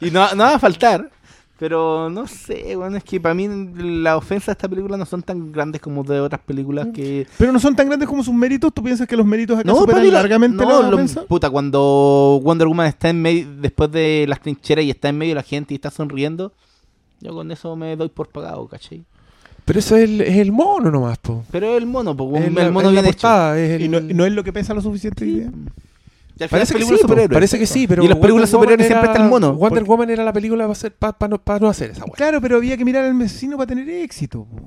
y 0.00 0.10
no, 0.10 0.34
no 0.34 0.44
va 0.44 0.54
a 0.54 0.58
faltar. 0.58 1.10
Pero 1.56 2.10
no 2.10 2.26
sé, 2.26 2.74
bueno, 2.74 2.96
es 2.96 3.04
que 3.04 3.20
para 3.20 3.32
mí 3.34 3.48
las 3.76 4.16
ofensas 4.16 4.46
de 4.46 4.52
esta 4.52 4.68
película 4.68 4.96
no 4.96 5.06
son 5.06 5.22
tan 5.22 5.52
grandes 5.52 5.80
como 5.80 6.02
de 6.02 6.18
otras 6.18 6.40
películas 6.40 6.88
que... 6.92 7.28
Pero 7.38 7.52
no 7.52 7.60
son 7.60 7.76
tan 7.76 7.86
grandes 7.86 8.08
como 8.08 8.24
sus 8.24 8.34
méritos. 8.34 8.72
¿Tú 8.74 8.82
piensas 8.82 9.06
que 9.06 9.16
los 9.16 9.24
méritos 9.24 9.58
acá 9.60 9.68
No, 9.70 9.76
superan 9.76 10.04
la- 10.08 10.12
largamente 10.14 10.64
no, 10.64 10.82
la 10.82 10.88
lo- 10.90 10.96
ofensa? 10.96 11.24
puta, 11.26 11.48
cuando 11.50 12.40
Wonder 12.42 12.66
Woman 12.66 12.88
está 12.88 13.08
en 13.08 13.22
medio, 13.22 13.46
después 13.60 13.90
de 13.92 14.26
las 14.28 14.40
trincheras 14.40 14.84
y 14.84 14.90
está 14.90 15.08
en 15.10 15.16
medio 15.18 15.30
de 15.30 15.36
la 15.36 15.42
gente 15.44 15.74
y 15.74 15.76
está 15.76 15.92
sonriendo, 15.92 16.52
yo 17.20 17.32
con 17.32 17.48
eso 17.52 17.76
me 17.76 17.94
doy 17.94 18.08
por 18.08 18.28
pagado, 18.30 18.66
¿cachai? 18.66 19.04
Pero 19.64 19.78
eso 19.78 19.96
es 19.96 20.04
el, 20.10 20.20
es 20.22 20.36
el 20.38 20.50
mono 20.50 20.90
nomás, 20.90 21.18
po. 21.18 21.44
Pero 21.52 21.68
es 21.68 21.78
el 21.78 21.86
mono, 21.86 22.16
Es 22.36 22.44
el 22.48 22.54
la- 22.54 22.70
mono 22.72 22.90
bien 22.90 23.04
hecho. 23.06 23.12
portada, 23.12 23.58
es 23.60 23.70
el- 23.70 23.82
Y 23.82 23.88
no, 23.88 24.00
no 24.00 24.26
es 24.26 24.32
lo 24.32 24.42
que 24.42 24.52
pesa 24.52 24.74
lo 24.74 24.80
suficiente. 24.82 25.24
día. 25.24 25.50
Y 26.36 26.48
Parece 26.48 26.74
que, 26.74 26.82
sí, 26.84 26.96
superhéroes. 26.98 27.36
parece 27.36 27.58
que 27.60 27.66
sí, 27.66 27.86
pero 27.86 28.02
Y 28.02 28.06
en 28.06 28.10
las 28.10 28.18
películas 28.18 28.50
superhéroes 28.50 28.86
siempre 28.88 29.08
está 29.08 29.22
el 29.22 29.28
mono. 29.30 29.54
Wonder 29.54 29.78
Porque- 29.80 29.88
Woman 29.88 30.10
era 30.10 30.24
la 30.24 30.32
película 30.32 30.66
para 31.40 31.60
no 31.60 31.68
hacer 31.68 31.90
esa 31.92 32.04
weá. 32.04 32.14
Claro, 32.16 32.40
pero 32.40 32.56
había 32.56 32.76
que 32.76 32.84
mirar 32.84 33.04
al 33.04 33.14
vecino 33.14 33.56
para 33.56 33.68
tener 33.68 33.88
éxito. 33.88 34.44
po. 34.44 34.60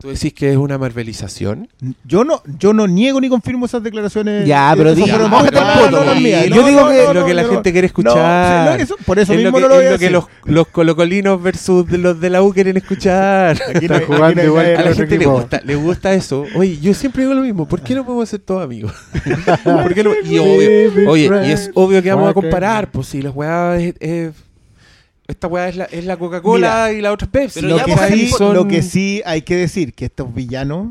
¿Tú 0.00 0.08
decís 0.08 0.32
que 0.32 0.50
es 0.50 0.56
una 0.56 0.78
marvelización? 0.78 1.68
Yo 2.04 2.24
no, 2.24 2.42
yo 2.58 2.72
no 2.72 2.86
niego 2.86 3.20
ni 3.20 3.28
confirmo 3.28 3.66
esas 3.66 3.82
declaraciones. 3.82 4.46
Ya, 4.46 4.72
pero 4.74 4.90
las 4.90 4.98
y- 4.98 6.22
mías. 6.22 6.46
yo 6.46 6.66
digo 6.66 6.88
que- 6.88 7.04
no, 7.06 7.12
lo 7.14 7.26
que 7.26 7.34
la 7.34 7.42
no, 7.42 7.48
gente 7.50 7.68
no. 7.68 7.72
quiere 7.72 7.86
escuchar. 7.86 8.64
No, 8.66 8.72
sí, 8.72 8.78
no, 8.78 8.82
eso- 8.84 8.96
por 9.04 9.18
eso 9.18 9.32
es 9.34 9.38
mismo 9.42 9.60
lo 9.60 9.68
que, 9.68 9.68
lo 9.68 9.74
voy 9.76 9.84
es 9.84 9.90
lo 9.92 9.98
que 9.98 10.10
los, 10.10 10.24
los 10.44 10.66
colocolinos 10.68 11.42
versus 11.42 11.90
los 11.90 12.18
de 12.18 12.30
la 12.30 12.42
U 12.42 12.52
quieren 12.54 12.78
escuchar. 12.78 13.58
Aquí 13.74 13.88
no 13.88 13.94
hay- 13.96 14.04
jugando 14.04 14.26
aquí 14.26 14.34
no 14.36 14.40
hay 14.40 14.46
igual 14.46 14.66
A 14.76 14.82
la 14.88 14.94
gente 14.94 15.18
le 15.18 15.26
gusta, 15.26 15.60
le 15.64 15.74
gusta 15.76 16.14
eso. 16.14 16.46
Oye, 16.56 16.78
yo 16.78 16.94
siempre 16.94 17.22
digo 17.24 17.34
lo 17.34 17.42
mismo. 17.42 17.68
¿Por 17.68 17.82
qué 17.82 17.94
no 17.94 18.04
podemos 18.06 18.26
ser 18.28 18.40
todos 18.40 18.64
amigos? 18.64 18.92
¿Por 19.64 19.94
qué 19.94 20.02
no? 20.02 20.12
Y 20.24 20.38
obvio, 20.38 21.10
oye, 21.10 21.30
y 21.46 21.52
es 21.52 21.70
obvio 21.74 22.02
que 22.02 22.10
vamos 22.10 22.30
a 22.30 22.32
comparar. 22.34 22.90
Pues 22.90 23.06
si 23.08 23.20
las 23.20 23.34
weas 23.36 23.80
es, 23.82 23.94
es- 24.00 24.32
esta 25.30 25.46
weá 25.46 25.68
es 25.68 25.76
la, 25.76 25.84
es 25.84 26.04
la 26.04 26.16
Coca-Cola 26.16 26.92
y 26.92 27.00
la 27.00 27.12
otra 27.12 27.26
es 27.26 27.30
Pepsi. 27.30 27.60
Pero 27.60 27.68
Lo 27.70 27.76
ya, 27.78 27.84
que, 27.84 28.16
sí, 28.16 28.26
son- 28.28 28.54
lo 28.54 28.68
que 28.68 28.82
sí 28.82 29.22
hay 29.24 29.42
que 29.42 29.56
decir 29.56 29.94
que 29.94 30.04
estos 30.06 30.34
villanos, 30.34 30.88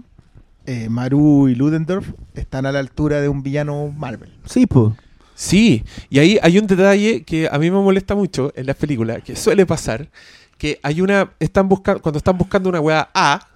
eh, 0.66 0.90
Maru 0.90 1.48
y 1.48 1.56
Ludendorff, 1.56 2.08
están 2.36 2.66
a 2.66 2.72
la 2.72 2.80
altura 2.80 3.22
de 3.22 3.30
un 3.30 3.44
villano 3.44 3.88
Marvel. 3.96 4.32
Sí, 4.46 4.66
pues. 4.66 4.94
Sí, 5.36 5.84
y 6.10 6.20
ahí 6.20 6.38
hay 6.42 6.60
un 6.60 6.68
detalle 6.68 7.24
que 7.24 7.48
a 7.50 7.58
mí 7.58 7.72
me 7.72 7.80
molesta 7.80 8.14
mucho 8.14 8.52
en 8.56 8.66
las 8.66 8.76
películas, 8.76 9.24
que 9.24 9.38
suele 9.38 9.66
pasar, 9.66 10.10
que 10.58 10.80
hay 10.84 11.00
una, 11.00 11.32
están 11.40 11.70
buscando, 11.70 12.02
cuando 12.02 12.18
están 12.18 12.38
buscando 12.38 12.68
una 12.68 12.82
weá 12.82 13.10
A, 13.14 13.48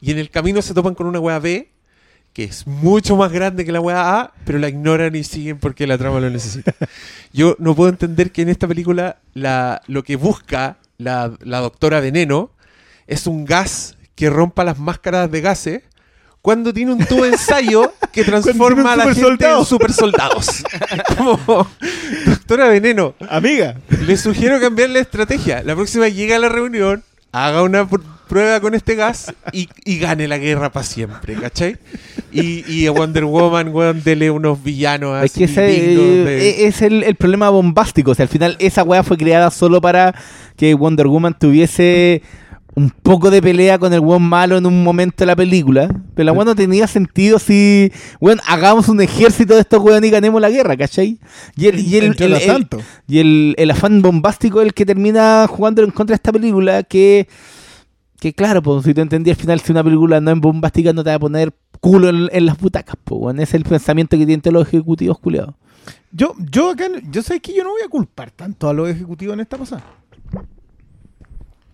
y 0.00 0.12
en 0.12 0.18
el 0.18 0.30
camino 0.30 0.62
se 0.62 0.72
topan 0.74 0.94
con 0.94 1.08
una 1.08 1.18
weá 1.18 1.40
B, 1.40 1.71
que 2.32 2.44
es 2.44 2.66
mucho 2.66 3.16
más 3.16 3.30
grande 3.30 3.64
que 3.64 3.72
la 3.72 3.80
weá 3.80 4.20
A, 4.20 4.32
pero 4.44 4.58
la 4.58 4.68
ignoran 4.68 5.14
y 5.14 5.24
siguen 5.24 5.58
porque 5.58 5.86
la 5.86 5.98
trama 5.98 6.20
lo 6.20 6.30
necesita. 6.30 6.74
Yo 7.32 7.56
no 7.58 7.74
puedo 7.74 7.90
entender 7.90 8.32
que 8.32 8.42
en 8.42 8.48
esta 8.48 8.66
película 8.66 9.18
la, 9.34 9.82
lo 9.86 10.02
que 10.02 10.16
busca 10.16 10.76
la, 10.98 11.32
la 11.40 11.60
doctora 11.60 12.00
Veneno 12.00 12.50
es 13.06 13.26
un 13.26 13.44
gas 13.44 13.96
que 14.14 14.30
rompa 14.30 14.64
las 14.64 14.78
máscaras 14.78 15.30
de 15.30 15.40
gases 15.40 15.82
cuando 16.42 16.74
tiene 16.74 16.92
un 16.92 17.04
tubo 17.06 17.22
de 17.22 17.30
ensayo 17.30 17.92
que 18.12 18.24
transforma 18.24 18.92
a 18.92 18.96
la 18.96 19.04
gente 19.14 19.20
supersoldado. 19.20 19.60
en 19.60 19.66
super 19.66 19.92
soldados. 19.92 20.64
Como, 21.16 21.68
doctora 22.26 22.68
Veneno, 22.68 23.14
Amiga, 23.28 23.76
le 24.04 24.16
sugiero 24.16 24.60
cambiar 24.60 24.90
la 24.90 24.98
estrategia. 24.98 25.62
La 25.62 25.74
próxima 25.74 26.08
llega 26.08 26.36
a 26.36 26.38
la 26.40 26.48
reunión, 26.48 27.04
haga 27.30 27.62
una 27.62 27.86
prueba 28.32 28.60
con 28.60 28.74
este 28.74 28.94
gas 28.94 29.34
y, 29.52 29.68
y 29.84 29.98
gane 29.98 30.26
la 30.26 30.38
guerra 30.38 30.72
para 30.72 30.86
siempre, 30.86 31.34
¿cachai? 31.34 31.76
Y, 32.32 32.64
y 32.66 32.86
a 32.86 32.90
Wonder 32.92 33.26
Woman, 33.26 33.68
weón, 33.68 34.02
dele 34.02 34.30
unos 34.30 34.62
villanos 34.64 35.22
Es 35.22 35.32
así 35.32 35.38
que 35.40 35.44
ese 35.44 35.66
dignos 35.66 36.04
de- 36.26 36.48
eh, 36.48 36.66
es 36.66 36.80
el, 36.80 37.02
el 37.02 37.14
problema 37.16 37.50
bombástico. 37.50 38.12
O 38.12 38.14
sea, 38.14 38.22
al 38.22 38.30
final 38.30 38.56
esa 38.58 38.84
weá 38.84 39.02
fue 39.02 39.18
creada 39.18 39.50
solo 39.50 39.82
para 39.82 40.14
que 40.56 40.72
Wonder 40.72 41.08
Woman 41.08 41.36
tuviese 41.38 42.22
un 42.74 42.88
poco 42.88 43.30
de 43.30 43.42
pelea 43.42 43.78
con 43.78 43.92
el 43.92 44.00
weón 44.00 44.22
malo 44.22 44.56
en 44.56 44.64
un 44.64 44.82
momento 44.82 45.16
de 45.18 45.26
la 45.26 45.36
película. 45.36 45.88
Pero 46.14 46.24
la 46.24 46.32
weá 46.32 46.46
no 46.46 46.54
tenía 46.54 46.86
sentido 46.86 47.38
si, 47.38 47.92
weón, 48.18 48.40
hagamos 48.46 48.88
un 48.88 49.02
ejército 49.02 49.52
de 49.56 49.60
estos 49.60 49.78
weón 49.82 50.02
y 50.06 50.08
ganemos 50.08 50.40
la 50.40 50.48
guerra, 50.48 50.74
¿cachai? 50.74 51.18
Y 51.54 51.66
el, 51.66 51.80
y 51.80 51.96
el, 51.98 52.04
el- 52.24 52.32
y 53.06 53.18
el, 53.18 53.54
el 53.58 53.70
afán 53.70 54.00
bombástico 54.00 54.62
es 54.62 54.68
el 54.68 54.72
que 54.72 54.86
termina 54.86 55.46
jugando 55.50 55.82
en 55.84 55.90
contra 55.90 56.14
de 56.14 56.16
esta 56.16 56.32
película 56.32 56.82
que... 56.82 57.28
Que 58.22 58.32
claro, 58.32 58.62
pues 58.62 58.84
si 58.84 58.94
te 58.94 59.00
entendí 59.00 59.30
al 59.30 59.36
final, 59.36 59.58
si 59.58 59.72
una 59.72 59.82
película 59.82 60.20
no 60.20 60.30
es 60.30 60.38
bombástica, 60.38 60.92
no 60.92 61.02
te 61.02 61.10
va 61.10 61.16
a 61.16 61.18
poner 61.18 61.52
culo 61.80 62.08
en, 62.08 62.28
en 62.30 62.46
las 62.46 62.56
butacas, 62.56 62.94
pues, 63.02 63.20
weón. 63.20 63.40
Ese 63.40 63.42
es 63.42 63.54
el 63.54 63.64
pensamiento 63.64 64.16
que 64.16 64.24
tienen 64.24 64.40
todos 64.40 64.54
los 64.54 64.68
ejecutivos 64.68 65.18
culiados. 65.18 65.56
Yo, 66.12 66.32
yo 66.38 66.70
acá, 66.70 66.84
yo 67.10 67.20
sé 67.20 67.40
que 67.40 67.52
yo 67.52 67.64
no 67.64 67.70
voy 67.70 67.80
a 67.84 67.88
culpar 67.88 68.30
tanto 68.30 68.68
a 68.68 68.72
los 68.72 68.88
ejecutivos 68.88 69.34
en 69.34 69.40
esta 69.40 69.58
pasada. 69.58 69.82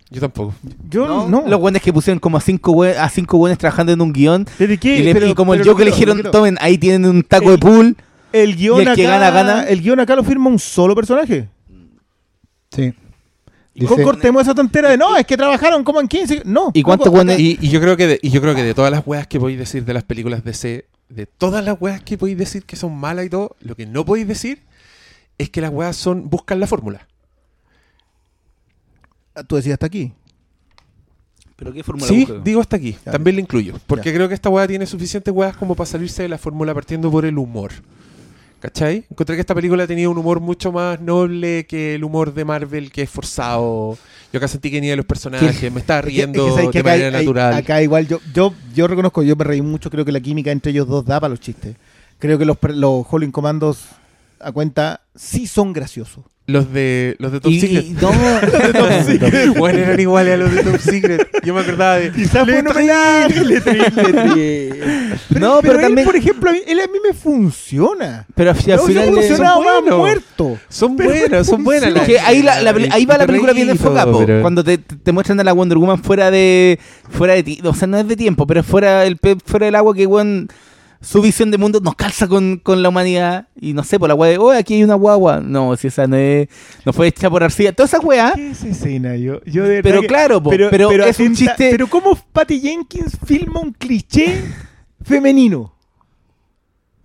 Yo 0.09 0.21
tampoco. 0.21 0.55
Yo 0.89 1.07
¿No? 1.07 1.29
no. 1.29 1.47
Los 1.47 1.59
buenos 1.59 1.83
que 1.83 1.93
pusieron 1.93 2.17
como 2.19 2.37
a 2.37 2.41
cinco, 2.41 2.83
a 2.83 3.07
cinco 3.09 3.37
buenos 3.37 3.59
trabajando 3.59 3.91
en 3.93 4.01
un 4.01 4.11
guion. 4.11 4.47
¿Pero 4.57 4.73
qué? 4.79 4.97
y, 4.97 5.03
le- 5.03 5.13
Pero- 5.13 5.27
y 5.27 5.35
como 5.35 5.53
el 5.53 5.59
pero 5.59 5.71
yo 5.73 5.75
que 5.77 5.83
no 5.83 5.85
le 5.85 5.91
dijeron, 5.91 6.21
tomen, 6.31 6.57
ahí 6.61 6.79
tienen 6.79 7.05
un 7.07 7.21
taco 7.21 7.49
de 7.49 7.53
El- 7.53 7.59
pool. 7.59 7.95
El 8.33 8.55
guion 8.55 8.79
y 8.79 8.81
el 8.81 8.87
acá, 8.87 8.95
que 8.95 9.03
gana, 9.03 9.29
gana. 9.29 9.63
El 9.65 9.81
guion 9.83 9.99
acá 9.99 10.15
lo 10.15 10.23
firma 10.23 10.49
un 10.49 10.57
solo 10.57 10.95
personaje. 10.95 11.47
Sí. 12.71 12.91
Dice- 13.87 14.03
cortemos 14.03 14.41
esa 14.41 14.53
tontera 14.55 14.89
de 14.89 14.97
no, 14.97 15.15
es 15.17 15.25
que 15.25 15.37
trabajaron 15.37 15.83
como 15.83 15.99
en 16.01 16.07
15. 16.07 16.43
No. 16.45 16.71
¿Y 16.73 16.81
acá- 16.81 17.39
Y, 17.39 17.57
y 17.61 17.69
yo 17.69 17.79
creo 17.81 17.95
que 17.97 18.07
de, 18.07 18.19
y 18.21 18.29
yo 18.29 18.41
creo 18.41 18.55
que 18.55 18.63
de 18.63 18.73
todas 18.73 18.91
las 18.91 19.05
weas 19.05 19.27
que 19.27 19.39
podéis 19.39 19.59
decir 19.59 19.85
de 19.85 19.93
las 19.93 20.03
películas 20.03 20.43
de 20.43 20.53
C, 20.53 20.85
de 21.09 21.25
todas 21.25 21.63
las 21.63 21.79
weas 21.79 22.01
que 22.01 22.17
podéis 22.17 22.37
decir 22.37 22.63
que 22.65 22.75
son 22.75 22.95
malas 22.97 23.25
y 23.25 23.29
todo, 23.29 23.55
lo 23.61 23.75
que 23.75 23.85
no 23.85 24.05
podéis 24.05 24.27
decir 24.27 24.63
es 25.37 25.49
que 25.49 25.61
las 25.61 25.71
weas 25.71 25.95
son 25.95 26.29
buscan 26.29 26.59
la 26.59 26.67
fórmula. 26.67 27.07
Tú 29.47 29.55
decías 29.55 29.73
hasta 29.73 29.85
aquí. 29.85 30.11
¿Pero 31.55 31.73
qué 31.73 31.83
fórmula 31.83 32.07
Sí, 32.07 32.25
busca? 32.25 32.41
digo 32.43 32.61
hasta 32.61 32.75
aquí. 32.77 32.97
Ya. 33.05 33.11
También 33.11 33.35
lo 33.35 33.41
incluyo. 33.41 33.75
Porque 33.87 34.09
Ya. 34.09 34.15
creo 34.15 34.27
que 34.27 34.33
esta 34.33 34.49
wea 34.49 34.67
tiene 34.67 34.85
suficientes 34.85 35.33
weas 35.33 35.55
como 35.57 35.75
para 35.75 35.85
salirse 35.89 36.23
de 36.23 36.29
la 36.29 36.37
fórmula 36.37 36.73
partiendo 36.73 37.11
por 37.11 37.25
el 37.25 37.37
humor. 37.37 37.71
¿Cachai? 38.59 39.05
Encontré 39.09 39.35
que 39.35 39.41
esta 39.41 39.55
película 39.55 39.87
tenía 39.87 40.09
un 40.09 40.17
humor 40.17 40.41
mucho 40.41 40.71
más 40.73 40.99
noble 40.99 41.65
que 41.65 41.95
el 41.95 42.03
humor 42.03 42.33
de 42.33 42.43
Marvel, 42.43 42.91
que 42.91 43.03
es 43.03 43.09
forzado. 43.09 43.97
Yo 44.33 44.37
acá 44.37 44.47
sentí 44.49 44.69
que 44.69 44.81
ni 44.81 44.87
de 44.87 44.97
los 44.97 45.05
personajes, 45.05 45.71
me 45.71 45.79
estaba 45.79 45.99
Es 46.01 46.05
que- 46.05 46.11
riendo 46.11 46.59
es 46.59 46.69
que 46.69 46.79
de 46.79 46.83
manera 46.83 47.17
hay- 47.19 47.25
natural. 47.25 47.53
acá 47.53 47.81
igual 47.81 48.07
yo, 48.07 48.19
yo, 48.33 48.53
yo 48.75 48.87
reconozco, 48.87 49.23
yo 49.23 49.35
me 49.37 49.45
reí 49.45 49.61
mucho, 49.61 49.89
creo 49.89 50.03
que 50.03 50.11
la 50.11 50.19
química 50.19 50.51
entre 50.51 50.71
ellos 50.71 50.87
dos 50.87 51.05
da 51.05 51.19
para 51.21 51.29
los 51.31 51.39
chistes. 51.39 51.75
Creo 52.19 52.37
que 52.37 52.43
los, 52.45 52.57
los 52.75 53.05
Howling 53.09 53.31
Commandos 53.31 53.85
a 54.41 54.51
cuenta 54.51 55.01
sí 55.15 55.47
son 55.47 55.71
graciosos. 55.71 56.25
Los 56.49 56.73
de 56.73 57.15
los 57.19 57.31
de 57.31 57.39
Top 57.39 57.51
Y- 57.51 57.59
Secret. 57.61 57.85
y- 57.85 57.95
no, 58.01 58.11
bueno, 59.59 59.77
eran 59.79 59.99
iguales 59.99 60.33
a 60.33 60.37
los 60.37 60.51
de 60.53 60.63
Top 60.63 60.79
Secret. 60.79 61.27
Yo 61.43 61.53
me 61.53 61.61
acordaba 61.61 61.97
de. 61.99 62.11
Quizás 62.11 62.47
No, 65.29 65.59
pero 65.61 65.75
él, 65.75 65.81
también- 65.81 66.05
por 66.05 66.15
ejemplo, 66.15 66.49
a 66.49 66.53
mí, 66.53 66.59
él 66.67 66.79
a 66.79 66.87
mí 66.87 66.97
me 67.07 67.13
funciona. 67.13 68.25
pero 68.35 68.51
al 68.51 68.55
No, 68.57 68.61
final 68.61 68.79
son 68.79 69.41
más 69.43 69.55
buenos. 69.57 69.99
muerto. 69.99 70.57
Son 70.69 70.95
Pero 70.95 71.09
buenas, 71.09 71.47
son 71.47 71.63
buenas. 71.63 71.95
Es 71.95 72.01
que 72.03 72.19
ahí, 72.19 72.41
la, 72.41 72.53
ahí 72.91 73.05
va 73.05 73.17
la 73.17 73.25
película 73.25 73.53
bien 73.53 73.69
enfocada, 73.69 74.11
po. 74.11 74.25
cuando 74.41 74.63
te, 74.63 74.77
te- 74.77 75.11
muestran 75.11 75.39
a 75.39 75.43
la 75.43 75.53
Wonder 75.53 75.77
Woman 75.77 76.01
fuera 76.03 76.31
de 76.31 76.79
fuera 77.09 77.33
de 77.33 77.43
ti, 77.43 77.59
o 77.63 77.73
sea, 77.73 77.87
no 77.87 77.97
es 77.97 78.07
de 78.07 78.15
tiempo, 78.15 78.45
pero 78.47 78.61
es 78.61 78.65
fuera 78.65 79.05
el 79.05 79.17
fuera 79.45 79.65
del 79.65 79.75
agua 79.75 79.93
que 79.93 80.05
weón, 80.05 80.47
su 81.01 81.21
visión 81.21 81.49
de 81.51 81.57
mundo 81.57 81.79
nos 81.81 81.95
calza 81.95 82.27
con, 82.27 82.57
con 82.57 82.83
la 82.83 82.89
humanidad 82.89 83.47
y 83.59 83.73
no 83.73 83.83
sé, 83.83 83.97
por 83.97 84.09
la 84.09 84.15
weá 84.15 84.31
de, 84.31 84.37
oh, 84.37 84.51
aquí 84.51 84.73
hay 84.75 84.83
una 84.83 84.95
guagua. 84.95 85.39
No, 85.39 85.75
si 85.77 85.87
esa 85.87 86.07
no 86.07 86.15
es, 86.17 86.49
no 86.85 86.91
fue 86.93 87.07
hecha 87.07 87.29
por 87.29 87.41
Arcilla. 87.43 87.71
Toda 87.73 87.87
esa 87.87 87.99
weá, 87.99 88.33
¿Qué 88.35 88.49
es 88.51 88.63
escena? 88.63 89.15
Yo, 89.15 89.41
yo 89.45 89.63
de 89.63 89.81
pero 89.81 90.01
que- 90.01 90.07
claro, 90.07 90.43
po, 90.43 90.49
pero, 90.49 90.91
es 91.03 91.19
un 91.19 91.33
chiste. 91.35 91.69
Pero 91.71 91.87
¿cómo 91.87 92.15
Patty 92.33 92.59
Jenkins 92.59 93.17
filma 93.25 93.61
un 93.61 93.71
cliché 93.73 94.43
femenino? 95.03 95.73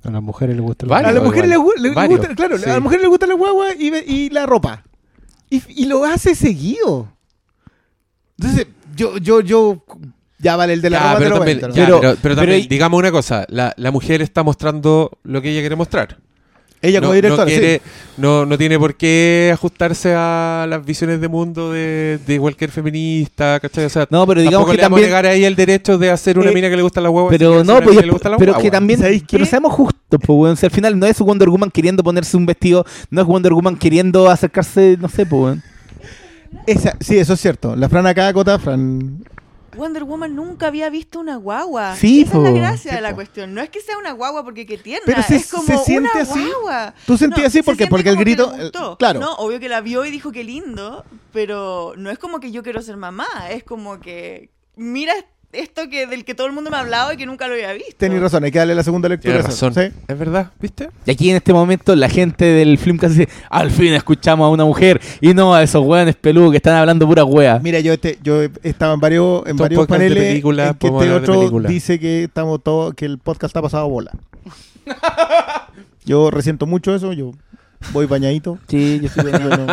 A 0.02 0.10
las 0.10 0.22
mujeres 0.22 0.54
les 0.56 0.64
gusta 0.64 0.84
el 0.86 0.90
Varios, 0.90 1.10
a 1.10 1.14
las 1.14 1.22
mujeres 1.24 1.48
le, 1.48 1.54
igual. 1.54 1.76
gu- 1.76 1.80
le 1.80 1.94
Varios, 1.94 2.18
gusta, 2.20 2.34
claro, 2.34 2.58
sí. 2.58 2.64
a 2.64 2.72
las 2.74 2.82
mujeres 2.82 3.02
les 3.02 3.08
gusta 3.10 3.26
la 3.26 3.34
guagua 3.34 3.72
y 3.74 4.28
la 4.30 4.44
ropa. 4.44 4.84
Y, 5.48 5.62
y 5.68 5.86
lo 5.86 6.04
hace 6.04 6.34
seguido. 6.34 7.08
Entonces, 8.38 8.66
yo, 8.96 9.16
yo, 9.18 9.40
yo, 9.40 9.84
ya 10.44 10.54
vale 10.56 10.74
el 10.74 10.82
de 10.82 10.90
la 10.90 10.98
Ya, 10.98 11.02
ropa, 11.04 11.14
te 11.18 11.24
pero 11.24 11.30
lo 11.30 11.36
también, 11.38 11.58
cuento, 11.60 11.68
¿no? 11.68 11.74
ya, 11.74 11.86
Pero- 11.86 12.00
pero- 12.00 12.16
pero 12.22 12.36
también, 12.36 12.60
pero- 12.60 12.68
digamos 12.68 12.98
una 12.98 13.10
cosa, 13.10 13.46
la, 13.48 13.72
la 13.76 13.90
mujer 13.90 14.22
está 14.22 14.42
mostrando 14.44 15.10
lo 15.24 15.42
que 15.42 15.50
ella 15.50 15.60
quiere 15.60 15.74
mostrar. 15.76 16.18
Ella 16.82 17.00
no, 17.00 17.06
como 17.06 17.14
directora, 17.14 17.44
no, 17.44 17.50
sí. 17.50 17.56
quiere- 17.58 17.80
no, 18.18 18.44
no 18.44 18.58
tiene 18.58 18.78
por 18.78 18.94
qué 18.94 19.50
ajustarse 19.54 20.12
a 20.14 20.66
las 20.68 20.84
visiones 20.84 21.18
de 21.18 21.28
mundo 21.28 21.72
de, 21.72 22.18
de 22.26 22.38
cualquier 22.38 22.70
feminista, 22.70 23.58
¿cachai? 23.58 23.86
O 23.86 23.88
sea, 23.88 24.06
No, 24.10 24.26
pero 24.26 24.42
digamos 24.42 24.66
que 24.68 24.76
le 24.76 24.82
vamos 24.82 24.98
a 24.98 25.00
también 25.00 25.06
negar 25.08 25.24
a 25.24 25.32
ella 25.32 25.48
el 25.48 25.56
derecho 25.56 25.96
de 25.96 26.10
hacer 26.10 26.38
una 26.38 26.50
Eh, 26.50 26.54
mina 26.54 26.68
que 26.68 26.76
le 26.76 26.82
gusta 26.82 27.00
la 27.00 27.08
huevo. 27.08 27.28
Pero 27.30 27.64
no, 27.64 27.80
pues, 27.80 27.96
que 27.98 28.36
pero 28.38 28.58
que 28.58 28.70
también, 28.70 29.00
pero 29.30 29.46
seamos 29.46 29.72
justos, 29.72 30.20
pues, 30.26 30.28
weón. 30.38 30.56
Si 30.58 30.66
al 30.66 30.72
final 30.72 30.98
no 30.98 31.06
es 31.06 31.18
Wonder 31.20 31.48
Woman 31.48 31.70
queriendo 31.70 32.02
ponerse 32.04 32.36
un 32.36 32.44
vestido, 32.44 32.84
no 33.08 33.22
es 33.22 33.26
Wonder 33.26 33.54
Woman 33.54 33.76
queriendo 33.76 34.28
acercarse, 34.28 34.98
no 35.00 35.08
sé, 35.08 35.24
pues, 35.24 35.40
weón. 35.42 35.62
Esa, 36.66 36.96
sí, 37.00 37.16
eso 37.18 37.32
es 37.32 37.40
cierto. 37.40 37.74
La 37.76 37.88
Fran 37.88 38.06
acá, 38.06 38.30
Cota, 38.34 38.58
Fran 38.58 39.24
Wonder 39.76 40.04
Woman 40.04 40.34
nunca 40.34 40.66
había 40.68 40.88
visto 40.90 41.20
una 41.20 41.36
guagua. 41.36 41.96
Sí, 41.96 42.22
Esa 42.22 42.36
es 42.38 42.42
la 42.42 42.50
gracia 42.50 42.90
Sí, 42.92 42.96
de 42.96 43.02
la 43.02 43.14
cuestión. 43.14 43.54
No 43.54 43.60
es 43.62 43.70
que 43.70 43.80
sea 43.80 43.98
una 43.98 44.12
guagua 44.12 44.44
porque 44.44 44.66
que 44.66 44.78
tierna, 44.78 45.04
Pero 45.06 45.22
se- 45.22 45.36
es 45.36 45.50
como 45.50 45.64
se 45.66 45.78
siente 45.78 46.10
una 46.14 46.22
así. 46.22 46.44
guagua. 46.44 46.94
¿Tú 47.06 47.16
sentías 47.16 47.46
así? 47.48 47.58
se 47.58 47.62
¿Por 47.64 47.74
qué? 47.74 47.84
siente 47.84 47.90
Porque 47.90 48.08
el 48.10 48.16
que 48.16 48.24
grito- 48.24 48.52
le 48.56 48.62
gustó. 48.64 48.92
eh, 48.92 48.96
claro. 48.98 49.20
No, 49.20 49.34
obvio 49.34 49.58
que 49.60 49.68
la 49.68 49.80
vio 49.80 50.04
y 50.04 50.10
dijo 50.10 50.32
que 50.32 50.44
lindo, 50.44 51.04
pero 51.32 51.94
no 51.96 52.10
es 52.10 52.18
como 52.18 52.40
que 52.40 52.50
yo 52.52 52.62
quiero 52.62 52.82
ser 52.82 52.96
mamá, 52.96 53.26
es 53.50 53.64
como 53.64 54.00
que 54.00 54.50
mira 54.76 55.12
esto 55.54 55.88
que 55.88 56.06
del 56.06 56.24
que 56.24 56.34
todo 56.34 56.46
el 56.46 56.52
mundo 56.52 56.70
me 56.70 56.76
ha 56.76 56.80
hablado 56.80 57.12
y 57.12 57.16
que 57.16 57.26
nunca 57.26 57.46
lo 57.46 57.54
había 57.54 57.72
visto. 57.72 57.94
Tenés 57.96 58.20
razón, 58.20 58.44
hay 58.44 58.50
que 58.50 58.58
darle 58.58 58.74
la 58.74 58.82
segunda 58.82 59.08
lectura. 59.08 59.34
Tienes 59.34 59.46
razón. 59.46 59.74
¿sí? 59.74 59.92
Es 60.06 60.18
verdad, 60.18 60.50
¿viste? 60.60 60.90
Y 61.06 61.10
aquí 61.10 61.30
en 61.30 61.36
este 61.36 61.52
momento 61.52 61.94
la 61.96 62.08
gente 62.08 62.44
del 62.44 62.78
Filmcast 62.78 63.14
dice, 63.14 63.32
al 63.50 63.70
fin 63.70 63.94
escuchamos 63.94 64.46
a 64.46 64.48
una 64.48 64.64
mujer 64.64 65.00
y 65.20 65.34
no 65.34 65.54
a 65.54 65.62
esos 65.62 65.84
hueones 65.84 66.16
peludos 66.16 66.50
que 66.50 66.58
están 66.58 66.76
hablando 66.76 67.06
pura 67.06 67.24
wea. 67.24 67.58
Mira, 67.62 67.80
yo 67.80 67.92
este, 67.92 68.18
yo 68.22 68.42
he 68.42 68.50
estado 68.62 68.94
en 68.94 69.00
varios, 69.00 69.46
en 69.46 69.56
varios 69.56 69.82
de 69.82 69.86
paneles 69.86 70.24
película, 70.24 70.68
en 70.68 70.74
que 70.74 70.88
podemos 70.88 71.20
este 71.22 71.30
otro 71.32 71.60
dice 71.60 71.98
que 71.98 72.24
estamos 72.24 72.62
todo, 72.62 72.92
que 72.92 73.04
el 73.04 73.18
podcast 73.18 73.50
está 73.50 73.62
pasado 73.62 73.84
a 73.84 73.88
bola. 73.88 74.12
yo 76.04 76.30
resiento 76.30 76.66
mucho 76.66 76.94
eso, 76.94 77.12
yo 77.12 77.32
voy 77.92 78.06
bañadito. 78.06 78.58
Sí, 78.68 79.00
yo 79.00 79.06
estoy 79.08 79.30
Pero, 79.32 79.66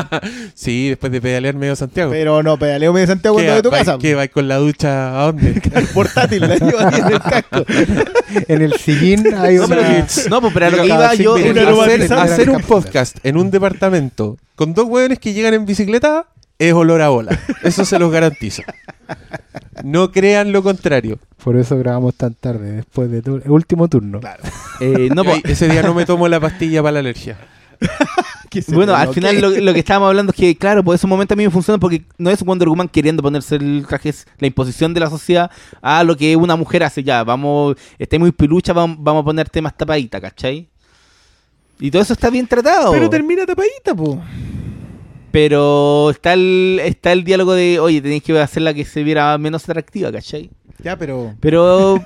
Sí, 0.54 0.90
después 0.90 1.12
de 1.12 1.22
pedalear 1.22 1.56
medio 1.56 1.76
Santiago. 1.76 2.12
pero 2.12 2.44
no, 2.44 2.58
pedaleo 2.58 2.94
medio 2.94 3.08
Santiago 3.08 3.38
¿Qué, 3.38 3.44
cuando 3.46 3.56
de 3.56 3.62
tu 3.64 3.70
vais- 3.76 3.80
casa. 3.86 3.98
¿Qué 4.00 4.16
vais 4.16 4.30
con 4.32 4.48
la 4.48 4.58
ducha 4.58 5.20
a 5.22 5.26
dónde? 5.28 5.62
El 5.76 5.88
portátil, 5.88 6.42
la 6.42 6.56
llevo 6.58 6.80
ahí 6.80 7.00
en 7.00 7.08
el 7.14 7.20
casco. 7.22 7.66
En 8.48 8.62
el 8.62 8.74
sillín 8.74 9.34
hay 9.36 9.56
No, 9.56 9.66
una... 9.66 9.76
pero, 9.76 10.06
no, 10.30 10.42
pues, 10.42 10.54
pero 10.54 10.66
a 10.66 10.70
lo 10.70 10.78
que 10.78 10.86
iba 10.88 11.14
yo... 11.16 11.38
en- 11.38 12.12
hacer, 12.14 12.50
un 12.50 12.62
podcast 12.62 13.18
en 13.24 13.38
un 13.38 13.52
departamento 13.52 14.38
con 14.56 14.74
dos 14.74 14.86
hueones 14.86 15.20
que 15.20 15.34
llegan 15.34 15.54
en 15.54 15.66
bicicleta 15.66 16.26
es 16.60 16.74
olor 16.74 17.02
a 17.02 17.10
bola. 17.10 17.40
Eso 17.64 17.86
se 17.86 17.98
los 17.98 18.12
garantizo. 18.12 18.62
No 19.84 20.12
crean 20.12 20.52
lo 20.52 20.62
contrario. 20.62 21.18
Por 21.44 21.56
eso 21.58 21.76
grabamos 21.80 22.14
tan 22.14 22.36
tarde, 22.36 22.72
después 22.74 23.10
de 23.10 23.24
tu... 23.24 23.42
último 23.46 23.88
turno. 23.88 24.20
eh, 24.80 25.10
no, 25.16 25.24
Yo 25.24 25.32
pues, 25.32 25.46
ese 25.46 25.68
día 25.70 25.82
no 25.82 25.96
me 25.96 26.06
tomo 26.06 26.28
la 26.28 26.40
pastilla 26.40 26.82
para 26.84 26.94
la 26.94 27.00
alergia. 27.00 27.38
Bueno, 28.74 28.94
al 28.94 29.14
final 29.14 29.40
lo, 29.40 29.50
lo 29.50 29.74
que 29.74 29.80
estábamos 29.80 30.10
hablando 30.10 30.32
es 30.32 30.38
que, 30.38 30.58
claro, 30.58 30.84
por 30.84 30.94
esos 30.94 31.10
momentos 31.10 31.36
a 31.36 31.38
mí 31.38 31.46
me 31.46 31.50
funciona 31.50 31.80
porque 31.80 32.04
no 32.18 32.30
es 32.30 32.44
Wonder 32.44 32.68
Woman 32.68 32.90
queriendo 32.90 33.24
ponerse 33.24 33.56
el 33.56 33.86
traje, 33.88 34.10
es 34.10 34.28
la 34.40 34.48
imposición 34.48 34.94
de 34.94 35.00
la 35.00 35.10
sociedad 35.10 35.50
a 35.82 36.04
lo 36.04 36.18
que 36.18 36.36
una 36.36 36.58
mujer 36.58 36.84
hace. 36.84 37.02
Ya, 37.02 37.24
vamos, 37.24 37.78
esté 37.98 38.20
muy 38.20 38.32
pilucha, 38.34 38.74
vamos, 38.74 38.98
vamos 39.00 39.22
a 39.22 39.26
ponerte 39.26 39.62
más 39.62 39.78
tapadita, 39.78 40.20
¿cachai? 40.20 40.68
Y 41.80 41.90
todo 41.90 42.02
eso 42.02 42.14
está 42.14 42.30
bien 42.30 42.46
tratado. 42.46 42.92
Pero 42.92 43.10
termina 43.10 43.46
tapadita, 43.46 43.96
po. 43.96 44.22
Pero 45.32 46.10
está 46.12 46.34
el, 46.34 46.82
está 46.84 47.14
el 47.14 47.24
diálogo 47.24 47.54
de, 47.54 47.80
oye, 47.80 48.02
tenéis 48.02 48.22
que 48.22 48.38
hacerla 48.38 48.74
que 48.74 48.84
se 48.84 49.02
viera 49.02 49.38
menos 49.38 49.64
atractiva, 49.64 50.12
¿cachai? 50.12 50.50
Ya, 50.84 50.98
pero, 50.98 51.36
Pero, 51.40 52.04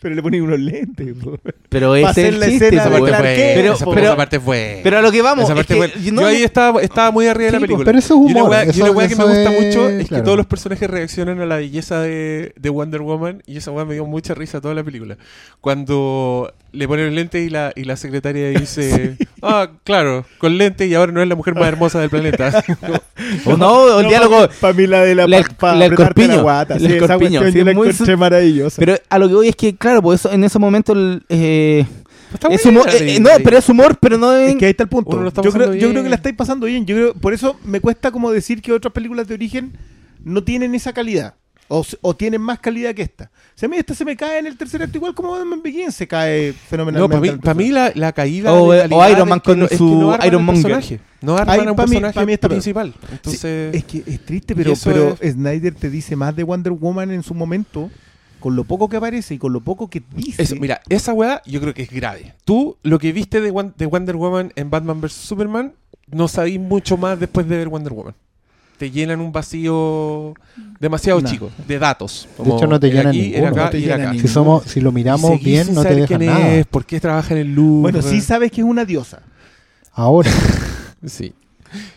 pero 0.00 0.14
le 0.14 0.22
ponen 0.22 0.42
unos 0.42 0.60
lentes, 0.60 1.14
po. 1.22 1.38
pero 1.68 1.96
ese 1.96 2.10
es 2.28 2.34
el 2.34 2.40
la 2.40 2.46
chiste, 2.46 2.66
escena 2.68 2.88
de 2.90 3.02
Clark 3.02 3.22
Kent, 3.24 3.54
pero- 3.56 3.72
esa, 3.74 3.84
pero- 3.86 4.00
esa 4.02 4.16
parte 4.16 4.38
fue. 4.40 4.80
Pero 4.82 4.98
a 4.98 5.02
lo 5.02 5.10
que 5.10 5.22
vamos, 5.22 5.44
Esa 5.44 5.52
es 5.54 5.56
parte 5.66 5.74
que 5.74 5.78
fue- 5.94 6.02
yo 6.04 6.12
no- 6.12 6.20
yo 6.22 6.26
ahí 6.28 6.42
estaba, 6.42 6.82
estaba 6.82 7.10
muy 7.10 7.26
arriba 7.26 7.46
de 7.46 7.52
la 7.52 7.60
película. 7.60 7.84
pero 7.84 7.98
eso 7.98 8.14
es 8.14 8.20
Y 8.30 8.32
una 8.32 8.44
humor, 8.44 8.56
y 8.66 8.70
eso- 8.70 8.82
una 8.82 8.90
weá 8.92 9.08
que 9.08 9.16
me 9.16 9.24
gusta 9.24 9.52
es- 9.56 9.64
mucho 9.66 9.88
es 9.88 10.08
que 10.08 10.20
todos 10.22 10.36
los 10.36 10.46
personajes 10.46 10.88
reaccionan 10.90 11.40
a 11.40 11.46
la 11.46 11.56
belleza 11.56 12.00
de, 12.02 12.52
de 12.56 12.68
Wonder 12.70 13.00
Woman 13.00 13.42
y 13.46 13.56
esa 13.56 13.70
weá 13.72 13.84
me 13.84 13.94
dio 13.94 14.04
mucha 14.06 14.34
risa 14.34 14.60
toda 14.60 14.74
la 14.74 14.84
película. 14.84 15.16
Cuando 15.60 16.52
le 16.72 16.86
ponen 16.88 17.14
lentes 17.14 17.46
y 17.46 17.50
la, 17.50 17.72
y 17.74 17.84
la 17.84 17.96
secretaria 17.96 18.48
dice, 18.60 19.16
ah, 19.42 19.70
claro, 19.84 20.26
con 20.38 20.58
lentes 20.58 20.88
y 20.88 20.94
ahora 20.94 21.12
no 21.12 21.22
es 21.22 21.28
la 21.28 21.34
mujer 21.34 21.54
más 21.54 21.66
hermosa 21.68 22.00
del 22.00 22.10
planeta. 22.10 22.62
o 23.46 23.56
no, 23.56 24.00
el 24.00 24.08
diálogo, 24.08 24.48
Para 24.60 24.72
mí 24.74 24.86
la 24.86 25.02
de 25.02 25.14
la, 25.14 25.26
La- 25.26 25.42
pa- 25.42 25.74
la 25.74 25.86
apretarte 25.86 26.14
corpiño. 26.14 26.36
la 26.36 26.42
guata. 26.42 26.74
La 26.74 26.80
Sí, 26.80 26.88
del 26.88 26.96
esa 26.96 27.06
corpiño, 27.14 27.40
cuestión 27.40 27.52
sí, 27.52 27.58
yo 27.58 27.64
la 27.64 27.74
muy 27.74 27.88
encontré 27.88 28.16
maravillosa. 28.16 28.76
Pero 28.78 28.96
a 29.08 29.18
lo 29.18 29.28
que 29.28 29.34
voy 29.34 29.48
es 29.48 29.56
que, 29.56 29.74
claro, 29.76 30.02
pues 30.02 30.20
eso, 30.20 30.32
en 30.32 30.44
ese 30.44 30.58
momento 30.58 30.92
el, 30.92 31.22
eh, 31.28 31.86
es 32.50 32.66
humor, 32.66 32.86
la 32.86 32.92
eh, 32.94 33.18
no, 33.20 33.30
pero 33.42 33.56
es 33.58 33.68
humor, 33.68 33.96
pero 34.00 34.18
no 34.18 34.34
Es 34.36 34.52
en... 34.52 34.58
que 34.58 34.66
ahí 34.66 34.70
está 34.72 34.82
el 34.82 34.88
punto. 34.88 35.20
Lo 35.20 35.28
está 35.28 35.42
yo, 35.42 35.52
creo, 35.52 35.72
yo 35.74 35.90
creo 35.90 36.02
que 36.02 36.08
la 36.08 36.16
estáis 36.16 36.34
pasando 36.36 36.66
bien. 36.66 36.84
Yo 36.84 36.94
creo, 36.96 37.14
por 37.14 37.32
eso 37.32 37.58
me 37.64 37.80
cuesta 37.80 38.10
como 38.10 38.30
decir 38.32 38.60
que 38.60 38.72
otras 38.72 38.92
películas 38.92 39.26
de 39.28 39.34
origen 39.34 39.72
no 40.24 40.42
tienen 40.42 40.74
esa 40.74 40.92
calidad. 40.92 41.34
O, 41.68 41.84
o 42.00 42.14
tienen 42.14 42.40
más 42.40 42.60
calidad 42.60 42.94
que 42.94 43.02
esta. 43.02 43.30
Si 43.56 43.66
a 43.66 43.68
mí 43.68 43.76
esta 43.76 43.94
se 43.94 44.04
me 44.04 44.16
cae 44.16 44.38
en 44.38 44.46
el 44.46 44.56
tercer 44.56 44.82
acto, 44.82 44.98
igual 44.98 45.14
como 45.14 45.32
Batman 45.32 45.60
Begins 45.62 45.94
se 45.96 46.06
cae 46.06 46.48
No, 46.52 46.54
fenomenalmente. 46.68 47.08
para 47.10 47.20
mí, 47.20 47.28
al 47.28 47.40
para 47.40 47.54
mí 47.54 47.68
la, 47.70 47.92
la 47.94 48.12
caída 48.12 48.52
O- 48.52 48.70
de 48.72 48.78
o 48.78 48.82
calidad 48.82 49.10
Iron 49.10 49.28
Man 49.28 49.40
que 49.40 49.44
con 49.44 49.58
no- 49.58 49.64
es 49.64 49.70
que 49.72 49.76
su 49.76 49.84
no 50.00 50.16
Iron. 50.24 50.46
No 51.22 51.36
arman 51.36 51.50
Ahí, 51.50 51.58
a 51.60 51.62
un 51.62 51.68
mí- 51.70 51.74
personaje 51.76 52.14
pa' 52.14 52.26
mí 52.26 52.32
está 52.34 52.48
principal. 52.48 52.92
Sí, 53.00 53.06
Entonces, 53.12 53.74
es 53.74 53.84
que 53.84 54.02
es 54.06 54.24
triste, 54.24 54.54
pero, 54.54 54.74
pero 54.84 55.16
Snyder 55.16 55.74
te 55.74 55.90
dice 55.90 56.14
más 56.14 56.36
de 56.36 56.44
Wonder 56.44 56.72
Woman 56.72 57.10
en 57.10 57.22
su 57.24 57.34
momento, 57.34 57.90
con 58.38 58.54
lo 58.54 58.62
poco 58.64 58.88
que 58.88 58.98
aparece 58.98 59.34
y 59.34 59.38
con 59.38 59.52
lo 59.52 59.60
poco 59.60 59.88
que 59.90 60.02
dice. 60.14 60.42
Eso, 60.42 60.54
mira, 60.56 60.82
esa 60.88 61.12
weá 61.14 61.42
yo 61.46 61.60
creo 61.60 61.74
que 61.74 61.82
es 61.82 61.90
grave. 61.90 62.34
Tú, 62.44 62.76
lo 62.84 62.98
que 63.00 63.12
viste 63.12 63.40
de 63.40 63.50
Wonder 63.50 64.16
Woman 64.16 64.52
en 64.54 64.70
Batman 64.70 65.00
vs. 65.00 65.12
Superman, 65.14 65.72
no 66.08 66.28
sabís 66.28 66.60
mucho 66.60 66.96
más 66.96 67.18
después 67.18 67.48
de 67.48 67.56
ver 67.56 67.68
Wonder 67.68 67.92
Woman. 67.92 68.14
Te 68.78 68.90
llenan 68.90 69.20
un 69.20 69.32
vacío 69.32 70.34
demasiado 70.78 71.20
No. 71.20 71.28
chico 71.30 71.50
de 71.66 71.78
datos. 71.78 72.28
De 72.38 72.50
hecho, 72.54 72.66
no 72.66 72.78
te 72.78 72.88
llenan 72.88 73.06
aquí, 73.08 73.22
ninguno. 73.22 73.46
acá 73.48 73.64
No 73.64 73.70
te 73.70 73.80
llenan 73.80 74.00
ninguno. 74.10 74.20
Si, 74.20 74.28
somos, 74.28 74.64
si 74.64 74.80
lo 74.80 74.92
miramos 74.92 75.42
bien, 75.42 75.68
no 75.74 75.82
te 75.82 75.88
saber 75.88 76.00
dejan 76.02 76.18
quién 76.18 76.30
nada. 76.30 76.54
es, 76.54 76.66
por 76.66 76.84
qué 76.84 77.00
trabaja 77.00 77.32
en 77.34 77.40
el 77.40 77.54
Louvre. 77.54 77.92
bueno, 77.92 78.02
sí 78.02 78.20
sabes 78.20 78.50
que 78.52 78.60
es 78.60 78.66
una 78.66 78.84
diosa. 78.84 79.22
Ahora, 79.92 80.30
Sí. 81.06 81.32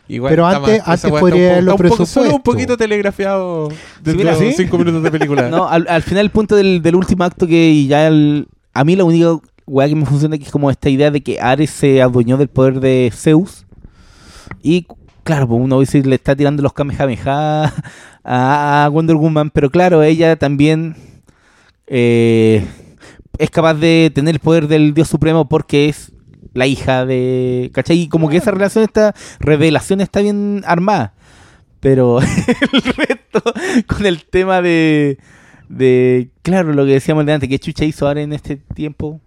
Igual 0.07 0.31
Pero 0.31 0.47
antes- 0.47 0.81
esa 0.81 0.91
antes 0.91 1.11
podría 1.11 1.51
haberlo 1.51 1.71
poco- 1.77 1.83
Solo 1.87 1.95
un 1.95 2.05
presupuesto. 2.31 2.43
poquito 2.43 2.77
telegrafiado 2.77 3.69
de 4.03 4.13
los 4.15 4.37
¿sí? 4.37 4.53
cinco 4.57 4.77
minutos 4.77 5.03
de 5.03 5.11
película. 5.11 5.47
No, 5.49 5.67
al, 5.67 5.85
al 5.87 6.01
final 6.01 6.25
el 6.25 6.31
punto 6.31 6.55
del, 6.55 6.81
del 6.81 6.95
último 6.95 7.23
acto 7.23 7.45
que 7.45 7.85
ya 7.85 8.07
el- 8.07 8.47
a 8.73 8.83
mí 8.83 8.95
la 8.95 9.03
única 9.03 9.37
weá 9.67 9.87
que 9.87 9.95
me 9.95 10.05
funciona 10.05 10.37
que 10.37 10.43
es 10.45 10.51
como 10.51 10.71
esta 10.71 10.89
idea 10.89 11.11
de 11.11 11.21
que 11.21 11.39
Ares 11.39 11.69
se 11.69 12.01
adueñó 12.01 12.37
del 12.37 12.47
poder 12.47 12.79
de 12.79 13.11
Zeus 13.15 13.65
y 14.63 14.87
claro, 15.29 15.47
pues 15.47 15.61
uno 15.61 15.79
dice 15.79 16.01
le 16.01 16.15
está 16.15 16.35
tirando 16.35 16.63
los 16.63 16.73
Kamehameha 16.73 17.71
a, 18.23 18.89
Wonder 18.91 19.15
Woman, 19.15 19.51
pero 19.51 19.69
claro, 19.69 20.01
ella 20.01 20.37
también 20.37 20.95
eh, 21.85 22.65
es 23.37 23.51
capaz 23.51 23.75
de 23.75 24.11
tener 24.11 24.33
el 24.33 24.39
poder 24.39 24.67
del 24.67 24.95
Dios 24.95 25.07
Supremo 25.07 25.47
porque 25.47 25.87
es 25.87 26.11
la 26.55 26.65
hija 26.65 27.05
de... 27.05 27.69
¿Cachai? 27.75 27.99
Y 27.99 28.09
como 28.09 28.27
que 28.27 28.37
esa 28.37 28.49
relación, 28.49 28.83
esta 28.83 29.13
revelación 29.39 30.01
está 30.01 30.19
bien 30.19 30.63
armada. 30.65 31.13
Pero 31.79 32.21
el 32.73 32.81
resto, 32.81 33.43
con 33.85 34.07
el 34.07 34.25
tema 34.25 34.63
de, 34.63 35.19
de, 35.67 36.31
claro, 36.41 36.73
lo 36.73 36.85
que 36.85 36.93
decíamos 36.93 37.27
de 37.27 37.33
antes, 37.33 37.47
que 37.47 37.59
Chucha 37.59 37.85
hizo 37.85 38.07
ahora 38.07 38.21
en 38.21 38.33
este 38.33 38.55
tiempo, 38.55 39.21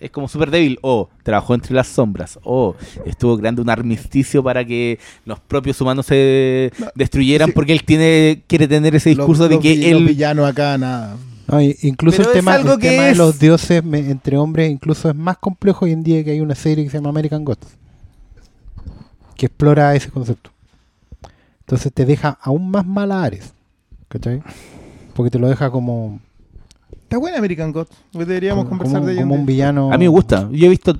es 0.00 0.10
como 0.10 0.28
súper 0.28 0.50
débil. 0.50 0.78
O 0.82 1.08
trabajó 1.22 1.54
entre 1.54 1.74
las 1.74 1.88
sombras, 1.88 2.38
o 2.42 2.74
estuvo 3.06 3.36
creando 3.38 3.62
un 3.62 3.70
armisticio 3.70 4.42
para 4.42 4.64
que 4.64 4.98
los 5.24 5.40
propios 5.40 5.80
humanos 5.80 6.06
se 6.06 6.70
No, 6.78 6.86
destruyeran 6.94 7.48
sí. 7.48 7.52
porque 7.52 7.72
él 7.72 7.82
tiene 7.84 8.42
quiere 8.46 8.68
tener 8.68 8.94
ese 8.94 9.10
discurso 9.10 9.42
Los- 9.44 9.48
de 9.50 9.54
los 9.56 9.62
que 9.62 9.74
vi- 9.74 9.90
los 9.90 10.00
él... 10.02 10.06
villanos 10.08 10.48
acá, 10.48 10.76
nada. 10.78 11.16
no, 11.46 11.60
incluso 11.60 12.18
Pero 12.18 12.30
el 12.30 12.34
tema, 12.36 12.56
el 12.56 12.78
tema 12.78 13.02
de 13.04 13.14
los 13.14 13.38
dioses 13.38 13.82
me- 13.84 14.10
entre 14.10 14.36
hombres 14.36 14.70
incluso 14.70 15.08
es 15.08 15.14
más 15.14 15.38
complejo 15.38 15.84
hoy 15.84 15.92
en 15.92 16.02
día 16.02 16.22
que 16.24 16.32
hay 16.32 16.40
una 16.40 16.54
serie 16.54 16.84
que 16.84 16.90
se 16.90 16.98
llama 16.98 17.10
American 17.10 17.44
Gods 17.44 17.66
que 19.36 19.46
explora 19.46 19.94
ese 19.94 20.10
concepto. 20.10 20.50
Entonces 21.60 21.92
te 21.92 22.04
deja 22.04 22.38
aún 22.42 22.70
más 22.70 22.84
mal 22.86 23.12
a 23.12 23.22
Ares, 23.24 23.52
¿cachai? 24.08 24.42
Porque 25.14 25.30
te 25.30 25.38
lo 25.38 25.48
deja 25.48 25.70
como, 25.70 26.18
Está 26.92 27.18
buena 27.18 27.38
American 27.38 27.72
Gods. 27.72 27.90
Deberíamos 28.12 28.64
como, 28.64 28.70
conversar 28.78 28.98
como- 29.00 29.06
de 29.08 29.12
ella. 29.14 29.22
como 29.22 29.34
un 29.34 29.46
villano. 29.46 29.92
A 29.92 29.98
mí 29.98 30.04
me 30.04 30.08
gusta. 30.08 30.48
Yo 30.52 30.66
he 30.66 30.68
visto 30.68 30.96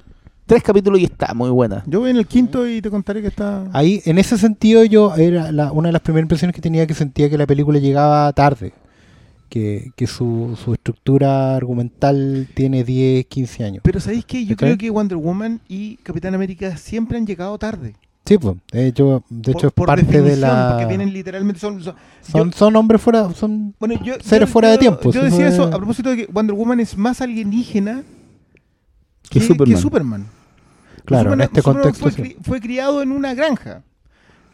tres 0.46 0.62
capítulos 0.62 0.98
y 1.00 1.04
está 1.04 1.34
muy 1.34 1.50
buena. 1.50 1.84
Yo 1.86 2.00
voy 2.00 2.10
en 2.10 2.16
el 2.16 2.26
quinto 2.26 2.66
y 2.66 2.80
te 2.80 2.90
contaré 2.90 3.20
que 3.20 3.28
está. 3.28 3.66
Ahí, 3.72 4.00
en 4.06 4.16
ese 4.18 4.38
sentido, 4.38 4.84
yo 4.84 5.14
era 5.16 5.52
la- 5.52 5.70
una 5.72 5.88
de 5.88 5.92
las 5.92 6.02
primeras 6.02 6.24
impresiones 6.24 6.54
que 6.54 6.62
tenía 6.62 6.86
que 6.86 6.94
sentía 6.94 7.28
que 7.28 7.36
la 7.38 7.46
película 7.46 7.78
llegaba 7.78 8.32
tarde. 8.32 8.72
Que, 9.50 9.92
que 9.96 10.06
su, 10.06 10.58
su 10.62 10.74
estructura 10.74 11.56
argumental 11.56 12.46
tiene 12.54 12.84
10, 12.84 13.24
15 13.26 13.64
años. 13.64 13.80
Pero 13.82 13.98
¿sabéis 13.98 14.26
qué? 14.26 14.44
Yo 14.44 14.56
creo 14.56 14.76
que 14.76 14.90
Wonder 14.90 15.16
Woman 15.16 15.60
y 15.68 15.96
Capitán 16.02 16.34
América 16.34 16.76
siempre 16.76 17.16
han 17.16 17.26
llegado 17.26 17.56
tarde. 17.58 17.94
Sí, 18.28 18.36
pues. 18.38 18.56
De 18.70 18.86
hecho, 18.88 19.24
de 19.30 19.52
Por- 19.52 19.64
es 19.66 19.72
parte 19.72 20.20
de 20.22 20.36
la. 20.36 20.72
Porque 20.72 20.86
vienen 20.86 21.12
literalmente. 21.12 21.58
Son, 21.60 21.82
son- 21.82 21.94
Son, 22.20 22.50
yo- 22.50 22.56
son 22.56 22.76
hombres 22.76 23.00
fuera. 23.00 23.32
Son 23.32 23.74
bueno, 23.78 23.94
yo, 24.04 24.14
seres 24.22 24.48
yo- 24.48 24.52
fuera 24.52 24.68
de 24.70 24.78
tiempo, 24.78 25.10
Yo 25.10 25.24
decía 25.24 25.48
es- 25.48 25.54
eso 25.54 25.64
a 25.64 25.70
propósito 25.70 26.10
de 26.10 26.16
que 26.18 26.26
Wonder 26.32 26.54
Woman 26.54 26.78
es 26.80 26.96
más 26.96 27.20
alienígena 27.22 28.02
Que 29.30 29.40
Superman. 29.40 29.78
Superman. 29.80 30.26
Claro, 31.04 31.32
en 31.32 31.40
este 31.40 31.62
Superman 31.62 31.82
contexto. 31.92 32.10
Fue, 32.22 32.26
sí. 32.28 32.36
fue 32.42 32.60
criado 32.60 33.00
en 33.02 33.12
una 33.12 33.32
granja. 33.34 33.82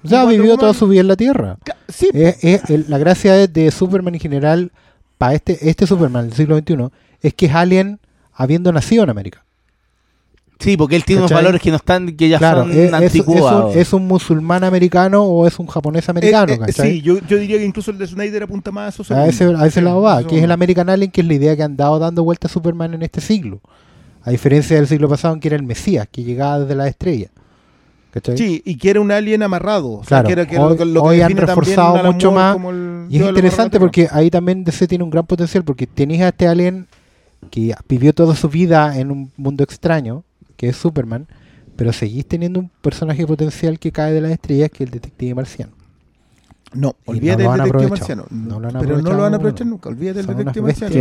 O 0.05 0.09
sea, 0.09 0.20
ha 0.20 0.24
Wonder 0.24 0.38
vivido 0.40 0.56
toda 0.56 0.68
Woman- 0.72 0.78
su 0.78 0.88
vida 0.88 1.01
en 1.01 1.09
la 1.09 1.16
Tierra. 1.16 1.59
Sí, 1.88 2.09
el- 2.12 2.84
la 2.88 2.98
gracia 2.98 3.40
es 3.42 3.52
de 3.52 3.70
Superman 3.70 4.14
en 4.14 4.20
general, 4.20 4.72
para 5.18 5.34
este, 5.34 5.68
este 5.68 5.86
Superman 5.86 6.26
del 6.28 6.34
siglo 6.36 6.56
XXI, 6.59 6.90
es 7.20 7.34
que 7.34 7.46
es 7.46 7.55
alien 7.55 7.98
habiendo 8.32 8.72
nacido 8.72 9.02
en 9.05 9.10
América. 9.10 9.43
Sí, 10.59 10.76
porque 10.76 10.97
él 10.97 11.05
tiene 11.05 11.20
unos 11.22 11.32
valores 11.32 11.60
que 11.60 11.70
no 11.70 11.76
están, 11.76 12.14
que 12.16 12.28
ya 12.28 12.39
Claro, 12.39 12.62
son 12.62 12.70
es, 12.70 12.76
es- 12.76 12.85
es 12.86 12.93
anticuados. 12.94 13.74
un, 13.74 13.81
es 13.81 13.93
un 13.93 14.06
musulmán 14.06 14.64
americano 14.64 15.22
o 15.24 15.47
es 15.47 15.59
un 15.59 15.66
japonés 15.66 16.09
americano, 16.09 16.52
Eh, 16.52 16.56
eh, 16.56 16.59
¿cachai? 16.66 16.90
sí, 16.93 17.02
yo, 17.02 17.18
yo 17.28 17.36
diría 17.39 17.59
que 17.59 17.64
incluso 17.64 17.90
el 17.90 17.98
de 17.98 18.06
Snyder 18.06 18.44
apunta 18.44 18.70
más 18.70 18.98
a 18.98 19.02
eso. 19.02 19.14
A 19.14 19.26
ese, 19.26 19.44
a 19.56 19.66
ese 19.66 19.82
lado 19.82 20.01
va, 20.01 20.24
que 20.26 20.39
es 20.39 20.44
el 20.44 20.52
American 20.52 20.89
Alien, 20.89 21.10
que 21.10 21.20
es 21.22 21.26
la 21.26 21.35
idea 21.35 21.56
que 21.56 21.62
han 21.64 21.76
dado 21.76 21.98
dando 21.98 22.22
vuelta 22.24 22.47
a 22.47 22.51
Superman 22.51 22.94
en 22.94 23.02
este 23.02 23.20
siglo. 23.20 23.60
A 24.22 24.31
diferencia 24.31 24.76
del 24.76 24.86
siglo 24.86 25.09
pasado, 25.09 25.35
en 25.35 25.40
que 25.40 25.48
era 25.48 25.56
el 25.56 25.64
Mesías, 25.64 26.09
que 26.10 26.22
llegaba 26.22 26.60
desde 26.60 26.74
la 26.76 26.89
estrella. 26.89 27.28
¿Cachai? 28.12 28.39
Sí, 28.39 28.62
y 28.64 28.76
que 28.76 28.90
era 28.90 29.01
un 29.01 29.10
alien 29.10 29.43
amarrado. 29.43 29.90
O 29.90 29.98
sea, 30.05 30.22
Claro, 30.22 30.26
que 30.28 30.32
era 30.32 30.47
que 30.47 30.56
hoy- 30.59 30.70
lo, 30.70 30.76
que- 30.76 30.85
lo 30.85 31.02
que 31.02 31.09
hoy 31.09 31.20
han 31.20 31.36
reforzado 31.36 32.02
mucho 32.12 32.31
más, 32.31 32.56
el 32.56 33.06
Y 33.10 33.18
es 33.20 33.26
interesante 33.28 33.78
porque 33.81 34.09
ahí 34.10 34.31
también 34.31 34.62
DC 34.64 34.86
tiene 34.86 35.02
un 35.02 35.10
gran 35.10 35.26
potencial, 35.26 35.64
porque 35.64 35.86
tenéis 35.89 36.22
a 36.22 36.28
este 36.28 36.47
alien 36.47 36.86
que 37.51 37.74
vivió 37.89 38.14
toda 38.14 38.35
su 38.36 38.48
vida 38.48 38.98
en 38.98 39.10
un 39.10 39.31
mundo 39.36 39.64
extraño, 39.64 40.22
que 40.64 40.70
es 40.70 40.76
Superman, 40.76 41.26
pero 41.76 41.92
seguís 41.92 42.26
teniendo 42.26 42.60
un 42.60 42.70
personaje 42.80 43.26
potencial 43.26 43.78
que 43.78 43.92
cae 43.92 44.12
de 44.12 44.20
las 44.20 44.32
estrellas, 44.32 44.70
que 44.70 44.84
es 44.84 44.88
el 44.88 44.92
detective 44.92 45.34
marciano. 45.34 45.72
No, 46.72 46.96
Y 47.06 47.10
olvídate 47.12 47.42
del 47.44 47.52
detective 47.52 47.68
aprovechado. 47.86 47.90
marciano. 47.90 48.26
No 48.30 48.58
lo 48.58 48.68
han 48.68 48.78
pero 48.80 49.00
no 49.00 49.12
lo 49.12 49.18
van 49.22 49.32
a 49.32 49.36
aprovechar 49.36 49.66
nunca. 49.68 49.88
Olvídate 49.90 50.22
del 50.24 50.36
detective 50.36 50.62
marciano. 50.62 50.94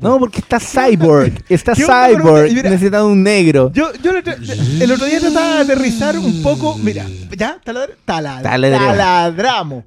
No, 0.00 0.18
porque 0.18 0.40
está 0.40 0.58
Cyborg. 0.88 1.44
Está 1.48 1.74
¿Qué 1.74 1.84
Cyborg. 1.84 2.52
Necesita 2.52 3.04
un 3.04 3.22
negro. 3.22 3.70
Yo, 3.72 3.92
yo 4.02 4.10
el, 4.10 4.16
otro, 4.16 4.32
el 4.80 4.92
otro 4.92 5.06
día 5.06 5.20
trataba 5.20 5.56
de 5.56 5.60
aterrizar 5.62 6.18
un 6.18 6.42
poco. 6.42 6.76
Mira, 6.78 7.06
ya, 7.36 7.60
taladr- 7.64 7.94
talad- 8.04 8.42
Taladreo. 8.42 8.78
taladramos. 8.78 9.84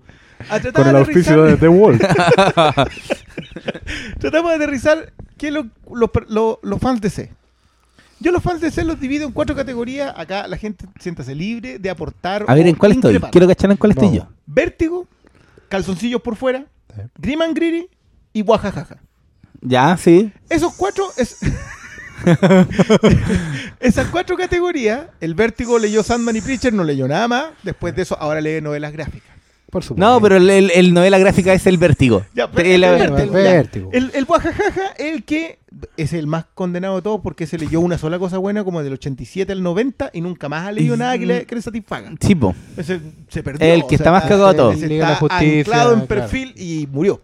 A 0.49 0.59
Con 0.71 0.87
el 0.87 0.95
auspicio 0.97 1.43
de 1.43 1.57
The 1.57 1.67
Wall. 1.67 1.97
Tratamos 4.19 4.51
de 4.51 4.55
aterrizar 4.55 5.11
que 5.37 5.51
lo- 5.51 5.67
lo- 5.93 6.11
lo- 6.29 6.59
los 6.63 6.79
fans 6.79 7.01
de 7.01 7.09
C. 7.09 7.31
Yo 8.19 8.31
los 8.31 8.41
fans 8.41 8.61
de 8.61 8.71
C 8.71 8.83
los 8.83 8.99
divido 8.99 9.25
en 9.27 9.33
cuatro 9.33 9.55
categorías. 9.55 10.13
Acá 10.15 10.47
la 10.47 10.57
gente 10.57 10.85
siéntase 10.99 11.35
libre 11.35 11.79
de 11.79 11.89
aportar. 11.89 12.45
A 12.47 12.53
ver, 12.55 12.65
¿en 12.67 12.75
cuál 12.75 12.93
estoy? 12.93 13.19
Quiero 13.31 13.47
cachar 13.47 13.71
en 13.71 13.77
cuál 13.77 13.91
estoy 13.91 14.07
No. 14.09 14.13
yo. 14.15 14.27
Vértigo, 14.45 15.07
calzoncillos 15.69 16.21
por 16.21 16.35
fuera, 16.35 16.65
Sí. 16.95 17.01
Grim 17.17 17.41
and 17.41 17.55
Greedy 17.55 17.89
y 18.31 18.41
Guajajaja. 18.41 18.97
Ya, 19.61 19.97
sí. 19.97 20.31
Esos 20.49 20.73
cuatro. 20.75 21.05
Es... 21.17 21.37
Esas 23.79 24.07
cuatro 24.07 24.37
categorías, 24.37 25.07
el 25.19 25.35
Vértigo 25.35 25.77
leyó 25.77 26.03
Sandman 26.03 26.35
y 26.37 26.41
Preacher, 26.41 26.73
no 26.73 26.83
leyó 26.83 27.07
nada 27.07 27.27
más. 27.27 27.45
Después 27.63 27.95
de 27.95 28.03
eso, 28.03 28.17
ahora 28.19 28.41
lee 28.41 28.61
novelas 28.61 28.93
gráficas. 28.93 29.34
Por 29.69 29.83
supuesto. 29.83 30.09
No, 30.13 30.21
pero 30.21 30.37
el, 30.37 30.49
el- 30.49 30.71
el 30.71 30.93
novela 30.93 31.17
gráfica 31.17 31.53
es 31.53 31.65
el 31.67 31.77
vértigo. 31.77 32.23
Ya, 32.33 32.49
pero 32.49 32.67
El- 32.69 32.83
el, 32.83 33.01
el 33.19 33.29
Vértigo. 33.29 33.89
El, 33.91 34.11
el 34.13 34.25
Guajajaja, 34.25 34.91
el 34.97 35.23
que 35.23 35.59
es 35.97 36.13
el 36.13 36.27
más 36.27 36.45
condenado 36.53 36.95
de 36.95 37.01
todos 37.01 37.19
porque 37.21 37.45
se 37.47 37.57
leyó 37.57 37.81
una 37.81 37.97
sola 37.97 38.17
cosa 38.17 38.37
buena 38.37 38.63
como 38.63 38.81
del 38.83 38.93
87 38.93 39.51
al 39.51 39.61
90 39.63 40.11
y 40.13 40.21
nunca 40.21 40.47
más 40.47 40.67
ha 40.67 40.71
leído 40.71 40.95
Y- 40.95 40.97
nada 40.99 41.17
que 41.17 41.25
le, 41.25 41.45
que 41.45 41.55
le 41.55 41.61
satisfaga. 41.61 42.11
Tipo. 42.17 42.55
Ese 42.77 43.01
se 43.27 43.43
perdió. 43.43 43.67
El 43.73 43.85
que 43.87 43.95
está 43.95 44.11
más 44.11 44.23
está- 44.23 44.35
cagado 44.35 44.49
de 44.51 44.57
todo. 44.57 44.71
está 44.71 45.15
Justicia, 45.17 45.59
anclado 45.59 45.93
en 45.93 45.99
claro. 46.05 46.07
perfil 46.07 46.53
y 46.55 46.87
murió. 46.91 47.19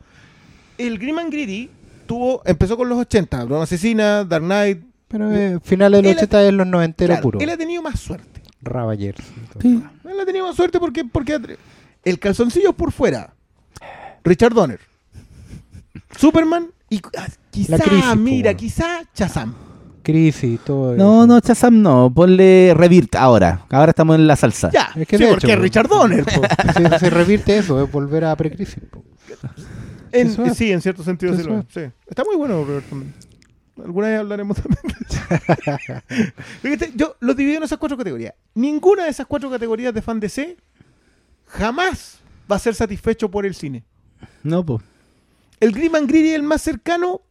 El 0.78 0.98
Grim 1.00 1.20
and 1.20 1.32
Greedy 1.32 1.70
tuvo, 2.08 2.42
empezó 2.46 2.76
con 2.76 2.90
los 2.90 2.98
80, 2.98 3.46
Broma 3.46 3.64
Asesina, 3.64 4.24
Dark 4.26 4.44
Knight. 4.44 4.80
Pero 5.08 5.32
eh, 5.34 5.60
finales 5.64 6.00
de 6.00 6.04
los 6.04 6.12
Él 6.14 6.18
ha- 6.18 6.22
80 6.24 6.48
es 6.48 6.54
los 6.54 6.68
90 6.68 7.06
Claro, 7.06 7.22
puro. 7.22 7.40
él 7.40 7.50
ha 7.50 7.58
tenido 7.58 7.82
más 7.82 8.00
suerte. 8.00 8.42
Ravagers. 8.64 9.24
Él 9.64 9.84
ha 10.22 10.26
tenido 10.26 10.46
más 10.48 10.56
suerte 10.56 10.80
porque, 10.80 11.04
porque 11.04 11.40
el 12.04 12.20
calzoncillo 12.20 12.74
por 12.74 12.92
fuera. 12.92 13.34
Richard 14.24 14.54
Donner. 14.54 14.80
Superman 16.18 16.70
y 16.90 17.02
ah, 17.18 17.28
quizá, 17.50 17.78
crisis, 17.80 18.16
mira, 18.18 18.54
quizá 18.54 19.04
Shazam. 19.16 19.54
Crisis, 20.04 20.60
todo 20.66 20.96
No, 20.96 21.20
eso. 21.24 21.28
no, 21.28 21.40
Chazam 21.42 21.82
no. 21.82 22.12
Ponle 22.14 22.74
Revirt 22.76 23.16
ahora. 23.16 23.66
Ahora 23.70 23.92
estamos 23.92 24.16
en 24.16 24.28
la 24.28 24.36
salsa. 24.36 24.70
Ya, 24.72 24.92
Es 24.96 25.08
que 25.08 25.18
sí, 25.18 25.26
porque 25.30 25.48
hecho, 25.48 25.56
es 25.56 25.60
Richard 25.60 25.88
Donner. 25.88 26.26
po. 26.26 26.42
Se, 26.74 27.00
se 27.00 27.10
revierte 27.10 27.58
eso, 27.58 27.84
es 27.84 27.92
volver 27.92 28.26
a 28.26 28.36
precrisis. 28.36 28.78
En- 30.12 30.56
sí, 30.56 30.72
en 30.72 30.82
cierto 30.82 31.04
sentido. 31.04 31.36
Sí, 31.38 31.44
lo 31.44 31.64
sí. 31.70 31.82
Está 32.08 32.24
muy 32.24 32.36
bueno, 32.36 32.64
Robert. 32.66 32.86
también. 32.90 33.14
Alguna 33.84 34.08
vez 34.10 34.20
hablaremos 34.20 34.58
también. 34.58 36.02
Fíjate, 36.62 36.92
yo 36.96 37.16
los 37.20 37.36
divido 37.36 37.58
en 37.58 37.64
esas 37.64 37.78
cuatro 37.80 37.98
categorías. 37.98 38.34
Ninguna 38.56 39.06
de 39.06 39.10
esas 39.12 39.26
cuatro 39.26 39.50
categorías 39.50 39.94
de 39.94 40.02
fan 40.02 40.20
de 40.20 40.30
C 40.30 40.58
jamás 41.52 42.20
va 42.52 42.56
a 42.56 42.60
ser 42.60 42.76
satisfecho 42.76 43.30
por 43.30 43.46
el 43.46 43.56
cine. 43.56 43.84
No, 44.44 44.66
pues. 44.66 44.82
El 45.60 45.72
Grim 45.72 45.96
and 45.96 46.10
Greedy, 46.10 46.32
el 46.34 46.44
más 46.44 46.62
cercano, 46.62 47.22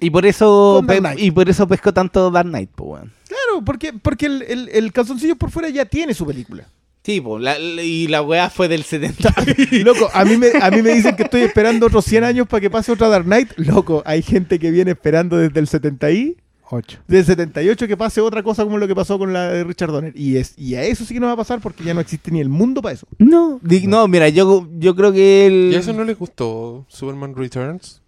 Y 0.00 0.10
por 0.10 0.26
eso 0.26 0.82
y 1.16 1.30
por 1.30 1.48
eso 1.48 1.66
pesco 1.68 1.92
tanto 1.94 2.30
Dark 2.30 2.48
Knight, 2.48 2.70
pues, 2.74 2.90
weón. 2.90 3.12
claro, 3.28 3.64
porque, 3.64 3.92
porque 3.92 4.26
el, 4.26 4.42
el- 4.42 4.68
el 4.70 4.92
calzoncillo 4.92 5.36
por 5.36 5.50
fuera 5.50 5.68
ya 5.68 5.84
tiene 5.86 6.12
su 6.14 6.26
película. 6.26 6.66
Sí, 7.04 7.20
pues, 7.20 7.40
la- 7.42 7.58
la- 7.58 7.82
y 7.82 8.08
la 8.08 8.20
weá 8.22 8.50
fue 8.50 8.66
del 8.68 8.82
70. 8.82 9.32
Loco, 9.84 10.10
a 10.12 10.24
mí, 10.24 10.36
me, 10.36 10.48
a 10.60 10.70
mí 10.72 10.82
me 10.82 10.92
dicen 10.94 11.14
que 11.14 11.22
estoy 11.22 11.42
esperando 11.42 11.86
otros 11.86 12.04
100 12.04 12.24
años 12.24 12.48
para 12.48 12.60
que 12.60 12.68
pase 12.70 12.90
otra 12.92 13.08
Dark 13.08 13.24
Knight. 13.26 13.52
Loco, 13.56 14.02
hay 14.04 14.22
gente 14.22 14.58
que 14.58 14.70
viene 14.72 14.90
esperando 14.90 15.36
desde 15.36 15.60
el 15.60 15.68
70 15.68 16.10
y... 16.10 16.36
8. 16.68 16.98
Del 17.06 17.24
78 17.24 17.86
que 17.86 17.96
pase 17.96 18.20
otra 18.20 18.42
cosa 18.42 18.64
como 18.64 18.78
lo 18.78 18.88
que 18.88 18.94
pasó 18.94 19.18
con 19.18 19.32
la 19.32 19.50
de 19.50 19.64
Richard 19.64 19.92
Donner. 19.92 20.12
Y, 20.16 20.36
es, 20.36 20.54
y 20.58 20.74
a 20.74 20.82
eso 20.82 21.04
sí 21.04 21.14
que 21.14 21.20
no 21.20 21.26
va 21.28 21.32
a 21.34 21.36
pasar 21.36 21.60
porque 21.60 21.84
ya 21.84 21.94
no 21.94 22.00
existe 22.00 22.30
ni 22.30 22.40
el 22.40 22.48
mundo 22.48 22.82
para 22.82 22.94
eso. 22.94 23.06
no, 23.18 23.60
di- 23.62 23.86
no, 23.86 24.08
mira, 24.08 24.28
yo, 24.28 24.66
yo 24.78 24.94
creo 24.96 25.12
que 25.12 25.46
el... 25.46 25.70
¿Y 25.72 25.76
a 25.76 25.78
eso 25.80 25.92
no 25.92 26.02
les 26.04 26.18
gustó 26.18 26.84
Superman 26.88 27.34
Returns? 27.36 28.02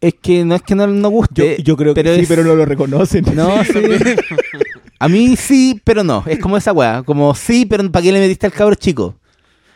Es 0.00 0.14
que 0.14 0.44
no 0.44 0.54
es 0.54 0.62
que 0.62 0.74
no, 0.74 0.86
no 0.86 1.08
guste. 1.10 1.56
creo 1.76 1.94
pero 1.94 2.10
es- 2.12 2.28
no 2.44 2.54
lo 2.54 2.64
reconocen. 2.64 3.24
No, 3.34 3.62
sí. 3.64 3.72
A 4.98 5.08
mí 5.08 5.36
sí, 5.36 5.80
pero 5.84 6.02
no. 6.04 6.24
Es 6.26 6.38
como 6.38 6.56
esa 6.56 6.72
weá. 6.72 7.02
Como 7.02 7.34
sí, 7.34 7.66
pero 7.66 7.90
¿para 7.90 8.02
qué 8.02 8.12
le 8.12 8.20
metiste 8.20 8.46
al 8.46 8.52
cabro 8.52 8.74
chico? 8.74 9.14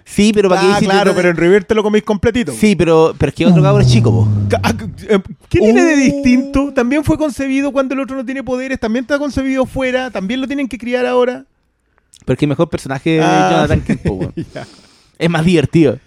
Sí, 0.07 0.33
pero 0.35 0.49
¿para 0.51 0.77
Ah, 0.77 0.79
claro, 0.81 1.15
pero 1.15 1.31
en 1.31 1.37
River 1.37 1.65
te 1.65 1.75
lo 1.75 1.83
coméis 1.83 2.05
completito. 2.05 2.53
Sí, 2.53 2.77
pero, 2.77 3.15
pero 3.19 3.31
es 3.31 3.35
que 3.35 3.47
otro 3.47 3.63
cabro 3.63 3.83
chico, 3.85 4.11
po. 4.11 4.29
Ah, 4.63 4.75
eh, 5.09 5.19
¿Qué 5.49 5.61
tiene 5.61 5.83
de 5.83 5.95
Uh. 5.95 5.97
distinto? 5.97 6.73
También 6.75 7.03
fue 7.05 7.17
concebido 7.17 7.73
cuando 7.73 7.95
el 7.95 8.01
otro 8.01 8.17
no 8.17 8.25
tiene 8.25 8.43
poderes, 8.45 8.79
también 8.79 9.05
está 9.05 9.19
concebido 9.19 9.65
fuera, 9.65 10.11
también 10.11 10.41
lo 10.43 10.47
tienen 10.47 10.69
que 10.69 10.77
criar 10.79 11.07
ahora. 11.07 11.47
Pero 12.27 12.35
es 12.35 12.39
que 12.39 12.45
el 12.45 12.49
mejor 12.51 12.69
personaje 12.69 13.17
es 13.19 13.25
Ah. 13.27 13.67
Jonathan 13.67 13.99
po. 14.05 14.33
Es 15.19 15.31
más 15.31 15.45
divertido. 15.45 15.99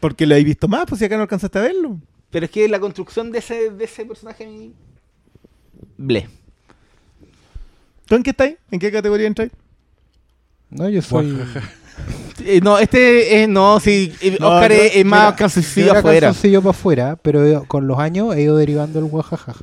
Porque 0.00 0.26
lo 0.26 0.34
habéis 0.34 0.46
visto 0.46 0.66
más, 0.66 0.84
pues 0.86 0.98
si 0.98 1.04
acá 1.04 1.16
no 1.16 1.22
alcanzaste 1.22 1.58
a 1.58 1.62
verlo. 1.62 1.98
Pero 2.30 2.46
es 2.46 2.50
que 2.50 2.68
la 2.68 2.80
construcción 2.80 3.30
de 3.30 3.38
ese, 3.38 3.70
de 3.70 3.84
ese 3.84 4.04
personaje. 4.04 4.70
Ble. 5.96 6.28
¿Tú 8.06 8.14
en 8.16 8.22
qué 8.22 8.30
estáis? 8.30 8.56
¿En 8.70 8.78
qué 8.78 8.90
categoría 8.90 9.26
entráis? 9.26 9.52
No, 10.70 10.88
yo 10.88 11.00
soy. 11.00 11.36
Eh, 12.44 12.60
no, 12.62 12.78
este 12.78 13.42
es... 13.42 13.48
No, 13.48 13.80
sí. 13.80 14.12
eh, 14.20 14.36
No, 14.38 14.50
Oscar 14.50 14.70
yo- 14.72 14.76
es, 14.82 14.96
es 14.96 15.04
más 15.04 15.20
mira, 15.20 15.30
Yo 15.30 15.36
calzoncillo 15.36 15.90
era 15.90 15.98
afuera. 16.00 16.20
calzoncillo 16.28 16.60
para 16.62 16.70
afuera, 16.70 17.16
pero 17.22 17.44
he- 17.46 17.66
con 17.66 17.86
los 17.86 17.98
años 17.98 18.34
he 18.36 18.42
ido 18.42 18.56
derivando 18.56 18.98
el 18.98 19.06
guajajaja. 19.06 19.54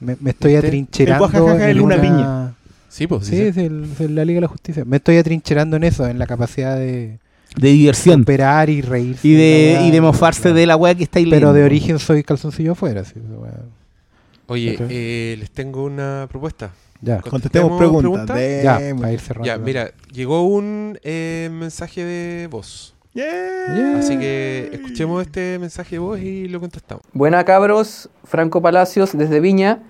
Me, 0.00 0.16
me 0.20 0.30
estoy 0.30 0.52
¿Viste? 0.52 0.66
atrincherando. 0.68 1.24
El 1.24 1.30
guajajaja 1.32 1.70
en 1.70 1.76
es 1.78 1.82
una 1.82 2.00
piña. 2.00 2.54
Sí, 2.88 3.06
pues. 3.06 3.26
Sí, 3.26 3.40
es, 3.40 3.56
el- 3.56 3.88
es 3.98 4.10
la 4.10 4.24
Liga 4.24 4.36
de 4.36 4.42
la 4.42 4.48
Justicia. 4.48 4.84
Me 4.84 4.98
estoy 4.98 5.16
atrincherando 5.16 5.76
en 5.76 5.84
eso, 5.84 6.06
en 6.06 6.18
la 6.18 6.26
capacidad 6.26 6.76
de 6.76 7.18
De 7.56 7.68
diversión. 7.68 8.22
operar 8.22 8.68
y 8.70 8.82
reír. 8.82 9.16
Y 9.22 9.32
de, 9.34 9.80
y 9.84 9.90
de 9.90 10.00
mofarse 10.00 10.52
de 10.52 10.66
la 10.66 10.76
weá 10.76 10.94
que 10.94 11.04
estáis 11.04 11.26
Pero 11.28 11.52
de 11.52 11.64
origen 11.64 11.98
soy 11.98 12.22
calzoncillo 12.22 12.72
afuera. 12.72 13.04
Sí, 13.04 13.14
esa 13.16 13.38
weá. 13.38 13.52
Oye, 14.46 14.74
Ok. 14.74 14.80
eh, 14.90 15.36
les 15.38 15.50
tengo 15.50 15.84
una 15.84 16.26
propuesta. 16.30 16.70
Ya, 17.04 17.20
Contestemos 17.20 17.78
preguntas. 17.78 18.36
ya, 18.62 18.80
para 18.96 19.12
ir 19.12 19.20
cerrando. 19.20 19.46
Ya, 19.46 19.58
mira, 19.58 19.90
llegó 20.12 20.42
un 20.46 20.98
eh, 21.02 21.50
mensaje 21.52 22.04
de 22.04 22.46
voz. 22.48 22.94
Yeah. 23.12 23.26
Yeah. 23.76 23.98
Así 23.98 24.18
que 24.18 24.70
escuchemos 24.72 25.22
este 25.22 25.58
mensaje 25.58 25.96
de 25.96 25.98
voz 26.00 26.18
y 26.20 26.48
lo 26.48 26.60
contestamos. 26.60 27.04
Buena 27.12 27.44
cabros, 27.44 28.08
Franco 28.24 28.60
Palacios 28.60 29.16
desde 29.16 29.40
Viña. 29.40 29.82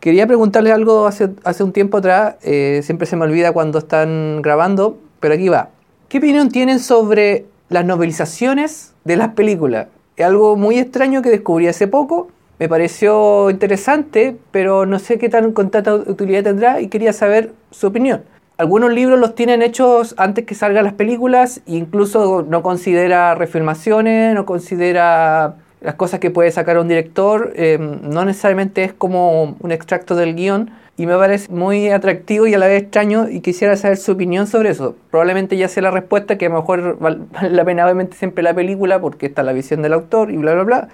Quería 0.00 0.26
preguntarles 0.26 0.72
algo 0.72 1.06
hace, 1.06 1.30
hace 1.44 1.62
un 1.62 1.72
tiempo 1.72 1.98
atrás, 1.98 2.36
eh, 2.42 2.80
siempre 2.82 3.06
se 3.06 3.16
me 3.16 3.24
olvida 3.24 3.52
cuando 3.52 3.78
están 3.78 4.40
grabando, 4.42 4.98
pero 5.20 5.34
aquí 5.34 5.48
va. 5.48 5.70
¿Qué 6.08 6.18
opinión 6.18 6.48
tienen 6.48 6.80
sobre 6.80 7.46
las 7.68 7.84
novelizaciones 7.84 8.94
de 9.04 9.16
las 9.16 9.34
películas? 9.34 9.88
Es 10.16 10.26
algo 10.26 10.56
muy 10.56 10.78
extraño 10.78 11.22
que 11.22 11.30
descubrí 11.30 11.68
hace 11.68 11.86
poco, 11.86 12.28
me 12.60 12.68
pareció 12.68 13.50
interesante, 13.50 14.36
pero 14.52 14.86
no 14.86 14.98
sé 15.00 15.18
qué 15.18 15.28
tan 15.28 15.50
con 15.52 15.70
tanta 15.70 15.94
utilidad 15.94 16.44
tendrá 16.44 16.80
y 16.80 16.86
quería 16.88 17.12
saber 17.12 17.52
su 17.72 17.88
opinión. 17.88 18.22
Algunos 18.58 18.92
libros 18.92 19.18
los 19.18 19.34
tienen 19.34 19.62
hechos 19.62 20.14
antes 20.18 20.44
que 20.44 20.54
salgan 20.54 20.84
las 20.84 20.92
películas 20.92 21.62
incluso 21.66 22.44
no 22.46 22.62
considera 22.62 23.34
refilmaciones, 23.34 24.34
no 24.34 24.44
considera 24.46 25.56
las 25.80 25.94
cosas 25.94 26.20
que 26.20 26.30
puede 26.30 26.50
sacar 26.50 26.76
un 26.78 26.86
director, 26.88 27.52
eh, 27.56 27.78
no 27.80 28.26
necesariamente 28.26 28.84
es 28.84 28.92
como 28.92 29.56
un 29.58 29.72
extracto 29.72 30.14
del 30.14 30.34
guion 30.34 30.70
y 30.98 31.06
me 31.06 31.16
parece 31.16 31.50
muy 31.50 31.88
atractivo 31.88 32.46
y 32.46 32.52
a 32.52 32.58
la 32.58 32.66
vez 32.66 32.82
extraño 32.82 33.30
y 33.30 33.40
quisiera 33.40 33.74
saber 33.76 33.96
su 33.96 34.12
opinión 34.12 34.46
sobre 34.46 34.68
eso. 34.68 34.94
Probablemente 35.10 35.56
ya 35.56 35.68
sé 35.68 35.80
la 35.80 35.90
respuesta, 35.90 36.36
que 36.36 36.44
a 36.44 36.48
lo 36.50 36.56
mejor 36.56 36.98
val- 36.98 37.22
vale 37.32 37.48
la 37.50 37.64
pena 37.64 37.84
obviamente 37.86 38.18
siempre 38.18 38.42
la 38.42 38.52
película 38.52 39.00
porque 39.00 39.24
está 39.24 39.42
la 39.42 39.54
visión 39.54 39.80
del 39.80 39.94
autor 39.94 40.30
y 40.30 40.36
bla 40.36 40.52
bla 40.52 40.64
bla, 40.64 40.88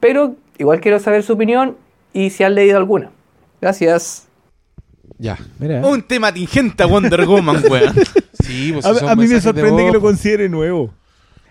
pero 0.00 0.36
igual 0.58 0.80
quiero 0.80 0.98
saber 1.00 1.22
su 1.22 1.32
opinión 1.34 1.76
y 2.12 2.30
si 2.30 2.44
han 2.44 2.54
leído 2.54 2.76
alguna. 2.78 3.10
Gracias. 3.60 4.26
Ya. 5.18 5.36
Mira. 5.58 5.84
Un 5.86 6.02
tema 6.02 6.32
tingente 6.32 6.82
a 6.82 6.86
Wonder 6.86 7.26
Woman, 7.26 7.62
weón. 7.68 7.94
Sí, 8.44 8.72
pues 8.72 8.86
A, 8.86 9.10
a 9.12 9.16
mí 9.16 9.26
me 9.26 9.40
sorprende 9.40 9.84
que 9.84 9.92
lo 9.92 10.00
pues. 10.00 10.12
considere 10.14 10.48
nuevo. 10.48 10.94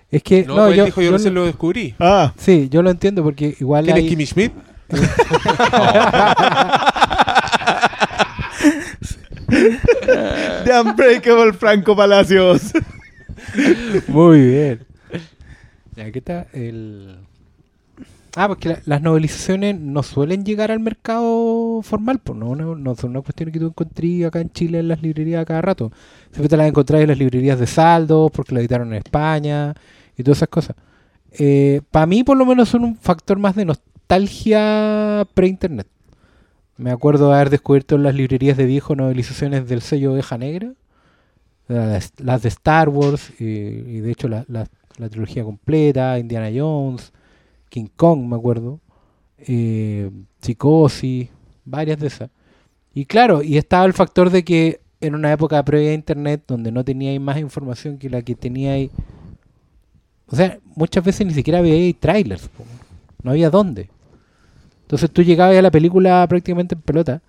Es 0.10 0.24
que, 0.24 0.46
No, 0.46 0.56
no, 0.56 0.62
pues 0.64 0.72
él 0.72 0.78
yo, 0.78 0.86
dijo 0.86 1.02
yo, 1.02 1.06
yo 1.08 1.12
recién 1.18 1.34
lo- 1.34 1.42
lo 1.42 1.48
descubrí. 1.48 1.94
Ah, 2.00 2.34
Sí, 2.38 2.70
yo 2.72 2.82
lo 2.82 2.90
entiendo 2.90 3.24
porque 3.24 3.56
igual 3.60 3.84
¿Quién 3.86 3.98
hay... 3.98 4.04
es 4.06 4.10
Kimmy 4.10 4.26
Schmidt? 4.26 4.54
The 9.48 10.82
Unbreakable 10.82 11.54
Franco 11.54 11.96
Palacios. 11.96 12.72
Muy 14.08 14.42
bien. 14.42 14.86
Ya, 15.96 16.12
¿qué 16.12 16.20
está? 16.20 16.48
El... 16.54 17.20
Ah, 18.40 18.48
porque 18.48 18.70
la- 18.70 18.82
las 18.86 19.02
novelizaciones 19.02 19.80
no 19.80 20.04
suelen 20.04 20.46
llegar 20.46 20.70
al 20.72 20.80
mercado 20.80 21.82
formal, 21.82 22.20
pues 22.20 22.38
no, 22.38 22.56
no, 22.56 22.96
son 22.96 23.10
una 23.12 23.22
cuestión 23.22 23.52
que 23.52 23.60
tú 23.60 23.66
encontrís 23.68 24.26
acá 24.26 24.40
en 24.42 24.52
Chile 24.52 24.78
en 24.80 24.88
las 24.90 25.02
librerías 25.02 25.44
cada 25.46 25.62
rato. 25.62 25.92
Siempre 26.32 26.48
te 26.50 26.56
las 26.58 26.68
encontrás 26.68 27.02
en 27.02 27.08
las 27.08 27.18
librerías 27.18 27.60
de 27.60 27.66
saldo, 27.66 28.30
porque 28.32 28.54
la 28.54 28.60
editaron 28.60 28.90
en 28.90 29.00
España 29.00 29.74
y 30.16 30.22
todas 30.24 30.38
esas 30.40 30.50
cosas. 30.50 30.76
Para 31.92 32.06
mí, 32.06 32.24
por 32.24 32.38
lo 32.38 32.46
menos, 32.46 32.70
son 32.70 32.84
un 32.84 32.96
factor 32.98 33.40
más 33.40 33.56
de 33.56 33.66
nostalgia 33.66 35.28
pre-internet. 35.34 35.88
Me 36.78 36.92
acuerdo 36.92 37.30
de 37.30 37.36
haber 37.36 37.50
descubierto 37.50 37.96
en 37.96 38.04
las 38.04 38.16
librerías 38.16 38.58
de 38.58 38.66
viejo 38.66 38.96
novelizaciones 38.96 39.68
del 39.68 39.82
sello 39.82 40.14
Oveja 40.14 40.38
Negra, 40.38 40.74
las, 41.68 42.14
de 42.44 42.50
Star 42.50 42.90
Wars, 42.90 43.32
y, 43.42 44.00
de 44.02 44.12
hecho 44.12 44.28
la- 44.28 44.46
la 44.48 45.10
trilogía 45.10 45.44
completa, 45.44 46.18
Indiana 46.20 46.50
Jones, 46.56 47.14
King 47.70 47.88
Kong, 47.96 48.22
me 48.28 48.36
acuerdo, 48.36 48.80
eh, 49.38 50.10
Psicosis, 50.42 51.30
varias 51.66 52.00
de 52.00 52.08
esas. 52.08 52.30
Y 52.94 53.06
claro, 53.06 53.44
y 53.44 53.58
estaba 53.58 53.86
el 53.86 53.94
factor 53.94 54.30
de 54.30 54.44
que 54.44 54.82
en 55.02 55.16
una 55.16 55.32
época 55.32 55.64
previa 55.64 55.92
a 55.92 55.94
Internet, 55.94 56.44
donde 56.48 56.72
no 56.72 56.84
teníais 56.84 57.22
más 57.22 57.38
información 57.38 57.98
que 57.98 58.10
la 58.10 58.22
que 58.22 58.36
teníais, 58.36 58.90
o 60.28 60.36
sea, 60.36 60.60
muchas 60.76 61.04
veces 61.04 61.28
ni 61.28 61.34
siquiera 61.34 61.62
veíais 61.62 62.00
trailers, 62.00 62.50
no 63.24 63.32
había 63.32 63.50
dónde. 63.50 63.90
Entonces 64.82 65.12
tú 65.12 65.22
llegabas 65.22 65.58
a 65.58 65.62
la 65.62 65.72
película 65.72 66.26
prácticamente 66.28 66.76
en 66.76 66.82
pelota. 66.82 67.22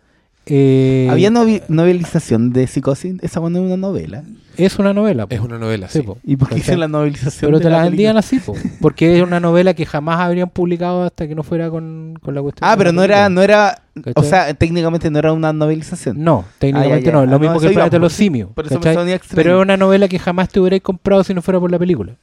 Eh, 0.49 1.09
Había 1.11 1.31
novi- 1.31 1.63
novelización 1.69 2.53
de 2.53 2.67
Psicosis. 2.67 3.17
Esa 3.23 3.41
no 3.41 3.49
es 3.49 3.57
una 3.57 3.77
novela. 3.77 4.25
Es 4.57 4.79
una 4.81 4.93
novela. 4.93 5.27
po. 5.27 5.35
Es 5.35 5.41
una 5.41 5.57
novela, 5.59 5.89
Sí, 5.89 6.01
sí. 6.01 6.05
po. 6.05 6.19
¿Y 6.25 6.35
por 6.37 6.49
qué 6.49 6.55
¿Cachai? 6.57 6.61
hicieron 6.63 6.81
la 6.81 6.89
novelización? 6.89 7.49
Pero 7.49 7.59
de 7.59 7.65
te 7.65 7.71
la 7.71 7.77
película? 7.77 7.91
vendían 7.91 8.17
así, 8.17 8.41
po, 8.41 8.55
porque 8.81 9.17
es 9.17 9.23
una 9.23 9.39
novela 9.39 9.73
que 9.75 9.87
jamás 9.87 10.19
habrían 10.19 10.49
publicado 10.51 11.05
hasta 11.05 11.29
que 11.29 11.35
no 11.37 11.45
fuera 11.45 11.71
con, 11.71 12.19
con 12.23 12.35
la 12.35 12.43
cuestión. 12.43 12.69
Ah, 12.69 12.73
de 12.73 12.79
pero 12.79 12.93
no 12.93 13.05
era, 13.05 13.27
película. 13.27 13.29
no 13.31 13.43
era, 13.43 13.83
o 13.97 14.03
¿Cachai? 14.03 14.25
sea, 14.29 14.55
técnicamente 14.55 15.11
no 15.13 15.19
era 15.21 15.33
una 15.33 15.53
novelización. 15.53 16.23
No, 16.25 16.45
técnicamente 16.59 16.97
Ah, 16.97 16.99
ya, 16.99 17.07
ya. 17.07 17.13
no, 17.13 17.27
lo 17.27 17.37
Ah, 17.37 17.39
mismo 17.39 17.55
no, 17.55 17.61
que 17.61 17.67
eso 17.67 17.69
el 17.69 17.75
planeta 17.75 17.97
de 17.97 18.01
los 18.01 18.13
por- 18.13 18.19
simios. 18.19 18.51
por 18.53 18.67
eso 18.67 18.75
me 18.75 18.81
¿cachai? 18.81 18.95
sonía 18.95 19.15
extraño. 19.15 19.37
Pero 19.43 19.59
es 19.59 19.63
una 19.63 19.77
novela 19.77 20.09
que 20.09 20.19
jamás 20.19 20.49
te 20.49 20.59
hubierais 20.59 20.83
comprado 20.83 21.23
si 21.23 21.35
no 21.35 21.43
fuera 21.43 21.61
por 21.61 21.71
la 21.71 21.79
película. 21.79 22.15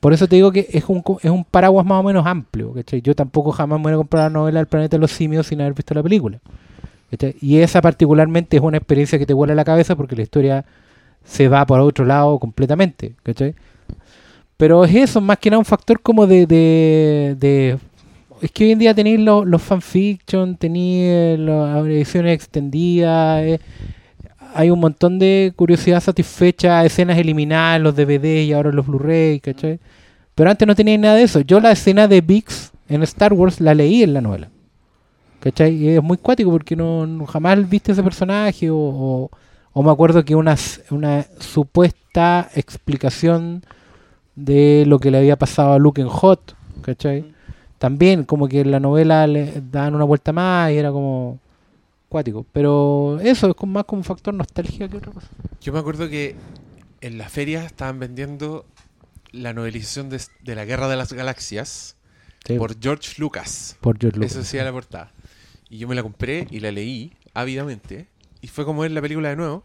Por 0.00 0.12
eso 0.12 0.26
te 0.26 0.34
digo 0.36 0.50
que 0.50 0.66
es 0.72 0.84
un, 0.88 1.02
co- 1.02 1.20
es 1.22 1.30
un 1.30 1.44
paraguas 1.44 1.86
más 1.86 2.00
o 2.00 2.02
menos 2.02 2.26
amplio. 2.26 2.72
¿cachai? 2.72 3.00
Yo 3.00 3.14
tampoco 3.14 3.52
jamás 3.52 3.78
me 3.78 3.84
voy 3.84 3.92
a 3.92 3.96
comprar 3.96 4.24
la 4.24 4.30
novela 4.30 4.58
del 4.58 4.66
planeta 4.66 4.96
de 4.96 5.00
los 5.02 5.12
simios 5.12 5.46
sin 5.46 5.60
haber 5.60 5.74
visto 5.74 5.94
la 5.94 6.02
película. 6.02 6.38
Y 7.40 7.58
esa 7.58 7.80
particularmente 7.82 8.56
es 8.56 8.62
una 8.62 8.76
experiencia 8.78 9.18
que 9.18 9.26
te 9.26 9.34
vuela 9.34 9.54
la 9.54 9.64
cabeza 9.64 9.96
porque 9.96 10.16
la 10.16 10.22
historia 10.22 10.64
se 11.24 11.48
va 11.48 11.66
por 11.66 11.80
otro 11.80 12.04
lado 12.04 12.38
completamente. 12.38 13.14
Pero 14.56 14.84
es 14.84 14.94
eso, 14.94 15.20
más 15.20 15.38
que 15.38 15.50
nada 15.50 15.58
un 15.58 15.64
factor 15.64 16.00
como 16.00 16.26
de... 16.26 16.46
de, 16.46 17.36
de- 17.38 17.78
es 18.42 18.50
que 18.52 18.64
hoy 18.64 18.70
en 18.70 18.78
día 18.78 18.94
tenéis 18.94 19.20
los, 19.20 19.46
los 19.46 19.60
fanfiction, 19.60 20.56
tenéis 20.56 21.38
las 21.38 21.84
ediciones 21.86 22.34
extendidas, 22.34 23.42
eh, 23.42 23.60
hay 24.54 24.70
un 24.70 24.80
montón 24.80 25.18
de 25.18 25.52
curiosidad 25.54 26.00
satisfecha, 26.00 26.82
escenas 26.86 27.18
eliminadas 27.18 27.76
en 27.76 27.82
los 27.82 27.94
DVD 27.94 28.42
y 28.42 28.52
ahora 28.54 28.70
en 28.70 28.76
los 28.76 28.86
Blu-ray, 28.86 29.40
¿cachai? 29.40 29.78
Pero 30.34 30.50
antes 30.50 30.66
no 30.66 30.74
tenía 30.74 30.96
nada 30.96 31.16
de 31.16 31.24
eso. 31.24 31.40
Yo 31.40 31.60
la 31.60 31.70
escena 31.72 32.08
de 32.08 32.22
Biggs 32.22 32.72
en 32.88 33.02
Star 33.02 33.34
Wars 33.34 33.60
la 33.60 33.74
leí 33.74 34.02
en 34.02 34.14
la 34.14 34.22
novela. 34.22 34.48
¿Cachai? 35.40 35.74
Y 35.74 35.88
es 35.96 36.02
muy 36.02 36.18
cuático 36.18 36.50
porque 36.50 36.76
no, 36.76 37.06
no- 37.06 37.26
jamás 37.26 37.68
viste 37.68 37.92
ese 37.92 38.02
personaje 38.02 38.70
o, 38.70 38.76
o- 38.76 39.30
o 39.72 39.82
me 39.82 39.90
acuerdo 39.90 40.24
que 40.24 40.34
una, 40.34 40.56
una 40.90 41.26
supuesta 41.38 42.48
explicación 42.54 43.62
de 44.34 44.84
lo 44.86 44.98
que 44.98 45.10
le 45.10 45.18
había 45.18 45.36
pasado 45.36 45.72
a 45.72 45.78
Luke 45.78 46.00
en 46.00 46.08
Hot, 46.08 46.54
¿cachai? 46.82 47.32
También 47.78 48.24
como 48.24 48.48
que 48.48 48.60
en 48.60 48.70
la 48.72 48.80
novela 48.80 49.26
le 49.26 49.62
daban 49.70 49.94
una 49.94 50.04
vuelta 50.04 50.32
más 50.32 50.70
y 50.72 50.76
era 50.76 50.90
como 50.92 51.38
cuático. 52.08 52.44
Pero 52.52 53.18
eso 53.22 53.48
es 53.48 53.66
más 53.68 53.84
como 53.84 54.00
un 54.00 54.04
factor 54.04 54.34
nostalgia 54.34 54.88
que 54.88 54.96
otra 54.98 55.12
cosa. 55.12 55.28
Yo 55.62 55.72
me 55.72 55.78
acuerdo 55.78 56.08
que 56.08 56.36
en 57.00 57.16
las 57.16 57.30
ferias 57.32 57.64
estaban 57.64 57.98
vendiendo 57.98 58.66
la 59.32 59.52
novelización 59.54 60.10
de, 60.10 60.20
de 60.42 60.54
La 60.54 60.64
Guerra 60.64 60.88
de 60.88 60.96
las 60.96 61.12
Galaxias 61.12 61.96
Sí, 62.44 62.56
por 62.58 62.74
George 62.80 63.14
Lucas. 63.18 63.76
por 63.80 63.98
George 63.98 64.16
Lucas. 64.18 64.32
Eso 64.32 64.40
decía 64.40 64.64
la 64.64 64.72
portada. 64.72 65.12
Y 65.70 65.78
yo 65.78 65.88
me 65.88 65.94
la 65.94 66.02
compré 66.02 66.46
y 66.50 66.60
la 66.60 66.72
leí 66.72 67.12
ávidamente. 67.32 68.08
Y 68.42 68.48
fue 68.48 68.64
como 68.64 68.82
ver 68.82 68.90
la 68.90 69.00
película 69.00 69.30
de 69.30 69.36
nuevo. 69.36 69.64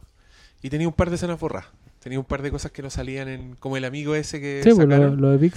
Y 0.61 0.69
tenía 0.69 0.87
un 0.87 0.93
par 0.93 1.09
de 1.09 1.15
escenas 1.15 1.39
borradas. 1.39 1.67
Tenía 1.99 2.19
un 2.19 2.25
par 2.25 2.43
de 2.43 2.51
cosas 2.51 2.71
que 2.71 2.83
no 2.83 2.89
salían 2.89 3.27
en. 3.27 3.55
Como 3.55 3.75
el 3.77 3.85
amigo 3.85 4.13
ese 4.13 4.39
que 4.39 4.61
Sí, 4.63 4.69
pues 4.69 4.87
lo, 4.87 4.95
sacaron. 4.95 5.19
lo 5.19 5.37
de 5.37 5.51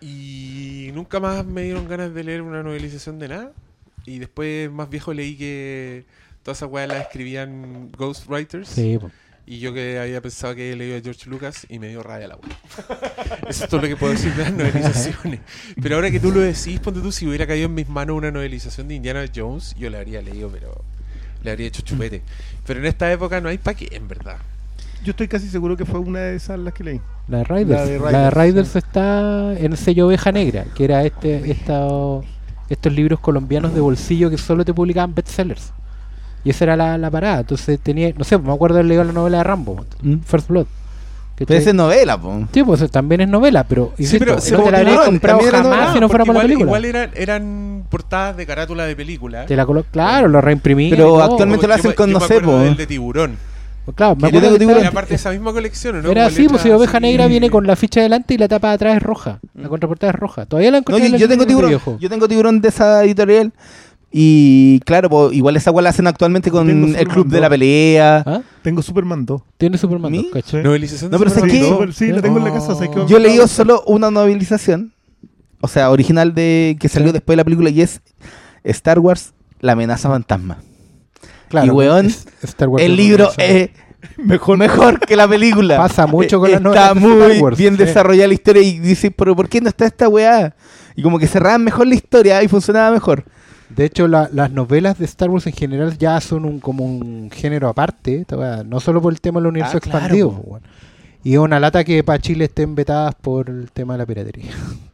y... 0.00 0.86
Y 0.88 0.92
nunca 0.92 1.20
más 1.20 1.44
me 1.46 1.62
dieron 1.62 1.88
ganas 1.88 2.12
de 2.12 2.24
leer 2.24 2.42
una 2.42 2.62
novelización 2.62 3.18
de 3.18 3.28
nada. 3.28 3.52
Y 4.04 4.18
después, 4.18 4.70
más 4.70 4.90
viejo, 4.90 5.12
leí 5.12 5.36
que 5.36 6.04
todas 6.42 6.58
esas 6.58 6.70
weas 6.70 6.88
las 6.88 7.02
escribían 7.02 7.90
ghostwriters. 7.96 8.68
Sí, 8.68 8.98
pues. 9.00 9.12
Y 9.50 9.60
yo 9.60 9.72
que 9.72 9.98
había 9.98 10.20
pensado 10.20 10.54
que 10.54 10.60
había 10.64 10.76
leído 10.76 10.98
a 10.98 11.00
George 11.00 11.30
Lucas 11.30 11.66
y 11.70 11.78
me 11.78 11.88
dio 11.88 12.02
rabia 12.02 12.28
la 12.28 12.36
wea. 12.36 12.58
Eso 13.48 13.64
es 13.64 13.70
todo 13.70 13.80
lo 13.80 13.88
que 13.88 13.96
puedo 13.96 14.12
decir 14.12 14.34
de 14.34 14.42
las 14.42 14.52
novelizaciones. 14.52 15.40
Pero 15.80 15.94
ahora 15.94 16.10
que 16.10 16.20
tú 16.20 16.30
lo 16.30 16.40
decís, 16.40 16.78
ponte 16.80 17.00
tú, 17.00 17.10
si 17.10 17.26
hubiera 17.26 17.46
caído 17.46 17.64
en 17.64 17.74
mis 17.74 17.88
manos 17.88 18.14
una 18.14 18.30
novelización 18.30 18.88
de 18.88 18.96
Indiana 18.96 19.24
Jones, 19.34 19.74
yo 19.78 19.88
la 19.88 20.00
habría 20.00 20.20
leído, 20.20 20.50
pero 20.50 20.84
le 21.42 21.50
habría 21.50 21.66
hecho 21.66 21.80
chupete. 21.80 22.20
Pero 22.66 22.80
en 22.80 22.84
esta 22.84 23.10
época 23.10 23.40
no 23.40 23.48
hay 23.48 23.56
pa' 23.56 23.72
qué, 23.72 23.88
en 23.90 24.06
verdad. 24.06 24.36
Yo 25.02 25.12
estoy 25.12 25.28
casi 25.28 25.48
seguro 25.48 25.78
que 25.78 25.86
fue 25.86 25.98
una 25.98 26.18
de 26.18 26.36
esas 26.36 26.58
las 26.58 26.74
que 26.74 26.84
leí. 26.84 27.00
La 27.26 27.38
de 27.38 27.44
Riders. 27.44 27.70
La 27.70 27.86
de 27.86 27.98
La 28.00 28.24
de 28.24 28.30
Riders, 28.30 28.36
Riders 28.36 28.76
está 28.76 29.58
en 29.58 29.72
el 29.72 29.78
sello 29.78 30.08
Oveja 30.08 30.30
Negra, 30.30 30.66
que 30.74 30.84
era 30.84 31.04
este, 31.04 31.50
esta, 31.50 31.88
estos 32.68 32.92
libros 32.92 33.18
colombianos 33.18 33.72
de 33.72 33.80
bolsillo 33.80 34.28
que 34.28 34.36
solo 34.36 34.62
te 34.62 34.74
publicaban 34.74 35.14
bestsellers. 35.14 35.72
Y 36.44 36.50
esa 36.50 36.64
era 36.64 36.76
la, 36.76 36.96
la 36.98 37.10
parada. 37.10 37.40
Entonces 37.40 37.78
tenía, 37.80 38.12
no 38.16 38.24
sé, 38.24 38.38
me 38.38 38.52
acuerdo 38.52 38.74
de 38.76 38.80
haber 38.80 38.88
leído 38.88 39.04
la 39.04 39.12
novela 39.12 39.38
de 39.38 39.44
Rambo, 39.44 39.84
¿Mm? 40.02 40.16
First 40.24 40.48
Blood. 40.48 40.66
¿cachai? 41.34 41.46
Pero 41.46 41.60
esa 41.60 41.70
es 41.70 41.74
novela, 41.76 42.20
po. 42.20 42.48
Sí, 42.52 42.62
pues 42.64 42.90
también 42.90 43.20
es 43.20 43.28
novela, 43.28 43.64
pero 43.64 43.92
insisto, 43.98 44.18
pero 44.18 44.34
no 44.36 44.40
se 44.40 44.50
te 44.50 44.56
la 44.56 44.78
habrías 44.78 44.84
tiburón, 44.86 45.04
comprado 45.06 45.40
jamás 45.40 45.62
novela, 45.64 45.92
si 45.92 46.00
no 46.00 46.08
fuera 46.08 46.24
por 46.24 46.34
Porque 46.34 46.48
la 46.48 46.54
igual, 46.54 46.66
película. 46.66 46.66
igual 46.66 46.84
eran, 46.84 47.10
eran 47.14 47.84
portadas 47.88 48.36
de 48.36 48.46
carátula 48.46 48.86
de 48.86 48.96
película. 48.96 49.46
Te 49.46 49.54
la 49.56 49.64
colo- 49.66 49.84
claro, 49.90 50.26
lo 50.28 50.40
reimprimí. 50.40 50.90
Pero 50.90 51.02
y 51.04 51.06
todo. 51.06 51.22
actualmente 51.22 51.66
lo 51.68 51.74
hacen 51.74 51.90
yo 51.92 51.96
con, 51.96 52.10
yo 52.10 52.18
no 52.18 52.26
sé, 52.26 52.40
po. 52.40 52.58
del 52.58 52.76
de 52.76 52.86
tiburón. 52.86 53.36
Pues 53.84 53.96
claro, 53.96 54.16
me 54.16 54.28
acuerdo 54.28 54.52
que 54.52 54.58
tiburón. 54.58 54.80
Era 54.80 54.90
parte 54.90 55.10
de 55.10 55.14
esa 55.16 55.30
misma 55.30 55.52
colección, 55.52 56.02
¿no? 56.02 56.10
Era 56.10 56.26
así, 56.26 56.46
pues 56.48 56.60
si 56.62 56.70
Oveja. 56.70 56.98
Negra 57.00 57.26
viene 57.26 57.48
con 57.50 57.66
la 57.66 57.74
ficha 57.76 58.00
delante 58.02 58.34
y 58.34 58.38
la 58.38 58.46
tapa 58.48 58.68
de 58.68 58.74
atrás 58.74 58.96
es 58.96 59.02
roja. 59.02 59.38
La 59.54 59.68
contraportada 59.68 60.12
es 60.12 60.18
roja. 60.18 60.44
Todavía 60.44 60.70
la 60.72 60.78
No, 60.78 60.78
encontré 60.80 61.06
en 61.06 61.12
yo, 61.12 61.16
el 61.16 61.22
yo 61.22 61.28
tengo 61.28 61.46
tiburón. 61.46 61.70
viejo. 61.70 61.96
Yo 62.00 62.10
tengo 62.10 62.26
tiburón 62.28 62.60
de 62.60 62.68
esa 62.68 63.02
editorial. 63.04 63.52
Y 64.10 64.80
claro, 64.86 65.10
po, 65.10 65.30
igual 65.32 65.56
esa 65.56 65.70
weá 65.70 65.82
la 65.82 65.90
hacen 65.90 66.06
actualmente 66.06 66.50
con 66.50 66.66
Tengo 66.66 66.86
el 66.86 66.92
Superman 66.92 67.14
Club 67.14 67.26
de 67.26 67.36
2. 67.36 67.40
la 67.42 67.50
Pelea. 67.50 68.22
¿Ah? 68.26 68.40
Tengo 68.62 68.80
Superman 68.82 69.26
2. 69.26 69.42
Tiene 69.58 69.76
Superman 69.76 70.10
¿Mi? 70.12 70.22
2, 70.24 70.26
¿cachai? 70.32 70.62
Novelización 70.62 71.10
No, 71.10 71.18
pero 71.18 71.30
¿sabes 71.30 71.42
Superman 71.52 71.60
qué? 71.62 71.68
dos. 71.68 71.78
Super- 71.78 71.94
sí, 71.94 72.12
la 72.12 72.22
tengo 72.22 72.38
en 72.38 72.44
la 72.44 72.52
casa. 72.52 72.74
¿sabes 72.74 72.88
qué? 72.88 73.04
Yo 73.06 73.16
he 73.18 73.20
leído 73.20 73.46
solo 73.46 73.82
una 73.86 74.10
novelización. 74.10 74.92
O 75.60 75.68
sea, 75.68 75.90
original 75.90 76.34
de 76.34 76.76
que 76.80 76.88
salió 76.88 77.12
después 77.12 77.34
de 77.34 77.36
la 77.38 77.44
película 77.44 77.68
y 77.70 77.82
es 77.82 78.00
Star 78.64 78.98
Wars, 78.98 79.34
La 79.60 79.72
amenaza 79.72 80.08
fantasma. 80.08 80.58
Claro, 81.48 81.66
y 81.66 81.70
weón, 81.70 82.06
es- 82.06 82.26
Star 82.42 82.68
Wars 82.68 82.84
el 82.84 82.96
libro 82.96 83.30
una- 83.36 83.44
es 83.44 83.70
mejor, 84.16 84.56
mejor 84.56 85.00
que 85.00 85.16
la 85.16 85.26
película. 85.28 85.76
Pasa 85.76 86.06
mucho 86.06 86.38
con 86.38 86.50
las 86.52 86.60
novelas 86.62 86.84
Está 86.88 86.94
de 86.94 87.00
muy 87.00 87.22
Star 87.22 87.42
Wars, 87.42 87.58
bien 87.58 87.76
sí. 87.76 87.84
desarrollada 87.84 88.28
la 88.28 88.34
historia 88.34 88.62
y 88.62 88.78
dices, 88.78 89.10
pero 89.16 89.34
¿por 89.34 89.48
qué 89.48 89.60
no 89.60 89.68
está 89.68 89.84
esta 89.84 90.08
weá? 90.08 90.54
Y 90.94 91.02
como 91.02 91.18
que 91.18 91.26
cerraban 91.26 91.64
mejor 91.64 91.86
la 91.88 91.94
historia 91.96 92.42
y 92.42 92.48
funcionaba 92.48 92.90
mejor. 92.92 93.24
De 93.70 93.84
hecho, 93.84 94.08
la- 94.08 94.28
las 94.32 94.50
novelas 94.50 94.98
de 94.98 95.04
Star 95.04 95.28
Wars 95.30 95.46
en 95.46 95.52
general 95.52 95.96
ya 95.98 96.20
son 96.20 96.44
un, 96.44 96.58
como 96.60 96.84
un 96.84 97.30
género 97.30 97.68
aparte, 97.68 98.24
no 98.66 98.80
solo 98.80 99.00
por 99.02 99.12
el 99.12 99.20
tema 99.20 99.40
del 99.40 99.48
universo 99.48 99.76
Ah, 99.76 99.80
claro, 99.80 99.98
expandido. 99.98 100.60
Y 101.24 101.32
es 101.34 101.38
una 101.38 101.60
lata 101.60 101.84
que 101.84 102.02
para 102.04 102.18
Chile 102.18 102.44
estén 102.46 102.74
vetadas 102.74 103.14
por 103.14 103.50
el 103.50 103.70
tema 103.70 103.94
de 103.94 103.98
la 103.98 104.06
piratería. 104.06 104.50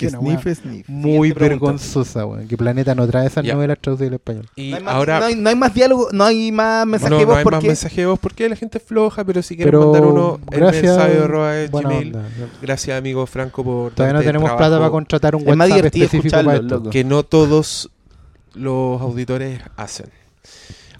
Que 0.00 0.06
Una 0.16 0.18
sniff, 0.40 0.58
sniff. 0.58 0.88
Muy 0.88 1.32
vergonzosa, 1.32 2.24
weón. 2.24 2.48
Que 2.48 2.56
Planeta 2.56 2.94
no 2.94 3.06
trae 3.06 3.26
esas 3.26 3.44
novelas 3.44 3.78
traducidas 3.80 4.08
al 4.08 4.14
español. 4.14 4.46
Y 4.56 4.70
No 4.70 4.76
hay, 4.78 4.82
más, 4.82 4.94
ahora. 4.94 5.20
no, 5.20 5.26
hay, 5.26 5.34
no 5.36 5.48
hay 5.50 5.56
más 5.56 5.74
diálogo, 5.74 6.08
no 6.12 6.24
hay 6.24 6.50
más 6.52 6.86
mensaje 6.86 7.10
no, 7.10 7.18
de 7.18 7.26
no 7.26 7.34
hay 7.36 7.44
más 7.44 7.62
mensaje 7.62 8.00
de 8.00 8.06
voz 8.06 8.18
porque 8.18 8.48
la 8.48 8.56
gente 8.56 8.78
es 8.78 8.84
floja, 8.84 9.24
pero 9.24 9.42
si 9.42 9.56
quieren 9.56 9.70
Pero 9.72 9.84
mandar 9.92 10.04
uno, 10.06 10.40
el 10.50 10.58
gracias, 10.60 10.82
mensaje 10.96 11.18
arroba 11.18 11.58
es 11.58 11.70
buena 11.70 11.88
Gmail. 11.90 12.16
onda. 12.16 12.28
Gracias, 12.62 12.98
amigo 12.98 13.26
Franco, 13.26 13.62
por 13.62 13.92
Todavía 13.92 14.14
no 14.14 14.18
el 14.20 14.26
tenemos 14.26 14.46
trabajo. 14.46 14.58
plata 14.58 14.78
para 14.78 14.90
contratar 14.90 15.34
un 15.36 15.42
Es 15.42 15.48
más 15.48 15.68
WhatsApp 15.68 15.76
divertido 15.76 16.04
específico 16.06 16.36
escucharlo, 16.38 16.68
para 16.68 16.78
esto. 16.78 16.90
que 16.90 17.04
no 17.04 17.22
todos 17.22 17.90
los 18.54 19.00
auditores 19.02 19.60
hacen. 19.76 20.06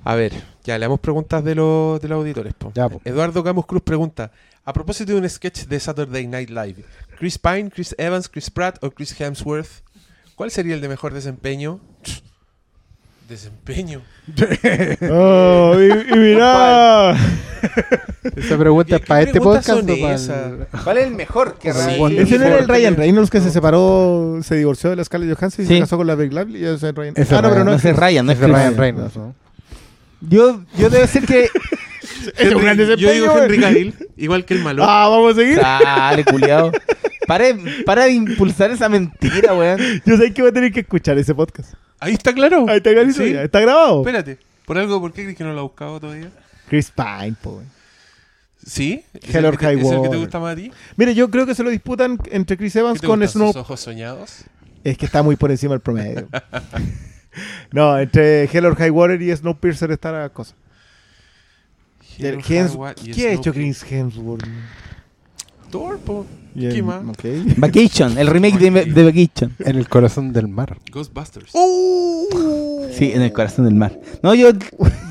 A 0.05 0.15
ver, 0.15 0.33
ya 0.65 0.79
leamos 0.79 1.01
preguntas 1.01 1.45
de 1.45 1.55
los, 1.55 2.01
de 2.01 2.09
los 2.09 2.17
auditores. 2.17 2.55
po. 2.55 2.73
Ya, 2.75 2.89
po. 2.89 3.01
Eduardo 3.05 3.43
Camus 3.45 3.67
Cruz 3.67 3.83
pregunta: 3.83 4.31
A 4.65 4.73
propósito 4.73 5.13
de 5.13 5.19
un 5.19 5.29
sketch 5.29 5.65
de 5.67 5.81
Saturday 5.81 6.27
Night 6.27 6.51
Live, 6.51 6.85
¿Chris 7.19 7.39
Pine, 7.39 7.71
Chris 7.71 7.95
Evans, 7.99 8.29
Chris 8.29 8.51
Pratt 8.51 8.77
o 8.83 8.91
Chris 8.91 9.19
Hemsworth? 9.19 9.83
¿Cuál 10.35 10.51
sería 10.51 10.75
el 10.75 10.81
de 10.81 10.89
mejor 10.89 11.13
desempeño? 11.15 11.81
Desempeño. 13.29 14.03
Oh, 15.13 15.75
y, 15.79 16.13
y 16.15 16.19
mira. 16.19 17.13
Esa 18.37 18.59
pregunta 18.59 18.97
es 18.97 19.01
¿Qué 19.03 19.07
para 19.07 19.23
este 19.23 19.41
podcast. 19.41 19.69
para 19.87 20.83
¿Cuál 20.85 20.99
es 20.99 21.07
el 21.07 21.15
mejor? 21.15 21.57
Que 21.59 21.73
Sí. 21.73 21.97
Ese 22.19 22.39
no 22.39 22.47
era 22.47 22.59
el 22.59 22.69
Ryan 22.69 22.97
Reynolds 22.97 23.31
que 23.31 23.41
se 23.41 23.51
separó, 23.51 24.41
se 24.43 24.57
divorció 24.57 24.91
de 24.91 24.97
la 24.97 25.05
Scarlett 25.05 25.37
Johansson 25.39 25.65
y 25.65 25.69
Sí. 25.69 25.75
se 25.75 25.81
casó 25.81 25.97
con 25.97 26.07
la 26.09 26.17
Big 26.17 26.33
Lively. 26.33 26.65
es 26.65 26.83
Ryan. 26.83 27.15
Ese 27.17 27.35
ah, 27.37 27.43
no, 27.43 27.49
pero 27.51 27.65
no 27.65 27.71
No 27.71 27.77
es. 27.77 27.85
es 27.85 27.97
Ryan, 27.97 28.27
no 28.27 28.33
es 28.33 28.41
Es. 28.41 28.49
Ryan 28.49 28.77
Reynolds, 28.77 29.17
¿no? 29.17 29.35
Yo, 30.23 30.63
yo 30.77 30.91
debe 30.91 31.07
ser 31.07 31.25
que. 31.25 31.49
Es 32.37 32.55
un 32.55 32.63
gran 32.63 32.79
Henry- 32.79 32.97
yo 32.97 33.11
digo 33.13 33.27
desempeño, 33.35 33.67
Henry. 33.67 33.93
Cavill, 33.93 34.09
igual 34.17 34.45
que 34.45 34.55
el 34.55 34.61
malo. 34.63 34.85
Ah, 34.87 35.09
vamos 35.09 35.33
a 35.33 35.41
seguir. 35.41 35.57
Dale, 35.57 36.25
culiao. 36.25 36.73
Para, 37.27 37.45
para 37.87 38.05
de 38.07 38.13
impulsar 38.13 38.71
esa 38.73 38.89
mentira, 38.89 39.55
weón. 39.55 39.79
Yo 40.05 40.17
sé 40.17 40.33
que 40.33 40.43
voy 40.43 40.51
a 40.51 40.55
tener 40.55 40.73
que 40.73 40.81
escuchar 40.81 41.17
ese 41.19 41.35
podcast. 41.35 41.75
Ahí 42.01 42.15
está 42.15 42.33
claro. 42.33 42.67
Ahí 42.69 42.79
está 42.79 42.93
clarito 42.93 43.19
Sí. 43.23 43.35
Está 43.35 43.61
grabado. 43.61 44.01
Espérate. 44.01 44.39
¿Por 44.67 44.79
algo? 44.79 45.01
¿Por 45.01 45.13
qué 45.13 45.23
crees 45.23 45.37
que 45.37 45.45
no 45.45 45.53
lo 45.53 45.61
ha 45.61 45.63
buscado 45.63 46.01
todavía? 46.01 46.31
Chris 46.69 46.91
Pine, 46.91 47.35
po. 47.41 47.53
güey. 47.53 47.67
¿Sí? 48.67 49.03
¿Es 49.15 49.31
Hell 49.35 49.37
el 49.39 49.45
or 49.47 49.53
que 49.53 49.59
te- 49.59 49.65
High 49.67 49.81
¿Es 49.81 49.85
el 49.87 49.91
que 49.91 49.95
te 49.97 50.07
Water. 50.09 50.19
gusta 50.19 50.39
más 50.39 50.53
a 50.53 50.57
ti? 50.57 50.71
Mire, 50.97 51.15
yo 51.15 51.31
creo 51.31 51.47
que 51.47 51.55
se 51.55 51.63
lo 51.63 51.71
disputan 51.71 52.19
entre 52.31 52.57
Chris 52.57 52.73
¿Qué 52.75 52.79
Evans 52.81 53.01
te 53.01 53.07
con 53.07 53.27
sus 53.27 53.57
ojos 53.57 53.81
soñados? 53.81 54.45
Es 54.85 54.99
que 54.99 55.07
está 55.07 55.23
muy 55.23 55.37
por 55.37 55.51
encima 55.51 55.75
del 55.75 55.81
promedio. 55.81 56.29
no, 57.73 57.99
entre 57.99 58.45
Hell 58.45 58.67
or 58.67 58.77
High 58.77 58.91
Water 58.91 59.21
y 59.23 59.35
Snowpiercer 59.35 59.91
está 59.93 60.13
la 60.13 60.29
cosa. 60.31 60.55
Hems- 62.21 62.95
¿Qué 63.15 63.29
ha 63.29 63.33
hecho 63.33 63.53
Chris 63.53 63.85
Hemsworth? 63.91 64.45
Thor. 65.71 66.01
Vacation, 67.57 68.19
el 68.19 68.27
remake 68.27 68.59
de, 68.59 68.71
de 68.87 69.05
Vacation. 69.05 69.55
En 69.61 69.77
el 69.77 69.89
corazón 69.89 70.33
del 70.33 70.49
mar. 70.49 70.77
Ghostbusters. 70.91 71.53
Sí, 72.93 73.13
en 73.13 73.23
el 73.23 73.33
corazón 73.33 73.65
del 73.67 73.75
mar. 73.75 73.99
No, 74.23 74.35
yo, 74.35 74.51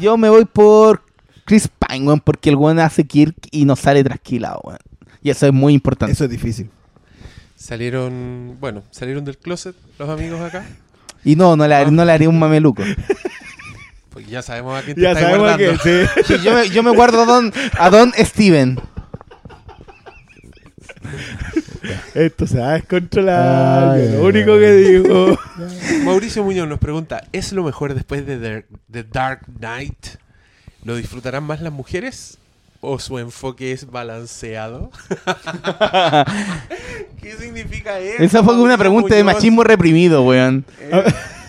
yo 0.01 0.17
me 0.17 0.29
voy 0.29 0.45
por 0.45 1.01
Chris 1.45 1.69
Pine, 1.87 2.05
weón, 2.05 2.19
porque 2.19 2.49
el 2.49 2.55
weón 2.57 2.79
hace 2.79 3.05
Kirk 3.05 3.35
y 3.51 3.63
no 3.65 3.75
sale 3.75 4.03
trasquilado, 4.03 4.59
weón. 4.63 4.79
Y 5.23 5.29
eso 5.29 5.47
es 5.47 5.53
muy 5.53 5.73
importante. 5.73 6.11
Eso 6.13 6.25
es 6.25 6.29
difícil. 6.29 6.69
Salieron, 7.55 8.57
bueno, 8.59 8.83
salieron 8.91 9.23
del 9.25 9.37
closet 9.37 9.75
los 9.97 10.09
amigos 10.09 10.39
acá. 10.41 10.65
Y 11.23 11.35
no, 11.35 11.55
no 11.55 11.67
le, 11.67 11.91
no 11.91 12.05
le 12.05 12.11
haré 12.11 12.27
un 12.27 12.37
mameluco. 12.39 12.83
Porque 14.09 14.27
ya 14.29 14.41
sabemos 14.41 14.79
a 14.79 14.83
quién 14.83 14.95
te 14.95 15.01
Ya 15.01 15.11
estás 15.11 15.23
sabemos 15.23 15.47
guardando. 15.49 15.83
que 15.83 16.07
sí. 16.07 16.23
Sí, 16.25 16.43
yo, 16.43 16.53
me, 16.53 16.69
yo 16.69 16.83
me 16.83 16.91
guardo 16.91 17.21
a 17.21 17.25
Don, 17.25 17.53
a 17.77 17.89
Don 17.89 18.11
Steven. 18.17 18.79
Esto 22.13 22.47
se 22.47 22.59
va 22.59 22.71
a 22.71 22.73
descontrolar. 22.73 23.93
Ay, 23.95 24.11
lo 24.11 24.23
único 24.23 24.53
ay. 24.53 24.59
que 24.59 24.71
digo. 24.73 25.39
Mauricio 26.03 26.43
Muñoz 26.43 26.67
nos 26.67 26.79
pregunta, 26.79 27.23
¿es 27.31 27.53
lo 27.53 27.63
mejor 27.63 27.93
después 27.93 28.25
de 28.25 28.37
The, 28.37 28.65
The 28.91 29.03
Dark 29.03 29.41
Knight? 29.59 30.17
¿Lo 30.83 30.95
disfrutarán 30.95 31.43
más 31.43 31.61
las 31.61 31.71
mujeres? 31.73 32.37
¿O 32.81 32.97
su 32.99 33.19
enfoque 33.19 33.73
es 33.73 33.91
balanceado? 33.91 34.91
¿Qué 37.21 37.33
significa 37.37 37.99
eso? 37.99 38.23
Esa 38.23 38.43
fue 38.43 38.55
una 38.59 38.77
pregunta 38.77 39.15
de 39.15 39.23
machismo 39.23 39.63
reprimido, 39.63 40.23
weón. 40.23 40.65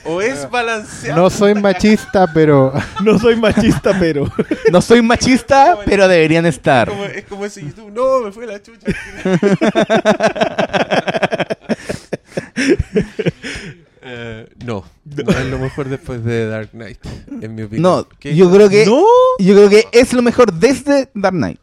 ¿O 0.04 0.20
es 0.22 0.48
balanceado? 0.50 1.20
No 1.22 1.30
soy 1.30 1.54
machista, 1.54 2.26
pero 2.32 2.72
No 3.04 3.18
soy 3.18 3.36
machista, 3.36 3.96
pero. 3.98 4.30
No 4.72 4.80
soy 4.80 5.02
machista, 5.02 5.78
pero 5.84 6.08
deberían 6.08 6.46
estar. 6.46 6.88
Como- 6.88 7.04
es 7.04 7.24
como 7.24 7.44
ese 7.44 7.62
YouTube. 7.62 7.90
No, 7.92 8.20
me 8.20 8.32
fue 8.32 8.46
la 8.46 8.60
chucha. 8.62 8.86
Eh, 14.02 14.48
no, 14.64 14.82
no 15.04 15.30
es 15.30 15.46
lo 15.46 15.58
mejor 15.58 15.88
después 15.88 16.24
de 16.24 16.46
Dark 16.46 16.70
Knight, 16.70 16.98
en 17.42 17.54
mi 17.54 17.62
opinión. 17.62 17.82
No, 17.82 18.08
¿Qué? 18.18 18.34
yo 18.34 18.50
creo 18.50 18.68
que 18.70 18.86
¡No! 18.86 19.04
yo 19.38 19.54
creo 19.54 19.68
que 19.68 19.84
es 19.92 20.12
lo 20.14 20.22
mejor 20.22 20.52
desde 20.54 21.10
Dark 21.14 21.36
Knight. 21.36 21.58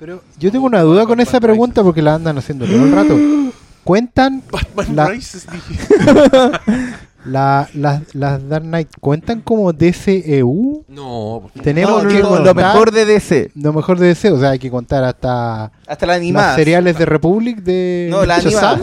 Pero 0.00 0.22
yo 0.38 0.50
tengo 0.50 0.66
una 0.66 0.80
duda 0.82 1.06
con 1.06 1.20
esa 1.20 1.40
pregunta 1.40 1.82
porque 1.84 2.02
la 2.02 2.14
andan 2.16 2.38
haciendo 2.38 2.66
todo 2.66 2.84
el 2.84 2.92
rato. 2.92 3.16
¿Cuentan 3.84 4.42
Batman 4.50 4.96
La- 4.96 5.06
Rises, 5.08 5.46
dije. 5.50 5.78
la- 7.24 7.68
las 7.74 8.14
las 8.14 8.48
Dark 8.48 8.64
Knight 8.64 8.88
cuentan 9.00 9.40
como 9.40 9.72
DCEU? 9.72 10.84
No, 10.88 11.40
porque- 11.42 11.60
Tenemos 11.60 12.04
No, 12.04 12.08
que 12.08 12.18
no, 12.20 12.28
contar 12.28 12.46
lo 12.46 12.54
mejor 12.54 12.90
de 12.92 13.04
DC. 13.04 13.50
lo 13.54 13.72
mejor 13.72 13.98
de 13.98 14.06
DC, 14.08 14.30
o 14.30 14.38
sea, 14.40 14.50
hay 14.50 14.58
que 14.58 14.70
contar 14.70 15.04
hasta 15.04 15.70
Hasta 15.86 16.06
la 16.06 16.12
las 16.14 16.20
animada. 16.20 16.54
seriales 16.56 16.96
de 16.98 17.04
Republic 17.06 17.58
de 17.58 18.08
No, 18.10 18.24
la 18.24 18.36
animada. 18.36 18.78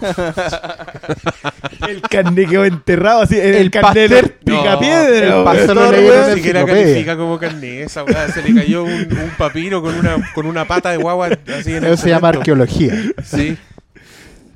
El 1.88 2.00
carnet 2.02 2.48
quedó 2.48 2.64
enterrado 2.64 3.22
así. 3.22 3.36
El, 3.38 3.54
El 3.54 3.70
carnet 3.70 4.10
pastor- 4.10 4.32
picapiedra. 4.44 5.26
el 5.26 5.32
weón. 5.32 5.44
pastor 5.44 5.94
Ni 6.28 6.34
siquiera 6.36 6.64
califica 6.64 7.16
como 7.16 7.38
carne 7.38 7.82
esa 7.82 8.04
weá. 8.04 8.28
Se 8.28 8.42
le 8.42 8.54
cayó 8.54 8.84
un, 8.84 8.90
un 8.92 9.30
papiro 9.36 9.82
con 9.82 9.94
una, 9.96 10.16
con 10.34 10.46
una 10.46 10.66
pata 10.66 10.90
de 10.90 10.98
guagua 10.98 11.30
así 11.58 11.70
en 11.74 11.84
el 11.84 11.92
Eso 11.92 12.02
se 12.04 12.10
llama 12.10 12.28
arqueología. 12.28 12.94
Sí. 13.24 13.56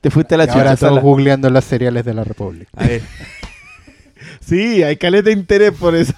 Te 0.03 0.11
fuiste 0.11 0.35
a 0.35 0.39
la 0.39 0.45
Y 0.47 0.51
ahora 0.51 0.73
estamos 0.73 1.01
googleando 1.01 1.49
las 1.49 1.65
seriales 1.65 2.05
de 2.05 2.13
la 2.13 2.25
Republic. 2.25 2.69
A 2.77 2.85
ver, 2.85 3.03
Sí, 4.41 4.83
hay 4.83 4.97
caleta 4.97 5.27
de 5.27 5.33
interés 5.33 5.73
por 5.73 5.95
eso. 5.95 6.15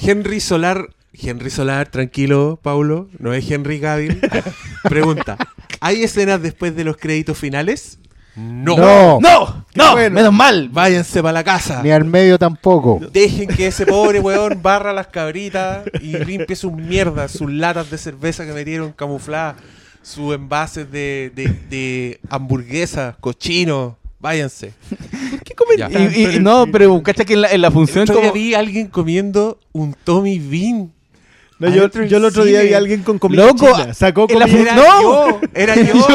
Henry 0.00 0.40
Solar. 0.40 0.88
Henry 1.12 1.50
Solar, 1.50 1.88
tranquilo, 1.88 2.58
Paulo. 2.62 3.08
No 3.18 3.32
es 3.32 3.50
Henry 3.50 3.80
Cavill. 3.80 4.20
Pregunta: 4.84 5.36
¿hay 5.80 6.04
escenas 6.04 6.40
después 6.40 6.76
de 6.76 6.84
los 6.84 6.96
créditos 6.96 7.36
finales? 7.36 7.98
No. 8.36 8.76
No. 8.76 9.18
No, 9.20 9.64
no, 9.74 9.92
bueno. 9.92 10.14
menos 10.14 10.32
mal. 10.32 10.68
Váyanse 10.68 11.22
para 11.22 11.32
la 11.32 11.42
casa. 11.44 11.82
Ni 11.82 11.90
al 11.90 12.04
medio 12.04 12.38
tampoco. 12.38 13.00
Dejen 13.12 13.48
que 13.48 13.66
ese 13.66 13.86
pobre 13.86 14.20
weón 14.20 14.60
barra 14.62 14.92
las 14.92 15.06
cabritas 15.08 15.84
y 16.00 16.18
limpie 16.18 16.54
sus 16.54 16.72
mierdas, 16.72 17.32
sus 17.32 17.50
latas 17.50 17.90
de 17.90 17.98
cerveza 17.98 18.44
que 18.44 18.52
metieron 18.52 18.92
camufladas, 18.92 19.56
sus 20.06 20.32
envases 20.34 20.90
de, 20.90 21.32
de, 21.34 21.52
de 21.68 22.20
hamburguesas, 22.30 23.16
cochinos. 23.20 23.94
Váyanse. 24.20 24.72
¿Qué? 25.44 25.54
Y, 26.14 26.36
y- 26.36 26.40
no, 26.40 26.66
pero 26.70 27.02
cacha 27.02 27.24
que 27.24 27.34
en 27.34 27.42
la, 27.42 27.50
en 27.50 27.60
la 27.60 27.70
función 27.70 28.06
como... 28.06 28.32
vi 28.32 28.54
a 28.54 28.60
alguien 28.60 28.86
comiendo 28.86 29.58
un 29.72 29.94
Tommy 30.04 30.38
Bean. 30.38 30.92
No, 31.58 31.68
yo, 31.70 31.88
yo 32.04 32.18
el 32.18 32.24
otro 32.24 32.44
día 32.44 32.62
vi 32.62 32.72
a 32.74 32.78
alguien 32.78 33.02
con 33.02 33.18
comida 33.18 33.46
Loco, 33.46 33.66
china. 33.72 33.94
Sacó 33.94 34.28
comida. 34.28 34.46
Era 34.46 34.76
¡No! 34.76 35.02
yo, 35.02 35.40
era 35.54 35.74
yo. 35.74 35.94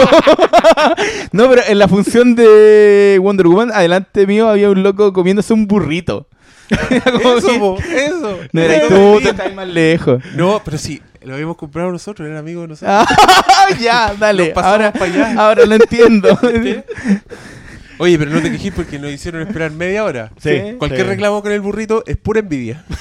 No, 1.32 1.50
pero 1.50 1.64
en 1.68 1.78
la 1.78 1.88
función 1.88 2.36
de 2.36 3.20
Wonder 3.22 3.48
Woman, 3.48 3.72
adelante 3.74 4.26
mío 4.26 4.48
había 4.48 4.70
un 4.70 4.84
loco 4.84 5.12
comiéndose 5.12 5.54
un 5.54 5.68
burrito. 5.68 6.28
Eso, 6.70 7.60
po, 7.60 7.78
eso. 7.94 8.38
no 8.54 8.62
Era 8.62 8.88
tú, 8.88 9.20
estás 9.20 9.54
más 9.54 9.68
lejos. 9.68 10.24
No, 10.36 10.62
pero 10.64 10.78
sí, 10.78 11.02
lo 11.24 11.34
habíamos 11.34 11.58
comprado 11.58 11.92
nosotros, 11.92 12.28
era 12.28 12.40
amigo 12.40 12.62
de 12.62 12.70
nosotros. 12.70 13.06
Ah, 13.08 13.68
ya, 13.80 14.14
dale. 14.18 14.54
Ahora, 14.56 14.94
ahora 15.38 15.66
lo 15.66 15.76
entiendo. 15.76 16.38
Oye, 17.98 18.18
pero 18.18 18.32
no 18.32 18.42
te 18.42 18.52
quejes 18.52 18.74
porque 18.74 18.98
nos 18.98 19.12
hicieron 19.12 19.44
esperar 19.44 19.72
media 19.72 20.04
hora. 20.04 20.32
Sí, 20.42 20.76
Cualquier 20.80 21.04
sí. 21.04 21.08
reclamo 21.08 21.42
con 21.44 21.52
el 21.52 21.62
burrito 21.62 22.04
es 22.08 22.18
pura 22.18 22.40
envidia. 22.40 22.84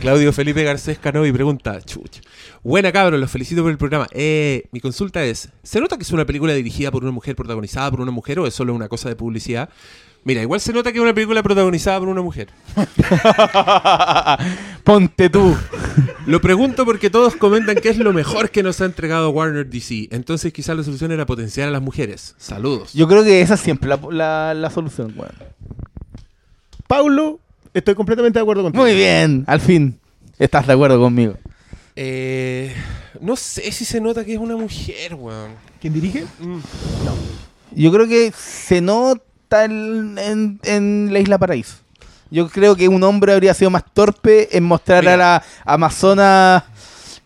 Claudio 0.00 0.32
Felipe 0.32 0.64
Garcés 0.64 0.98
Canovi 0.98 1.30
pregunta, 1.30 1.80
chucha. 1.80 2.20
Buena 2.64 2.90
cabros, 2.90 3.20
los 3.20 3.30
felicito 3.30 3.62
por 3.62 3.70
el 3.70 3.78
programa. 3.78 4.08
Eh, 4.10 4.64
mi 4.72 4.80
consulta 4.80 5.22
es, 5.22 5.50
¿se 5.62 5.80
nota 5.80 5.96
que 5.96 6.02
es 6.02 6.10
una 6.10 6.26
película 6.26 6.54
dirigida 6.54 6.90
por 6.90 7.04
una 7.04 7.12
mujer, 7.12 7.36
protagonizada 7.36 7.88
por 7.88 8.00
una 8.00 8.10
mujer 8.10 8.40
o 8.40 8.48
es 8.48 8.54
solo 8.54 8.74
una 8.74 8.88
cosa 8.88 9.08
de 9.08 9.14
publicidad? 9.14 9.68
Mira, 10.24 10.40
igual 10.40 10.60
se 10.60 10.72
nota 10.72 10.92
que 10.92 10.98
es 10.98 11.02
una 11.02 11.14
película 11.14 11.42
protagonizada 11.42 11.98
por 11.98 12.08
una 12.08 12.22
mujer. 12.22 12.48
Ponte 14.84 15.28
tú. 15.28 15.56
Lo 16.26 16.40
pregunto 16.40 16.84
porque 16.84 17.10
todos 17.10 17.34
comentan 17.34 17.76
que 17.76 17.88
es 17.88 17.98
lo 17.98 18.12
mejor 18.12 18.50
que 18.50 18.62
nos 18.62 18.80
ha 18.80 18.84
entregado 18.84 19.30
Warner 19.30 19.66
DC. 19.66 20.08
Entonces 20.12 20.52
quizás 20.52 20.76
la 20.76 20.84
solución 20.84 21.10
era 21.10 21.26
potenciar 21.26 21.68
a 21.68 21.72
las 21.72 21.82
mujeres. 21.82 22.36
Saludos. 22.38 22.92
Yo 22.92 23.08
creo 23.08 23.24
que 23.24 23.40
esa 23.40 23.54
es 23.54 23.60
siempre 23.60 23.88
la, 23.88 23.98
la, 24.10 24.54
la 24.54 24.70
solución, 24.70 25.12
weón. 25.16 25.34
Paulo, 26.86 27.40
estoy 27.74 27.96
completamente 27.96 28.38
de 28.38 28.42
acuerdo 28.42 28.62
contigo. 28.62 28.84
Muy 28.84 28.94
bien, 28.94 29.42
al 29.48 29.60
fin. 29.60 29.98
Estás 30.38 30.68
de 30.68 30.74
acuerdo 30.74 31.00
conmigo. 31.00 31.34
Eh, 31.96 32.72
no 33.20 33.34
sé 33.34 33.72
si 33.72 33.84
se 33.84 34.00
nota 34.00 34.24
que 34.24 34.34
es 34.34 34.38
una 34.38 34.56
mujer, 34.56 35.14
weón. 35.14 35.50
¿Quién 35.80 35.92
dirige? 35.92 36.26
Mm. 36.38 36.58
Yo 37.74 37.90
creo 37.90 38.06
que 38.06 38.32
se 38.36 38.80
nota 38.80 39.20
en, 39.52 40.16
en- 40.18 40.60
en 40.64 41.12
la 41.12 41.18
Isla 41.20 41.38
Paraíso. 41.38 41.76
Yo 42.30 42.48
creo 42.48 42.74
que 42.76 42.88
un 42.88 43.02
hombre 43.02 43.32
habría 43.34 43.52
sido 43.54 43.70
más 43.70 43.84
torpe 43.92 44.56
en 44.56 44.64
mostrar 44.64 45.02
Mira. 45.02 45.14
a 45.14 45.16
la 45.16 45.42
Amazona 45.66 46.64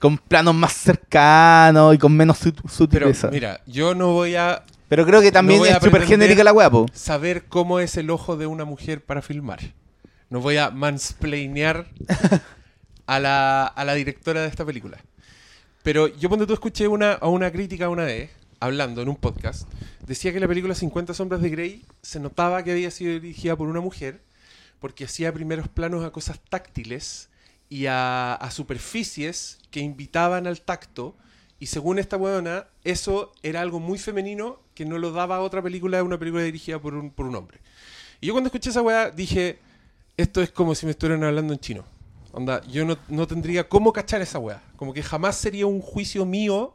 con 0.00 0.18
planos 0.18 0.54
más 0.54 0.72
cercanos 0.72 1.94
y 1.94 1.98
con 1.98 2.12
menos 2.16 2.38
sut- 2.38 2.56
Pero 2.60 2.68
sutileza. 2.68 3.30
Pero, 3.30 3.32
mira, 3.32 3.60
yo 3.66 3.94
no 3.94 4.12
voy 4.12 4.34
a 4.36 4.62
creo 4.88 5.20
que 5.20 5.30
también 5.32 5.60
no 5.60 5.66
es 5.66 5.78
súper 5.82 6.06
genérica 6.06 6.42
la 6.44 6.52
weá, 6.52 6.68
po. 6.70 6.86
saber 6.92 7.44
cómo 7.48 7.80
es 7.80 7.96
el 7.96 8.10
ojo 8.10 8.36
de 8.36 8.46
una 8.46 8.64
mujer 8.64 9.04
para 9.04 9.22
filmar. 9.22 9.60
No 10.28 10.40
voy 10.40 10.56
a 10.56 10.70
mansplainear 10.70 11.86
a 13.06 13.18
la, 13.20 13.64
a 13.66 13.84
la 13.84 13.94
directora 13.94 14.42
de 14.42 14.48
esta 14.48 14.64
película. 14.64 14.98
Pero 15.82 16.08
yo 16.08 16.28
cuando 16.28 16.46
tú 16.48 16.52
escuché 16.52 16.88
una, 16.88 17.12
a 17.12 17.28
una 17.28 17.50
crítica 17.52 17.88
una 17.88 18.04
vez, 18.04 18.30
hablando 18.60 19.02
en 19.02 19.08
un 19.08 19.16
podcast, 19.16 19.68
decía 20.06 20.32
que 20.32 20.40
la 20.40 20.48
película 20.48 20.74
50 20.74 21.14
sombras 21.14 21.42
de 21.42 21.50
Grey 21.50 21.84
se 22.02 22.20
notaba 22.20 22.62
que 22.62 22.72
había 22.72 22.90
sido 22.90 23.12
dirigida 23.12 23.56
por 23.56 23.68
una 23.68 23.80
mujer 23.80 24.20
porque 24.80 25.04
hacía 25.04 25.32
primeros 25.32 25.68
planos 25.68 26.04
a 26.04 26.10
cosas 26.10 26.40
táctiles 26.48 27.28
y 27.68 27.86
a, 27.88 28.38
superficies 28.50 29.58
que 29.70 29.80
invitaban 29.80 30.46
al 30.46 30.60
tacto. 30.60 31.16
Y 31.58 31.66
según 31.66 31.98
esta 31.98 32.16
weona, 32.16 32.66
eso 32.84 33.32
era 33.42 33.60
algo 33.62 33.80
muy 33.80 33.98
femenino 33.98 34.60
que 34.74 34.84
no 34.84 34.98
lo 34.98 35.10
daba 35.12 35.40
otra 35.40 35.62
película, 35.62 36.02
una 36.02 36.18
película 36.18 36.42
dirigida 36.42 36.78
por 36.78 36.94
un, 36.94 37.10
por 37.10 37.26
un 37.26 37.34
hombre. 37.34 37.60
Y 38.20 38.26
yo 38.26 38.34
cuando 38.34 38.48
escuché 38.48 38.70
esa 38.70 38.82
weá 38.82 39.10
dije, 39.10 39.58
esto 40.16 40.42
es 40.42 40.50
como 40.50 40.74
si 40.74 40.86
me 40.86 40.92
estuvieran 40.92 41.24
hablando 41.24 41.52
en 41.52 41.58
chino. 41.58 41.84
Onda, 42.32 42.62
yo 42.66 42.84
no, 42.84 42.98
no 43.08 43.26
tendría 43.26 43.68
cómo 43.68 43.92
cachar 43.92 44.20
esa 44.20 44.38
weá. 44.38 44.62
Como 44.76 44.92
que 44.92 45.02
jamás 45.02 45.36
sería 45.36 45.66
un 45.66 45.80
juicio 45.80 46.26
mío 46.26 46.74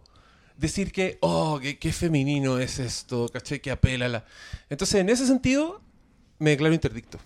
decir 0.62 0.92
que, 0.92 1.18
oh, 1.22 1.60
qué, 1.62 1.78
qué 1.78 1.92
femenino 1.92 2.60
es 2.60 2.80
esto, 2.80 3.28
¿cachai? 3.34 3.60
Que 3.60 3.72
apela 3.72 4.06
a 4.06 4.10
la... 4.10 4.26
Entonces, 4.70 5.02
en 5.02 5.10
ese 5.10 5.26
sentido, 5.28 5.82
me 6.40 6.52
declaro 6.52 6.74
interdicto. 6.74 7.18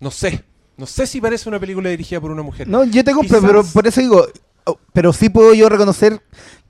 No 0.00 0.10
sé. 0.10 0.44
No 0.76 0.86
sé 0.86 1.06
si 1.08 1.20
parece 1.20 1.48
una 1.48 1.58
película 1.58 1.90
dirigida 1.90 2.20
por 2.20 2.30
una 2.30 2.42
mujer. 2.42 2.68
No, 2.68 2.84
yo 2.84 3.02
te 3.02 3.12
compro, 3.12 3.38
Quizás- 3.38 3.48
pero 3.50 3.64
por 3.64 3.86
eso 3.88 4.00
digo, 4.00 4.24
oh, 4.64 4.78
pero 4.92 5.12
sí 5.12 5.28
puedo 5.28 5.52
yo 5.54 5.68
reconocer 5.68 6.22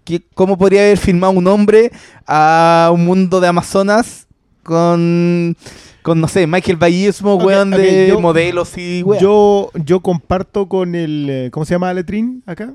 que 0.05 0.23
cómo 0.35 0.57
podría 0.57 0.81
haber 0.81 0.97
filmado 0.97 1.35
un 1.35 1.47
hombre 1.47 1.93
a 2.27 2.91
un 2.95 3.05
mundo 3.05 3.41
de 3.41 3.49
Amazonas 3.49 4.27
con, 4.63 5.55
con 6.03 6.21
no 6.21 6.29
sé, 6.29 6.47
Michael 6.47 6.79
Bayismo, 6.79 7.35
Ok, 7.35 7.45
weón, 7.45 7.75
ok, 7.75 7.81
de 7.81 8.09
yo- 8.09 8.21
modelos 8.21 8.79
y 8.79 9.03
weón. 9.03 9.21
Yo, 9.23 9.71
yo 9.75 10.01
comparto 10.01 10.67
con 10.69 10.95
el. 10.95 11.27
eh, 11.29 11.51
¿Cómo 11.53 11.67
se 11.67 11.75
llama 11.75 11.93
Letrín 11.93 12.43
acá? 12.47 12.73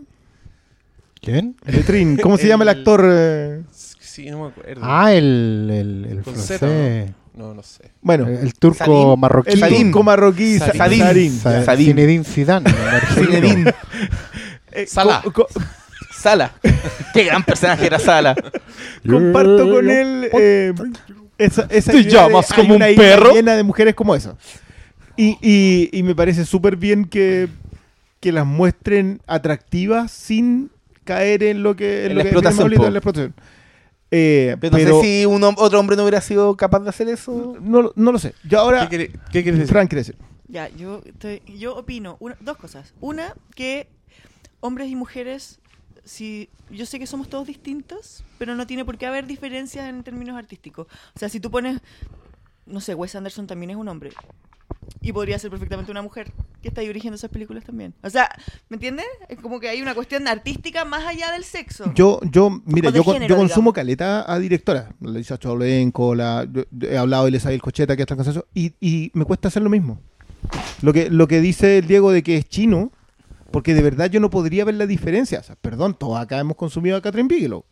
¿Quién? 1.24 1.56
Letrín. 1.66 2.18
¿Cómo 2.22 2.38
se 2.38 2.48
llama 2.48 2.64
el 2.64 2.69
actor? 2.69 3.03
eh? 3.08 3.61
Sí, 3.72 4.30
no 4.30 4.43
me 4.43 4.48
acuerdo. 4.50 4.82
Ah, 4.84 5.14
el, 5.14 5.69
el, 5.72 6.06
el 6.06 6.24
Z, 6.24 6.58
francés. 6.60 7.11
No, 7.34 7.53
no 7.56 7.64
sé. 7.64 7.90
Bueno, 8.02 8.27
El, 8.27 8.38
el 8.38 8.53
turco 8.53 9.18
marroquí. 9.18 9.53
el 9.53 9.60
Sadim. 9.60 9.84
turco 9.88 10.03
marroquí 10.03 10.60
Sa- 10.60 10.72
Sadim. 10.74 11.00
Sadim. 11.00 11.40
Sa- 11.40 11.64
Sadim. 11.66 11.88
Zinedine 11.88 12.24
Zidane. 12.24 12.69
Zinedine 13.16 13.74
Eh, 14.72 14.85
Salah. 14.88 15.22
co- 15.24 15.32
co- 15.34 15.48
Sala. 16.16 16.52
Qué 17.14 17.24
gran 17.24 17.43
personaje 17.43 17.85
era 17.88 17.98
Sala. 18.00 18.35
comparto 19.08 19.69
con 19.69 19.90
él 19.90 20.30
eh, 20.34 20.74
esa, 21.38 21.68
esa 21.69 21.92
¿Te 21.92 22.00
idea 22.00 22.24
de 22.24 22.30
llamas 22.30 22.52
hay 22.52 22.58
como 22.58 22.76
una 22.76 22.88
un 22.88 22.95
perro? 22.95 23.34
llena 23.34 23.56
de 23.56 23.64
mujeres 23.64 23.93
como 23.95 24.14
esa. 24.16 24.35
Y, 25.18 25.38
y- 25.42 25.90
y 25.92 26.03
me 26.03 26.16
parece 26.16 26.45
súper 26.45 26.76
bien 26.76 27.06
que, 27.06 27.48
que 28.19 28.32
las 28.32 28.45
muestren 28.45 29.22
atractivas 29.27 30.11
sin 30.11 30.69
caer 31.03 31.43
en 31.43 31.64
lo 31.64 31.75
que, 31.75 32.06
en 32.06 32.11
En 32.11 32.17
lo 32.17 32.17
la 32.17 32.23
que 32.23 32.30
explotación, 32.30 32.73
en 32.73 32.93
la 32.93 32.99
explotación. 32.99 33.33
Eh, 34.11 34.57
Pero 34.59 34.72
no 34.72 34.77
pero 34.83 35.01
sé 35.01 35.07
si 35.19 35.25
un 35.25 35.43
otro 35.43 35.80
hombre 35.80 35.95
no 35.95 36.03
hubiera 36.03 36.22
sido 36.22 36.56
capaz 36.56 36.80
de 36.82 36.90
hacer 36.90 37.07
eso. 37.07 37.56
no, 37.61 37.91
no 37.95 38.11
lo 38.11 38.19
sé. 38.19 38.33
Yo 38.48 38.59
ahora, 38.59 38.82
¿Qué, 38.83 38.90
quiere- 38.90 39.07
qué 39.32 39.41
quieres 39.43 39.59
decir? 39.59 39.73
Frank 39.73 39.90
quiere 39.90 40.01
decir. 40.01 40.15
Ya, 40.48 40.67
yo, 40.69 41.01
estoy- 41.06 41.41
yo 41.57 41.75
opino 41.75 42.17
una- 42.19 42.38
dos 42.40 42.57
cosas. 42.57 42.93
Una, 43.01 43.33
que 43.56 43.88
hombres 44.59 44.88
y 44.90 44.95
mujeres, 44.95 45.59
si 46.03 46.49
yo 46.69 46.85
sé 46.85 46.99
que 46.99 47.07
somos 47.07 47.27
todos 47.27 47.48
distintos, 47.48 48.23
pero 48.38 48.53
no 48.56 48.67
tiene 48.67 48.85
por 48.85 48.98
qué 48.99 49.07
haber 49.07 49.25
diferencias 49.25 49.90
en 49.90 50.03
términos 50.03 50.38
artísticos. 50.38 50.85
O 51.15 51.19
sea, 51.19 51.27
si 51.30 51.40
tú 51.40 51.49
pones, 51.49 51.80
no 52.67 52.82
sé, 52.82 52.93
Wes 52.93 53.15
Anderson 53.15 53.48
también 53.48 53.72
es 53.72 53.77
un 53.77 53.88
hombre. 53.88 54.11
Y 55.02 55.12
podría 55.12 55.38
ser 55.40 55.50
perfectamente 55.52 55.92
una 55.92 56.02
mujer 56.02 56.32
que 56.62 56.70
está 56.70 56.82
dirigiendo 56.82 57.16
esas 57.16 57.30
películas 57.30 57.64
también. 57.64 57.94
O 58.03 58.10
sea, 58.10 58.30
¿me 58.70 58.76
entiendes? 58.76 59.06
Es 59.30 59.40
como 59.40 59.60
que 59.60 59.68
hay 59.70 59.82
una 59.82 59.94
cuestión 59.95 60.28
artística 60.28 60.86
más 60.86 61.06
allá 61.06 61.32
del 61.32 61.44
sexo. 61.44 61.92
Yo, 61.94 62.20
yo, 62.32 62.62
mira, 62.66 62.90
yo, 62.90 63.03
género, 63.03 63.28
yo 63.28 63.36
consumo 63.36 63.72
digamos. 63.72 63.74
caleta 63.74 64.32
a 64.34 64.40
directora. 64.40 64.94
La 65.02 65.12
Lisa 65.12 65.38
Cholenko, 65.38 66.16
la, 66.16 66.48
yo- 66.52 66.64
yo 66.72 66.90
he 66.90 66.98
hablado 66.98 67.26
de 67.30 67.36
Isabel 67.38 67.62
Cocheta, 67.62 67.95
que 67.95 68.03
están 68.03 68.20
eso, 68.22 68.45
y, 68.53 68.74
y 68.80 69.12
me 69.14 69.26
cuesta 69.26 69.50
hacer 69.50 69.62
lo 69.64 69.70
mismo. 69.70 70.00
Lo 70.82 70.94
que, 70.94 71.10
lo 71.10 71.28
que 71.28 71.42
dice 71.42 71.78
el 71.80 71.88
Diego 71.88 72.12
de 72.12 72.24
que 72.24 72.38
es 72.38 72.48
chino, 72.48 72.92
porque 73.52 73.74
de 73.74 73.82
verdad 73.82 74.10
yo 74.10 74.20
no 74.20 74.30
podría 74.30 74.66
ver 74.66 74.76
la 74.76 74.86
diferencia. 74.88 75.40
O 75.40 75.44
sea, 75.44 75.56
perdón, 75.56 75.95
todos 75.98 76.18
acá 76.20 76.40
hemos 76.40 76.56
consumido 76.58 76.98
a 76.98 77.02
Catherine 77.02 77.28
Bigelow. 77.28 77.66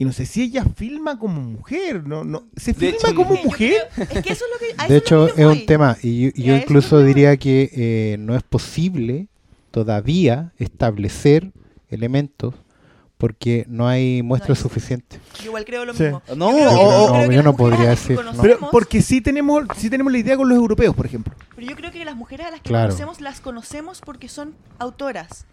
Y 0.00 0.06
no 0.06 0.12
sé 0.12 0.24
si 0.24 0.40
ella 0.42 0.64
filma 0.64 1.18
como 1.18 1.42
mujer, 1.42 2.06
¿no? 2.06 2.24
no 2.24 2.44
¿Se 2.56 2.72
filma 2.72 2.96
hecho, 3.10 3.14
como 3.14 3.34
mujer? 3.44 3.74
creo- 3.94 4.06
es 4.10 4.22
que 4.24 4.32
eso 4.32 4.44
es 4.46 4.50
lo 4.50 4.58
que. 4.58 4.88
De 4.88 4.96
eso 4.96 5.04
hecho, 5.26 5.34
que 5.34 5.42
es 5.42 5.46
un 5.46 5.66
tema. 5.66 5.96
Y 6.02 6.42
yo, 6.42 6.54
y 6.54 6.56
incluso 6.56 7.04
diría 7.04 7.36
que 7.36 7.70
eh, 7.74 8.16
no 8.18 8.34
es 8.34 8.42
posible 8.42 9.28
todavía 9.70 10.52
establecer 10.58 11.52
elementos 11.90 12.54
porque 13.18 13.66
no 13.68 13.86
hay 13.88 14.22
muestras 14.22 14.58
hay- 14.58 14.62
suficientes. 14.62 15.20
Yo 15.40 15.46
igual 15.46 15.64
creo 15.66 15.84
lo 15.84 15.92
Sí. 15.92 16.04
mismo. 16.04 16.22
No, 16.34 16.50
Yo 16.50 16.56
creo 16.56 17.26
creo 17.28 17.42
no 17.42 17.52
mujeres 17.52 17.56
podría 17.56 17.90
decir, 17.90 18.18
no. 18.24 18.40
Pero 18.42 18.58
porque 18.70 19.02
sí 19.02 19.20
tenemos, 19.20 19.64
sí 19.76 19.90
tenemos 19.90 20.10
la 20.10 20.18
idea 20.18 20.36
con 20.38 20.48
los 20.48 20.56
europeos, 20.56 20.94
por 20.96 21.04
ejemplo. 21.04 21.34
Pero 21.54 21.68
yo 21.68 21.76
creo 21.76 21.90
que 21.92 22.02
las 22.06 22.16
mujeres 22.16 22.46
a 22.46 22.50
las 22.50 22.60
que 22.62 22.70
Claro. 22.70 22.86
conocemos 22.88 23.20
las 23.20 23.40
conocemos 23.42 24.00
porque 24.00 24.28
son 24.30 24.54
autoras. 24.78 25.44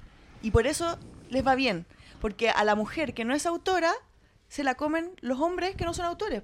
Y 0.42 0.52
por 0.52 0.68
eso 0.68 0.98
les 1.30 1.46
va 1.46 1.56
bien. 1.56 1.86
Porque 2.22 2.50
a 2.50 2.64
la 2.64 2.76
mujer 2.76 3.14
que 3.14 3.26
no 3.26 3.36
es 3.36 3.46
autora 3.46 3.92
se 4.48 4.64
la 4.64 4.76
comen 4.76 5.12
los 5.22 5.40
hombres 5.40 5.76
que 5.76 5.86
no 5.86 5.94
son 5.94 6.06
autores. 6.06 6.44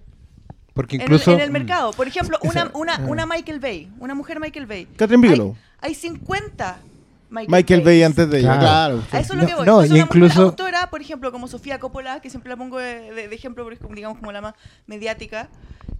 Porque 0.73 0.95
En 0.95 1.01
el- 1.01 1.05
incluso. 1.07 1.33
en, 1.33 1.39
el 1.39 1.51
mercado. 1.51 1.91
Por 1.93 2.07
ejemplo, 2.07 2.37
una, 2.43 2.71
una, 2.73 2.95
ah. 2.95 3.05
una 3.07 3.25
Michael 3.25 3.59
Bay. 3.59 3.91
Una 3.99 4.15
mujer 4.15 4.39
Michael 4.39 4.65
Bay. 4.65 4.85
Catherine 4.97 5.21
Bigelow. 5.21 5.55
Hay, 5.79 5.89
hay 5.89 5.95
50 5.95 6.79
Michael, 7.29 7.49
Michael 7.51 7.81
Bay 7.81 8.03
antes 8.03 8.29
de 8.29 8.39
ella, 8.39 8.59
Claro. 8.59 8.97
claro. 9.01 9.03
A 9.11 9.19
eso 9.19 9.33
es 9.33 9.37
lo 9.37 9.43
No, 9.43 9.47
que 9.47 9.55
voy. 9.55 9.65
no, 9.65 9.71
Entonces, 9.73 9.89
y 9.91 9.93
una 9.93 10.03
incluso- 10.03 10.33
mujer 10.35 10.45
autora, 10.45 10.89
por 10.89 11.01
ejemplo, 11.01 11.31
como 11.31 11.47
Sofía 11.47 11.79
Coppola, 11.79 12.19
que 12.21 12.29
siempre 12.29 12.49
la 12.49 12.57
pongo 12.57 12.77
de, 12.79 13.11
de- 13.11 13.27
de 13.27 13.35
ejemplo, 13.35 13.63
porque 13.63 13.75
es 13.75 13.81
como, 13.81 13.95
digamos, 13.95 14.17
como 14.19 14.31
la 14.31 14.41
más 14.41 14.53
mediática, 14.87 15.49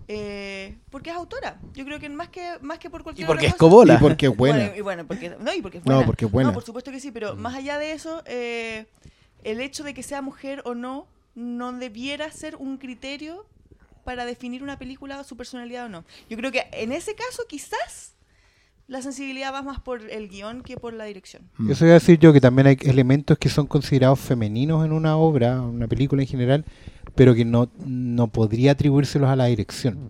eh, 0.08 0.76
porque 0.90 1.10
es 1.12 1.16
autora. 1.16 1.58
Yo 1.74 1.86
creo 1.86 2.00
que 2.00 2.10
más 2.10 2.30
que, 2.30 2.54
más 2.62 2.78
que 2.80 2.90
por 2.90 3.04
cualquier 3.04 3.26
Y 3.26 3.28
porque 3.28 3.46
otra 3.46 3.50
es 3.50 3.54
cosa- 3.56 3.70
Cobola. 3.70 3.94
Y 3.96 3.98
porque 3.98 4.26
es 4.28 4.36
buena. 4.38 4.58
Bueno, 4.58 4.74
y 4.76 4.82
bueno, 4.82 5.08
porque, 5.08 5.30
no, 5.40 5.54
y 5.54 5.62
porque 5.62 5.78
es 5.80 5.86
No, 5.86 5.94
buena. 5.94 6.06
porque 6.06 6.26
es 6.26 6.32
buena. 6.32 6.50
No, 6.50 6.54
por 6.54 6.64
supuesto 6.64 6.92
que 6.92 7.00
sí, 7.00 7.12
pero 7.12 7.36
más 7.36 7.56
allá 7.56 7.78
de 7.78 7.94
eso, 7.94 8.22
eh, 8.26 8.86
el 9.44 9.62
hecho 9.62 9.84
de 9.84 9.94
que 9.94 10.04
sea 10.04 10.22
mujer 10.22 10.62
o 10.66 10.76
no, 10.76 11.08
no 11.36 11.74
debiera 11.74 12.32
ser 12.32 12.56
un 12.56 12.78
criterio 12.78 13.46
para 14.04 14.26
definir 14.26 14.64
una 14.64 14.78
película, 14.78 15.24
su 15.24 15.38
personalidad 15.38 15.86
o 15.86 15.90
no. 15.90 16.06
Yo 16.30 16.38
creo 16.38 16.52
que 16.52 16.66
en 16.74 16.92
ese 16.92 17.16
caso, 17.16 17.44
quizás, 17.48 18.14
la 18.88 19.02
sensibilidad 19.02 19.54
va 19.54 19.62
más 19.62 19.80
por 19.80 20.02
el 20.10 20.28
guion 20.28 20.62
que 20.62 20.78
por 20.78 20.94
la 20.94 21.06
dirección. 21.06 21.44
Eso 21.70 21.86
iba 21.86 21.94
a 21.94 22.00
decir 22.00 22.20
yo 22.20 22.34
que 22.34 22.42
también 22.42 22.68
hay 22.68 22.78
elementos 22.82 23.38
que 23.38 23.50
son 23.50 23.66
considerados 23.66 24.20
femeninos 24.20 24.86
en 24.86 24.92
una 24.92 25.16
obra, 25.16 25.54
en 25.54 25.62
una 25.62 25.88
película 25.88 26.22
en 26.22 26.28
general, 26.28 26.66
pero 27.16 27.34
que 27.34 27.46
no, 27.46 27.70
no 27.86 28.28
podría 28.28 28.74
atribuírselos 28.74 29.30
a 29.30 29.36
la 29.36 29.46
dirección. 29.46 30.10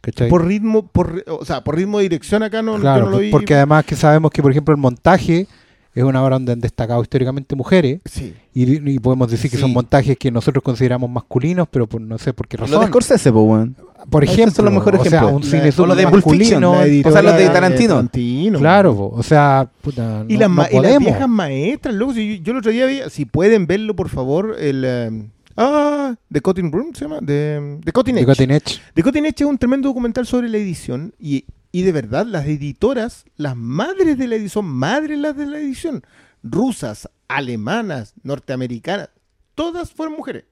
¿Cachai? 0.00 0.28
Por 0.28 0.46
ritmo, 0.46 0.88
por, 0.88 1.22
o 1.28 1.44
sea, 1.44 1.62
por 1.62 1.76
ritmo 1.76 1.98
de 1.98 2.04
dirección 2.04 2.42
acá 2.42 2.60
no, 2.60 2.74
yo 2.74 2.80
claro, 2.80 3.04
no 3.04 3.10
lo 3.12 3.18
vi. 3.18 3.30
porque 3.30 3.54
además 3.54 3.84
que 3.84 3.94
sabemos 3.94 4.32
que, 4.32 4.42
por 4.42 4.50
ejemplo, 4.50 4.74
el 4.74 4.80
montaje 4.80 5.46
es 5.94 6.02
una 6.04 6.22
obra 6.24 6.36
donde 6.36 6.52
han 6.52 6.60
destacado 6.60 7.02
históricamente 7.02 7.54
mujeres 7.54 8.00
Sí. 8.04 8.34
y, 8.54 8.90
y 8.90 8.98
podemos 8.98 9.30
decir 9.30 9.50
que 9.50 9.56
son 9.58 9.72
montajes 9.72 10.16
que 10.16 10.30
nosotros 10.30 10.62
consideramos 10.64 11.10
masculinos, 11.10 11.68
pero 11.70 11.86
por, 11.86 12.00
no 12.00 12.16
sé 12.18 12.32
por 12.32 12.48
qué 12.48 12.56
Lo 12.56 12.66
de 12.66 12.72
razón. 12.72 12.88
Scorsese, 12.88 13.30
po, 13.32 13.42
weón. 13.42 13.76
Por 14.10 14.24
ejemplo, 14.24 14.50
son 14.54 14.64
los 14.64 14.74
mejores 14.74 15.00
o 15.00 15.04
sea, 15.04 15.18
ejemplos. 15.20 15.44
un 15.44 15.48
cine 15.50 15.62
o 15.62 15.64
los 15.66 15.74
súper 15.74 15.96
de 15.96 16.04
masculino, 16.10 16.72
o 16.72 17.12
sea, 17.12 17.22
los 17.22 17.36
de 17.36 17.48
Tarantino. 17.50 17.94
Tarantino. 17.94 18.58
Claro, 18.58 18.96
po, 18.96 19.12
o 19.14 19.22
sea, 19.22 19.68
puta, 19.80 20.24
Y, 20.28 20.34
no- 20.34 20.40
las, 20.40 20.48
no 20.48 20.54
ma- 20.56 20.68
y 20.72 20.80
las 20.80 20.98
viejas 20.98 21.28
maestras, 21.28 21.94
loco. 21.94 22.12
Si 22.14 22.38
yo, 22.38 22.42
yo 22.42 22.52
el 22.52 22.58
otro 22.58 22.72
día 22.72 22.86
vi, 22.86 23.00
si 23.10 23.24
pueden 23.26 23.66
verlo, 23.66 23.94
por 23.94 24.08
favor, 24.08 24.56
el. 24.58 24.84
eh, 24.86 25.22
ah, 25.56 26.14
The 26.30 26.40
Cutting 26.40 26.70
Room 26.72 26.94
se 26.94 27.04
llama. 27.04 27.18
The, 27.24 27.78
The 27.84 27.92
Cutting 27.92 28.14
De 28.14 28.20
Edge. 28.22 28.26
Cutting 28.26 28.50
Edge. 28.50 28.80
The 28.94 29.02
Cutting 29.02 29.26
Edge 29.26 29.40
es 29.42 29.46
un 29.46 29.58
tremendo 29.58 29.88
documental 29.88 30.26
sobre 30.26 30.48
la 30.48 30.58
edición. 30.58 31.14
Y, 31.18 31.44
y 31.72 31.82
de 31.82 31.92
verdad, 31.92 32.26
las 32.26 32.46
editoras, 32.46 33.24
las 33.36 33.56
madres 33.56 34.18
de 34.18 34.28
la 34.28 34.36
edición, 34.36 34.66
madres 34.66 35.18
las 35.18 35.36
de 35.36 35.46
la 35.46 35.58
edición, 35.58 36.02
rusas, 36.42 37.08
alemanas, 37.28 38.14
norteamericanas, 38.22 39.10
todas 39.54 39.90
fueron 39.92 40.16
mujeres. 40.16 40.44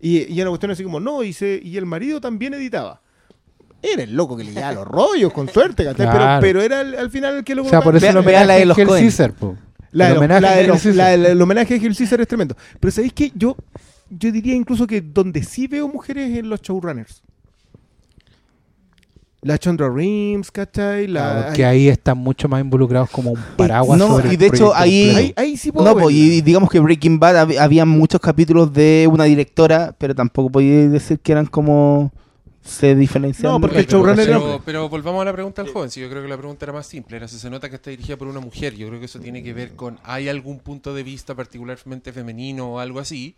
Y, 0.00 0.22
y 0.32 0.34
era 0.40 0.44
una 0.44 0.50
cuestión 0.50 0.72
así 0.72 0.82
como, 0.82 1.00
no, 1.00 1.22
y, 1.22 1.32
se- 1.32 1.60
y 1.62 1.76
el 1.76 1.86
marido 1.86 2.20
también 2.20 2.52
editaba. 2.54 3.00
Era 3.80 4.02
el 4.02 4.14
loco 4.16 4.36
que 4.36 4.44
le 4.44 4.52
llevaba 4.52 4.72
los 4.72 4.86
rollos, 4.88 5.32
con 5.32 5.48
suerte. 5.48 5.86
Pero, 5.96 6.38
pero 6.40 6.62
era 6.62 6.80
el- 6.80 6.94
al 6.94 7.10
final 7.10 7.36
el 7.36 7.44
que 7.44 7.54
lo 7.54 7.62
O 7.64 7.68
sea, 7.68 7.80
por 7.82 7.94
eso 7.96 8.08
el 8.08 8.16
homenaje 8.16 8.46
la 8.46 8.54
de 8.54 8.64
los. 8.66 8.76
Caesar, 8.76 9.32
po. 9.34 9.56
La, 9.92 10.10
El 10.10 10.16
homenaje 10.16 10.40
la 10.40 10.56
de 10.56 10.66
los- 10.66 10.84
la 10.86 11.08
del- 11.10 11.26
el 11.26 11.40
homenaje 11.40 11.74
a 11.76 11.78
Gil 11.78 11.96
Caesar 11.96 12.20
es 12.20 12.26
tremendo. 12.28 12.56
Pero 12.80 12.90
¿sabéis 12.90 13.12
que 13.12 13.30
yo, 13.34 13.56
yo 14.18 14.32
diría 14.32 14.54
incluso 14.54 14.86
que 14.86 15.00
donde 15.00 15.42
sí 15.42 15.66
veo 15.66 15.88
mujeres 15.88 16.36
en 16.38 16.48
los 16.48 16.60
showrunners. 16.62 17.22
La 19.42 19.58
Chandra 19.58 19.90
Reams, 19.90 20.50
¿cachai? 20.50 21.06
La, 21.06 21.20
Claro, 21.20 21.52
que 21.54 21.64
ahí 21.66 21.88
están 21.88 22.16
mucho 22.16 22.48
más 22.48 22.62
involucrados 22.62 23.10
como 23.10 23.32
un 23.32 23.42
paraguas 23.56 23.98
no, 23.98 24.08
sobre 24.08 24.28
y 24.28 24.30
el 24.32 24.38
de 24.38 24.46
hecho 24.46 24.74
ahí- 24.74 25.12
ahí, 25.14 25.32
ahí 25.36 25.56
sí 25.58 25.70
puedo 25.70 25.86
No, 25.86 25.92
pues, 26.00 26.14
y 26.16 26.40
digamos 26.40 26.70
que 26.70 26.80
Breaking 26.80 27.18
Bad 27.18 27.36
hab- 27.46 27.58
había 27.58 27.84
muchos 27.84 28.22
capítulos 28.22 28.72
de 28.72 29.06
una 29.10 29.24
directora, 29.24 29.94
pero 29.98 30.14
tampoco 30.14 30.48
podía 30.50 30.88
decir 30.88 31.18
que 31.20 31.32
eran 31.32 31.44
como 31.44 32.10
se 32.62 32.94
diferencia. 32.94 33.46
No, 33.50 33.60
porque 33.60 33.80
el 33.80 33.86
showrunner 33.86 34.24
pero, 34.24 34.62
pero, 34.64 34.88
volvamos 34.88 35.20
a 35.20 35.26
la 35.26 35.32
pregunta 35.34 35.62
del 35.62 35.70
joven. 35.70 35.90
Sí, 35.90 36.00
yo 36.00 36.08
creo 36.08 36.22
que 36.22 36.28
la 36.28 36.38
pregunta 36.38 36.64
era 36.64 36.72
más 36.72 36.86
simple. 36.86 37.18
Era 37.18 37.28
si 37.28 37.38
se 37.38 37.50
nota 37.50 37.68
que 37.68 37.76
está 37.76 37.90
dirigida 37.90 38.16
por 38.16 38.26
una 38.28 38.40
mujer. 38.40 38.74
Yo 38.74 38.88
creo 38.88 38.98
que 38.98 39.04
eso 39.04 39.20
tiene 39.20 39.42
que 39.42 39.52
ver 39.52 39.72
con 39.76 39.98
¿hay 40.04 40.30
algún 40.30 40.58
punto 40.60 40.94
de 40.94 41.02
vista 41.02 41.34
particularmente 41.34 42.14
femenino 42.14 42.72
o 42.72 42.78
algo 42.78 42.98
así? 43.00 43.34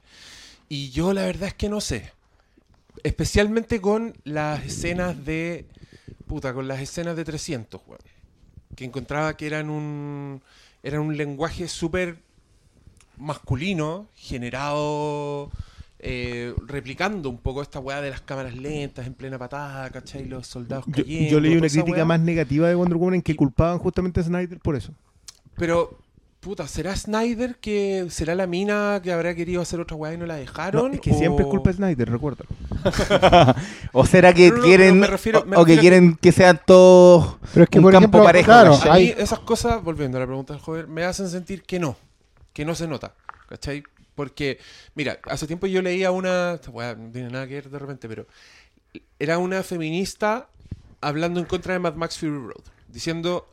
Y 0.69 0.91
yo 0.91 1.12
la 1.12 1.23
verdad 1.23 1.49
es 1.49 1.55
que 1.55 1.69
no 1.69 1.81
sé. 1.81 2.12
Especialmente 3.03 3.81
con 3.81 4.15
las 4.25 4.65
escenas 4.65 5.25
de... 5.25 5.67
Puta, 6.27 6.53
con 6.53 6.67
las 6.67 6.81
escenas 6.81 7.17
de 7.17 7.25
300, 7.25 7.81
weón. 7.86 8.01
Que 8.75 8.85
encontraba 8.85 9.36
que 9.36 9.47
eran 9.47 9.70
un... 9.70 10.43
Eran 10.83 11.01
un 11.01 11.17
lenguaje 11.17 11.69
súper 11.69 12.19
masculino, 13.17 14.09
generado... 14.15 15.51
eh, 15.99 16.55
replicando 16.67 17.31
un 17.31 17.39
poco 17.39 17.62
esta 17.62 17.81
weá 17.81 18.01
de 18.01 18.11
las 18.11 18.20
cámaras 18.20 18.55
lentas 18.55 19.07
en 19.07 19.15
plena 19.15 19.39
patada, 19.39 19.89
¿cachai? 19.91 20.27
Los 20.27 20.47
soldados 20.47 20.85
cayendo. 20.93 21.31
yo 21.31 21.41
leí 21.41 21.57
una 21.57 21.69
crítica 21.69 21.99
weá. 21.99 22.05
más 22.05 22.20
negativa 22.20 22.69
de 22.69 22.75
Wonder 22.75 22.99
Woman 22.99 23.15
en 23.15 23.23
que 23.23 23.35
culpaban 23.35 23.78
justamente 23.78 24.20
a 24.20 24.23
Snyder 24.25 24.59
por 24.61 24.77
eso. 24.77 24.93
Pero, 25.57 25.99
puta, 26.47 26.68
¿será 26.68 26.94
Snyder 26.94 27.57
que 27.57 28.07
será 28.08 28.36
la 28.36 28.47
mina 28.47 29.00
que 29.02 29.12
habrá 29.12 29.34
querido 29.34 29.60
hacer 29.60 29.81
otra 29.81 29.97
weá 29.97 30.15
y 30.15 30.16
no 30.16 30.26
la 30.26 30.34
No, 30.34 30.41
dejaron? 30.41 30.94
es 30.94 31.00
que 31.00 31.12
siempre 31.12 31.44
es 31.44 31.50
culpa 31.50 31.70
de 31.70 31.76
Snyder, 31.76 32.08
recuerda. 32.08 32.44
o 33.92 34.07
será 34.07 34.33
que 34.33 34.49
No, 34.50 34.55
no, 34.55 34.60
no, 34.60 34.65
quieren 34.66 34.91
pero 34.91 35.00
me 35.00 35.07
refiero- 35.08 35.44
me 35.44 35.57
o, 35.57 35.65
que 35.65 35.76
quieren 35.78 36.16
que 36.16 36.31
sean 36.31 36.60
todos 36.65 37.36
Pero 37.52 37.65
es 37.65 37.68
que, 37.70 37.78
un 37.78 37.83
por 37.83 37.92
campo 37.92 38.18
ejemplo, 38.18 38.25
parejo. 38.25 38.52
A 38.91 38.94
mí 38.97 39.12
esas 39.16 39.41
cosas, 39.41 39.83
volviendo 39.83 40.18
a 40.18 40.20
la 40.20 40.26
pregunta 40.26 40.52
del 40.52 40.62
joven, 40.62 40.92
me 40.92 41.02
hacen 41.05 41.28
sentir 41.28 41.62
que 41.65 41.81
no, 41.81 41.97
que 42.52 42.65
no 42.65 42.75
se 42.76 42.86
nota, 42.86 43.15
¿cachai? 43.49 43.83
Porque, 44.15 44.58
mira, 44.94 45.18
hace 45.25 45.47
tiempo 45.49 45.66
yo 45.66 45.83
leía 45.83 46.10
una, 46.12 46.55
esta 46.55 46.70
weá 46.70 46.94
no 46.94 47.10
tiene 47.10 47.28
nada 47.28 47.47
que 47.49 47.55
ver 47.55 47.68
de 47.70 47.78
repente, 47.78 48.08
pero 48.08 48.26
era 49.18 49.39
una 49.39 49.62
feminista 49.65 50.49
hablando 51.00 51.41
en 51.41 51.47
contra 51.47 51.73
de 51.75 51.81
Mad 51.81 51.94
Max 51.97 52.18
Fury 52.18 52.31
Road, 52.39 52.65
diciendo, 52.89 53.49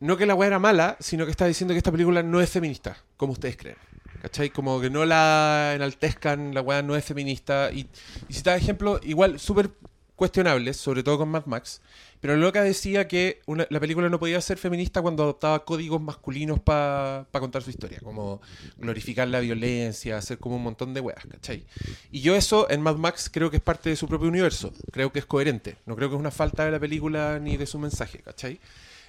no 0.00 0.16
que 0.16 0.26
la 0.26 0.34
weá 0.34 0.48
era 0.48 0.58
mala, 0.58 0.96
sino 1.00 1.24
que 1.24 1.30
está 1.30 1.46
diciendo 1.46 1.74
que 1.74 1.78
esta 1.78 1.92
película 1.92 2.22
no 2.22 2.40
es 2.40 2.50
feminista, 2.50 2.96
como 3.16 3.32
ustedes 3.32 3.56
creen. 3.56 3.76
¿Cachai? 4.22 4.50
Como 4.50 4.80
que 4.80 4.90
no 4.90 5.04
la 5.04 5.72
enaltezcan, 5.76 6.54
la 6.54 6.60
weá 6.62 6.82
no 6.82 6.96
es 6.96 7.04
feminista. 7.04 7.70
Y, 7.72 7.86
y 8.28 8.34
citaba 8.34 8.56
ejemplos 8.56 9.00
igual 9.04 9.38
súper 9.38 9.70
cuestionables, 10.16 10.78
sobre 10.78 11.02
todo 11.02 11.18
con 11.18 11.28
Mad 11.28 11.44
Max. 11.44 11.82
Pero 12.20 12.34
Loca 12.36 12.62
decía 12.62 13.06
que 13.06 13.42
una- 13.46 13.66
la 13.68 13.78
película 13.78 14.08
no 14.08 14.18
podía 14.18 14.40
ser 14.40 14.56
feminista 14.56 15.02
cuando 15.02 15.22
adoptaba 15.22 15.64
códigos 15.66 16.00
masculinos 16.00 16.58
para 16.60 17.26
contar 17.32 17.62
su 17.62 17.68
historia, 17.70 18.00
como 18.02 18.40
glorificar 18.78 19.28
la 19.28 19.40
violencia, 19.40 20.16
hacer 20.16 20.38
como 20.38 20.56
un 20.56 20.62
montón 20.62 20.94
de 20.94 21.00
weas, 21.00 21.24
¿cachai? 21.30 21.66
Y 22.10 22.22
yo 22.22 22.34
eso 22.34 22.68
en 22.70 22.80
Mad 22.80 22.96
Max 22.96 23.28
creo 23.30 23.50
que 23.50 23.58
es 23.58 23.62
parte 23.62 23.90
de 23.90 23.96
su 23.96 24.08
propio 24.08 24.28
universo, 24.28 24.72
creo 24.90 25.12
que 25.12 25.18
es 25.18 25.26
coherente, 25.26 25.76
no 25.84 25.94
creo 25.94 26.08
que 26.08 26.14
es 26.16 26.20
una 26.20 26.30
falta 26.30 26.64
de 26.64 26.70
la 26.70 26.80
película 26.80 27.38
ni 27.38 27.58
de 27.58 27.66
su 27.66 27.78
mensaje, 27.78 28.20
¿cachai? 28.20 28.58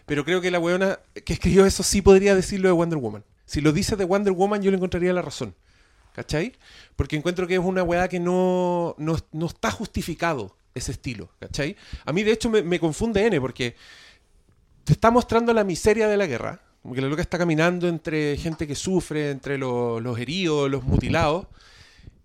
Pero 0.07 0.23
creo 0.23 0.41
que 0.41 0.49
la 0.49 0.57
weona 0.57 0.99
que 1.25 1.33
escribió 1.33 1.65
eso 1.65 1.83
sí 1.83 2.01
podría 2.01 2.33
decirlo 2.33 2.69
de 2.69 2.73
Wonder 2.73 2.97
Woman. 2.97 3.23
Si 3.45 3.61
lo 3.61 3.73
dice 3.73 3.95
de 3.95 4.05
Wonder 4.05 4.33
Woman 4.33 4.61
yo 4.61 4.71
le 4.71 4.77
encontraría 4.77 5.11
la 5.13 5.21
razón, 5.21 5.53
¿cachai? 6.13 6.53
Porque 6.95 7.17
encuentro 7.17 7.45
que 7.45 7.55
es 7.55 7.59
una 7.59 7.83
weá 7.83 8.07
que 8.07 8.19
no, 8.19 8.95
no, 8.97 9.17
no 9.33 9.45
está 9.45 9.69
justificado 9.69 10.55
ese 10.73 10.93
estilo, 10.93 11.29
¿cachai? 11.39 11.75
A 12.05 12.13
mí 12.13 12.23
de 12.23 12.31
hecho 12.31 12.49
me, 12.49 12.63
me 12.63 12.79
confunde 12.79 13.25
N 13.25 13.39
porque 13.41 13.75
te 14.85 14.93
está 14.93 15.11
mostrando 15.11 15.53
la 15.53 15.65
miseria 15.65 16.07
de 16.07 16.15
la 16.15 16.25
guerra, 16.25 16.61
como 16.81 16.95
que 16.95 17.01
la 17.01 17.09
loca 17.09 17.21
está 17.21 17.37
caminando 17.37 17.89
entre 17.89 18.37
gente 18.37 18.65
que 18.65 18.75
sufre, 18.75 19.31
entre 19.31 19.57
los, 19.57 20.01
los 20.01 20.17
heridos, 20.17 20.71
los 20.71 20.83
mutilados, 20.83 21.47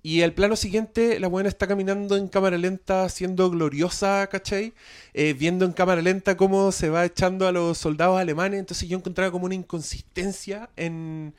y 0.02 0.22
el 0.22 0.32
plano 0.32 0.56
siguiente 0.56 1.20
la 1.20 1.28
buena 1.28 1.48
está 1.48 1.68
caminando 1.68 2.16
en 2.16 2.26
cámara 2.26 2.58
lenta, 2.58 3.08
siendo 3.08 3.50
gloriosa, 3.50 4.26
¿cachai? 4.26 4.72
Eh, 5.14 5.32
viendo 5.32 5.64
en 5.64 5.72
cámara 5.72 6.02
lenta 6.02 6.36
cómo 6.36 6.72
se 6.72 6.88
va 6.88 7.04
echando 7.04 7.46
a 7.46 7.52
los 7.52 7.78
soldados 7.78 8.18
alemanes, 8.20 8.58
entonces 8.58 8.88
yo 8.88 8.98
encontraba 8.98 9.30
como 9.30 9.44
una 9.44 9.54
inconsistencia 9.54 10.70
en, 10.76 11.34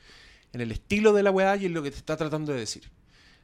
en 0.52 0.60
el 0.60 0.72
estilo 0.72 1.12
de 1.12 1.22
la 1.22 1.30
weá 1.30 1.56
y 1.56 1.66
en 1.66 1.74
lo 1.74 1.82
que 1.82 1.90
te 1.90 1.98
está 1.98 2.16
tratando 2.16 2.52
de 2.52 2.60
decir. 2.60 2.90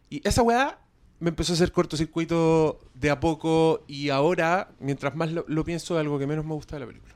Y 0.08 0.26
esa 0.26 0.42
weá 0.42 0.78
me 1.18 1.28
empezó 1.28 1.52
a 1.52 1.54
hacer 1.54 1.70
cortocircuito 1.70 2.80
de 2.94 3.10
a 3.10 3.20
poco 3.20 3.84
y 3.86 4.08
ahora, 4.08 4.70
mientras 4.80 5.14
más 5.14 5.30
lo, 5.30 5.44
lo 5.48 5.64
pienso, 5.64 5.94
es 5.96 6.00
algo 6.00 6.18
que 6.18 6.26
menos 6.26 6.46
me 6.46 6.54
gusta 6.54 6.76
de 6.76 6.80
la 6.80 6.86
película. 6.86 7.14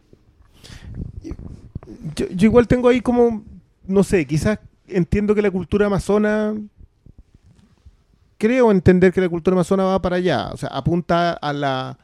Yo, 2.14 2.26
yo 2.28 2.46
igual 2.46 2.68
tengo 2.68 2.88
ahí 2.88 3.00
como, 3.00 3.44
no 3.86 4.04
sé, 4.04 4.26
quizás 4.26 4.58
entiendo 4.86 5.34
que 5.34 5.40
la 5.40 5.50
cultura 5.50 5.86
amazona, 5.86 6.54
creo 8.44 8.70
entender 8.70 9.10
que 9.10 9.22
la 9.22 9.28
cultura 9.30 9.54
amazona 9.54 9.84
va 9.84 10.02
para 10.02 10.16
allá, 10.16 10.50
o 10.52 10.56
sea, 10.58 10.68
apunta 10.68 11.32
a 11.32 11.52
la 11.54 11.98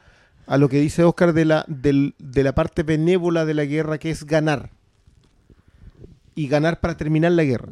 a 0.47 0.57
lo 0.57 0.67
que 0.69 0.81
dice 0.81 1.03
Oscar 1.03 1.33
de 1.33 1.45
la, 1.45 1.63
de 1.67 2.43
la 2.43 2.53
parte 2.55 2.81
benévola 2.83 3.45
de 3.45 3.53
la 3.53 3.63
guerra, 3.65 3.99
que 3.99 4.09
es 4.09 4.25
ganar. 4.25 4.71
Y 6.35 6.47
ganar 6.47 6.79
para 6.81 6.97
terminar 6.97 7.31
la 7.33 7.43
guerra. 7.43 7.69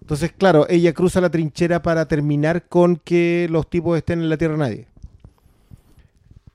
Entonces, 0.00 0.32
claro, 0.32 0.66
ella 0.68 0.92
cruza 0.94 1.20
la 1.20 1.30
trinchera 1.30 1.80
para 1.82 2.06
terminar 2.08 2.66
con 2.66 2.96
que 2.96 3.46
los 3.50 3.68
tipos 3.70 3.96
estén 3.96 4.20
en 4.20 4.30
la 4.30 4.36
tierra 4.36 4.56
nadie. 4.56 4.88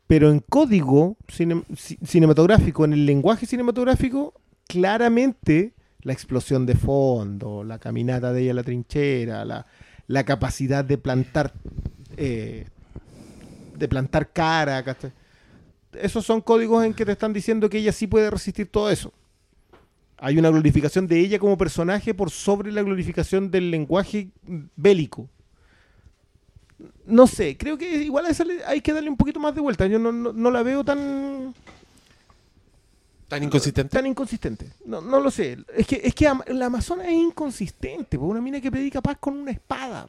Pero 0.07 0.31
en 0.31 0.39
código 0.39 1.15
cine- 1.27 1.63
ci- 1.69 1.99
cinematográfico, 2.05 2.83
en 2.83 2.93
el 2.93 3.05
lenguaje 3.05 3.45
cinematográfico, 3.45 4.33
claramente 4.67 5.73
la 6.01 6.13
explosión 6.13 6.65
de 6.65 6.75
fondo, 6.75 7.63
la 7.63 7.77
caminata 7.79 8.33
de 8.33 8.41
ella 8.41 8.51
a 8.51 8.55
la 8.55 8.63
trinchera, 8.63 9.45
la, 9.45 9.65
la 10.09 10.25
capacidad 10.25 10.83
de 10.83 10.97
plantar 10.97 11.53
eh, 12.17 12.65
de 13.77 13.87
plantar 13.87 14.33
cara, 14.33 14.83
esos 15.93 16.25
son 16.25 16.41
códigos 16.41 16.83
en 16.83 16.93
que 16.95 17.05
te 17.05 17.11
están 17.13 17.31
diciendo 17.31 17.69
que 17.69 17.77
ella 17.77 17.93
sí 17.93 18.07
puede 18.07 18.29
resistir 18.29 18.67
todo 18.67 18.89
eso. 18.89 19.13
Hay 20.17 20.37
una 20.37 20.49
glorificación 20.49 21.07
de 21.07 21.19
ella 21.19 21.39
como 21.39 21.57
personaje 21.57 22.13
por 22.13 22.31
sobre 22.31 22.71
la 22.71 22.81
glorificación 22.81 23.51
del 23.51 23.71
lenguaje 23.71 24.29
bélico. 24.75 25.29
No 27.05 27.27
sé, 27.27 27.55
creo 27.55 27.77
que 27.77 28.03
igual 28.03 28.25
hay 28.65 28.81
que 28.81 28.93
darle 28.93 29.09
un 29.11 29.15
poquito 29.17 29.39
más 29.39 29.53
de 29.53 29.61
vuelta. 29.61 29.85
Yo 29.85 29.99
no, 29.99 30.11
no- 30.11 30.33
no 30.33 30.51
la 30.51 30.63
veo 30.63 30.83
tan 30.83 31.53
Tan 33.29 33.43
inconsistente. 33.43 33.95
tan 33.95 34.05
inconsistente. 34.07 34.65
No, 34.85 34.99
no 35.01 35.19
lo 35.21 35.31
sé. 35.31 35.57
Es 35.77 35.87
que, 35.87 36.01
es 36.03 36.13
que 36.15 36.27
la 36.47 36.65
Amazona 36.65 37.05
es 37.05 37.13
inconsistente. 37.13 38.17
po. 38.19 38.25
Una 38.25 38.41
mina 38.41 38.59
que 38.59 38.69
predica 38.71 39.01
paz 39.01 39.17
con 39.19 39.37
una 39.37 39.51
espada. 39.51 40.07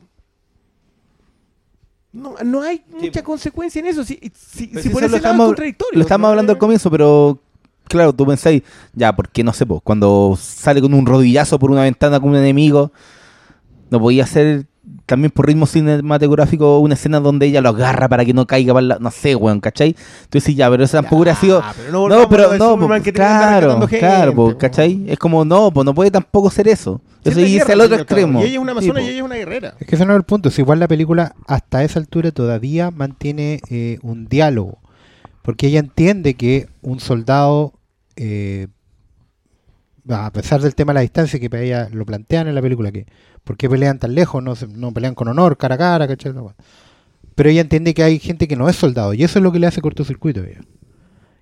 No, 2.13 2.35
no 2.45 2.63
hay 2.63 2.83
mucha 2.91 3.23
consecuencia 3.23 3.79
en 3.81 3.87
eso. 3.87 4.03
Si, 4.05 4.19
si, 4.35 4.67
por 4.67 4.81
eso 4.81 4.89
lo 4.93 5.01
lado 5.01 5.07
es 5.07 5.15
estamos- 5.17 5.47
contradictorio. 5.47 5.99
Lo 5.99 6.03
estamos 6.03 6.25
¿no? 6.27 6.31
hablando 6.31 6.53
al 6.53 6.59
comienzo, 6.59 6.91
pero 6.91 7.39
claro, 7.85 8.13
tú 8.13 8.27
pensáis, 8.27 8.63
ya, 8.95 9.15
porque 9.15 9.45
no 9.45 9.53
sé, 9.53 9.65
pues, 9.67 9.81
cuando 9.85 10.37
sale 10.41 10.81
con 10.81 10.93
un 10.95 11.07
rodillazo 11.07 11.59
por 11.59 11.71
una 11.71 11.83
ventana 11.83 12.19
con 12.19 12.31
un 12.31 12.37
enemigo, 12.37 12.91
no 13.91 14.01
podía 14.01 14.25
hacer 14.25 14.67
también 15.07 15.31
por 15.31 15.47
ritmo 15.47 15.67
cinematográfico 15.67 16.79
una 16.79 16.95
escena 16.95 17.21
donde 17.21 17.47
ella 17.47 17.61
lo 17.61 17.71
agarra 17.71 18.09
para 18.09 18.25
que 18.25 18.33
no 18.33 18.47
caiga 18.47 18.73
para 18.73 18.87
la, 18.87 18.99
no 18.99 19.11
sé, 19.11 19.35
weón, 19.35 19.61
¿cachai? 19.61 19.95
Entonces 20.25 20.57
ya, 20.57 20.71
pero 20.71 20.85
eso 20.85 20.97
tampoco 20.97 21.17
hubiera 21.17 21.35
sido... 21.37 21.61
Ah, 21.63 21.75
pero 21.77 22.09
No, 22.09 22.23
a 22.23 22.29
pero 22.29 22.57
no, 22.57 22.79
po, 22.79 22.89
que 23.03 23.13
claro, 23.13 23.87
claro, 23.87 24.35
po. 24.35 24.57
¿cachai? 24.57 25.05
Es 25.07 25.19
como, 25.19 25.45
no, 25.45 25.71
pues 25.71 25.85
no 25.85 25.95
puede 25.95 26.11
tampoco 26.11 26.51
ser 26.51 26.69
eso. 26.69 27.01
Es 27.25 27.37
Eso 27.37 27.41
guerra, 27.47 27.65
al 27.75 27.81
al 27.81 27.81
otro 27.83 27.97
y 27.97 28.01
extremo. 28.01 28.41
Y 28.41 28.45
ella 28.45 28.53
es 28.53 28.59
una 28.59 28.73
amazona 28.73 29.01
Sí, 29.01 29.07
y 29.07 29.09
ella 29.11 29.19
es 29.19 29.25
una 29.25 29.35
guerrera. 29.35 29.75
Es 29.79 29.87
que 29.87 29.95
ese 29.97 30.07
no 30.07 30.13
es 30.13 30.17
el 30.17 30.25
punto. 30.25 30.51
Si 30.51 30.63
igual 30.63 30.79
la 30.79 30.89
película 30.89 31.35
hasta 31.47 31.85
esa 31.85 31.99
altura 31.99 32.31
todavía 32.31 32.91
mantiene 32.91 33.61
eh, 33.69 33.99
un 34.03 34.27
diálogo. 34.27 34.79
Porque 35.43 35.67
ella 35.67 35.81
entiende 35.81 36.35
que 36.35 36.69
un 36.81 37.01
soldado, 37.01 37.75
eh, 38.17 38.69
a 40.09 40.31
pesar 40.33 40.63
del 40.63 40.75
tema 40.75 40.93
de 40.93 40.95
la 40.95 41.01
distancia 41.03 41.39
que 41.39 41.51
para 41.51 41.63
ella 41.63 41.89
lo 41.93 42.07
plantean 42.07 42.49
en 42.49 42.55
la 42.55 42.63
película, 42.63 42.91
que 42.91 43.07
¿por 43.45 43.57
qué 43.57 43.69
pelean 43.69 43.99
tan 43.99 44.15
lejos? 44.15 44.43
No, 44.43 44.55
no 44.75 44.93
pelean 44.93 45.15
con 45.15 45.29
honor, 45.29 45.57
cara 45.57 45.75
a 45.75 45.79
cara, 45.79 46.09
¿cachai? 46.09 46.33
Pero 47.35 47.49
ella 47.49 47.61
entiende 47.61 47.95
que 47.95 48.03
hay 48.03 48.19
gente 48.19 48.49
que 48.49 48.57
no 48.57 48.69
es 48.69 48.77
soldado. 48.77 49.15
Y 49.15 49.25
eso 49.25 49.39
es 49.39 49.43
lo 49.43 49.53
que 49.53 49.59
le 49.59 49.67
hace 49.67 49.81
cortocircuito 49.81 50.41
a 50.41 50.45
ella. 50.45 50.61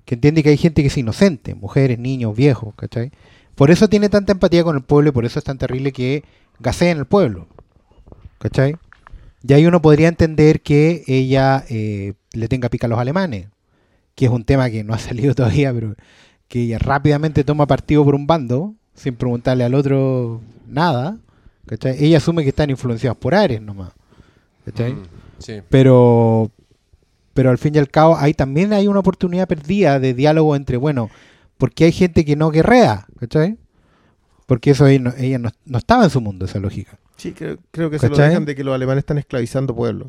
Que 0.05 0.15
entiende 0.15 0.43
que 0.43 0.51
hay 0.51 0.57
gente 0.57 0.83
que 0.83 0.89
es 0.89 0.97
inocente, 0.97 1.55
mujeres, 1.55 1.99
niños, 1.99 2.35
viejos, 2.37 2.75
¿cachai? 2.77 3.11
Por 3.55 3.71
eso 3.71 3.89
tiene 3.89 4.09
tanta 4.09 4.33
empatía 4.33 4.63
con 4.63 4.77
el 4.77 4.83
pueblo 4.83 5.11
y 5.11 5.13
por 5.13 5.25
eso 5.25 5.39
es 5.39 5.45
tan 5.45 5.59
terrible 5.59 5.93
que 5.93 6.25
gasee 6.61 6.91
en 6.91 6.99
el 6.99 7.07
pueblo. 7.07 7.49
¿Cachai? 8.39 8.77
Y 9.47 9.53
ahí 9.53 9.67
uno 9.67 9.83
podría 9.83 10.09
entender 10.09 10.61
que 10.61 11.05
ella 11.07 11.65
eh, 11.69 12.15
le 12.33 12.49
tenga 12.49 12.69
pica 12.69 12.87
a 12.87 12.91
los 12.91 12.99
alemanes, 12.99 13.49
que 14.15 14.27
es 14.27 14.31
un 14.31 14.45
tema 14.45 14.71
que 14.71 14.85
no 14.85 14.95
ha 14.95 14.99
salido 15.01 15.35
todavía, 15.35 15.73
pero 15.73 15.95
que 16.49 16.63
ella 16.63 16.79
rápidamente 16.79 17.45
toma 17.45 17.67
partido 17.67 18.05
por 18.05 18.15
un 18.15 18.27
bando, 18.27 18.75
sin 18.95 19.17
preguntarle 19.17 19.65
al 19.65 19.75
otro 19.75 20.41
nada. 20.67 21.19
¿Cachai? 21.69 22.03
Ella 22.05 22.17
asume 22.17 22.43
que 22.43 22.49
están 22.49 22.71
influenciados 22.71 23.17
por 23.19 23.35
Ares 23.35 23.63
nomás. 23.63 23.93
¿cachai? 24.65 24.95
Mm, 24.95 25.03
sí. 25.39 25.61
Pero, 25.69 26.51
pero 27.35 27.51
al 27.51 27.59
fin 27.59 27.75
y 27.75 27.79
al 27.79 27.89
cabo, 27.89 28.17
ahí 28.17 28.35
también 28.35 28.73
hay 28.73 28.89
una 28.89 29.01
oportunidad 29.01 29.47
perdida 29.47 30.01
de 30.01 30.15
diálogo 30.15 30.57
entre, 30.57 30.77
bueno, 30.77 31.11
porque 31.57 31.85
hay 31.85 31.93
gente 31.93 32.25
que 32.25 32.37
no 32.37 32.51
guerrea, 32.51 33.07
¿cachai? 33.19 33.59
Porque 34.47 34.71
eso 34.71 34.87
ella 34.87 35.05
no, 35.05 35.15
ella 35.19 35.39
no, 35.39 35.51
no 35.65 35.79
estaba 35.79 36.05
en 36.05 36.11
su 36.11 36.21
mundo, 36.21 36.47
esa 36.47 36.59
lógica. 36.59 36.99
Sí, 37.17 37.33
creo, 37.33 37.59
creo 37.71 37.91
que 37.91 37.99
se 37.99 38.09
lo 38.09 38.15
¿Cachai? 38.15 38.31
dejan 38.31 38.45
de 38.45 38.55
que 38.55 38.65
los 38.65 38.75
alemanes 38.75 39.03
están 39.03 39.19
esclavizando 39.19 39.75
pueblos. 39.75 40.09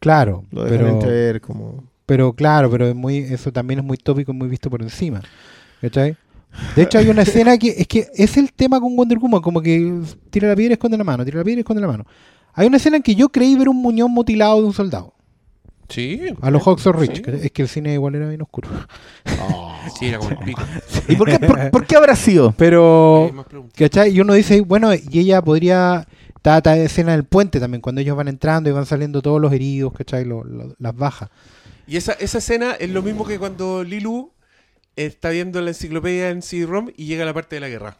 Claro, 0.00 0.44
Lo 0.52 0.62
dejan 0.64 0.78
pero, 0.78 0.88
entrever 0.90 1.40
como... 1.40 1.84
pero 2.06 2.32
claro, 2.32 2.70
pero 2.70 2.86
es 2.86 2.94
muy, 2.94 3.18
eso 3.18 3.52
también 3.52 3.80
es 3.80 3.84
muy 3.84 3.96
tópico 3.96 4.30
y 4.30 4.34
muy 4.34 4.48
visto 4.48 4.70
por 4.70 4.80
encima. 4.82 5.20
¿Cachai? 5.80 6.16
De 6.74 6.82
hecho, 6.82 6.98
hay 6.98 7.08
una 7.08 7.22
escena 7.22 7.56
que 7.58 7.68
es 7.78 7.86
que 7.86 8.06
es 8.14 8.36
el 8.36 8.52
tema 8.52 8.80
con 8.80 8.94
Wonder 8.96 9.18
Woman, 9.18 9.40
como 9.40 9.60
que 9.62 10.00
tira 10.30 10.48
la 10.48 10.56
piedra 10.56 10.72
y 10.72 10.74
esconde 10.74 10.96
la 10.98 11.04
mano, 11.04 11.24
tira 11.24 11.38
la 11.38 11.44
piedra 11.44 11.58
y 11.58 11.62
esconde 11.62 11.80
la 11.82 11.88
mano. 11.88 12.04
Hay 12.54 12.66
una 12.66 12.76
escena 12.78 12.96
en 12.96 13.02
que 13.02 13.14
yo 13.14 13.28
creí 13.28 13.54
ver 13.56 13.68
un 13.68 13.76
muñón 13.76 14.10
mutilado 14.10 14.60
de 14.60 14.66
un 14.66 14.72
soldado. 14.72 15.14
Sí. 15.88 16.20
A 16.42 16.50
los 16.50 16.62
Hawks 16.64 16.86
of 16.86 16.96
Rich. 16.96 17.24
Sí. 17.24 17.30
Es 17.44 17.52
que 17.52 17.62
el 17.62 17.68
cine 17.68 17.94
igual 17.94 18.14
era 18.16 18.28
bien 18.28 18.42
oscuro. 18.42 18.68
Sí, 19.98 20.06
era 20.06 20.18
como 20.18 20.30
el 20.32 20.38
pico. 20.38 20.60
¿Y 21.08 21.16
por 21.16 21.28
qué, 21.30 21.38
por, 21.38 21.70
por 21.70 21.86
qué 21.86 21.96
habrá 21.96 22.14
sido? 22.16 22.52
Pero. 22.56 23.46
¿cachai? 23.76 24.14
Y 24.14 24.20
uno 24.20 24.34
dice, 24.34 24.60
bueno, 24.60 24.92
y 24.94 25.18
ella 25.18 25.40
podría. 25.42 26.06
Está 26.36 26.58
esta 26.58 26.76
escena 26.76 27.12
del 27.12 27.24
puente 27.24 27.58
también, 27.58 27.80
cuando 27.80 28.00
ellos 28.00 28.16
van 28.16 28.28
entrando 28.28 28.70
y 28.70 28.72
van 28.72 28.86
saliendo 28.86 29.20
todos 29.22 29.40
los 29.40 29.52
heridos, 29.52 29.92
¿cachai? 29.92 30.24
Lo- 30.24 30.44
lo- 30.44 30.74
las 30.78 30.94
bajas. 30.94 31.30
Y 31.86 31.96
esa, 31.96 32.12
esa 32.12 32.38
escena 32.38 32.72
es 32.72 32.90
lo 32.90 33.02
mismo 33.02 33.26
que 33.26 33.38
cuando 33.38 33.82
Lilu 33.82 34.30
está 35.06 35.30
viendo 35.30 35.60
la 35.60 35.70
enciclopedia 35.70 36.30
en 36.30 36.42
CD-ROM 36.42 36.90
y 36.96 37.06
llega 37.06 37.22
a 37.22 37.26
la 37.26 37.34
parte 37.34 37.56
de 37.56 37.60
la 37.60 37.68
guerra. 37.68 37.98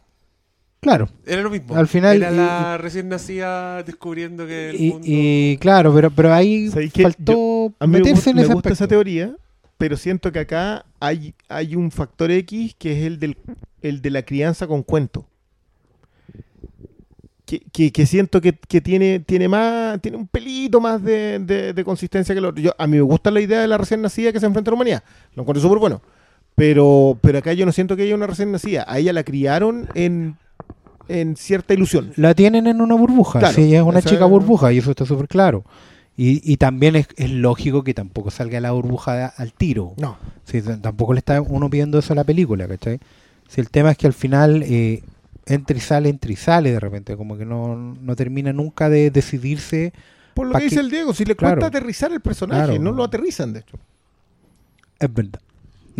Claro. 0.81 1.09
Era 1.25 1.41
lo 1.41 1.49
mismo. 1.49 1.75
Al 1.75 1.87
final, 1.87 2.17
Era 2.17 2.31
y- 2.31 2.35
la 2.37 2.77
recién 2.77 3.09
nacida 3.09 3.83
descubriendo 3.83 4.47
que 4.47 4.69
el 4.69 4.79
Y, 4.81 4.89
mundo... 4.91 5.07
y 5.09 5.57
claro, 5.59 5.93
pero, 5.93 6.09
pero 6.09 6.33
ahí 6.33 6.69
faltó 6.69 7.73
A 7.79 7.85
mí 7.87 7.93
me, 7.93 7.97
meterse 7.99 8.13
gusta, 8.13 8.29
en 8.29 8.35
me 8.37 8.41
ese 8.43 8.53
gusta 8.53 8.69
esa 8.71 8.87
teoría, 8.87 9.35
pero 9.77 9.97
siento 9.97 10.31
que 10.31 10.39
acá 10.39 10.85
hay, 11.01 11.33
hay 11.49 11.75
un 11.75 11.91
factor 11.91 12.31
X 12.31 12.75
que 12.77 12.97
es 12.99 13.05
el, 13.05 13.19
del, 13.19 13.37
el 13.81 14.01
de 14.01 14.09
la 14.09 14.21
crianza 14.23 14.67
con 14.67 14.83
cuento. 14.83 15.25
Que, 17.45 17.61
que- 17.73 17.91
que 17.91 18.05
siento 18.05 18.41
que, 18.41 18.53
que 18.53 18.79
tiene, 18.79 19.19
tiene 19.19 19.47
más 19.47 19.99
tiene 20.01 20.17
un 20.17 20.27
pelito 20.27 20.79
más 20.79 21.03
de, 21.03 21.39
de- 21.39 21.73
de 21.73 21.83
consistencia 21.83 22.33
que 22.35 22.39
el 22.39 22.45
otro. 22.45 22.61
Yo, 22.61 22.71
a 22.77 22.85
mí 22.87 22.95
me 22.97 23.01
gusta 23.01 23.31
la 23.31 23.41
idea 23.41 23.59
de 23.61 23.67
la 23.67 23.77
recién 23.77 24.01
nacida 24.01 24.31
que 24.31 24.39
se 24.39 24.45
enfrenta 24.45 24.69
a 24.69 24.71
la 24.71 24.75
humanidad. 24.75 25.03
Lo 25.33 25.41
encuentro 25.41 25.61
súper 25.61 25.79
bueno. 25.79 26.01
Pero, 26.59 27.17
pero 27.21 27.39
acá 27.39 27.53
yo 27.53 27.65
no 27.65 27.71
siento 27.71 27.95
que 27.95 28.03
haya 28.03 28.15
una 28.15 28.27
recién 28.27 28.51
nacida. 28.51 28.85
A 28.87 28.99
ella 28.99 29.13
la 29.13 29.23
criaron 29.23 29.87
en, 29.95 30.35
en 31.07 31.35
cierta 31.37 31.73
ilusión. 31.73 32.11
La 32.17 32.33
tienen 32.35 32.67
en 32.67 32.81
una 32.81 32.95
burbuja. 32.95 33.39
Claro, 33.39 33.55
sí, 33.55 33.63
ella 33.63 33.77
es 33.79 33.83
una 33.83 33.99
esa 33.99 34.09
chica 34.09 34.25
burbuja 34.25 34.71
y 34.73 34.77
eso 34.79 34.91
está 34.91 35.05
súper 35.05 35.27
claro. 35.27 35.63
Y, 36.17 36.41
y 36.43 36.57
también 36.57 36.97
es, 36.97 37.07
es 37.15 37.31
lógico 37.31 37.83
que 37.83 37.93
tampoco 37.93 38.29
salga 38.29 38.59
la 38.59 38.71
burbuja 38.71 39.27
al 39.27 39.53
tiro. 39.53 39.93
No. 39.97 40.17
Sí, 40.43 40.61
tampoco 40.61 41.13
le 41.13 41.19
está 41.19 41.41
uno 41.41 41.69
pidiendo 41.69 41.97
eso 41.97 42.11
a 42.11 42.15
la 42.17 42.25
película, 42.25 42.67
¿cachai? 42.67 42.99
Si 43.47 43.61
el 43.61 43.69
tema 43.69 43.91
es 43.91 43.97
que 43.97 44.05
al 44.07 44.13
final 44.13 44.61
eh, 44.63 45.01
entra 45.45 45.77
y 45.77 45.79
sale, 45.79 46.09
entra 46.09 46.31
y 46.31 46.35
sale 46.35 46.71
de 46.73 46.79
repente, 46.79 47.15
como 47.15 47.37
que 47.37 47.45
no, 47.45 47.75
no 47.75 48.15
termina 48.17 48.51
nunca 48.51 48.89
de 48.89 49.09
decidirse. 49.11 49.93
Por 50.33 50.47
lo 50.47 50.55
que 50.57 50.65
dice 50.65 50.75
que- 50.75 50.81
el 50.81 50.91
Diego, 50.91 51.13
si 51.13 51.23
le 51.23 51.35
Claro. 51.37 51.55
cuesta 51.61 51.67
aterrizar 51.77 52.11
el 52.11 52.19
personaje, 52.19 52.65
Claro. 52.65 52.81
no 52.83 52.91
lo 52.91 53.05
aterrizan, 53.05 53.53
de 53.53 53.61
hecho. 53.61 53.77
Es 54.99 55.13
verdad. 55.13 55.39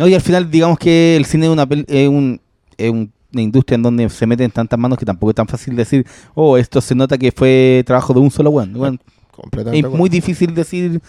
No, 0.00 0.08
y 0.08 0.14
al 0.14 0.20
final, 0.22 0.50
digamos 0.50 0.78
que 0.78 1.14
el 1.16 1.26
cine 1.26 1.44
es 1.46 1.52
una, 1.52 1.66
pel- 1.68 1.84
es 1.86 2.08
un- 2.08 2.40
es 2.78 2.90
un- 2.90 3.12
una 3.32 3.42
industria 3.42 3.74
en 3.76 3.82
donde 3.82 4.08
se 4.08 4.26
meten 4.26 4.50
tantas 4.50 4.78
manos 4.78 4.98
que 4.98 5.04
tampoco 5.04 5.30
es 5.30 5.36
tan 5.36 5.46
fácil 5.46 5.76
decir, 5.76 6.06
oh, 6.34 6.56
esto 6.56 6.80
se 6.80 6.94
nota 6.94 7.18
que 7.18 7.30
fue 7.32 7.82
trabajo 7.86 8.14
de 8.14 8.20
un 8.20 8.30
solo 8.30 8.48
weón. 8.50 8.98
Completamente. 9.30 9.86
Es 9.86 9.94
muy 9.94 10.08
difícil 10.08 10.54
decir 10.54 11.00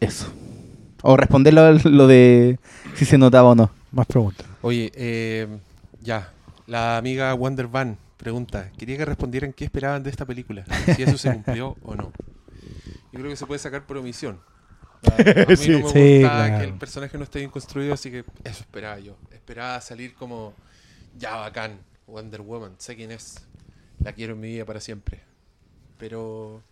eso. 0.00 0.26
O 1.02 1.16
responderlo 1.16 1.60
a 1.62 1.72
lo 1.72 2.06
de 2.08 2.58
si 2.94 3.04
se 3.04 3.16
notaba 3.16 3.50
o 3.50 3.54
no. 3.54 3.70
Más 3.92 4.06
preguntas. 4.06 4.44
Oye, 4.60 4.90
eh, 4.96 5.46
ya. 6.02 6.32
La 6.66 6.96
amiga 6.98 7.32
Wonder 7.34 7.68
Van 7.68 7.96
pregunta, 8.16 8.70
quería 8.76 8.96
que 8.98 9.04
respondieran 9.04 9.52
qué 9.52 9.64
esperaban 9.64 10.02
de 10.02 10.10
esta 10.10 10.26
película, 10.26 10.64
si 10.96 11.02
eso 11.04 11.16
se 11.16 11.32
cumplió 11.32 11.76
o 11.84 11.94
no. 11.94 12.10
Yo 13.12 13.20
creo 13.20 13.30
que 13.30 13.36
se 13.36 13.46
puede 13.46 13.60
sacar 13.60 13.86
por 13.86 13.96
omisión. 13.96 14.38
A 15.04 15.14
a 15.14 15.18
mí 15.18 15.24
no 15.36 15.46
me 15.48 15.56
Sí, 15.56 16.22
gusta 16.22 16.48
claro. 16.48 16.58
que 16.58 16.64
el 16.64 16.74
personaje 16.74 17.18
no 17.18 17.24
esté 17.24 17.38
bien 17.40 17.50
construido, 17.50 17.94
así 17.94 18.10
que 18.10 18.18
eso 18.44 18.60
esperaba 18.60 18.98
yo. 18.98 19.16
Esperaba 19.32 19.80
salir 19.80 20.14
como, 20.14 20.54
ya 21.18 21.36
bacán, 21.36 21.78
Wonder 22.06 22.40
Woman, 22.42 22.72
sé 22.78 22.96
quién 22.96 23.10
es, 23.10 23.36
la 24.02 24.12
quiero 24.12 24.34
en 24.34 24.40
mi 24.40 24.48
vida 24.48 24.64
para 24.64 24.80
siempre. 24.80 25.20
Pero 25.98 26.62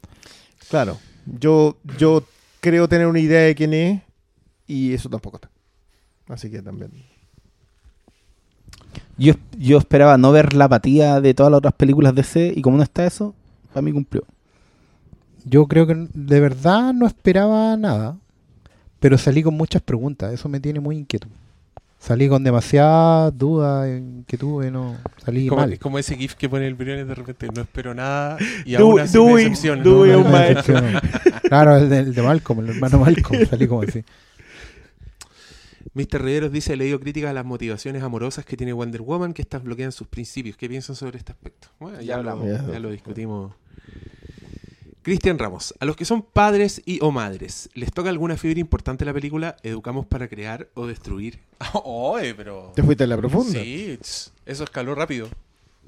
Claro. 0.69 0.99
Yo, 1.27 1.77
yo 1.99 2.25
creo 2.61 2.89
tener 2.89 3.07
una 3.07 3.21
idea 3.21 3.41
de 3.43 3.55
quién 3.55 3.75
es 3.75 4.03
y 4.67 4.95
eso 4.95 5.09
tampoco 5.09 5.37
está. 5.37 5.51
Así 6.29 6.51
que 6.51 6.63
también. 6.63 6.91
Yo, 9.19 9.35
yo 9.59 9.79
esperaba 9.79 10.19
no 10.19 10.33
ver 10.33 10.53
la 10.53 10.67
apatía 10.67 11.21
de 11.21 11.33
todas 11.35 11.51
las 11.51 11.59
otras 11.59 11.75
películas 11.75 12.15
de 12.15 12.23
C 12.23 12.53
y 12.55 12.63
como 12.63 12.77
no 12.77 12.83
está 12.83 13.07
eso, 13.07 13.35
para 13.73 13.83
mí 13.83 13.93
cumplió. 13.93 14.25
Yo 15.49 15.67
creo 15.69 15.87
que 15.87 16.09
de 16.13 16.41
verdad 16.41 16.93
no 16.93 17.07
esperaba 17.07 17.77
nada, 17.77 18.17
pero 18.99 19.17
salí 19.17 19.45
con 19.45 19.55
muchas 19.55 19.81
preguntas. 19.81 20.33
Eso 20.35 20.49
me 20.49 20.59
tiene 20.59 20.81
muy 20.81 20.97
inquieto. 20.97 21.29
Salí 22.01 22.29
con 22.29 22.43
demasiadas 22.45 23.37
dudas, 23.37 23.89
inquietudes, 23.89 24.71
no. 24.73 24.97
Salí 25.25 25.47
como, 25.49 25.61
mal. 25.63 25.73
es 25.73 25.79
como 25.79 25.99
ese 25.99 26.17
GIF 26.17 26.35
que 26.35 26.49
pone 26.49 26.67
el 26.67 26.75
Briones 26.75 27.07
de 27.09 27.15
repente, 27.15 27.49
no 27.55 27.63
espero 27.63 27.95
nada 27.95 28.37
y 28.65 28.73
Do- 28.73 28.85
aún 28.91 29.01
así 29.01 29.13
decepcionó. 29.37 29.83
Claro, 31.49 31.77
el 31.77 31.89
de, 31.89 31.99
el 32.01 32.15
de 32.15 32.23
Malcolm, 32.23 32.61
el 32.61 32.71
hermano 32.71 32.99
Malcolm. 32.99 33.47
Salí 33.49 33.67
como 33.69 33.83
así. 33.83 34.05
Mr. 35.95 36.23
Riveros 36.23 36.53
dice, 36.53 36.75
he 36.75 36.77
leído 36.77 37.01
críticas 37.01 37.31
a 37.31 37.33
las 37.33 37.45
motivaciones 37.47 38.03
amorosas 38.03 38.45
que 38.45 38.57
tiene 38.57 38.73
Wonder 38.73 39.01
Woman 39.01 39.33
que 39.33 39.43
estas 39.43 39.63
bloquean 39.63 39.93
sus 39.93 40.07
principios. 40.09 40.57
¿Qué 40.57 40.69
piensan 40.69 40.95
sobre 40.97 41.17
este 41.19 41.33
aspecto? 41.33 41.69
Bueno, 41.81 42.01
ya, 42.03 42.17
hablamos. 42.17 42.47
ya 42.47 42.79
lo 42.79 42.91
discutimos. 42.91 43.53
Cristian 45.07 45.39
Ramos, 45.39 45.73
a 45.79 45.85
los 45.85 45.95
que 45.95 46.05
son 46.05 46.21
padres 46.21 46.83
y 46.85 46.99
o 47.01 47.13
madres, 47.13 47.71
¿les 47.75 47.93
toca 47.93 48.11
alguna 48.11 48.37
fibra 48.37 48.59
importante 48.59 49.05
en 49.05 49.07
la 49.07 49.15
película? 49.15 49.55
¿Educamos 49.63 50.05
para 50.05 50.27
crear 50.27 50.67
o 50.75 50.89
destruir? 50.89 51.39
¡Oye, 51.85 52.35
pero... 52.35 52.73
Te 52.75 52.83
fuiste 52.83 53.05
a 53.05 53.07
la 53.07 53.17
profunda. 53.17 53.53
Sí, 53.53 53.97
eso 54.45 54.65
escaló 54.65 54.97
rápido. 54.97 55.29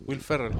Will 0.06 0.20
Ferrell. 0.20 0.52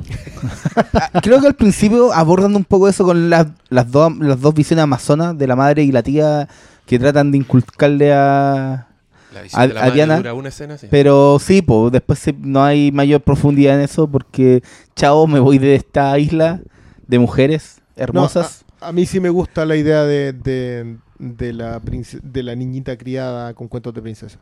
Creo 1.23 1.41
que 1.41 1.47
al 1.47 1.55
principio 1.55 2.13
abordan 2.13 2.57
un 2.57 2.65
poco 2.65 2.89
eso 2.89 3.05
con 3.05 3.31
las, 3.31 3.47
las, 3.69 3.89
dos, 3.93 4.19
las 4.19 4.41
dos 4.41 4.53
visiones 4.55 4.83
amazonas 4.83 5.39
de 5.39 5.47
la 5.47 5.55
madre 5.55 5.85
y 5.85 5.93
la 5.93 6.03
tía 6.03 6.49
que 6.85 6.99
tratan 6.99 7.31
de 7.31 7.39
inculcarle 7.39 8.13
a... 8.13 8.89
La 9.33 9.43
A- 9.53 9.69
de 9.69 9.75
la 9.75 9.85
a 9.85 9.91
Diana, 9.93 10.17
dura 10.17 10.35
una 10.35 10.49
escena, 10.49 10.77
sí. 10.79 10.89
Pero 10.91 11.39
sí, 11.39 11.63
pues 11.63 11.93
después 11.93 12.19
se- 12.19 12.33
no 12.33 12.65
hay 12.65 12.91
mayor 12.91 13.21
profundidad 13.21 13.77
en 13.77 13.83
eso 13.83 14.09
porque, 14.09 14.65
chao, 14.97 15.29
me 15.29 15.39
voy 15.39 15.59
de 15.59 15.77
esta 15.77 16.19
isla 16.19 16.61
de 17.07 17.19
mujeres 17.21 17.77
hermosas. 17.99 18.65
No, 18.81 18.87
a, 18.87 18.89
a 18.89 18.93
mí 18.93 19.07
sí 19.07 19.21
me 19.21 19.29
gusta 19.31 19.65
la 19.67 19.77
idea 19.77 20.05
de, 20.05 20.33
de, 20.33 20.97
de 21.19 21.53
la, 21.53 21.81
de 21.81 22.43
la 22.43 22.55
niñita 22.55 22.97
criada 22.97 23.55
con 23.55 23.69
cuentos 23.69 23.93
de 23.95 24.03
princesa. 24.03 24.39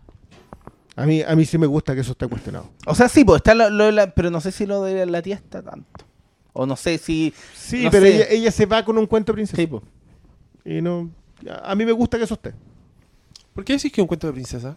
A 0.95 1.05
mí, 1.05 1.23
a 1.23 1.37
mí 1.37 1.45
sí 1.45 1.59
me 1.59 1.67
gusta 1.67 1.95
que 1.95 2.01
eso 2.01 2.13
esté 2.13 2.27
cuestionado. 2.27 2.71
O 2.87 2.95
sea, 2.95 3.09
sí, 3.09 3.25
pues 3.25 3.39
está 3.41 3.55
lo, 3.55 3.69
lo 3.69 3.85
de 3.85 3.93
la- 3.93 4.11
pero 4.15 4.31
no 4.31 4.41
sé 4.41 4.51
si 4.53 4.65
lo 4.67 4.83
de 4.83 5.05
la 5.07 5.21
tía 5.23 5.35
está 5.35 5.63
tanto. 5.63 6.05
O 6.55 6.65
no 6.65 6.75
sé 6.75 6.97
si... 6.97 7.35
Sí, 7.55 7.85
No 7.85 7.91
pero 7.91 8.07
ella, 8.07 8.25
ella 8.31 8.51
se 8.51 8.65
va 8.65 8.83
con 8.85 8.97
un 8.97 9.07
cuento 9.07 9.33
de 9.33 9.35
princesa. 9.35 9.57
Sí, 9.61 9.67
pues. 9.67 9.83
Y 10.65 10.81
no, 10.81 11.11
a 11.51 11.73
a 11.73 11.75
mí 11.75 11.85
me 11.85 11.93
gusta 11.93 12.17
que 12.17 12.25
eso 12.25 12.35
esté. 12.35 12.55
¿Por 13.55 13.63
qué 13.65 13.75
decís 13.75 13.93
que 13.93 14.01
es 14.01 14.03
un 14.03 14.09
cuento 14.09 14.27
de 14.27 14.33
princesa? 14.33 14.75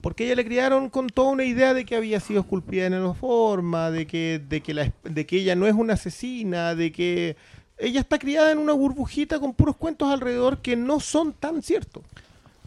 Porque 0.00 0.24
ella 0.24 0.34
le 0.34 0.44
criaron 0.44 0.88
con 0.90 1.08
toda 1.08 1.30
una 1.30 1.44
idea 1.44 1.74
de 1.74 1.84
que 1.84 1.94
había 1.94 2.18
sido 2.20 2.40
esculpida 2.40 2.86
en 2.86 3.14
forma, 3.14 3.90
de 3.90 4.06
que, 4.06 4.40
de 4.48 4.62
que, 4.62 4.74
la, 4.74 4.92
de 5.04 5.26
que 5.26 5.36
ella 5.36 5.54
no 5.54 5.66
es 5.66 5.74
una 5.74 5.92
asesina, 5.94 6.74
de 6.74 6.90
que 6.90 7.36
ella 7.80 8.00
está 8.00 8.18
criada 8.18 8.52
en 8.52 8.58
una 8.58 8.72
burbujita 8.72 9.38
con 9.40 9.54
puros 9.54 9.76
cuentos 9.76 10.08
alrededor 10.12 10.58
que 10.58 10.76
no 10.76 11.00
son 11.00 11.32
tan 11.32 11.62
ciertos. 11.62 12.02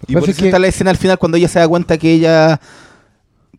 Y 0.08 0.14
por 0.14 0.24
eso 0.24 0.32
es 0.32 0.38
que- 0.38 0.46
está 0.48 0.60
la 0.60 0.68
escena 0.68 0.90
al 0.92 0.98
final 0.98 1.18
cuando 1.18 1.38
ella 1.38 1.48
se 1.48 1.60
da 1.60 1.68
cuenta 1.68 1.98
que 1.98 2.12
ella... 2.14 2.60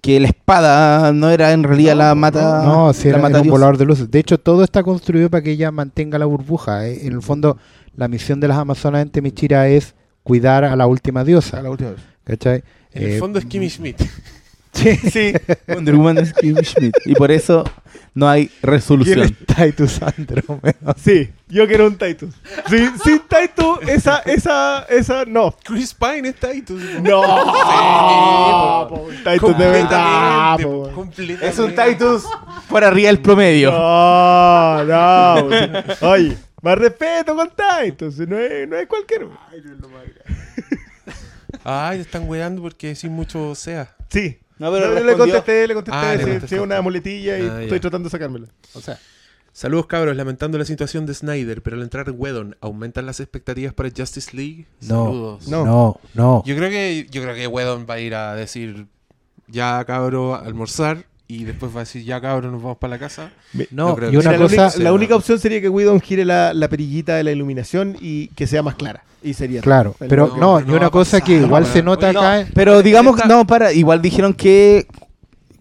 Que 0.02 0.20
la 0.20 0.26
espada 0.28 1.12
no 1.14 1.30
era 1.30 1.52
en 1.52 1.62
realidad 1.62 1.96
la 1.96 2.14
mata... 2.14 2.62
No, 2.62 2.92
si 2.92 3.04
la 3.04 3.14
era, 3.14 3.18
mata 3.22 3.38
era 3.38 3.40
un 3.42 3.48
volador 3.48 3.78
de 3.78 3.86
luces. 3.86 4.10
De 4.10 4.18
hecho, 4.18 4.36
todo 4.38 4.62
está 4.62 4.82
construido 4.82 5.30
para 5.30 5.42
que 5.42 5.52
ella 5.52 5.70
mantenga 5.70 6.18
la 6.18 6.26
burbuja. 6.26 6.86
eh. 6.86 7.06
En 7.06 7.14
el 7.14 7.22
fondo, 7.22 7.56
la 7.96 8.06
misión 8.06 8.38
de 8.38 8.48
las 8.48 8.58
Amazonas 8.58 9.00
en 9.00 9.08
Temichira 9.08 9.66
es 9.68 9.94
cuidar 10.22 10.64
a 10.64 10.76
la 10.76 10.86
última 10.86 11.24
diosa. 11.24 11.58
A 11.58 11.62
la 11.62 11.70
última 11.70 11.92
vez. 11.92 12.00
¿Cachai? 12.24 12.62
En 12.92 13.02
el 13.04 13.10
Eh, 13.12 13.18
fondo 13.18 13.38
es 13.38 13.46
Kimmy 13.46 13.70
Schmidt. 13.70 14.02
Sí. 14.74 14.96
Sí, 14.96 15.32
Wonder 15.68 15.94
Woman 15.94 16.18
es 16.18 16.32
Kim 16.34 16.56
Schmidt. 16.62 16.94
Y 17.06 17.14
por 17.14 17.30
eso 17.30 17.64
no 18.14 18.28
hay 18.28 18.46
¿Quién 18.46 18.60
resolución. 18.62 19.20
es 19.20 19.32
Titus 19.56 20.00
Andromeda? 20.02 20.74
Sí, 20.96 21.30
yo 21.48 21.66
quiero 21.66 21.86
un 21.86 21.96
Titus. 21.98 22.34
Sin, 22.68 22.98
sin 23.00 23.20
Titus, 23.20 23.78
esa, 23.88 24.18
esa, 24.20 24.84
esa, 24.88 25.24
no. 25.24 25.54
Chris 25.64 25.92
Pine 25.94 26.34
ahí. 26.42 26.62
tú- 26.62 26.78
No, 27.02 27.22
Sí, 27.22 28.88
po, 28.88 29.08
Titus 29.30 29.58
de 29.58 29.66
verdad. 29.70 30.58
Po. 30.62 30.90
completamente. 30.94 31.48
Es 31.48 31.58
un 31.58 31.74
Titus 31.74 32.24
por 32.68 32.84
arriba 32.84 33.08
del 33.08 33.20
promedio. 33.20 33.72
No, 33.72 34.84
no. 34.84 35.48
Oye, 36.08 36.36
más 36.62 36.78
respeto 36.78 37.34
con 37.34 37.50
Titus. 37.50 38.18
No 38.18 38.38
es, 38.38 38.68
no 38.68 38.76
es 38.76 38.86
cualquier. 38.86 39.26
Ay, 41.64 41.96
te 41.96 42.02
están 42.02 42.28
weando 42.28 42.62
porque 42.62 42.88
decís 42.88 43.10
mucho 43.10 43.54
sea. 43.54 43.94
Sí. 44.10 44.38
No, 44.58 44.72
pero 44.72 44.94
No, 44.94 45.00
le 45.00 45.16
contesté, 45.16 45.66
le 45.66 45.74
contesté. 45.74 45.98
Ah, 46.00 46.14
le 46.14 46.46
sí, 46.46 46.54
una 46.56 46.80
muletilla 46.80 47.38
y 47.38 47.42
Ah, 47.48 47.62
estoy 47.62 47.80
tratando 47.80 48.06
de 48.06 48.10
sacármela. 48.10 48.48
O 48.74 48.80
sea, 48.80 48.98
Saludos 49.52 49.86
cabros, 49.86 50.16
lamentando 50.16 50.58
la 50.58 50.64
situación 50.64 51.06
de 51.06 51.14
Snyder, 51.14 51.62
pero 51.62 51.76
al 51.76 51.82
entrar 51.84 52.10
Whedon, 52.10 52.56
¿aumentan 52.60 53.06
las 53.06 53.20
expectativas 53.20 53.72
para 53.72 53.88
Justice 53.96 54.36
League? 54.36 54.66
No, 54.80 55.04
Saludos. 55.04 55.48
No. 55.48 55.64
No, 55.64 56.00
no. 56.14 56.42
Yo 56.44 56.56
creo 56.56 56.70
que 56.70 57.06
yo 57.08 57.22
creo 57.22 57.36
que 57.36 57.46
Whedon 57.46 57.86
va 57.88 57.94
a 57.94 58.00
ir 58.00 58.16
a 58.16 58.34
decir 58.34 58.88
ya 59.46 59.84
cabro 59.84 60.34
a 60.34 60.40
almorzar 60.40 61.04
y 61.40 61.44
después 61.44 61.72
va 61.74 61.80
a 61.80 61.84
decir 61.84 62.02
ya 62.04 62.20
cabro 62.20 62.50
nos 62.50 62.62
vamos 62.62 62.78
para 62.78 62.92
la 62.92 62.98
casa. 62.98 63.30
No, 63.70 63.94
creo 63.96 64.08
y 64.08 64.12
que 64.12 64.18
una 64.18 64.30
Mira, 64.30 64.30
sea. 64.30 64.38
la, 64.38 64.38
cosa- 64.38 64.62
única, 64.78 64.84
la 64.84 64.92
única 64.92 65.16
opción 65.16 65.38
sería 65.38 65.60
que 65.60 65.68
Whedon 65.68 66.00
gire 66.00 66.24
la, 66.24 66.52
la 66.54 66.68
perillita 66.68 67.16
de 67.16 67.24
la 67.24 67.32
iluminación 67.32 67.96
y 68.00 68.28
que 68.28 68.46
sea 68.46 68.62
más 68.62 68.74
clara. 68.74 69.02
Y 69.22 69.32
sería 69.34 69.60
Claro, 69.62 69.94
todo. 69.98 70.08
pero 70.08 70.26
No, 70.36 70.60
no, 70.60 70.60
y 70.60 70.64
no 70.70 70.76
una 70.76 70.90
cosa 70.90 71.18
pasar, 71.18 71.26
que 71.26 71.36
igual 71.40 71.64
se 71.66 71.82
nota 71.82 72.10
Oye, 72.10 72.18
acá. 72.18 72.48
Pero 72.54 72.82
digamos, 72.82 73.24
no, 73.26 73.46
para, 73.46 73.72
igual 73.72 74.02
dijeron 74.02 74.34
que, 74.34 74.86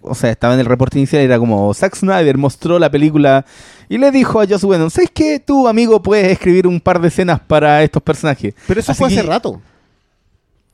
o 0.01 0.13
sea, 0.15 0.31
estaba 0.31 0.53
en 0.53 0.59
el 0.59 0.65
reporte 0.65 0.97
inicial, 0.97 1.21
era 1.21 1.39
como 1.39 1.73
Zack 1.73 1.95
Snyder 1.95 2.37
mostró 2.37 2.77
la 2.77 2.89
película 2.91 3.45
y 3.87 3.97
le 3.97 4.11
dijo 4.11 4.41
a 4.41 4.45
Joss 4.47 4.65
Whedon, 4.65 4.89
¿sabes 4.91 5.11
qué? 5.13 5.39
Tu 5.39 5.65
amigo 5.67 6.01
puedes 6.03 6.29
escribir 6.29 6.67
un 6.67 6.81
par 6.81 6.99
de 6.99 7.07
escenas 7.07 7.39
para 7.39 7.81
estos 7.83 8.03
personajes. 8.03 8.53
Pero 8.67 8.81
eso 8.81 8.91
Así 8.91 8.99
fue 8.99 9.07
hace 9.07 9.21
que- 9.21 9.27
rato. 9.27 9.61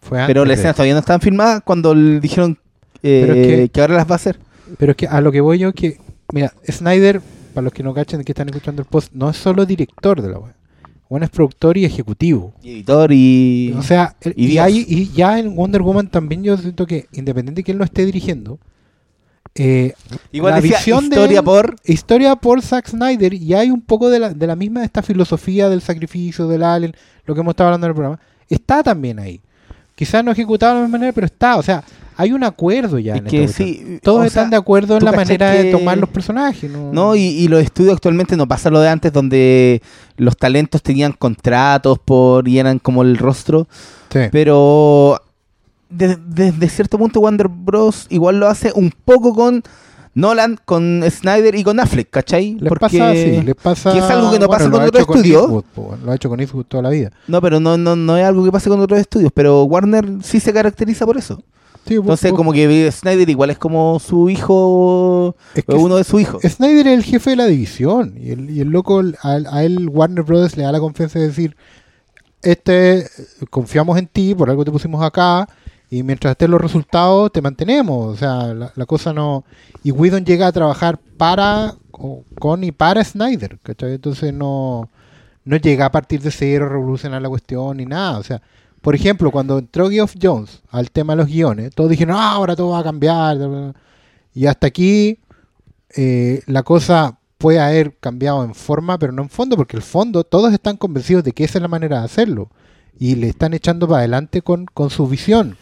Fue 0.02 0.18
antes 0.20 0.28
Pero 0.34 0.46
las 0.46 0.58
escenas 0.58 0.76
todavía 0.76 0.94
no 0.94 1.00
estaban 1.02 1.22
filmadas 1.22 1.62
cuando 1.64 1.94
le 1.94 2.20
dijeron 2.20 2.58
eh, 3.04 3.24
Pero 3.28 3.34
es 3.40 3.48
que- 3.48 3.70
que... 3.70 3.82
ahora 3.82 3.96
las 3.96 4.08
va 4.08 4.14
a 4.14 4.16
hacer. 4.16 4.40
Pero 4.78 4.92
es 4.92 4.96
que 4.98 5.08
a 5.08 5.22
lo 5.22 5.32
que 5.32 5.42
voy 5.42 5.60
yo 5.60 5.74
que, 5.74 5.98
mira, 6.34 6.54
Snyder, 6.70 7.22
para 7.54 7.64
los 7.66 7.74
que 7.74 7.84
no 7.84 7.94
cachen 7.94 8.24
que 8.24 8.32
están 8.32 8.50
escuchando 8.50 8.82
el 8.82 8.88
post, 8.88 9.12
no 9.14 9.30
es 9.30 9.38
solo 9.38 9.66
director 9.66 10.22
de 10.22 10.30
la 10.30 10.40
web. 10.40 10.54
Bueno, 11.10 11.26
es 11.26 11.32
productor 11.32 11.76
y 11.78 11.86
ejecutivo. 11.86 12.54
Y 12.62 12.72
editor 12.74 13.12
y... 13.12 13.74
O 13.76 13.82
sea, 13.82 14.16
el- 14.22 14.34
y 14.38 14.60
hay- 14.60 14.86
y 14.88 15.10
ya 15.12 15.40
en 15.40 15.56
Wonder 15.56 15.82
Woman 15.82 16.08
también 16.10 16.44
yo 16.44 16.56
siento 16.58 16.86
que, 16.86 17.08
independiente 17.14 17.60
de 17.62 17.64
que 17.64 17.72
él 17.72 17.80
lo 17.80 17.84
esté 17.84 18.06
dirigiendo, 18.06 18.60
eh, 19.56 19.94
igual 20.32 20.54
la 20.54 20.62
decía 20.62 20.78
visión 20.78 21.10
de 21.10 21.16
historia 21.16 21.40
él- 21.40 21.46
por... 21.46 21.76
historia 21.84 22.36
por 22.36 22.62
Zack 22.62 22.88
Snyder 22.90 23.34
y 23.34 23.54
hay 23.56 23.72
un 23.72 23.82
poco 23.82 24.10
de 24.10 24.20
la, 24.20 24.30
de 24.34 24.48
la 24.48 24.56
misma 24.56 24.84
esta 24.86 25.02
filosofía 25.02 25.68
del 25.70 25.82
sacrificio, 25.82 26.48
del 26.48 26.64
alien, 26.64 26.94
lo 27.26 27.34
que 27.34 27.42
hemos 27.42 27.54
estado 27.54 27.70
hablando 27.70 27.88
en 27.88 27.92
el 27.92 27.96
programa, 27.96 28.20
está 28.48 28.84
también 28.84 29.18
ahí. 29.20 29.42
Quizás 29.96 30.24
no 30.24 30.32
ejecutado 30.32 30.74
de 30.76 30.80
la 30.80 30.86
misma 30.86 30.98
manera, 31.00 31.14
pero 31.14 31.26
está, 31.26 31.58
o 31.58 31.64
sea, 31.64 31.84
hay 32.22 32.34
un 32.34 32.44
acuerdo 32.44 33.00
ya 33.00 33.14
Es 33.16 33.20
en 33.22 33.26
que 33.28 33.44
esta 33.46 33.58
cuestión. 33.64 33.88
sí, 33.94 34.00
Todos 34.04 34.26
están 34.26 34.44
sea, 34.46 34.50
de 34.52 34.56
acuerdo 34.58 34.98
en 34.98 35.06
la 35.06 35.12
manera 35.14 35.52
de 35.52 35.72
tomar 35.72 35.98
los 35.98 36.10
personajes. 36.10 36.70
No, 36.70 36.92
No, 36.92 37.16
y, 37.16 37.22
y 37.22 37.48
los 37.48 37.64
estudios 37.64 37.94
actualmente 37.94 38.36
no 38.36 38.48
pasa 38.48 38.70
lo 38.70 38.80
de 38.82 38.90
antes 38.90 39.14
donde 39.14 39.82
los 40.18 40.36
talentos 40.36 40.84
tenían 40.84 41.14
contratos 41.14 41.98
por 41.98 42.48
y 42.48 42.60
eran 42.60 42.78
como 42.80 43.04
el 43.04 43.18
rostro, 43.18 43.68
Sí. 44.12 44.20
pero 44.32 45.22
de- 45.90 46.18
desde 46.28 46.70
cierto 46.70 46.98
punto 46.98 47.20
Warner 47.22 47.48
Bros. 47.48 48.06
igual 48.10 48.40
lo 48.40 48.48
hace 48.48 48.72
un 48.76 48.92
poco 49.06 49.34
con 49.34 49.64
Nolan, 50.16 50.60
con 50.66 51.02
Snyder 51.10 51.56
y 51.56 51.64
con 51.64 51.80
Affleck, 51.80 52.10
¿cachai? 52.10 52.58
Les 52.60 52.74
pasa 52.74 53.10
así, 53.12 53.42
les 53.42 53.56
pasa. 53.56 53.92
que 53.94 54.00
es 54.00 54.04
algo 54.04 54.32
que 54.32 54.40
no 54.40 54.48
pasa 54.50 54.70
con 54.70 54.82
otros 54.84 55.02
estudios. 55.02 55.42
Eastwood, 55.44 55.64
po, 55.74 55.82
bueno, 55.84 56.06
lo 56.06 56.12
ha 56.12 56.16
hecho 56.16 56.28
con 56.30 56.40
Eastwood 56.42 56.66
toda 56.66 56.84
la 56.84 56.90
vida. 56.90 57.12
No, 57.28 57.40
pero 57.42 57.60
no, 57.60 57.78
no, 57.78 57.96
no 57.96 58.18
es 58.18 58.26
algo 58.26 58.44
que 58.44 58.52
pase 58.52 58.70
con 58.70 58.80
otros 58.82 59.00
estudios, 59.00 59.32
pero 59.34 59.64
Warner 59.64 60.06
sí 60.22 60.40
se 60.42 60.52
caracteriza 60.52 61.06
por 61.06 61.16
eso. 61.18 61.42
Sí, 61.88 61.96
Entonces 61.96 62.32
vos- 62.32 62.38
como 62.38 62.54
que 62.54 62.92
Snyder 62.92 63.30
igual 63.30 63.50
es 63.50 63.58
como 63.58 64.00
su 64.00 64.30
hijo, 64.30 65.36
es 65.56 65.66
que 65.66 65.76
uno 65.76 65.96
de 65.96 66.04
sus 66.04 66.22
hijos. 66.22 66.42
Snyder 66.44 66.88
es 66.88 66.94
el 66.94 67.04
jefe 67.04 67.32
de 67.32 67.36
la 67.36 67.46
división 67.48 68.14
y 68.18 68.30
el, 68.32 68.50
y 68.50 68.60
el 68.62 68.70
loco, 68.70 69.02
a, 69.24 69.32
a 69.52 69.64
él 69.64 69.90
Warner 69.90 70.24
Brothers 70.24 70.56
le 70.56 70.64
da 70.64 70.72
la 70.72 70.80
confianza 70.80 71.18
de 71.20 71.28
decir, 71.28 71.56
este, 72.42 73.08
confiamos 73.50 73.98
en 73.98 74.08
ti, 74.08 74.36
por 74.36 74.50
algo 74.50 74.64
te 74.64 74.72
pusimos 74.72 75.04
acá 75.04 75.48
y 75.90 76.04
mientras 76.04 76.32
estén 76.32 76.52
los 76.52 76.62
resultados 76.62 77.32
te 77.32 77.42
mantenemos. 77.42 78.14
O 78.14 78.18
sea, 78.18 78.54
la, 78.54 78.72
la 78.76 78.86
cosa 78.86 79.12
no... 79.12 79.44
Y 79.84 79.92
Whedon 79.92 80.24
llega 80.26 80.48
a 80.48 80.52
trabajar 80.52 81.00
para, 81.18 81.74
con 82.38 82.64
y 82.64 82.72
para 82.72 83.04
Snyder, 83.04 83.58
¿cachai? 83.64 83.94
Entonces 83.96 84.32
no, 84.34 84.88
no 85.46 85.56
llega 85.58 85.86
a 85.86 85.92
partir 85.92 86.22
de 86.22 86.30
cero 86.32 86.68
a 86.68 86.70
revolucionar 86.70 87.22
la 87.22 87.30
cuestión 87.30 87.78
ni 87.78 87.86
nada. 87.86 88.20
O 88.20 88.24
sea, 88.24 88.42
por 88.82 88.96
ejemplo, 88.96 89.32
cuando 89.32 89.58
entró 89.60 89.90
Geoff 89.90 90.16
Jones 90.22 90.62
al 90.70 90.92
tema 90.92 91.14
de 91.14 91.18
los 91.18 91.28
guiones, 91.28 91.74
todos 91.76 91.90
dijeron, 91.90 92.16
ah, 92.18 92.32
ahora 92.32 92.56
todo 92.56 92.70
va 92.70 92.80
a 92.80 92.84
cambiar. 92.84 93.38
bla, 93.38 93.48
bla, 93.48 93.60
bla". 93.62 93.76
Y 94.34 94.46
hasta 94.46 94.68
aquí 94.68 95.20
eh, 95.96 96.42
la 96.46 96.64
cosa 96.64 97.18
puede 97.38 97.60
haber 97.60 97.98
cambiado 98.00 98.44
en 98.44 98.54
forma, 98.54 98.98
pero 99.00 99.12
no 99.12 99.22
en 99.24 99.30
fondo, 99.30 99.56
porque 99.56 99.78
el 99.78 99.84
fondo 99.84 100.24
todos 100.24 100.54
están 100.54 100.78
convencidos 100.78 101.24
de 101.24 101.32
que 101.32 101.44
esa 101.44 101.58
es 101.58 101.62
la 101.62 101.68
manera 101.68 102.00
de 102.00 102.06
hacerlo. 102.06 102.50
Y 102.98 103.16
le 103.16 103.30
están 103.30 103.54
echando 103.54 103.88
para 103.88 104.00
adelante 104.00 104.42
con, 104.42 104.66
con 104.66 104.90
su 104.90 105.08
visión. 105.08 105.56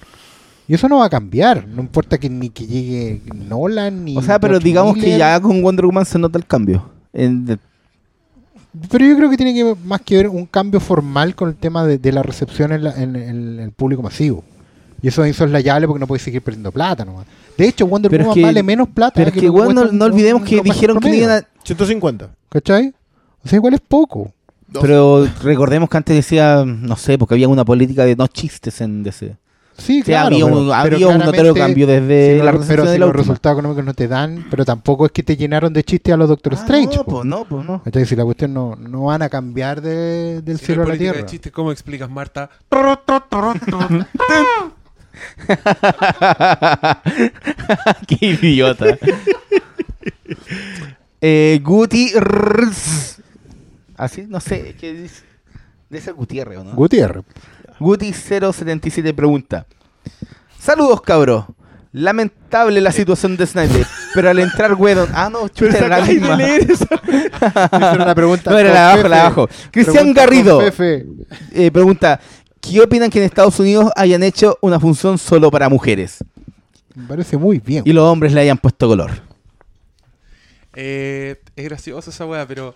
Y 0.68 0.74
eso 0.74 0.90
no 0.90 0.98
va 0.98 1.06
a 1.06 1.10
cambiar, 1.10 1.68
no 1.68 1.82
importa 1.82 2.18
que 2.18 2.30
ni 2.30 2.50
que 2.50 2.66
llegue 2.66 3.22
Nolan 3.34 4.04
ni... 4.04 4.18
O 4.18 4.22
sea, 4.22 4.38
pero 4.40 4.54
George 4.54 4.66
digamos 4.68 4.98
que 4.98 5.18
ya 5.18 5.40
con 5.40 5.62
Wonder 5.62 5.86
Woman 5.86 6.06
se 6.06 6.20
nota 6.20 6.38
el 6.38 6.46
cambio. 6.46 6.90
En- 7.14 7.58
Pero 8.90 9.06
yo 9.06 9.16
creo 9.18 9.30
que 9.30 9.38
tiene 9.38 9.54
que 9.54 9.76
más 9.86 10.02
que 10.02 10.18
ver 10.18 10.28
un 10.30 10.46
cambio 10.46 10.80
formal 10.80 11.36
con 11.36 11.50
el 11.50 11.56
tema 11.56 11.86
de, 11.86 11.98
de 11.98 12.12
la 12.12 12.22
recepción 12.24 12.72
en, 12.74 12.84
la- 12.84 12.96
en- 12.96 13.16
en 13.16 13.60
el 13.60 13.72
público 13.72 14.02
masivo. 14.04 14.44
Y 15.02 15.08
eso 15.08 15.24
es 15.24 15.30
insoslayable 15.30 15.88
porque 15.88 16.00
no 16.00 16.08
puede 16.08 16.20
seguir 16.20 16.42
perdiendo 16.42 16.72
plata 16.72 17.06
nomás. 17.06 17.26
De 17.58 17.68
hecho, 17.68 17.88
Wonder 17.88 18.14
es 18.14 18.20
Woman 18.20 18.34
que- 18.36 18.42
vale 18.44 18.64
menos 18.64 18.88
plata. 18.90 19.14
pero 19.16 19.30
es 19.30 19.34
que, 19.36 19.50
weón, 19.50 19.76
no, 19.98 20.06
olvidemos 20.06 20.42
un 20.42 20.48
que 20.48 20.62
dijeron 20.62 21.00
que 21.00 21.16
iban 21.16 21.32
a... 21.32 21.48
150. 21.64 22.30
¿Cachai? 22.50 22.94
O 23.44 23.48
sea, 23.48 23.58
igual 23.58 23.74
es 23.74 23.82
poco. 23.82 24.32
Pero 24.82 25.28
recordemos 25.44 25.90
que 25.90 25.98
antes 25.98 26.16
decía, 26.16 26.64
no 26.66 26.96
sé, 26.98 27.18
porque 27.18 27.36
había 27.36 27.48
una 27.48 27.64
política 27.64 28.04
de 28.06 28.16
no 28.16 28.28
chistes 28.28 28.82
en 28.82 29.02
DC. 29.04 29.36
Sí, 29.78 30.02
O 30.02 30.06
sea, 30.06 30.22
claro. 30.22 30.36
había 30.36 30.46
un, 30.46 30.52
pero- 30.52 30.74
había 30.74 30.98
pero 30.98 31.10
un 31.10 31.18
notero 31.20 31.54
cambio 31.54 31.88
desde 31.88 32.38
si 32.40 32.44
la 32.44 32.52
recepción 32.52 32.76
pero 32.78 32.86
de 32.86 32.94
si 32.94 33.00
los 33.00 33.14
resultados 33.16 33.56
económicos 33.60 33.86
no 33.86 33.94
te 33.94 34.08
dan, 34.08 34.46
pero 34.50 34.66
tampoco 34.66 35.06
es 35.06 35.12
que 35.12 35.24
te 35.24 35.38
llenaron 35.38 35.72
de 35.72 35.84
chistes 35.84 36.14
a 36.14 36.18
los 36.18 36.28
Doctor 36.30 36.54
Ah, 36.54 36.58
Strange. 36.62 36.98
no, 36.98 37.04
pues 37.04 37.26
no, 37.26 37.46
pues 37.46 37.66
no. 37.66 37.84
¿Cachai? 37.84 38.06
Si 38.06 38.16
la 38.16 38.26
cuestión 38.26 38.54
no, 38.54 38.76
no 38.76 39.04
van 39.04 39.22
a 39.22 39.30
cambiar 39.30 39.82
de- 39.82 40.42
del 40.42 40.58
Si 40.58 40.66
cielo 40.66 40.84
a 40.84 40.88
la 40.88 40.94
de 40.94 40.98
tierra. 41.00 41.26
chistes, 41.26 41.52
¿cómo 41.52 41.72
explicas, 41.72 42.10
Marta? 42.10 42.50
Qué 48.08 48.26
idiota. 48.26 48.98
eh, 51.22 51.60
Guti... 51.64 52.12
Así, 53.96 54.26
no 54.28 54.40
sé, 54.40 54.76
¿qué 54.80 54.94
dice? 54.94 55.24
De 55.90 56.02
ser 56.02 56.14
Gutiérrez, 56.14 56.60
¿o 56.60 56.64
no? 56.64 56.76
Gutiérrez. 56.76 57.24
Guti077 57.80 59.14
pregunta. 59.14 59.66
Saludos, 60.60 61.02
cabros. 61.02 61.46
Lamentable 61.94 62.82
la 62.82 62.92
situación 62.92 63.38
de 63.38 63.48
Snyder, 63.48 63.86
pero 64.14 64.30
al 64.30 64.40
entrar 64.40 64.74
Wedon... 64.74 65.10
Ah, 65.14 65.30
no, 65.32 65.48
chuta, 65.48 65.78
era 65.78 66.00
la 66.00 66.06
misma. 66.06 66.38
Era 67.72 68.06
la 68.06 68.16
pregunta. 68.16 68.52
No, 68.52 68.58
era 68.60 68.70
la 68.70 68.76
de 68.76 68.80
abajo, 68.92 69.08
la 69.08 69.16
de 69.16 69.22
abajo. 69.22 69.50
Cristian 69.72 70.14
Garrido 70.14 70.62
eh, 70.62 71.72
pregunta, 71.72 72.20
¿qué 72.60 72.82
opinan 72.82 73.10
que 73.10 73.20
en 73.20 73.26
Estados 73.26 73.60
Unidos 73.60 73.92
hayan 73.96 74.22
hecho 74.24 74.58
una 74.62 74.80
función 74.80 75.18
solo 75.18 75.50
para 75.50 75.70
mujeres 75.70 76.24
Me 76.94 77.08
parece 77.08 77.38
muy 77.38 77.60
bien. 77.60 77.84
y 77.86 77.94
los 77.94 78.04
hombres 78.04 78.34
le 78.34 78.42
hayan 78.42 78.58
puesto 78.58 78.88
color? 78.88 79.12
Eh, 80.76 81.40
es 81.56 81.66
gracioso 81.66 82.10
esa 82.10 82.26
weá, 82.26 82.46
pero 82.46 82.76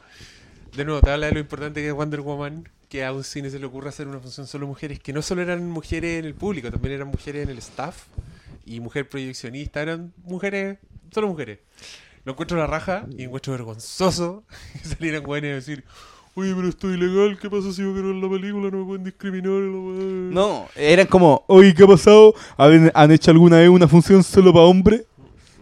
de 0.75 0.85
nuevo, 0.85 1.01
te 1.01 1.11
habla 1.11 1.27
de 1.27 1.33
lo 1.33 1.39
importante 1.39 1.81
que 1.81 1.87
es 1.89 1.93
Wonder 1.93 2.21
Woman, 2.21 2.67
que 2.91 3.05
a 3.05 3.13
un 3.13 3.23
cine 3.23 3.49
se 3.49 3.57
le 3.57 3.65
ocurra 3.65 3.87
hacer 3.87 4.05
una 4.05 4.19
función 4.19 4.45
solo 4.47 4.67
mujeres, 4.67 4.99
que 4.99 5.13
no 5.13 5.21
solo 5.21 5.41
eran 5.41 5.69
mujeres 5.69 6.19
en 6.19 6.25
el 6.25 6.33
público, 6.35 6.69
también 6.69 6.95
eran 6.95 7.07
mujeres 7.07 7.43
en 7.45 7.49
el 7.49 7.57
staff 7.59 8.03
y 8.65 8.81
mujer 8.81 9.07
proyeccionista, 9.07 9.81
eran 9.81 10.11
mujeres, 10.25 10.77
solo 11.09 11.29
mujeres. 11.29 11.59
Lo 12.25 12.33
encuentro 12.33 12.57
la 12.57 12.67
raja 12.67 13.05
y 13.17 13.23
encuentro 13.23 13.53
vergonzoso 13.53 14.43
que 14.73 14.89
salieran 14.89 15.25
weones 15.25 15.51
a 15.51 15.55
decir, 15.55 15.85
oye, 16.35 16.53
pero 16.53 16.67
estoy 16.67 16.95
ilegal, 16.95 17.39
¿qué 17.39 17.49
pasa 17.49 17.71
si 17.71 17.81
yo 17.81 17.93
quiero 17.93 18.09
ver 18.09 18.17
la 18.17 18.29
película? 18.29 18.69
No 18.69 18.79
me 18.79 18.85
pueden 18.85 19.03
discriminar. 19.05 19.51
la 19.53 19.77
weá". 19.77 20.31
No, 20.33 20.67
eran 20.75 21.07
como, 21.07 21.45
oye, 21.47 21.73
¿qué 21.73 21.83
ha 21.83 21.87
pasado? 21.87 22.35
¿Han, 22.57 22.91
han 22.93 23.11
hecho 23.11 23.31
alguna 23.31 23.59
vez 23.59 23.69
una 23.69 23.87
función 23.87 24.21
solo 24.21 24.51
para 24.51 24.65
hombres? 24.65 25.03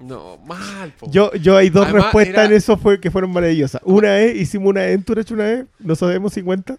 No, 0.01 0.37
mal, 0.47 0.91
po. 0.99 1.11
Yo, 1.11 1.31
yo 1.35 1.55
hay 1.57 1.69
dos 1.69 1.83
Además, 1.85 2.05
respuestas 2.05 2.33
era- 2.35 2.45
en 2.45 2.53
eso 2.53 2.75
fue, 2.75 2.99
que 2.99 3.11
fueron 3.11 3.31
maravillosas. 3.31 3.81
Una 3.85 4.19
es, 4.19 4.35
hicimos 4.35 4.69
una 4.69 4.87
entourage 4.87 5.31
una 5.33 5.43
vez, 5.43 5.65
no 5.77 5.93
sabemos 5.95 6.33
50, 6.33 6.77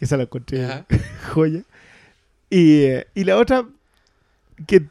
que 0.00 0.06
esa 0.06 0.16
la 0.16 0.22
encontré 0.22 0.56
Ya. 0.60 0.86
joya. 1.34 1.60
Y, 2.48 2.84
eh, 2.84 3.06
y 3.14 3.24
la 3.24 3.36
otra, 3.36 3.68
que 4.66 4.86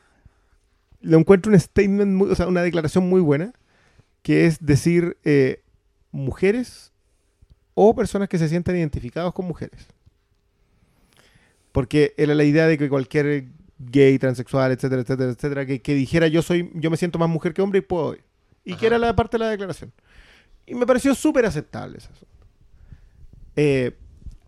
lo 1.02 1.18
encuentro 1.18 1.52
un 1.52 1.60
statement, 1.60 2.14
muy- 2.14 2.30
o 2.30 2.36
sea, 2.36 2.46
una 2.46 2.62
declaración 2.62 3.10
muy 3.10 3.20
buena, 3.20 3.52
que 4.22 4.46
es 4.46 4.64
decir, 4.64 5.18
eh, 5.24 5.64
mujeres 6.12 6.92
o 7.74 7.96
personas 7.96 8.30
que 8.30 8.38
se 8.38 8.50
sientan 8.50 8.76
identificados 8.76 9.34
con 9.34 9.48
mujeres. 9.48 9.88
Porque 11.72 12.14
era 12.16 12.36
la 12.36 12.44
idea 12.44 12.68
de 12.68 12.78
que 12.78 12.88
cualquier 12.88 13.48
gay, 13.80 14.20
transexual, 14.20 14.72
etcétera, 14.72 15.02
etcétera, 15.02 15.32
etcétera, 15.32 15.66
que, 15.66 15.82
que 15.82 15.96
dijera 15.96 16.28
yo 16.28 16.44
soy, 16.44 16.70
yo 16.76 16.92
me 16.92 16.98
siento 16.98 17.18
más 17.18 17.30
mujer 17.30 17.56
que 17.56 17.64
hombre 17.64 17.80
y 17.80 17.82
puedo 17.82 18.14
ir. 18.14 18.24
Y 18.64 18.74
que 18.74 18.86
Ajá. 18.86 18.88
era 18.88 18.98
la 19.00 19.16
parte 19.16 19.38
de 19.40 19.44
la 19.46 19.50
declaración. 19.50 19.92
Y 20.68 20.76
me 20.76 20.86
pareció 20.86 21.16
súper 21.16 21.48
aceptable 21.48 21.98
ese 21.98 22.10
asunto. 22.12 22.46
Eh, 23.56 23.96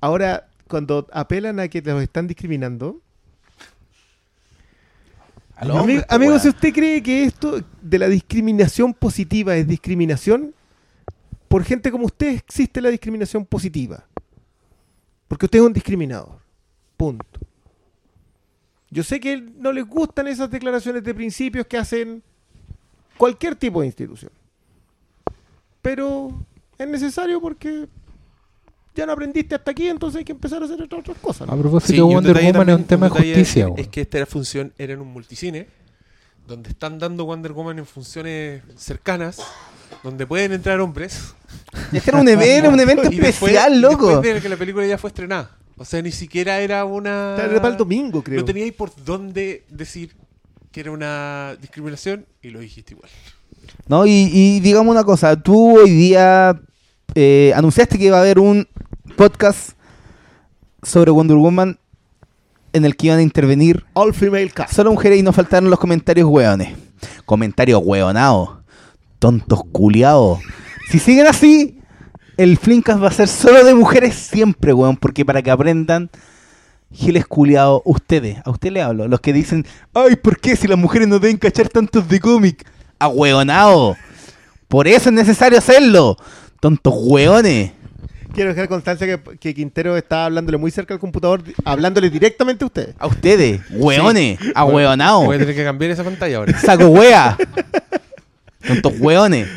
ahora, 0.01 0.47
cuando 0.71 1.05
apelan 1.11 1.59
a 1.59 1.67
que 1.67 1.81
los 1.81 2.01
están 2.01 2.27
discriminando, 2.27 3.01
amigo, 5.57 6.01
weón. 6.09 6.39
si 6.39 6.47
usted 6.47 6.73
cree 6.73 7.03
que 7.03 7.25
esto 7.25 7.61
de 7.81 7.99
la 7.99 8.07
discriminación 8.07 8.93
positiva 8.93 9.53
es 9.57 9.67
discriminación, 9.67 10.55
por 11.49 11.65
gente 11.65 11.91
como 11.91 12.05
usted 12.05 12.35
existe 12.35 12.79
la 12.79 12.89
discriminación 12.89 13.45
positiva. 13.45 14.05
Porque 15.27 15.45
usted 15.45 15.59
es 15.59 15.65
un 15.65 15.73
discriminador. 15.73 16.39
Punto. 16.95 17.39
Yo 18.89 19.03
sé 19.03 19.19
que 19.19 19.41
no 19.41 19.73
les 19.73 19.85
gustan 19.85 20.27
esas 20.27 20.49
declaraciones 20.49 21.03
de 21.03 21.13
principios 21.13 21.65
que 21.67 21.77
hacen 21.77 22.23
cualquier 23.17 23.57
tipo 23.57 23.81
de 23.81 23.87
institución. 23.87 24.31
Pero 25.81 26.45
es 26.77 26.87
necesario 26.87 27.41
porque 27.41 27.89
ya 28.95 29.05
no 29.05 29.13
aprendiste 29.13 29.55
hasta 29.55 29.71
aquí, 29.71 29.87
entonces 29.87 30.19
hay 30.19 30.25
que 30.25 30.31
empezar 30.33 30.61
a 30.61 30.65
hacer 30.65 30.81
otras 30.81 30.99
otras 31.01 31.17
cosas. 31.19 31.47
¿no? 31.47 31.53
A 31.53 31.57
propósito, 31.57 31.93
Sí, 31.93 31.99
Wonder 32.01 32.33
Woman 32.43 32.69
es 32.69 32.75
un 32.75 32.83
tema 32.83 33.05
de 33.07 33.11
justicia. 33.11 33.69
Es, 33.77 33.87
que 33.87 34.01
esta 34.01 34.25
función 34.25 34.73
era 34.77 34.93
en 34.93 35.01
un 35.01 35.07
multicine, 35.07 35.67
donde 36.47 36.69
están 36.69 36.99
dando 36.99 37.25
Wonder 37.25 37.53
Woman 37.53 37.79
en 37.79 37.85
funciones 37.85 38.61
cercanas, 38.75 39.39
donde 40.03 40.25
pueden 40.27 40.51
entrar 40.53 40.79
hombres. 40.79 41.33
Este 41.93 42.09
era 42.11 42.19
un, 42.21 42.27
eve- 42.27 42.55
era 42.57 42.69
un 42.69 42.79
evento 42.79 43.03
y 43.11 43.17
después- 43.17 43.29
especial, 43.51 43.75
y 43.75 43.79
loco. 43.79 44.07
Después 44.09 44.33
de 44.35 44.41
que 44.41 44.49
la 44.49 44.55
película 44.57 44.85
ya 44.87 44.97
fue 44.97 45.09
estrenada. 45.09 45.57
O 45.77 45.85
sea, 45.85 46.01
ni 46.01 46.11
siquiera 46.11 46.59
era 46.59 46.85
una. 46.85 47.35
Era 47.37 47.55
para 47.61 47.69
el 47.69 47.77
domingo, 47.77 48.21
creo. 48.23 48.39
No 48.39 48.45
teníais 48.45 48.71
por 48.73 48.91
dónde 49.03 49.65
decir 49.69 50.15
que 50.71 50.79
era 50.81 50.91
una 50.91 51.55
discriminación 51.59 52.25
y 52.41 52.49
lo 52.49 52.59
dijiste 52.59 52.93
igual. 52.93 53.09
No, 53.87 54.05
y, 54.05 54.29
y 54.31 54.59
digamos 54.59 54.91
una 54.91 55.03
cosa, 55.03 55.35
tú 55.41 55.77
hoy 55.79 55.89
día 55.89 56.59
eh, 57.15 57.51
anunciaste 57.55 57.97
que 57.97 58.05
iba 58.05 58.17
a 58.17 58.21
haber 58.21 58.39
un 58.39 58.67
podcast 59.11 59.71
sobre 60.83 61.11
Wonder 61.11 61.37
Woman 61.37 61.77
en 62.73 62.85
el 62.85 62.95
que 62.95 63.07
iban 63.07 63.19
a 63.19 63.23
intervenir 63.23 63.85
All 63.93 64.13
female 64.13 64.49
cast. 64.49 64.73
solo 64.73 64.91
mujeres 64.91 65.19
y 65.19 65.23
no 65.23 65.33
faltaron 65.33 65.69
los 65.69 65.79
comentarios 65.79 66.27
hueones. 66.27 66.75
Comentarios 67.25 67.81
hueonados, 67.83 68.49
tontos 69.19 69.61
culiados. 69.71 70.39
Si 70.89 70.99
siguen 70.99 71.27
así, 71.27 71.79
el 72.37 72.57
Flinkas 72.57 73.01
va 73.01 73.07
a 73.07 73.11
ser 73.11 73.27
solo 73.27 73.63
de 73.63 73.73
mujeres 73.73 74.15
siempre, 74.15 74.73
weón, 74.73 74.97
porque 74.97 75.25
para 75.25 75.41
que 75.41 75.51
aprendan, 75.51 76.09
giles 76.91 77.25
culiados, 77.25 77.81
ustedes, 77.85 78.37
a 78.45 78.51
usted 78.51 78.71
le 78.71 78.81
hablo, 78.81 79.07
los 79.07 79.21
que 79.21 79.33
dicen, 79.33 79.65
ay, 79.93 80.15
¿por 80.15 80.39
qué 80.39 80.55
si 80.55 80.67
las 80.67 80.77
mujeres 80.77 81.07
no 81.07 81.19
deben 81.19 81.37
cachar 81.37 81.69
tantos 81.69 82.07
de 82.07 82.19
cómic? 82.19 82.65
A 82.99 83.07
hueonado. 83.07 83.95
Por 84.67 84.87
eso 84.87 85.09
es 85.09 85.15
necesario 85.15 85.57
hacerlo. 85.57 86.17
Tontos 86.59 86.93
hueones. 86.95 87.73
Quiero 88.33 88.49
dejar 88.49 88.69
constancia 88.69 89.05
que, 89.07 89.37
que 89.37 89.53
Quintero 89.53 89.97
está 89.97 90.25
hablándole 90.25 90.57
muy 90.57 90.71
cerca 90.71 90.93
al 90.93 90.99
computador, 90.99 91.43
hablándole 91.65 92.09
directamente 92.09 92.63
a 92.63 92.67
ustedes. 92.67 92.95
A 92.97 93.07
ustedes, 93.07 93.61
hueones, 93.71 94.39
a 94.55 94.63
Voy 94.63 94.75
hueonado. 94.75 95.29
a 95.29 95.37
tener 95.37 95.55
que 95.55 95.63
cambiar 95.63 95.91
esa 95.91 96.03
pantalla 96.03 96.37
ahora. 96.37 96.57
Saco 96.61 96.87
wea. 96.87 97.37
Tontos 98.65 98.93
hueones. 98.99 99.47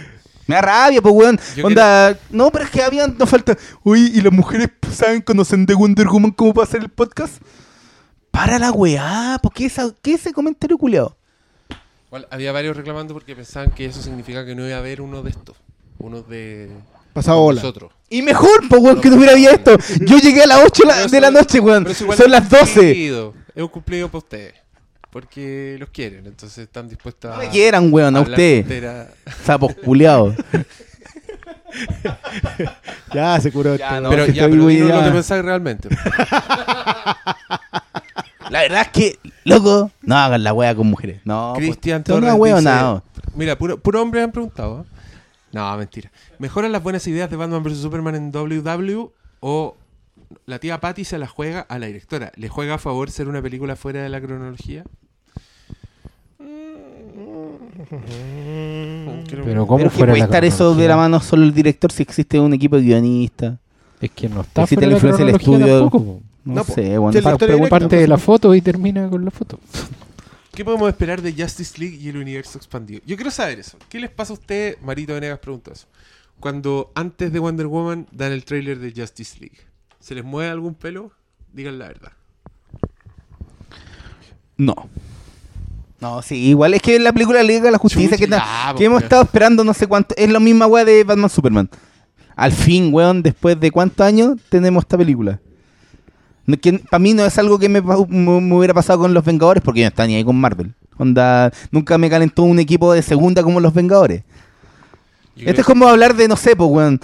Me 0.46 0.56
da 0.56 0.60
rabia, 0.62 1.00
pues 1.00 1.14
weón. 1.14 1.38
Yo 1.56 1.66
Onda, 1.66 2.18
no, 2.30 2.50
pero 2.50 2.64
es 2.64 2.70
que 2.70 2.82
habían, 2.82 3.16
nos 3.16 3.30
falta. 3.30 3.56
Uy, 3.82 4.12
¿y 4.14 4.20
las 4.20 4.32
mujeres 4.32 4.68
saben, 4.92 5.22
conocen 5.22 5.64
de 5.66 5.74
Wonder 5.74 6.06
Woman 6.06 6.32
cómo 6.32 6.52
va 6.52 6.64
a 6.64 6.66
ser 6.66 6.82
el 6.82 6.90
podcast? 6.90 7.40
Para 8.30 8.58
la 8.58 8.70
weá, 8.72 9.38
¿por 9.42 9.52
qué, 9.52 9.66
esa, 9.66 9.94
qué 10.02 10.14
ese 10.14 10.32
comentario 10.32 10.76
culiado? 10.76 11.16
Había 12.30 12.52
varios 12.52 12.76
reclamando 12.76 13.14
porque 13.14 13.34
pensaban 13.34 13.70
que 13.70 13.86
eso 13.86 14.02
significa 14.02 14.44
que 14.44 14.54
no 14.54 14.66
iba 14.66 14.76
a 14.76 14.80
haber 14.80 15.00
uno 15.00 15.22
de 15.22 15.30
estos. 15.30 15.56
Uno 15.98 16.22
de 16.22 16.70
Pasado 17.14 17.38
hola. 17.40 17.62
nosotros. 17.62 17.90
Y 18.10 18.20
mejor, 18.22 18.68
pues 18.68 18.82
weón, 18.82 19.00
que 19.00 19.08
no 19.08 19.16
hubiera 19.16 19.32
habido 19.32 19.52
esto. 19.52 19.76
Yo 20.00 20.18
llegué 20.18 20.42
a 20.42 20.46
las 20.46 20.58
8 20.66 20.82
la- 20.86 20.94
Pero 20.96 21.08
de 21.08 21.20
la 21.20 21.30
noche, 21.30 21.60
weón. 21.60 21.86
Son 21.94 22.10
es 22.12 22.28
las 22.28 22.42
un 22.44 22.48
12. 22.50 22.74
cumplido. 22.74 23.34
Es 23.54 23.62
un 23.62 23.68
cumplido 23.68 24.08
para 24.08 24.18
ustedes. 24.18 24.54
Porque 25.10 25.76
los 25.78 25.88
quieren, 25.90 26.26
entonces 26.26 26.58
están 26.58 26.88
dispuestos 26.88 27.30
a. 27.30 27.36
No 27.36 27.40
me 27.42 27.48
quieran, 27.48 27.90
weón, 27.92 28.16
a 28.16 28.18
hablar 28.18 28.32
usted. 28.32 28.60
tontera. 28.62 29.08
Sapos 29.44 29.74
culiados. 29.76 30.34
Ya 33.12 33.40
se 33.40 33.50
curó 33.50 33.74
Ya, 33.74 34.00
no, 34.00 34.08
pero 34.10 34.26
ya, 34.26 34.48
pero 34.48 34.62
muy 34.62 34.76
dinos 34.76 34.90
lo 34.90 35.00
ya. 35.00 35.04
que 35.06 35.10
pensáis 35.12 35.44
realmente. 35.44 35.88
La 38.50 38.60
verdad 38.60 38.82
es 38.82 38.88
que, 38.88 39.18
loco, 39.44 39.90
no 40.02 40.16
hagan 40.16 40.44
la 40.44 40.52
wea 40.52 40.74
con 40.74 40.86
mujeres. 40.86 41.20
No, 41.24 41.52
pues, 41.56 41.66
Cristian 41.66 42.04
son 42.06 42.16
Torres 42.20 42.30
dice- 42.30 42.38
weonado. 42.40 43.02
Mira, 43.34 43.56
puro, 43.58 43.78
puro 43.78 44.02
hombre 44.02 44.22
han 44.22 44.30
preguntado. 44.30 44.82
¿eh? 44.82 44.84
No, 45.52 45.76
mentira. 45.76 46.10
¿Mejoran 46.38 46.72
las 46.72 46.82
buenas 46.82 47.06
ideas 47.06 47.30
de 47.30 47.36
Batman 47.36 47.62
vs 47.62 47.78
Superman 47.78 48.14
en 48.14 48.32
WW 48.32 49.10
o 49.40 49.76
la 50.46 50.58
tía 50.58 50.80
Patty 50.80 51.04
se 51.04 51.18
la 51.18 51.26
juega 51.26 51.60
a 51.60 51.78
la 51.78 51.86
directora? 51.86 52.32
¿Le 52.36 52.48
juega 52.48 52.74
a 52.74 52.78
favor 52.78 53.10
ser 53.10 53.28
una 53.28 53.42
película 53.42 53.76
fuera 53.76 54.02
de 54.02 54.08
la 54.08 54.20
cronología? 54.20 54.84
Pero 59.28 59.66
¿cómo 59.66 59.78
Pero 59.78 59.90
que 59.90 59.96
fuera 59.96 60.12
puede 60.12 60.18
la 60.20 60.24
estar 60.24 60.44
eso 60.44 60.74
de 60.74 60.88
la 60.88 60.96
mano 60.96 61.20
solo 61.20 61.44
el 61.44 61.54
director 61.54 61.90
si 61.92 62.02
existe 62.02 62.38
un 62.40 62.52
equipo 62.54 62.76
de 62.76 62.82
guionistas. 62.82 63.58
Es 64.00 64.10
que 64.10 64.28
no 64.28 64.42
está 64.42 64.62
Existe 64.62 64.86
fuera 64.86 64.88
la 64.90 64.94
influencia 64.94 65.24
del 65.24 65.34
cronología 65.38 65.66
estudio. 65.66 65.80
tampoco, 65.90 66.04
po. 66.04 66.22
No, 66.44 66.54
No, 66.56 66.64
po. 66.64 66.72
sé, 66.74 66.98
bueno, 66.98 67.18
Sí, 67.20 67.68
Parte 67.68 67.96
de 67.96 68.08
la 68.08 68.18
foto 68.18 68.54
y 68.54 68.60
termina 68.60 69.08
con 69.08 69.24
la 69.24 69.30
foto. 69.30 69.58
¿Qué 70.54 70.64
podemos 70.64 70.88
esperar 70.88 71.20
de 71.22 71.32
Justice 71.32 71.78
League 71.80 71.96
y 71.96 72.08
el 72.08 72.16
universo 72.16 72.58
expandido? 72.58 73.00
Yo 73.06 73.16
quiero 73.16 73.30
saber 73.30 73.58
eso. 73.58 73.76
¿Qué 73.88 73.98
les 73.98 74.10
pasa 74.10 74.32
a 74.32 74.34
usted, 74.34 74.76
Marito 74.82 75.14
Venegas 75.14 75.38
preguntó 75.40 75.72
eso? 75.72 75.86
Cuando 76.44 76.92
antes 76.94 77.32
de 77.32 77.38
Wonder 77.38 77.66
Woman 77.68 78.06
dan 78.12 78.30
el 78.32 78.44
tráiler 78.44 78.78
de 78.78 78.92
Justice 78.94 79.38
League. 79.40 79.56
¿Se 79.98 80.14
les 80.14 80.22
mueve 80.22 80.50
algún 80.50 80.74
pelo? 80.74 81.10
Digan 81.54 81.78
la 81.78 81.86
verdad. 81.88 82.12
No. 84.58 84.74
No, 86.02 86.20
sí, 86.20 86.34
igual 86.50 86.74
es 86.74 86.82
que 86.82 86.98
la 86.98 87.14
película 87.14 87.42
Liga 87.42 87.62
de 87.62 87.70
la 87.70 87.78
Justicia 87.78 88.10
Chuchi, 88.18 88.24
que, 88.24 88.30
ya, 88.30 88.74
hemos 88.78 89.02
estado 89.02 89.22
esperando 89.22 89.64
no 89.64 89.72
sé 89.72 89.86
cuánto. 89.86 90.14
Es 90.18 90.30
la 90.30 90.38
misma 90.38 90.66
weá 90.66 90.84
de 90.84 91.02
Batman 91.02 91.30
Superman. 91.30 91.70
Al 92.36 92.52
fin, 92.52 92.90
weón, 92.92 93.22
después 93.22 93.58
de 93.58 93.70
cuántos 93.70 94.06
años 94.06 94.36
tenemos 94.50 94.84
esta 94.84 94.98
película. 94.98 95.40
Para 96.90 96.98
mí 96.98 97.14
no 97.14 97.24
es 97.24 97.38
algo 97.38 97.58
que 97.58 97.70
me, 97.70 97.80
pa- 97.82 98.04
me- 98.06 98.40
me 98.42 98.54
hubiera 98.54 98.74
pasado 98.74 98.98
con 98.98 99.14
los 99.14 99.24
Vengadores 99.24 99.62
porque 99.64 99.80
yo 99.80 99.84
no 99.86 99.88
estaba 99.88 100.06
ni 100.08 100.16
ahí 100.16 100.24
con 100.24 100.36
Marvel. 100.38 100.74
Onda, 100.98 101.50
nunca 101.70 101.96
me 101.96 102.10
calentó 102.10 102.42
un 102.42 102.58
equipo 102.58 102.92
de 102.92 103.00
segunda 103.00 103.42
como 103.42 103.60
los 103.60 103.72
Vengadores. 103.72 104.24
Esto 105.36 105.60
es 105.60 105.66
como 105.66 105.88
hablar 105.88 106.14
de, 106.14 106.28
no 106.28 106.36
sé, 106.36 106.56
pues, 106.56 106.70
weón. 106.70 107.00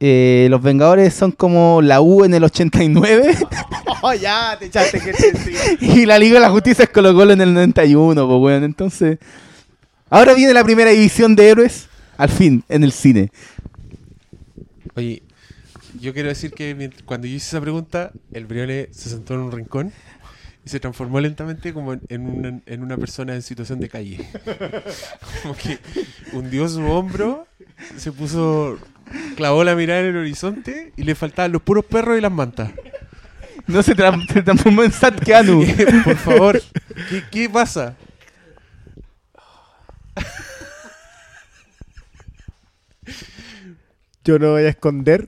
Eh, 0.00 0.46
los 0.50 0.62
Vengadores 0.62 1.12
son 1.12 1.32
como 1.32 1.82
la 1.82 2.00
U 2.00 2.24
en 2.24 2.32
el 2.32 2.44
89 2.44 3.36
Oh, 4.00 4.14
ya, 4.14 4.56
te 4.56 4.66
echaste 4.66 5.00
que 5.00 5.12
te 5.12 5.32
y 5.80 6.06
la 6.06 6.20
Liga 6.20 6.34
de 6.34 6.40
la 6.40 6.50
Justicia 6.50 6.84
es 6.84 6.90
Colo 6.90 7.12
Colo 7.14 7.32
en 7.32 7.40
el 7.40 7.52
91, 7.52 8.26
pues, 8.26 8.40
weón. 8.40 8.64
Entonces, 8.64 9.18
ahora 10.08 10.34
viene 10.34 10.54
la 10.54 10.62
primera 10.62 10.90
división 10.90 11.34
de 11.34 11.48
héroes, 11.48 11.88
al 12.16 12.28
fin, 12.28 12.62
en 12.68 12.84
el 12.84 12.92
cine. 12.92 13.32
Oye, 14.94 15.22
yo 16.00 16.12
quiero 16.14 16.28
decir 16.28 16.52
que 16.52 16.90
cuando 17.04 17.26
yo 17.26 17.34
hice 17.34 17.48
esa 17.48 17.60
pregunta, 17.60 18.12
el 18.32 18.46
Brione 18.46 18.88
se 18.92 19.10
sentó 19.10 19.34
en 19.34 19.40
un 19.40 19.52
rincón 19.52 19.92
y 20.68 20.70
se 20.70 20.80
transformó 20.80 21.18
lentamente 21.18 21.72
como 21.72 21.94
en, 21.94 22.02
en 22.10 22.26
una, 22.26 22.60
en 22.66 22.82
una 22.82 22.98
persona 22.98 23.34
en 23.34 23.40
situación 23.40 23.80
de 23.80 23.88
calle. 23.88 24.28
como 25.42 25.56
que 25.56 25.78
hundió 26.34 26.68
su 26.68 26.82
hombro, 26.84 27.46
se 27.96 28.12
puso, 28.12 28.78
clavó 29.34 29.64
la 29.64 29.74
mirada 29.74 30.00
en 30.00 30.06
el 30.08 30.16
horizonte 30.18 30.92
y 30.94 31.04
le 31.04 31.14
faltaban 31.14 31.52
los 31.52 31.62
puros 31.62 31.86
perros 31.86 32.18
y 32.18 32.20
las 32.20 32.32
mantas. 32.32 32.70
No 33.66 33.82
se, 33.82 33.96
tra- 33.96 34.30
se 34.30 34.42
transformó 34.42 34.82
en 34.82 34.92
Sat 34.92 35.18
Keanu. 35.24 35.64
Por 36.04 36.16
favor, 36.16 36.62
¿qué, 37.08 37.22
qué 37.30 37.48
pasa? 37.48 37.96
Yo 44.24 44.38
no 44.38 44.52
voy 44.52 44.64
a 44.64 44.68
esconder. 44.68 45.26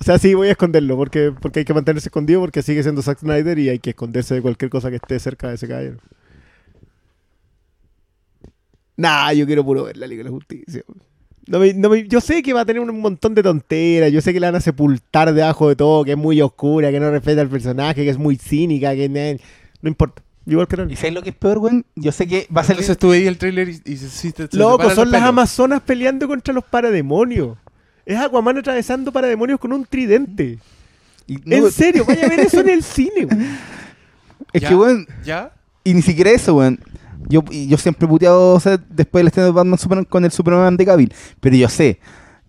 O 0.00 0.04
sea, 0.04 0.18
sí 0.18 0.34
voy 0.34 0.48
a 0.48 0.52
esconderlo 0.52 0.96
porque, 0.96 1.32
porque 1.40 1.60
hay 1.60 1.64
que 1.64 1.74
mantenerse 1.74 2.08
escondido 2.08 2.40
porque 2.40 2.62
sigue 2.62 2.82
siendo 2.82 3.02
Zack 3.02 3.18
Snyder 3.18 3.58
y 3.58 3.68
hay 3.68 3.78
que 3.80 3.90
esconderse 3.90 4.34
de 4.34 4.42
cualquier 4.42 4.70
cosa 4.70 4.90
que 4.90 4.96
esté 4.96 5.18
cerca 5.18 5.48
de 5.48 5.54
ese 5.56 5.66
caballero. 5.66 5.96
Nah, 8.96 9.32
yo 9.32 9.46
quiero 9.46 9.64
puro 9.64 9.84
ver 9.84 9.96
la 9.96 10.06
Liga 10.06 10.20
de 10.20 10.24
la 10.24 10.30
Justicia. 10.30 10.82
No 11.46 11.60
me- 11.60 11.72
no 11.72 11.88
me- 11.88 12.06
yo 12.06 12.20
sé 12.20 12.42
que 12.42 12.52
va 12.52 12.60
a 12.62 12.64
tener 12.64 12.82
un 12.82 13.00
montón 13.00 13.34
de 13.34 13.42
tonteras, 13.42 14.12
yo 14.12 14.20
sé 14.20 14.32
que 14.32 14.40
la 14.40 14.48
van 14.48 14.56
a 14.56 14.60
sepultar 14.60 15.32
debajo 15.32 15.68
de 15.68 15.76
todo, 15.76 16.04
que 16.04 16.12
es 16.12 16.16
muy 16.16 16.40
oscura, 16.42 16.90
que 16.90 17.00
no 17.00 17.10
respeta 17.10 17.40
al 17.40 17.48
personaje, 17.48 18.04
que 18.04 18.10
es 18.10 18.18
muy 18.18 18.36
cínica, 18.36 18.94
que 18.94 19.08
no 19.80 19.88
importa. 19.88 20.22
Igual 20.46 20.66
que 20.66 20.76
no. 20.78 20.90
¿Y 20.90 20.96
sabes 20.96 21.12
lo 21.14 21.22
que 21.22 21.30
es 21.30 21.36
peor, 21.36 21.58
weón? 21.58 21.84
Yo 21.94 22.10
sé 22.10 22.26
que 22.26 22.46
va 22.54 22.62
a 22.62 22.64
salir... 22.64 22.80
Entonces 22.80 22.98
tú 22.98 23.10
veías 23.10 23.28
el 23.28 23.36
trailer 23.38 23.68
y, 23.68 23.80
y 23.84 23.96
se 23.96 24.32
te 24.32 24.48
Loco, 24.56 24.90
son 24.90 25.10
las 25.10 25.22
amazonas 25.22 25.82
peleando 25.82 26.26
contra 26.26 26.54
los 26.54 26.64
parademonios. 26.64 27.58
Es 28.08 28.18
Aquaman 28.18 28.56
atravesando 28.56 29.12
parademonios 29.12 29.60
con 29.60 29.70
un 29.72 29.84
tridente. 29.84 30.58
y 31.26 31.36
no- 31.44 31.56
En 31.56 31.70
serio, 31.70 32.04
vaya 32.06 32.24
a 32.24 32.28
ver 32.30 32.40
eso 32.40 32.60
en 32.60 32.70
el 32.70 32.82
cine, 32.96 33.26
güey. 33.26 33.46
es 34.54 34.62
¿Ya? 34.62 34.68
que, 34.70 34.74
weón, 34.74 35.06
¿Ya? 35.22 35.52
y 35.84 35.92
ni 35.92 36.00
siquiera 36.00 36.30
eso, 36.30 36.54
weón. 36.54 36.80
Yo, 37.28 37.44
y 37.50 37.68
yo 37.68 37.76
siempre 37.76 38.06
he 38.06 38.08
puteado 38.08 38.54
o 38.54 38.60
sea, 38.60 38.78
después 38.88 39.20
del 39.20 39.26
estreno 39.26 39.46
de 39.48 39.52
Batman 39.52 39.78
Superman 39.78 40.04
con 40.06 40.24
el 40.24 40.30
Superman 40.30 40.76
de 40.78 40.86
Cavill. 40.86 41.12
Pero 41.40 41.56
yo 41.56 41.68
sé 41.68 42.00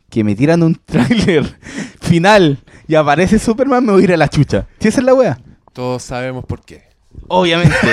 que 0.10 0.24
me 0.24 0.34
tiran 0.34 0.64
un 0.64 0.76
tráiler 0.86 1.58
final 2.02 2.58
y 2.88 2.96
aparece 2.96 3.38
Superman, 3.38 3.86
me 3.86 3.92
voy 3.92 4.02
a 4.02 4.06
ir 4.06 4.14
a 4.14 4.18
la 4.18 4.30
chucha. 4.30 4.66
¿Sí 4.80 4.88
esa 4.88 5.00
es 5.02 5.06
la 5.06 5.14
wea? 5.14 5.38
Todos 5.74 6.04
sabemos 6.04 6.46
por 6.46 6.62
qué. 6.64 6.84
Obviamente. 7.28 7.76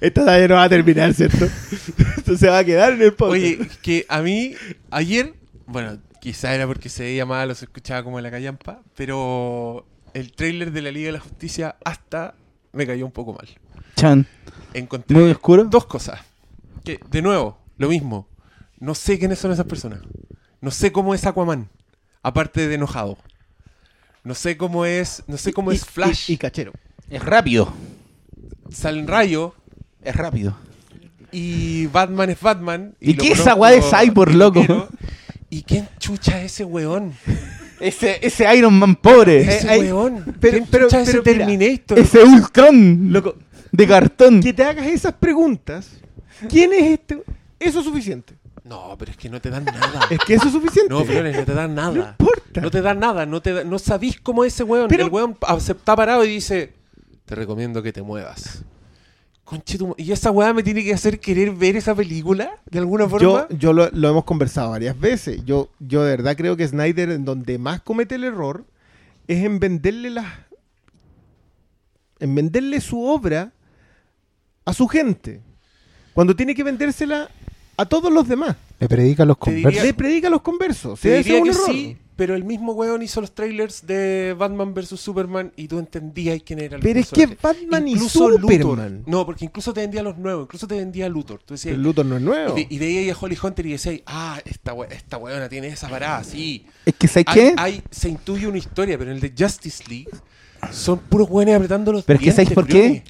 Esta 0.00 0.22
todavía 0.22 0.48
no 0.48 0.54
va 0.56 0.64
a 0.64 0.68
terminar, 0.68 1.14
¿cierto? 1.14 1.46
Esto 2.30 2.46
se 2.46 2.48
va 2.50 2.58
a 2.58 2.64
quedar 2.64 2.92
en 2.92 3.02
el 3.02 3.12
podcast. 3.12 3.32
Oye, 3.42 3.58
que 3.82 4.06
a 4.08 4.22
mí, 4.22 4.54
ayer, 4.92 5.34
bueno, 5.66 5.98
quizá 6.20 6.54
era 6.54 6.66
porque 6.66 6.88
se 6.88 7.02
veía 7.02 7.26
mal 7.26 7.50
o 7.50 7.54
se 7.56 7.64
escuchaba 7.64 8.04
como 8.04 8.18
en 8.18 8.22
la 8.22 8.30
callampa, 8.30 8.82
pero 8.94 9.84
el 10.14 10.30
tráiler 10.32 10.70
de 10.70 10.82
la 10.82 10.92
Liga 10.92 11.06
de 11.06 11.12
la 11.14 11.20
Justicia 11.20 11.74
hasta 11.84 12.34
me 12.72 12.86
cayó 12.86 13.04
un 13.04 13.10
poco 13.10 13.32
mal. 13.32 13.48
Chan. 13.96 14.26
Encontré 14.74 15.16
Muy 15.18 15.30
oscuro. 15.32 15.64
dos 15.64 15.86
cosas. 15.86 16.20
Que, 16.84 17.00
de 17.10 17.20
nuevo, 17.20 17.58
lo 17.78 17.88
mismo. 17.88 18.28
No 18.78 18.94
sé 18.94 19.18
quiénes 19.18 19.40
son 19.40 19.50
esas 19.50 19.66
personas. 19.66 19.98
No 20.60 20.70
sé 20.70 20.92
cómo 20.92 21.14
es 21.14 21.26
Aquaman, 21.26 21.68
aparte 22.22 22.68
de 22.68 22.76
enojado. 22.76 23.18
No 24.22 24.34
sé 24.36 24.56
cómo 24.56 24.84
es, 24.84 25.24
no 25.26 25.36
sé 25.36 25.52
cómo 25.52 25.72
Y- 25.72 25.76
es 25.76 25.84
Flash. 25.84 26.30
Y, 26.30 26.34
y 26.34 26.36
cachero. 26.36 26.72
Es 27.08 27.24
rápido. 27.24 27.72
Salen 28.70 29.08
rayo 29.08 29.56
Es 30.02 30.14
rápido. 30.14 30.56
Y 31.32 31.86
Batman 31.86 32.30
es 32.30 32.40
Batman. 32.40 32.94
¿Y 33.00 33.14
qué 33.14 33.28
esa 33.32 33.54
conozco 33.54 33.60
weá 33.60 33.70
de 33.72 33.82
Cyborg, 33.82 34.34
loco? 34.34 34.88
¿Y 35.48 35.62
quién 35.62 35.88
chucha 35.98 36.38
es 36.42 36.52
ese 36.52 36.64
weón? 36.64 37.12
Ese, 37.80 38.18
ese 38.20 38.54
Iron 38.54 38.78
Man 38.78 38.94
pobre. 38.94 39.40
Ese 39.40 39.66
ay, 39.70 39.80
weón. 39.80 40.36
pero- 40.38 40.52
¿Quién 40.58 40.66
pero- 40.70 40.84
chucha 40.86 41.00
es 41.00 41.06
pero 41.08 41.22
ese 41.22 41.32
mira, 41.34 41.46
Terminator? 41.46 41.98
ese 41.98 42.22
Ultron. 42.22 43.10
Loco, 43.10 43.36
De 43.72 43.86
cartón. 43.86 44.42
que 44.42 44.52
te 44.52 44.62
hagas 44.64 44.86
esas 44.86 45.14
preguntas. 45.14 45.88
¿Quién 46.50 46.74
es 46.74 46.82
este? 46.92 47.22
Eso 47.58 47.78
es 47.78 47.84
suficiente. 47.86 48.34
No, 48.64 48.94
pero 48.98 49.12
es 49.12 49.16
que 49.16 49.30
no 49.30 49.40
te 49.40 49.48
dan 49.48 49.64
nada. 49.64 50.00
Es 50.10 50.18
que 50.18 50.34
eso 50.34 50.48
es 50.48 50.52
suficiente. 50.52 50.92
No, 50.92 51.06
Flores, 51.06 51.34
no 51.34 51.44
te 51.46 51.54
dan 51.54 51.74
nada. 51.74 51.90
No 51.94 52.00
importa. 52.10 52.60
No 52.60 52.70
te 52.70 52.82
dan 52.82 52.98
nada, 53.00 53.24
no, 53.24 53.40
te 53.40 53.54
da- 53.54 53.64
no 53.64 53.78
sabís 53.78 54.20
cómo 54.20 54.44
es 54.44 54.52
ese 54.52 54.62
weón. 54.64 54.86
Pero- 54.88 55.04
El 55.04 55.10
weón 55.10 55.38
ah, 55.48 55.56
está 55.56 55.96
parado 55.96 56.22
y 56.26 56.28
dice, 56.28 56.74
te 57.24 57.34
recomiendo 57.34 57.82
que 57.82 57.94
te 57.94 58.02
muevas. 58.02 58.62
¿Y 59.96 60.12
esa 60.12 60.30
weá 60.30 60.52
me 60.52 60.62
tiene 60.62 60.84
que 60.84 60.94
hacer 60.94 61.18
querer 61.20 61.50
ver 61.52 61.76
esa 61.76 61.94
película? 61.94 62.50
¿De 62.70 62.78
alguna 62.78 63.08
forma? 63.08 63.46
Yo, 63.50 63.56
yo 63.56 63.72
lo, 63.72 63.88
lo 63.90 64.08
hemos 64.08 64.24
conversado 64.24 64.70
varias 64.70 64.98
veces. 64.98 65.44
Yo, 65.44 65.68
yo 65.80 66.04
de 66.04 66.10
verdad 66.16 66.36
creo 66.36 66.56
que 66.56 66.66
Snyder 66.68 67.10
en 67.10 67.24
donde 67.24 67.58
más 67.58 67.80
comete 67.80 68.14
el 68.14 68.24
error 68.24 68.64
es 69.26 69.44
en 69.44 69.58
venderle 69.58 70.10
las. 70.10 70.26
en 72.18 72.34
venderle 72.34 72.80
su 72.80 73.02
obra 73.02 73.52
a 74.64 74.72
su 74.72 74.86
gente. 74.88 75.40
Cuando 76.12 76.36
tiene 76.36 76.54
que 76.54 76.62
vendérsela 76.64 77.30
a 77.76 77.86
todos 77.86 78.12
los 78.12 78.28
demás. 78.28 78.56
Le 78.78 78.88
predica 78.88 79.22
a 79.22 79.26
los 79.26 79.36
diría- 79.40 79.62
conversos. 79.62 79.84
Le 79.84 79.94
predica 79.94 80.28
a 80.28 80.30
los 80.30 80.42
conversos. 80.42 81.00
Te 81.00 81.18
diría 81.18 81.42
que 81.42 81.48
error. 81.50 81.62
sí, 81.66 81.96
pero 82.20 82.34
el 82.34 82.44
mismo 82.44 82.72
weón 82.74 83.00
hizo 83.00 83.22
los 83.22 83.34
trailers 83.34 83.86
de 83.86 84.36
Batman 84.38 84.74
vs 84.74 85.00
Superman 85.00 85.54
y 85.56 85.68
tú 85.68 85.78
entendías 85.78 86.38
quién 86.44 86.58
era 86.58 86.76
el 86.76 86.82
Pero 86.82 87.00
es 87.00 87.08
que. 87.08 87.26
Batman 87.40 87.88
y 87.88 87.92
Incluso 87.92 88.28
Luthor. 88.28 88.60
Superman. 88.60 89.04
No, 89.06 89.24
porque 89.24 89.46
incluso 89.46 89.72
te 89.72 89.80
vendía 89.80 90.02
los 90.02 90.18
nuevos, 90.18 90.42
incluso 90.44 90.66
te 90.68 90.74
vendía 90.74 91.08
Luthor. 91.08 91.40
Tú 91.42 91.54
decías, 91.54 91.76
El 91.76 91.82
Luthor 91.82 92.04
no 92.04 92.16
es 92.16 92.22
nuevo. 92.22 92.58
y, 92.58 92.60
ve- 92.60 92.66
y 92.68 92.78
veías 92.78 93.16
a 93.16 93.24
Holly 93.24 93.38
Hunter 93.42 93.64
y 93.64 93.72
decías, 93.72 94.00
ah, 94.04 94.38
esta, 94.44 94.74
we- 94.74 94.88
esta 94.90 95.16
weona 95.16 95.48
tiene 95.48 95.68
esa 95.68 95.88
parada, 95.88 96.22
sí. 96.22 96.66
Es 96.84 96.92
que, 96.94 97.08
¿sabes 97.08 97.24
qué? 97.32 97.54
hay- 97.56 97.82
se 97.90 98.10
intuye 98.10 98.46
una 98.46 98.58
historia, 98.58 98.98
pero 98.98 99.12
en 99.12 99.16
el 99.16 99.22
de 99.22 99.32
Justice 99.42 99.82
League 99.88 100.10
son 100.70 100.98
puros 100.98 101.26
weones 101.30 101.54
apretando 101.56 101.90
los 101.90 102.04
Pero 102.04 102.18
es 102.18 102.22
que, 102.26 102.32
¿sabéis 102.32 102.50
dientes, 102.50 102.54
por 102.54 102.66
qué? 102.66 103.02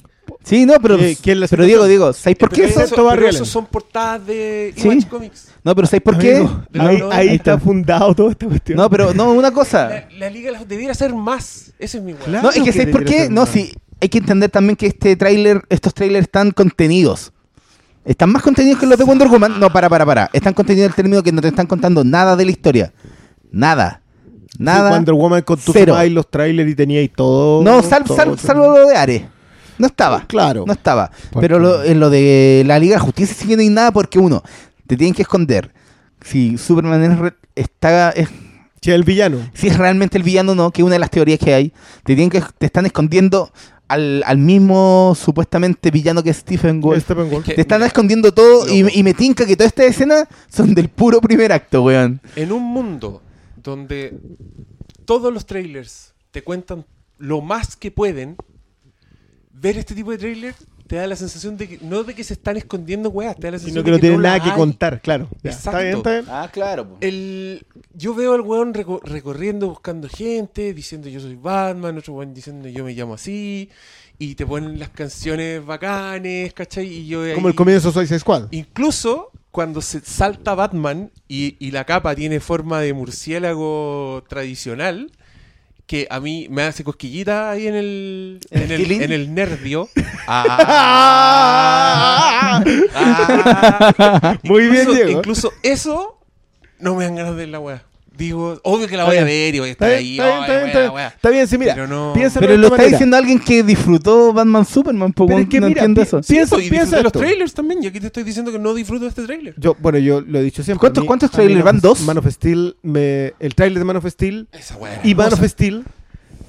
Sí, 0.45 0.67
no, 0.67 0.75
pero, 0.81 0.97
¿Qué- 0.99 1.17
quién 1.21 1.41
la 1.41 1.47
pero 1.47 1.63
situación? 1.63 1.67
Diego, 1.67 1.87
Diego, 1.87 2.13
¿sabéis 2.13 2.39
por 2.39 2.51
qué 2.51 2.65
eso? 2.65 2.81
eso- 2.83 3.05
Barry 3.05 3.17
pero 3.19 3.29
Allen. 3.29 3.35
esos 3.37 3.49
son 3.49 3.67
portadas 3.67 4.27
de 4.27 4.73
Sí. 4.77 4.87
Image 4.89 5.09
Comics. 5.09 5.49
No, 5.63 5.75
pero 5.75 5.87
¿sabéis 5.87 6.03
por 6.03 6.19
qué? 6.19 6.37
Amigo, 6.37 6.63
ahí, 6.73 6.99
la- 6.99 7.15
ahí 7.17 7.29
ahí 7.29 7.37
está 7.37 7.55
está. 7.55 7.65
fundado 7.65 8.15
toda 8.15 8.31
esta 8.33 8.47
cuestión. 8.47 8.77
No, 8.79 8.89
pero 8.91 9.13
no, 9.15 9.33
una 9.33 9.51
cosa. 9.51 9.89
La, 9.89 10.09
la 10.19 10.31
liga 10.31 10.51
las- 10.53 10.67
debiera 10.67 10.95
ser 10.95 11.15
más. 11.15 11.73
Ese 11.79 11.99
es 11.99 12.05
mi 12.05 12.13
weón. 12.13 12.25
Claro 12.25 12.43
No, 12.43 12.49
es 12.51 12.57
que 12.57 12.65
que 12.65 12.73
¿sabéis 12.73 12.91
por 12.91 13.05
qué? 13.05 13.29
No, 13.29 13.47
sí, 13.47 13.73
hay 14.01 14.09
que 14.09 14.19
entender 14.19 14.51
también 14.51 14.77
que 14.77 14.87
este 14.87 15.17
tráiler, 15.17 15.63
estos 15.69 15.93
trailers 15.95 16.25
están 16.27 16.51
contenidos. 16.53 17.33
Están 18.05 18.33
más 18.33 18.43
contenidos 18.43 18.81
que 18.81 18.87
los 18.87 18.97
de 18.99 19.05
Wonder 19.05 19.29
Woman. 19.29 19.61
No, 19.61 19.71
para, 19.71 19.89
para, 19.91 20.07
para. 20.07 20.31
Están 20.33 20.55
contenidos 20.55 20.87
en 20.87 20.91
el 20.91 20.97
término 20.97 21.23
que 21.23 21.33
no 21.33 21.43
te 21.43 21.49
están 21.49 21.67
contando 21.67 22.03
nada 22.03 22.35
de 22.35 22.45
la 22.47 22.51
historia. 22.51 22.93
Nada. 23.53 24.01
Nada. 24.59 24.89
Sí, 24.91 24.95
Wonder 24.95 25.15
Woman 25.15 25.43
con 25.43 25.59
tu 25.59 25.73
y 25.73 26.11
los 26.11 26.31
trailers 26.31 26.71
y 26.71 26.75
tenía 26.75 27.03
y 27.03 27.09
todo. 27.09 27.63
No, 27.63 27.83
sal- 27.83 28.05
todo, 28.05 28.17
sal- 28.17 28.27
todo. 28.29 28.37
salvo 28.39 28.79
lo 28.79 28.87
de 28.89 28.97
Ares. 28.97 29.23
No 29.81 29.87
estaba. 29.87 30.27
Claro. 30.27 30.65
No 30.67 30.73
estaba. 30.73 31.11
¿Por 31.33 31.41
Pero 31.41 31.59
lo, 31.59 31.83
en 31.83 31.99
lo 32.01 32.11
de 32.11 32.63
la 32.67 32.79
Liga 32.79 32.95
de 32.97 33.01
Justicia 33.01 33.35
sí 33.37 33.49
que 33.49 33.57
no 33.57 33.63
hay 33.63 33.71
nada 33.71 33.91
porque 33.93 34.19
uno, 34.19 34.43
te 34.87 34.97
tienen 34.97 35.15
que 35.15 35.23
esconder. 35.23 35.73
Si 36.23 36.59
Superman 36.59 37.03
es, 37.03 37.19
re- 37.19 37.35
está, 37.55 38.11
es- 38.11 38.29
el 38.83 39.05
villano. 39.05 39.39
si 39.55 39.69
es 39.69 39.77
realmente 39.79 40.17
el 40.19 40.25
villano 40.25 40.53
o 40.53 40.55
no, 40.55 40.71
que 40.71 40.83
es 40.83 40.85
una 40.87 40.95
de 40.95 40.99
las 41.01 41.11
teorías 41.11 41.39
que 41.39 41.53
hay, 41.55 41.69
te 42.05 42.15
tienen 42.15 42.31
que 42.31 42.43
te 42.59 42.67
están 42.67 42.87
escondiendo 42.87 43.51
al, 43.89 44.23
al 44.27 44.39
mismo 44.39 45.15
supuestamente 45.19 45.91
villano 45.91 46.23
que 46.23 46.31
es 46.31 46.37
Stephen 46.39 46.81
Wolf. 46.81 47.05
Te 47.45 47.61
están 47.61 47.79
mira, 47.81 47.87
escondiendo 47.87 48.33
todo 48.33 48.69
y, 48.69 48.87
y 48.99 49.03
me 49.03 49.15
tinca 49.15 49.45
que 49.47 49.57
todas 49.57 49.69
estas 49.73 49.87
escenas 49.87 50.27
son 50.49 50.75
del 50.75 50.89
puro 50.89 51.21
primer 51.21 51.53
acto, 51.53 51.83
weón. 51.85 52.21
En 52.37 52.53
un 52.53 52.63
mundo 52.63 53.23
donde 53.63 54.19
todos 55.05 55.33
los 55.33 55.45
trailers 55.47 56.13
te 56.31 56.43
cuentan 56.43 56.85
lo 57.19 57.41
más 57.43 57.77
que 57.77 57.91
pueden, 57.91 58.37
ver 59.61 59.77
este 59.79 59.95
tipo 59.95 60.11
de 60.11 60.19
trailer 60.19 60.55
te 60.87 60.97
da 60.97 61.07
la 61.07 61.15
sensación 61.15 61.57
de 61.57 61.69
que 61.69 61.79
no 61.83 62.03
de 62.03 62.15
que 62.17 62.25
se 62.25 62.33
están 62.33 62.57
escondiendo 62.57 63.11
weas, 63.11 63.37
te 63.37 63.43
da 63.43 63.53
la 63.53 63.59
sensación 63.61 63.75
Sino 63.75 63.83
de 63.83 63.85
que 63.85 63.91
no 63.93 64.01
tiene 64.01 64.17
la 64.17 64.23
nada 64.31 64.43
que 64.43 64.51
hay. 64.51 64.57
contar, 64.57 65.01
claro. 65.01 65.29
Ya, 65.43 65.51
Exacto. 65.53 65.79
Está 65.79 65.81
bien, 65.83 65.97
está 65.99 66.11
bien. 66.13 66.25
Ah, 66.29 66.51
claro. 66.53 66.97
El, 67.01 67.65
yo 67.95 68.13
veo 68.15 68.35
al 68.35 68.41
weón 68.41 68.75
reco- 68.75 69.01
recorriendo 69.05 69.69
buscando 69.69 70.09
gente, 70.09 70.75
diciendo 70.75 71.09
yo 71.09 71.21
soy 71.21 71.37
Batman, 71.37 71.97
otro 71.99 72.15
weón 72.15 72.35
diciendo 72.35 72.69
yo 72.69 72.83
me 72.85 72.93
llamo 72.93 73.15
así, 73.15 73.69
y 74.19 74.35
te 74.35 74.45
ponen 74.45 74.81
las 74.81 74.89
canciones 74.89 75.65
bacanes, 75.65 76.53
¿cachai? 76.55 76.87
Y 76.89 77.07
yo 77.07 77.21
Como 77.35 77.47
ahí- 77.47 77.53
el 77.53 77.55
comienzo 77.57 77.89
de 77.89 77.95
Suicide 77.95 78.19
Squad. 78.19 78.49
Incluso 78.51 79.31
cuando 79.53 79.81
se 79.83 80.01
salta 80.01 80.55
Batman 80.57 81.13
y, 81.29 81.55
y 81.65 81.71
la 81.71 81.85
capa 81.85 82.17
tiene 82.17 82.41
forma 82.41 82.81
de 82.81 82.93
murciélago 82.95 84.25
tradicional, 84.29 85.11
que 85.91 86.07
a 86.09 86.21
mí 86.21 86.47
me 86.49 86.63
hace 86.63 86.85
cosquillita 86.85 87.51
ahí 87.51 87.67
en 87.67 87.75
el, 87.75 88.39
¿En 88.53 88.63
en 88.63 88.71
el 88.71 88.93
en 88.93 89.11
el 89.11 89.35
nervio. 89.35 89.89
Ah, 90.33 92.63
ah. 92.95 94.39
Muy 94.45 94.69
bien, 94.69 94.83
Incluso- 94.83 94.95
Diego. 94.95 95.11
Incluso 95.11 95.53
eso 95.65 96.21
no 96.79 96.95
me 96.95 97.03
dan 97.03 97.17
ganas 97.17 97.33
de 97.33 97.39
ver 97.39 97.49
la 97.49 97.59
wea. 97.59 97.83
Digo, 98.21 98.61
obvio 98.65 98.87
que 98.87 98.97
la 98.99 99.05
voy 99.05 99.17
a 99.17 99.25
ver 99.25 99.55
y 99.55 99.59
voy 99.61 99.71
a 99.71 99.73
estar 99.73 99.91
ahí. 99.91 100.19
está 100.19 100.25
bien, 100.27 100.37
ay, 100.37 100.41
está 100.43 100.53
bien, 100.53 100.61
wea, 100.63 100.67
está 100.69 100.81
bien. 100.81 100.93
wea. 100.95 101.07
Está 101.09 101.31
bien, 101.31 101.49
sí, 101.49 101.57
mira. 101.59 101.75
Pero 101.75 101.87
no- 101.89 102.13
Pero 102.39 102.57
lo 102.59 102.67
está 102.69 102.85
diciendo 102.85 103.17
alguien 103.17 103.39
que 103.41 103.63
disfrutó 103.63 104.33
Batman 104.35 104.67
Superman, 104.67 105.13
po, 105.15 105.25
Pero 105.27 105.37
weón, 105.37 105.43
es 105.45 105.49
que 105.51 105.59
no 105.61 105.69
mira, 105.69 105.81
entiendo 105.85 106.03
eso. 106.03 106.21
pi- 106.21 106.35
Piensa- 106.35 106.57
Sí, 106.99 107.03
los 107.03 107.13
trailers 107.13 107.55
también, 107.55 107.83
y 107.83 107.87
aquí 107.87 107.99
te 107.99 108.09
estoy 108.09 108.23
diciendo 108.23 108.53
que 108.53 108.59
no 108.59 108.75
disfruto 108.75 109.05
de 109.05 109.09
este 109.09 109.23
trailer. 109.25 109.55
Yo, 109.57 109.75
bueno, 109.81 109.99
yo 109.99 110.21
lo 110.21 110.39
he 110.39 110.43
dicho 110.43 110.63
siempre. 110.63 110.81
¿Cuántos- 111.07 111.31
mí- 111.31 111.35
trailers 111.35 111.65
van? 111.65 111.81
¿Dos? 111.81 112.03
Man 112.03 112.19
of 112.19 112.27
Steel, 112.29 112.77
me- 112.83 113.33
el 113.41 113.55
trailer 113.55 113.79
de 113.79 113.85
Man 113.87 113.97
of 113.97 114.07
Steel 114.07 114.49
Esa 114.53 114.77
y 115.03 115.15
Man 115.15 115.33
of. 115.33 115.43
Steel 115.43 115.85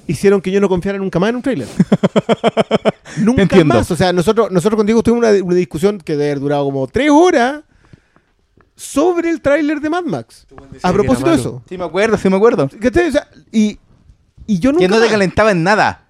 hicieron 0.08 0.42
que 0.42 0.52
yo 0.52 0.60
no 0.60 0.68
confiara 0.68 0.98
nunca 0.98 1.20
más 1.20 1.30
en 1.30 1.38
un 1.38 1.42
trailer. 1.42 1.68
nunca 3.18 3.44
Entiendo. 3.44 3.76
más. 3.76 3.90
O 3.92 3.96
sea, 3.96 4.12
nosotros, 4.14 4.52
nosotros 4.52 4.78
con 4.78 4.86
Diego 4.86 5.02
tuvimos 5.04 5.26
una, 5.30 5.44
una 5.44 5.56
discusión 5.56 6.00
que 6.00 6.14
debe 6.14 6.26
haber 6.32 6.40
durado 6.42 6.66
como 6.66 6.88
tres 6.88 7.10
horas 7.12 7.62
sobre 8.82 9.30
el 9.30 9.42
trailer 9.42 9.80
de 9.80 9.90
Mad 9.90 10.04
Max. 10.06 10.46
A 10.82 10.92
propósito 10.92 11.30
de 11.30 11.36
eso. 11.36 11.62
Sí 11.70 11.78
me 11.78 11.84
acuerdo, 11.86 12.18
sí 12.18 12.30
me 12.30 12.36
acuerdo. 12.38 12.70
¿Cachai? 12.80 13.10
O 13.10 13.12
sea, 13.12 13.28
y, 13.52 13.78
y 14.48 14.60
yo 14.60 14.72
nunca 14.72 14.84
Que 14.86 14.88
no 14.90 14.96
te 14.96 15.02
más- 15.02 15.12
calentaba 15.12 15.52
en 15.52 15.64
nada. 15.64 16.06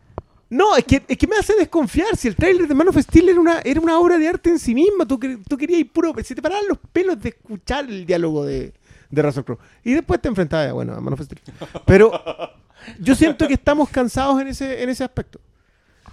No, 0.50 0.76
es 0.76 0.84
que, 0.84 1.02
es 1.08 1.18
que 1.18 1.28
me 1.28 1.38
hace 1.38 1.56
desconfiar. 1.56 2.16
Si 2.18 2.28
el 2.28 2.36
tráiler 2.36 2.68
de 2.68 2.76
Man 2.76 2.88
of 2.90 2.98
Steel 2.98 3.30
era 3.30 3.40
una, 3.40 3.60
era 3.62 3.80
una 3.80 3.98
obra 3.98 4.18
de 4.18 4.28
arte 4.28 4.50
en 4.50 4.60
sí 4.60 4.74
misma, 4.76 5.06
tú, 5.06 5.18
tú 5.48 5.58
querías 5.58 5.80
ir 5.80 5.92
puro. 5.92 6.14
Si 6.24 6.36
te 6.36 6.42
paraban 6.42 6.68
los 6.68 6.78
pelos 6.92 7.20
de 7.22 7.30
escuchar 7.30 7.86
el 7.86 8.06
diálogo 8.06 8.46
de, 8.46 8.74
de 9.10 9.22
Russell 9.22 9.44
Crowe. 9.44 9.60
Y 9.84 9.94
después 9.94 10.22
te 10.22 10.28
enfrentabas, 10.28 10.74
bueno, 10.74 10.94
a 10.94 11.00
Man 11.00 11.14
of 11.14 11.22
Steel. 11.22 11.42
Pero 11.86 12.12
yo 13.00 13.16
siento 13.16 13.48
que 13.48 13.54
estamos 13.54 13.88
cansados 13.90 14.42
en 14.42 14.48
ese, 14.50 14.84
en 14.84 14.90
ese 14.90 15.04
aspecto. 15.06 15.40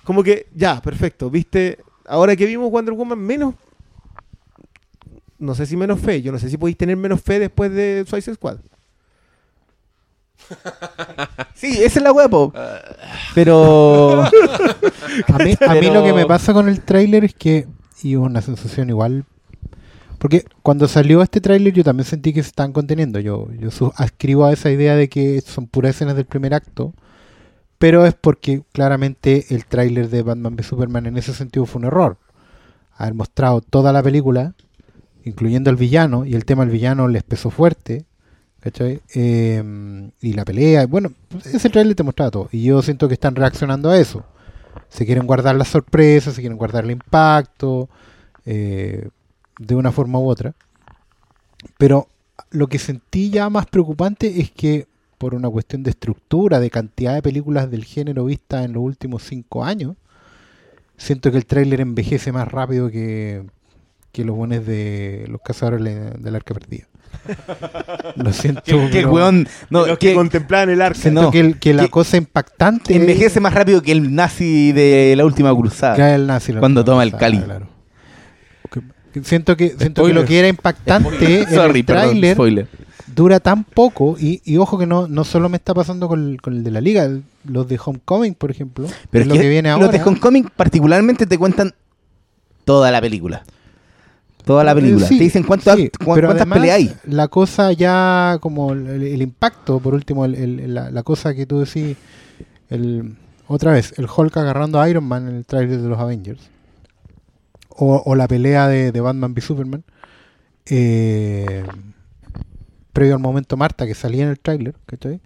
Como 0.04 0.22
que, 0.22 0.46
ya, 0.54 0.80
perfecto, 0.80 1.28
viste. 1.30 1.78
Ahora 2.06 2.34
que 2.36 2.46
vimos 2.46 2.70
Wonder 2.70 2.94
Woman, 2.94 3.18
menos. 3.18 3.54
No 5.38 5.54
sé 5.54 5.66
si 5.66 5.76
menos 5.76 6.00
fe. 6.00 6.20
Yo 6.22 6.32
no 6.32 6.38
sé 6.38 6.48
si 6.50 6.56
podéis 6.56 6.76
tener 6.76 6.96
menos 6.96 7.20
fe 7.20 7.38
después 7.38 7.72
de 7.72 8.04
Suicide 8.08 8.34
Squad. 8.36 8.58
Sí, 11.54 11.82
esa 11.82 11.98
es 11.98 12.02
la 12.04 12.12
huevo. 12.12 12.52
Pero. 13.34 14.22
A 15.26 15.38
mí, 15.38 15.54
a 15.60 15.74
mí 15.74 15.80
Pero- 15.80 15.94
lo 15.94 16.04
que 16.04 16.12
me 16.12 16.26
pasa 16.26 16.52
con 16.52 16.68
el 16.68 16.80
tráiler 16.82 17.24
es 17.24 17.34
que, 17.34 17.66
y 18.02 18.12
es 18.12 18.18
una 18.18 18.40
sensación 18.42 18.88
igual, 18.90 19.24
porque 20.18 20.44
cuando 20.62 20.86
salió 20.86 21.22
este 21.22 21.40
tráiler 21.40 21.72
yo 21.72 21.82
también 21.82 22.06
sentí 22.06 22.32
que 22.32 22.42
se 22.42 22.50
estaban 22.50 22.72
conteniendo. 22.72 23.18
Yo, 23.18 23.48
yo 23.52 23.70
ascribo 23.96 24.44
a 24.44 24.52
esa 24.52 24.70
idea 24.70 24.94
de 24.94 25.08
que 25.08 25.40
son 25.40 25.66
puras 25.66 25.96
escenas 25.96 26.14
del 26.14 26.26
primer 26.26 26.54
acto, 26.54 26.94
pero 27.78 28.06
es 28.06 28.14
porque 28.14 28.62
claramente 28.72 29.46
el 29.50 29.64
tráiler 29.64 30.08
de 30.10 30.22
Batman 30.22 30.54
v 30.54 30.62
Superman 30.62 31.06
en 31.06 31.16
ese 31.16 31.34
sentido 31.34 31.66
fue 31.66 31.80
un 31.80 31.86
error. 31.86 32.18
Haber 32.96 33.14
mostrado 33.14 33.60
toda 33.60 33.92
la 33.92 34.02
película, 34.02 34.54
incluyendo 35.28 35.70
al 35.70 35.76
villano, 35.76 36.24
y 36.24 36.34
el 36.34 36.44
tema 36.44 36.64
del 36.64 36.72
villano 36.72 37.08
les 37.08 37.22
pesó 37.22 37.50
fuerte. 37.50 38.04
¿Cachai? 38.60 39.00
Eh, 39.14 40.10
y 40.20 40.32
la 40.32 40.44
pelea, 40.44 40.86
bueno, 40.86 41.12
ese 41.44 41.70
trailer 41.70 41.94
te 41.94 42.02
mostraba 42.02 42.30
todo. 42.32 42.48
Y 42.50 42.64
yo 42.64 42.82
siento 42.82 43.06
que 43.06 43.14
están 43.14 43.36
reaccionando 43.36 43.90
a 43.90 43.98
eso. 43.98 44.24
Se 44.88 45.06
quieren 45.06 45.26
guardar 45.26 45.54
las 45.54 45.68
sorpresas, 45.68 46.34
se 46.34 46.40
quieren 46.40 46.58
guardar 46.58 46.84
el 46.84 46.90
impacto, 46.90 47.88
eh, 48.44 49.08
de 49.58 49.74
una 49.76 49.92
forma 49.92 50.18
u 50.18 50.28
otra. 50.28 50.54
Pero 51.78 52.08
lo 52.50 52.66
que 52.66 52.78
sentí 52.78 53.30
ya 53.30 53.48
más 53.48 53.66
preocupante 53.66 54.40
es 54.40 54.50
que 54.50 54.88
por 55.18 55.34
una 55.34 55.48
cuestión 55.48 55.82
de 55.82 55.90
estructura, 55.90 56.60
de 56.60 56.70
cantidad 56.70 57.14
de 57.14 57.22
películas 57.22 57.70
del 57.70 57.84
género 57.84 58.24
vistas 58.24 58.64
en 58.64 58.72
los 58.72 58.82
últimos 58.82 59.22
cinco 59.22 59.64
años, 59.64 59.96
siento 60.96 61.30
que 61.30 61.38
el 61.38 61.46
tráiler 61.46 61.80
envejece 61.80 62.32
más 62.32 62.48
rápido 62.48 62.90
que, 62.90 63.44
que 64.18 64.24
los 64.24 64.36
buenos 64.36 64.66
de 64.66 65.24
los 65.28 65.40
cazadores 65.42 65.82
del 66.20 66.34
arca 66.34 66.54
perdida. 66.54 66.84
Lo 68.16 68.32
siento. 68.32 68.62
Que, 68.64 68.88
que 68.90 69.06
weón, 69.06 69.48
no, 69.70 69.86
Los 69.86 69.98
que 69.98 70.08
que 70.08 70.14
contemplaban 70.14 70.70
el 70.70 70.82
arca. 70.82 70.98
siento 71.00 71.22
no, 71.22 71.30
que, 71.30 71.40
el- 71.40 71.58
que 71.58 71.72
la 71.74 71.84
que 71.84 71.90
cosa 71.90 72.16
impactante 72.16 72.94
envejece 72.96 73.40
más 73.40 73.54
rápido 73.54 73.80
que 73.82 73.92
el 73.92 74.14
nazi 74.14 74.72
de 74.72 75.14
la 75.16 75.24
última 75.24 75.54
cruzada. 75.54 75.96
Cae 75.96 76.14
el 76.16 76.26
nazi, 76.26 76.52
Cuando 76.54 76.84
toma 76.84 77.02
el 77.02 77.12
Cali. 77.16 77.38
claro. 77.40 77.68
Que- 78.70 78.80
que 79.12 79.24
Siento 79.24 79.56
que, 79.56 79.70
siento 79.78 80.04
que 80.04 80.12
lo 80.12 80.24
que 80.24 80.38
era 80.38 80.48
impactante 80.48 81.08
en 81.24 81.32
el 81.40 81.46
perdón, 81.46 81.82
tráiler 81.86 82.34
spoiler. 82.34 82.68
dura 83.14 83.40
tan 83.40 83.64
poco 83.64 84.16
y, 84.18 84.42
y 84.44 84.56
ojo 84.58 84.78
que 84.78 84.86
no, 84.86 85.06
no 85.08 85.24
solo 85.24 85.48
me 85.48 85.56
está 85.56 85.74
pasando 85.74 86.08
con 86.08 86.30
el, 86.32 86.42
con 86.42 86.54
el 86.54 86.64
de 86.64 86.70
la 86.70 86.80
liga, 86.80 87.08
los 87.44 87.66
de 87.68 87.78
Homecoming, 87.82 88.34
por 88.34 88.50
ejemplo, 88.50 88.86
Pero 89.10 89.22
es 89.22 89.28
lo 89.28 89.34
que, 89.34 89.48
viene 89.48 89.70
los 89.70 89.80
ahora. 89.80 89.92
de 89.96 90.02
Homecoming 90.04 90.50
particularmente 90.56 91.26
te 91.26 91.38
cuentan 91.38 91.72
toda 92.64 92.90
la 92.90 93.00
película. 93.00 93.44
Toda 94.48 94.64
la 94.64 94.72
Eh, 94.72 94.74
película. 94.76 95.06
sí, 95.06 95.18
te 95.18 95.24
dicen 95.24 95.42
cuántas, 95.42 95.76
sí, 95.76 95.90
cu- 95.90 96.14
pero 96.14 96.28
cuántas 96.28 96.36
además, 96.46 96.58
peleas 96.58 96.76
hay. 96.78 96.94
La 97.04 97.28
cosa 97.28 97.70
ya, 97.72 98.38
como 98.40 98.72
el, 98.72 98.88
el 98.88 99.20
impacto, 99.22 99.78
por 99.78 99.92
último, 99.94 100.24
el- 100.24 100.34
el- 100.34 100.74
la, 100.74 100.90
la 100.90 101.02
cosa 101.02 101.34
que 101.34 101.44
tú 101.44 101.60
decís, 101.60 101.96
el, 102.70 103.14
otra 103.46 103.72
vez, 103.72 103.92
el 103.98 104.06
Hulk 104.06 104.34
agarrando 104.38 104.80
a 104.80 104.88
Iron 104.88 105.04
Man 105.04 105.28
en 105.28 105.36
el 105.36 105.44
trailer 105.44 105.78
de 105.80 105.88
los 105.88 105.98
Avengers, 105.98 106.40
o, 107.68 108.02
o 108.04 108.14
la 108.14 108.26
pelea 108.26 108.68
de, 108.68 108.90
de 108.90 109.00
Batman 109.02 109.32
v 109.34 109.40
Superman, 109.42 109.84
eh, 110.66 111.64
previo 112.92 113.14
al 113.14 113.20
momento 113.20 113.56
Marta 113.56 113.86
que 113.86 113.94
salía 113.94 114.24
en 114.24 114.30
el 114.30 114.38
tráiler, 114.40 114.74
¿cachai? 114.86 115.20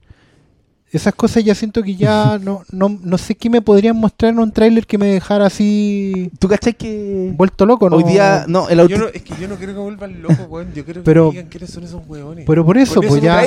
Esas 0.92 1.14
cosas 1.14 1.42
ya 1.42 1.54
siento 1.54 1.82
que 1.82 1.96
ya 1.96 2.38
no, 2.42 2.62
no, 2.70 2.98
no 3.02 3.18
sé 3.18 3.34
qué 3.34 3.48
me 3.48 3.62
podrían 3.62 3.96
mostrar 3.96 4.32
en 4.32 4.38
un 4.38 4.52
tráiler 4.52 4.86
que 4.86 4.98
me 4.98 5.06
dejara 5.06 5.46
así 5.46 6.30
¿Tú 6.38 6.48
cachai 6.48 6.74
que 6.74 7.32
vuelto 7.34 7.64
loco, 7.64 7.88
¿no? 7.88 7.96
hoy 7.96 8.04
día, 8.04 8.44
no, 8.46 8.68
el 8.68 8.76
Yo 8.76 8.82
auto... 8.82 8.98
no, 8.98 9.06
es 9.08 9.22
que 9.22 9.34
yo 9.40 9.48
no 9.48 9.56
quiero 9.56 9.72
que 9.72 9.78
vuelvan 9.80 10.22
locos, 10.22 10.46
weón. 10.48 10.72
Yo 10.74 10.84
quiero 10.84 11.00
que 11.00 11.04
Pero- 11.04 11.26
me 11.26 11.30
digan 11.32 11.46
quiénes 11.48 11.70
son 11.70 11.84
esos 11.84 12.02
weones. 12.06 12.44
Pero 12.46 12.64
por 12.64 12.76
eso, 12.76 13.00
pues 13.00 13.22
ya 13.22 13.42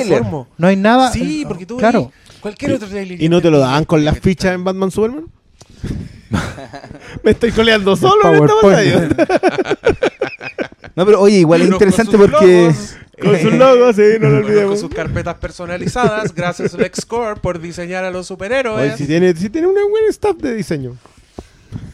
no 0.58 0.66
hay 0.66 0.76
nada. 0.76 1.12
Sí, 1.12 1.44
porque 1.46 1.66
tú 1.66 1.76
claro. 1.76 2.00
veis 2.00 2.40
cualquier 2.40 2.72
otro 2.72 2.88
trailer. 2.88 3.22
¿Y 3.22 3.28
no 3.28 3.40
te 3.40 3.50
lo 3.50 3.58
daban 3.58 3.84
con 3.84 4.04
las 4.04 4.18
fichas 4.18 4.54
en 4.54 4.64
Batman 4.64 4.90
Superman? 4.90 5.26
Me 7.22 7.30
estoy 7.30 7.52
coleando 7.52 7.96
solo 7.96 8.34
en 8.34 8.44
esta 8.44 8.54
batalla. 8.62 9.08
No, 10.96 11.04
pero 11.04 11.20
oye, 11.20 11.36
igual 11.40 11.60
es 11.60 11.68
interesante 11.68 12.16
porque... 12.16 12.62
logos, 12.62 12.96
Con 13.22 13.38
sus 13.40 13.52
logos, 13.54 13.96
sí, 13.96 14.02
no 14.20 14.28
lo 14.28 14.28
unos 14.28 14.40
con 14.42 14.50
olvidemos. 14.50 14.80
sus 14.80 14.90
carpetas 14.90 15.34
personalizadas. 15.36 16.34
Gracias 16.34 16.74
a 16.74 16.78
LexCorp 16.78 17.40
por 17.40 17.60
diseñar 17.60 18.04
a 18.04 18.10
los 18.10 18.26
superhéroes. 18.26 18.92
Oye, 18.94 18.96
si 18.98 19.06
tiene, 19.06 19.34
si 19.34 19.48
tiene 19.50 19.66
un 19.68 19.74
buen 19.74 20.04
staff 20.10 20.36
de 20.36 20.54
diseño. 20.54 20.96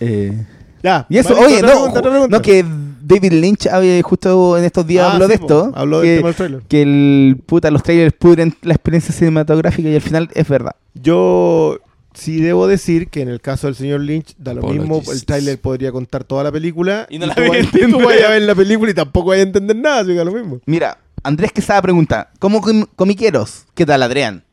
eh, 0.00 0.46
Ya. 0.82 1.06
y 1.08 1.18
eso, 1.18 1.34
vale, 1.34 1.46
oye, 1.46 1.62
no, 1.62 1.68
pregunta, 1.92 2.28
no 2.28 2.42
que 2.42 2.64
David 3.04 3.32
Lynch 3.32 3.66
había 3.66 4.00
justo 4.02 4.56
en 4.58 4.64
estos 4.64 4.86
días 4.86 5.06
Ah, 5.08 5.12
habló 5.12 5.26
sí, 5.26 5.32
de 5.32 5.38
po, 5.38 5.44
esto. 5.44 5.72
Habló 5.74 6.00
del 6.00 6.08
que, 6.10 6.16
tema 6.16 6.28
del 6.28 6.36
trailer. 6.36 6.62
que 6.68 6.82
el 6.82 7.36
puta, 7.46 7.70
los 7.70 7.82
trailers 7.82 8.14
pudren 8.14 8.54
la 8.62 8.74
experiencia 8.74 9.12
cinematográfica 9.14 9.88
y 9.88 9.94
al 9.94 10.00
final 10.00 10.28
es 10.34 10.48
verdad. 10.48 10.74
Yo 10.94 11.78
sí 12.14 12.40
debo 12.40 12.66
decir 12.66 13.08
que 13.08 13.22
en 13.22 13.28
el 13.28 13.40
caso 13.40 13.66
del 13.68 13.74
señor 13.76 14.00
Lynch, 14.00 14.34
da 14.38 14.54
lo 14.54 14.62
mismo, 14.62 15.02
el 15.10 15.24
tráiler 15.24 15.60
podría 15.60 15.90
contar 15.92 16.24
toda 16.24 16.44
la 16.44 16.52
película 16.52 17.06
Y 17.10 17.18
no 17.18 17.26
la 17.26 17.34
tú, 17.34 17.42
voy 17.46 17.56
a 17.58 17.70
tú 17.90 17.98
ver 17.98 18.42
la 18.42 18.54
película 18.54 18.90
y 18.90 18.94
tampoco 18.94 19.28
vayas 19.30 19.44
a 19.44 19.46
entender 19.48 19.76
nada, 19.76 20.00
así 20.00 20.08
que 20.10 20.14
da 20.16 20.24
lo 20.24 20.32
mismo. 20.32 20.60
Mira, 20.66 20.98
Andrés 21.22 21.52
Quesada 21.52 21.80
pregunta, 21.82 22.30
¿cómo 22.38 22.60
com- 22.60 22.86
comiqueros? 22.96 23.66
¿Qué 23.74 23.86
tal, 23.86 24.02
Adrián? 24.02 24.44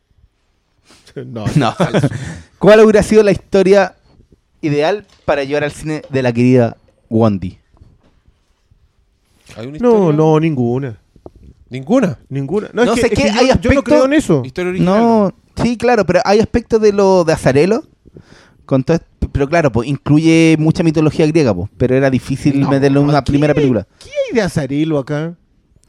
No, 1.26 1.46
No. 1.56 1.76
¿Cuál 2.60 2.82
hubiera 2.82 3.02
sido 3.04 3.24
la 3.24 3.32
historia 3.32 3.96
ideal 4.62 5.06
para 5.26 5.44
llevar 5.44 5.64
al 5.64 5.72
cine 5.72 6.02
de 6.10 6.22
la 6.24 6.32
querida 6.34 6.78
Wandy? 7.10 7.58
¿Hay 9.58 9.68
una 9.68 9.78
no, 9.80 9.90
historia? 9.96 10.18
no, 10.18 10.40
ninguna. 10.40 10.98
Ninguna. 11.70 12.20
Ninguna. 12.30 12.70
No, 12.74 12.86
No 12.86 12.94
es 12.94 13.02
sé 13.02 13.10
que, 13.10 13.16
es 13.16 13.22
qué, 13.22 13.28
que 13.28 13.34
yo, 13.34 13.40
hay 13.40 13.48
yo 13.48 13.54
no 13.54 13.60
aspectos- 13.80 13.84
creo 13.84 14.06
en 14.06 14.14
eso. 14.14 14.42
Historia 14.46 14.70
original. 14.72 15.00
No, 15.00 15.34
sí, 15.64 15.78
claro, 15.78 16.06
pero 16.06 16.20
hay 16.26 16.40
aspectos 16.40 16.82
de 16.82 16.92
lo 16.94 17.24
de 17.24 17.34
Azarelo. 17.34 17.84
Con 18.66 18.84
todo 18.84 18.98
esto- 18.98 19.30
pero 19.32 19.48
claro, 19.48 19.72
pues 19.72 19.88
incluye 19.88 20.56
mucha 20.60 20.84
mitología 20.84 21.26
griega, 21.28 21.54
pues, 21.56 21.70
pero 21.78 21.96
era 21.96 22.10
difícil 22.10 22.60
No, 22.60 22.70
meterlo 22.70 23.02
en 23.02 23.10
una 23.10 23.24
¿qué? 23.24 23.32
primera 23.32 23.54
película. 23.54 23.88
¿Qué 24.00 24.10
hay 24.10 24.36
de 24.36 24.42
Azarilo 24.42 25.00
acá? 25.00 25.34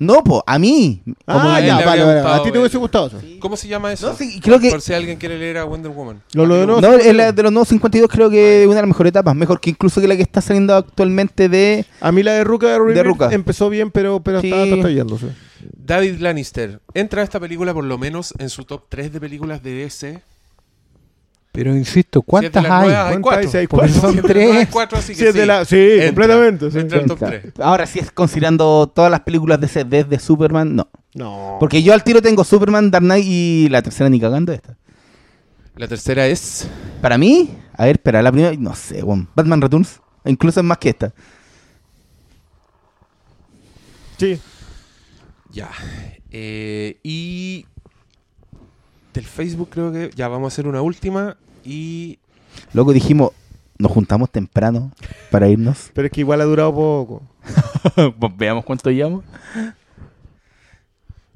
No, 0.01 0.25
pues, 0.25 0.41
a 0.47 0.59
mí. 0.59 1.03
Ah, 1.27 1.57
a 1.57 1.61
él 1.61 1.67
ya, 1.67 1.79
le 1.79 1.85
vale, 1.85 2.03
habría 2.03 2.05
vale. 2.07 2.19
A 2.21 2.23
gustado 2.23 2.43
ti 2.45 2.51
te 2.53 2.59
hubiese 2.59 2.79
gustado 2.79 3.07
eso. 3.09 3.21
¿Cómo 3.39 3.55
se 3.57 3.69
llama 3.69 3.93
eso? 3.93 4.09
No, 4.09 4.17
sí, 4.17 4.41
creo 4.41 4.59
que 4.59 4.71
Por 4.71 4.81
si 4.81 4.95
alguien 4.95 5.19
quiere 5.19 5.39
leer 5.39 5.59
a 5.59 5.65
Wonder 5.65 5.93
Woman. 5.93 6.23
Lo- 6.33 6.47
lo 6.47 6.55
de 6.57 6.67
nuevo- 6.67 6.81
No, 6.81 6.95
es 6.95 7.15
la 7.15 7.33
de 7.33 7.43
los 7.43 7.53
nuevos 7.53 7.69
52 7.69 8.09
creo 8.11 8.31
que 8.31 8.63
es 8.63 8.67
una 8.67 8.77
de 8.77 8.83
las 8.83 8.89
mejores 8.89 9.11
etapas, 9.11 9.37
mejor 9.37 9.61
que 9.61 9.71
incluso 9.71 10.01
que 10.01 10.09
la 10.09 10.17
que 10.17 10.23
está 10.23 10.41
saliendo 10.41 10.75
actualmente 10.75 11.51
de... 11.51 11.85
A 12.01 12.13
mí 12.13 12.23
la 12.23 12.33
de 12.33 12.45
Ruka 12.45 12.69
de, 12.69 12.79
River 12.79 13.07
Ruka. 13.07 13.29
empezó 13.31 13.69
bien, 13.69 13.91
pero, 13.91 14.21
pero 14.21 14.41
Sí. 14.41 14.47
estaba 14.49 14.67
trastallándose. 14.67 15.27
David 15.77 16.21
Lannister. 16.21 16.81
¿Entra 16.95 17.23
esta 17.23 17.39
película 17.39 17.75
por 17.75 17.85
lo 17.85 17.99
menos 17.99 18.33
en 18.39 18.49
su 18.49 18.65
top 18.65 18.85
3 18.89 19.13
de 19.13 19.21
películas 19.21 19.63
de 19.63 19.73
DC? 19.75 20.23
Pero 21.63 21.77
insisto, 21.77 22.21
Si 22.21 22.25
¿cuántas 22.27 22.65
hay? 22.65 22.71
¿Cuántas 22.71 23.21
cuatro. 23.21 23.59
hay? 23.61 23.67
Porque 23.67 23.93
cuatro. 23.93 24.01
son 24.01 24.13
Si 24.13 24.17
hay 24.19 24.23
tres. 24.25 24.69
cuatro, 24.73 24.99
así 24.99 25.13
que 25.13 25.19
Sí, 25.19 25.27
es 25.27 25.35
de 25.35 25.41
sí. 25.43 25.47
la- 25.47 25.65
sí, 25.67 25.77
Entra. 25.77 26.07
completamente. 26.07 26.71
sí. 26.71 26.79
Entra 26.79 27.01
en 27.01 27.07
top 27.07 27.19
3. 27.19 27.53
Ahora, 27.61 27.85
si 27.85 27.99
es 27.99 28.11
considerando 28.11 28.91
todas 28.95 29.11
las 29.11 29.21
películas 29.21 29.61
de 29.61 29.67
ese 29.67 29.85
desde 29.85 30.19
Superman, 30.19 30.75
no. 30.75 30.89
No. 31.13 31.59
Porque 31.61 31.83
yo 31.83 31.93
al 31.93 32.03
tiro 32.03 32.23
tengo 32.23 32.45
Superman, 32.45 32.91
Dark 32.91 33.05
Knight 33.05 33.27
y 33.29 33.69
la 33.69 33.83
tercera 33.83 34.09
ni 34.09 34.19
cagando 34.19 34.55
esta. 34.55 34.79
La 35.77 35.87
tercera 35.87 36.27
es... 36.27 36.67
Para 37.03 37.19
mí, 37.19 37.51
a 37.75 37.85
ver, 37.85 37.97
espera, 37.97 38.23
la 38.23 38.33
primera, 38.33 38.55
no 38.59 38.75
sé, 38.75 39.03
Batman 39.35 39.61
Returns, 39.61 40.01
incluso 40.25 40.61
es 40.61 40.65
más 40.65 40.79
que 40.79 40.89
esta. 40.89 41.13
Sí. 44.17 44.41
Ya. 45.53 45.69
Eh, 46.31 46.99
y... 47.03 47.67
Del 49.13 49.25
Facebook 49.27 49.69
creo 49.71 49.93
que... 49.93 50.11
Ya, 50.15 50.29
vamos 50.29 50.53
a 50.53 50.55
hacer 50.55 50.67
una 50.67 50.81
última. 50.83 51.37
Y... 51.65 52.19
Luego 52.73 52.93
dijimos, 52.93 53.33
nos 53.79 53.93
juntamos 53.93 54.31
temprano 54.31 54.93
para 55.31 55.49
irnos. 55.49 55.91
Pero 55.95 56.07
es 56.07 56.13
que 56.13 56.21
igual 56.21 56.41
ha 56.41 56.45
durado 56.45 56.75
poco. 56.75 57.23
Pues 58.19 58.37
Veamos 58.37 58.65
cuánto 58.65 58.91
llevamos. 58.91 59.25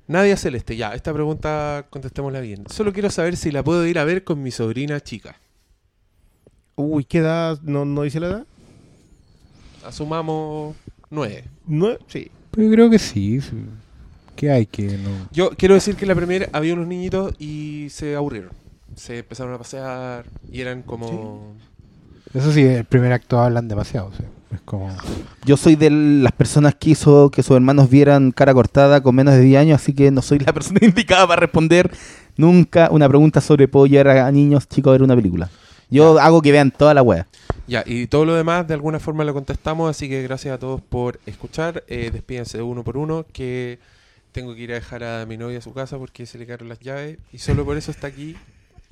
Nadia 0.07 0.37
Celeste. 0.37 0.77
Ya, 0.77 0.95
esta 0.95 1.13
pregunta 1.13 1.87
contestémosla 1.91 2.41
bien. 2.41 2.65
Solo 2.69 2.93
quiero 2.93 3.11
saber 3.11 3.37
si 3.37 3.51
la 3.51 3.63
puedo 3.63 3.87
ir 3.87 3.99
a 3.99 4.05
ver 4.05 4.25
con 4.25 4.43
mi 4.43 4.51
sobrina 4.51 5.01
chica. 5.01 5.37
Uy, 6.77 7.05
¿qué 7.05 7.19
edad? 7.19 7.59
¿No, 7.63 7.85
no 7.85 8.03
dice 8.03 8.21
la 8.21 8.27
edad? 8.27 8.47
Asumamos 9.85 10.77
nueve. 11.11 11.45
No, 11.67 11.97
sí. 12.09 12.31
Pero 12.51 12.67
yo 12.67 12.73
creo 12.73 12.91
que 12.91 12.99
sí. 12.99 13.41
sí. 13.41 13.65
¿Qué 14.37 14.51
hay 14.51 14.67
que 14.67 14.99
no? 14.99 15.29
Yo 15.33 15.51
quiero 15.51 15.75
decir 15.75 15.95
que 15.97 16.05
en 16.05 16.09
la 16.09 16.15
primera 16.15 16.49
había 16.53 16.75
unos 16.75 16.89
niñitos 16.89 17.35
y 17.39 17.87
se 17.91 18.17
aburrieron. 18.17 18.51
Se 18.97 19.19
empezaron 19.19 19.55
a 19.55 19.59
pasear 19.59 20.27
y 20.51 20.61
eran 20.61 20.83
como... 20.83 21.55
Eso 22.33 22.53
sí, 22.53 22.63
el 22.63 22.85
primer 22.85 23.13
acto 23.13 23.39
hablan 23.39 23.69
demasiado. 23.69 24.11
sea, 24.13 24.27
es 24.53 24.61
como. 24.63 24.91
Yo 25.45 25.57
soy 25.57 25.77
de 25.77 25.91
las 25.91 26.33
personas 26.33 26.75
que 26.75 26.91
hizo 26.91 27.31
que 27.31 27.43
sus 27.43 27.55
hermanos 27.55 27.89
vieran 27.89 28.33
cara 28.33 28.53
cortada 28.53 29.03
con 29.03 29.15
menos 29.15 29.35
de 29.35 29.41
10 29.41 29.61
años, 29.61 29.81
así 29.81 29.95
que 29.95 30.11
no 30.11 30.23
soy 30.23 30.41
la 30.41 30.53
persona 30.55 30.81
indicada 30.83 31.27
para 31.27 31.41
responder 31.41 31.91
nunca 32.37 32.89
una 32.91 33.09
pregunta 33.09 33.41
sobre 33.41 33.69
puedo 33.69 33.87
llevar 33.87 34.19
a 34.19 34.33
niños 34.33 34.69
chicos 34.69 34.91
a 34.91 34.93
ver 34.93 35.03
una 35.03 35.15
película. 35.15 35.49
Yo 35.91 36.19
hago 36.19 36.43
que 36.43 36.51
vean 36.51 36.71
toda 36.71 36.95
la 36.95 37.03
wea. 37.03 37.29
Ya, 37.69 37.85
y 37.87 38.07
todo 38.07 38.25
lo 38.25 38.35
demás 38.35 38.67
de 38.67 38.75
alguna 38.75 38.99
forma 38.99 39.23
lo 39.23 39.33
contestamos, 39.33 39.89
así 39.89 40.09
que 40.09 40.23
gracias 40.23 40.55
a 40.55 40.59
todos 40.59 40.81
por 40.81 41.21
escuchar. 41.27 41.85
Eh, 41.87 42.11
despídense 42.13 42.63
uno 42.63 42.83
por 42.83 42.97
uno, 42.97 43.27
que 43.33 43.79
tengo 44.33 44.55
que 44.55 44.63
ir 44.63 44.73
a 44.73 44.75
dejar 44.75 45.05
a 45.05 45.27
mi 45.27 45.37
novia 45.37 45.59
a 45.59 45.63
su 45.63 45.73
casa 45.73 45.99
porque 45.99 46.27
se 46.27 46.39
le 46.39 46.47
quedaron 46.47 46.69
las 46.69 46.81
llaves 46.81 47.19
y 47.33 47.39
solo 47.39 47.65
por 47.65 47.77
eso 47.77 47.93
está 47.93 48.09
aquí 48.09 48.37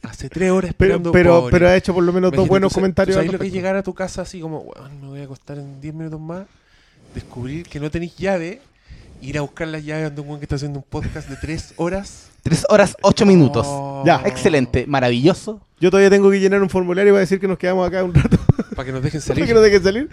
hace 0.02 0.28
tres 0.28 0.50
horas 0.50 0.72
Pero, 0.76 0.94
esperando. 0.94 1.12
pero, 1.12 1.48
pero 1.50 1.68
ha 1.68 1.76
hecho 1.76 1.94
por 1.94 2.02
lo 2.05 2.12
menos 2.12 2.32
dos 2.32 2.47
buenos 2.48 2.72
tú 2.72 2.76
comentarios. 2.81 3.14
¿tú 3.16 3.20
al 3.20 3.26
¿Sabes 3.26 3.32
lo 3.32 3.39
que 3.40 3.47
es 3.47 3.52
llegar 3.52 3.76
a 3.76 3.82
tu 3.82 3.94
casa 3.94 4.22
así 4.22 4.40
como, 4.40 4.58
weón, 4.60 5.00
me 5.00 5.06
voy 5.08 5.20
a 5.20 5.24
acostar 5.24 5.58
en 5.58 5.81
10 5.81 5.94
minutos 5.94 6.20
más? 6.20 6.44
Descubrir 7.14 7.66
que 7.68 7.78
no 7.81 7.90
tenéis 7.90 8.16
llave, 8.16 8.60
ir 9.20 9.39
a 9.39 9.42
buscar 9.42 9.68
las 9.68 9.84
llaves 9.84 10.14
de 10.14 10.20
un 10.20 10.28
weón 10.28 10.40
que 10.40 10.44
está 10.47 10.56
haciendo 10.56 10.78
un 10.78 10.84
podcast 10.89 11.28
de 11.28 11.36
3 11.36 11.74
horas. 11.76 12.28
3 12.42 12.66
horas 12.70 12.97
8 13.02 13.24
minutos. 13.26 13.66
Oh. 13.68 14.02
Ya. 14.05 14.22
Excelente, 14.24 14.84
maravilloso. 14.86 15.60
Yo 15.81 15.90
todavía 15.90 16.10
tengo 16.10 16.31
que 16.31 16.40
llenar 16.40 16.62
un 16.62 16.70
formulario 16.70 17.12
para 17.12 17.20
decir 17.20 17.39
que 17.39 17.47
nos 17.48 17.58
quedamos 17.58 17.86
acá 17.86 18.02
un 18.05 18.14
rato 18.14 18.39
Para 18.74 18.86
que 18.86 18.92
nos 18.92 19.02
dejen 19.02 19.20
para 19.26 19.26
salir. 19.34 19.47
que 19.47 19.55
nos 19.55 19.62
dejen 19.62 19.82
salir. 19.82 20.10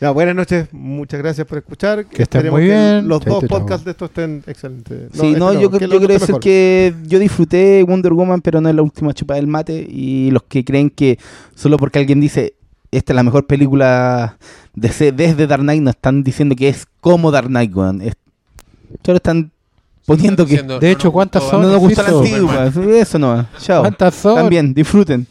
Ya, 0.00 0.10
buenas 0.12 0.34
noches, 0.34 0.68
muchas 0.72 1.20
gracias 1.20 1.46
por 1.46 1.58
escuchar. 1.58 2.06
Que 2.06 2.22
estén 2.22 2.38
Esperemos 2.38 2.58
muy 2.58 2.64
bien. 2.68 3.06
Los 3.06 3.22
dos 3.22 3.44
podcasts 3.44 3.84
de 3.84 3.90
estos 3.90 4.08
estén 4.08 4.42
excelentes. 4.46 5.10
Sí, 5.12 5.26
este 5.28 5.38
no, 5.38 5.52
yo, 5.52 5.70
que 5.70 5.78
yo 5.80 5.84
el 5.84 5.90
otro 5.92 5.98
quiero 5.98 6.14
decir 6.14 6.28
mejor. 6.28 6.40
que 6.40 6.94
yo 7.06 7.18
disfruté 7.18 7.82
Wonder 7.82 8.14
Woman, 8.14 8.40
pero 8.40 8.62
no 8.62 8.70
es 8.70 8.74
la 8.74 8.80
última 8.82 9.12
chupa 9.12 9.34
del 9.34 9.46
mate. 9.46 9.86
Y 9.88 10.30
los 10.30 10.44
que 10.44 10.64
creen 10.64 10.88
que 10.88 11.18
solo 11.54 11.76
porque 11.76 11.98
alguien 11.98 12.18
dice 12.20 12.54
esta 12.90 13.12
es 13.12 13.14
la 13.14 13.22
mejor 13.22 13.46
película 13.46 14.38
de 14.74 14.88
DC 14.88 15.12
desde 15.12 15.46
Dark 15.46 15.62
Knight, 15.62 15.82
no 15.82 15.90
están 15.90 16.22
diciendo 16.24 16.56
que 16.56 16.68
es 16.70 16.86
como 17.00 17.30
Dark 17.30 17.48
Knight, 17.48 17.74
weón. 17.76 18.00
Es- 18.00 18.14
Solo 19.04 19.16
están 19.16 19.52
poniendo 20.06 20.44
que 20.46 20.52
Diciendo, 20.52 20.80
De 20.80 20.86
no 20.88 20.92
hecho, 20.92 21.12
¿cuántas 21.12 21.42
gustó 21.42 21.58
no 21.58 21.62
son? 21.64 21.72
nos 21.72 21.80
gusta 21.80 22.02
la 22.02 22.18
antigua. 22.18 22.72
Eso 22.96 23.18
no. 23.18 23.46
Chao. 23.58 23.82
¿Cuántas 23.82 24.14
son? 24.14 24.34
También, 24.34 24.72
disfruten. 24.74 25.26